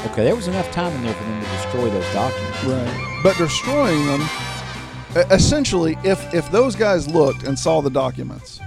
okay, 0.06 0.22
there 0.24 0.36
was 0.36 0.47
enough 0.47 0.70
time 0.70 0.93
in 0.94 1.02
there 1.02 1.14
for 1.14 1.24
them 1.24 1.43
to 1.43 1.48
destroy 1.51 1.90
those 1.90 2.12
documents. 2.12 2.64
Right. 2.64 3.20
But 3.24 3.36
destroying 3.38 4.06
them, 4.06 4.22
essentially, 5.32 5.98
if 6.05 6.32
if 6.32 6.48
those 6.52 6.76
guys 6.76 7.09
looked 7.09 7.43
and 7.43 7.59
saw 7.59 7.80
the 7.80 7.90
documents, 7.90 8.60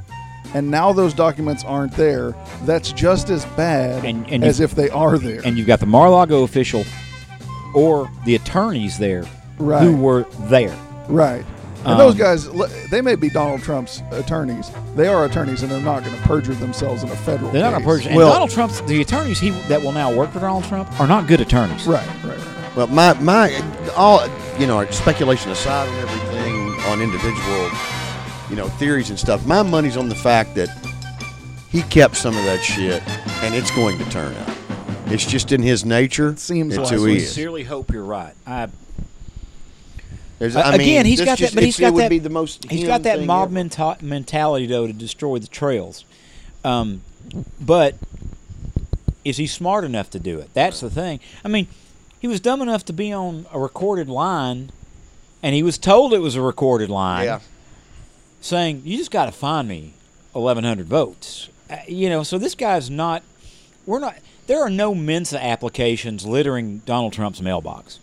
and 0.53 0.69
now 0.69 0.91
those 0.91 1.13
documents 1.13 1.63
aren't 1.63 1.93
there, 1.93 2.35
that's 2.65 2.91
just 2.91 3.29
as 3.29 3.45
bad 3.55 4.03
And- 4.03 4.27
and 4.29 4.43
as 4.43 4.59
if 4.59 4.75
they 4.75 4.89
are 4.89 5.17
there. 5.17 5.41
And 5.45 5.57
you've 5.57 5.67
got 5.67 5.79
the 5.79 5.85
Mar-a-Lago 5.85 6.43
official 6.43 6.83
or 7.73 8.09
the 8.25 8.35
attorneys 8.35 8.97
there 8.97 9.23
Right. 9.59 9.81
who 9.83 9.95
were 9.95 10.25
there. 10.49 10.75
Right. 11.07 11.45
And 11.85 11.93
Um, 11.93 11.97
those 11.97 12.15
guys, 12.15 12.49
they 12.89 13.01
may 13.01 13.15
be 13.15 13.29
Donald 13.29 13.61
Trump's 13.61 14.03
attorneys. 14.11 14.69
They 14.95 15.07
are 15.07 15.23
attorneys, 15.25 15.61
and 15.61 15.71
they're 15.71 15.79
not 15.79 16.03
going 16.03 16.15
to 16.15 16.21
perjure 16.23 16.53
themselves 16.53 17.03
in 17.03 17.09
a 17.09 17.15
federal. 17.15 17.51
They're 17.51 17.61
not 17.63 17.71
going 17.71 17.83
to 17.83 17.87
case. 17.87 17.95
purchase. 17.95 18.07
And 18.07 18.15
Well- 18.17 18.31
Donald 18.31 18.49
Trump's 18.51 18.81
the 18.81 19.01
attorneys 19.01 19.39
he 19.39 19.51
that 19.69 19.81
will 19.81 19.93
now 19.93 20.11
work 20.13 20.31
for 20.31 20.39
Donald 20.39 20.65
Trump 20.65 20.99
are 20.99 21.07
not 21.07 21.27
good 21.27 21.39
attorneys. 21.39 21.87
Right, 21.87 22.05
right, 22.23 22.37
right. 22.37 22.75
Well, 22.75 22.87
my 22.87 23.13
my 23.13 23.61
all 23.95 24.27
you 24.59 24.67
know, 24.67 24.85
speculation 24.91 25.51
aside 25.51 25.87
on 25.87 25.95
everything 25.99 26.69
on 26.91 27.01
individual, 27.01 27.69
you 28.49 28.55
know, 28.57 28.67
theories 28.77 29.09
and 29.09 29.17
stuff. 29.17 29.45
My 29.45 29.61
money's 29.63 29.95
on 29.97 30.09
the 30.09 30.15
fact 30.15 30.55
that 30.55 30.69
he 31.71 31.81
kept 31.83 32.17
some 32.17 32.35
of 32.37 32.43
that 32.43 32.61
shit, 32.61 33.01
and 33.43 33.55
it's 33.55 33.71
going 33.71 33.97
to 33.99 34.05
turn 34.09 34.35
out. 34.35 34.49
It's 35.07 35.25
just 35.25 35.51
in 35.51 35.61
his 35.61 35.85
nature. 35.85 36.35
Seems 36.37 36.75
it's 36.75 36.91
like 36.91 36.99
who 36.99 37.05
it. 37.05 37.09
he 37.11 37.15
I 37.15 37.19
sincerely 37.19 37.63
hope 37.63 37.91
you're 37.91 38.03
right. 38.03 38.33
I, 38.45 38.67
There's- 40.39 40.55
I 40.55 40.71
mean, 40.71 40.81
again, 40.81 41.05
he's 41.05 41.19
this 41.19 41.25
got 41.25 41.37
just- 41.37 41.53
that, 41.53 41.57
but 41.57 41.63
he's 41.65 41.77
got 41.79 41.95
that. 41.95 42.09
be 42.09 42.19
the 42.19 42.29
most. 42.29 42.69
he's 42.71 42.85
got 42.87 43.03
that 43.03 43.23
mob 43.25 43.51
menta- 43.51 44.01
mentality 44.01 44.65
though 44.65 44.87
to 44.87 44.93
destroy 44.93 45.37
the 45.39 45.47
trails. 45.47 46.05
Um, 46.63 47.01
but 47.61 47.95
is 49.25 49.37
he 49.37 49.47
smart 49.47 49.83
enough 49.83 50.09
to 50.11 50.19
do 50.19 50.39
it? 50.39 50.49
That's 50.53 50.79
the 50.79 50.89
thing. 50.89 51.19
I 51.43 51.47
mean, 51.49 51.67
he 52.19 52.27
was 52.27 52.39
dumb 52.39 52.61
enough 52.61 52.83
to 52.85 52.93
be 52.93 53.11
on 53.13 53.45
a 53.53 53.59
recorded 53.59 54.07
line, 54.09 54.71
and 55.43 55.53
he 55.53 55.61
was 55.63 55.77
told 55.77 56.13
it 56.13 56.19
was 56.19 56.35
a 56.35 56.41
recorded 56.41 56.89
line. 56.89 57.25
Yeah. 57.25 57.39
saying 58.41 58.81
you 58.85 58.97
just 58.97 59.11
got 59.11 59.25
to 59.25 59.31
find 59.33 59.67
me 59.67 59.91
1100 60.31 60.87
votes 60.87 61.49
Uh, 61.69 61.75
you 61.87 62.07
know 62.09 62.23
so 62.23 62.37
this 62.37 62.55
guy's 62.55 62.89
not 62.89 63.21
we're 63.85 63.99
not 63.99 64.15
there 64.47 64.61
are 64.61 64.69
no 64.69 64.95
mensa 64.95 65.43
applications 65.43 66.25
littering 66.25 66.81
donald 66.85 67.11
trump's 67.11 67.41
mailbox 67.41 67.99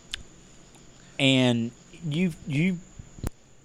and 1.19 1.71
you 2.09 2.33
you 2.47 2.79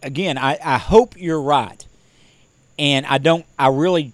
again 0.04 0.38
i 0.38 0.58
i 0.64 0.78
hope 0.78 1.16
you're 1.18 1.42
right. 1.42 1.86
And 2.80 3.06
i 3.06 3.18
don't 3.18 3.46
i 3.60 3.68
really 3.68 4.14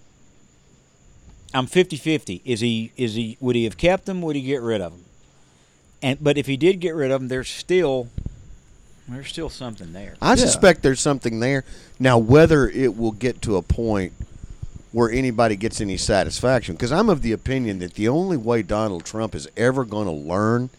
i'm 1.54 1.66
50-50 1.68 2.42
is 2.44 2.60
he 2.60 2.92
is 2.98 3.16
he 3.16 3.38
would 3.40 3.56
he 3.56 3.64
have 3.64 3.78
kept 3.78 4.06
them 4.06 4.22
would 4.22 4.36
he 4.36 4.42
get 4.42 4.62
rid 4.62 4.82
of 4.82 4.92
them 4.92 5.06
and 6.02 6.22
but 6.22 6.38
if 6.38 6.46
he 6.46 6.58
did 6.58 6.80
get 6.80 6.94
rid 6.94 7.10
of 7.12 7.22
them 7.22 7.28
there's 7.30 7.50
still 7.50 8.10
there's 9.10 9.30
still 9.30 9.50
something 9.50 9.94
there. 9.94 10.16
I 10.22 10.32
Yeah. 10.32 10.36
suspect 10.36 10.82
there's 10.84 11.00
something 11.00 11.40
there. 11.40 11.64
Now, 11.98 12.18
whether 12.18 12.68
it 12.68 12.98
will 12.98 13.14
get 13.14 13.42
to 13.44 13.56
a 13.56 13.62
point 13.62 14.12
where 14.92 15.10
anybody 15.10 15.56
gets 15.56 15.80
any 15.80 15.96
satisfaction, 15.96 16.76
because 16.76 16.92
I'm 16.92 17.08
of 17.08 17.22
the 17.22 17.32
opinion 17.32 17.80
that 17.80 17.94
the 17.94 18.10
only 18.10 18.36
way 18.36 18.64
Donald 18.64 19.06
Trump 19.06 19.34
is 19.34 19.48
ever 19.56 19.86
going 19.86 20.08
to 20.08 20.12
learn 20.12 20.72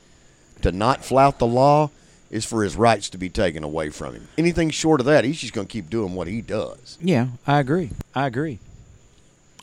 to 0.61 0.71
not 0.73 1.07
flout 1.07 1.39
the 1.39 1.47
law 1.47 1.89
is 2.31 2.45
for 2.45 2.63
his 2.63 2.77
rights 2.77 3.09
to 3.11 3.19
be 3.19 3.29
taken 3.29 3.65
away 3.65 3.91
from 3.91 4.15
him. 4.15 4.29
Anything 4.37 4.71
short 4.71 5.01
of 5.01 5.07
that, 5.07 5.25
he's 5.25 5.41
just 5.41 5.53
going 5.53 5.67
to 5.67 5.73
keep 5.73 5.89
doing 5.89 6.15
what 6.15 6.27
he 6.29 6.41
does. 6.43 6.99
Yeah, 7.01 7.29
I 7.47 7.59
agree. 7.59 7.91
I 8.15 8.27
agree. 8.27 8.59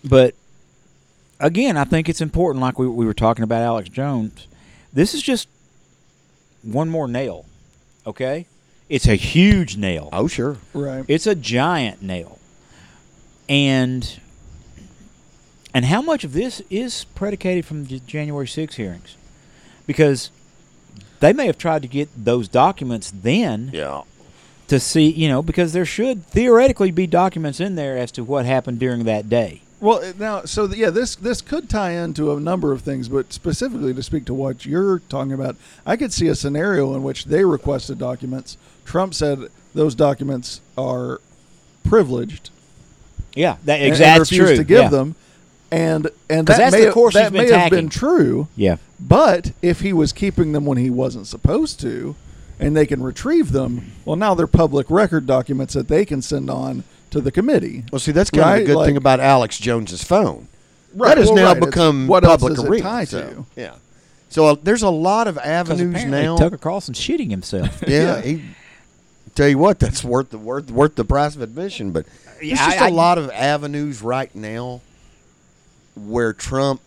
But 0.04 0.34
again, 1.40 1.78
I 1.78 1.84
think 1.84 2.10
it's 2.10 2.22
important, 2.22 2.62
like 2.62 2.80
we, 2.80 2.88
we 2.88 3.06
were 3.06 3.14
talking 3.14 3.44
about 3.44 3.62
Alex 3.62 3.90
Jones. 3.90 4.48
This 4.94 5.14
is 5.14 5.22
just 5.22 5.48
one 6.64 6.90
more 6.90 7.08
nail, 7.08 7.46
okay? 8.08 8.48
It's 8.90 9.08
a 9.08 9.16
huge 9.16 9.78
nail. 9.78 10.10
Oh, 10.14 10.28
sure. 10.28 10.58
Right. 10.74 11.06
It's 11.08 11.28
a 11.28 11.36
giant 11.36 12.02
nail. 12.02 12.40
And 13.50 14.20
and 15.74 15.86
how 15.86 16.02
much 16.02 16.24
of 16.24 16.34
this 16.34 16.62
is 16.70 17.04
predicated 17.04 17.66
from 17.66 17.86
the 17.86 18.00
January 18.00 18.48
6 18.48 18.76
hearings? 18.76 19.18
Because 19.86 20.32
they 21.20 21.34
may 21.34 21.46
have 21.48 21.58
tried 21.58 21.82
to 21.84 21.88
get 21.88 22.10
those 22.16 22.48
documents 22.48 23.12
then 23.12 23.70
Yeah. 23.74 24.02
to 24.68 24.80
see, 24.80 25.10
you 25.10 25.28
know, 25.28 25.42
because 25.42 25.74
there 25.74 25.86
should 25.86 26.26
theoretically 26.28 26.92
be 26.92 27.08
documents 27.08 27.60
in 27.60 27.76
there 27.76 27.98
as 27.98 28.12
to 28.14 28.24
what 28.24 28.46
happened 28.46 28.80
during 28.80 29.04
that 29.06 29.30
day. 29.30 29.62
Well, 29.82 30.00
uh, 30.00 30.14
now, 30.18 30.44
so 30.46 30.68
th- 30.68 30.80
yeah, 30.80 30.90
this 30.90 31.16
this 31.16 31.42
could 31.42 31.70
tie 31.70 31.92
into 31.92 32.34
a 32.36 32.40
number 32.40 32.72
of 32.72 32.82
things, 32.82 33.10
but 33.10 33.34
specifically 33.34 33.94
to 33.94 34.02
speak 34.02 34.26
to 34.26 34.34
what 34.34 34.66
you're 34.66 35.00
talking 35.10 35.34
about, 35.34 35.58
I 35.86 35.96
could 35.98 36.14
see 36.14 36.28
a 36.28 36.36
scenario 36.36 36.96
in 36.96 37.04
which 37.04 37.26
they 37.26 37.44
requested 37.44 38.00
documents. 38.00 38.58
Trump 38.86 39.14
said 39.14 39.40
those 39.76 39.94
documents 39.94 40.62
are 40.78 41.20
privileged 41.84 42.50
Yeah, 43.36 43.58
that 43.66 43.76
and- 43.76 43.84
and 43.84 43.88
exactly 43.94 44.22
refused 44.40 44.48
true. 44.56 44.56
to 44.58 44.64
give 44.64 44.84
yeah. 44.84 44.90
them, 44.90 45.16
and 45.76 46.08
and 46.30 46.48
'Cause 46.48 46.58
that 46.58 46.72
that's 46.72 46.72
may 46.74 46.86
the 46.86 46.94
have, 46.94 47.14
that 47.14 47.32
been 47.34 47.48
may 47.48 47.52
have 47.52 47.70
been 47.72 47.90
true. 47.90 48.48
Yeah, 48.56 48.78
But 49.00 49.52
if 49.62 49.82
he 49.82 49.92
was 49.94 50.14
keeping 50.14 50.52
them 50.54 50.66
when 50.66 50.78
he 50.78 50.90
wasn't 50.90 51.28
supposed 51.28 51.80
to, 51.82 52.16
and 52.60 52.76
they 52.78 52.86
can 52.86 53.04
retrieve 53.04 53.52
them, 53.52 53.92
well, 54.06 54.16
now 54.16 54.34
they're 54.34 54.48
public 54.48 54.90
record 54.90 55.26
documents 55.28 55.74
that 55.74 55.88
they 55.88 56.06
can 56.06 56.22
send 56.22 56.50
on 56.50 56.84
to 57.12 57.20
the 57.22 57.32
committee. 57.32 57.84
Well, 57.92 58.00
see, 58.00 58.12
that's 58.12 58.30
kind 58.30 58.44
of 58.44 58.50
Right, 58.50 58.60
the 58.62 58.66
good 58.68 58.76
like- 58.78 58.86
thing 58.88 58.98
about 58.98 59.20
Alex 59.20 59.58
Jones's 59.60 60.04
phone. 60.04 60.48
Right, 60.94 61.10
That 61.10 61.18
has 61.18 61.28
well, 61.28 61.36
now 61.36 61.48
right, 61.48 61.58
it's 61.58 61.66
become 61.66 62.08
what 62.08 62.24
else 62.24 62.42
public 62.42 62.56
does 62.56 62.64
it 62.64 62.70
arena. 62.70 62.84
tie 62.84 63.04
so. 63.04 63.46
Yeah. 63.58 63.74
So 64.30 64.46
uh, 64.48 64.56
there's 64.64 64.82
a 64.82 64.90
lot 64.90 65.28
of 65.28 65.38
avenues 65.38 65.90
apparently 65.94 66.22
now. 66.22 66.38
Tucker 66.38 66.58
Carlson's 66.58 67.00
shitting 67.00 67.30
himself. 67.32 67.84
yeah, 67.88 68.16
Yeah. 68.18 68.22
he. 68.22 68.42
Tell 69.36 69.50
you 69.50 69.58
what, 69.58 69.80
that's 69.80 70.02
worth 70.06 70.30
the 70.30 70.38
worth 70.38 70.72
worth 70.72 70.96
the 70.96 71.04
price 71.04 71.36
of 71.36 71.42
admission. 71.42 71.92
But 71.92 72.06
there's 72.40 72.52
just 72.58 72.82
I- 72.82 72.86
a 72.86 72.88
I- 72.88 72.90
lot 72.90 73.18
of 73.18 73.30
avenues 73.32 74.02
right 74.02 74.34
now 74.34 74.80
where 75.96 76.34
Trump 76.34 76.82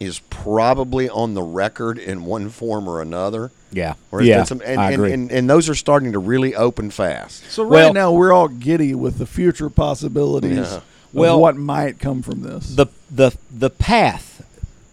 is 0.00 0.20
probably 0.30 1.08
on 1.08 1.34
the 1.34 1.42
record 1.42 1.98
in 1.98 2.24
one 2.24 2.48
form 2.50 2.88
or 2.88 3.00
another. 3.02 3.50
yeah, 3.72 3.94
Or 4.12 4.22
yeah, 4.22 4.44
some, 4.44 4.62
and, 4.64 4.80
I 4.80 4.92
agree. 4.92 5.12
and, 5.12 5.30
and 5.32 5.50
those 5.50 5.68
are 5.68 5.74
starting 5.74 6.12
to 6.12 6.18
really 6.20 6.54
open 6.54 6.90
fast. 6.90 7.50
So 7.50 7.64
right 7.64 7.70
Well- 7.70 7.92
now 7.94 8.12
we're 8.12 8.32
all 8.32 8.48
giddy 8.48 8.94
with 8.94 9.18
the 9.18 9.26
future 9.26 9.68
possibilities 9.68 10.56
Yeah. 10.56 10.76
of 10.76 10.82
Well- 11.12 11.40
what 11.40 11.56
might 11.56 11.98
come 11.98 12.22
from 12.22 12.42
this. 12.42 12.74
the 12.76 12.86
the 13.10 13.32
the 13.50 13.70
path 13.70 14.44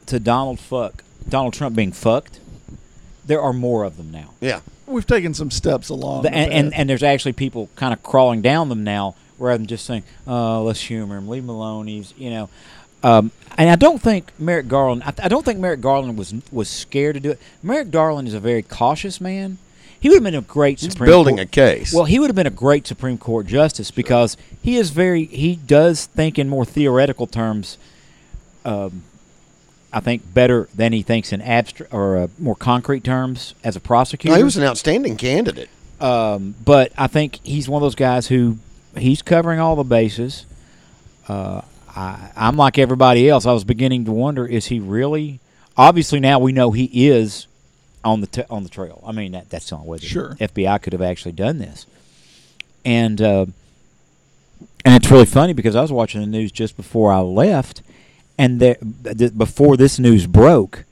to 0.08 0.20
Donald 0.20 0.60
fuck 0.60 1.04
Donald 1.30 1.54
Trump 1.54 1.76
being 1.76 1.92
fucked. 1.92 2.40
There 3.26 3.42
are 3.42 3.54
more 3.54 3.84
of 3.84 3.98
them 3.98 4.12
now. 4.12 4.32
Yeah. 4.42 4.60
We've 4.88 5.06
taken 5.08 5.34
some 5.34 5.50
steps 5.52 5.90
along, 5.90 6.24
The- 6.24 6.30
the 6.30 6.36
and, 6.36 6.52
and 6.52 6.74
and 6.74 6.90
there's 6.90 7.04
actually 7.04 7.34
people 7.34 7.70
kind 7.76 7.94
of 7.94 8.02
crawling 8.04 8.42
down 8.42 8.70
them 8.70 8.84
now, 8.84 9.16
rather 9.40 9.58
than 9.58 9.68
just 9.68 9.86
saying, 9.86 10.04
"Oh, 10.28 10.64
let's 10.64 10.82
humor 10.82 11.18
him, 11.18 11.28
leave 11.28 11.44
him 11.44 11.50
alone." 11.50 11.88
He's, 11.88 12.14
you 12.18 12.30
know, 12.30 12.50
um, 13.06 13.32
and 13.58 13.70
I 13.70 13.76
don't 13.76 14.02
think 14.02 14.32
Merrick 14.40 14.68
Garland. 14.68 15.04
I, 15.04 15.14
I 15.24 15.28
don't 15.28 15.46
think 15.46 15.60
Merrick 15.60 15.82
Garland 15.82 16.18
was 16.18 16.34
was 16.52 16.70
scared 16.70 17.14
to 17.16 17.20
do 17.22 17.32
it. 17.32 17.40
Merrick 17.64 17.92
Garland 17.92 18.28
is 18.28 18.34
a 18.34 18.40
very 18.40 18.62
cautious 18.64 19.22
man. 19.22 19.58
He 20.00 20.10
would 20.10 20.16
have 20.16 20.24
been 20.24 20.36
a 20.36 20.42
great 20.42 20.80
He's 20.82 20.92
Supreme 20.92 21.08
building 21.08 21.36
Court- 21.38 21.48
a 21.48 21.52
case. 21.52 21.94
Well, 21.94 22.06
he 22.06 22.20
would 22.20 22.30
have 22.30 22.36
been 22.36 22.46
a 22.48 22.52
great 22.52 22.86
Supreme 22.86 23.18
Court 23.18 23.48
justice 23.48 23.92
because 23.92 24.36
he 24.62 24.76
is 24.76 24.90
very. 24.90 25.26
He 25.26 25.56
does 25.56 26.06
think 26.06 26.38
in 26.38 26.50
more 26.50 26.66
theoretical 26.66 27.28
terms. 27.28 27.78
Um, 28.66 29.04
I 29.94 30.02
think 30.02 30.34
better 30.34 30.68
than 30.76 30.92
he 30.92 31.02
thinks 31.04 31.32
in 31.32 31.42
abstract 31.42 31.94
or 31.94 32.18
uh, 32.18 32.28
more 32.38 32.56
concrete 32.56 33.04
terms 33.04 33.56
as 33.64 33.76
a 33.78 33.80
prosecutor. 33.80 34.34
No, 34.34 34.38
he 34.38 34.44
was 34.44 34.58
an 34.58 34.64
outstanding 34.64 35.16
candidate. 35.16 35.70
Um, 36.02 36.56
but 36.66 36.92
I 36.98 37.08
think 37.08 37.40
he's 37.44 37.70
one 37.70 37.82
of 37.82 37.86
those 37.86 37.96
guys 37.96 38.28
who 38.28 38.58
he's 38.98 39.22
covering 39.22 39.60
all 39.62 39.78
the 39.78 39.86
bases. 39.86 40.46
Uh, 41.30 41.62
I, 41.96 42.32
I'm 42.36 42.58
like 42.58 42.78
everybody 42.78 43.30
else. 43.30 43.46
I 43.46 43.54
was 43.54 43.64
beginning 43.64 44.06
to 44.06 44.12
wonder: 44.12 44.46
is 44.46 44.68
he 44.68 44.80
really? 44.80 45.40
Obviously, 45.78 46.20
now 46.20 46.40
we 46.40 46.52
know 46.52 46.72
he 46.72 47.08
is 47.10 47.48
on 48.04 48.22
the 48.22 48.28
t- 48.28 48.44
on 48.50 48.64
the 48.64 48.70
trail. 48.70 49.04
I 49.06 49.12
mean, 49.12 49.32
that, 49.34 49.50
that's 49.50 49.70
the 49.70 49.76
only 49.76 49.88
way 49.90 49.98
the 49.98 50.06
Sure. 50.06 50.36
FBI 50.40 50.82
could 50.82 50.94
have 50.94 51.02
actually 51.02 51.32
done 51.34 51.58
this. 51.60 51.86
And 52.86 53.22
uh, 53.22 53.46
and 54.84 54.96
it's 54.96 55.10
really 55.12 55.26
funny 55.26 55.54
because 55.54 55.76
I 55.76 55.82
was 55.82 55.92
watching 55.92 56.22
the 56.22 56.28
news 56.28 56.52
just 56.52 56.78
before 56.78 57.12
I 57.12 57.20
left, 57.20 57.82
and 58.38 58.60
there 58.60 58.78
th- 59.04 59.38
before 59.38 59.76
this 59.78 59.98
news 60.00 60.28
broke, 60.28 60.84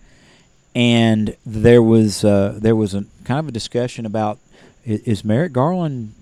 and 0.76 1.36
there 1.46 1.82
was 1.84 2.24
uh, 2.26 2.58
there 2.60 2.76
was 2.76 2.94
a 2.96 3.06
kind 3.26 3.40
of 3.40 3.48
a 3.48 3.52
discussion 3.52 4.06
about 4.06 4.40
is, 4.86 5.02
is 5.02 5.24
Merrick 5.24 5.54
Garland, 5.54 6.14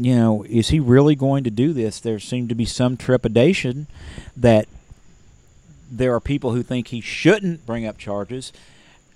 you 0.00 0.16
know, 0.16 0.44
is 0.48 0.68
he 0.70 0.80
really 0.80 1.14
going 1.14 1.44
to 1.44 1.50
do 1.50 1.72
this? 1.72 2.00
There 2.00 2.18
seemed 2.18 2.48
to 2.48 2.54
be 2.54 2.64
some 2.64 2.96
trepidation 2.96 3.86
that 4.36 4.66
there 5.90 6.14
are 6.14 6.20
people 6.20 6.52
who 6.52 6.62
think 6.62 6.88
he 6.88 7.00
shouldn't 7.00 7.66
bring 7.66 7.84
up 7.84 7.98
charges 7.98 8.52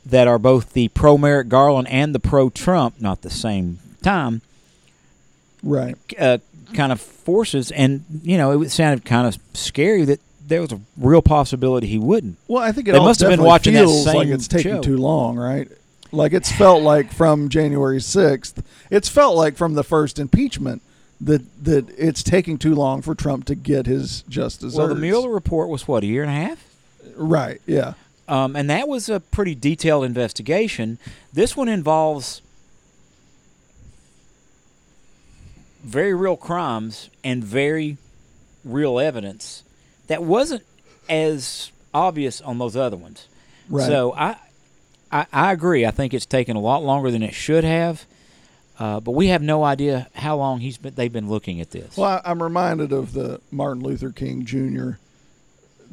that 0.05 0.29
are 0.29 0.39
both 0.39 0.73
the 0.75 0.89
pro 0.89 1.17
Merrick 1.17 1.49
Garland 1.49 1.89
and 1.89 2.15
the 2.15 2.21
pro 2.21 2.51
Trump, 2.51 3.01
not 3.01 3.23
the 3.23 3.31
same 3.31 3.79
time, 4.03 4.43
right. 5.63 5.97
uh, 6.19 6.39
kind 6.75 6.93
of 6.93 7.01
forces. 7.01 7.71
And 7.71 8.05
you 8.23 8.37
know, 8.37 8.61
it 8.63 8.71
sounded 8.71 9.05
kind 9.05 9.27
of 9.27 9.39
scary 9.55 10.05
that 10.05 10.21
there 10.47 10.61
was 10.61 10.73
a 10.73 10.81
real 10.99 11.23
possibility 11.23 11.87
he 11.87 11.99
wouldn't. 11.99 12.37
Well, 12.49 12.63
I 12.63 12.73
think 12.73 12.89
it 12.89 12.93
They 12.93 12.99
all 12.99 13.05
must 13.07 13.21
have 13.21 13.31
been 13.31 13.43
watching 13.43 13.75
that 13.75 13.81
feels 13.81 14.07
like 14.07 14.27
same 14.27 14.33
it's 14.33 14.49
taking 14.49 14.73
show. 14.73 14.83
too 14.83 14.99
long, 14.99 15.37
right? 15.37 15.69
Like 16.15 16.33
it's 16.33 16.51
felt 16.53 16.83
like 16.83 17.13
from 17.13 17.49
January 17.49 18.01
sixth. 18.01 18.63
It's 18.91 19.09
felt 19.09 19.37
like 19.37 19.57
from 19.57 19.75
the 19.75 19.85
first 19.85 20.19
impeachment 20.19 20.83
that 21.21 21.43
that 21.65 21.89
it's 21.99 22.23
taking 22.23 22.59
too 22.59 22.75
long 22.75 23.03
for 23.03 23.15
Trump 23.15 23.45
to 23.47 23.55
get 23.55 23.87
his 23.87 24.23
just 24.29 24.61
desserts. 24.61 24.79
Well, 24.79 24.89
the 24.89 24.95
Mueller 24.95 25.31
report 25.31 25.69
was 25.69 25.87
what 25.89 26.03
a 26.03 26.07
year 26.07 26.23
and 26.23 26.31
a 26.31 26.35
half. 26.49 26.65
right? 27.17 27.61
Yeah, 27.67 27.95
Um, 28.29 28.57
and 28.57 28.69
that 28.71 28.89
was 28.89 29.09
a 29.09 29.21
pretty 29.21 29.55
detailed 29.55 30.05
investigation. 30.05 30.99
This 31.33 31.57
one 31.57 31.69
involves 31.69 32.41
very 35.85 36.15
real 36.15 36.37
crimes 36.37 37.11
and 37.23 37.45
very 37.45 37.99
real 38.65 38.99
evidence 38.99 39.63
that 40.07 40.23
wasn't 40.23 40.63
as 41.09 41.71
obvious 41.93 42.41
on 42.41 42.59
those 42.59 42.77
other 42.77 42.97
ones. 42.97 43.29
right. 43.69 43.87
So 43.87 44.15
I, 44.15 44.37
I, 45.15 45.27
I 45.33 45.53
agree. 45.53 45.87
I 45.87 45.91
think 45.93 46.13
it's 46.13 46.27
taken 46.27 46.57
a 46.57 46.61
lot 46.61 46.83
longer 46.85 47.11
than 47.11 47.23
it 47.23 47.33
should 47.35 47.65
have. 47.65 48.05
Uh, 48.79 48.99
but 48.99 49.13
we 49.13 49.29
have 49.29 49.41
no 49.41 49.63
idea 49.63 50.09
how 50.15 50.37
long 50.37 50.59
he's 50.61 50.77
been. 50.79 50.95
They've 50.95 51.13
been 51.13 51.29
looking 51.29 51.61
at 51.61 51.71
this. 51.71 51.97
Well, 51.97 52.21
I, 52.25 52.31
I'm 52.31 52.43
reminded 52.43 52.93
of 52.93 53.13
the 53.13 53.41
Martin 53.53 53.85
Luther 53.85 54.11
King 54.11 54.45
Jr. 54.45 54.93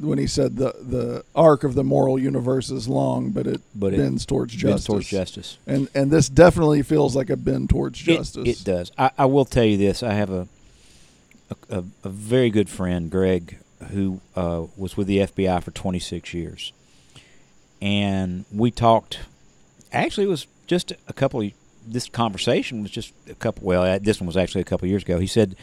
when 0.00 0.18
he 0.18 0.26
said 0.26 0.56
the 0.56 0.72
the 0.80 1.24
arc 1.34 1.62
of 1.62 1.74
the 1.76 1.84
moral 1.84 2.18
universe 2.18 2.70
is 2.72 2.88
long, 2.88 3.30
but 3.30 3.46
it 3.46 3.60
But 3.72 3.94
it 3.94 3.98
bends 3.98 4.26
towards 4.26 4.52
Bends 4.54 4.62
justice. 4.62 4.86
towards 4.86 5.06
justice. 5.08 5.58
And 5.64 5.88
and 5.94 6.10
this 6.10 6.28
definitely 6.28 6.82
feels 6.82 7.14
like 7.14 7.30
a 7.30 7.36
bend 7.36 7.70
towards 7.70 8.00
justice. 8.00 8.48
It, 8.60 8.64
does. 8.64 8.90
I, 8.98 9.10
I 9.16 9.26
will 9.26 9.44
tell 9.44 9.64
you 9.64 9.76
this. 9.76 10.02
I 10.02 10.14
have 10.14 10.30
a 10.30 10.48
a, 11.70 11.78
a, 11.78 11.84
a 12.02 12.08
very 12.08 12.50
good 12.50 12.68
friend, 12.68 13.10
Greg, 13.12 13.58
who 13.92 14.20
uh, 14.34 14.64
was 14.76 14.96
with 14.96 15.06
the 15.06 15.18
FBI 15.18 15.62
for 15.62 15.70
26 15.70 16.34
years, 16.34 16.72
and 17.82 18.44
we 18.52 18.70
talked. 18.70 19.18
Actually, 19.92 20.24
it 20.24 20.30
was 20.30 20.46
just 20.66 20.92
a 21.08 21.12
couple. 21.12 21.42
Of, 21.42 21.52
this 21.84 22.08
conversation 22.08 22.80
was 22.80 22.92
just 22.92 23.12
a 23.28 23.34
couple. 23.34 23.66
Well, 23.66 23.82
uh, 23.82 23.98
this 23.98 24.20
one 24.20 24.26
was 24.28 24.36
actually 24.36 24.60
a 24.60 24.64
couple 24.64 24.88
years 24.88 25.02
ago. 25.02 25.18
He 25.18 25.26
said, 25.26 25.56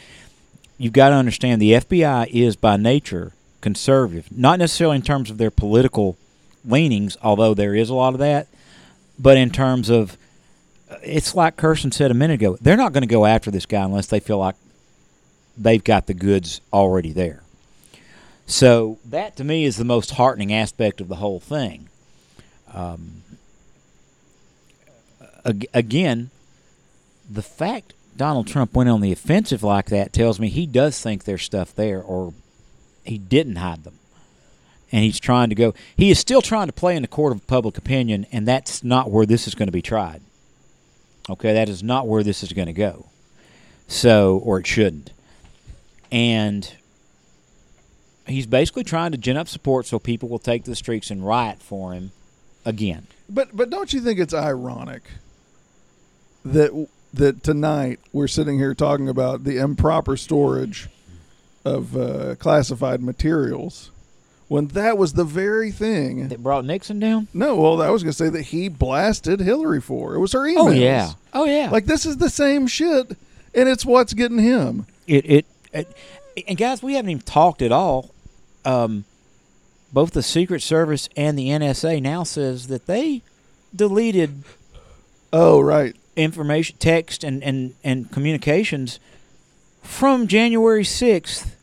"You've 0.78 0.92
got 0.92 1.08
to 1.08 1.16
understand 1.16 1.60
the 1.60 1.72
FBI 1.72 2.28
is 2.28 2.54
by 2.54 2.76
nature 2.76 3.32
conservative, 3.62 4.28
not 4.30 4.58
necessarily 4.58 4.96
in 4.96 5.02
terms 5.02 5.30
of 5.30 5.38
their 5.38 5.50
political 5.50 6.16
leanings, 6.64 7.16
although 7.22 7.54
there 7.54 7.74
is 7.74 7.88
a 7.88 7.94
lot 7.94 8.12
of 8.12 8.20
that, 8.20 8.46
but 9.18 9.38
in 9.38 9.50
terms 9.50 9.88
of 9.88 10.18
it's 11.02 11.34
like 11.34 11.56
Kirsten 11.56 11.92
said 11.92 12.10
a 12.10 12.14
minute 12.14 12.34
ago. 12.34 12.58
They're 12.60 12.76
not 12.76 12.92
going 12.92 13.02
to 13.02 13.06
go 13.06 13.24
after 13.24 13.50
this 13.50 13.66
guy 13.66 13.82
unless 13.82 14.08
they 14.08 14.20
feel 14.20 14.38
like 14.38 14.56
they've 15.56 15.82
got 15.82 16.06
the 16.06 16.14
goods 16.14 16.60
already 16.72 17.12
there. 17.12 17.42
So 18.46 18.98
that 19.04 19.36
to 19.36 19.44
me 19.44 19.64
is 19.64 19.76
the 19.76 19.84
most 19.84 20.12
heartening 20.12 20.52
aspect 20.52 21.00
of 21.00 21.08
the 21.08 21.16
whole 21.16 21.40
thing. 21.40 21.88
Um, 22.72 23.22
ag- 25.44 25.66
again, 25.72 26.30
the 27.28 27.42
fact 27.42 27.94
Donald 28.16 28.46
Trump 28.46 28.74
went 28.74 28.88
on 28.88 29.00
the 29.00 29.12
offensive 29.12 29.62
like 29.62 29.86
that 29.86 30.12
tells 30.12 30.40
me 30.40 30.48
he 30.48 30.66
does 30.66 31.00
think 31.00 31.24
there's 31.24 31.42
stuff 31.42 31.74
there, 31.74 32.02
or 32.02 32.34
he 33.04 33.18
didn't 33.18 33.56
hide 33.56 33.84
them. 33.84 33.98
And 34.92 35.04
he's 35.04 35.20
trying 35.20 35.50
to 35.50 35.54
go. 35.54 35.72
He 35.96 36.10
is 36.10 36.18
still 36.18 36.42
trying 36.42 36.66
to 36.66 36.72
play 36.72 36.96
in 36.96 37.02
the 37.02 37.08
court 37.08 37.32
of 37.32 37.46
public 37.46 37.78
opinion, 37.78 38.26
and 38.32 38.46
that's 38.46 38.82
not 38.82 39.10
where 39.10 39.24
this 39.24 39.46
is 39.46 39.54
going 39.54 39.68
to 39.68 39.72
be 39.72 39.82
tried. 39.82 40.20
Okay, 41.28 41.52
that 41.52 41.68
is 41.68 41.82
not 41.82 42.08
where 42.08 42.24
this 42.24 42.42
is 42.42 42.52
going 42.52 42.66
to 42.66 42.72
go. 42.72 43.06
So, 43.86 44.38
or 44.38 44.58
it 44.58 44.66
shouldn't. 44.66 45.12
And 46.10 46.74
he's 48.26 48.46
basically 48.46 48.82
trying 48.82 49.12
to 49.12 49.18
gin 49.18 49.36
up 49.36 49.46
support 49.46 49.86
so 49.86 50.00
people 50.00 50.28
will 50.28 50.40
take 50.40 50.64
to 50.64 50.70
the 50.70 50.76
streets 50.76 51.10
and 51.10 51.24
riot 51.24 51.62
for 51.62 51.92
him 51.92 52.10
again. 52.64 53.06
But 53.28 53.56
but 53.56 53.70
don't 53.70 53.92
you 53.92 54.00
think 54.00 54.18
it's 54.18 54.34
ironic 54.34 55.02
that 56.44 56.88
that 57.12 57.42
tonight 57.42 58.00
we're 58.12 58.28
sitting 58.28 58.58
here 58.58 58.74
talking 58.74 59.08
about 59.08 59.44
the 59.44 59.58
improper 59.58 60.16
storage 60.16 60.88
of 61.64 61.96
uh, 61.96 62.34
classified 62.36 63.02
materials 63.02 63.90
when 64.48 64.68
that 64.68 64.98
was 64.98 65.12
the 65.12 65.24
very 65.24 65.70
thing? 65.70 66.28
That 66.28 66.42
brought 66.42 66.64
Nixon 66.64 66.98
down? 66.98 67.28
No, 67.32 67.56
well, 67.56 67.82
I 67.82 67.90
was 67.90 68.02
going 68.02 68.12
to 68.12 68.16
say 68.16 68.30
that 68.30 68.42
he 68.42 68.68
blasted 68.68 69.40
Hillary 69.40 69.80
for. 69.80 70.14
It 70.14 70.18
was 70.18 70.32
her 70.32 70.40
emails. 70.40 70.56
Oh, 70.58 70.70
yeah. 70.70 71.10
Oh, 71.32 71.44
yeah. 71.44 71.70
Like 71.70 71.86
this 71.86 72.06
is 72.06 72.16
the 72.16 72.30
same 72.30 72.66
shit, 72.66 73.16
and 73.54 73.68
it's 73.68 73.84
what's 73.84 74.12
getting 74.12 74.38
him. 74.38 74.86
it, 75.06 75.30
it, 75.30 75.46
it 75.72 75.96
and 76.48 76.56
guys, 76.56 76.82
we 76.82 76.94
haven't 76.94 77.10
even 77.10 77.22
talked 77.22 77.62
at 77.62 77.72
all. 77.72 78.10
Um, 78.64 79.04
both 79.92 80.12
the 80.12 80.22
Secret 80.22 80.62
Service 80.62 81.08
and 81.16 81.38
the 81.38 81.48
NSA 81.48 82.00
now 82.00 82.22
says 82.22 82.68
that 82.68 82.86
they 82.86 83.22
deleted 83.74 84.44
Oh 85.32 85.60
right, 85.60 85.94
information, 86.16 86.76
text, 86.80 87.22
and, 87.22 87.42
and, 87.44 87.74
and 87.84 88.10
communications 88.10 88.98
from 89.82 90.26
January 90.26 90.82
sixth 90.84 91.56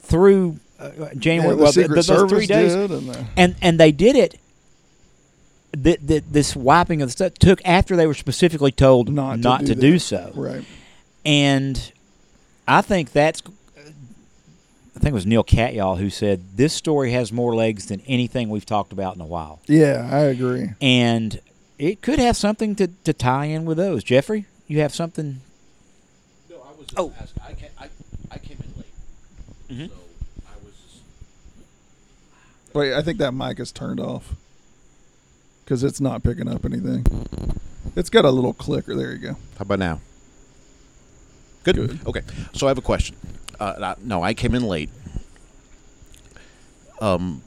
through 0.00 0.60
uh, 0.78 0.90
January. 1.16 1.50
Yeah, 1.50 1.56
the 1.56 1.62
well, 1.62 1.72
Secret 1.72 1.94
th- 1.94 2.06
those 2.06 2.06
Service 2.06 2.30
three 2.32 2.46
days, 2.46 2.72
did, 2.74 2.90
and 2.92 3.08
the, 3.08 3.26
and 3.36 3.56
and 3.60 3.80
they 3.80 3.90
did 3.90 4.14
it. 4.14 4.38
Th- 5.82 5.98
th- 6.06 6.24
this 6.30 6.54
wiping 6.54 7.02
of 7.02 7.08
the 7.08 7.12
stuff 7.12 7.34
took 7.34 7.60
after 7.64 7.96
they 7.96 8.06
were 8.06 8.14
specifically 8.14 8.70
told 8.72 9.08
not, 9.10 9.38
not, 9.40 9.60
to, 9.60 9.66
to, 9.68 9.74
do, 9.74 9.80
do 9.80 9.98
so, 9.98 10.30
Right. 10.34 10.64
and 11.24 11.92
I 12.68 12.80
think 12.82 13.12
that's. 13.12 13.42
I 15.02 15.06
think 15.06 15.14
it 15.14 15.14
was 15.14 15.26
Neal 15.26 15.42
Katyal 15.42 15.98
who 15.98 16.10
said 16.10 16.56
this 16.56 16.72
story 16.72 17.10
has 17.10 17.32
more 17.32 17.56
legs 17.56 17.86
than 17.86 18.00
anything 18.06 18.48
we've 18.50 18.64
talked 18.64 18.92
about 18.92 19.16
in 19.16 19.20
a 19.20 19.26
while, 19.26 19.58
Yeah, 19.66 20.08
I 20.08 20.20
agree. 20.20 20.70
and 20.80 21.40
it 21.76 22.02
could 22.02 22.20
have 22.20 22.36
something 22.36 22.76
to, 22.76 22.86
to 22.86 23.12
tie 23.12 23.46
in 23.46 23.64
with 23.64 23.78
those. 23.78 24.04
Jeffrey, 24.04 24.46
you 24.68 24.78
have 24.78 24.94
something. 24.94 25.40
No, 26.48 26.54
I 26.58 26.68
was 26.78 26.86
just 26.86 26.94
Oh. 27.00 27.12
asking. 27.20 27.42
I, 27.44 27.52
came, 27.54 27.70
I, 27.80 27.88
I 28.30 28.38
came 28.38 28.58
in 28.62 28.80
late, 29.80 29.88
Mhm. 29.88 29.88
so 29.88 29.94
I 30.46 30.54
was. 30.64 31.00
Wait, 32.72 32.94
I 32.94 33.02
think 33.02 33.18
that 33.18 33.32
mic 33.34 33.58
is 33.58 33.72
turned 33.72 33.98
off 33.98 34.36
because 35.64 35.82
it's 35.82 36.00
not 36.00 36.22
picking 36.22 36.46
up 36.46 36.64
anything. 36.64 37.04
It's 37.96 38.08
got 38.08 38.24
a 38.24 38.30
little 38.30 38.52
clicker. 38.54 38.94
There 38.94 39.10
you 39.10 39.18
go. 39.18 39.32
How 39.32 39.62
about 39.62 39.80
now? 39.80 40.00
Good. 41.64 41.74
Good. 41.74 41.98
Okay. 42.06 42.22
So 42.52 42.68
I 42.68 42.70
have 42.70 42.78
a 42.78 42.82
question. 42.82 43.16
Uh, 43.62 43.74
uh, 43.80 43.94
no, 44.02 44.24
I 44.24 44.34
came 44.34 44.56
in 44.56 44.64
late. 44.66 44.90
Um, 47.00 47.42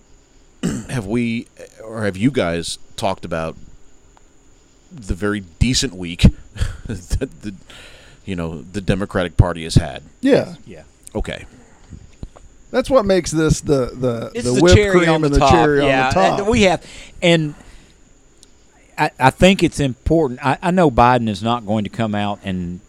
have 0.90 1.06
we, 1.06 1.48
or 1.84 2.06
have 2.06 2.16
you 2.16 2.32
guys 2.32 2.80
talked 2.96 3.26
about 3.26 3.58
the 4.90 5.14
very 5.14 5.42
decent 5.42 5.94
week 5.94 6.22
that 6.86 7.42
the, 7.42 7.54
you 8.24 8.34
know, 8.34 8.62
the 8.62 8.80
Democratic 8.80 9.36
Party 9.36 9.66
has 9.66 9.76
had? 9.76 10.04
Yeah, 10.22 10.56
Yeah. 10.66 10.84
Okay. 11.14 11.46
that's 12.72 12.90
what 12.90 13.06
makes 13.06 13.32
this 13.32 13.60
the 13.62 13.92
the, 13.94 14.32
It's 14.36 14.46
the 14.46 14.52
the, 14.54 14.62
whipped 14.62 14.92
cream 14.92 15.10
on 15.10 15.22
the 15.22 15.28
and 15.28 15.36
the 15.36 15.40
top. 15.40 15.52
cherry 15.52 15.80
yeah, 15.86 16.08
on 16.08 16.10
the 16.10 16.14
top. 16.14 16.40
and 16.40 16.48
we 16.48 16.62
have, 16.64 16.86
and 17.22 17.56
I, 18.98 19.12
I 19.20 19.30
think 19.32 19.64
it's 19.64 19.82
important. 19.82 20.46
I, 20.46 20.58
I 20.62 20.72
know 20.72 20.90
Biden 20.90 21.28
is 21.28 21.44
not 21.44 21.66
going 21.66 21.84
to 21.84 21.90
come 21.90 22.16
out 22.16 22.40
and 22.44 22.80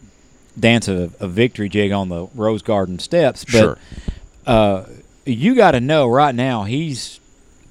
dance 0.58 0.88
a, 0.88 1.10
a 1.20 1.28
victory 1.28 1.68
jig 1.68 1.92
on 1.92 2.08
the 2.08 2.26
Rose 2.34 2.62
Garden 2.62 2.98
steps, 2.98 3.44
but 3.44 3.52
Sure. 3.52 3.78
uh, 4.46 4.84
you 5.24 5.54
got 5.54 5.72
to 5.72 5.80
know 5.80 6.06
right 6.08 6.34
now 6.34 6.64
he's 6.64 7.20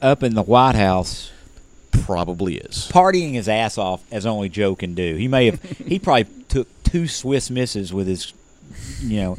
up 0.01 0.21
in 0.23 0.35
the 0.35 0.43
White 0.43 0.75
House 0.75 1.31
Probably 1.91 2.57
is. 2.57 2.89
partying 2.91 3.33
his 3.33 3.47
ass 3.47 3.77
off 3.77 4.03
as 4.11 4.25
only 4.25 4.49
Joe 4.49 4.75
can 4.75 4.93
do. 4.93 5.15
He 5.15 5.27
may 5.27 5.45
have 5.47 5.61
he 5.87 5.97
probably 5.99 6.25
took 6.49 6.67
two 6.83 7.07
Swiss 7.07 7.49
misses 7.49 7.93
with 7.93 8.07
his, 8.07 8.33
you 9.01 9.21
know. 9.21 9.37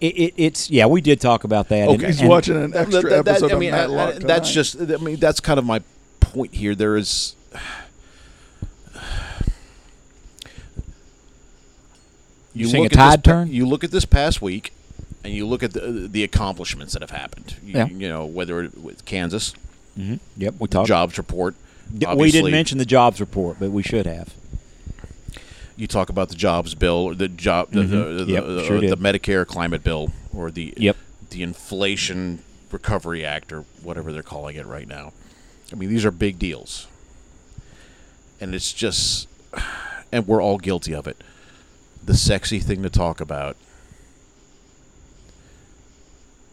It, 0.00 0.16
it, 0.16 0.34
it's 0.36 0.70
yeah, 0.70 0.86
we 0.86 1.00
did 1.00 1.20
talk 1.20 1.44
about 1.44 1.68
that. 1.68 1.88
Okay. 1.88 2.06
He's 2.06 2.20
and- 2.20 2.28
watching 2.28 2.56
an 2.56 2.74
extra 2.74 3.02
That- 3.02 3.24
that- 3.26 3.30
episode 3.42 3.52
I 3.52 3.58
mean, 3.58 3.74
of 3.74 3.90
I- 3.92 4.06
I- 4.06 4.12
that's 4.18 4.50
just. 4.52 4.80
I 4.80 4.96
mean, 4.96 5.16
that's 5.16 5.40
kind 5.40 5.58
of 5.58 5.66
my 5.66 5.82
point 6.20 6.54
here. 6.54 6.74
There 6.74 6.96
is. 6.96 7.34
You 12.58 12.68
look 12.68 12.84
at 12.86 12.90
this 12.90 12.96
tide 12.96 13.24
pa- 13.24 13.30
turn? 13.30 13.48
You 13.52 13.66
look 13.66 13.84
at 13.84 13.90
this 13.90 14.04
past 14.04 14.42
week, 14.42 14.72
and 15.24 15.32
you 15.32 15.46
look 15.46 15.62
at 15.62 15.72
the 15.72 16.08
the 16.10 16.22
accomplishments 16.24 16.92
that 16.94 17.02
have 17.02 17.10
happened. 17.10 17.56
You, 17.64 17.74
Yeah. 17.74 17.86
you 17.88 18.08
know, 18.08 18.24
whether 18.26 18.62
it 18.62 18.78
with 18.78 19.04
Kansas 19.04 19.54
Mhm. 19.98 20.20
Yep, 20.36 20.54
we 20.58 20.68
talked. 20.68 20.86
jobs 20.88 21.18
report. 21.18 21.54
We 21.92 22.30
didn't 22.30 22.50
mention 22.50 22.78
the 22.78 22.84
jobs 22.84 23.20
report, 23.20 23.56
but 23.58 23.70
we 23.70 23.82
should 23.82 24.06
have. 24.06 24.34
You 25.76 25.86
talk 25.86 26.08
about 26.10 26.28
the 26.28 26.34
jobs 26.34 26.74
bill, 26.74 26.96
or 26.96 27.14
the 27.14 27.28
job, 27.28 27.70
the, 27.70 27.80
Mhm. 27.80 27.90
the, 28.18 28.24
the, 28.24 28.32
Yep, 28.32 28.44
the, 28.46 28.64
sure 28.64 28.80
the. 28.80 28.96
Medicare 28.96 29.46
climate 29.46 29.82
bill, 29.84 30.12
or 30.34 30.50
the 30.50 30.74
Yep. 30.76 30.96
the 31.30 31.42
Inflation 31.42 32.40
Recovery 32.72 33.24
Act, 33.24 33.52
or 33.52 33.64
whatever 33.82 34.12
they're 34.12 34.22
calling 34.22 34.56
it 34.56 34.66
right 34.66 34.86
now. 34.88 35.12
I 35.72 35.76
mean, 35.76 35.88
these 35.88 36.04
are 36.04 36.10
big 36.10 36.38
deals, 36.38 36.86
and 38.40 38.54
it's 38.54 38.72
just, 38.72 39.28
and 40.12 40.26
we're 40.26 40.42
all 40.42 40.58
guilty 40.58 40.94
of 40.94 41.06
it. 41.06 41.16
The 42.08 42.16
sexy 42.16 42.58
thing 42.58 42.82
to 42.84 42.88
talk 42.88 43.20
about 43.20 43.54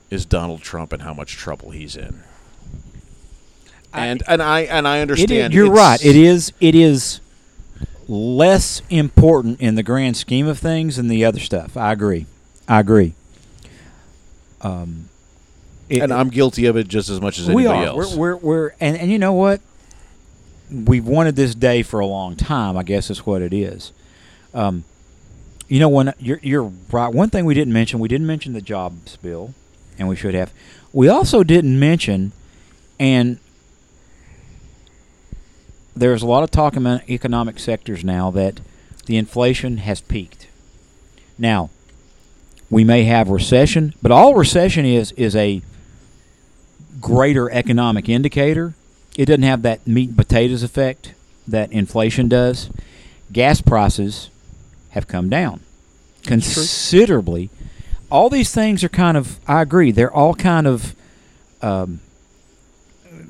is 0.09 0.25
Donald 0.25 0.61
Trump 0.61 0.91
and 0.91 1.03
how 1.03 1.13
much 1.13 1.37
trouble 1.37 1.71
he's 1.71 1.95
in. 1.95 2.23
And 3.93 4.21
and 4.27 4.43
I 4.43 4.63
and 4.63 4.85
I 4.85 4.99
understand. 4.99 5.53
is, 5.53 5.55
you're 5.55 5.71
right. 5.71 6.05
It 6.05 6.17
is. 6.17 6.51
It 6.59 6.75
is 6.75 7.21
less 8.09 8.81
important 8.89 9.61
in 9.61 9.75
the 9.75 9.81
grand 9.81 10.17
scheme 10.17 10.45
of 10.45 10.59
things 10.59 10.97
than 10.97 11.07
the 11.07 11.23
other 11.23 11.39
stuff. 11.39 11.77
I 11.77 11.93
agree. 11.93 12.25
I 12.67 12.81
agree. 12.81 13.13
Um, 14.59 15.07
it- 15.87 16.01
and 16.01 16.11
I'm 16.13 16.31
guilty 16.31 16.65
of 16.65 16.75
it 16.75 16.89
just 16.89 17.07
as 17.07 17.21
much 17.21 17.39
as 17.39 17.47
anybody 17.47 17.79
are. 17.79 17.85
else. 17.85 18.13
We're, 18.13 18.35
we're 18.35 18.35
we're 18.35 18.71
and 18.81 18.97
and 18.97 19.09
you 19.09 19.19
know 19.19 19.31
what? 19.31 19.61
We've 20.69 21.07
wanted 21.07 21.37
this 21.37 21.55
day 21.55 21.81
for 21.81 22.01
a 22.01 22.05
long 22.05 22.35
time. 22.35 22.75
I 22.75 22.83
guess 22.83 23.09
is 23.09 23.25
what 23.25 23.41
it 23.41 23.53
is. 23.53 23.93
Um, 24.53 24.83
you 25.67 25.79
know, 25.79 25.89
when 25.89 26.13
you're 26.19 26.39
you're 26.41 26.71
right. 26.91 27.13
One 27.13 27.29
thing 27.29 27.45
we 27.45 27.53
didn't 27.53 27.73
mention, 27.73 27.99
we 27.99 28.07
didn't 28.07 28.27
mention 28.27 28.53
the 28.53 28.61
jobs 28.61 29.15
bill, 29.17 29.53
and 29.97 30.07
we 30.07 30.15
should 30.15 30.33
have. 30.33 30.53
We 30.93 31.09
also 31.09 31.43
didn't 31.43 31.79
mention, 31.79 32.31
and 32.99 33.39
there's 35.95 36.21
a 36.21 36.27
lot 36.27 36.43
of 36.43 36.51
talk 36.51 36.75
in 36.75 36.85
economic 37.09 37.59
sectors 37.59 38.03
now 38.03 38.29
that 38.31 38.59
the 39.05 39.17
inflation 39.17 39.77
has 39.77 40.01
peaked. 40.01 40.47
Now, 41.37 41.69
we 42.69 42.83
may 42.83 43.03
have 43.05 43.29
recession, 43.29 43.93
but 44.01 44.11
all 44.11 44.35
recession 44.35 44.85
is 44.85 45.11
is 45.13 45.35
a 45.35 45.61
greater 47.01 47.49
economic 47.49 48.07
indicator. 48.07 48.73
It 49.17 49.25
doesn't 49.25 49.43
have 49.43 49.63
that 49.63 49.87
meat 49.87 50.09
and 50.09 50.17
potatoes 50.17 50.63
effect 50.63 51.13
that 51.47 51.71
inflation 51.71 52.27
does. 52.27 52.69
Gas 53.31 53.61
prices 53.61 54.29
have 54.95 55.07
come 55.07 55.29
down 55.29 55.59
considerably. 56.23 57.51
All 58.09 58.29
these 58.29 58.51
things 58.53 58.83
are 58.83 58.89
kind 58.89 59.17
of, 59.17 59.39
I 59.47 59.61
agree, 59.61 59.91
they're 59.91 60.11
all 60.11 60.33
kind 60.33 60.65
of 60.65 60.95
um, 61.61 61.99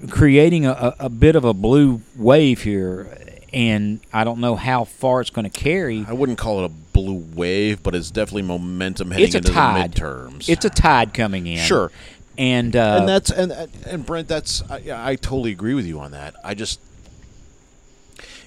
creating 0.10 0.66
a, 0.66 0.96
a, 1.00 1.10
bit 1.10 1.36
of 1.36 1.44
a 1.44 1.54
blue 1.54 2.02
wave 2.16 2.62
here. 2.64 3.18
And 3.52 4.00
I 4.14 4.24
don't 4.24 4.40
know 4.40 4.56
how 4.56 4.84
far 4.84 5.22
it's 5.22 5.30
going 5.30 5.50
to 5.50 5.60
carry. 5.60 6.06
I 6.08 6.14
wouldn't 6.14 6.38
call 6.38 6.64
it 6.64 6.66
a 6.66 6.70
blue 6.70 7.26
wave, 7.34 7.82
but 7.84 7.96
it's 7.96 8.12
definitely 8.12 8.44
momentum 8.44 9.12
heading 9.12 9.26
It's 9.26 9.36
a 9.36 9.40
into 9.40 9.52
tide. 9.52 9.94
the 9.94 10.02
midterms. 10.02 10.50
It's 10.50 10.66
a 10.66 10.70
tide 10.70 11.14
coming 11.14 11.48
in. 11.48 11.58
sure, 11.60 11.90
And, 12.38 12.76
uh, 12.76 12.98
and 13.00 13.10
that's 13.10 13.32
and 13.32 13.52
and- 13.52 13.72
and 13.88 14.06
Brent, 14.06 14.28
that's 14.28 14.62
I, 14.70 15.12
I 15.12 15.16
totally 15.16 15.52
agree 15.52 15.74
with 15.74 15.86
you 15.86 16.00
on 16.00 16.12
that. 16.12 16.36
I 16.44 16.54
just 16.54 16.80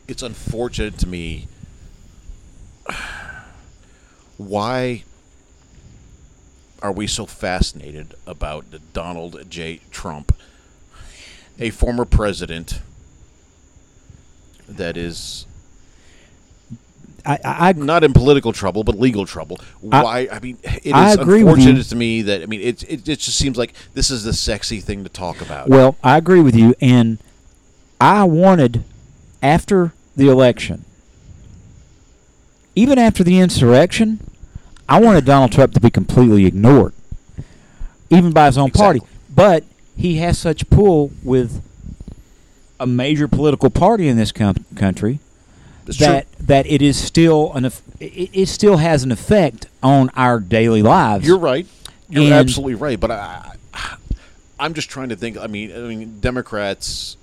it's 0.06 0.22
unfortunate 0.22 0.98
to 0.98 1.06
me 1.08 1.48
why 4.36 5.04
are 6.80 6.92
we 6.92 7.06
so 7.06 7.26
fascinated 7.26 8.14
about 8.26 8.64
Donald 8.92 9.50
J. 9.50 9.80
Trump, 9.90 10.34
a 11.58 11.70
former 11.70 12.04
president 12.04 12.80
that 14.68 14.96
is 14.96 15.46
I, 17.26 17.38
I, 17.44 17.68
I 17.68 17.72
not 17.72 18.04
in 18.04 18.12
political 18.12 18.52
trouble, 18.52 18.84
but 18.84 18.98
legal 18.98 19.26
trouble. 19.26 19.60
Why? 19.80 20.28
I, 20.30 20.38
mean, 20.40 20.58
it 20.62 20.86
is 20.86 20.92
I 20.92 21.12
unfortunate 21.12 21.84
to 21.84 21.96
me 21.96 22.22
that 22.22 22.42
I 22.42 22.46
mean, 22.46 22.60
it, 22.60 22.82
it 22.84 23.08
it 23.08 23.18
just 23.18 23.36
seems 23.36 23.58
like 23.58 23.74
this 23.94 24.10
is 24.10 24.24
the 24.24 24.32
sexy 24.32 24.80
thing 24.80 25.04
to 25.04 25.10
talk 25.10 25.40
about. 25.40 25.68
Well, 25.68 25.96
I 26.02 26.16
agree 26.16 26.40
with 26.40 26.54
you, 26.54 26.74
and 26.80 27.18
I 28.00 28.24
wanted 28.24 28.84
after 29.42 29.92
the 30.16 30.28
election, 30.28 30.84
even 32.78 32.96
after 32.96 33.24
the 33.24 33.38
insurrection, 33.40 34.20
I 34.88 35.00
wanted 35.00 35.24
Donald 35.24 35.50
Trump 35.50 35.74
to 35.74 35.80
be 35.80 35.90
completely 35.90 36.46
ignored, 36.46 36.92
even 38.08 38.32
by 38.32 38.46
his 38.46 38.56
own 38.56 38.70
party. 38.70 39.00
But 39.34 39.64
he 39.96 40.16
has 40.18 40.38
such 40.38 40.70
pull 40.70 41.10
with 41.24 41.60
a 42.78 42.86
major 42.86 43.26
political 43.26 43.68
party 43.68 44.06
in 44.06 44.16
this 44.16 44.30
com- 44.30 44.64
country 44.76 45.18
It's 45.88 45.98
that 45.98 46.28
that 46.38 46.64
it 46.66 46.80
is 46.80 46.96
still 46.96 47.52
an 47.54 47.64
it, 47.64 48.30
it 48.32 48.46
still 48.46 48.76
has 48.76 49.02
an 49.02 49.10
effect 49.10 49.66
on 49.82 50.10
our 50.14 50.38
daily 50.38 50.82
lives. 50.82 51.26
You're 51.26 51.38
right. 51.38 51.66
You're 52.08 52.24
And- 52.24 52.32
absolutely 52.32 52.76
right. 52.76 52.98
But 53.00 53.10
I, 53.10 53.54
I'm 54.60 54.74
just 54.74 54.88
trying 54.88 55.08
to 55.08 55.16
think. 55.16 55.36
I 55.36 55.48
mean, 55.48 55.72
I 55.72 55.80
mean, 55.88 56.20
Democrats 56.20 57.16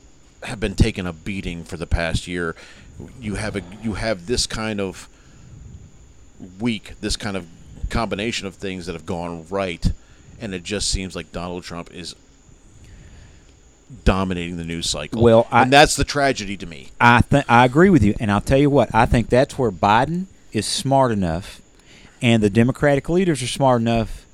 have 0.43 0.59
been 0.59 0.75
taking 0.75 1.07
a 1.07 1.13
beating 1.13 1.63
for 1.63 1.77
the 1.77 1.87
past 1.87 2.27
year. 2.27 2.55
You 3.21 3.35
have 3.35 3.55
a 3.55 3.61
you 3.81 3.93
have 3.93 4.25
this 4.27 4.45
kind 4.47 4.81
of 4.81 5.07
week, 6.59 6.93
this 7.01 7.15
kind 7.17 7.37
of 7.37 7.45
combination 7.89 8.47
of 8.47 8.55
things 8.55 8.85
that 8.85 8.93
have 8.93 9.05
gone 9.05 9.45
right, 9.49 9.91
and 10.39 10.53
it 10.53 10.63
just 10.63 10.89
seems 10.89 11.15
like 11.15 11.31
Donald 11.31 11.63
Trump 11.63 11.93
is 11.93 12.15
dominating 14.03 14.57
the 14.57 14.63
news 14.63 14.89
cycle. 14.89 15.21
Well, 15.21 15.47
I- 15.51 15.63
and 15.63 15.73
that's 15.73 15.95
the 15.95 16.03
tragedy 16.03 16.57
to 16.57 16.65
me. 16.65 16.89
I 16.99 17.21
th- 17.21 17.45
I 17.47 17.65
agree 17.65 17.89
with 17.89 18.03
you, 18.03 18.15
and 18.19 18.31
I'll 18.31 18.41
tell 18.41 18.57
you 18.57 18.69
what. 18.69 18.93
I 18.93 19.05
think 19.05 19.29
that's 19.29 19.57
where 19.57 19.71
Biden 19.71 20.25
is 20.51 20.65
smart 20.65 21.11
enough 21.11 21.61
and 22.21 22.41
the 22.41 22.49
Democratic 22.49 23.09
leaders 23.09 23.43
are 23.43 23.47
smart 23.47 23.81
enough 23.81 24.25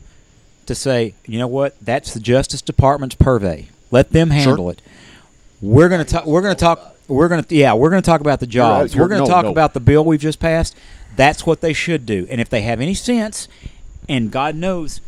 to 0.68 0.76
say, 0.76 1.16
you 1.26 1.40
know 1.40 1.48
what, 1.48 1.76
that's 1.82 2.14
the 2.14 2.20
Justice 2.20 2.62
Department's 2.62 3.16
purvey. 3.16 3.68
Let 3.90 4.12
them 4.12 4.30
handle 4.30 4.70
it. 4.70 4.82
We're 5.62 5.90
gonna 5.90 6.06
talk. 6.06 6.26
We're 6.26 6.42
gonna 6.42 6.56
talk. 6.56 6.91
We're 7.12 7.28
gonna 7.28 7.46
yeah. 7.50 7.74
We're 7.74 7.90
gonna 7.90 8.02
talk 8.02 8.22
about 8.22 8.40
the 8.40 8.48
jobs. 8.48 8.94
you're- 8.94 9.04
we're 9.04 9.10
gonna 9.10 9.22
no, 9.22 9.28
talk 9.28 9.46
no. 9.46 9.52
about 9.52 9.74
the 9.74 9.80
bill 9.80 10.06
we've 10.06 10.20
just 10.20 10.40
passed. 10.40 10.76
That's 11.16 11.46
what 11.46 11.62
they 11.62 11.74
should 11.74 12.06
do. 12.06 12.26
And 12.30 12.40
if 12.40 12.50
they 12.50 12.62
have 12.62 12.80
any 12.80 12.94
sense, 12.94 13.48
and 14.08 14.32
God 14.32 14.56
knows, 14.56 15.02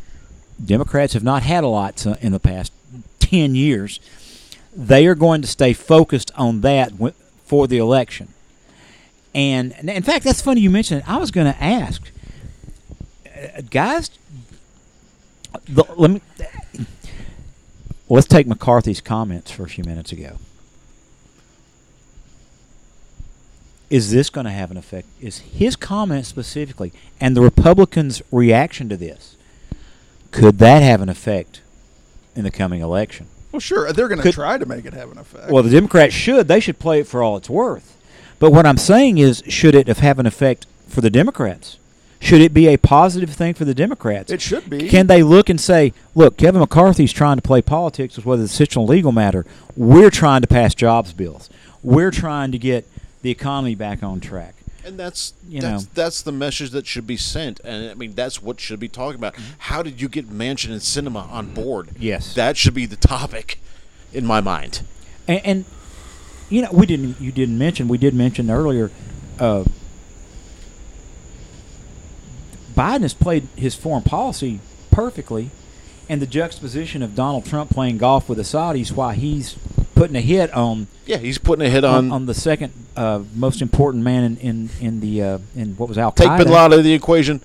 Democrats 0.64 1.14
have 1.14 1.24
not 1.24 1.44
had 1.44 1.64
a 1.64 1.68
lot 1.68 2.06
in 2.06 2.34
the 2.34 2.40
past 2.40 2.74
ten 3.20 3.56
years. 3.56 4.00
They 4.76 5.06
are 5.08 5.16
going 5.16 5.42
to 5.42 5.48
stay 5.48 5.72
focused 5.74 6.32
on 6.36 6.62
that 6.62 6.92
for 7.46 7.68
the 7.68 7.78
election. 7.78 8.30
And 9.34 9.74
and 9.78 9.90
in 9.90 10.04
fact, 10.04 10.26
that's 10.26 10.42
funny 10.42 10.62
you 10.62 10.70
mentioned 10.70 11.02
it. 11.02 11.10
I 11.10 11.18
was 11.18 11.32
going 11.32 11.52
to 11.52 11.64
ask, 11.64 12.12
uh, 13.28 13.62
guys. 13.70 14.10
The, 15.70 15.86
let 15.96 16.12
me. 16.12 16.22
Let's 18.10 18.28
take 18.28 18.48
McCarthy's 18.48 19.00
comments 19.02 19.52
for 19.52 19.64
a 19.64 19.70
few 19.70 19.84
minutes 19.84 20.12
ago. 20.12 20.38
Is 23.94 24.10
this 24.10 24.32
going 24.32 24.46
to 24.46 24.52
have 24.52 24.72
an 24.72 24.78
effect? 24.78 25.08
Is 25.22 25.38
his 25.38 25.76
comment 25.76 26.26
specifically 26.26 26.92
and 27.22 27.38
the 27.38 27.42
Republicans' 27.42 28.24
reaction 28.32 28.90
to 28.90 28.98
this? 28.98 29.38
Could 30.32 30.58
that 30.58 30.82
have 30.82 31.00
an 31.02 31.10
effect 31.10 31.62
in 32.36 32.44
the 32.44 32.50
coming 32.50 32.82
election? 32.82 33.28
Well, 33.52 33.60
sure, 33.60 33.94
they're 33.94 34.08
going 34.08 34.20
to 34.20 34.32
try 34.32 34.58
to 34.58 34.66
make 34.66 34.86
it 34.86 34.94
have 34.94 35.12
an 35.12 35.20
effect. 35.20 35.52
Well, 35.52 35.62
the 35.62 35.70
Democrats 35.70 36.16
should. 36.16 36.48
They 36.48 36.60
should 36.60 36.80
play 36.80 37.02
it 37.02 37.08
for 37.08 37.22
all 37.22 37.38
it's 37.38 37.52
worth. 37.52 37.96
But 38.40 38.52
what 38.52 38.66
I'm 38.66 38.80
saying 38.80 39.20
is, 39.20 39.44
should 39.48 39.76
it 39.76 39.86
have 39.86 40.00
have 40.00 40.18
an 40.18 40.26
effect 40.26 40.66
for 40.88 41.02
the 41.02 41.12
Democrats? 41.12 41.78
Should 42.20 42.42
it 42.42 42.52
be 42.52 42.68
a 42.70 42.78
positive 42.78 43.30
thing 43.30 43.54
for 43.54 43.66
the 43.66 43.76
Democrats? 43.76 44.32
it 44.32 44.42
should 44.42 44.72
be. 44.72 44.90
Can 44.90 45.06
they 45.06 45.22
look 45.22 45.50
and 45.50 45.62
say, 45.62 45.94
look, 46.16 46.38
Kevin 46.38 46.62
McCarthy's 46.62 47.14
trying 47.14 47.36
to 47.36 47.44
play 47.44 47.62
politics 47.62 48.16
with 48.16 48.26
whether 48.26 48.42
it's 48.42 48.76
a 48.76 48.80
legal 48.80 49.12
matter. 49.12 49.46
We're 49.76 50.10
trying 50.10 50.42
to 50.42 50.48
pass 50.48 50.74
jobs 50.74 51.14
bills. 51.14 51.48
We're 51.84 52.10
trying 52.10 52.52
to 52.54 52.58
get 52.58 52.88
the 53.24 53.32
economy 53.32 53.74
back 53.74 54.04
on 54.04 54.20
track. 54.20 54.54
And 54.86 55.00
that's 55.00 55.34
You 55.48 55.62
that's, 55.62 55.84
know. 55.86 55.90
that's 55.96 56.22
the 56.22 56.32
message 56.34 56.70
that 56.72 56.86
should 56.86 57.08
be 57.08 57.18
sent, 57.18 57.60
and 57.62 57.90
I 57.90 57.94
mean 57.96 58.14
that's 58.14 58.42
what 58.44 58.60
should 58.60 58.80
be 58.80 58.90
talking 58.90 59.16
about. 59.16 59.34
How 59.58 59.82
did 59.82 60.00
you 60.02 60.08
get 60.10 60.30
Manchin 60.30 60.72
and 60.72 60.82
Sinema 60.82 61.28
on 61.32 61.54
board? 61.54 61.90
Yes. 61.98 62.34
that 62.36 62.58
should 62.58 62.74
be 62.74 62.86
the 62.86 62.98
topic, 62.98 63.60
in 64.14 64.26
my 64.26 64.42
mind. 64.42 64.82
And, 65.28 65.42
and 65.46 65.66
you 66.50 66.62
know, 66.62 66.70
we 66.74 66.86
didn't. 66.86 67.20
You 67.22 67.32
didn't 67.32 67.58
mention. 67.58 67.88
We 67.88 67.98
did 67.98 68.14
mention 68.14 68.52
earlier. 68.52 68.92
Uh, 69.40 69.64
Biden 72.76 73.02
has 73.02 73.14
played 73.14 73.48
his 73.56 73.76
foreign 73.76 74.04
policy 74.04 74.60
perfectly, 74.92 75.50
and 76.10 76.22
the 76.22 76.28
juxtaposition 76.28 77.02
of 77.02 77.16
Donald 77.16 77.46
Trump 77.46 77.70
playing 77.70 77.98
golf 78.00 78.28
with 78.28 78.38
the 78.38 78.44
Saudis 78.44 78.92
while 78.92 79.12
he's 79.12 79.56
putting 79.96 80.16
a 80.16 80.22
hit 80.22 80.52
on 80.54 80.88
Yeah, 81.06 81.18
he's 81.18 81.38
putting 81.38 81.66
a 81.66 81.70
hit 81.70 81.84
on, 81.84 82.06
on, 82.06 82.12
on 82.12 82.26
the 82.26 82.34
second 82.34 82.74
uh, 82.96 83.24
most 83.36 83.62
important 83.62 84.04
man 84.04 84.24
in 84.24 84.38
in, 84.38 84.70
in 84.80 85.00
the 85.00 85.22
uh, 85.24 85.38
in 85.56 85.76
what 85.78 85.90
was 85.90 85.98
Al 85.98 86.12
Qaeda. 86.12 86.16
take. 86.16 86.28
Bin 86.30 86.48
Laden 86.48 86.54
out 86.56 86.74
of 86.74 86.84
the 86.84 86.94
equation. 86.94 87.42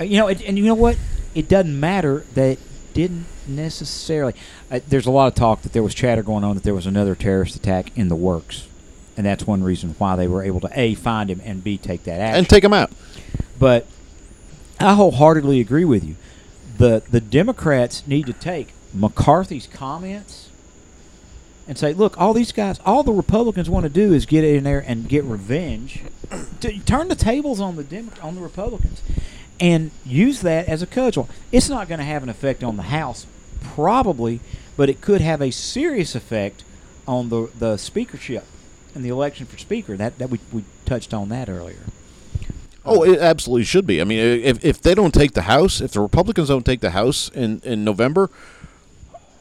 Uh, 0.00 0.04
You 0.04 0.18
know, 0.18 0.28
it, 0.28 0.42
and 0.46 0.58
you 0.58 0.64
know 0.64 0.74
what? 0.74 0.96
It 1.34 1.48
doesn't 1.48 1.78
matter 1.78 2.24
that 2.34 2.50
it 2.52 2.58
didn't 2.94 3.26
necessarily. 3.48 4.34
Uh, 4.70 4.80
there's 4.88 5.06
a 5.06 5.10
lot 5.10 5.26
of 5.28 5.34
talk 5.34 5.62
that 5.62 5.72
there 5.72 5.82
was 5.82 5.94
chatter 5.94 6.22
going 6.22 6.44
on 6.44 6.54
that 6.54 6.64
there 6.64 6.74
was 6.74 6.86
another 6.86 7.14
terrorist 7.14 7.56
attack 7.56 7.96
in 7.96 8.08
the 8.08 8.16
works, 8.16 8.66
and 9.16 9.26
that's 9.26 9.46
one 9.46 9.62
reason 9.62 9.94
why 9.98 10.16
they 10.16 10.28
were 10.28 10.42
able 10.42 10.60
to 10.60 10.70
a 10.74 10.94
find 10.94 11.30
him 11.30 11.40
and 11.44 11.62
b 11.64 11.76
take 11.78 12.04
that 12.04 12.20
action. 12.20 12.38
and 12.38 12.48
take 12.48 12.62
him 12.64 12.72
out. 12.72 12.90
but 13.58 13.86
I 14.80 14.94
wholeheartedly 14.94 15.60
agree 15.60 15.84
with 15.84 16.04
you. 16.04 16.16
the 16.78 17.02
The 17.10 17.20
Democrats 17.20 18.06
need 18.06 18.26
to 18.26 18.32
take 18.32 18.68
McCarthy's 18.92 19.66
comments 19.66 20.50
and 21.66 21.78
say, 21.78 21.92
"Look, 21.92 22.20
all 22.20 22.34
these 22.34 22.52
guys, 22.52 22.78
all 22.84 23.02
the 23.02 23.12
Republicans 23.12 23.70
want 23.70 23.84
to 23.84 23.90
do 23.90 24.12
is 24.12 24.26
get 24.26 24.44
in 24.44 24.64
there 24.64 24.84
and 24.86 25.08
get 25.08 25.24
revenge, 25.24 26.00
to 26.60 26.78
turn 26.80 27.08
the 27.08 27.14
tables 27.14 27.60
on 27.60 27.76
the 27.76 27.84
Demo- 27.84 28.12
on 28.22 28.34
the 28.34 28.40
Republicans, 28.40 29.02
and 29.60 29.90
use 30.04 30.40
that 30.42 30.68
as 30.68 30.82
a 30.82 30.86
cudgel. 30.86 31.28
It's 31.52 31.68
not 31.68 31.88
going 31.88 31.98
to 31.98 32.04
have 32.04 32.22
an 32.22 32.28
effect 32.28 32.62
on 32.62 32.76
the 32.76 32.84
House, 32.84 33.26
probably, 33.62 34.40
but 34.76 34.88
it 34.88 35.00
could 35.00 35.20
have 35.20 35.40
a 35.40 35.50
serious 35.50 36.14
effect 36.14 36.64
on 37.06 37.28
the 37.28 37.48
the 37.58 37.76
speakership 37.76 38.44
and 38.94 39.04
the 39.04 39.08
election 39.08 39.46
for 39.46 39.58
speaker. 39.58 39.96
That 39.96 40.18
that 40.18 40.30
we 40.30 40.40
we 40.52 40.64
touched 40.84 41.14
on 41.14 41.28
that 41.30 41.48
earlier. 41.48 41.80
Oh, 42.86 43.02
it 43.02 43.18
absolutely 43.18 43.64
should 43.64 43.86
be. 43.86 44.00
I 44.00 44.04
mean, 44.04 44.18
if 44.18 44.62
if 44.64 44.80
they 44.82 44.94
don't 44.94 45.14
take 45.14 45.32
the 45.32 45.42
House, 45.42 45.80
if 45.80 45.92
the 45.92 46.00
Republicans 46.00 46.48
don't 46.48 46.66
take 46.66 46.80
the 46.80 46.90
House 46.90 47.30
in 47.30 47.60
in 47.64 47.84
November, 47.84 48.30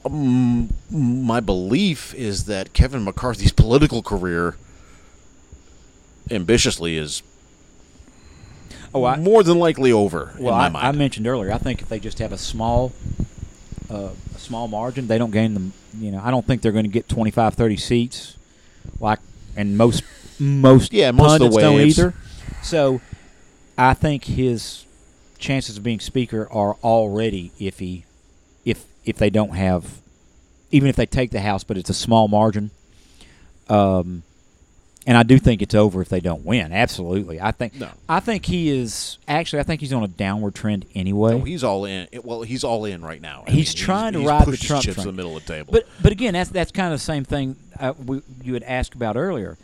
um, 0.05 0.69
my 0.91 1.39
belief 1.39 2.13
is 2.15 2.45
that 2.45 2.73
Kevin 2.73 3.03
McCarthy's 3.03 3.51
political 3.51 4.01
career, 4.03 4.55
ambitiously, 6.31 6.97
is 6.97 7.23
Oh, 8.95 9.05
I, 9.05 9.17
more 9.17 9.41
than 9.41 9.57
likely 9.57 9.91
over 9.91 10.33
Well, 10.37 10.53
in 10.53 10.59
my 10.59 10.65
I, 10.65 10.69
mind. 10.69 10.87
I 10.87 10.91
mentioned 10.91 11.25
earlier. 11.25 11.51
I 11.51 11.57
think 11.57 11.81
if 11.81 11.89
they 11.89 11.99
just 11.99 12.19
have 12.19 12.31
a 12.31 12.37
small, 12.37 12.91
uh, 13.89 14.09
a 14.35 14.37
small 14.37 14.67
margin, 14.67 15.07
they 15.07 15.17
don't 15.17 15.31
gain 15.31 15.55
them. 15.55 15.73
You 15.97 16.11
know, 16.11 16.21
I 16.23 16.29
don't 16.29 16.45
think 16.45 16.61
they're 16.61 16.71
going 16.71 16.85
to 16.85 16.91
get 16.91 17.09
25, 17.09 17.55
30 17.55 17.77
seats, 17.77 18.37
like 18.99 19.19
and 19.55 19.77
most 19.77 20.03
most 20.39 20.93
Yeah, 20.93 21.11
most 21.11 21.41
of 21.41 21.51
the 21.51 21.59
don't 21.59 21.81
either. 21.81 22.13
So, 22.61 23.01
I 23.77 23.93
think 23.95 24.25
his 24.25 24.85
chances 25.39 25.77
of 25.77 25.83
being 25.83 25.99
speaker 25.99 26.47
are 26.51 26.75
already 26.83 27.51
iffy. 27.59 28.03
If 29.05 29.17
they 29.17 29.29
don't 29.29 29.55
have, 29.55 29.99
even 30.71 30.89
if 30.89 30.95
they 30.95 31.05
take 31.05 31.31
the 31.31 31.41
house, 31.41 31.63
but 31.63 31.77
it's 31.77 31.89
a 31.89 31.93
small 31.93 32.27
margin. 32.27 32.71
Um, 33.69 34.23
and 35.05 35.17
I 35.17 35.23
do 35.23 35.37
think 35.37 35.61
it's 35.61 35.75
over 35.75 36.01
if 36.01 36.07
they 36.07 36.21
don't 36.21 36.45
win. 36.45 36.71
Absolutely, 36.71 37.41
I 37.41 37.51
think. 37.51 37.75
No. 37.75 37.89
I 38.07 38.21
think 38.21 38.45
he 38.45 38.69
is 38.69 39.17
actually. 39.27 39.59
I 39.59 39.63
think 39.63 39.81
he's 39.81 39.91
on 39.91 40.03
a 40.03 40.07
downward 40.07 40.55
trend 40.55 40.85
anyway. 40.95 41.37
no, 41.37 41.43
he's 41.43 41.63
all 41.63 41.83
in. 41.83 42.07
Well, 42.23 42.43
he's 42.43 42.63
all 42.63 42.85
in 42.85 43.01
right 43.01 43.19
now. 43.21 43.43
I 43.45 43.51
He's 43.51 43.75
mean, 43.75 43.83
trying 43.85 44.13
to 44.13 44.19
he's 44.19 44.27
ride 44.29 44.45
the 44.47 44.55
Trump 44.55 44.83
chips 44.83 44.95
train. 44.95 45.07
in 45.09 45.13
the 45.13 45.17
middle 45.17 45.35
of 45.35 45.45
the 45.45 45.53
table. 45.53 45.73
But 45.73 45.87
but 46.01 46.13
again, 46.13 46.33
that's 46.33 46.49
that's 46.51 46.71
kind 46.71 46.93
of 46.93 46.99
the 46.99 47.03
same 47.03 47.25
thing 47.25 47.57
uh, 47.79 47.93
we, 48.05 48.21
you 48.41 48.53
had 48.53 48.63
asked 48.63 48.93
about 48.95 49.17
earlier. 49.17 49.57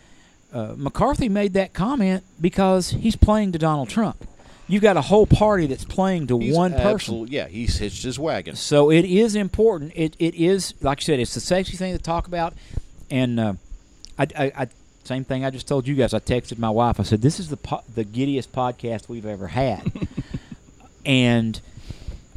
Uh, 0.52 0.74
McCarthy 0.76 1.30
made 1.30 1.54
that 1.54 1.74
comment 1.74 2.24
because 2.42 2.90
he's 2.90 3.16
playing 3.16 3.54
to 3.54 3.60
Donald 3.60 3.88
Trump. 3.88 4.28
You've 4.70 4.84
got 4.84 4.98
a 4.98 5.02
whole 5.02 5.26
party 5.26 5.66
that's 5.66 5.84
playing 5.84 6.28
to 6.28 6.38
He's 6.38 6.56
one 6.56 6.74
person. 6.74 7.26
Yeah, 7.28 7.48
he's 7.48 7.80
hitched 7.80 8.04
his 8.04 8.20
wagon. 8.20 8.56
So 8.56 8.92
it 8.92 9.04
is 9.04 9.36
important. 9.36 9.94
It 9.96 10.16
it 10.20 10.36
is 10.36 10.76
like 10.82 11.00
you 11.00 11.06
said. 11.06 11.20
It's 11.20 11.34
the 11.34 11.40
sexy 11.40 11.76
thing 11.76 11.98
to 11.98 12.02
talk 12.02 12.28
about. 12.28 12.54
And 13.10 13.40
uh, 13.40 13.54
I, 14.20 14.28
I, 14.38 14.52
I 14.56 14.68
same 15.04 15.24
thing 15.24 15.44
I 15.44 15.50
just 15.50 15.68
told 15.68 15.88
you 15.88 15.96
guys. 15.96 16.14
I 16.14 16.20
texted 16.20 16.60
my 16.60 16.70
wife. 16.70 17.00
I 17.00 17.04
said 17.04 17.24
this 17.24 17.40
is 17.40 17.50
the 17.50 17.58
po- 17.58 17.84
the 17.94 18.04
giddiest 18.04 18.52
podcast 18.54 19.10
we've 19.10 19.26
ever 19.26 19.48
had. 19.48 19.92
and 21.06 21.60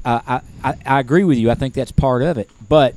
uh, 0.03 0.21
I, 0.27 0.41
I 0.65 0.75
I 0.87 1.01
agree 1.01 1.25
with 1.25 1.37
you. 1.37 1.51
I 1.51 1.55
think 1.55 1.75
that's 1.75 1.93
part 1.93 2.23
of 2.23 2.39
it. 2.39 2.49
But 2.67 2.97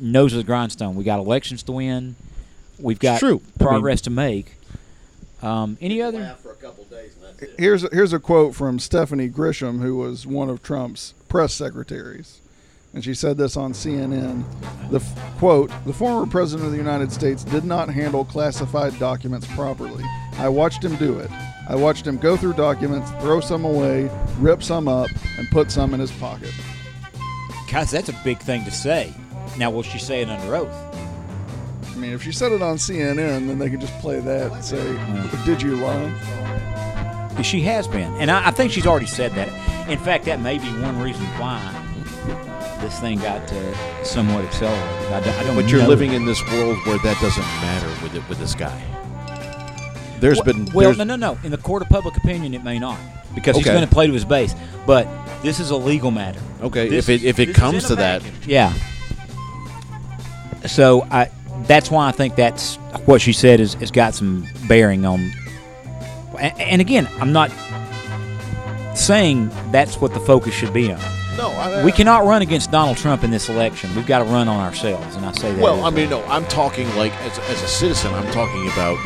nose 0.00 0.32
of 0.32 0.38
the 0.38 0.44
grindstone. 0.44 0.96
We 0.96 1.04
got 1.04 1.18
elections 1.18 1.62
to 1.64 1.72
win. 1.72 2.16
We've 2.78 2.98
got 2.98 3.20
true. 3.20 3.28
I 3.28 3.32
mean- 3.34 3.68
progress 3.68 4.00
to 4.02 4.10
make. 4.10 4.54
Um, 5.42 5.76
any 5.80 6.00
other? 6.00 6.36
Laugh 7.42 7.50
a 7.50 7.50
couple 7.50 7.50
days 7.50 7.50
and 7.50 7.50
that's 7.50 7.50
it. 7.50 7.54
Here's 7.58 7.92
here's 7.92 8.12
a 8.12 8.18
quote 8.18 8.54
from 8.54 8.78
Stephanie 8.78 9.28
Grisham, 9.28 9.80
who 9.80 9.96
was 9.96 10.26
one 10.26 10.48
of 10.50 10.62
Trump's 10.62 11.14
press 11.28 11.54
secretaries, 11.54 12.40
and 12.94 13.04
she 13.04 13.14
said 13.14 13.36
this 13.36 13.56
on 13.56 13.72
CNN. 13.72 14.44
The 14.90 15.00
f- 15.00 15.38
quote: 15.38 15.70
"The 15.86 15.92
former 15.92 16.30
president 16.30 16.66
of 16.66 16.72
the 16.72 16.78
United 16.78 17.12
States 17.12 17.44
did 17.44 17.64
not 17.64 17.88
handle 17.88 18.24
classified 18.24 18.98
documents 18.98 19.46
properly. 19.54 20.04
I 20.38 20.48
watched 20.48 20.84
him 20.84 20.96
do 20.96 21.18
it. 21.18 21.30
I 21.68 21.76
watched 21.76 22.06
him 22.06 22.18
go 22.18 22.36
through 22.36 22.54
documents, 22.54 23.10
throw 23.20 23.40
some 23.40 23.64
away, 23.64 24.10
rip 24.38 24.62
some 24.62 24.88
up, 24.88 25.08
and 25.38 25.48
put 25.50 25.70
some 25.70 25.94
in 25.94 26.00
his 26.00 26.12
pocket." 26.12 26.52
Guys, 27.70 27.90
that's 27.90 28.10
a 28.10 28.20
big 28.22 28.38
thing 28.38 28.64
to 28.64 28.70
say. 28.70 29.14
Now, 29.56 29.70
will 29.70 29.82
she 29.82 29.98
say 29.98 30.20
it 30.20 30.28
under 30.28 30.54
oath? 30.54 30.96
I 31.86 31.96
mean, 31.96 32.12
if 32.12 32.22
she 32.22 32.32
said 32.32 32.52
it 32.52 32.60
on 32.62 32.76
CNN, 32.76 33.46
then 33.46 33.58
they 33.58 33.70
could 33.70 33.80
just 33.80 33.98
play 34.00 34.20
that 34.20 34.52
and 34.52 34.64
say, 34.64 34.82
"Did 35.46 35.62
you 35.62 35.76
lie?" 35.76 36.12
She 37.42 37.62
has 37.62 37.88
been, 37.88 38.12
and 38.16 38.30
I, 38.30 38.48
I 38.48 38.50
think 38.50 38.72
she's 38.72 38.86
already 38.86 39.06
said 39.06 39.32
that. 39.32 39.48
In 39.88 39.98
fact, 39.98 40.26
that 40.26 40.40
may 40.40 40.58
be 40.58 40.68
one 40.80 41.00
reason 41.00 41.24
why 41.38 41.60
this 42.80 42.98
thing 43.00 43.18
got 43.18 43.40
uh, 43.52 44.04
somewhat 44.04 44.44
accelerated. 44.44 45.12
I, 45.12 45.20
don't- 45.20 45.34
I 45.34 45.42
don't. 45.44 45.56
But 45.56 45.68
you're 45.70 45.86
living 45.86 46.12
in 46.12 46.24
this 46.24 46.40
world 46.52 46.76
where 46.86 46.98
that 46.98 47.20
doesn't 47.20 47.42
matter 47.42 47.88
with 48.02 48.14
it 48.14 48.28
with 48.28 48.38
this 48.38 48.54
guy. 48.54 48.80
There's 50.20 50.36
well, 50.36 50.44
been 50.44 50.64
well, 50.72 50.86
there's, 50.86 50.98
no, 50.98 51.04
no, 51.04 51.16
no. 51.16 51.38
In 51.42 51.50
the 51.50 51.58
court 51.58 51.82
of 51.82 51.88
public 51.88 52.16
opinion, 52.16 52.54
it 52.54 52.62
may 52.62 52.78
not 52.78 52.98
because 53.34 53.56
he's 53.56 53.66
going 53.66 53.80
to 53.86 53.92
play 53.92 54.06
to 54.06 54.12
his 54.12 54.24
base. 54.24 54.54
But 54.86 55.08
this 55.42 55.58
is 55.58 55.70
a 55.70 55.76
legal 55.76 56.10
matter. 56.10 56.40
Okay, 56.60 56.88
This- 56.88 57.08
if 57.08 57.22
it 57.22 57.26
if 57.26 57.38
it 57.40 57.54
comes 57.54 57.86
to 57.88 57.96
that, 57.96 58.22
yeah. 58.46 58.72
So 60.66 61.02
I, 61.10 61.28
that's 61.66 61.90
why 61.90 62.08
I 62.08 62.12
think 62.12 62.36
that's 62.36 62.76
what 63.04 63.20
she 63.20 63.32
said 63.32 63.58
is 63.58 63.74
has 63.74 63.90
got 63.90 64.14
some 64.14 64.46
bearing 64.68 65.04
on. 65.04 65.32
And, 66.42 66.60
and 66.60 66.80
again, 66.80 67.08
I'm 67.20 67.32
not. 67.32 67.50
saying 68.94 69.50
that's 69.70 70.00
what 70.00 70.12
the 70.12 70.20
focus 70.20 70.52
should 70.52 70.72
be 70.74 70.92
on. 70.92 71.00
No, 71.38 71.48
I, 71.48 71.82
We 71.82 71.92
cannot 71.92 72.26
run 72.26 72.42
against 72.42 72.70
Donald 72.70 72.98
Trump 72.98 73.24
in 73.24 73.30
this 73.30 73.48
election. 73.48 73.94
We've 73.96 74.06
got 74.06 74.18
to 74.18 74.24
run 74.26 74.48
on 74.48 74.60
ourselves, 74.60 75.16
and 75.16 75.24
I 75.24 75.32
say 75.32 75.50
that. 75.50 75.62
Well, 75.62 75.82
I 75.82 75.88
mean, 75.88 76.10
no, 76.10 76.22
I'm 76.24 76.44
talking 76.46 76.86
like 76.96 77.12
as, 77.22 77.38
as 77.38 77.62
a 77.62 77.68
citizen. 77.68 78.12
I'm 78.12 78.30
talking 78.32 78.66
about 78.68 78.98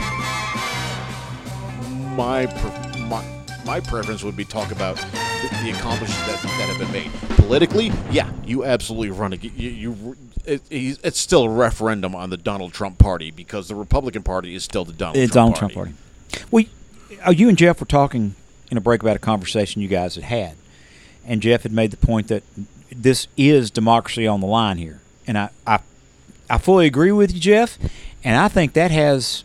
my 2.16 2.46
pre- 2.46 3.00
my, 3.02 3.24
my 3.64 3.80
preference 3.80 4.24
would 4.24 4.36
be 4.36 4.44
talk 4.44 4.72
about 4.72 4.96
the, 4.96 5.48
the 5.62 5.70
accomplishments 5.70 6.26
that, 6.26 6.42
that 6.42 6.68
have 6.68 6.78
been 6.78 6.90
made 6.92 7.12
politically. 7.36 7.92
Yeah, 8.10 8.28
you 8.44 8.64
absolutely 8.64 9.10
run 9.10 9.32
it. 9.34 9.44
You, 9.44 9.70
you 9.70 10.16
it, 10.44 10.62
it's 10.70 11.20
still 11.20 11.44
a 11.44 11.50
referendum 11.50 12.14
on 12.14 12.30
the 12.30 12.36
Donald 12.36 12.72
Trump 12.72 12.98
party 12.98 13.30
because 13.30 13.68
the 13.68 13.74
Republican 13.74 14.22
Party 14.24 14.54
is 14.54 14.64
still 14.64 14.84
the 14.84 14.92
Donald 14.92 15.16
it's 15.18 15.32
Trump 15.32 15.54
Donald 15.56 15.74
party. 15.74 15.92
Trump 15.92 16.00
party. 16.32 16.46
We, 16.50 16.68
uh, 17.26 17.30
you 17.30 17.48
and 17.48 17.58
Jeff 17.58 17.80
were 17.80 17.86
talking 17.86 18.34
in 18.70 18.76
a 18.76 18.80
break 18.80 19.02
about 19.02 19.16
a 19.16 19.20
conversation 19.20 19.82
you 19.82 19.88
guys 19.88 20.14
had 20.16 20.24
had, 20.24 20.56
and 21.24 21.40
Jeff 21.40 21.62
had 21.62 21.72
made 21.72 21.90
the 21.90 21.96
point 21.96 22.28
that 22.28 22.42
this 22.90 23.28
is 23.36 23.70
democracy 23.70 24.26
on 24.26 24.40
the 24.40 24.46
line 24.46 24.78
here, 24.78 25.00
and 25.26 25.38
I, 25.38 25.50
I, 25.66 25.80
I 26.48 26.58
fully 26.58 26.86
agree 26.86 27.12
with 27.12 27.32
you, 27.32 27.40
Jeff, 27.40 27.78
and 28.24 28.36
I 28.36 28.48
think 28.48 28.72
that 28.74 28.90
has, 28.90 29.44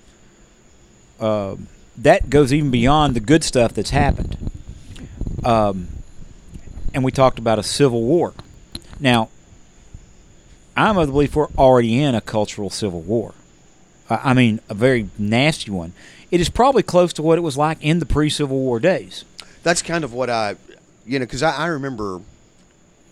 uh, 1.20 1.56
that 1.98 2.30
goes 2.30 2.54
even 2.54 2.72
beyond 2.72 3.16
the 3.16 3.20
good 3.20 3.44
stuff 3.44 3.74
that's 3.74 3.92
happened. 3.92 4.38
Um, 5.44 5.88
and 6.94 7.04
we 7.04 7.12
talked 7.12 7.40
about 7.40 7.58
a 7.60 7.64
civil 7.64 8.04
war. 8.04 8.34
Now, 9.00 9.30
I'm 10.76 10.98
of 10.98 11.08
the 11.08 11.14
belief 11.14 11.36
we're 11.36 11.48
already 11.58 12.02
in 12.02 12.16
a 12.16 12.22
cultural 12.22 12.70
civil 12.70 13.02
war. 13.02 13.34
I 14.10 14.34
mean, 14.34 14.60
a 14.68 14.74
very 14.74 15.10
nasty 15.18 15.72
one. 15.72 15.94
It 16.32 16.40
is 16.40 16.50
probably 16.50 16.84
close 16.84 17.14
to 17.14 17.22
what 17.22 17.38
it 17.38 17.42
was 17.42 17.58
like 17.58 17.78
in 17.82 18.00
the 18.00 18.06
pre-Civil 18.06 18.58
War 18.58 18.80
days. 18.80 19.26
That's 19.64 19.82
kind 19.82 20.04
of 20.04 20.14
what 20.14 20.30
I, 20.30 20.56
you 21.06 21.20
know, 21.20 21.26
because 21.26 21.44
I, 21.44 21.56
I 21.56 21.68
remember, 21.68 22.22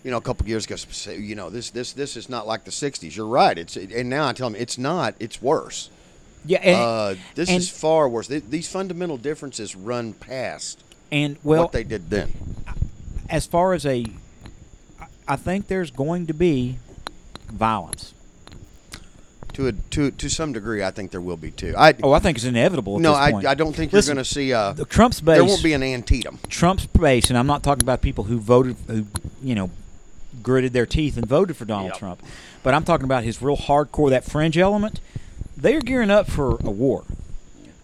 you 0.02 0.10
know, 0.10 0.16
a 0.16 0.20
couple 0.22 0.48
years 0.48 0.64
ago, 0.64 0.76
say, 0.76 1.18
you 1.18 1.34
know, 1.34 1.50
this 1.50 1.70
this 1.70 1.92
this 1.92 2.16
is 2.16 2.28
not 2.28 2.46
like 2.46 2.64
the 2.64 2.70
'60s. 2.70 3.14
You're 3.14 3.26
right. 3.26 3.56
It's 3.56 3.76
and 3.76 4.08
now 4.08 4.26
I 4.26 4.32
tell 4.32 4.50
them 4.50 4.60
it's 4.60 4.78
not. 4.78 5.14
It's 5.20 5.40
worse. 5.42 5.90
Yeah, 6.46 6.58
and, 6.62 6.76
uh, 6.76 7.14
this 7.34 7.50
and- 7.50 7.58
is 7.58 7.68
far 7.68 8.08
worse. 8.08 8.26
These 8.26 8.68
fundamental 8.68 9.18
differences 9.18 9.76
run 9.76 10.14
past 10.14 10.82
and 11.12 11.36
well, 11.42 11.62
what 11.62 11.72
they 11.72 11.84
did 11.84 12.08
then. 12.08 12.32
as 13.28 13.44
far 13.46 13.74
as 13.74 13.84
a, 13.84 14.06
I 15.28 15.36
think 15.36 15.66
there's 15.68 15.90
going 15.90 16.26
to 16.28 16.34
be 16.34 16.78
violence. 17.48 18.14
To 19.60 19.66
a 19.66 19.72
to 19.72 20.10
to 20.10 20.30
some 20.30 20.54
degree, 20.54 20.82
I 20.82 20.90
think 20.90 21.10
there 21.10 21.20
will 21.20 21.36
be 21.36 21.50
too. 21.50 21.74
I 21.76 21.94
Oh, 22.02 22.12
I 22.12 22.18
think 22.18 22.38
it's 22.38 22.46
inevitable. 22.46 22.96
At 22.96 23.02
no, 23.02 23.10
this 23.12 23.44
I. 23.44 23.50
I 23.50 23.54
don't 23.54 23.76
think 23.76 23.92
Listen, 23.92 24.12
you're 24.12 24.14
going 24.14 24.24
to 24.24 24.30
see. 24.30 24.52
Uh, 24.54 24.72
the 24.72 24.86
Trump's 24.86 25.20
base. 25.20 25.36
there 25.36 25.44
won't 25.44 25.62
be 25.62 25.74
an 25.74 25.82
Antietam. 25.82 26.38
Trump's 26.48 26.86
base, 26.86 27.28
and 27.28 27.38
I'm 27.38 27.46
not 27.46 27.62
talking 27.62 27.82
about 27.82 28.00
people 28.00 28.24
who 28.24 28.38
voted, 28.40 28.76
who 28.86 29.04
you 29.42 29.54
know, 29.54 29.70
gritted 30.42 30.72
their 30.72 30.86
teeth 30.86 31.18
and 31.18 31.26
voted 31.26 31.56
for 31.58 31.66
Donald 31.66 31.90
Yep. 31.90 31.98
Trump, 31.98 32.22
but 32.62 32.72
I'm 32.72 32.84
talking 32.84 33.04
about 33.04 33.22
his 33.22 33.42
real 33.42 33.58
hardcore, 33.58 34.08
that 34.08 34.24
fringe 34.24 34.56
element. 34.56 35.00
They're 35.56 35.80
gearing 35.80 36.10
up 36.10 36.30
for 36.30 36.56
a 36.64 36.70
war. 36.70 37.04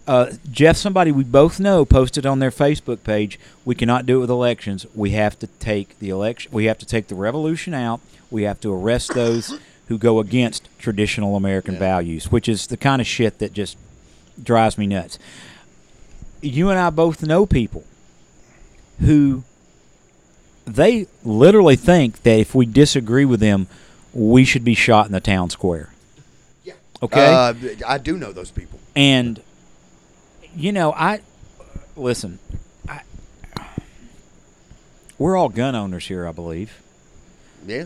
Uh, 0.07 0.31
Jeff, 0.49 0.77
somebody 0.77 1.11
we 1.11 1.25
both 1.25 1.59
know, 1.59 1.85
posted 1.85 2.25
on 2.25 2.39
their 2.39 2.49
Facebook 2.49 3.03
page, 3.03 3.37
"We 3.65 3.75
cannot 3.75 4.07
do 4.07 4.17
it 4.17 4.21
with 4.21 4.29
elections. 4.31 4.87
We 4.95 5.11
have 5.11 5.37
to 5.39 5.47
take 5.59 5.99
the 5.99 6.09
election. 6.09 6.51
We 6.51 6.65
have 6.65 6.79
to 6.79 6.87
take 6.87 7.07
the 7.07 7.15
revolution 7.15 7.75
out. 7.75 7.99
We 8.31 8.43
have 8.43 8.59
to 8.61 8.73
arrest 8.73 9.13
those 9.13 9.59
who 9.89 9.97
go 9.97 10.19
against 10.19 10.56
traditional 10.77 11.35
American 11.35 11.73
Yeah. 11.75 11.79
values, 11.79 12.31
which 12.31 12.47
is 12.47 12.67
the 12.67 12.77
kind 12.77 13.01
of 13.01 13.07
shit 13.07 13.39
that 13.39 13.53
just 13.53 13.77
drives 14.41 14.77
me 14.77 14.87
nuts." 14.87 15.17
You 16.41 16.69
and 16.69 16.77
I 16.79 16.89
both 16.91 17.23
know 17.23 17.45
people 17.45 17.83
who 19.01 19.43
they 20.65 21.07
literally 21.23 21.75
think 21.75 22.23
that 22.23 22.39
if 22.39 22.53
we 22.53 22.65
disagree 22.65 23.25
with 23.25 23.39
them, 23.39 23.67
we 24.13 24.43
should 24.45 24.63
be 24.63 24.73
shot 24.75 25.05
in 25.05 25.11
the 25.11 25.19
town 25.21 25.49
square. 25.49 25.89
Yeah. 26.63 26.73
Okay. 27.01 27.25
Uh, 27.33 27.53
I 27.87 27.97
do 27.97 28.17
know 28.17 28.31
those 28.31 28.51
people. 28.51 28.79
and 28.95 29.41
you 30.55 30.71
know, 30.71 30.91
I 30.93 31.19
listen. 31.95 32.39
I, 32.89 33.01
we're 35.19 35.35
all 35.37 35.49
gun 35.49 35.75
owners 35.75 36.07
here, 36.07 36.27
I 36.27 36.31
believe. 36.31 36.81
Yeah. 37.65 37.85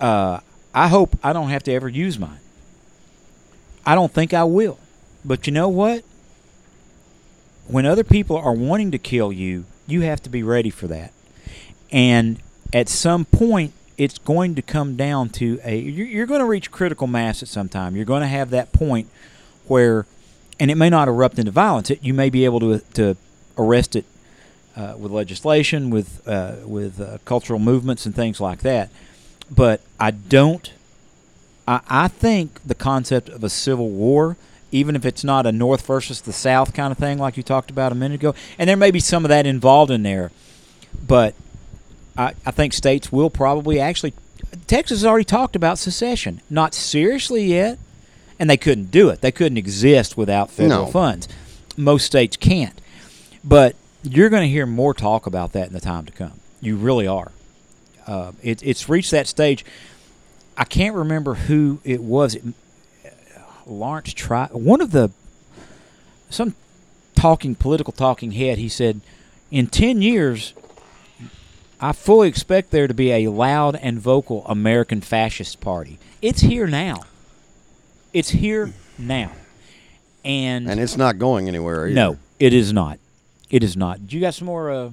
Uh, 0.00 0.40
I 0.74 0.88
hope 0.88 1.16
I 1.22 1.32
don't 1.32 1.50
have 1.50 1.62
to 1.64 1.72
ever 1.72 1.88
use 1.88 2.18
mine. 2.18 2.40
I 3.86 3.94
don't 3.94 4.12
think 4.12 4.34
I 4.34 4.44
will. 4.44 4.78
But 5.24 5.46
you 5.46 5.52
know 5.52 5.68
what? 5.68 6.04
When 7.66 7.86
other 7.86 8.04
people 8.04 8.36
are 8.36 8.52
wanting 8.52 8.90
to 8.90 8.98
kill 8.98 9.32
you, 9.32 9.64
you 9.86 10.02
have 10.02 10.22
to 10.24 10.28
be 10.28 10.42
ready 10.42 10.70
for 10.70 10.86
that. 10.88 11.12
And 11.90 12.40
at 12.72 12.88
some 12.88 13.24
point, 13.24 13.72
it's 13.96 14.18
going 14.18 14.56
to 14.56 14.62
come 14.62 14.96
down 14.96 15.28
to 15.30 15.60
a. 15.64 15.78
You're, 15.78 16.26
going 16.26 16.40
to 16.40 16.46
reach 16.46 16.70
critical 16.70 17.06
mass 17.06 17.42
at 17.42 17.48
some 17.48 17.68
time. 17.68 17.94
You're 17.94 18.04
going 18.04 18.22
to 18.22 18.26
have 18.28 18.50
that 18.50 18.72
point 18.72 19.08
where, 19.66 20.04
and 20.58 20.70
it 20.70 20.74
may 20.74 20.90
not 20.90 21.06
erupt 21.06 21.38
into 21.38 21.52
violence. 21.52 21.90
It, 21.90 22.02
you 22.02 22.12
may 22.12 22.28
be 22.28 22.44
able 22.44 22.60
to 22.60 22.80
to 22.94 23.16
arrest 23.56 23.94
it 23.94 24.04
uh, 24.76 24.94
with 24.98 25.12
legislation, 25.12 25.90
with 25.90 26.26
uh, 26.26 26.56
with 26.64 27.00
uh, 27.00 27.18
cultural 27.24 27.60
movements 27.60 28.04
and 28.04 28.14
things 28.14 28.40
like 28.40 28.60
that. 28.60 28.90
But 29.50 29.80
I 30.00 30.10
don't. 30.10 30.72
I, 31.68 31.80
I 31.88 32.08
think 32.08 32.60
the 32.66 32.74
concept 32.74 33.28
of 33.28 33.42
a 33.44 33.50
civil 33.50 33.90
war, 33.90 34.36
even 34.72 34.96
if 34.96 35.04
it's 35.04 35.24
not 35.24 35.46
a 35.46 35.52
North 35.52 35.86
versus 35.86 36.20
the 36.20 36.32
South 36.32 36.74
kind 36.74 36.90
of 36.92 36.98
thing, 36.98 37.18
like 37.18 37.36
you 37.36 37.42
talked 37.42 37.70
about 37.70 37.92
a 37.92 37.94
minute 37.94 38.16
ago, 38.20 38.34
and 38.58 38.68
there 38.68 38.76
may 38.76 38.90
be 38.90 39.00
some 39.00 39.24
of 39.24 39.28
that 39.28 39.46
involved 39.46 39.90
in 39.90 40.02
there, 40.02 40.30
but 41.06 41.34
I, 42.16 42.34
I 42.46 42.50
think 42.50 42.72
states 42.72 43.10
will 43.12 43.30
probably 43.30 43.78
actually. 43.80 44.12
Texas 44.66 45.00
has 45.00 45.04
already 45.06 45.24
talked 45.24 45.56
about 45.56 45.78
secession, 45.78 46.40
not 46.48 46.74
seriously 46.74 47.44
yet, 47.44 47.78
and 48.38 48.48
they 48.48 48.56
couldn't 48.56 48.90
do 48.90 49.08
it. 49.08 49.20
They 49.20 49.32
couldn't 49.32 49.58
exist 49.58 50.16
without 50.16 50.50
federal 50.50 50.84
No. 50.86 50.90
funds. 50.90 51.28
Most 51.76 52.06
states 52.06 52.36
can't, 52.36 52.80
but 53.42 53.74
you're 54.04 54.28
going 54.28 54.42
to 54.42 54.48
hear 54.48 54.64
more 54.64 54.94
talk 54.94 55.26
about 55.26 55.52
that 55.54 55.66
in 55.66 55.72
the 55.72 55.80
time 55.80 56.04
to 56.06 56.12
come. 56.12 56.38
You 56.60 56.76
really 56.76 57.06
are. 57.06 57.32
Uh, 58.06 58.32
it, 58.42 58.62
it's 58.62 58.88
reached 58.88 59.10
that 59.10 59.26
stage. 59.26 59.64
I 60.56 60.64
can't 60.64 60.94
remember 60.94 61.34
who 61.34 61.80
it 61.84 62.02
was. 62.02 62.34
It, 62.34 62.44
Laurence 63.66 64.12
Tribe 64.12 64.50
one 64.52 64.80
of 64.80 64.90
the 64.90 65.10
some 66.28 66.54
talking 67.14 67.54
political 67.54 67.92
talking 67.92 68.32
head. 68.32 68.58
He 68.58 68.68
said, 68.68 69.00
in 69.50 69.68
ten 69.68 70.02
years, 70.02 70.52
I 71.80 71.92
fully 71.92 72.28
expect 72.28 72.70
there 72.70 72.86
to 72.86 72.94
be 72.94 73.10
a 73.10 73.28
loud 73.28 73.76
and 73.76 73.98
vocal 73.98 74.44
American 74.46 75.00
fascist 75.00 75.60
party. 75.60 75.98
It's 76.20 76.40
here 76.40 76.66
now. 76.66 77.04
It's 78.12 78.30
here 78.30 78.72
now, 78.96 79.32
and, 80.24 80.70
And 80.70 80.78
it's 80.78 80.96
not 80.96 81.18
going 81.18 81.48
anywhere. 81.48 81.86
Either. 81.86 81.94
no, 81.94 82.18
it 82.38 82.52
is 82.52 82.72
not. 82.72 82.98
It 83.50 83.64
is 83.64 83.76
not. 83.76 84.06
Do 84.06 84.14
you 84.16 84.20
got 84.20 84.34
some 84.34 84.46
more 84.46 84.70
uh, 84.70 84.90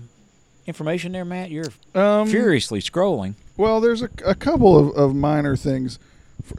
information 0.65 1.11
there, 1.11 1.25
Matt? 1.25 1.49
You're 1.51 1.71
Um, 1.95 2.27
furiously 2.27 2.79
scrolling. 2.81 3.33
Well, 3.57 3.81
there's 3.81 4.01
a, 4.01 4.09
a 4.25 4.35
couple 4.35 4.77
of, 4.77 4.95
of 4.95 5.15
minor 5.15 5.55
things. 5.55 5.99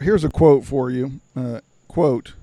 Here's 0.01 0.25
a 0.25 0.29
quote 0.29 0.65
for 0.65 0.91
you. 0.91 1.21
Uh, 1.37 1.61
quote, 1.89 2.35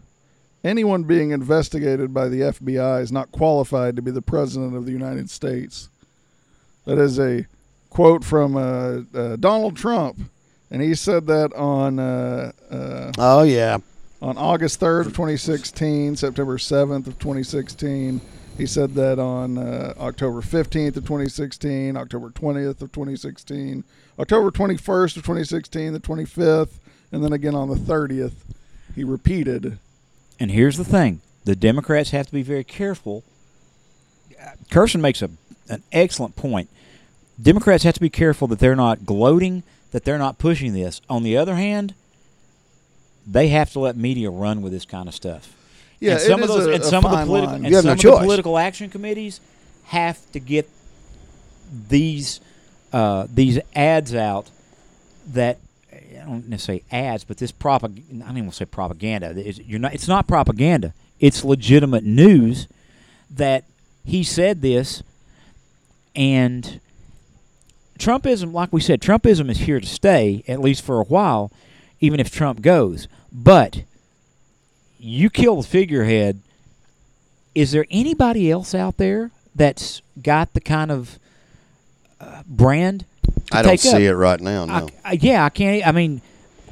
anyone 0.63 1.03
being 1.03 1.31
investigated 1.31 2.13
by 2.13 2.27
the 2.27 2.41
FBI 2.41 3.01
is 3.01 3.11
not 3.11 3.31
qualified 3.31 3.95
to 3.95 4.01
be 4.01 4.11
the 4.11 4.21
president 4.21 4.75
of 4.75 4.85
the 4.85 4.91
United 4.91 5.29
States. 5.29 5.89
That 6.85 6.97
is 6.97 7.19
a 7.19 7.45
quote 7.89 8.23
from 8.23 8.55
uh, 8.57 9.01
uh, 9.17 9.35
Donald 9.37 9.75
Trump, 9.77 10.19
and 10.71 10.81
he 10.81 10.95
said 10.95 11.27
that 11.27 11.53
on 11.53 11.99
uh, 11.99 12.51
uh, 12.69 13.11
Oh 13.17 13.43
yeah. 13.43 13.77
on 14.21 14.37
August 14.37 14.79
3rd 14.79 15.01
of 15.01 15.07
2016, 15.13 16.15
September 16.17 16.57
7th 16.57 17.07
of 17.07 17.17
2016. 17.19 18.19
He 18.59 18.65
said 18.65 18.93
that 18.95 19.19
on 19.19 19.57
uh, 19.57 19.93
October 19.97 20.41
15th 20.41 20.97
of 20.97 21.05
2016, 21.05 21.95
October 21.95 22.29
20th 22.29 22.81
of 22.81 22.91
2016, 22.91 23.85
October 24.19 24.51
21st 24.51 25.15
of 25.15 25.23
2016, 25.23 25.93
the 25.93 25.99
25th, 26.01 26.73
and 27.13 27.23
then 27.23 27.31
again 27.31 27.55
on 27.55 27.69
the 27.69 27.75
30th. 27.75 28.33
He 28.93 29.05
repeated. 29.05 29.79
And 30.41 30.51
here's 30.51 30.75
the 30.75 30.83
thing: 30.83 31.21
the 31.45 31.55
Democrats 31.55 32.09
have 32.09 32.25
to 32.27 32.33
be 32.33 32.43
very 32.43 32.65
careful. 32.65 33.23
Kirsten 34.69 34.99
makes 34.99 35.21
a 35.21 35.29
an 35.69 35.81
excellent 35.93 36.35
point. 36.35 36.69
Democrats 37.41 37.85
have 37.85 37.93
to 37.93 38.01
be 38.01 38.09
careful 38.09 38.47
that 38.47 38.59
they're 38.59 38.75
not 38.75 39.05
gloating, 39.05 39.63
that 39.91 40.03
they're 40.03 40.17
not 40.17 40.37
pushing 40.37 40.73
this. 40.73 40.99
On 41.09 41.23
the 41.23 41.37
other 41.37 41.55
hand, 41.55 41.93
they 43.25 43.47
have 43.47 43.71
to 43.71 43.79
let 43.79 43.95
media 43.95 44.29
run 44.29 44.61
with 44.61 44.73
this 44.73 44.85
kind 44.85 45.07
of 45.07 45.15
stuff. 45.15 45.55
Yeah, 45.99 46.13
and 46.13 46.21
some 46.21 46.41
of 46.43 46.47
those 46.47 46.67
a- 46.67 46.71
and 46.73 46.83
some 46.83 47.05
of 47.05 47.11
the 47.11 47.25
political 47.25 47.53
line. 47.55 47.65
and 47.65 47.75
some 47.75 47.85
no 47.85 47.91
of 47.91 47.99
the 47.99 48.11
political 48.11 48.57
action 48.57 48.89
committees 48.89 49.41
have 49.85 50.31
to 50.31 50.39
get 50.39 50.69
these 51.89 52.39
uh, 52.93 53.27
these 53.33 53.59
ads 53.75 54.15
out 54.15 54.49
that 55.33 55.57
I 55.91 56.25
don't 56.25 56.47
necessarily 56.47 56.83
ads, 56.91 57.23
but 57.23 57.37
this 57.37 57.51
propag 57.51 57.97
I 57.97 58.11
don't 58.11 58.21
even 58.31 58.45
want 58.45 58.51
to 58.53 58.57
say 58.57 58.65
propaganda. 58.65 59.33
It's, 59.35 59.59
you're 59.59 59.79
not. 59.79 59.93
It's 59.93 60.07
not 60.07 60.27
propaganda. 60.27 60.93
It's 61.19 61.43
legitimate 61.43 62.03
news 62.05 62.67
that 63.29 63.65
he 64.05 64.23
said 64.23 64.61
this, 64.61 65.03
And 66.15 66.79
Trumpism, 67.99 68.53
like 68.53 68.71
we 68.71 68.81
said, 68.81 69.01
Trumpism 69.01 69.49
is 69.49 69.59
here 69.59 69.79
to 69.79 69.85
stay, 69.85 70.43
at 70.47 70.61
least 70.61 70.83
for 70.83 70.99
a 70.99 71.03
while, 71.03 71.51
even 71.99 72.19
if 72.19 72.31
Trump 72.31 72.61
goes. 72.61 73.07
But 73.31 73.83
you 74.99 75.29
kill 75.29 75.61
the 75.61 75.67
figurehead. 75.67 76.41
Is 77.55 77.71
there 77.71 77.85
anybody 77.89 78.51
else 78.51 78.75
out 78.75 78.97
there 78.97 79.31
that's 79.55 80.01
got 80.21 80.53
the 80.53 80.61
kind 80.61 80.91
of 80.91 81.17
uh, 82.19 82.43
brand? 82.45 83.05
I 83.51 83.61
don't 83.61 83.79
see 83.79 83.89
up? 83.89 83.99
it 84.01 84.15
right 84.15 84.39
now. 84.39 84.65
No. 84.65 84.73
I, 84.73 85.11
I, 85.11 85.11
yeah, 85.13 85.43
I 85.43 85.49
can't. 85.49 85.87
I 85.87 85.91
mean, 85.91 86.21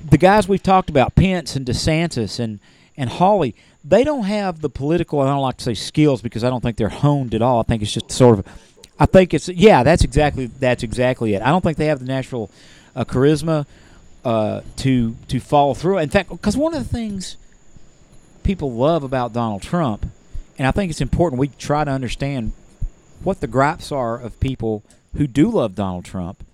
the 0.07 0.17
guys 0.17 0.47
we've 0.47 0.61
talked 0.61 0.89
about, 0.89 1.15
Pence 1.15 1.56
and 1.56 1.65
DeSantis 1.65 2.39
and 2.39 2.59
and 2.95 3.09
Hawley, 3.09 3.56
they 3.83 4.03
don't 4.03 4.23
have 4.23 4.61
the 4.61 4.69
political. 4.69 5.22
I 5.22 5.27
don't 5.27 5.41
like 5.41 5.57
to 5.57 5.64
say 5.64 5.73
skills 5.73 6.22
because 6.22 6.43
I 6.43 6.49
don't 6.49 6.61
think 6.61 6.77
they're 6.77 6.89
honed 6.89 7.33
at 7.33 7.41
all. 7.41 7.59
I 7.59 7.64
think 7.64 7.81
it's 7.81 7.93
just 7.93 8.11
sort 8.11 8.39
of. 8.39 8.47
I 8.99 9.06
think 9.06 9.33
it's 9.33 9.47
yeah. 9.49 9.83
That's 9.83 10.03
exactly 10.03 10.47
that's 10.47 10.83
exactly 10.83 11.33
it. 11.33 11.41
I 11.41 11.49
don't 11.49 11.64
think 11.64 11.77
they 11.77 11.85
have 11.88 11.99
the 11.99 12.06
natural 12.06 12.51
uh, 12.95 13.06
charisma 13.06 13.65
uh, 14.23 14.61
to 14.77 15.15
to 15.30 15.39
follow 15.39 15.73
through. 15.73 15.99
In 15.99 16.09
fact, 16.09 16.30
because 16.30 16.57
one 16.57 16.73
of 16.75 16.83
the 16.83 16.89
things 16.89 17.38
people 18.48 18.72
love 18.72 19.03
about 19.03 19.34
Donald 19.34 19.61
Trump, 19.61 20.06
and 20.58 20.66
I 20.66 20.72
think 20.72 20.90
it's 20.90 21.01
important 21.01 21.38
we 21.38 21.50
try 21.50 21.84
to 21.84 21.92
understand 21.92 22.53
what 23.22 23.42
the 23.42 23.48
gripes 23.48 23.92
are 23.92 24.17
of 24.17 24.40
people 24.40 24.84
who 25.17 25.27
do 25.27 25.51
love 25.51 25.76
Donald 25.76 26.06
Trump 26.06 26.45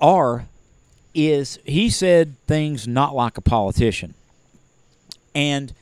are 0.00 0.46
is 1.14 1.60
he 1.64 1.88
said 1.88 2.34
things 2.48 2.88
not 2.88 3.14
like 3.14 3.38
a 3.38 3.40
politician. 3.40 4.14
And 5.32 5.72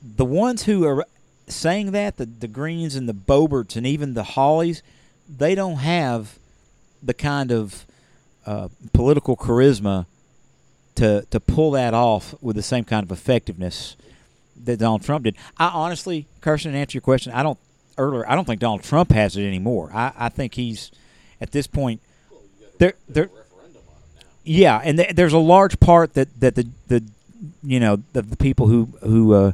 the 0.00 0.24
ones 0.24 0.62
who 0.62 0.86
are 0.86 1.04
saying 1.48 1.90
that, 1.90 2.18
the, 2.18 2.26
the 2.26 2.46
Greens 2.46 2.94
and 2.94 3.08
the 3.08 3.14
Boeberts 3.14 3.74
and 3.74 3.84
even 3.84 4.14
the 4.14 4.22
Hawleys, 4.22 4.80
they 5.28 5.56
don't 5.56 5.78
have 5.78 6.38
the 7.02 7.14
kind 7.14 7.50
of 7.50 7.84
uh, 8.46 8.68
political 8.92 9.36
charisma 9.36 10.06
to 10.98 11.26
to 11.30 11.40
pull 11.40 11.72
that 11.72 11.94
off 11.94 12.34
with 12.40 12.56
the 12.56 12.62
same 12.62 12.84
kind 12.84 13.04
of 13.04 13.10
effectiveness 13.10 13.96
that 14.64 14.78
Donald 14.78 15.02
Trump 15.02 15.24
did. 15.24 15.36
I 15.56 15.68
honestly, 15.68 16.26
Carson, 16.40 16.72
to 16.72 16.78
answer 16.78 16.96
your 16.96 17.02
question, 17.02 17.32
I 17.32 17.42
don't 17.42 17.58
earlier. 17.96 18.28
I 18.28 18.34
don't 18.34 18.44
think 18.44 18.60
Donald 18.60 18.82
Trump 18.82 19.12
has 19.12 19.36
it 19.36 19.44
anymore. 19.44 19.90
I, 19.92 20.12
I 20.16 20.28
think 20.28 20.54
he's 20.54 20.90
at 21.40 21.52
this 21.52 21.66
point. 21.66 22.00
There, 22.78 22.94
there. 23.08 23.30
Yeah, 24.44 24.80
and 24.82 24.98
th- 24.98 25.14
there's 25.14 25.32
a 25.32 25.38
large 25.38 25.78
part 25.80 26.14
that, 26.14 26.40
that 26.40 26.54
the 26.54 26.68
the 26.86 27.04
you 27.62 27.80
know 27.80 28.02
the, 28.12 28.22
the 28.22 28.36
people 28.36 28.66
who 28.68 28.88
who 29.02 29.34
uh, 29.34 29.52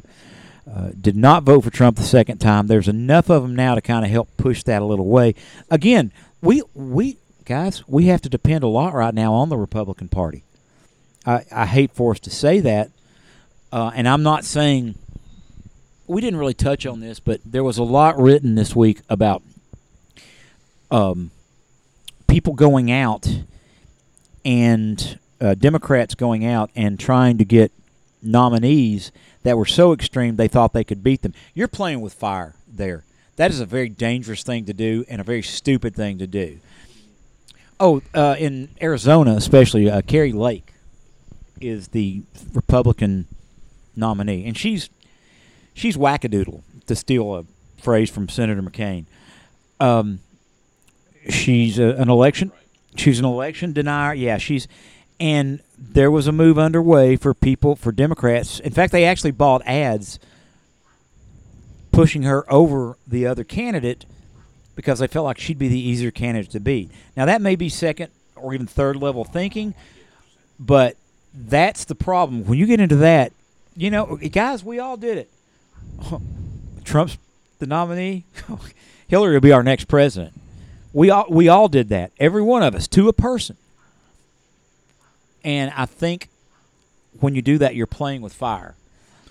uh, 0.71 0.89
did 0.99 1.15
not 1.15 1.43
vote 1.43 1.63
for 1.63 1.69
Trump 1.69 1.97
the 1.97 2.03
second 2.03 2.39
time. 2.39 2.67
There's 2.67 2.87
enough 2.87 3.29
of 3.29 3.41
them 3.43 3.55
now 3.55 3.75
to 3.75 3.81
kind 3.81 4.05
of 4.05 4.11
help 4.11 4.29
push 4.37 4.63
that 4.63 4.81
a 4.81 4.85
little 4.85 5.07
way. 5.07 5.35
Again, 5.69 6.11
we 6.41 6.61
we 6.73 7.17
guys 7.45 7.87
we 7.87 8.05
have 8.05 8.21
to 8.21 8.29
depend 8.29 8.63
a 8.63 8.67
lot 8.67 8.93
right 8.93 9.13
now 9.13 9.33
on 9.33 9.49
the 9.49 9.57
Republican 9.57 10.07
Party. 10.07 10.43
I, 11.25 11.45
I 11.51 11.65
hate 11.65 11.91
for 11.91 12.11
us 12.11 12.19
to 12.21 12.29
say 12.29 12.59
that, 12.59 12.91
uh, 13.71 13.91
and 13.95 14.07
I'm 14.07 14.23
not 14.23 14.45
saying 14.45 14.95
we 16.07 16.21
didn't 16.21 16.39
really 16.39 16.53
touch 16.53 16.85
on 16.85 16.99
this, 16.99 17.19
but 17.19 17.41
there 17.45 17.63
was 17.63 17.77
a 17.77 17.83
lot 17.83 18.17
written 18.17 18.55
this 18.55 18.75
week 18.75 19.01
about 19.09 19.41
um, 20.91 21.31
people 22.27 22.53
going 22.53 22.91
out 22.91 23.27
and 24.43 25.19
uh, 25.41 25.55
Democrats 25.55 26.15
going 26.15 26.45
out 26.45 26.69
and 26.75 26.99
trying 26.99 27.37
to 27.39 27.45
get 27.45 27.71
nominees 28.21 29.11
that 29.43 29.57
were 29.57 29.65
so 29.65 29.93
extreme 29.93 30.35
they 30.35 30.47
thought 30.47 30.73
they 30.73 30.83
could 30.83 31.03
beat 31.03 31.21
them. 31.21 31.33
You're 31.53 31.67
playing 31.67 32.01
with 32.01 32.13
fire 32.13 32.55
there. 32.67 33.03
That 33.37 33.51
is 33.51 33.59
a 33.59 33.65
very 33.65 33.89
dangerous 33.89 34.43
thing 34.43 34.65
to 34.65 34.73
do 34.73 35.05
and 35.09 35.19
a 35.19 35.23
very 35.23 35.41
stupid 35.41 35.95
thing 35.95 36.19
to 36.19 36.27
do. 36.27 36.59
Oh, 37.79 38.01
uh, 38.13 38.35
in 38.39 38.69
Arizona, 38.81 39.35
especially, 39.35 39.89
uh, 39.89 40.01
Kari 40.01 40.31
Lake 40.31 40.74
is 41.61 41.89
the 41.89 42.23
Republican 42.53 43.27
nominee, 43.95 44.45
and 44.45 44.57
she's 44.57 44.89
she's 45.73 45.97
wackadoodle 45.97 46.61
to 46.87 46.95
steal 46.95 47.35
a 47.35 47.45
phrase 47.81 48.09
from 48.09 48.29
Senator 48.29 48.61
McCain. 48.61 49.05
Um, 49.79 50.19
she's 51.29 51.79
a, 51.79 51.89
an 51.95 52.09
election. 52.09 52.51
She's 52.95 53.19
an 53.19 53.25
election 53.25 53.73
denier. 53.73 54.13
Yeah, 54.13 54.37
she's, 54.37 54.67
and 55.19 55.61
there 55.77 56.09
was 56.09 56.27
a 56.27 56.31
move 56.31 56.57
underway 56.57 57.17
for 57.17 57.33
people 57.33 57.75
for 57.75 57.91
Democrats. 57.91 58.59
In 58.59 58.71
fact, 58.71 58.91
they 58.91 59.03
actually 59.03 59.31
bought 59.31 59.61
ads 59.65 60.19
pushing 61.91 62.23
her 62.23 62.51
over 62.51 62.97
the 63.07 63.25
other 63.25 63.43
candidate 63.43 64.05
because 64.75 64.99
they 64.99 65.07
felt 65.07 65.25
like 65.25 65.39
she'd 65.39 65.57
be 65.57 65.69
the 65.69 65.79
easier 65.79 66.11
candidate 66.11 66.51
to 66.51 66.59
beat. 66.59 66.91
Now 67.15 67.25
that 67.25 67.41
may 67.41 67.55
be 67.55 67.69
second 67.69 68.11
or 68.35 68.53
even 68.53 68.67
third 68.67 68.97
level 68.97 69.23
thinking, 69.23 69.73
but 70.59 70.97
that's 71.35 71.85
the 71.85 71.95
problem. 71.95 72.45
When 72.45 72.57
you 72.57 72.65
get 72.65 72.79
into 72.79 72.97
that, 72.97 73.31
you 73.75 73.91
know, 73.91 74.17
guys, 74.17 74.63
we 74.63 74.79
all 74.79 74.97
did 74.97 75.17
it. 75.17 75.29
Trump's 76.83 77.17
the 77.59 77.65
nominee. 77.67 78.25
Hillary 79.07 79.33
will 79.33 79.41
be 79.41 79.51
our 79.51 79.63
next 79.63 79.85
president. 79.85 80.33
We 80.93 81.09
all 81.09 81.25
we 81.29 81.47
all 81.49 81.67
did 81.67 81.89
that. 81.89 82.11
Every 82.19 82.41
one 82.41 82.63
of 82.63 82.73
us 82.75 82.87
to 82.89 83.09
a 83.09 83.13
person. 83.13 83.57
And 85.43 85.71
I 85.75 85.85
think 85.85 86.29
when 87.19 87.35
you 87.35 87.41
do 87.41 87.57
that, 87.59 87.75
you're 87.75 87.85
playing 87.87 88.21
with 88.21 88.33
fire. 88.33 88.75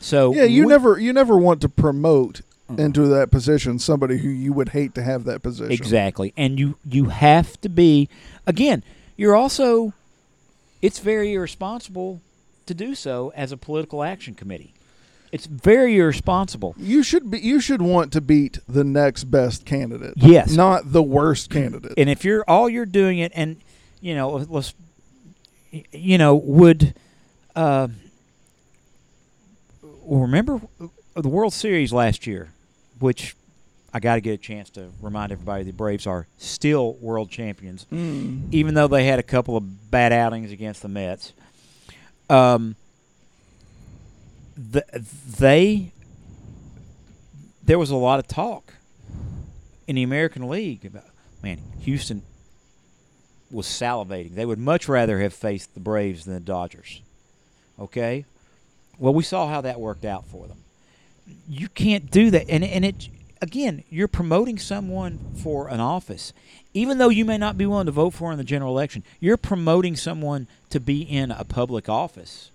So 0.00 0.34
Yeah, 0.34 0.44
you 0.44 0.62
we- 0.64 0.68
never 0.68 0.98
you 0.98 1.12
never 1.12 1.36
want 1.36 1.60
to 1.62 1.68
promote 1.68 2.42
into 2.78 3.06
that 3.08 3.30
position 3.30 3.78
somebody 3.78 4.18
who 4.18 4.28
you 4.28 4.52
would 4.52 4.70
hate 4.70 4.94
to 4.94 5.02
have 5.02 5.24
that 5.24 5.42
position. 5.42 5.72
Exactly. 5.72 6.32
And 6.36 6.58
you 6.58 6.76
you 6.88 7.06
have 7.06 7.60
to 7.62 7.68
be 7.68 8.08
again, 8.46 8.82
you're 9.16 9.34
also 9.36 9.92
it's 10.84 10.98
very 10.98 11.32
irresponsible 11.32 12.20
to 12.66 12.74
do 12.74 12.94
so 12.94 13.32
as 13.34 13.52
a 13.52 13.56
political 13.56 14.02
action 14.02 14.34
committee. 14.34 14.74
It's 15.32 15.46
very 15.46 15.96
irresponsible. 15.96 16.74
You 16.76 17.02
should 17.02 17.30
be 17.30 17.40
you 17.40 17.58
should 17.58 17.80
want 17.80 18.12
to 18.12 18.20
beat 18.20 18.58
the 18.68 18.84
next 18.84 19.24
best 19.24 19.64
candidate. 19.64 20.12
Yes. 20.16 20.52
Not 20.52 20.92
the 20.92 21.02
worst 21.02 21.48
candidate. 21.48 21.94
And 21.96 22.10
if 22.10 22.22
you're 22.22 22.44
all 22.46 22.68
you're 22.68 22.84
doing 22.84 23.18
it 23.18 23.32
and 23.34 23.56
you 24.02 24.14
know, 24.14 24.44
let's 24.48 24.74
you 25.90 26.18
know, 26.18 26.34
would 26.34 26.94
uh 27.56 27.88
well, 30.02 30.20
remember 30.20 30.60
the 31.16 31.28
World 31.30 31.54
Series 31.54 31.94
last 31.94 32.26
year, 32.26 32.50
which 32.98 33.34
I 33.96 34.00
got 34.00 34.16
to 34.16 34.20
get 34.20 34.32
a 34.32 34.36
chance 34.38 34.70
to 34.70 34.90
remind 35.00 35.30
everybody 35.30 35.62
the 35.62 35.72
Braves 35.72 36.04
are 36.06 36.26
still 36.36 36.94
world 36.94 37.30
champions, 37.30 37.86
Mm. 37.92 38.52
even 38.52 38.74
though 38.74 38.88
they 38.88 39.04
had 39.04 39.20
a 39.20 39.22
couple 39.22 39.56
of 39.56 39.90
bad 39.90 40.12
outings 40.12 40.50
against 40.50 40.82
the 40.82 40.88
Mets. 40.88 41.32
Um, 42.28 42.74
the, 44.56 44.84
they 45.38 45.92
there 47.62 47.78
was 47.78 47.90
a 47.90 47.96
lot 47.96 48.18
of 48.18 48.26
talk 48.28 48.74
in 49.86 49.96
the 49.96 50.02
American 50.02 50.48
League 50.48 50.84
about 50.84 51.04
man 51.42 51.60
Houston 51.80 52.22
was 53.50 53.66
salivating. 53.66 54.34
They 54.34 54.44
would 54.46 54.58
much 54.58 54.88
rather 54.88 55.20
have 55.20 55.32
faced 55.34 55.74
the 55.74 55.80
Braves 55.80 56.24
than 56.24 56.34
the 56.34 56.40
Dodgers. 56.40 57.00
Okay, 57.78 58.24
well 58.98 59.14
we 59.14 59.22
saw 59.22 59.48
how 59.48 59.60
that 59.60 59.78
worked 59.80 60.04
out 60.04 60.24
for 60.26 60.46
them. 60.48 60.58
You 61.48 61.68
can't 61.68 62.10
do 62.10 62.30
that, 62.30 62.48
and 62.48 62.64
and 62.64 62.84
it 62.84 63.08
again 63.44 63.84
you're 63.88 64.08
promoting 64.08 64.58
someone 64.58 65.18
for 65.40 65.68
an 65.68 65.80
office, 65.80 66.32
even 66.72 66.98
though 66.98 67.08
you 67.08 67.24
may 67.24 67.38
not 67.38 67.56
be 67.56 67.66
willing 67.66 67.86
to 67.86 67.92
vote 67.92 68.14
for 68.14 68.32
in 68.32 68.38
the 68.38 68.44
general 68.44 68.72
election. 68.72 69.04
You're 69.20 69.36
promoting 69.36 69.94
someone 69.94 70.48
to 70.70 70.80
be 70.80 71.02
in 71.02 71.30
a 71.30 71.44
public 71.44 71.88
office 71.88 72.50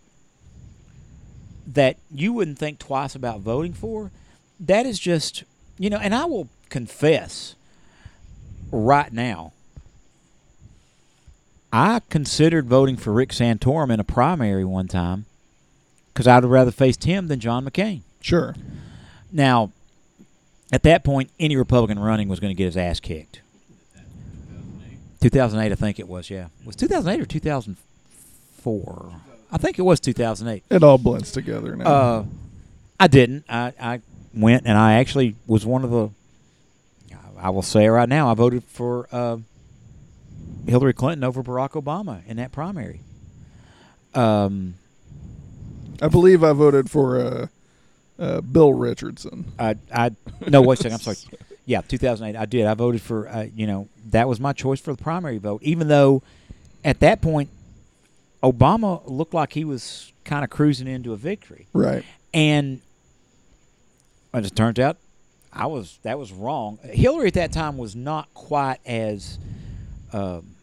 that 1.65 1.97
you 2.11 2.33
wouldn't 2.33 2.59
think 2.59 2.79
twice 2.79 3.15
about 3.15 3.41
voting 3.41 3.73
for. 3.73 4.11
That 4.59 4.85
is 4.85 4.99
just 4.99 5.43
you 5.77 5.89
know, 5.89 5.97
and 5.97 6.13
I 6.13 6.25
will 6.25 6.49
confess 6.69 7.55
right 8.71 9.11
now. 9.11 9.53
I 11.71 12.01
considered 12.09 12.65
voting 12.65 12.97
for 12.97 13.13
Rick 13.13 13.29
Santorum 13.29 13.91
in 13.91 13.99
a 13.99 14.03
primary 14.03 14.65
one 14.65 14.87
time 14.87 15.25
because 16.13 16.27
I'd 16.27 16.43
rather 16.43 16.71
faced 16.71 17.03
him 17.03 17.27
than 17.27 17.39
John 17.39 17.63
McCain. 17.63 18.01
Sure. 18.21 18.55
Now, 19.31 19.71
at 20.71 20.83
that 20.83 21.03
point, 21.03 21.31
any 21.39 21.55
Republican 21.55 21.99
running 21.99 22.27
was 22.29 22.39
going 22.39 22.51
to 22.51 22.55
get 22.55 22.65
his 22.65 22.77
ass 22.77 22.99
kicked. 22.99 23.41
2008, 25.21 25.71
I 25.71 25.75
think 25.75 25.99
it 25.99 26.07
was. 26.07 26.29
Yeah, 26.29 26.47
was 26.65 26.75
2008 26.75 27.21
or 27.21 27.25
2004? 27.25 29.11
I 29.51 29.57
think 29.57 29.79
it 29.79 29.81
was 29.81 29.99
2008. 29.99 30.63
It 30.69 30.83
all 30.83 30.97
blends 30.97 31.31
together 31.31 31.75
now. 31.75 31.85
Uh, 31.85 32.23
I 32.99 33.07
didn't. 33.07 33.45
I, 33.49 33.73
I 33.79 34.01
went 34.33 34.65
and 34.65 34.77
I 34.77 34.93
actually 34.93 35.35
was 35.47 35.65
one 35.65 35.83
of 35.83 35.91
the. 35.91 36.09
I 37.37 37.51
will 37.51 37.61
say 37.61 37.87
right 37.87 38.09
now. 38.09 38.29
I 38.29 38.33
voted 38.33 38.65
for 38.65 39.07
uh, 39.13 39.37
Hillary 40.67 40.91
Clinton 40.93 41.23
over 41.23 41.41
Barack 41.41 41.81
Obama 41.81 42.21
in 42.27 42.35
that 42.35 42.51
primary. 42.51 42.99
Um, 44.13 44.75
I 46.01 46.09
believe 46.09 46.43
I 46.43 46.51
voted 46.51 46.89
for 46.89 47.17
uh, 47.17 47.47
uh, 48.19 48.41
Bill 48.41 48.73
Richardson. 48.73 49.51
I, 49.57 49.75
I 49.93 50.11
no 50.47 50.61
wait 50.61 50.79
a 50.79 50.83
second. 50.83 50.93
I'm 50.93 50.99
sorry. 51.15 51.17
Yeah, 51.65 51.81
2008. 51.81 52.35
I 52.35 52.45
did. 52.47 52.65
I 52.65 52.73
voted 52.73 52.99
for. 52.99 53.29
Uh, 53.29 53.45
you 53.55 53.67
know, 53.67 53.89
that 54.07 54.27
was 54.27 54.39
my 54.39 54.53
choice 54.53 54.79
for 54.79 54.91
the 54.91 55.03
primary 55.03 55.37
vote. 55.37 55.61
Even 55.61 55.87
though, 55.87 56.23
at 56.83 56.99
that 57.01 57.21
point, 57.21 57.49
Obama 58.41 59.03
looked 59.05 59.35
like 59.35 59.53
he 59.53 59.63
was 59.63 60.11
kind 60.25 60.43
of 60.43 60.49
cruising 60.49 60.87
into 60.87 61.13
a 61.13 61.15
victory, 61.15 61.67
Right. 61.71 62.03
and 62.33 62.81
as 64.33 64.47
it 64.47 64.55
turns 64.55 64.79
out, 64.79 64.97
I 65.53 65.67
was 65.67 65.99
that 66.01 66.17
was 66.17 66.31
wrong. 66.31 66.79
Hillary 66.83 67.27
at 67.27 67.33
that 67.35 67.51
time 67.51 67.77
was 67.77 67.95
not 67.95 68.33
quite 68.33 68.79
as 68.83 69.37
um, 70.11 70.55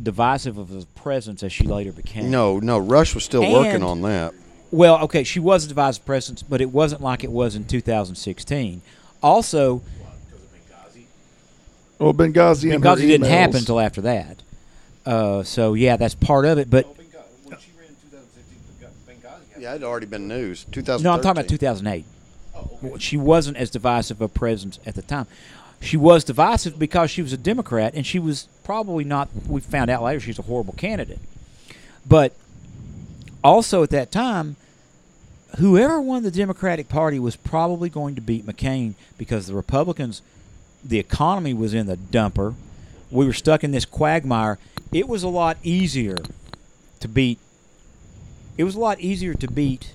divisive 0.00 0.58
of 0.58 0.70
a 0.72 0.84
presence 0.94 1.42
as 1.42 1.52
she 1.52 1.64
later 1.64 1.90
became. 1.92 2.30
No, 2.30 2.60
no, 2.60 2.78
Rush 2.78 3.16
was 3.16 3.24
still 3.24 3.50
working 3.52 3.82
on 3.82 4.02
that. 4.02 4.32
Well, 4.72 4.98
okay, 5.04 5.22
she 5.22 5.38
was 5.38 5.66
a 5.66 5.68
divisive 5.68 6.04
presence, 6.04 6.42
but 6.42 6.60
it 6.60 6.70
wasn't 6.70 7.02
like 7.02 7.22
it 7.22 7.30
was 7.30 7.54
in 7.54 7.64
2016. 7.66 8.80
Also, 9.22 9.82
Well, 11.98 12.12
Benghazi 12.14 12.74
and 12.74 12.82
her 12.82 12.90
Benghazi 12.90 13.00
didn't 13.02 13.26
emails. 13.26 13.30
happen 13.30 13.56
until 13.58 13.78
after 13.78 14.00
that. 14.00 14.38
Uh, 15.06 15.42
so 15.44 15.74
yeah, 15.74 15.96
that's 15.96 16.14
part 16.16 16.44
of 16.46 16.58
it. 16.58 16.68
But 16.70 16.86
When 16.86 17.58
she 17.60 17.70
ran 17.78 17.88
in 17.88 17.94
2016, 18.10 18.58
Benghazi 19.06 19.60
Yeah, 19.62 19.68
it 19.70 19.72
had 19.74 19.82
already 19.84 20.06
been 20.06 20.26
news. 20.26 20.64
2013. 20.72 21.04
no, 21.04 21.12
I'm 21.12 21.20
talking 21.20 21.40
about 21.42 21.48
2008. 21.48 22.04
She 22.98 23.16
wasn't 23.16 23.56
as 23.58 23.70
divisive 23.70 24.20
a 24.20 24.28
presence 24.28 24.80
at 24.86 24.94
the 24.94 25.02
time. 25.02 25.26
She 25.80 25.96
was 25.96 26.24
divisive 26.24 26.78
because 26.78 27.10
she 27.10 27.20
was 27.22 27.32
a 27.32 27.36
Democrat, 27.36 27.92
and 27.94 28.06
she 28.06 28.18
was 28.18 28.48
probably 28.64 29.04
not. 29.04 29.28
We 29.46 29.60
found 29.60 29.90
out 29.90 30.02
later 30.02 30.20
she's 30.20 30.38
a 30.38 30.42
horrible 30.42 30.74
candidate. 30.74 31.18
But 32.06 32.32
also 33.44 33.82
at 33.82 33.90
that 33.90 34.10
time, 34.12 34.56
whoever 35.58 36.00
won 36.00 36.22
the 36.22 36.30
Democratic 36.30 36.88
Party 36.88 37.18
was 37.18 37.36
probably 37.36 37.88
going 37.88 38.14
to 38.14 38.20
beat 38.20 38.46
McCain 38.46 38.94
because 39.18 39.46
the 39.46 39.54
Republicans, 39.54 40.22
the 40.84 40.98
economy 40.98 41.54
was 41.54 41.74
in 41.74 41.86
the 41.86 41.96
dumper. 41.96 42.54
We 43.10 43.26
were 43.26 43.32
stuck 43.32 43.62
in 43.62 43.70
this 43.70 43.84
quagmire. 43.84 44.58
It 44.92 45.08
was 45.08 45.22
a 45.22 45.28
lot 45.28 45.56
easier 45.62 46.16
to 47.00 47.08
beat. 47.08 47.38
It 48.56 48.64
was 48.64 48.74
a 48.74 48.80
lot 48.80 49.00
easier 49.00 49.34
to 49.34 49.48
beat 49.50 49.94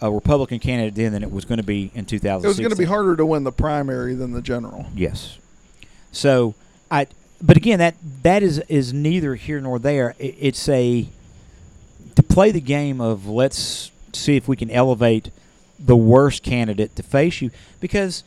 a 0.00 0.10
Republican 0.10 0.58
candidate 0.58 0.94
then 0.94 1.12
than 1.12 1.22
it 1.22 1.30
was 1.30 1.44
going 1.44 1.58
to 1.58 1.64
be 1.64 1.90
in 1.94 2.04
2016. 2.04 2.44
It 2.44 2.48
was 2.48 2.58
going 2.58 2.70
to 2.70 2.76
be 2.76 2.84
harder 2.84 3.16
to 3.16 3.24
win 3.24 3.44
the 3.44 3.52
primary 3.52 4.14
than 4.14 4.32
the 4.32 4.42
general. 4.42 4.86
Yes. 4.94 5.38
So 6.12 6.54
I, 6.90 7.06
but 7.40 7.56
again, 7.56 7.78
that 7.78 7.94
that 8.22 8.42
is 8.42 8.58
is 8.68 8.92
neither 8.92 9.34
here 9.34 9.60
nor 9.60 9.78
there. 9.78 10.14
It, 10.18 10.36
it's 10.38 10.68
a 10.68 11.06
to 12.16 12.22
play 12.22 12.50
the 12.50 12.60
game 12.60 13.00
of 13.00 13.26
let's 13.26 13.90
see 14.14 14.36
if 14.36 14.48
we 14.48 14.56
can 14.56 14.70
elevate 14.70 15.30
the 15.78 15.96
worst 15.96 16.42
candidate 16.42 16.94
to 16.96 17.02
face 17.02 17.40
you 17.42 17.50
because, 17.80 18.22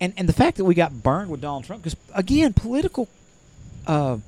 and 0.00 0.12
and 0.16 0.28
the 0.28 0.32
fact 0.32 0.56
that 0.58 0.64
we 0.64 0.74
got 0.74 1.02
burned 1.02 1.30
with 1.30 1.40
Donald 1.40 1.64
Trump 1.64 1.82
because 1.82 1.96
again, 2.14 2.52
political 2.52 3.08
uh, 3.86 4.18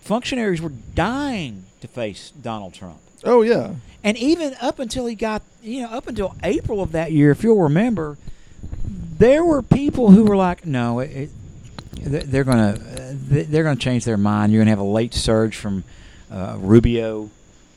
functionaries 0.00 0.60
were 0.60 0.72
dying 0.94 1.64
to 1.80 1.88
face 1.88 2.30
Donald 2.42 2.74
Trump. 2.74 2.98
Oh 3.24 3.42
yeah. 3.42 3.74
And 4.02 4.16
even 4.18 4.54
up 4.60 4.78
until 4.78 5.06
he 5.06 5.14
got, 5.14 5.42
you 5.62 5.82
know, 5.82 5.88
up 5.90 6.06
until 6.06 6.34
April 6.42 6.82
of 6.82 6.92
that 6.92 7.12
year, 7.12 7.30
if 7.30 7.42
you'll 7.42 7.62
remember, 7.62 8.18
there 9.18 9.44
were 9.44 9.62
people 9.62 10.10
who 10.10 10.24
were 10.24 10.36
like, 10.36 10.66
"No, 10.66 10.98
it, 10.98 11.10
it, 11.10 11.30
they- 12.02 12.18
they're 12.24 12.44
gonna, 12.44 12.72
they- 12.76 13.44
they're 13.44 13.62
gonna 13.64 13.76
change 13.76 14.04
their 14.04 14.18
mind. 14.18 14.52
You're 14.52 14.60
gonna 14.60 14.70
have 14.70 14.78
a 14.78 14.82
late 14.84 15.14
surge 15.14 15.56
from 15.56 15.84
uh, 16.30 16.56
Rubio 16.58 17.30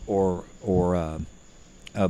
or 0.05 0.43
or 0.61 0.95
uh, 0.97 1.19
uh, 1.97 2.09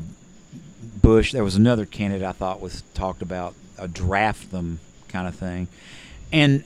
Bush. 1.01 1.31
There 1.31 1.43
was 1.43 1.55
another 1.55 1.85
candidate 1.85 2.27
I 2.27 2.33
thought 2.33 2.61
was 2.61 2.83
talked 2.93 3.21
about, 3.21 3.55
a 3.77 3.87
draft 3.87 4.51
them 4.51 4.79
kind 5.07 5.27
of 5.27 5.35
thing, 5.35 5.67
and 6.31 6.65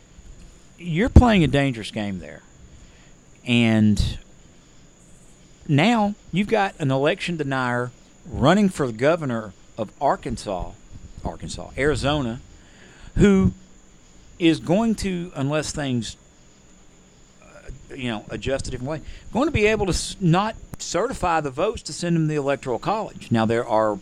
you're 0.78 1.10
playing 1.10 1.44
a 1.44 1.48
dangerous 1.48 1.92
game 1.92 2.20
there, 2.20 2.42
and 3.46 4.20
now 5.68 6.16
you've 6.32 6.48
got 6.48 6.76
an 6.80 6.92
election 6.92 7.38
denier 7.38 7.92
running 8.28 8.70
for 8.70 8.88
the 8.88 8.94
governor 8.94 9.54
of 9.78 9.92
Arkansas, 10.02 10.72
Arkansas, 11.24 11.70
Arizona, 11.78 12.40
who 13.16 13.54
is 14.40 14.60
going 14.60 14.96
to, 14.96 15.32
unless 15.36 15.72
things, 15.72 16.18
uh, 17.44 17.96
you 17.96 18.10
know, 18.10 18.26
adjust 18.30 18.68
a 18.68 18.72
different 18.72 18.90
way, 18.90 19.02
going 19.32 19.46
to 19.46 19.52
be 19.52 19.68
able 19.68 19.86
to 19.86 20.16
not 20.20 20.56
certify 20.82 21.42
the 21.42 21.52
votes 21.52 21.82
to 21.84 21.94
send 21.94 22.16
them 22.16 22.24
to 22.24 22.28
the 22.30 22.36
electoral 22.36 22.80
college. 22.80 23.32
Now 23.32 23.46
there 23.46 23.66
are 23.66 24.00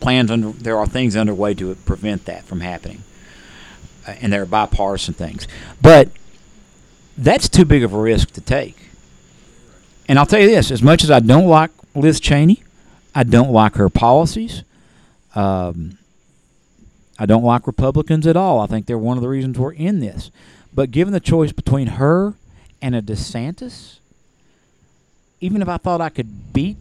plans 0.00 0.30
under, 0.30 0.50
there 0.50 0.78
are 0.78 0.86
things 0.86 1.16
underway 1.16 1.54
to 1.54 1.74
prevent 1.74 2.24
that 2.24 2.44
from 2.44 2.60
happening, 2.60 3.02
uh, 4.06 4.14
and 4.20 4.32
there 4.32 4.42
are 4.42 4.46
bipartisan 4.46 5.14
things, 5.14 5.46
but 5.80 6.08
that's 7.16 7.48
too 7.48 7.64
big 7.64 7.82
of 7.82 7.92
a 7.92 7.98
risk 7.98 8.30
to 8.32 8.40
take. 8.40 8.76
And 10.08 10.18
I'll 10.18 10.26
tell 10.26 10.40
you 10.40 10.48
this: 10.48 10.70
as 10.70 10.82
much 10.82 11.04
as 11.04 11.10
I 11.10 11.20
don't 11.20 11.46
like 11.46 11.70
Liz 11.94 12.18
Cheney, 12.18 12.62
I 13.14 13.22
don't 13.22 13.52
like 13.52 13.74
her 13.76 13.88
policies. 13.88 14.64
Um, 15.34 15.98
I 17.18 17.26
don't 17.26 17.44
like 17.44 17.66
Republicans 17.66 18.26
at 18.26 18.36
all. 18.36 18.60
I 18.60 18.66
think 18.66 18.86
they're 18.86 18.98
one 18.98 19.18
of 19.18 19.22
the 19.22 19.28
reasons 19.28 19.58
we're 19.58 19.72
in 19.72 20.00
this. 20.00 20.30
But 20.72 20.90
given 20.90 21.12
the 21.12 21.20
choice 21.20 21.52
between 21.52 21.86
her 21.86 22.34
and 22.80 22.94
a 22.94 23.02
DeSantis, 23.02 23.99
even 25.40 25.62
if 25.62 25.68
I 25.68 25.76
thought 25.76 26.00
I 26.00 26.08
could 26.08 26.52
beat 26.52 26.76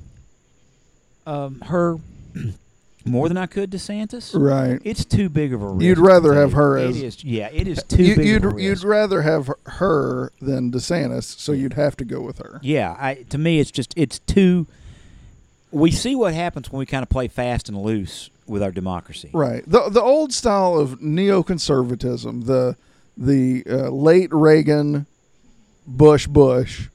um, 1.26 1.62
her 1.62 1.98
more 3.06 3.28
than 3.28 3.38
I 3.38 3.46
could 3.46 3.72
DeSantis, 3.72 4.32
Right. 4.40 4.80
it's 4.84 5.06
too 5.06 5.30
big 5.30 5.54
of 5.54 5.62
a 5.62 5.68
risk. 5.68 5.84
You'd 5.84 5.98
rather 6.00 6.34
have 6.34 6.54
her 6.54 6.78
It 6.78 6.90
as- 6.90 7.02
is- 7.02 7.24
yeah, 7.24 7.50
it 7.52 7.68
is 7.68 7.82
too 7.84 8.04
You, 8.04 8.16
big 8.16 8.26
you'd 8.28 8.46
of 8.46 8.58
a 8.58 8.62
you'd 8.62 8.84
rather 8.84 9.22
have 9.22 9.50
her 9.66 10.32
than 10.42 10.72
DeSantis, 10.72 11.24
so 11.40 11.52
you'd 11.52 11.74
have 11.74 11.96
to 11.98 12.06
go 12.06 12.22
with 12.22 12.40
her. 12.40 12.60
Yeah, 12.64 12.96
I, 13.00 13.16
to 13.30 13.38
me, 13.38 13.60
it's 13.60 13.72
just 13.72 13.94
it's 13.96 14.20
too. 14.20 14.68
We 15.72 15.92
see 15.92 16.16
what 16.16 16.34
happens 16.34 16.72
when 16.72 16.80
we 16.80 16.86
kind 16.88 17.04
of 17.04 17.10
play 17.10 17.28
fast 17.28 17.70
and 17.70 17.78
loose 17.78 18.32
with 18.48 18.64
our 18.64 18.72
democracy. 18.72 19.30
Right. 19.34 19.64
The 19.68 19.88
the 19.90 20.02
old 20.02 20.34
style 20.34 20.78
of 20.80 21.00
neoconservatism, 21.00 22.46
the 22.48 22.76
the 23.16 23.64
uh, 23.70 23.90
late 23.90 24.34
Reagan, 24.34 25.06
Bush 25.86 26.26
Bush 26.26 26.88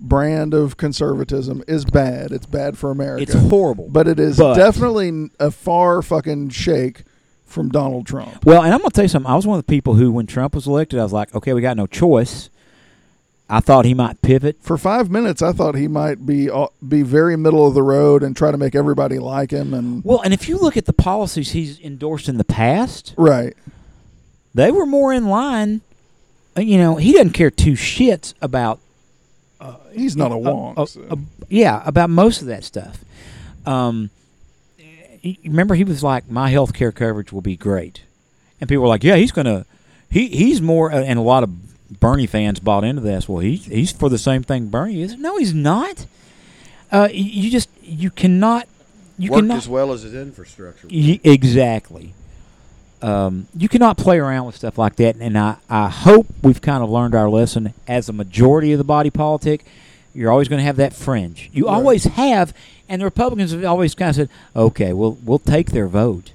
brand 0.00 0.54
of 0.54 0.76
conservatism 0.76 1.62
is 1.68 1.84
bad. 1.84 2.32
It's 2.32 2.46
bad 2.46 2.78
for 2.78 2.90
America. 2.90 3.22
It's 3.22 3.34
horrible. 3.34 3.88
but 3.90 4.08
it 4.08 4.18
is 4.18 4.36
But- 4.38 4.54
definitely 4.56 5.30
a 5.38 5.50
far 5.50 6.02
fucking 6.02 6.50
shake 6.50 7.02
from 7.44 7.68
Donald 7.68 8.06
Trump. 8.06 8.44
Well, 8.44 8.62
and 8.62 8.72
I'm 8.72 8.78
gonna 8.80 8.90
tell 8.90 9.04
you 9.04 9.08
something. 9.08 9.30
I 9.30 9.34
was 9.36 9.46
one 9.46 9.58
of 9.58 9.66
the 9.66 9.70
people 9.70 9.94
who, 9.94 10.10
when 10.12 10.26
Trump 10.26 10.54
was 10.54 10.66
elected, 10.66 10.98
I 10.98 11.02
was 11.02 11.12
like, 11.12 11.34
okay, 11.34 11.52
we 11.52 11.60
got 11.60 11.76
no 11.76 11.86
choice. 11.86 12.48
I 13.52 13.58
thought 13.58 13.84
he 13.84 13.94
might 13.94 14.22
pivot. 14.22 14.58
For 14.60 14.78
five 14.78 15.10
minutes, 15.10 15.42
I 15.42 15.50
thought 15.52 15.74
he 15.74 15.88
might 15.88 16.24
be 16.24 16.48
uh, 16.48 16.68
be 16.88 17.02
very 17.02 17.36
middle 17.36 17.66
of 17.66 17.74
the 17.74 17.82
road 17.82 18.22
and 18.22 18.36
try 18.36 18.52
to 18.52 18.56
make 18.56 18.76
everybody 18.76 19.18
like 19.18 19.50
him. 19.50 19.74
And 19.74 20.04
Well, 20.04 20.20
and 20.20 20.32
if 20.32 20.48
you 20.48 20.56
look 20.56 20.76
at 20.76 20.86
the 20.86 20.92
policies 20.92 21.50
he's 21.50 21.80
endorsed 21.80 22.28
in 22.28 22.36
the 22.38 22.44
past, 22.44 23.12
right, 23.16 23.54
they 24.54 24.70
were 24.70 24.86
more 24.86 25.12
in 25.12 25.26
line. 25.26 25.80
uh, 26.56 26.60
You 26.60 26.78
know, 26.78 26.94
he 26.94 27.12
doesn't 27.12 27.32
care 27.32 27.50
two 27.50 27.72
shits 27.72 28.34
about 28.40 28.78
he's 29.92 30.16
not 30.16 30.30
a 30.32 30.34
uh, 30.34 30.38
wonk. 30.38 30.78
uh, 30.78 30.86
so. 30.86 31.02
uh, 31.10 31.16
yeah, 31.48 31.82
about 31.84 32.10
most 32.10 32.40
of 32.40 32.46
that 32.48 32.64
stuff. 32.64 33.04
Um, 33.66 34.10
he- 34.76 35.38
remember, 35.44 35.74
he 35.74 35.84
was 35.84 36.02
like, 36.02 36.30
"My 36.30 36.50
health 36.50 36.72
care 36.72 36.92
coverage 36.92 37.32
will 37.32 37.42
be 37.42 37.56
great," 37.56 38.02
and 38.60 38.68
people 38.68 38.82
were 38.82 38.88
like, 38.88 39.04
"Yeah, 39.04 39.16
he's 39.16 39.32
gonna." 39.32 39.66
He 40.10 40.28
he's 40.28 40.60
more, 40.60 40.92
uh, 40.92 41.02
and 41.02 41.18
a 41.18 41.22
lot 41.22 41.42
of 41.44 41.50
Bernie 42.00 42.26
fans 42.26 42.58
bought 42.60 42.84
into 42.84 43.02
this. 43.02 43.28
Well, 43.28 43.40
he 43.40 43.56
he's 43.56 43.92
for 43.92 44.08
the 44.08 44.18
same 44.18 44.42
thing 44.42 44.66
Bernie 44.68 45.02
is. 45.02 45.16
No, 45.16 45.36
he's 45.36 45.54
not. 45.54 46.06
Uh, 46.90 47.06
y- 47.10 47.12
you 47.12 47.50
just 47.50 47.68
you 47.82 48.10
cannot 48.10 48.66
you 49.18 49.30
Worked 49.30 49.42
cannot 49.42 49.56
as 49.58 49.68
well 49.68 49.92
as 49.92 50.02
his 50.02 50.14
infrastructure. 50.14 50.88
Y- 50.90 51.20
exactly. 51.22 52.14
Um, 53.02 53.46
you 53.56 53.68
cannot 53.68 53.96
play 53.96 54.18
around 54.18 54.46
with 54.46 54.56
stuff 54.56 54.76
like 54.76 54.96
that, 54.96 55.16
and 55.16 55.38
I, 55.38 55.56
I 55.70 55.88
hope 55.88 56.26
we've 56.42 56.60
kind 56.60 56.82
of 56.84 56.90
learned 56.90 57.14
our 57.14 57.30
lesson. 57.30 57.72
As 57.88 58.08
a 58.08 58.12
majority 58.12 58.72
of 58.72 58.78
the 58.78 58.84
body 58.84 59.08
politic, 59.10 59.64
you're 60.14 60.30
always 60.30 60.48
going 60.48 60.58
to 60.58 60.64
have 60.64 60.76
that 60.76 60.92
fringe. 60.92 61.48
You 61.52 61.66
Right. 61.66 61.74
always 61.74 62.04
have, 62.04 62.52
and 62.88 63.00
the 63.00 63.06
Republicans 63.06 63.52
have 63.52 63.64
always 63.64 63.94
kind 63.94 64.10
of 64.10 64.16
said, 64.16 64.28
"Okay, 64.54 64.92
we'll 64.92 65.16
we'll 65.24 65.38
take 65.38 65.70
their 65.70 65.86
vote, 65.86 66.32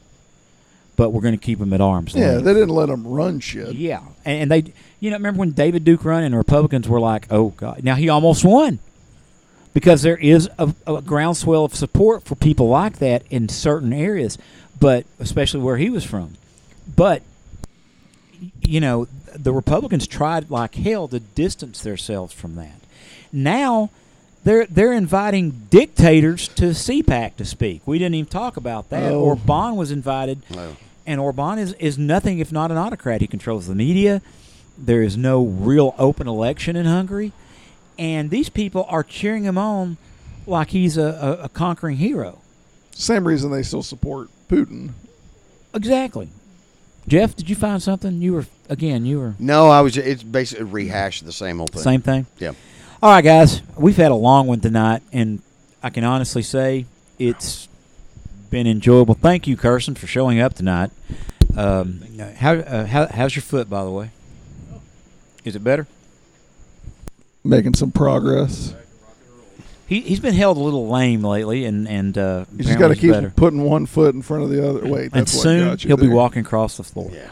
but 0.95 1.11
we're 1.11 1.22
going 1.22 1.38
to 1.38 1.44
keep 1.45 1.60
them 1.60 1.72
at 1.74 1.82
arm's 1.82 2.16
yeah, 2.16 2.32
length." 2.32 2.45
they 2.45 2.53
didn't 2.53 2.69
let 2.69 2.90
him 2.90 3.06
run 3.06 3.40
shit. 3.40 3.74
Yeah, 3.76 4.02
and, 4.24 4.42
and 4.44 4.52
they, 4.52 4.74
you 5.00 5.11
know, 5.11 5.18
remember 5.18 5.40
when 5.42 5.52
David 5.52 5.84
Duke 5.84 6.03
run 6.03 6.24
and 6.24 6.34
the 6.34 6.38
Republicans 6.40 6.88
were 6.90 7.00
like, 7.00 7.27
"Oh 7.30 7.50
God!" 7.50 7.84
Now 7.84 7.94
he 7.95 8.10
almost 8.10 8.44
won 8.44 8.80
because 9.74 10.02
there 10.02 10.18
is 10.18 10.50
a, 10.58 10.74
a 10.88 11.02
groundswell 11.03 11.66
of 11.66 11.76
support 11.76 12.24
for 12.24 12.34
people 12.35 12.69
like 12.69 12.98
that 13.00 13.22
in 13.30 13.50
certain 13.50 13.94
areas, 13.94 14.38
but 14.80 15.06
especially 15.19 15.60
where 15.60 15.77
he 15.77 15.92
was 15.92 16.03
from. 16.03 16.34
But 16.94 17.22
you 18.62 18.80
know, 18.80 19.08
the 19.34 19.54
Republicans 19.54 20.08
tried 20.08 20.50
like 20.50 20.76
hell 20.76 21.08
to 21.08 21.20
distance 21.20 21.82
themselves 21.82 22.34
from 22.34 22.56
that. 22.56 22.80
Now 23.32 23.90
they're 24.44 24.66
they're 24.68 24.94
inviting 24.94 25.68
dictators 25.70 26.48
to 26.50 26.66
CPAC 26.66 27.36
to 27.38 27.46
speak. 27.46 27.82
We 27.86 27.98
didn't 28.00 28.16
even 28.16 28.30
talk 28.30 28.58
about 28.58 28.90
that. 28.90 29.12
Oh. 29.12 29.22
Orban 29.22 29.76
was 29.76 29.92
invited 29.92 30.42
Well, 30.50 30.78
and 31.06 31.20
Orban 31.20 31.60
is 31.60 31.74
is 31.74 31.98
nothing 31.98 32.40
if 32.40 32.52
not 32.52 32.72
an 32.72 32.78
autocrat. 32.78 33.22
He 33.22 33.28
controls 33.28 33.68
the 33.68 33.76
media. 33.76 34.22
There 34.78 35.02
is 35.02 35.16
no 35.16 35.44
real 35.44 35.96
open 35.98 36.28
election 36.28 36.76
in 36.76 36.86
Hungary, 36.86 37.32
and 37.98 38.30
these 38.30 38.50
people 38.50 38.86
are 38.90 39.04
cheering 39.04 39.44
him 39.44 39.58
on 39.58 39.98
like 40.46 40.70
he's 40.70 40.98
a, 40.98 41.40
a, 41.42 41.46
a 41.46 41.50
conquering 41.50 41.98
hero. 41.98 42.40
Same 42.92 43.28
reason 43.28 43.52
they 43.52 43.64
still 43.64 43.84
support 43.84 44.30
Putin. 44.50 44.92
Exactly. 45.74 46.30
Jeff, 47.08 47.35
did 47.35 47.50
you 47.50 47.56
find 47.56 47.82
something? 47.82 48.22
You 48.22 48.34
were 48.34 48.45
again. 48.69 49.06
You 49.06 49.19
were 49.19 49.35
No, 49.40 49.69
I 49.69 49.82
was. 49.82 49.95
It's 49.98 50.24
basically 50.24 50.66
rehashed 50.66 51.25
the 51.25 51.32
same 51.32 51.61
old 51.61 51.72
thing. 51.72 51.82
same 51.82 52.01
thing. 52.01 52.25
Yeah. 52.40 52.53
All 53.03 53.11
right, 53.11 53.24
guys, 53.24 53.61
we've 53.77 53.98
had 53.98 54.11
a 54.11 54.16
long 54.16 54.48
one 54.48 54.59
tonight, 54.59 55.03
and 55.14 55.42
I 55.84 55.90
can 55.92 56.03
honestly 56.03 56.42
say 56.42 56.85
it's 57.19 57.67
been 58.50 58.66
enjoyable. 58.66 59.14
Thank 59.14 59.48
you, 59.48 59.56
Carson, 59.58 59.93
for 59.95 60.08
showing 60.08 60.40
up 60.40 60.56
tonight. 60.56 60.90
Um, 61.56 62.01
how, 62.38 62.56
uh, 62.56 62.85
how 62.85 63.08
how's 63.08 63.35
your 63.35 63.43
foot, 63.43 63.69
by 63.69 63.84
the 63.84 63.92
way? 63.92 64.09
Is 65.43 65.56
it 65.56 65.64
better? 65.64 65.88
Making 67.43 67.75
some 67.75 67.92
progress. 67.92 68.74
He 69.88 70.02
he's 70.02 70.20
been 70.20 70.34
held 70.34 70.58
a 70.58 70.60
little 70.60 70.88
lame 70.90 71.22
lately, 71.24 71.66
and 71.66 71.88
and 71.88 72.18
uh, 72.18 72.46
You 72.56 72.64
just 72.64 72.80
got 72.80 72.88
to 72.88 72.96
keep 72.96 73.12
better. 73.12 73.30
putting 73.36 73.62
one 73.64 73.86
foot 73.86 74.16
in 74.16 74.22
front 74.22 74.44
of 74.44 74.50
the 74.50 74.68
other. 74.68 74.88
Wait, 74.88 75.12
and 75.14 75.30
soon 75.30 75.78
he'll 75.78 75.98
be 75.98 76.08
walking 76.08 76.42
across 76.42 76.78
the 76.78 76.84
floor. 76.84 77.12
Yeah. 77.14 77.30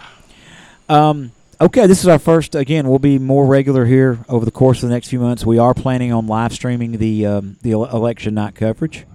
Um, 0.87 1.31
okay, 1.59 1.87
this 1.87 2.01
is 2.01 2.07
our 2.07 2.19
first. 2.19 2.53
Again, 2.53 2.87
we'll 2.87 2.99
be 2.99 3.17
more 3.17 3.45
regular 3.45 3.85
here 3.85 4.19
over 4.29 4.45
the 4.45 4.51
course 4.51 4.83
of 4.83 4.89
the 4.89 4.93
next 4.95 5.07
few 5.07 5.19
months. 5.19 5.45
We 5.45 5.57
are 5.57 5.73
planning 5.73 6.13
on 6.13 6.27
live 6.27 6.53
streaming 6.53 6.97
the 6.99 7.25
um, 7.25 7.57
the 7.63 7.71
election 7.71 8.35
night 8.35 8.53
coverage. 8.53 9.05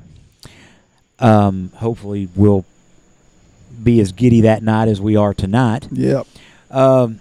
Um, 1.20 1.70
hopefully, 1.76 2.28
we'll 2.34 2.64
be 3.82 4.00
as 4.00 4.10
giddy 4.12 4.40
that 4.42 4.62
night 4.62 4.88
as 4.88 5.00
we 5.00 5.14
are 5.16 5.32
tonight. 5.34 5.86
Yep. 5.92 6.26
Um, 6.70 7.20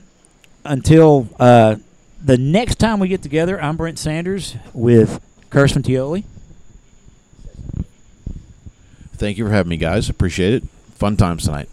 until 0.65 1.27
uh, 1.39 1.75
the 2.23 2.37
next 2.37 2.75
time 2.79 2.99
we 2.99 3.07
get 3.07 3.21
together, 3.21 3.61
I'm 3.61 3.77
Brent 3.77 3.99
Sanders 3.99 4.55
with 4.73 5.19
Kirsten 5.49 5.83
Tioli. 5.83 6.23
Thank 9.15 9.37
you 9.37 9.45
for 9.45 9.51
having 9.51 9.69
me, 9.69 9.77
guys. 9.77 10.09
Appreciate 10.09 10.53
it. 10.53 10.63
Fun 10.95 11.17
times 11.17 11.45
tonight. 11.45 11.69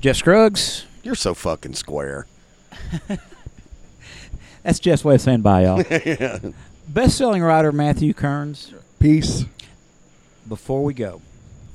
Jeff 0.00 0.16
Scruggs. 0.16 0.84
You're 1.02 1.14
so 1.14 1.34
fucking 1.34 1.74
square. 1.74 2.26
That's 4.62 4.78
Jeff's 4.78 5.04
way 5.04 5.16
of 5.16 5.20
saying 5.20 5.40
bye, 5.42 5.64
y'all. 5.64 5.82
yeah. 6.04 6.38
Best-selling 6.88 7.42
writer 7.42 7.72
Matthew 7.72 8.12
Kearns. 8.12 8.72
Peace. 9.00 9.44
before 10.48 10.84
we 10.84 10.94
go, 10.94 11.20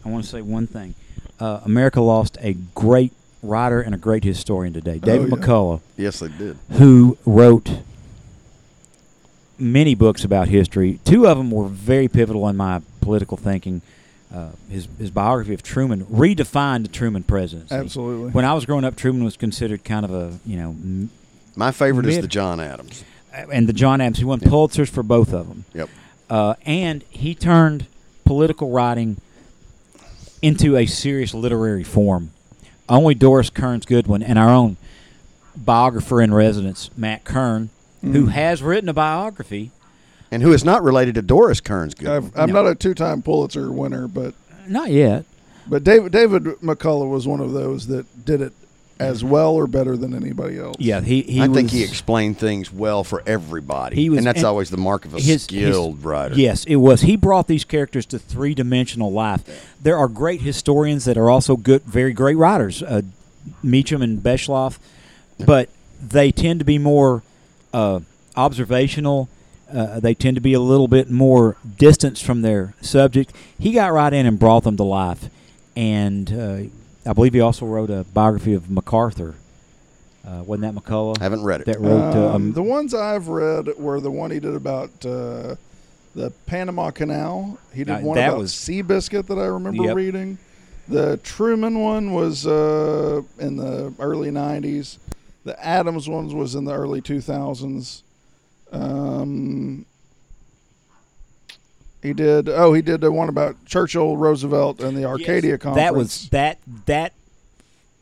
I 0.06 0.10
want 0.10 0.24
to 0.24 0.30
say 0.30 0.42
one 0.42 0.68
thing. 0.68 0.94
Uh, 1.40 1.60
America 1.66 2.00
lost 2.02 2.38
a 2.42 2.54
great 2.76 3.12
writer 3.44 3.82
and 3.82 3.94
a 3.94 3.98
great 3.98 4.24
historian 4.24 4.74
today, 4.74 5.00
David 5.00 5.30
yeah. 5.30 5.36
McCullough, 5.36 5.82
Yes, 5.98 6.20
they 6.20 6.30
did. 6.30 6.58
who 6.74 7.18
wrote 7.26 7.80
many 9.60 9.96
books 9.96 10.24
about 10.24 10.48
history. 10.48 11.00
Two 11.06 11.28
of 11.28 11.38
them 11.38 11.52
were 11.52 11.68
very 11.68 12.08
pivotal 12.08 12.48
in 12.48 12.56
my 12.58 12.82
political 13.02 13.38
thinking. 13.38 13.82
Uh, 14.34 14.50
his 14.70 14.88
his 15.00 15.10
biography 15.10 15.54
of 15.54 15.64
Truman 15.64 16.06
redefined 16.06 16.84
the 16.84 16.90
Truman 16.90 17.24
presidency. 17.24 17.74
Absolutely. 17.74 18.32
When 18.32 18.44
I 18.46 18.54
was 18.54 18.66
growing 18.66 18.84
up, 18.84 18.96
Truman 18.98 19.24
was 19.24 19.38
considered 19.38 19.84
kind 19.86 20.04
of 20.04 20.14
a 20.14 20.38
you 20.46 20.58
know, 20.58 20.70
m- 20.72 21.10
My 21.56 21.72
favorite 21.72 22.06
is 22.08 22.20
the 22.20 22.28
John 22.28 22.60
Adams. 22.60 23.06
and 23.34 23.70
the 23.70 23.74
John 23.74 24.02
Adams. 24.02 24.18
He 24.18 24.26
won 24.26 24.40
Pulitzers 24.42 24.90
for 24.90 25.02
both 25.02 25.32
of 25.34 25.48
them. 25.48 25.64
Yep. 25.74 25.90
uh, 26.30 26.56
and 26.66 27.04
he 27.10 27.34
turned 27.36 27.86
political 28.26 28.70
writing 28.72 29.16
into 30.42 30.76
a 30.76 30.86
serious 30.86 31.34
literary 31.34 31.84
form. 31.86 32.32
Only 32.90 33.16
Doris 33.16 33.50
Kearns 33.50 33.86
Goodwin 33.86 34.22
and 34.24 34.38
our 34.38 34.50
own 34.50 34.76
biographer 35.56 36.22
in 36.22 36.34
residence, 36.34 36.90
Matt 36.98 37.24
Kearns, 37.24 37.70
who 38.02 38.26
Mm. 38.28 38.30
has 38.32 38.62
written 38.62 38.90
a 38.90 38.94
biography. 38.94 39.72
And 40.32 40.44
who 40.44 40.52
is 40.52 40.66
not 40.66 40.84
related 40.84 41.16
to 41.16 41.22
Doris 41.22 41.62
Kearns 41.62 41.94
Goodwin. 41.94 42.16
I've, 42.36 42.38
I'm 42.38 42.50
No. 42.52 42.62
not 42.64 42.70
a 42.72 42.76
two-time 42.76 43.22
Pulitzer 43.22 43.72
winner, 43.72 44.08
but 44.10 44.34
Not 44.68 44.92
yet. 44.92 45.24
but 45.68 45.84
David 45.86 46.12
David 46.12 46.44
McCullough 46.62 47.10
was 47.10 47.26
one 47.28 47.40
of 47.40 47.54
those 47.54 47.88
that 47.88 48.26
did 48.26 48.42
it 48.42 48.52
as 49.00 49.24
well 49.24 49.54
or 49.54 49.68
better 49.68 49.96
than 49.96 50.14
anybody 50.14 50.58
else. 50.58 50.76
Yeah, 50.80 51.00
he. 51.02 51.22
he 51.22 51.40
I 51.40 51.48
think 51.48 51.70
he 51.70 51.84
explained 51.84 52.40
things 52.40 52.74
well 52.74 53.04
for 53.04 53.22
everybody. 53.28 53.96
He 53.96 54.10
was- 54.10 54.18
and 54.18 54.26
that's 54.28 54.40
and 54.40 54.48
always 54.48 54.70
the 54.72 54.76
mark 54.78 55.06
of 55.06 55.14
a 55.14 55.20
his- 55.22 55.44
skilled 55.44 55.98
his- 55.98 56.04
writer. 56.06 56.36
Yes, 56.36 56.66
it 56.66 56.78
was. 56.78 57.02
He 57.02 57.16
brought 57.16 57.48
these 57.48 57.64
characters 57.64 58.06
to 58.08 58.18
three 58.20 58.54
dimensional 58.56 59.12
life. 59.14 59.44
There 59.82 59.98
are 59.98 60.08
great 60.08 60.42
historians 60.42 61.06
that 61.06 61.16
are 61.16 61.30
also 61.30 61.56
good, 61.56 61.84
very 61.84 62.12
great 62.12 62.36
writers, 62.38 62.82
uh, 62.84 63.04
Meacham 63.64 64.02
and 64.02 64.20
Beschloss, 64.22 64.78
but 65.46 65.70
they 66.06 66.32
tend 66.32 66.60
to 66.60 66.66
be 66.66 66.78
more 66.80 67.22
uh, 67.74 68.00
observational. 68.36 69.30
Uh, 69.72 70.00
they 70.00 70.14
tend 70.14 70.36
to 70.36 70.42
be 70.42 70.54
a 70.54 70.60
little 70.62 70.88
bit 70.88 71.10
more 71.12 71.58
distanced 71.78 72.24
from 72.24 72.42
their 72.42 72.74
subject. 72.82 73.34
He 73.60 73.74
got 73.74 73.92
right 73.92 74.14
in 74.14 74.26
and 74.26 74.40
brought 74.40 74.64
them 74.64 74.78
to 74.78 74.84
life, 74.84 75.30
and 75.76 76.32
uh, 76.32 77.10
I 77.10 77.14
believe 77.14 77.34
he 77.34 77.42
also 77.42 77.66
wrote 77.66 77.90
a 77.90 78.06
biography 78.14 78.54
of 78.54 78.70
MacArthur. 78.70 79.36
Uh, 80.26 80.44
wasn't 80.44 80.74
that 80.76 80.84
McCullough? 80.84 81.20
I 81.20 81.24
haven't 81.24 81.44
read 81.44 81.62
it. 81.62 81.68
That 81.68 81.80
wrote 81.80 82.14
uh, 82.16 82.28
Um, 82.30 82.36
um, 82.36 82.52
the 82.54 82.64
ones 82.64 82.94
I've 82.94 83.28
read 83.30 83.78
were 83.78 84.00
the 84.02 84.12
one 84.12 84.32
he 84.32 84.40
did 84.40 84.56
about 84.56 84.90
uh, 85.06 85.56
the 86.16 86.32
Panama 86.46 86.92
Canal. 86.92 87.58
He 87.74 87.84
did 87.86 87.96
Uh, 87.96 88.00
one 88.00 88.16
that 88.16 88.30
about 88.30 88.40
was- 88.40 88.52
Seabiscuit 88.54 89.28
that 89.28 89.38
I 89.38 89.46
remember 89.46 89.84
Yep. 89.84 89.96
reading. 89.96 90.38
The 90.90 91.18
Truman 91.18 91.80
one 91.82 92.14
was 92.14 92.48
uh, 92.48 93.22
in 93.40 93.58
the 93.58 93.94
early 94.00 94.32
'90s. 94.32 94.98
The 95.48 95.66
Adams 95.66 96.10
ones 96.10 96.34
was 96.34 96.56
in 96.56 96.66
the 96.66 96.74
early 96.74 97.02
2000s. 97.02 98.02
Um, 98.70 99.86
he 102.04 102.12
did. 102.12 102.50
Oh, 102.50 102.74
he 102.74 102.82
did 102.82 103.00
the 103.00 103.14
one 103.14 103.30
about 103.30 103.64
Churchill, 103.66 104.18
Roosevelt, 104.18 104.82
and 104.82 104.98
the 104.98 105.06
Arcadia 105.06 105.52
Yes, 105.52 105.62
Conference. 105.62 105.86
That 105.86 105.96
was 105.96 106.30
that 106.30 106.60
that 106.86 107.14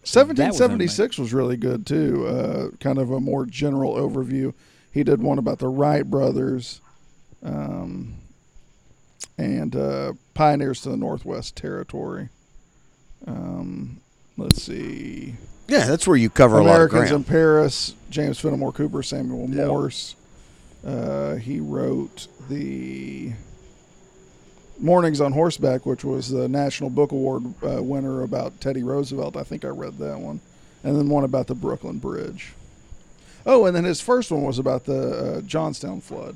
1776 0.02 1.20
was, 1.20 1.34
really 1.34 1.56
good 1.56 1.86
too. 1.86 2.26
Uh, 2.26 2.70
kind 2.80 2.98
of 2.98 3.12
a 3.12 3.20
more 3.20 3.46
general 3.46 3.94
overview. 3.94 4.56
He 4.92 5.04
did 5.04 5.22
one 5.22 5.38
about 5.38 5.60
the 5.60 5.68
Wright 5.68 6.10
brothers, 6.10 6.82
um, 7.44 8.16
and 9.38 9.76
uh, 9.76 10.14
pioneers 10.34 10.82
to 10.82 10.90
the 10.90 10.98
Northwest 10.98 11.56
Territory. 11.56 12.30
Um, 13.28 14.02
let's 14.36 14.64
see, 14.64 15.36
Yeah, 15.68 15.86
that's 15.86 16.06
where 16.08 16.16
you 16.18 16.30
cover 16.30 16.60
a 16.60 16.64
lot 16.64 16.82
of 16.82 16.90
Americans 16.92 17.12
in. 17.12 17.24
Paris. 17.24 17.96
James 18.10 18.40
Fenimore 18.40 18.72
Cooper, 18.72 19.02
Samuel 19.04 19.50
Yeah. 19.50 19.66
Morse. 19.66 20.16
Uh, 20.86 21.36
he 21.36 21.60
wrote 21.60 22.28
the 22.50 23.34
Mornings 24.80 25.20
on 25.22 25.32
Horseback, 25.32 25.86
which 25.86 26.04
was 26.06 26.30
the 26.30 26.48
National 26.48 26.90
Book 26.90 27.12
Award 27.12 27.44
uh, 27.64 27.82
winner 27.82 28.22
about 28.22 28.60
Teddy 28.62 28.84
Roosevelt. 28.84 29.36
I 29.38 29.44
think 29.44 29.66
I 29.66 29.70
read 29.70 29.98
that 29.98 30.20
one. 30.20 30.40
And 30.84 30.96
then 30.96 31.10
one 31.10 31.24
about 31.24 31.48
the 31.48 31.56
Brooklyn 31.56 31.98
Bridge. 31.98 32.54
Oh, 33.46 33.66
and 33.66 33.76
then 33.76 33.84
his 33.86 34.02
first 34.02 34.32
one 34.32 34.44
was 34.44 34.60
about 34.60 34.86
the 34.86 35.38
uh, 35.38 35.42
Johnstown 35.42 36.02
flood. 36.02 36.36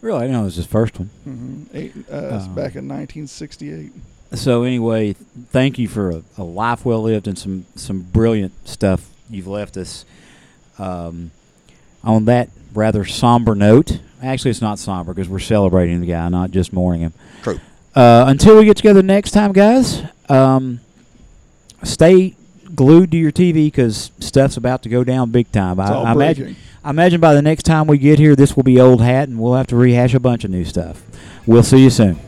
really 0.00 0.18
I 0.18 0.20
didn't 0.22 0.32
know 0.36 0.42
it 0.42 0.44
was 0.44 0.56
his 0.56 0.66
first 0.66 0.98
one. 0.98 1.10
Mm-hmm. 1.28 1.76
Eight, 1.76 1.92
uh, 2.10 2.38
Um, 2.46 2.54
back 2.54 2.74
in 2.76 2.88
1968. 2.88 3.92
So 4.34 4.62
anyway, 4.62 5.14
thank 5.50 5.78
you 5.78 5.88
for 5.88 6.10
a, 6.10 6.22
a 6.38 6.42
life 6.44 6.84
well 6.84 7.02
lived 7.02 7.28
and 7.28 7.38
some 7.38 7.66
some 7.74 8.02
brilliant 8.02 8.68
stuff 8.68 9.08
you've 9.30 9.46
left 9.46 9.76
us. 9.76 10.04
Um, 10.78 11.30
on 12.02 12.24
that 12.26 12.50
rather 12.74 13.04
somber 13.04 13.54
note, 13.54 14.00
actually 14.22 14.50
it's 14.50 14.60
not 14.60 14.78
somber 14.78 15.14
because 15.14 15.28
we're 15.28 15.38
celebrating 15.38 16.00
the 16.00 16.06
guy, 16.06 16.28
not 16.28 16.50
just 16.50 16.72
mourning 16.72 17.02
him. 17.02 17.12
True. 17.42 17.60
Uh, 17.94 18.24
until 18.26 18.58
we 18.58 18.64
get 18.64 18.76
together 18.76 19.02
next 19.02 19.30
time, 19.30 19.52
guys, 19.52 20.02
um, 20.28 20.80
stay 21.84 22.34
glued 22.74 23.12
to 23.12 23.16
your 23.16 23.30
TV 23.30 23.66
because 23.66 24.10
stuff's 24.18 24.56
about 24.56 24.82
to 24.82 24.88
go 24.88 25.04
down 25.04 25.30
big 25.30 25.50
time. 25.52 25.78
I, 25.78 25.86
I 25.86 26.12
imagine. 26.12 26.56
I 26.82 26.90
imagine 26.90 27.18
by 27.18 27.32
the 27.32 27.40
next 27.40 27.62
time 27.62 27.86
we 27.86 27.96
get 27.96 28.18
here, 28.18 28.36
this 28.36 28.56
will 28.56 28.62
be 28.62 28.78
old 28.78 29.00
hat, 29.00 29.28
and 29.28 29.40
we'll 29.40 29.54
have 29.54 29.68
to 29.68 29.76
rehash 29.76 30.12
a 30.12 30.20
bunch 30.20 30.44
of 30.44 30.50
new 30.50 30.66
stuff. 30.66 31.02
We'll 31.46 31.62
see 31.62 31.82
you 31.82 31.88
soon. 31.88 32.18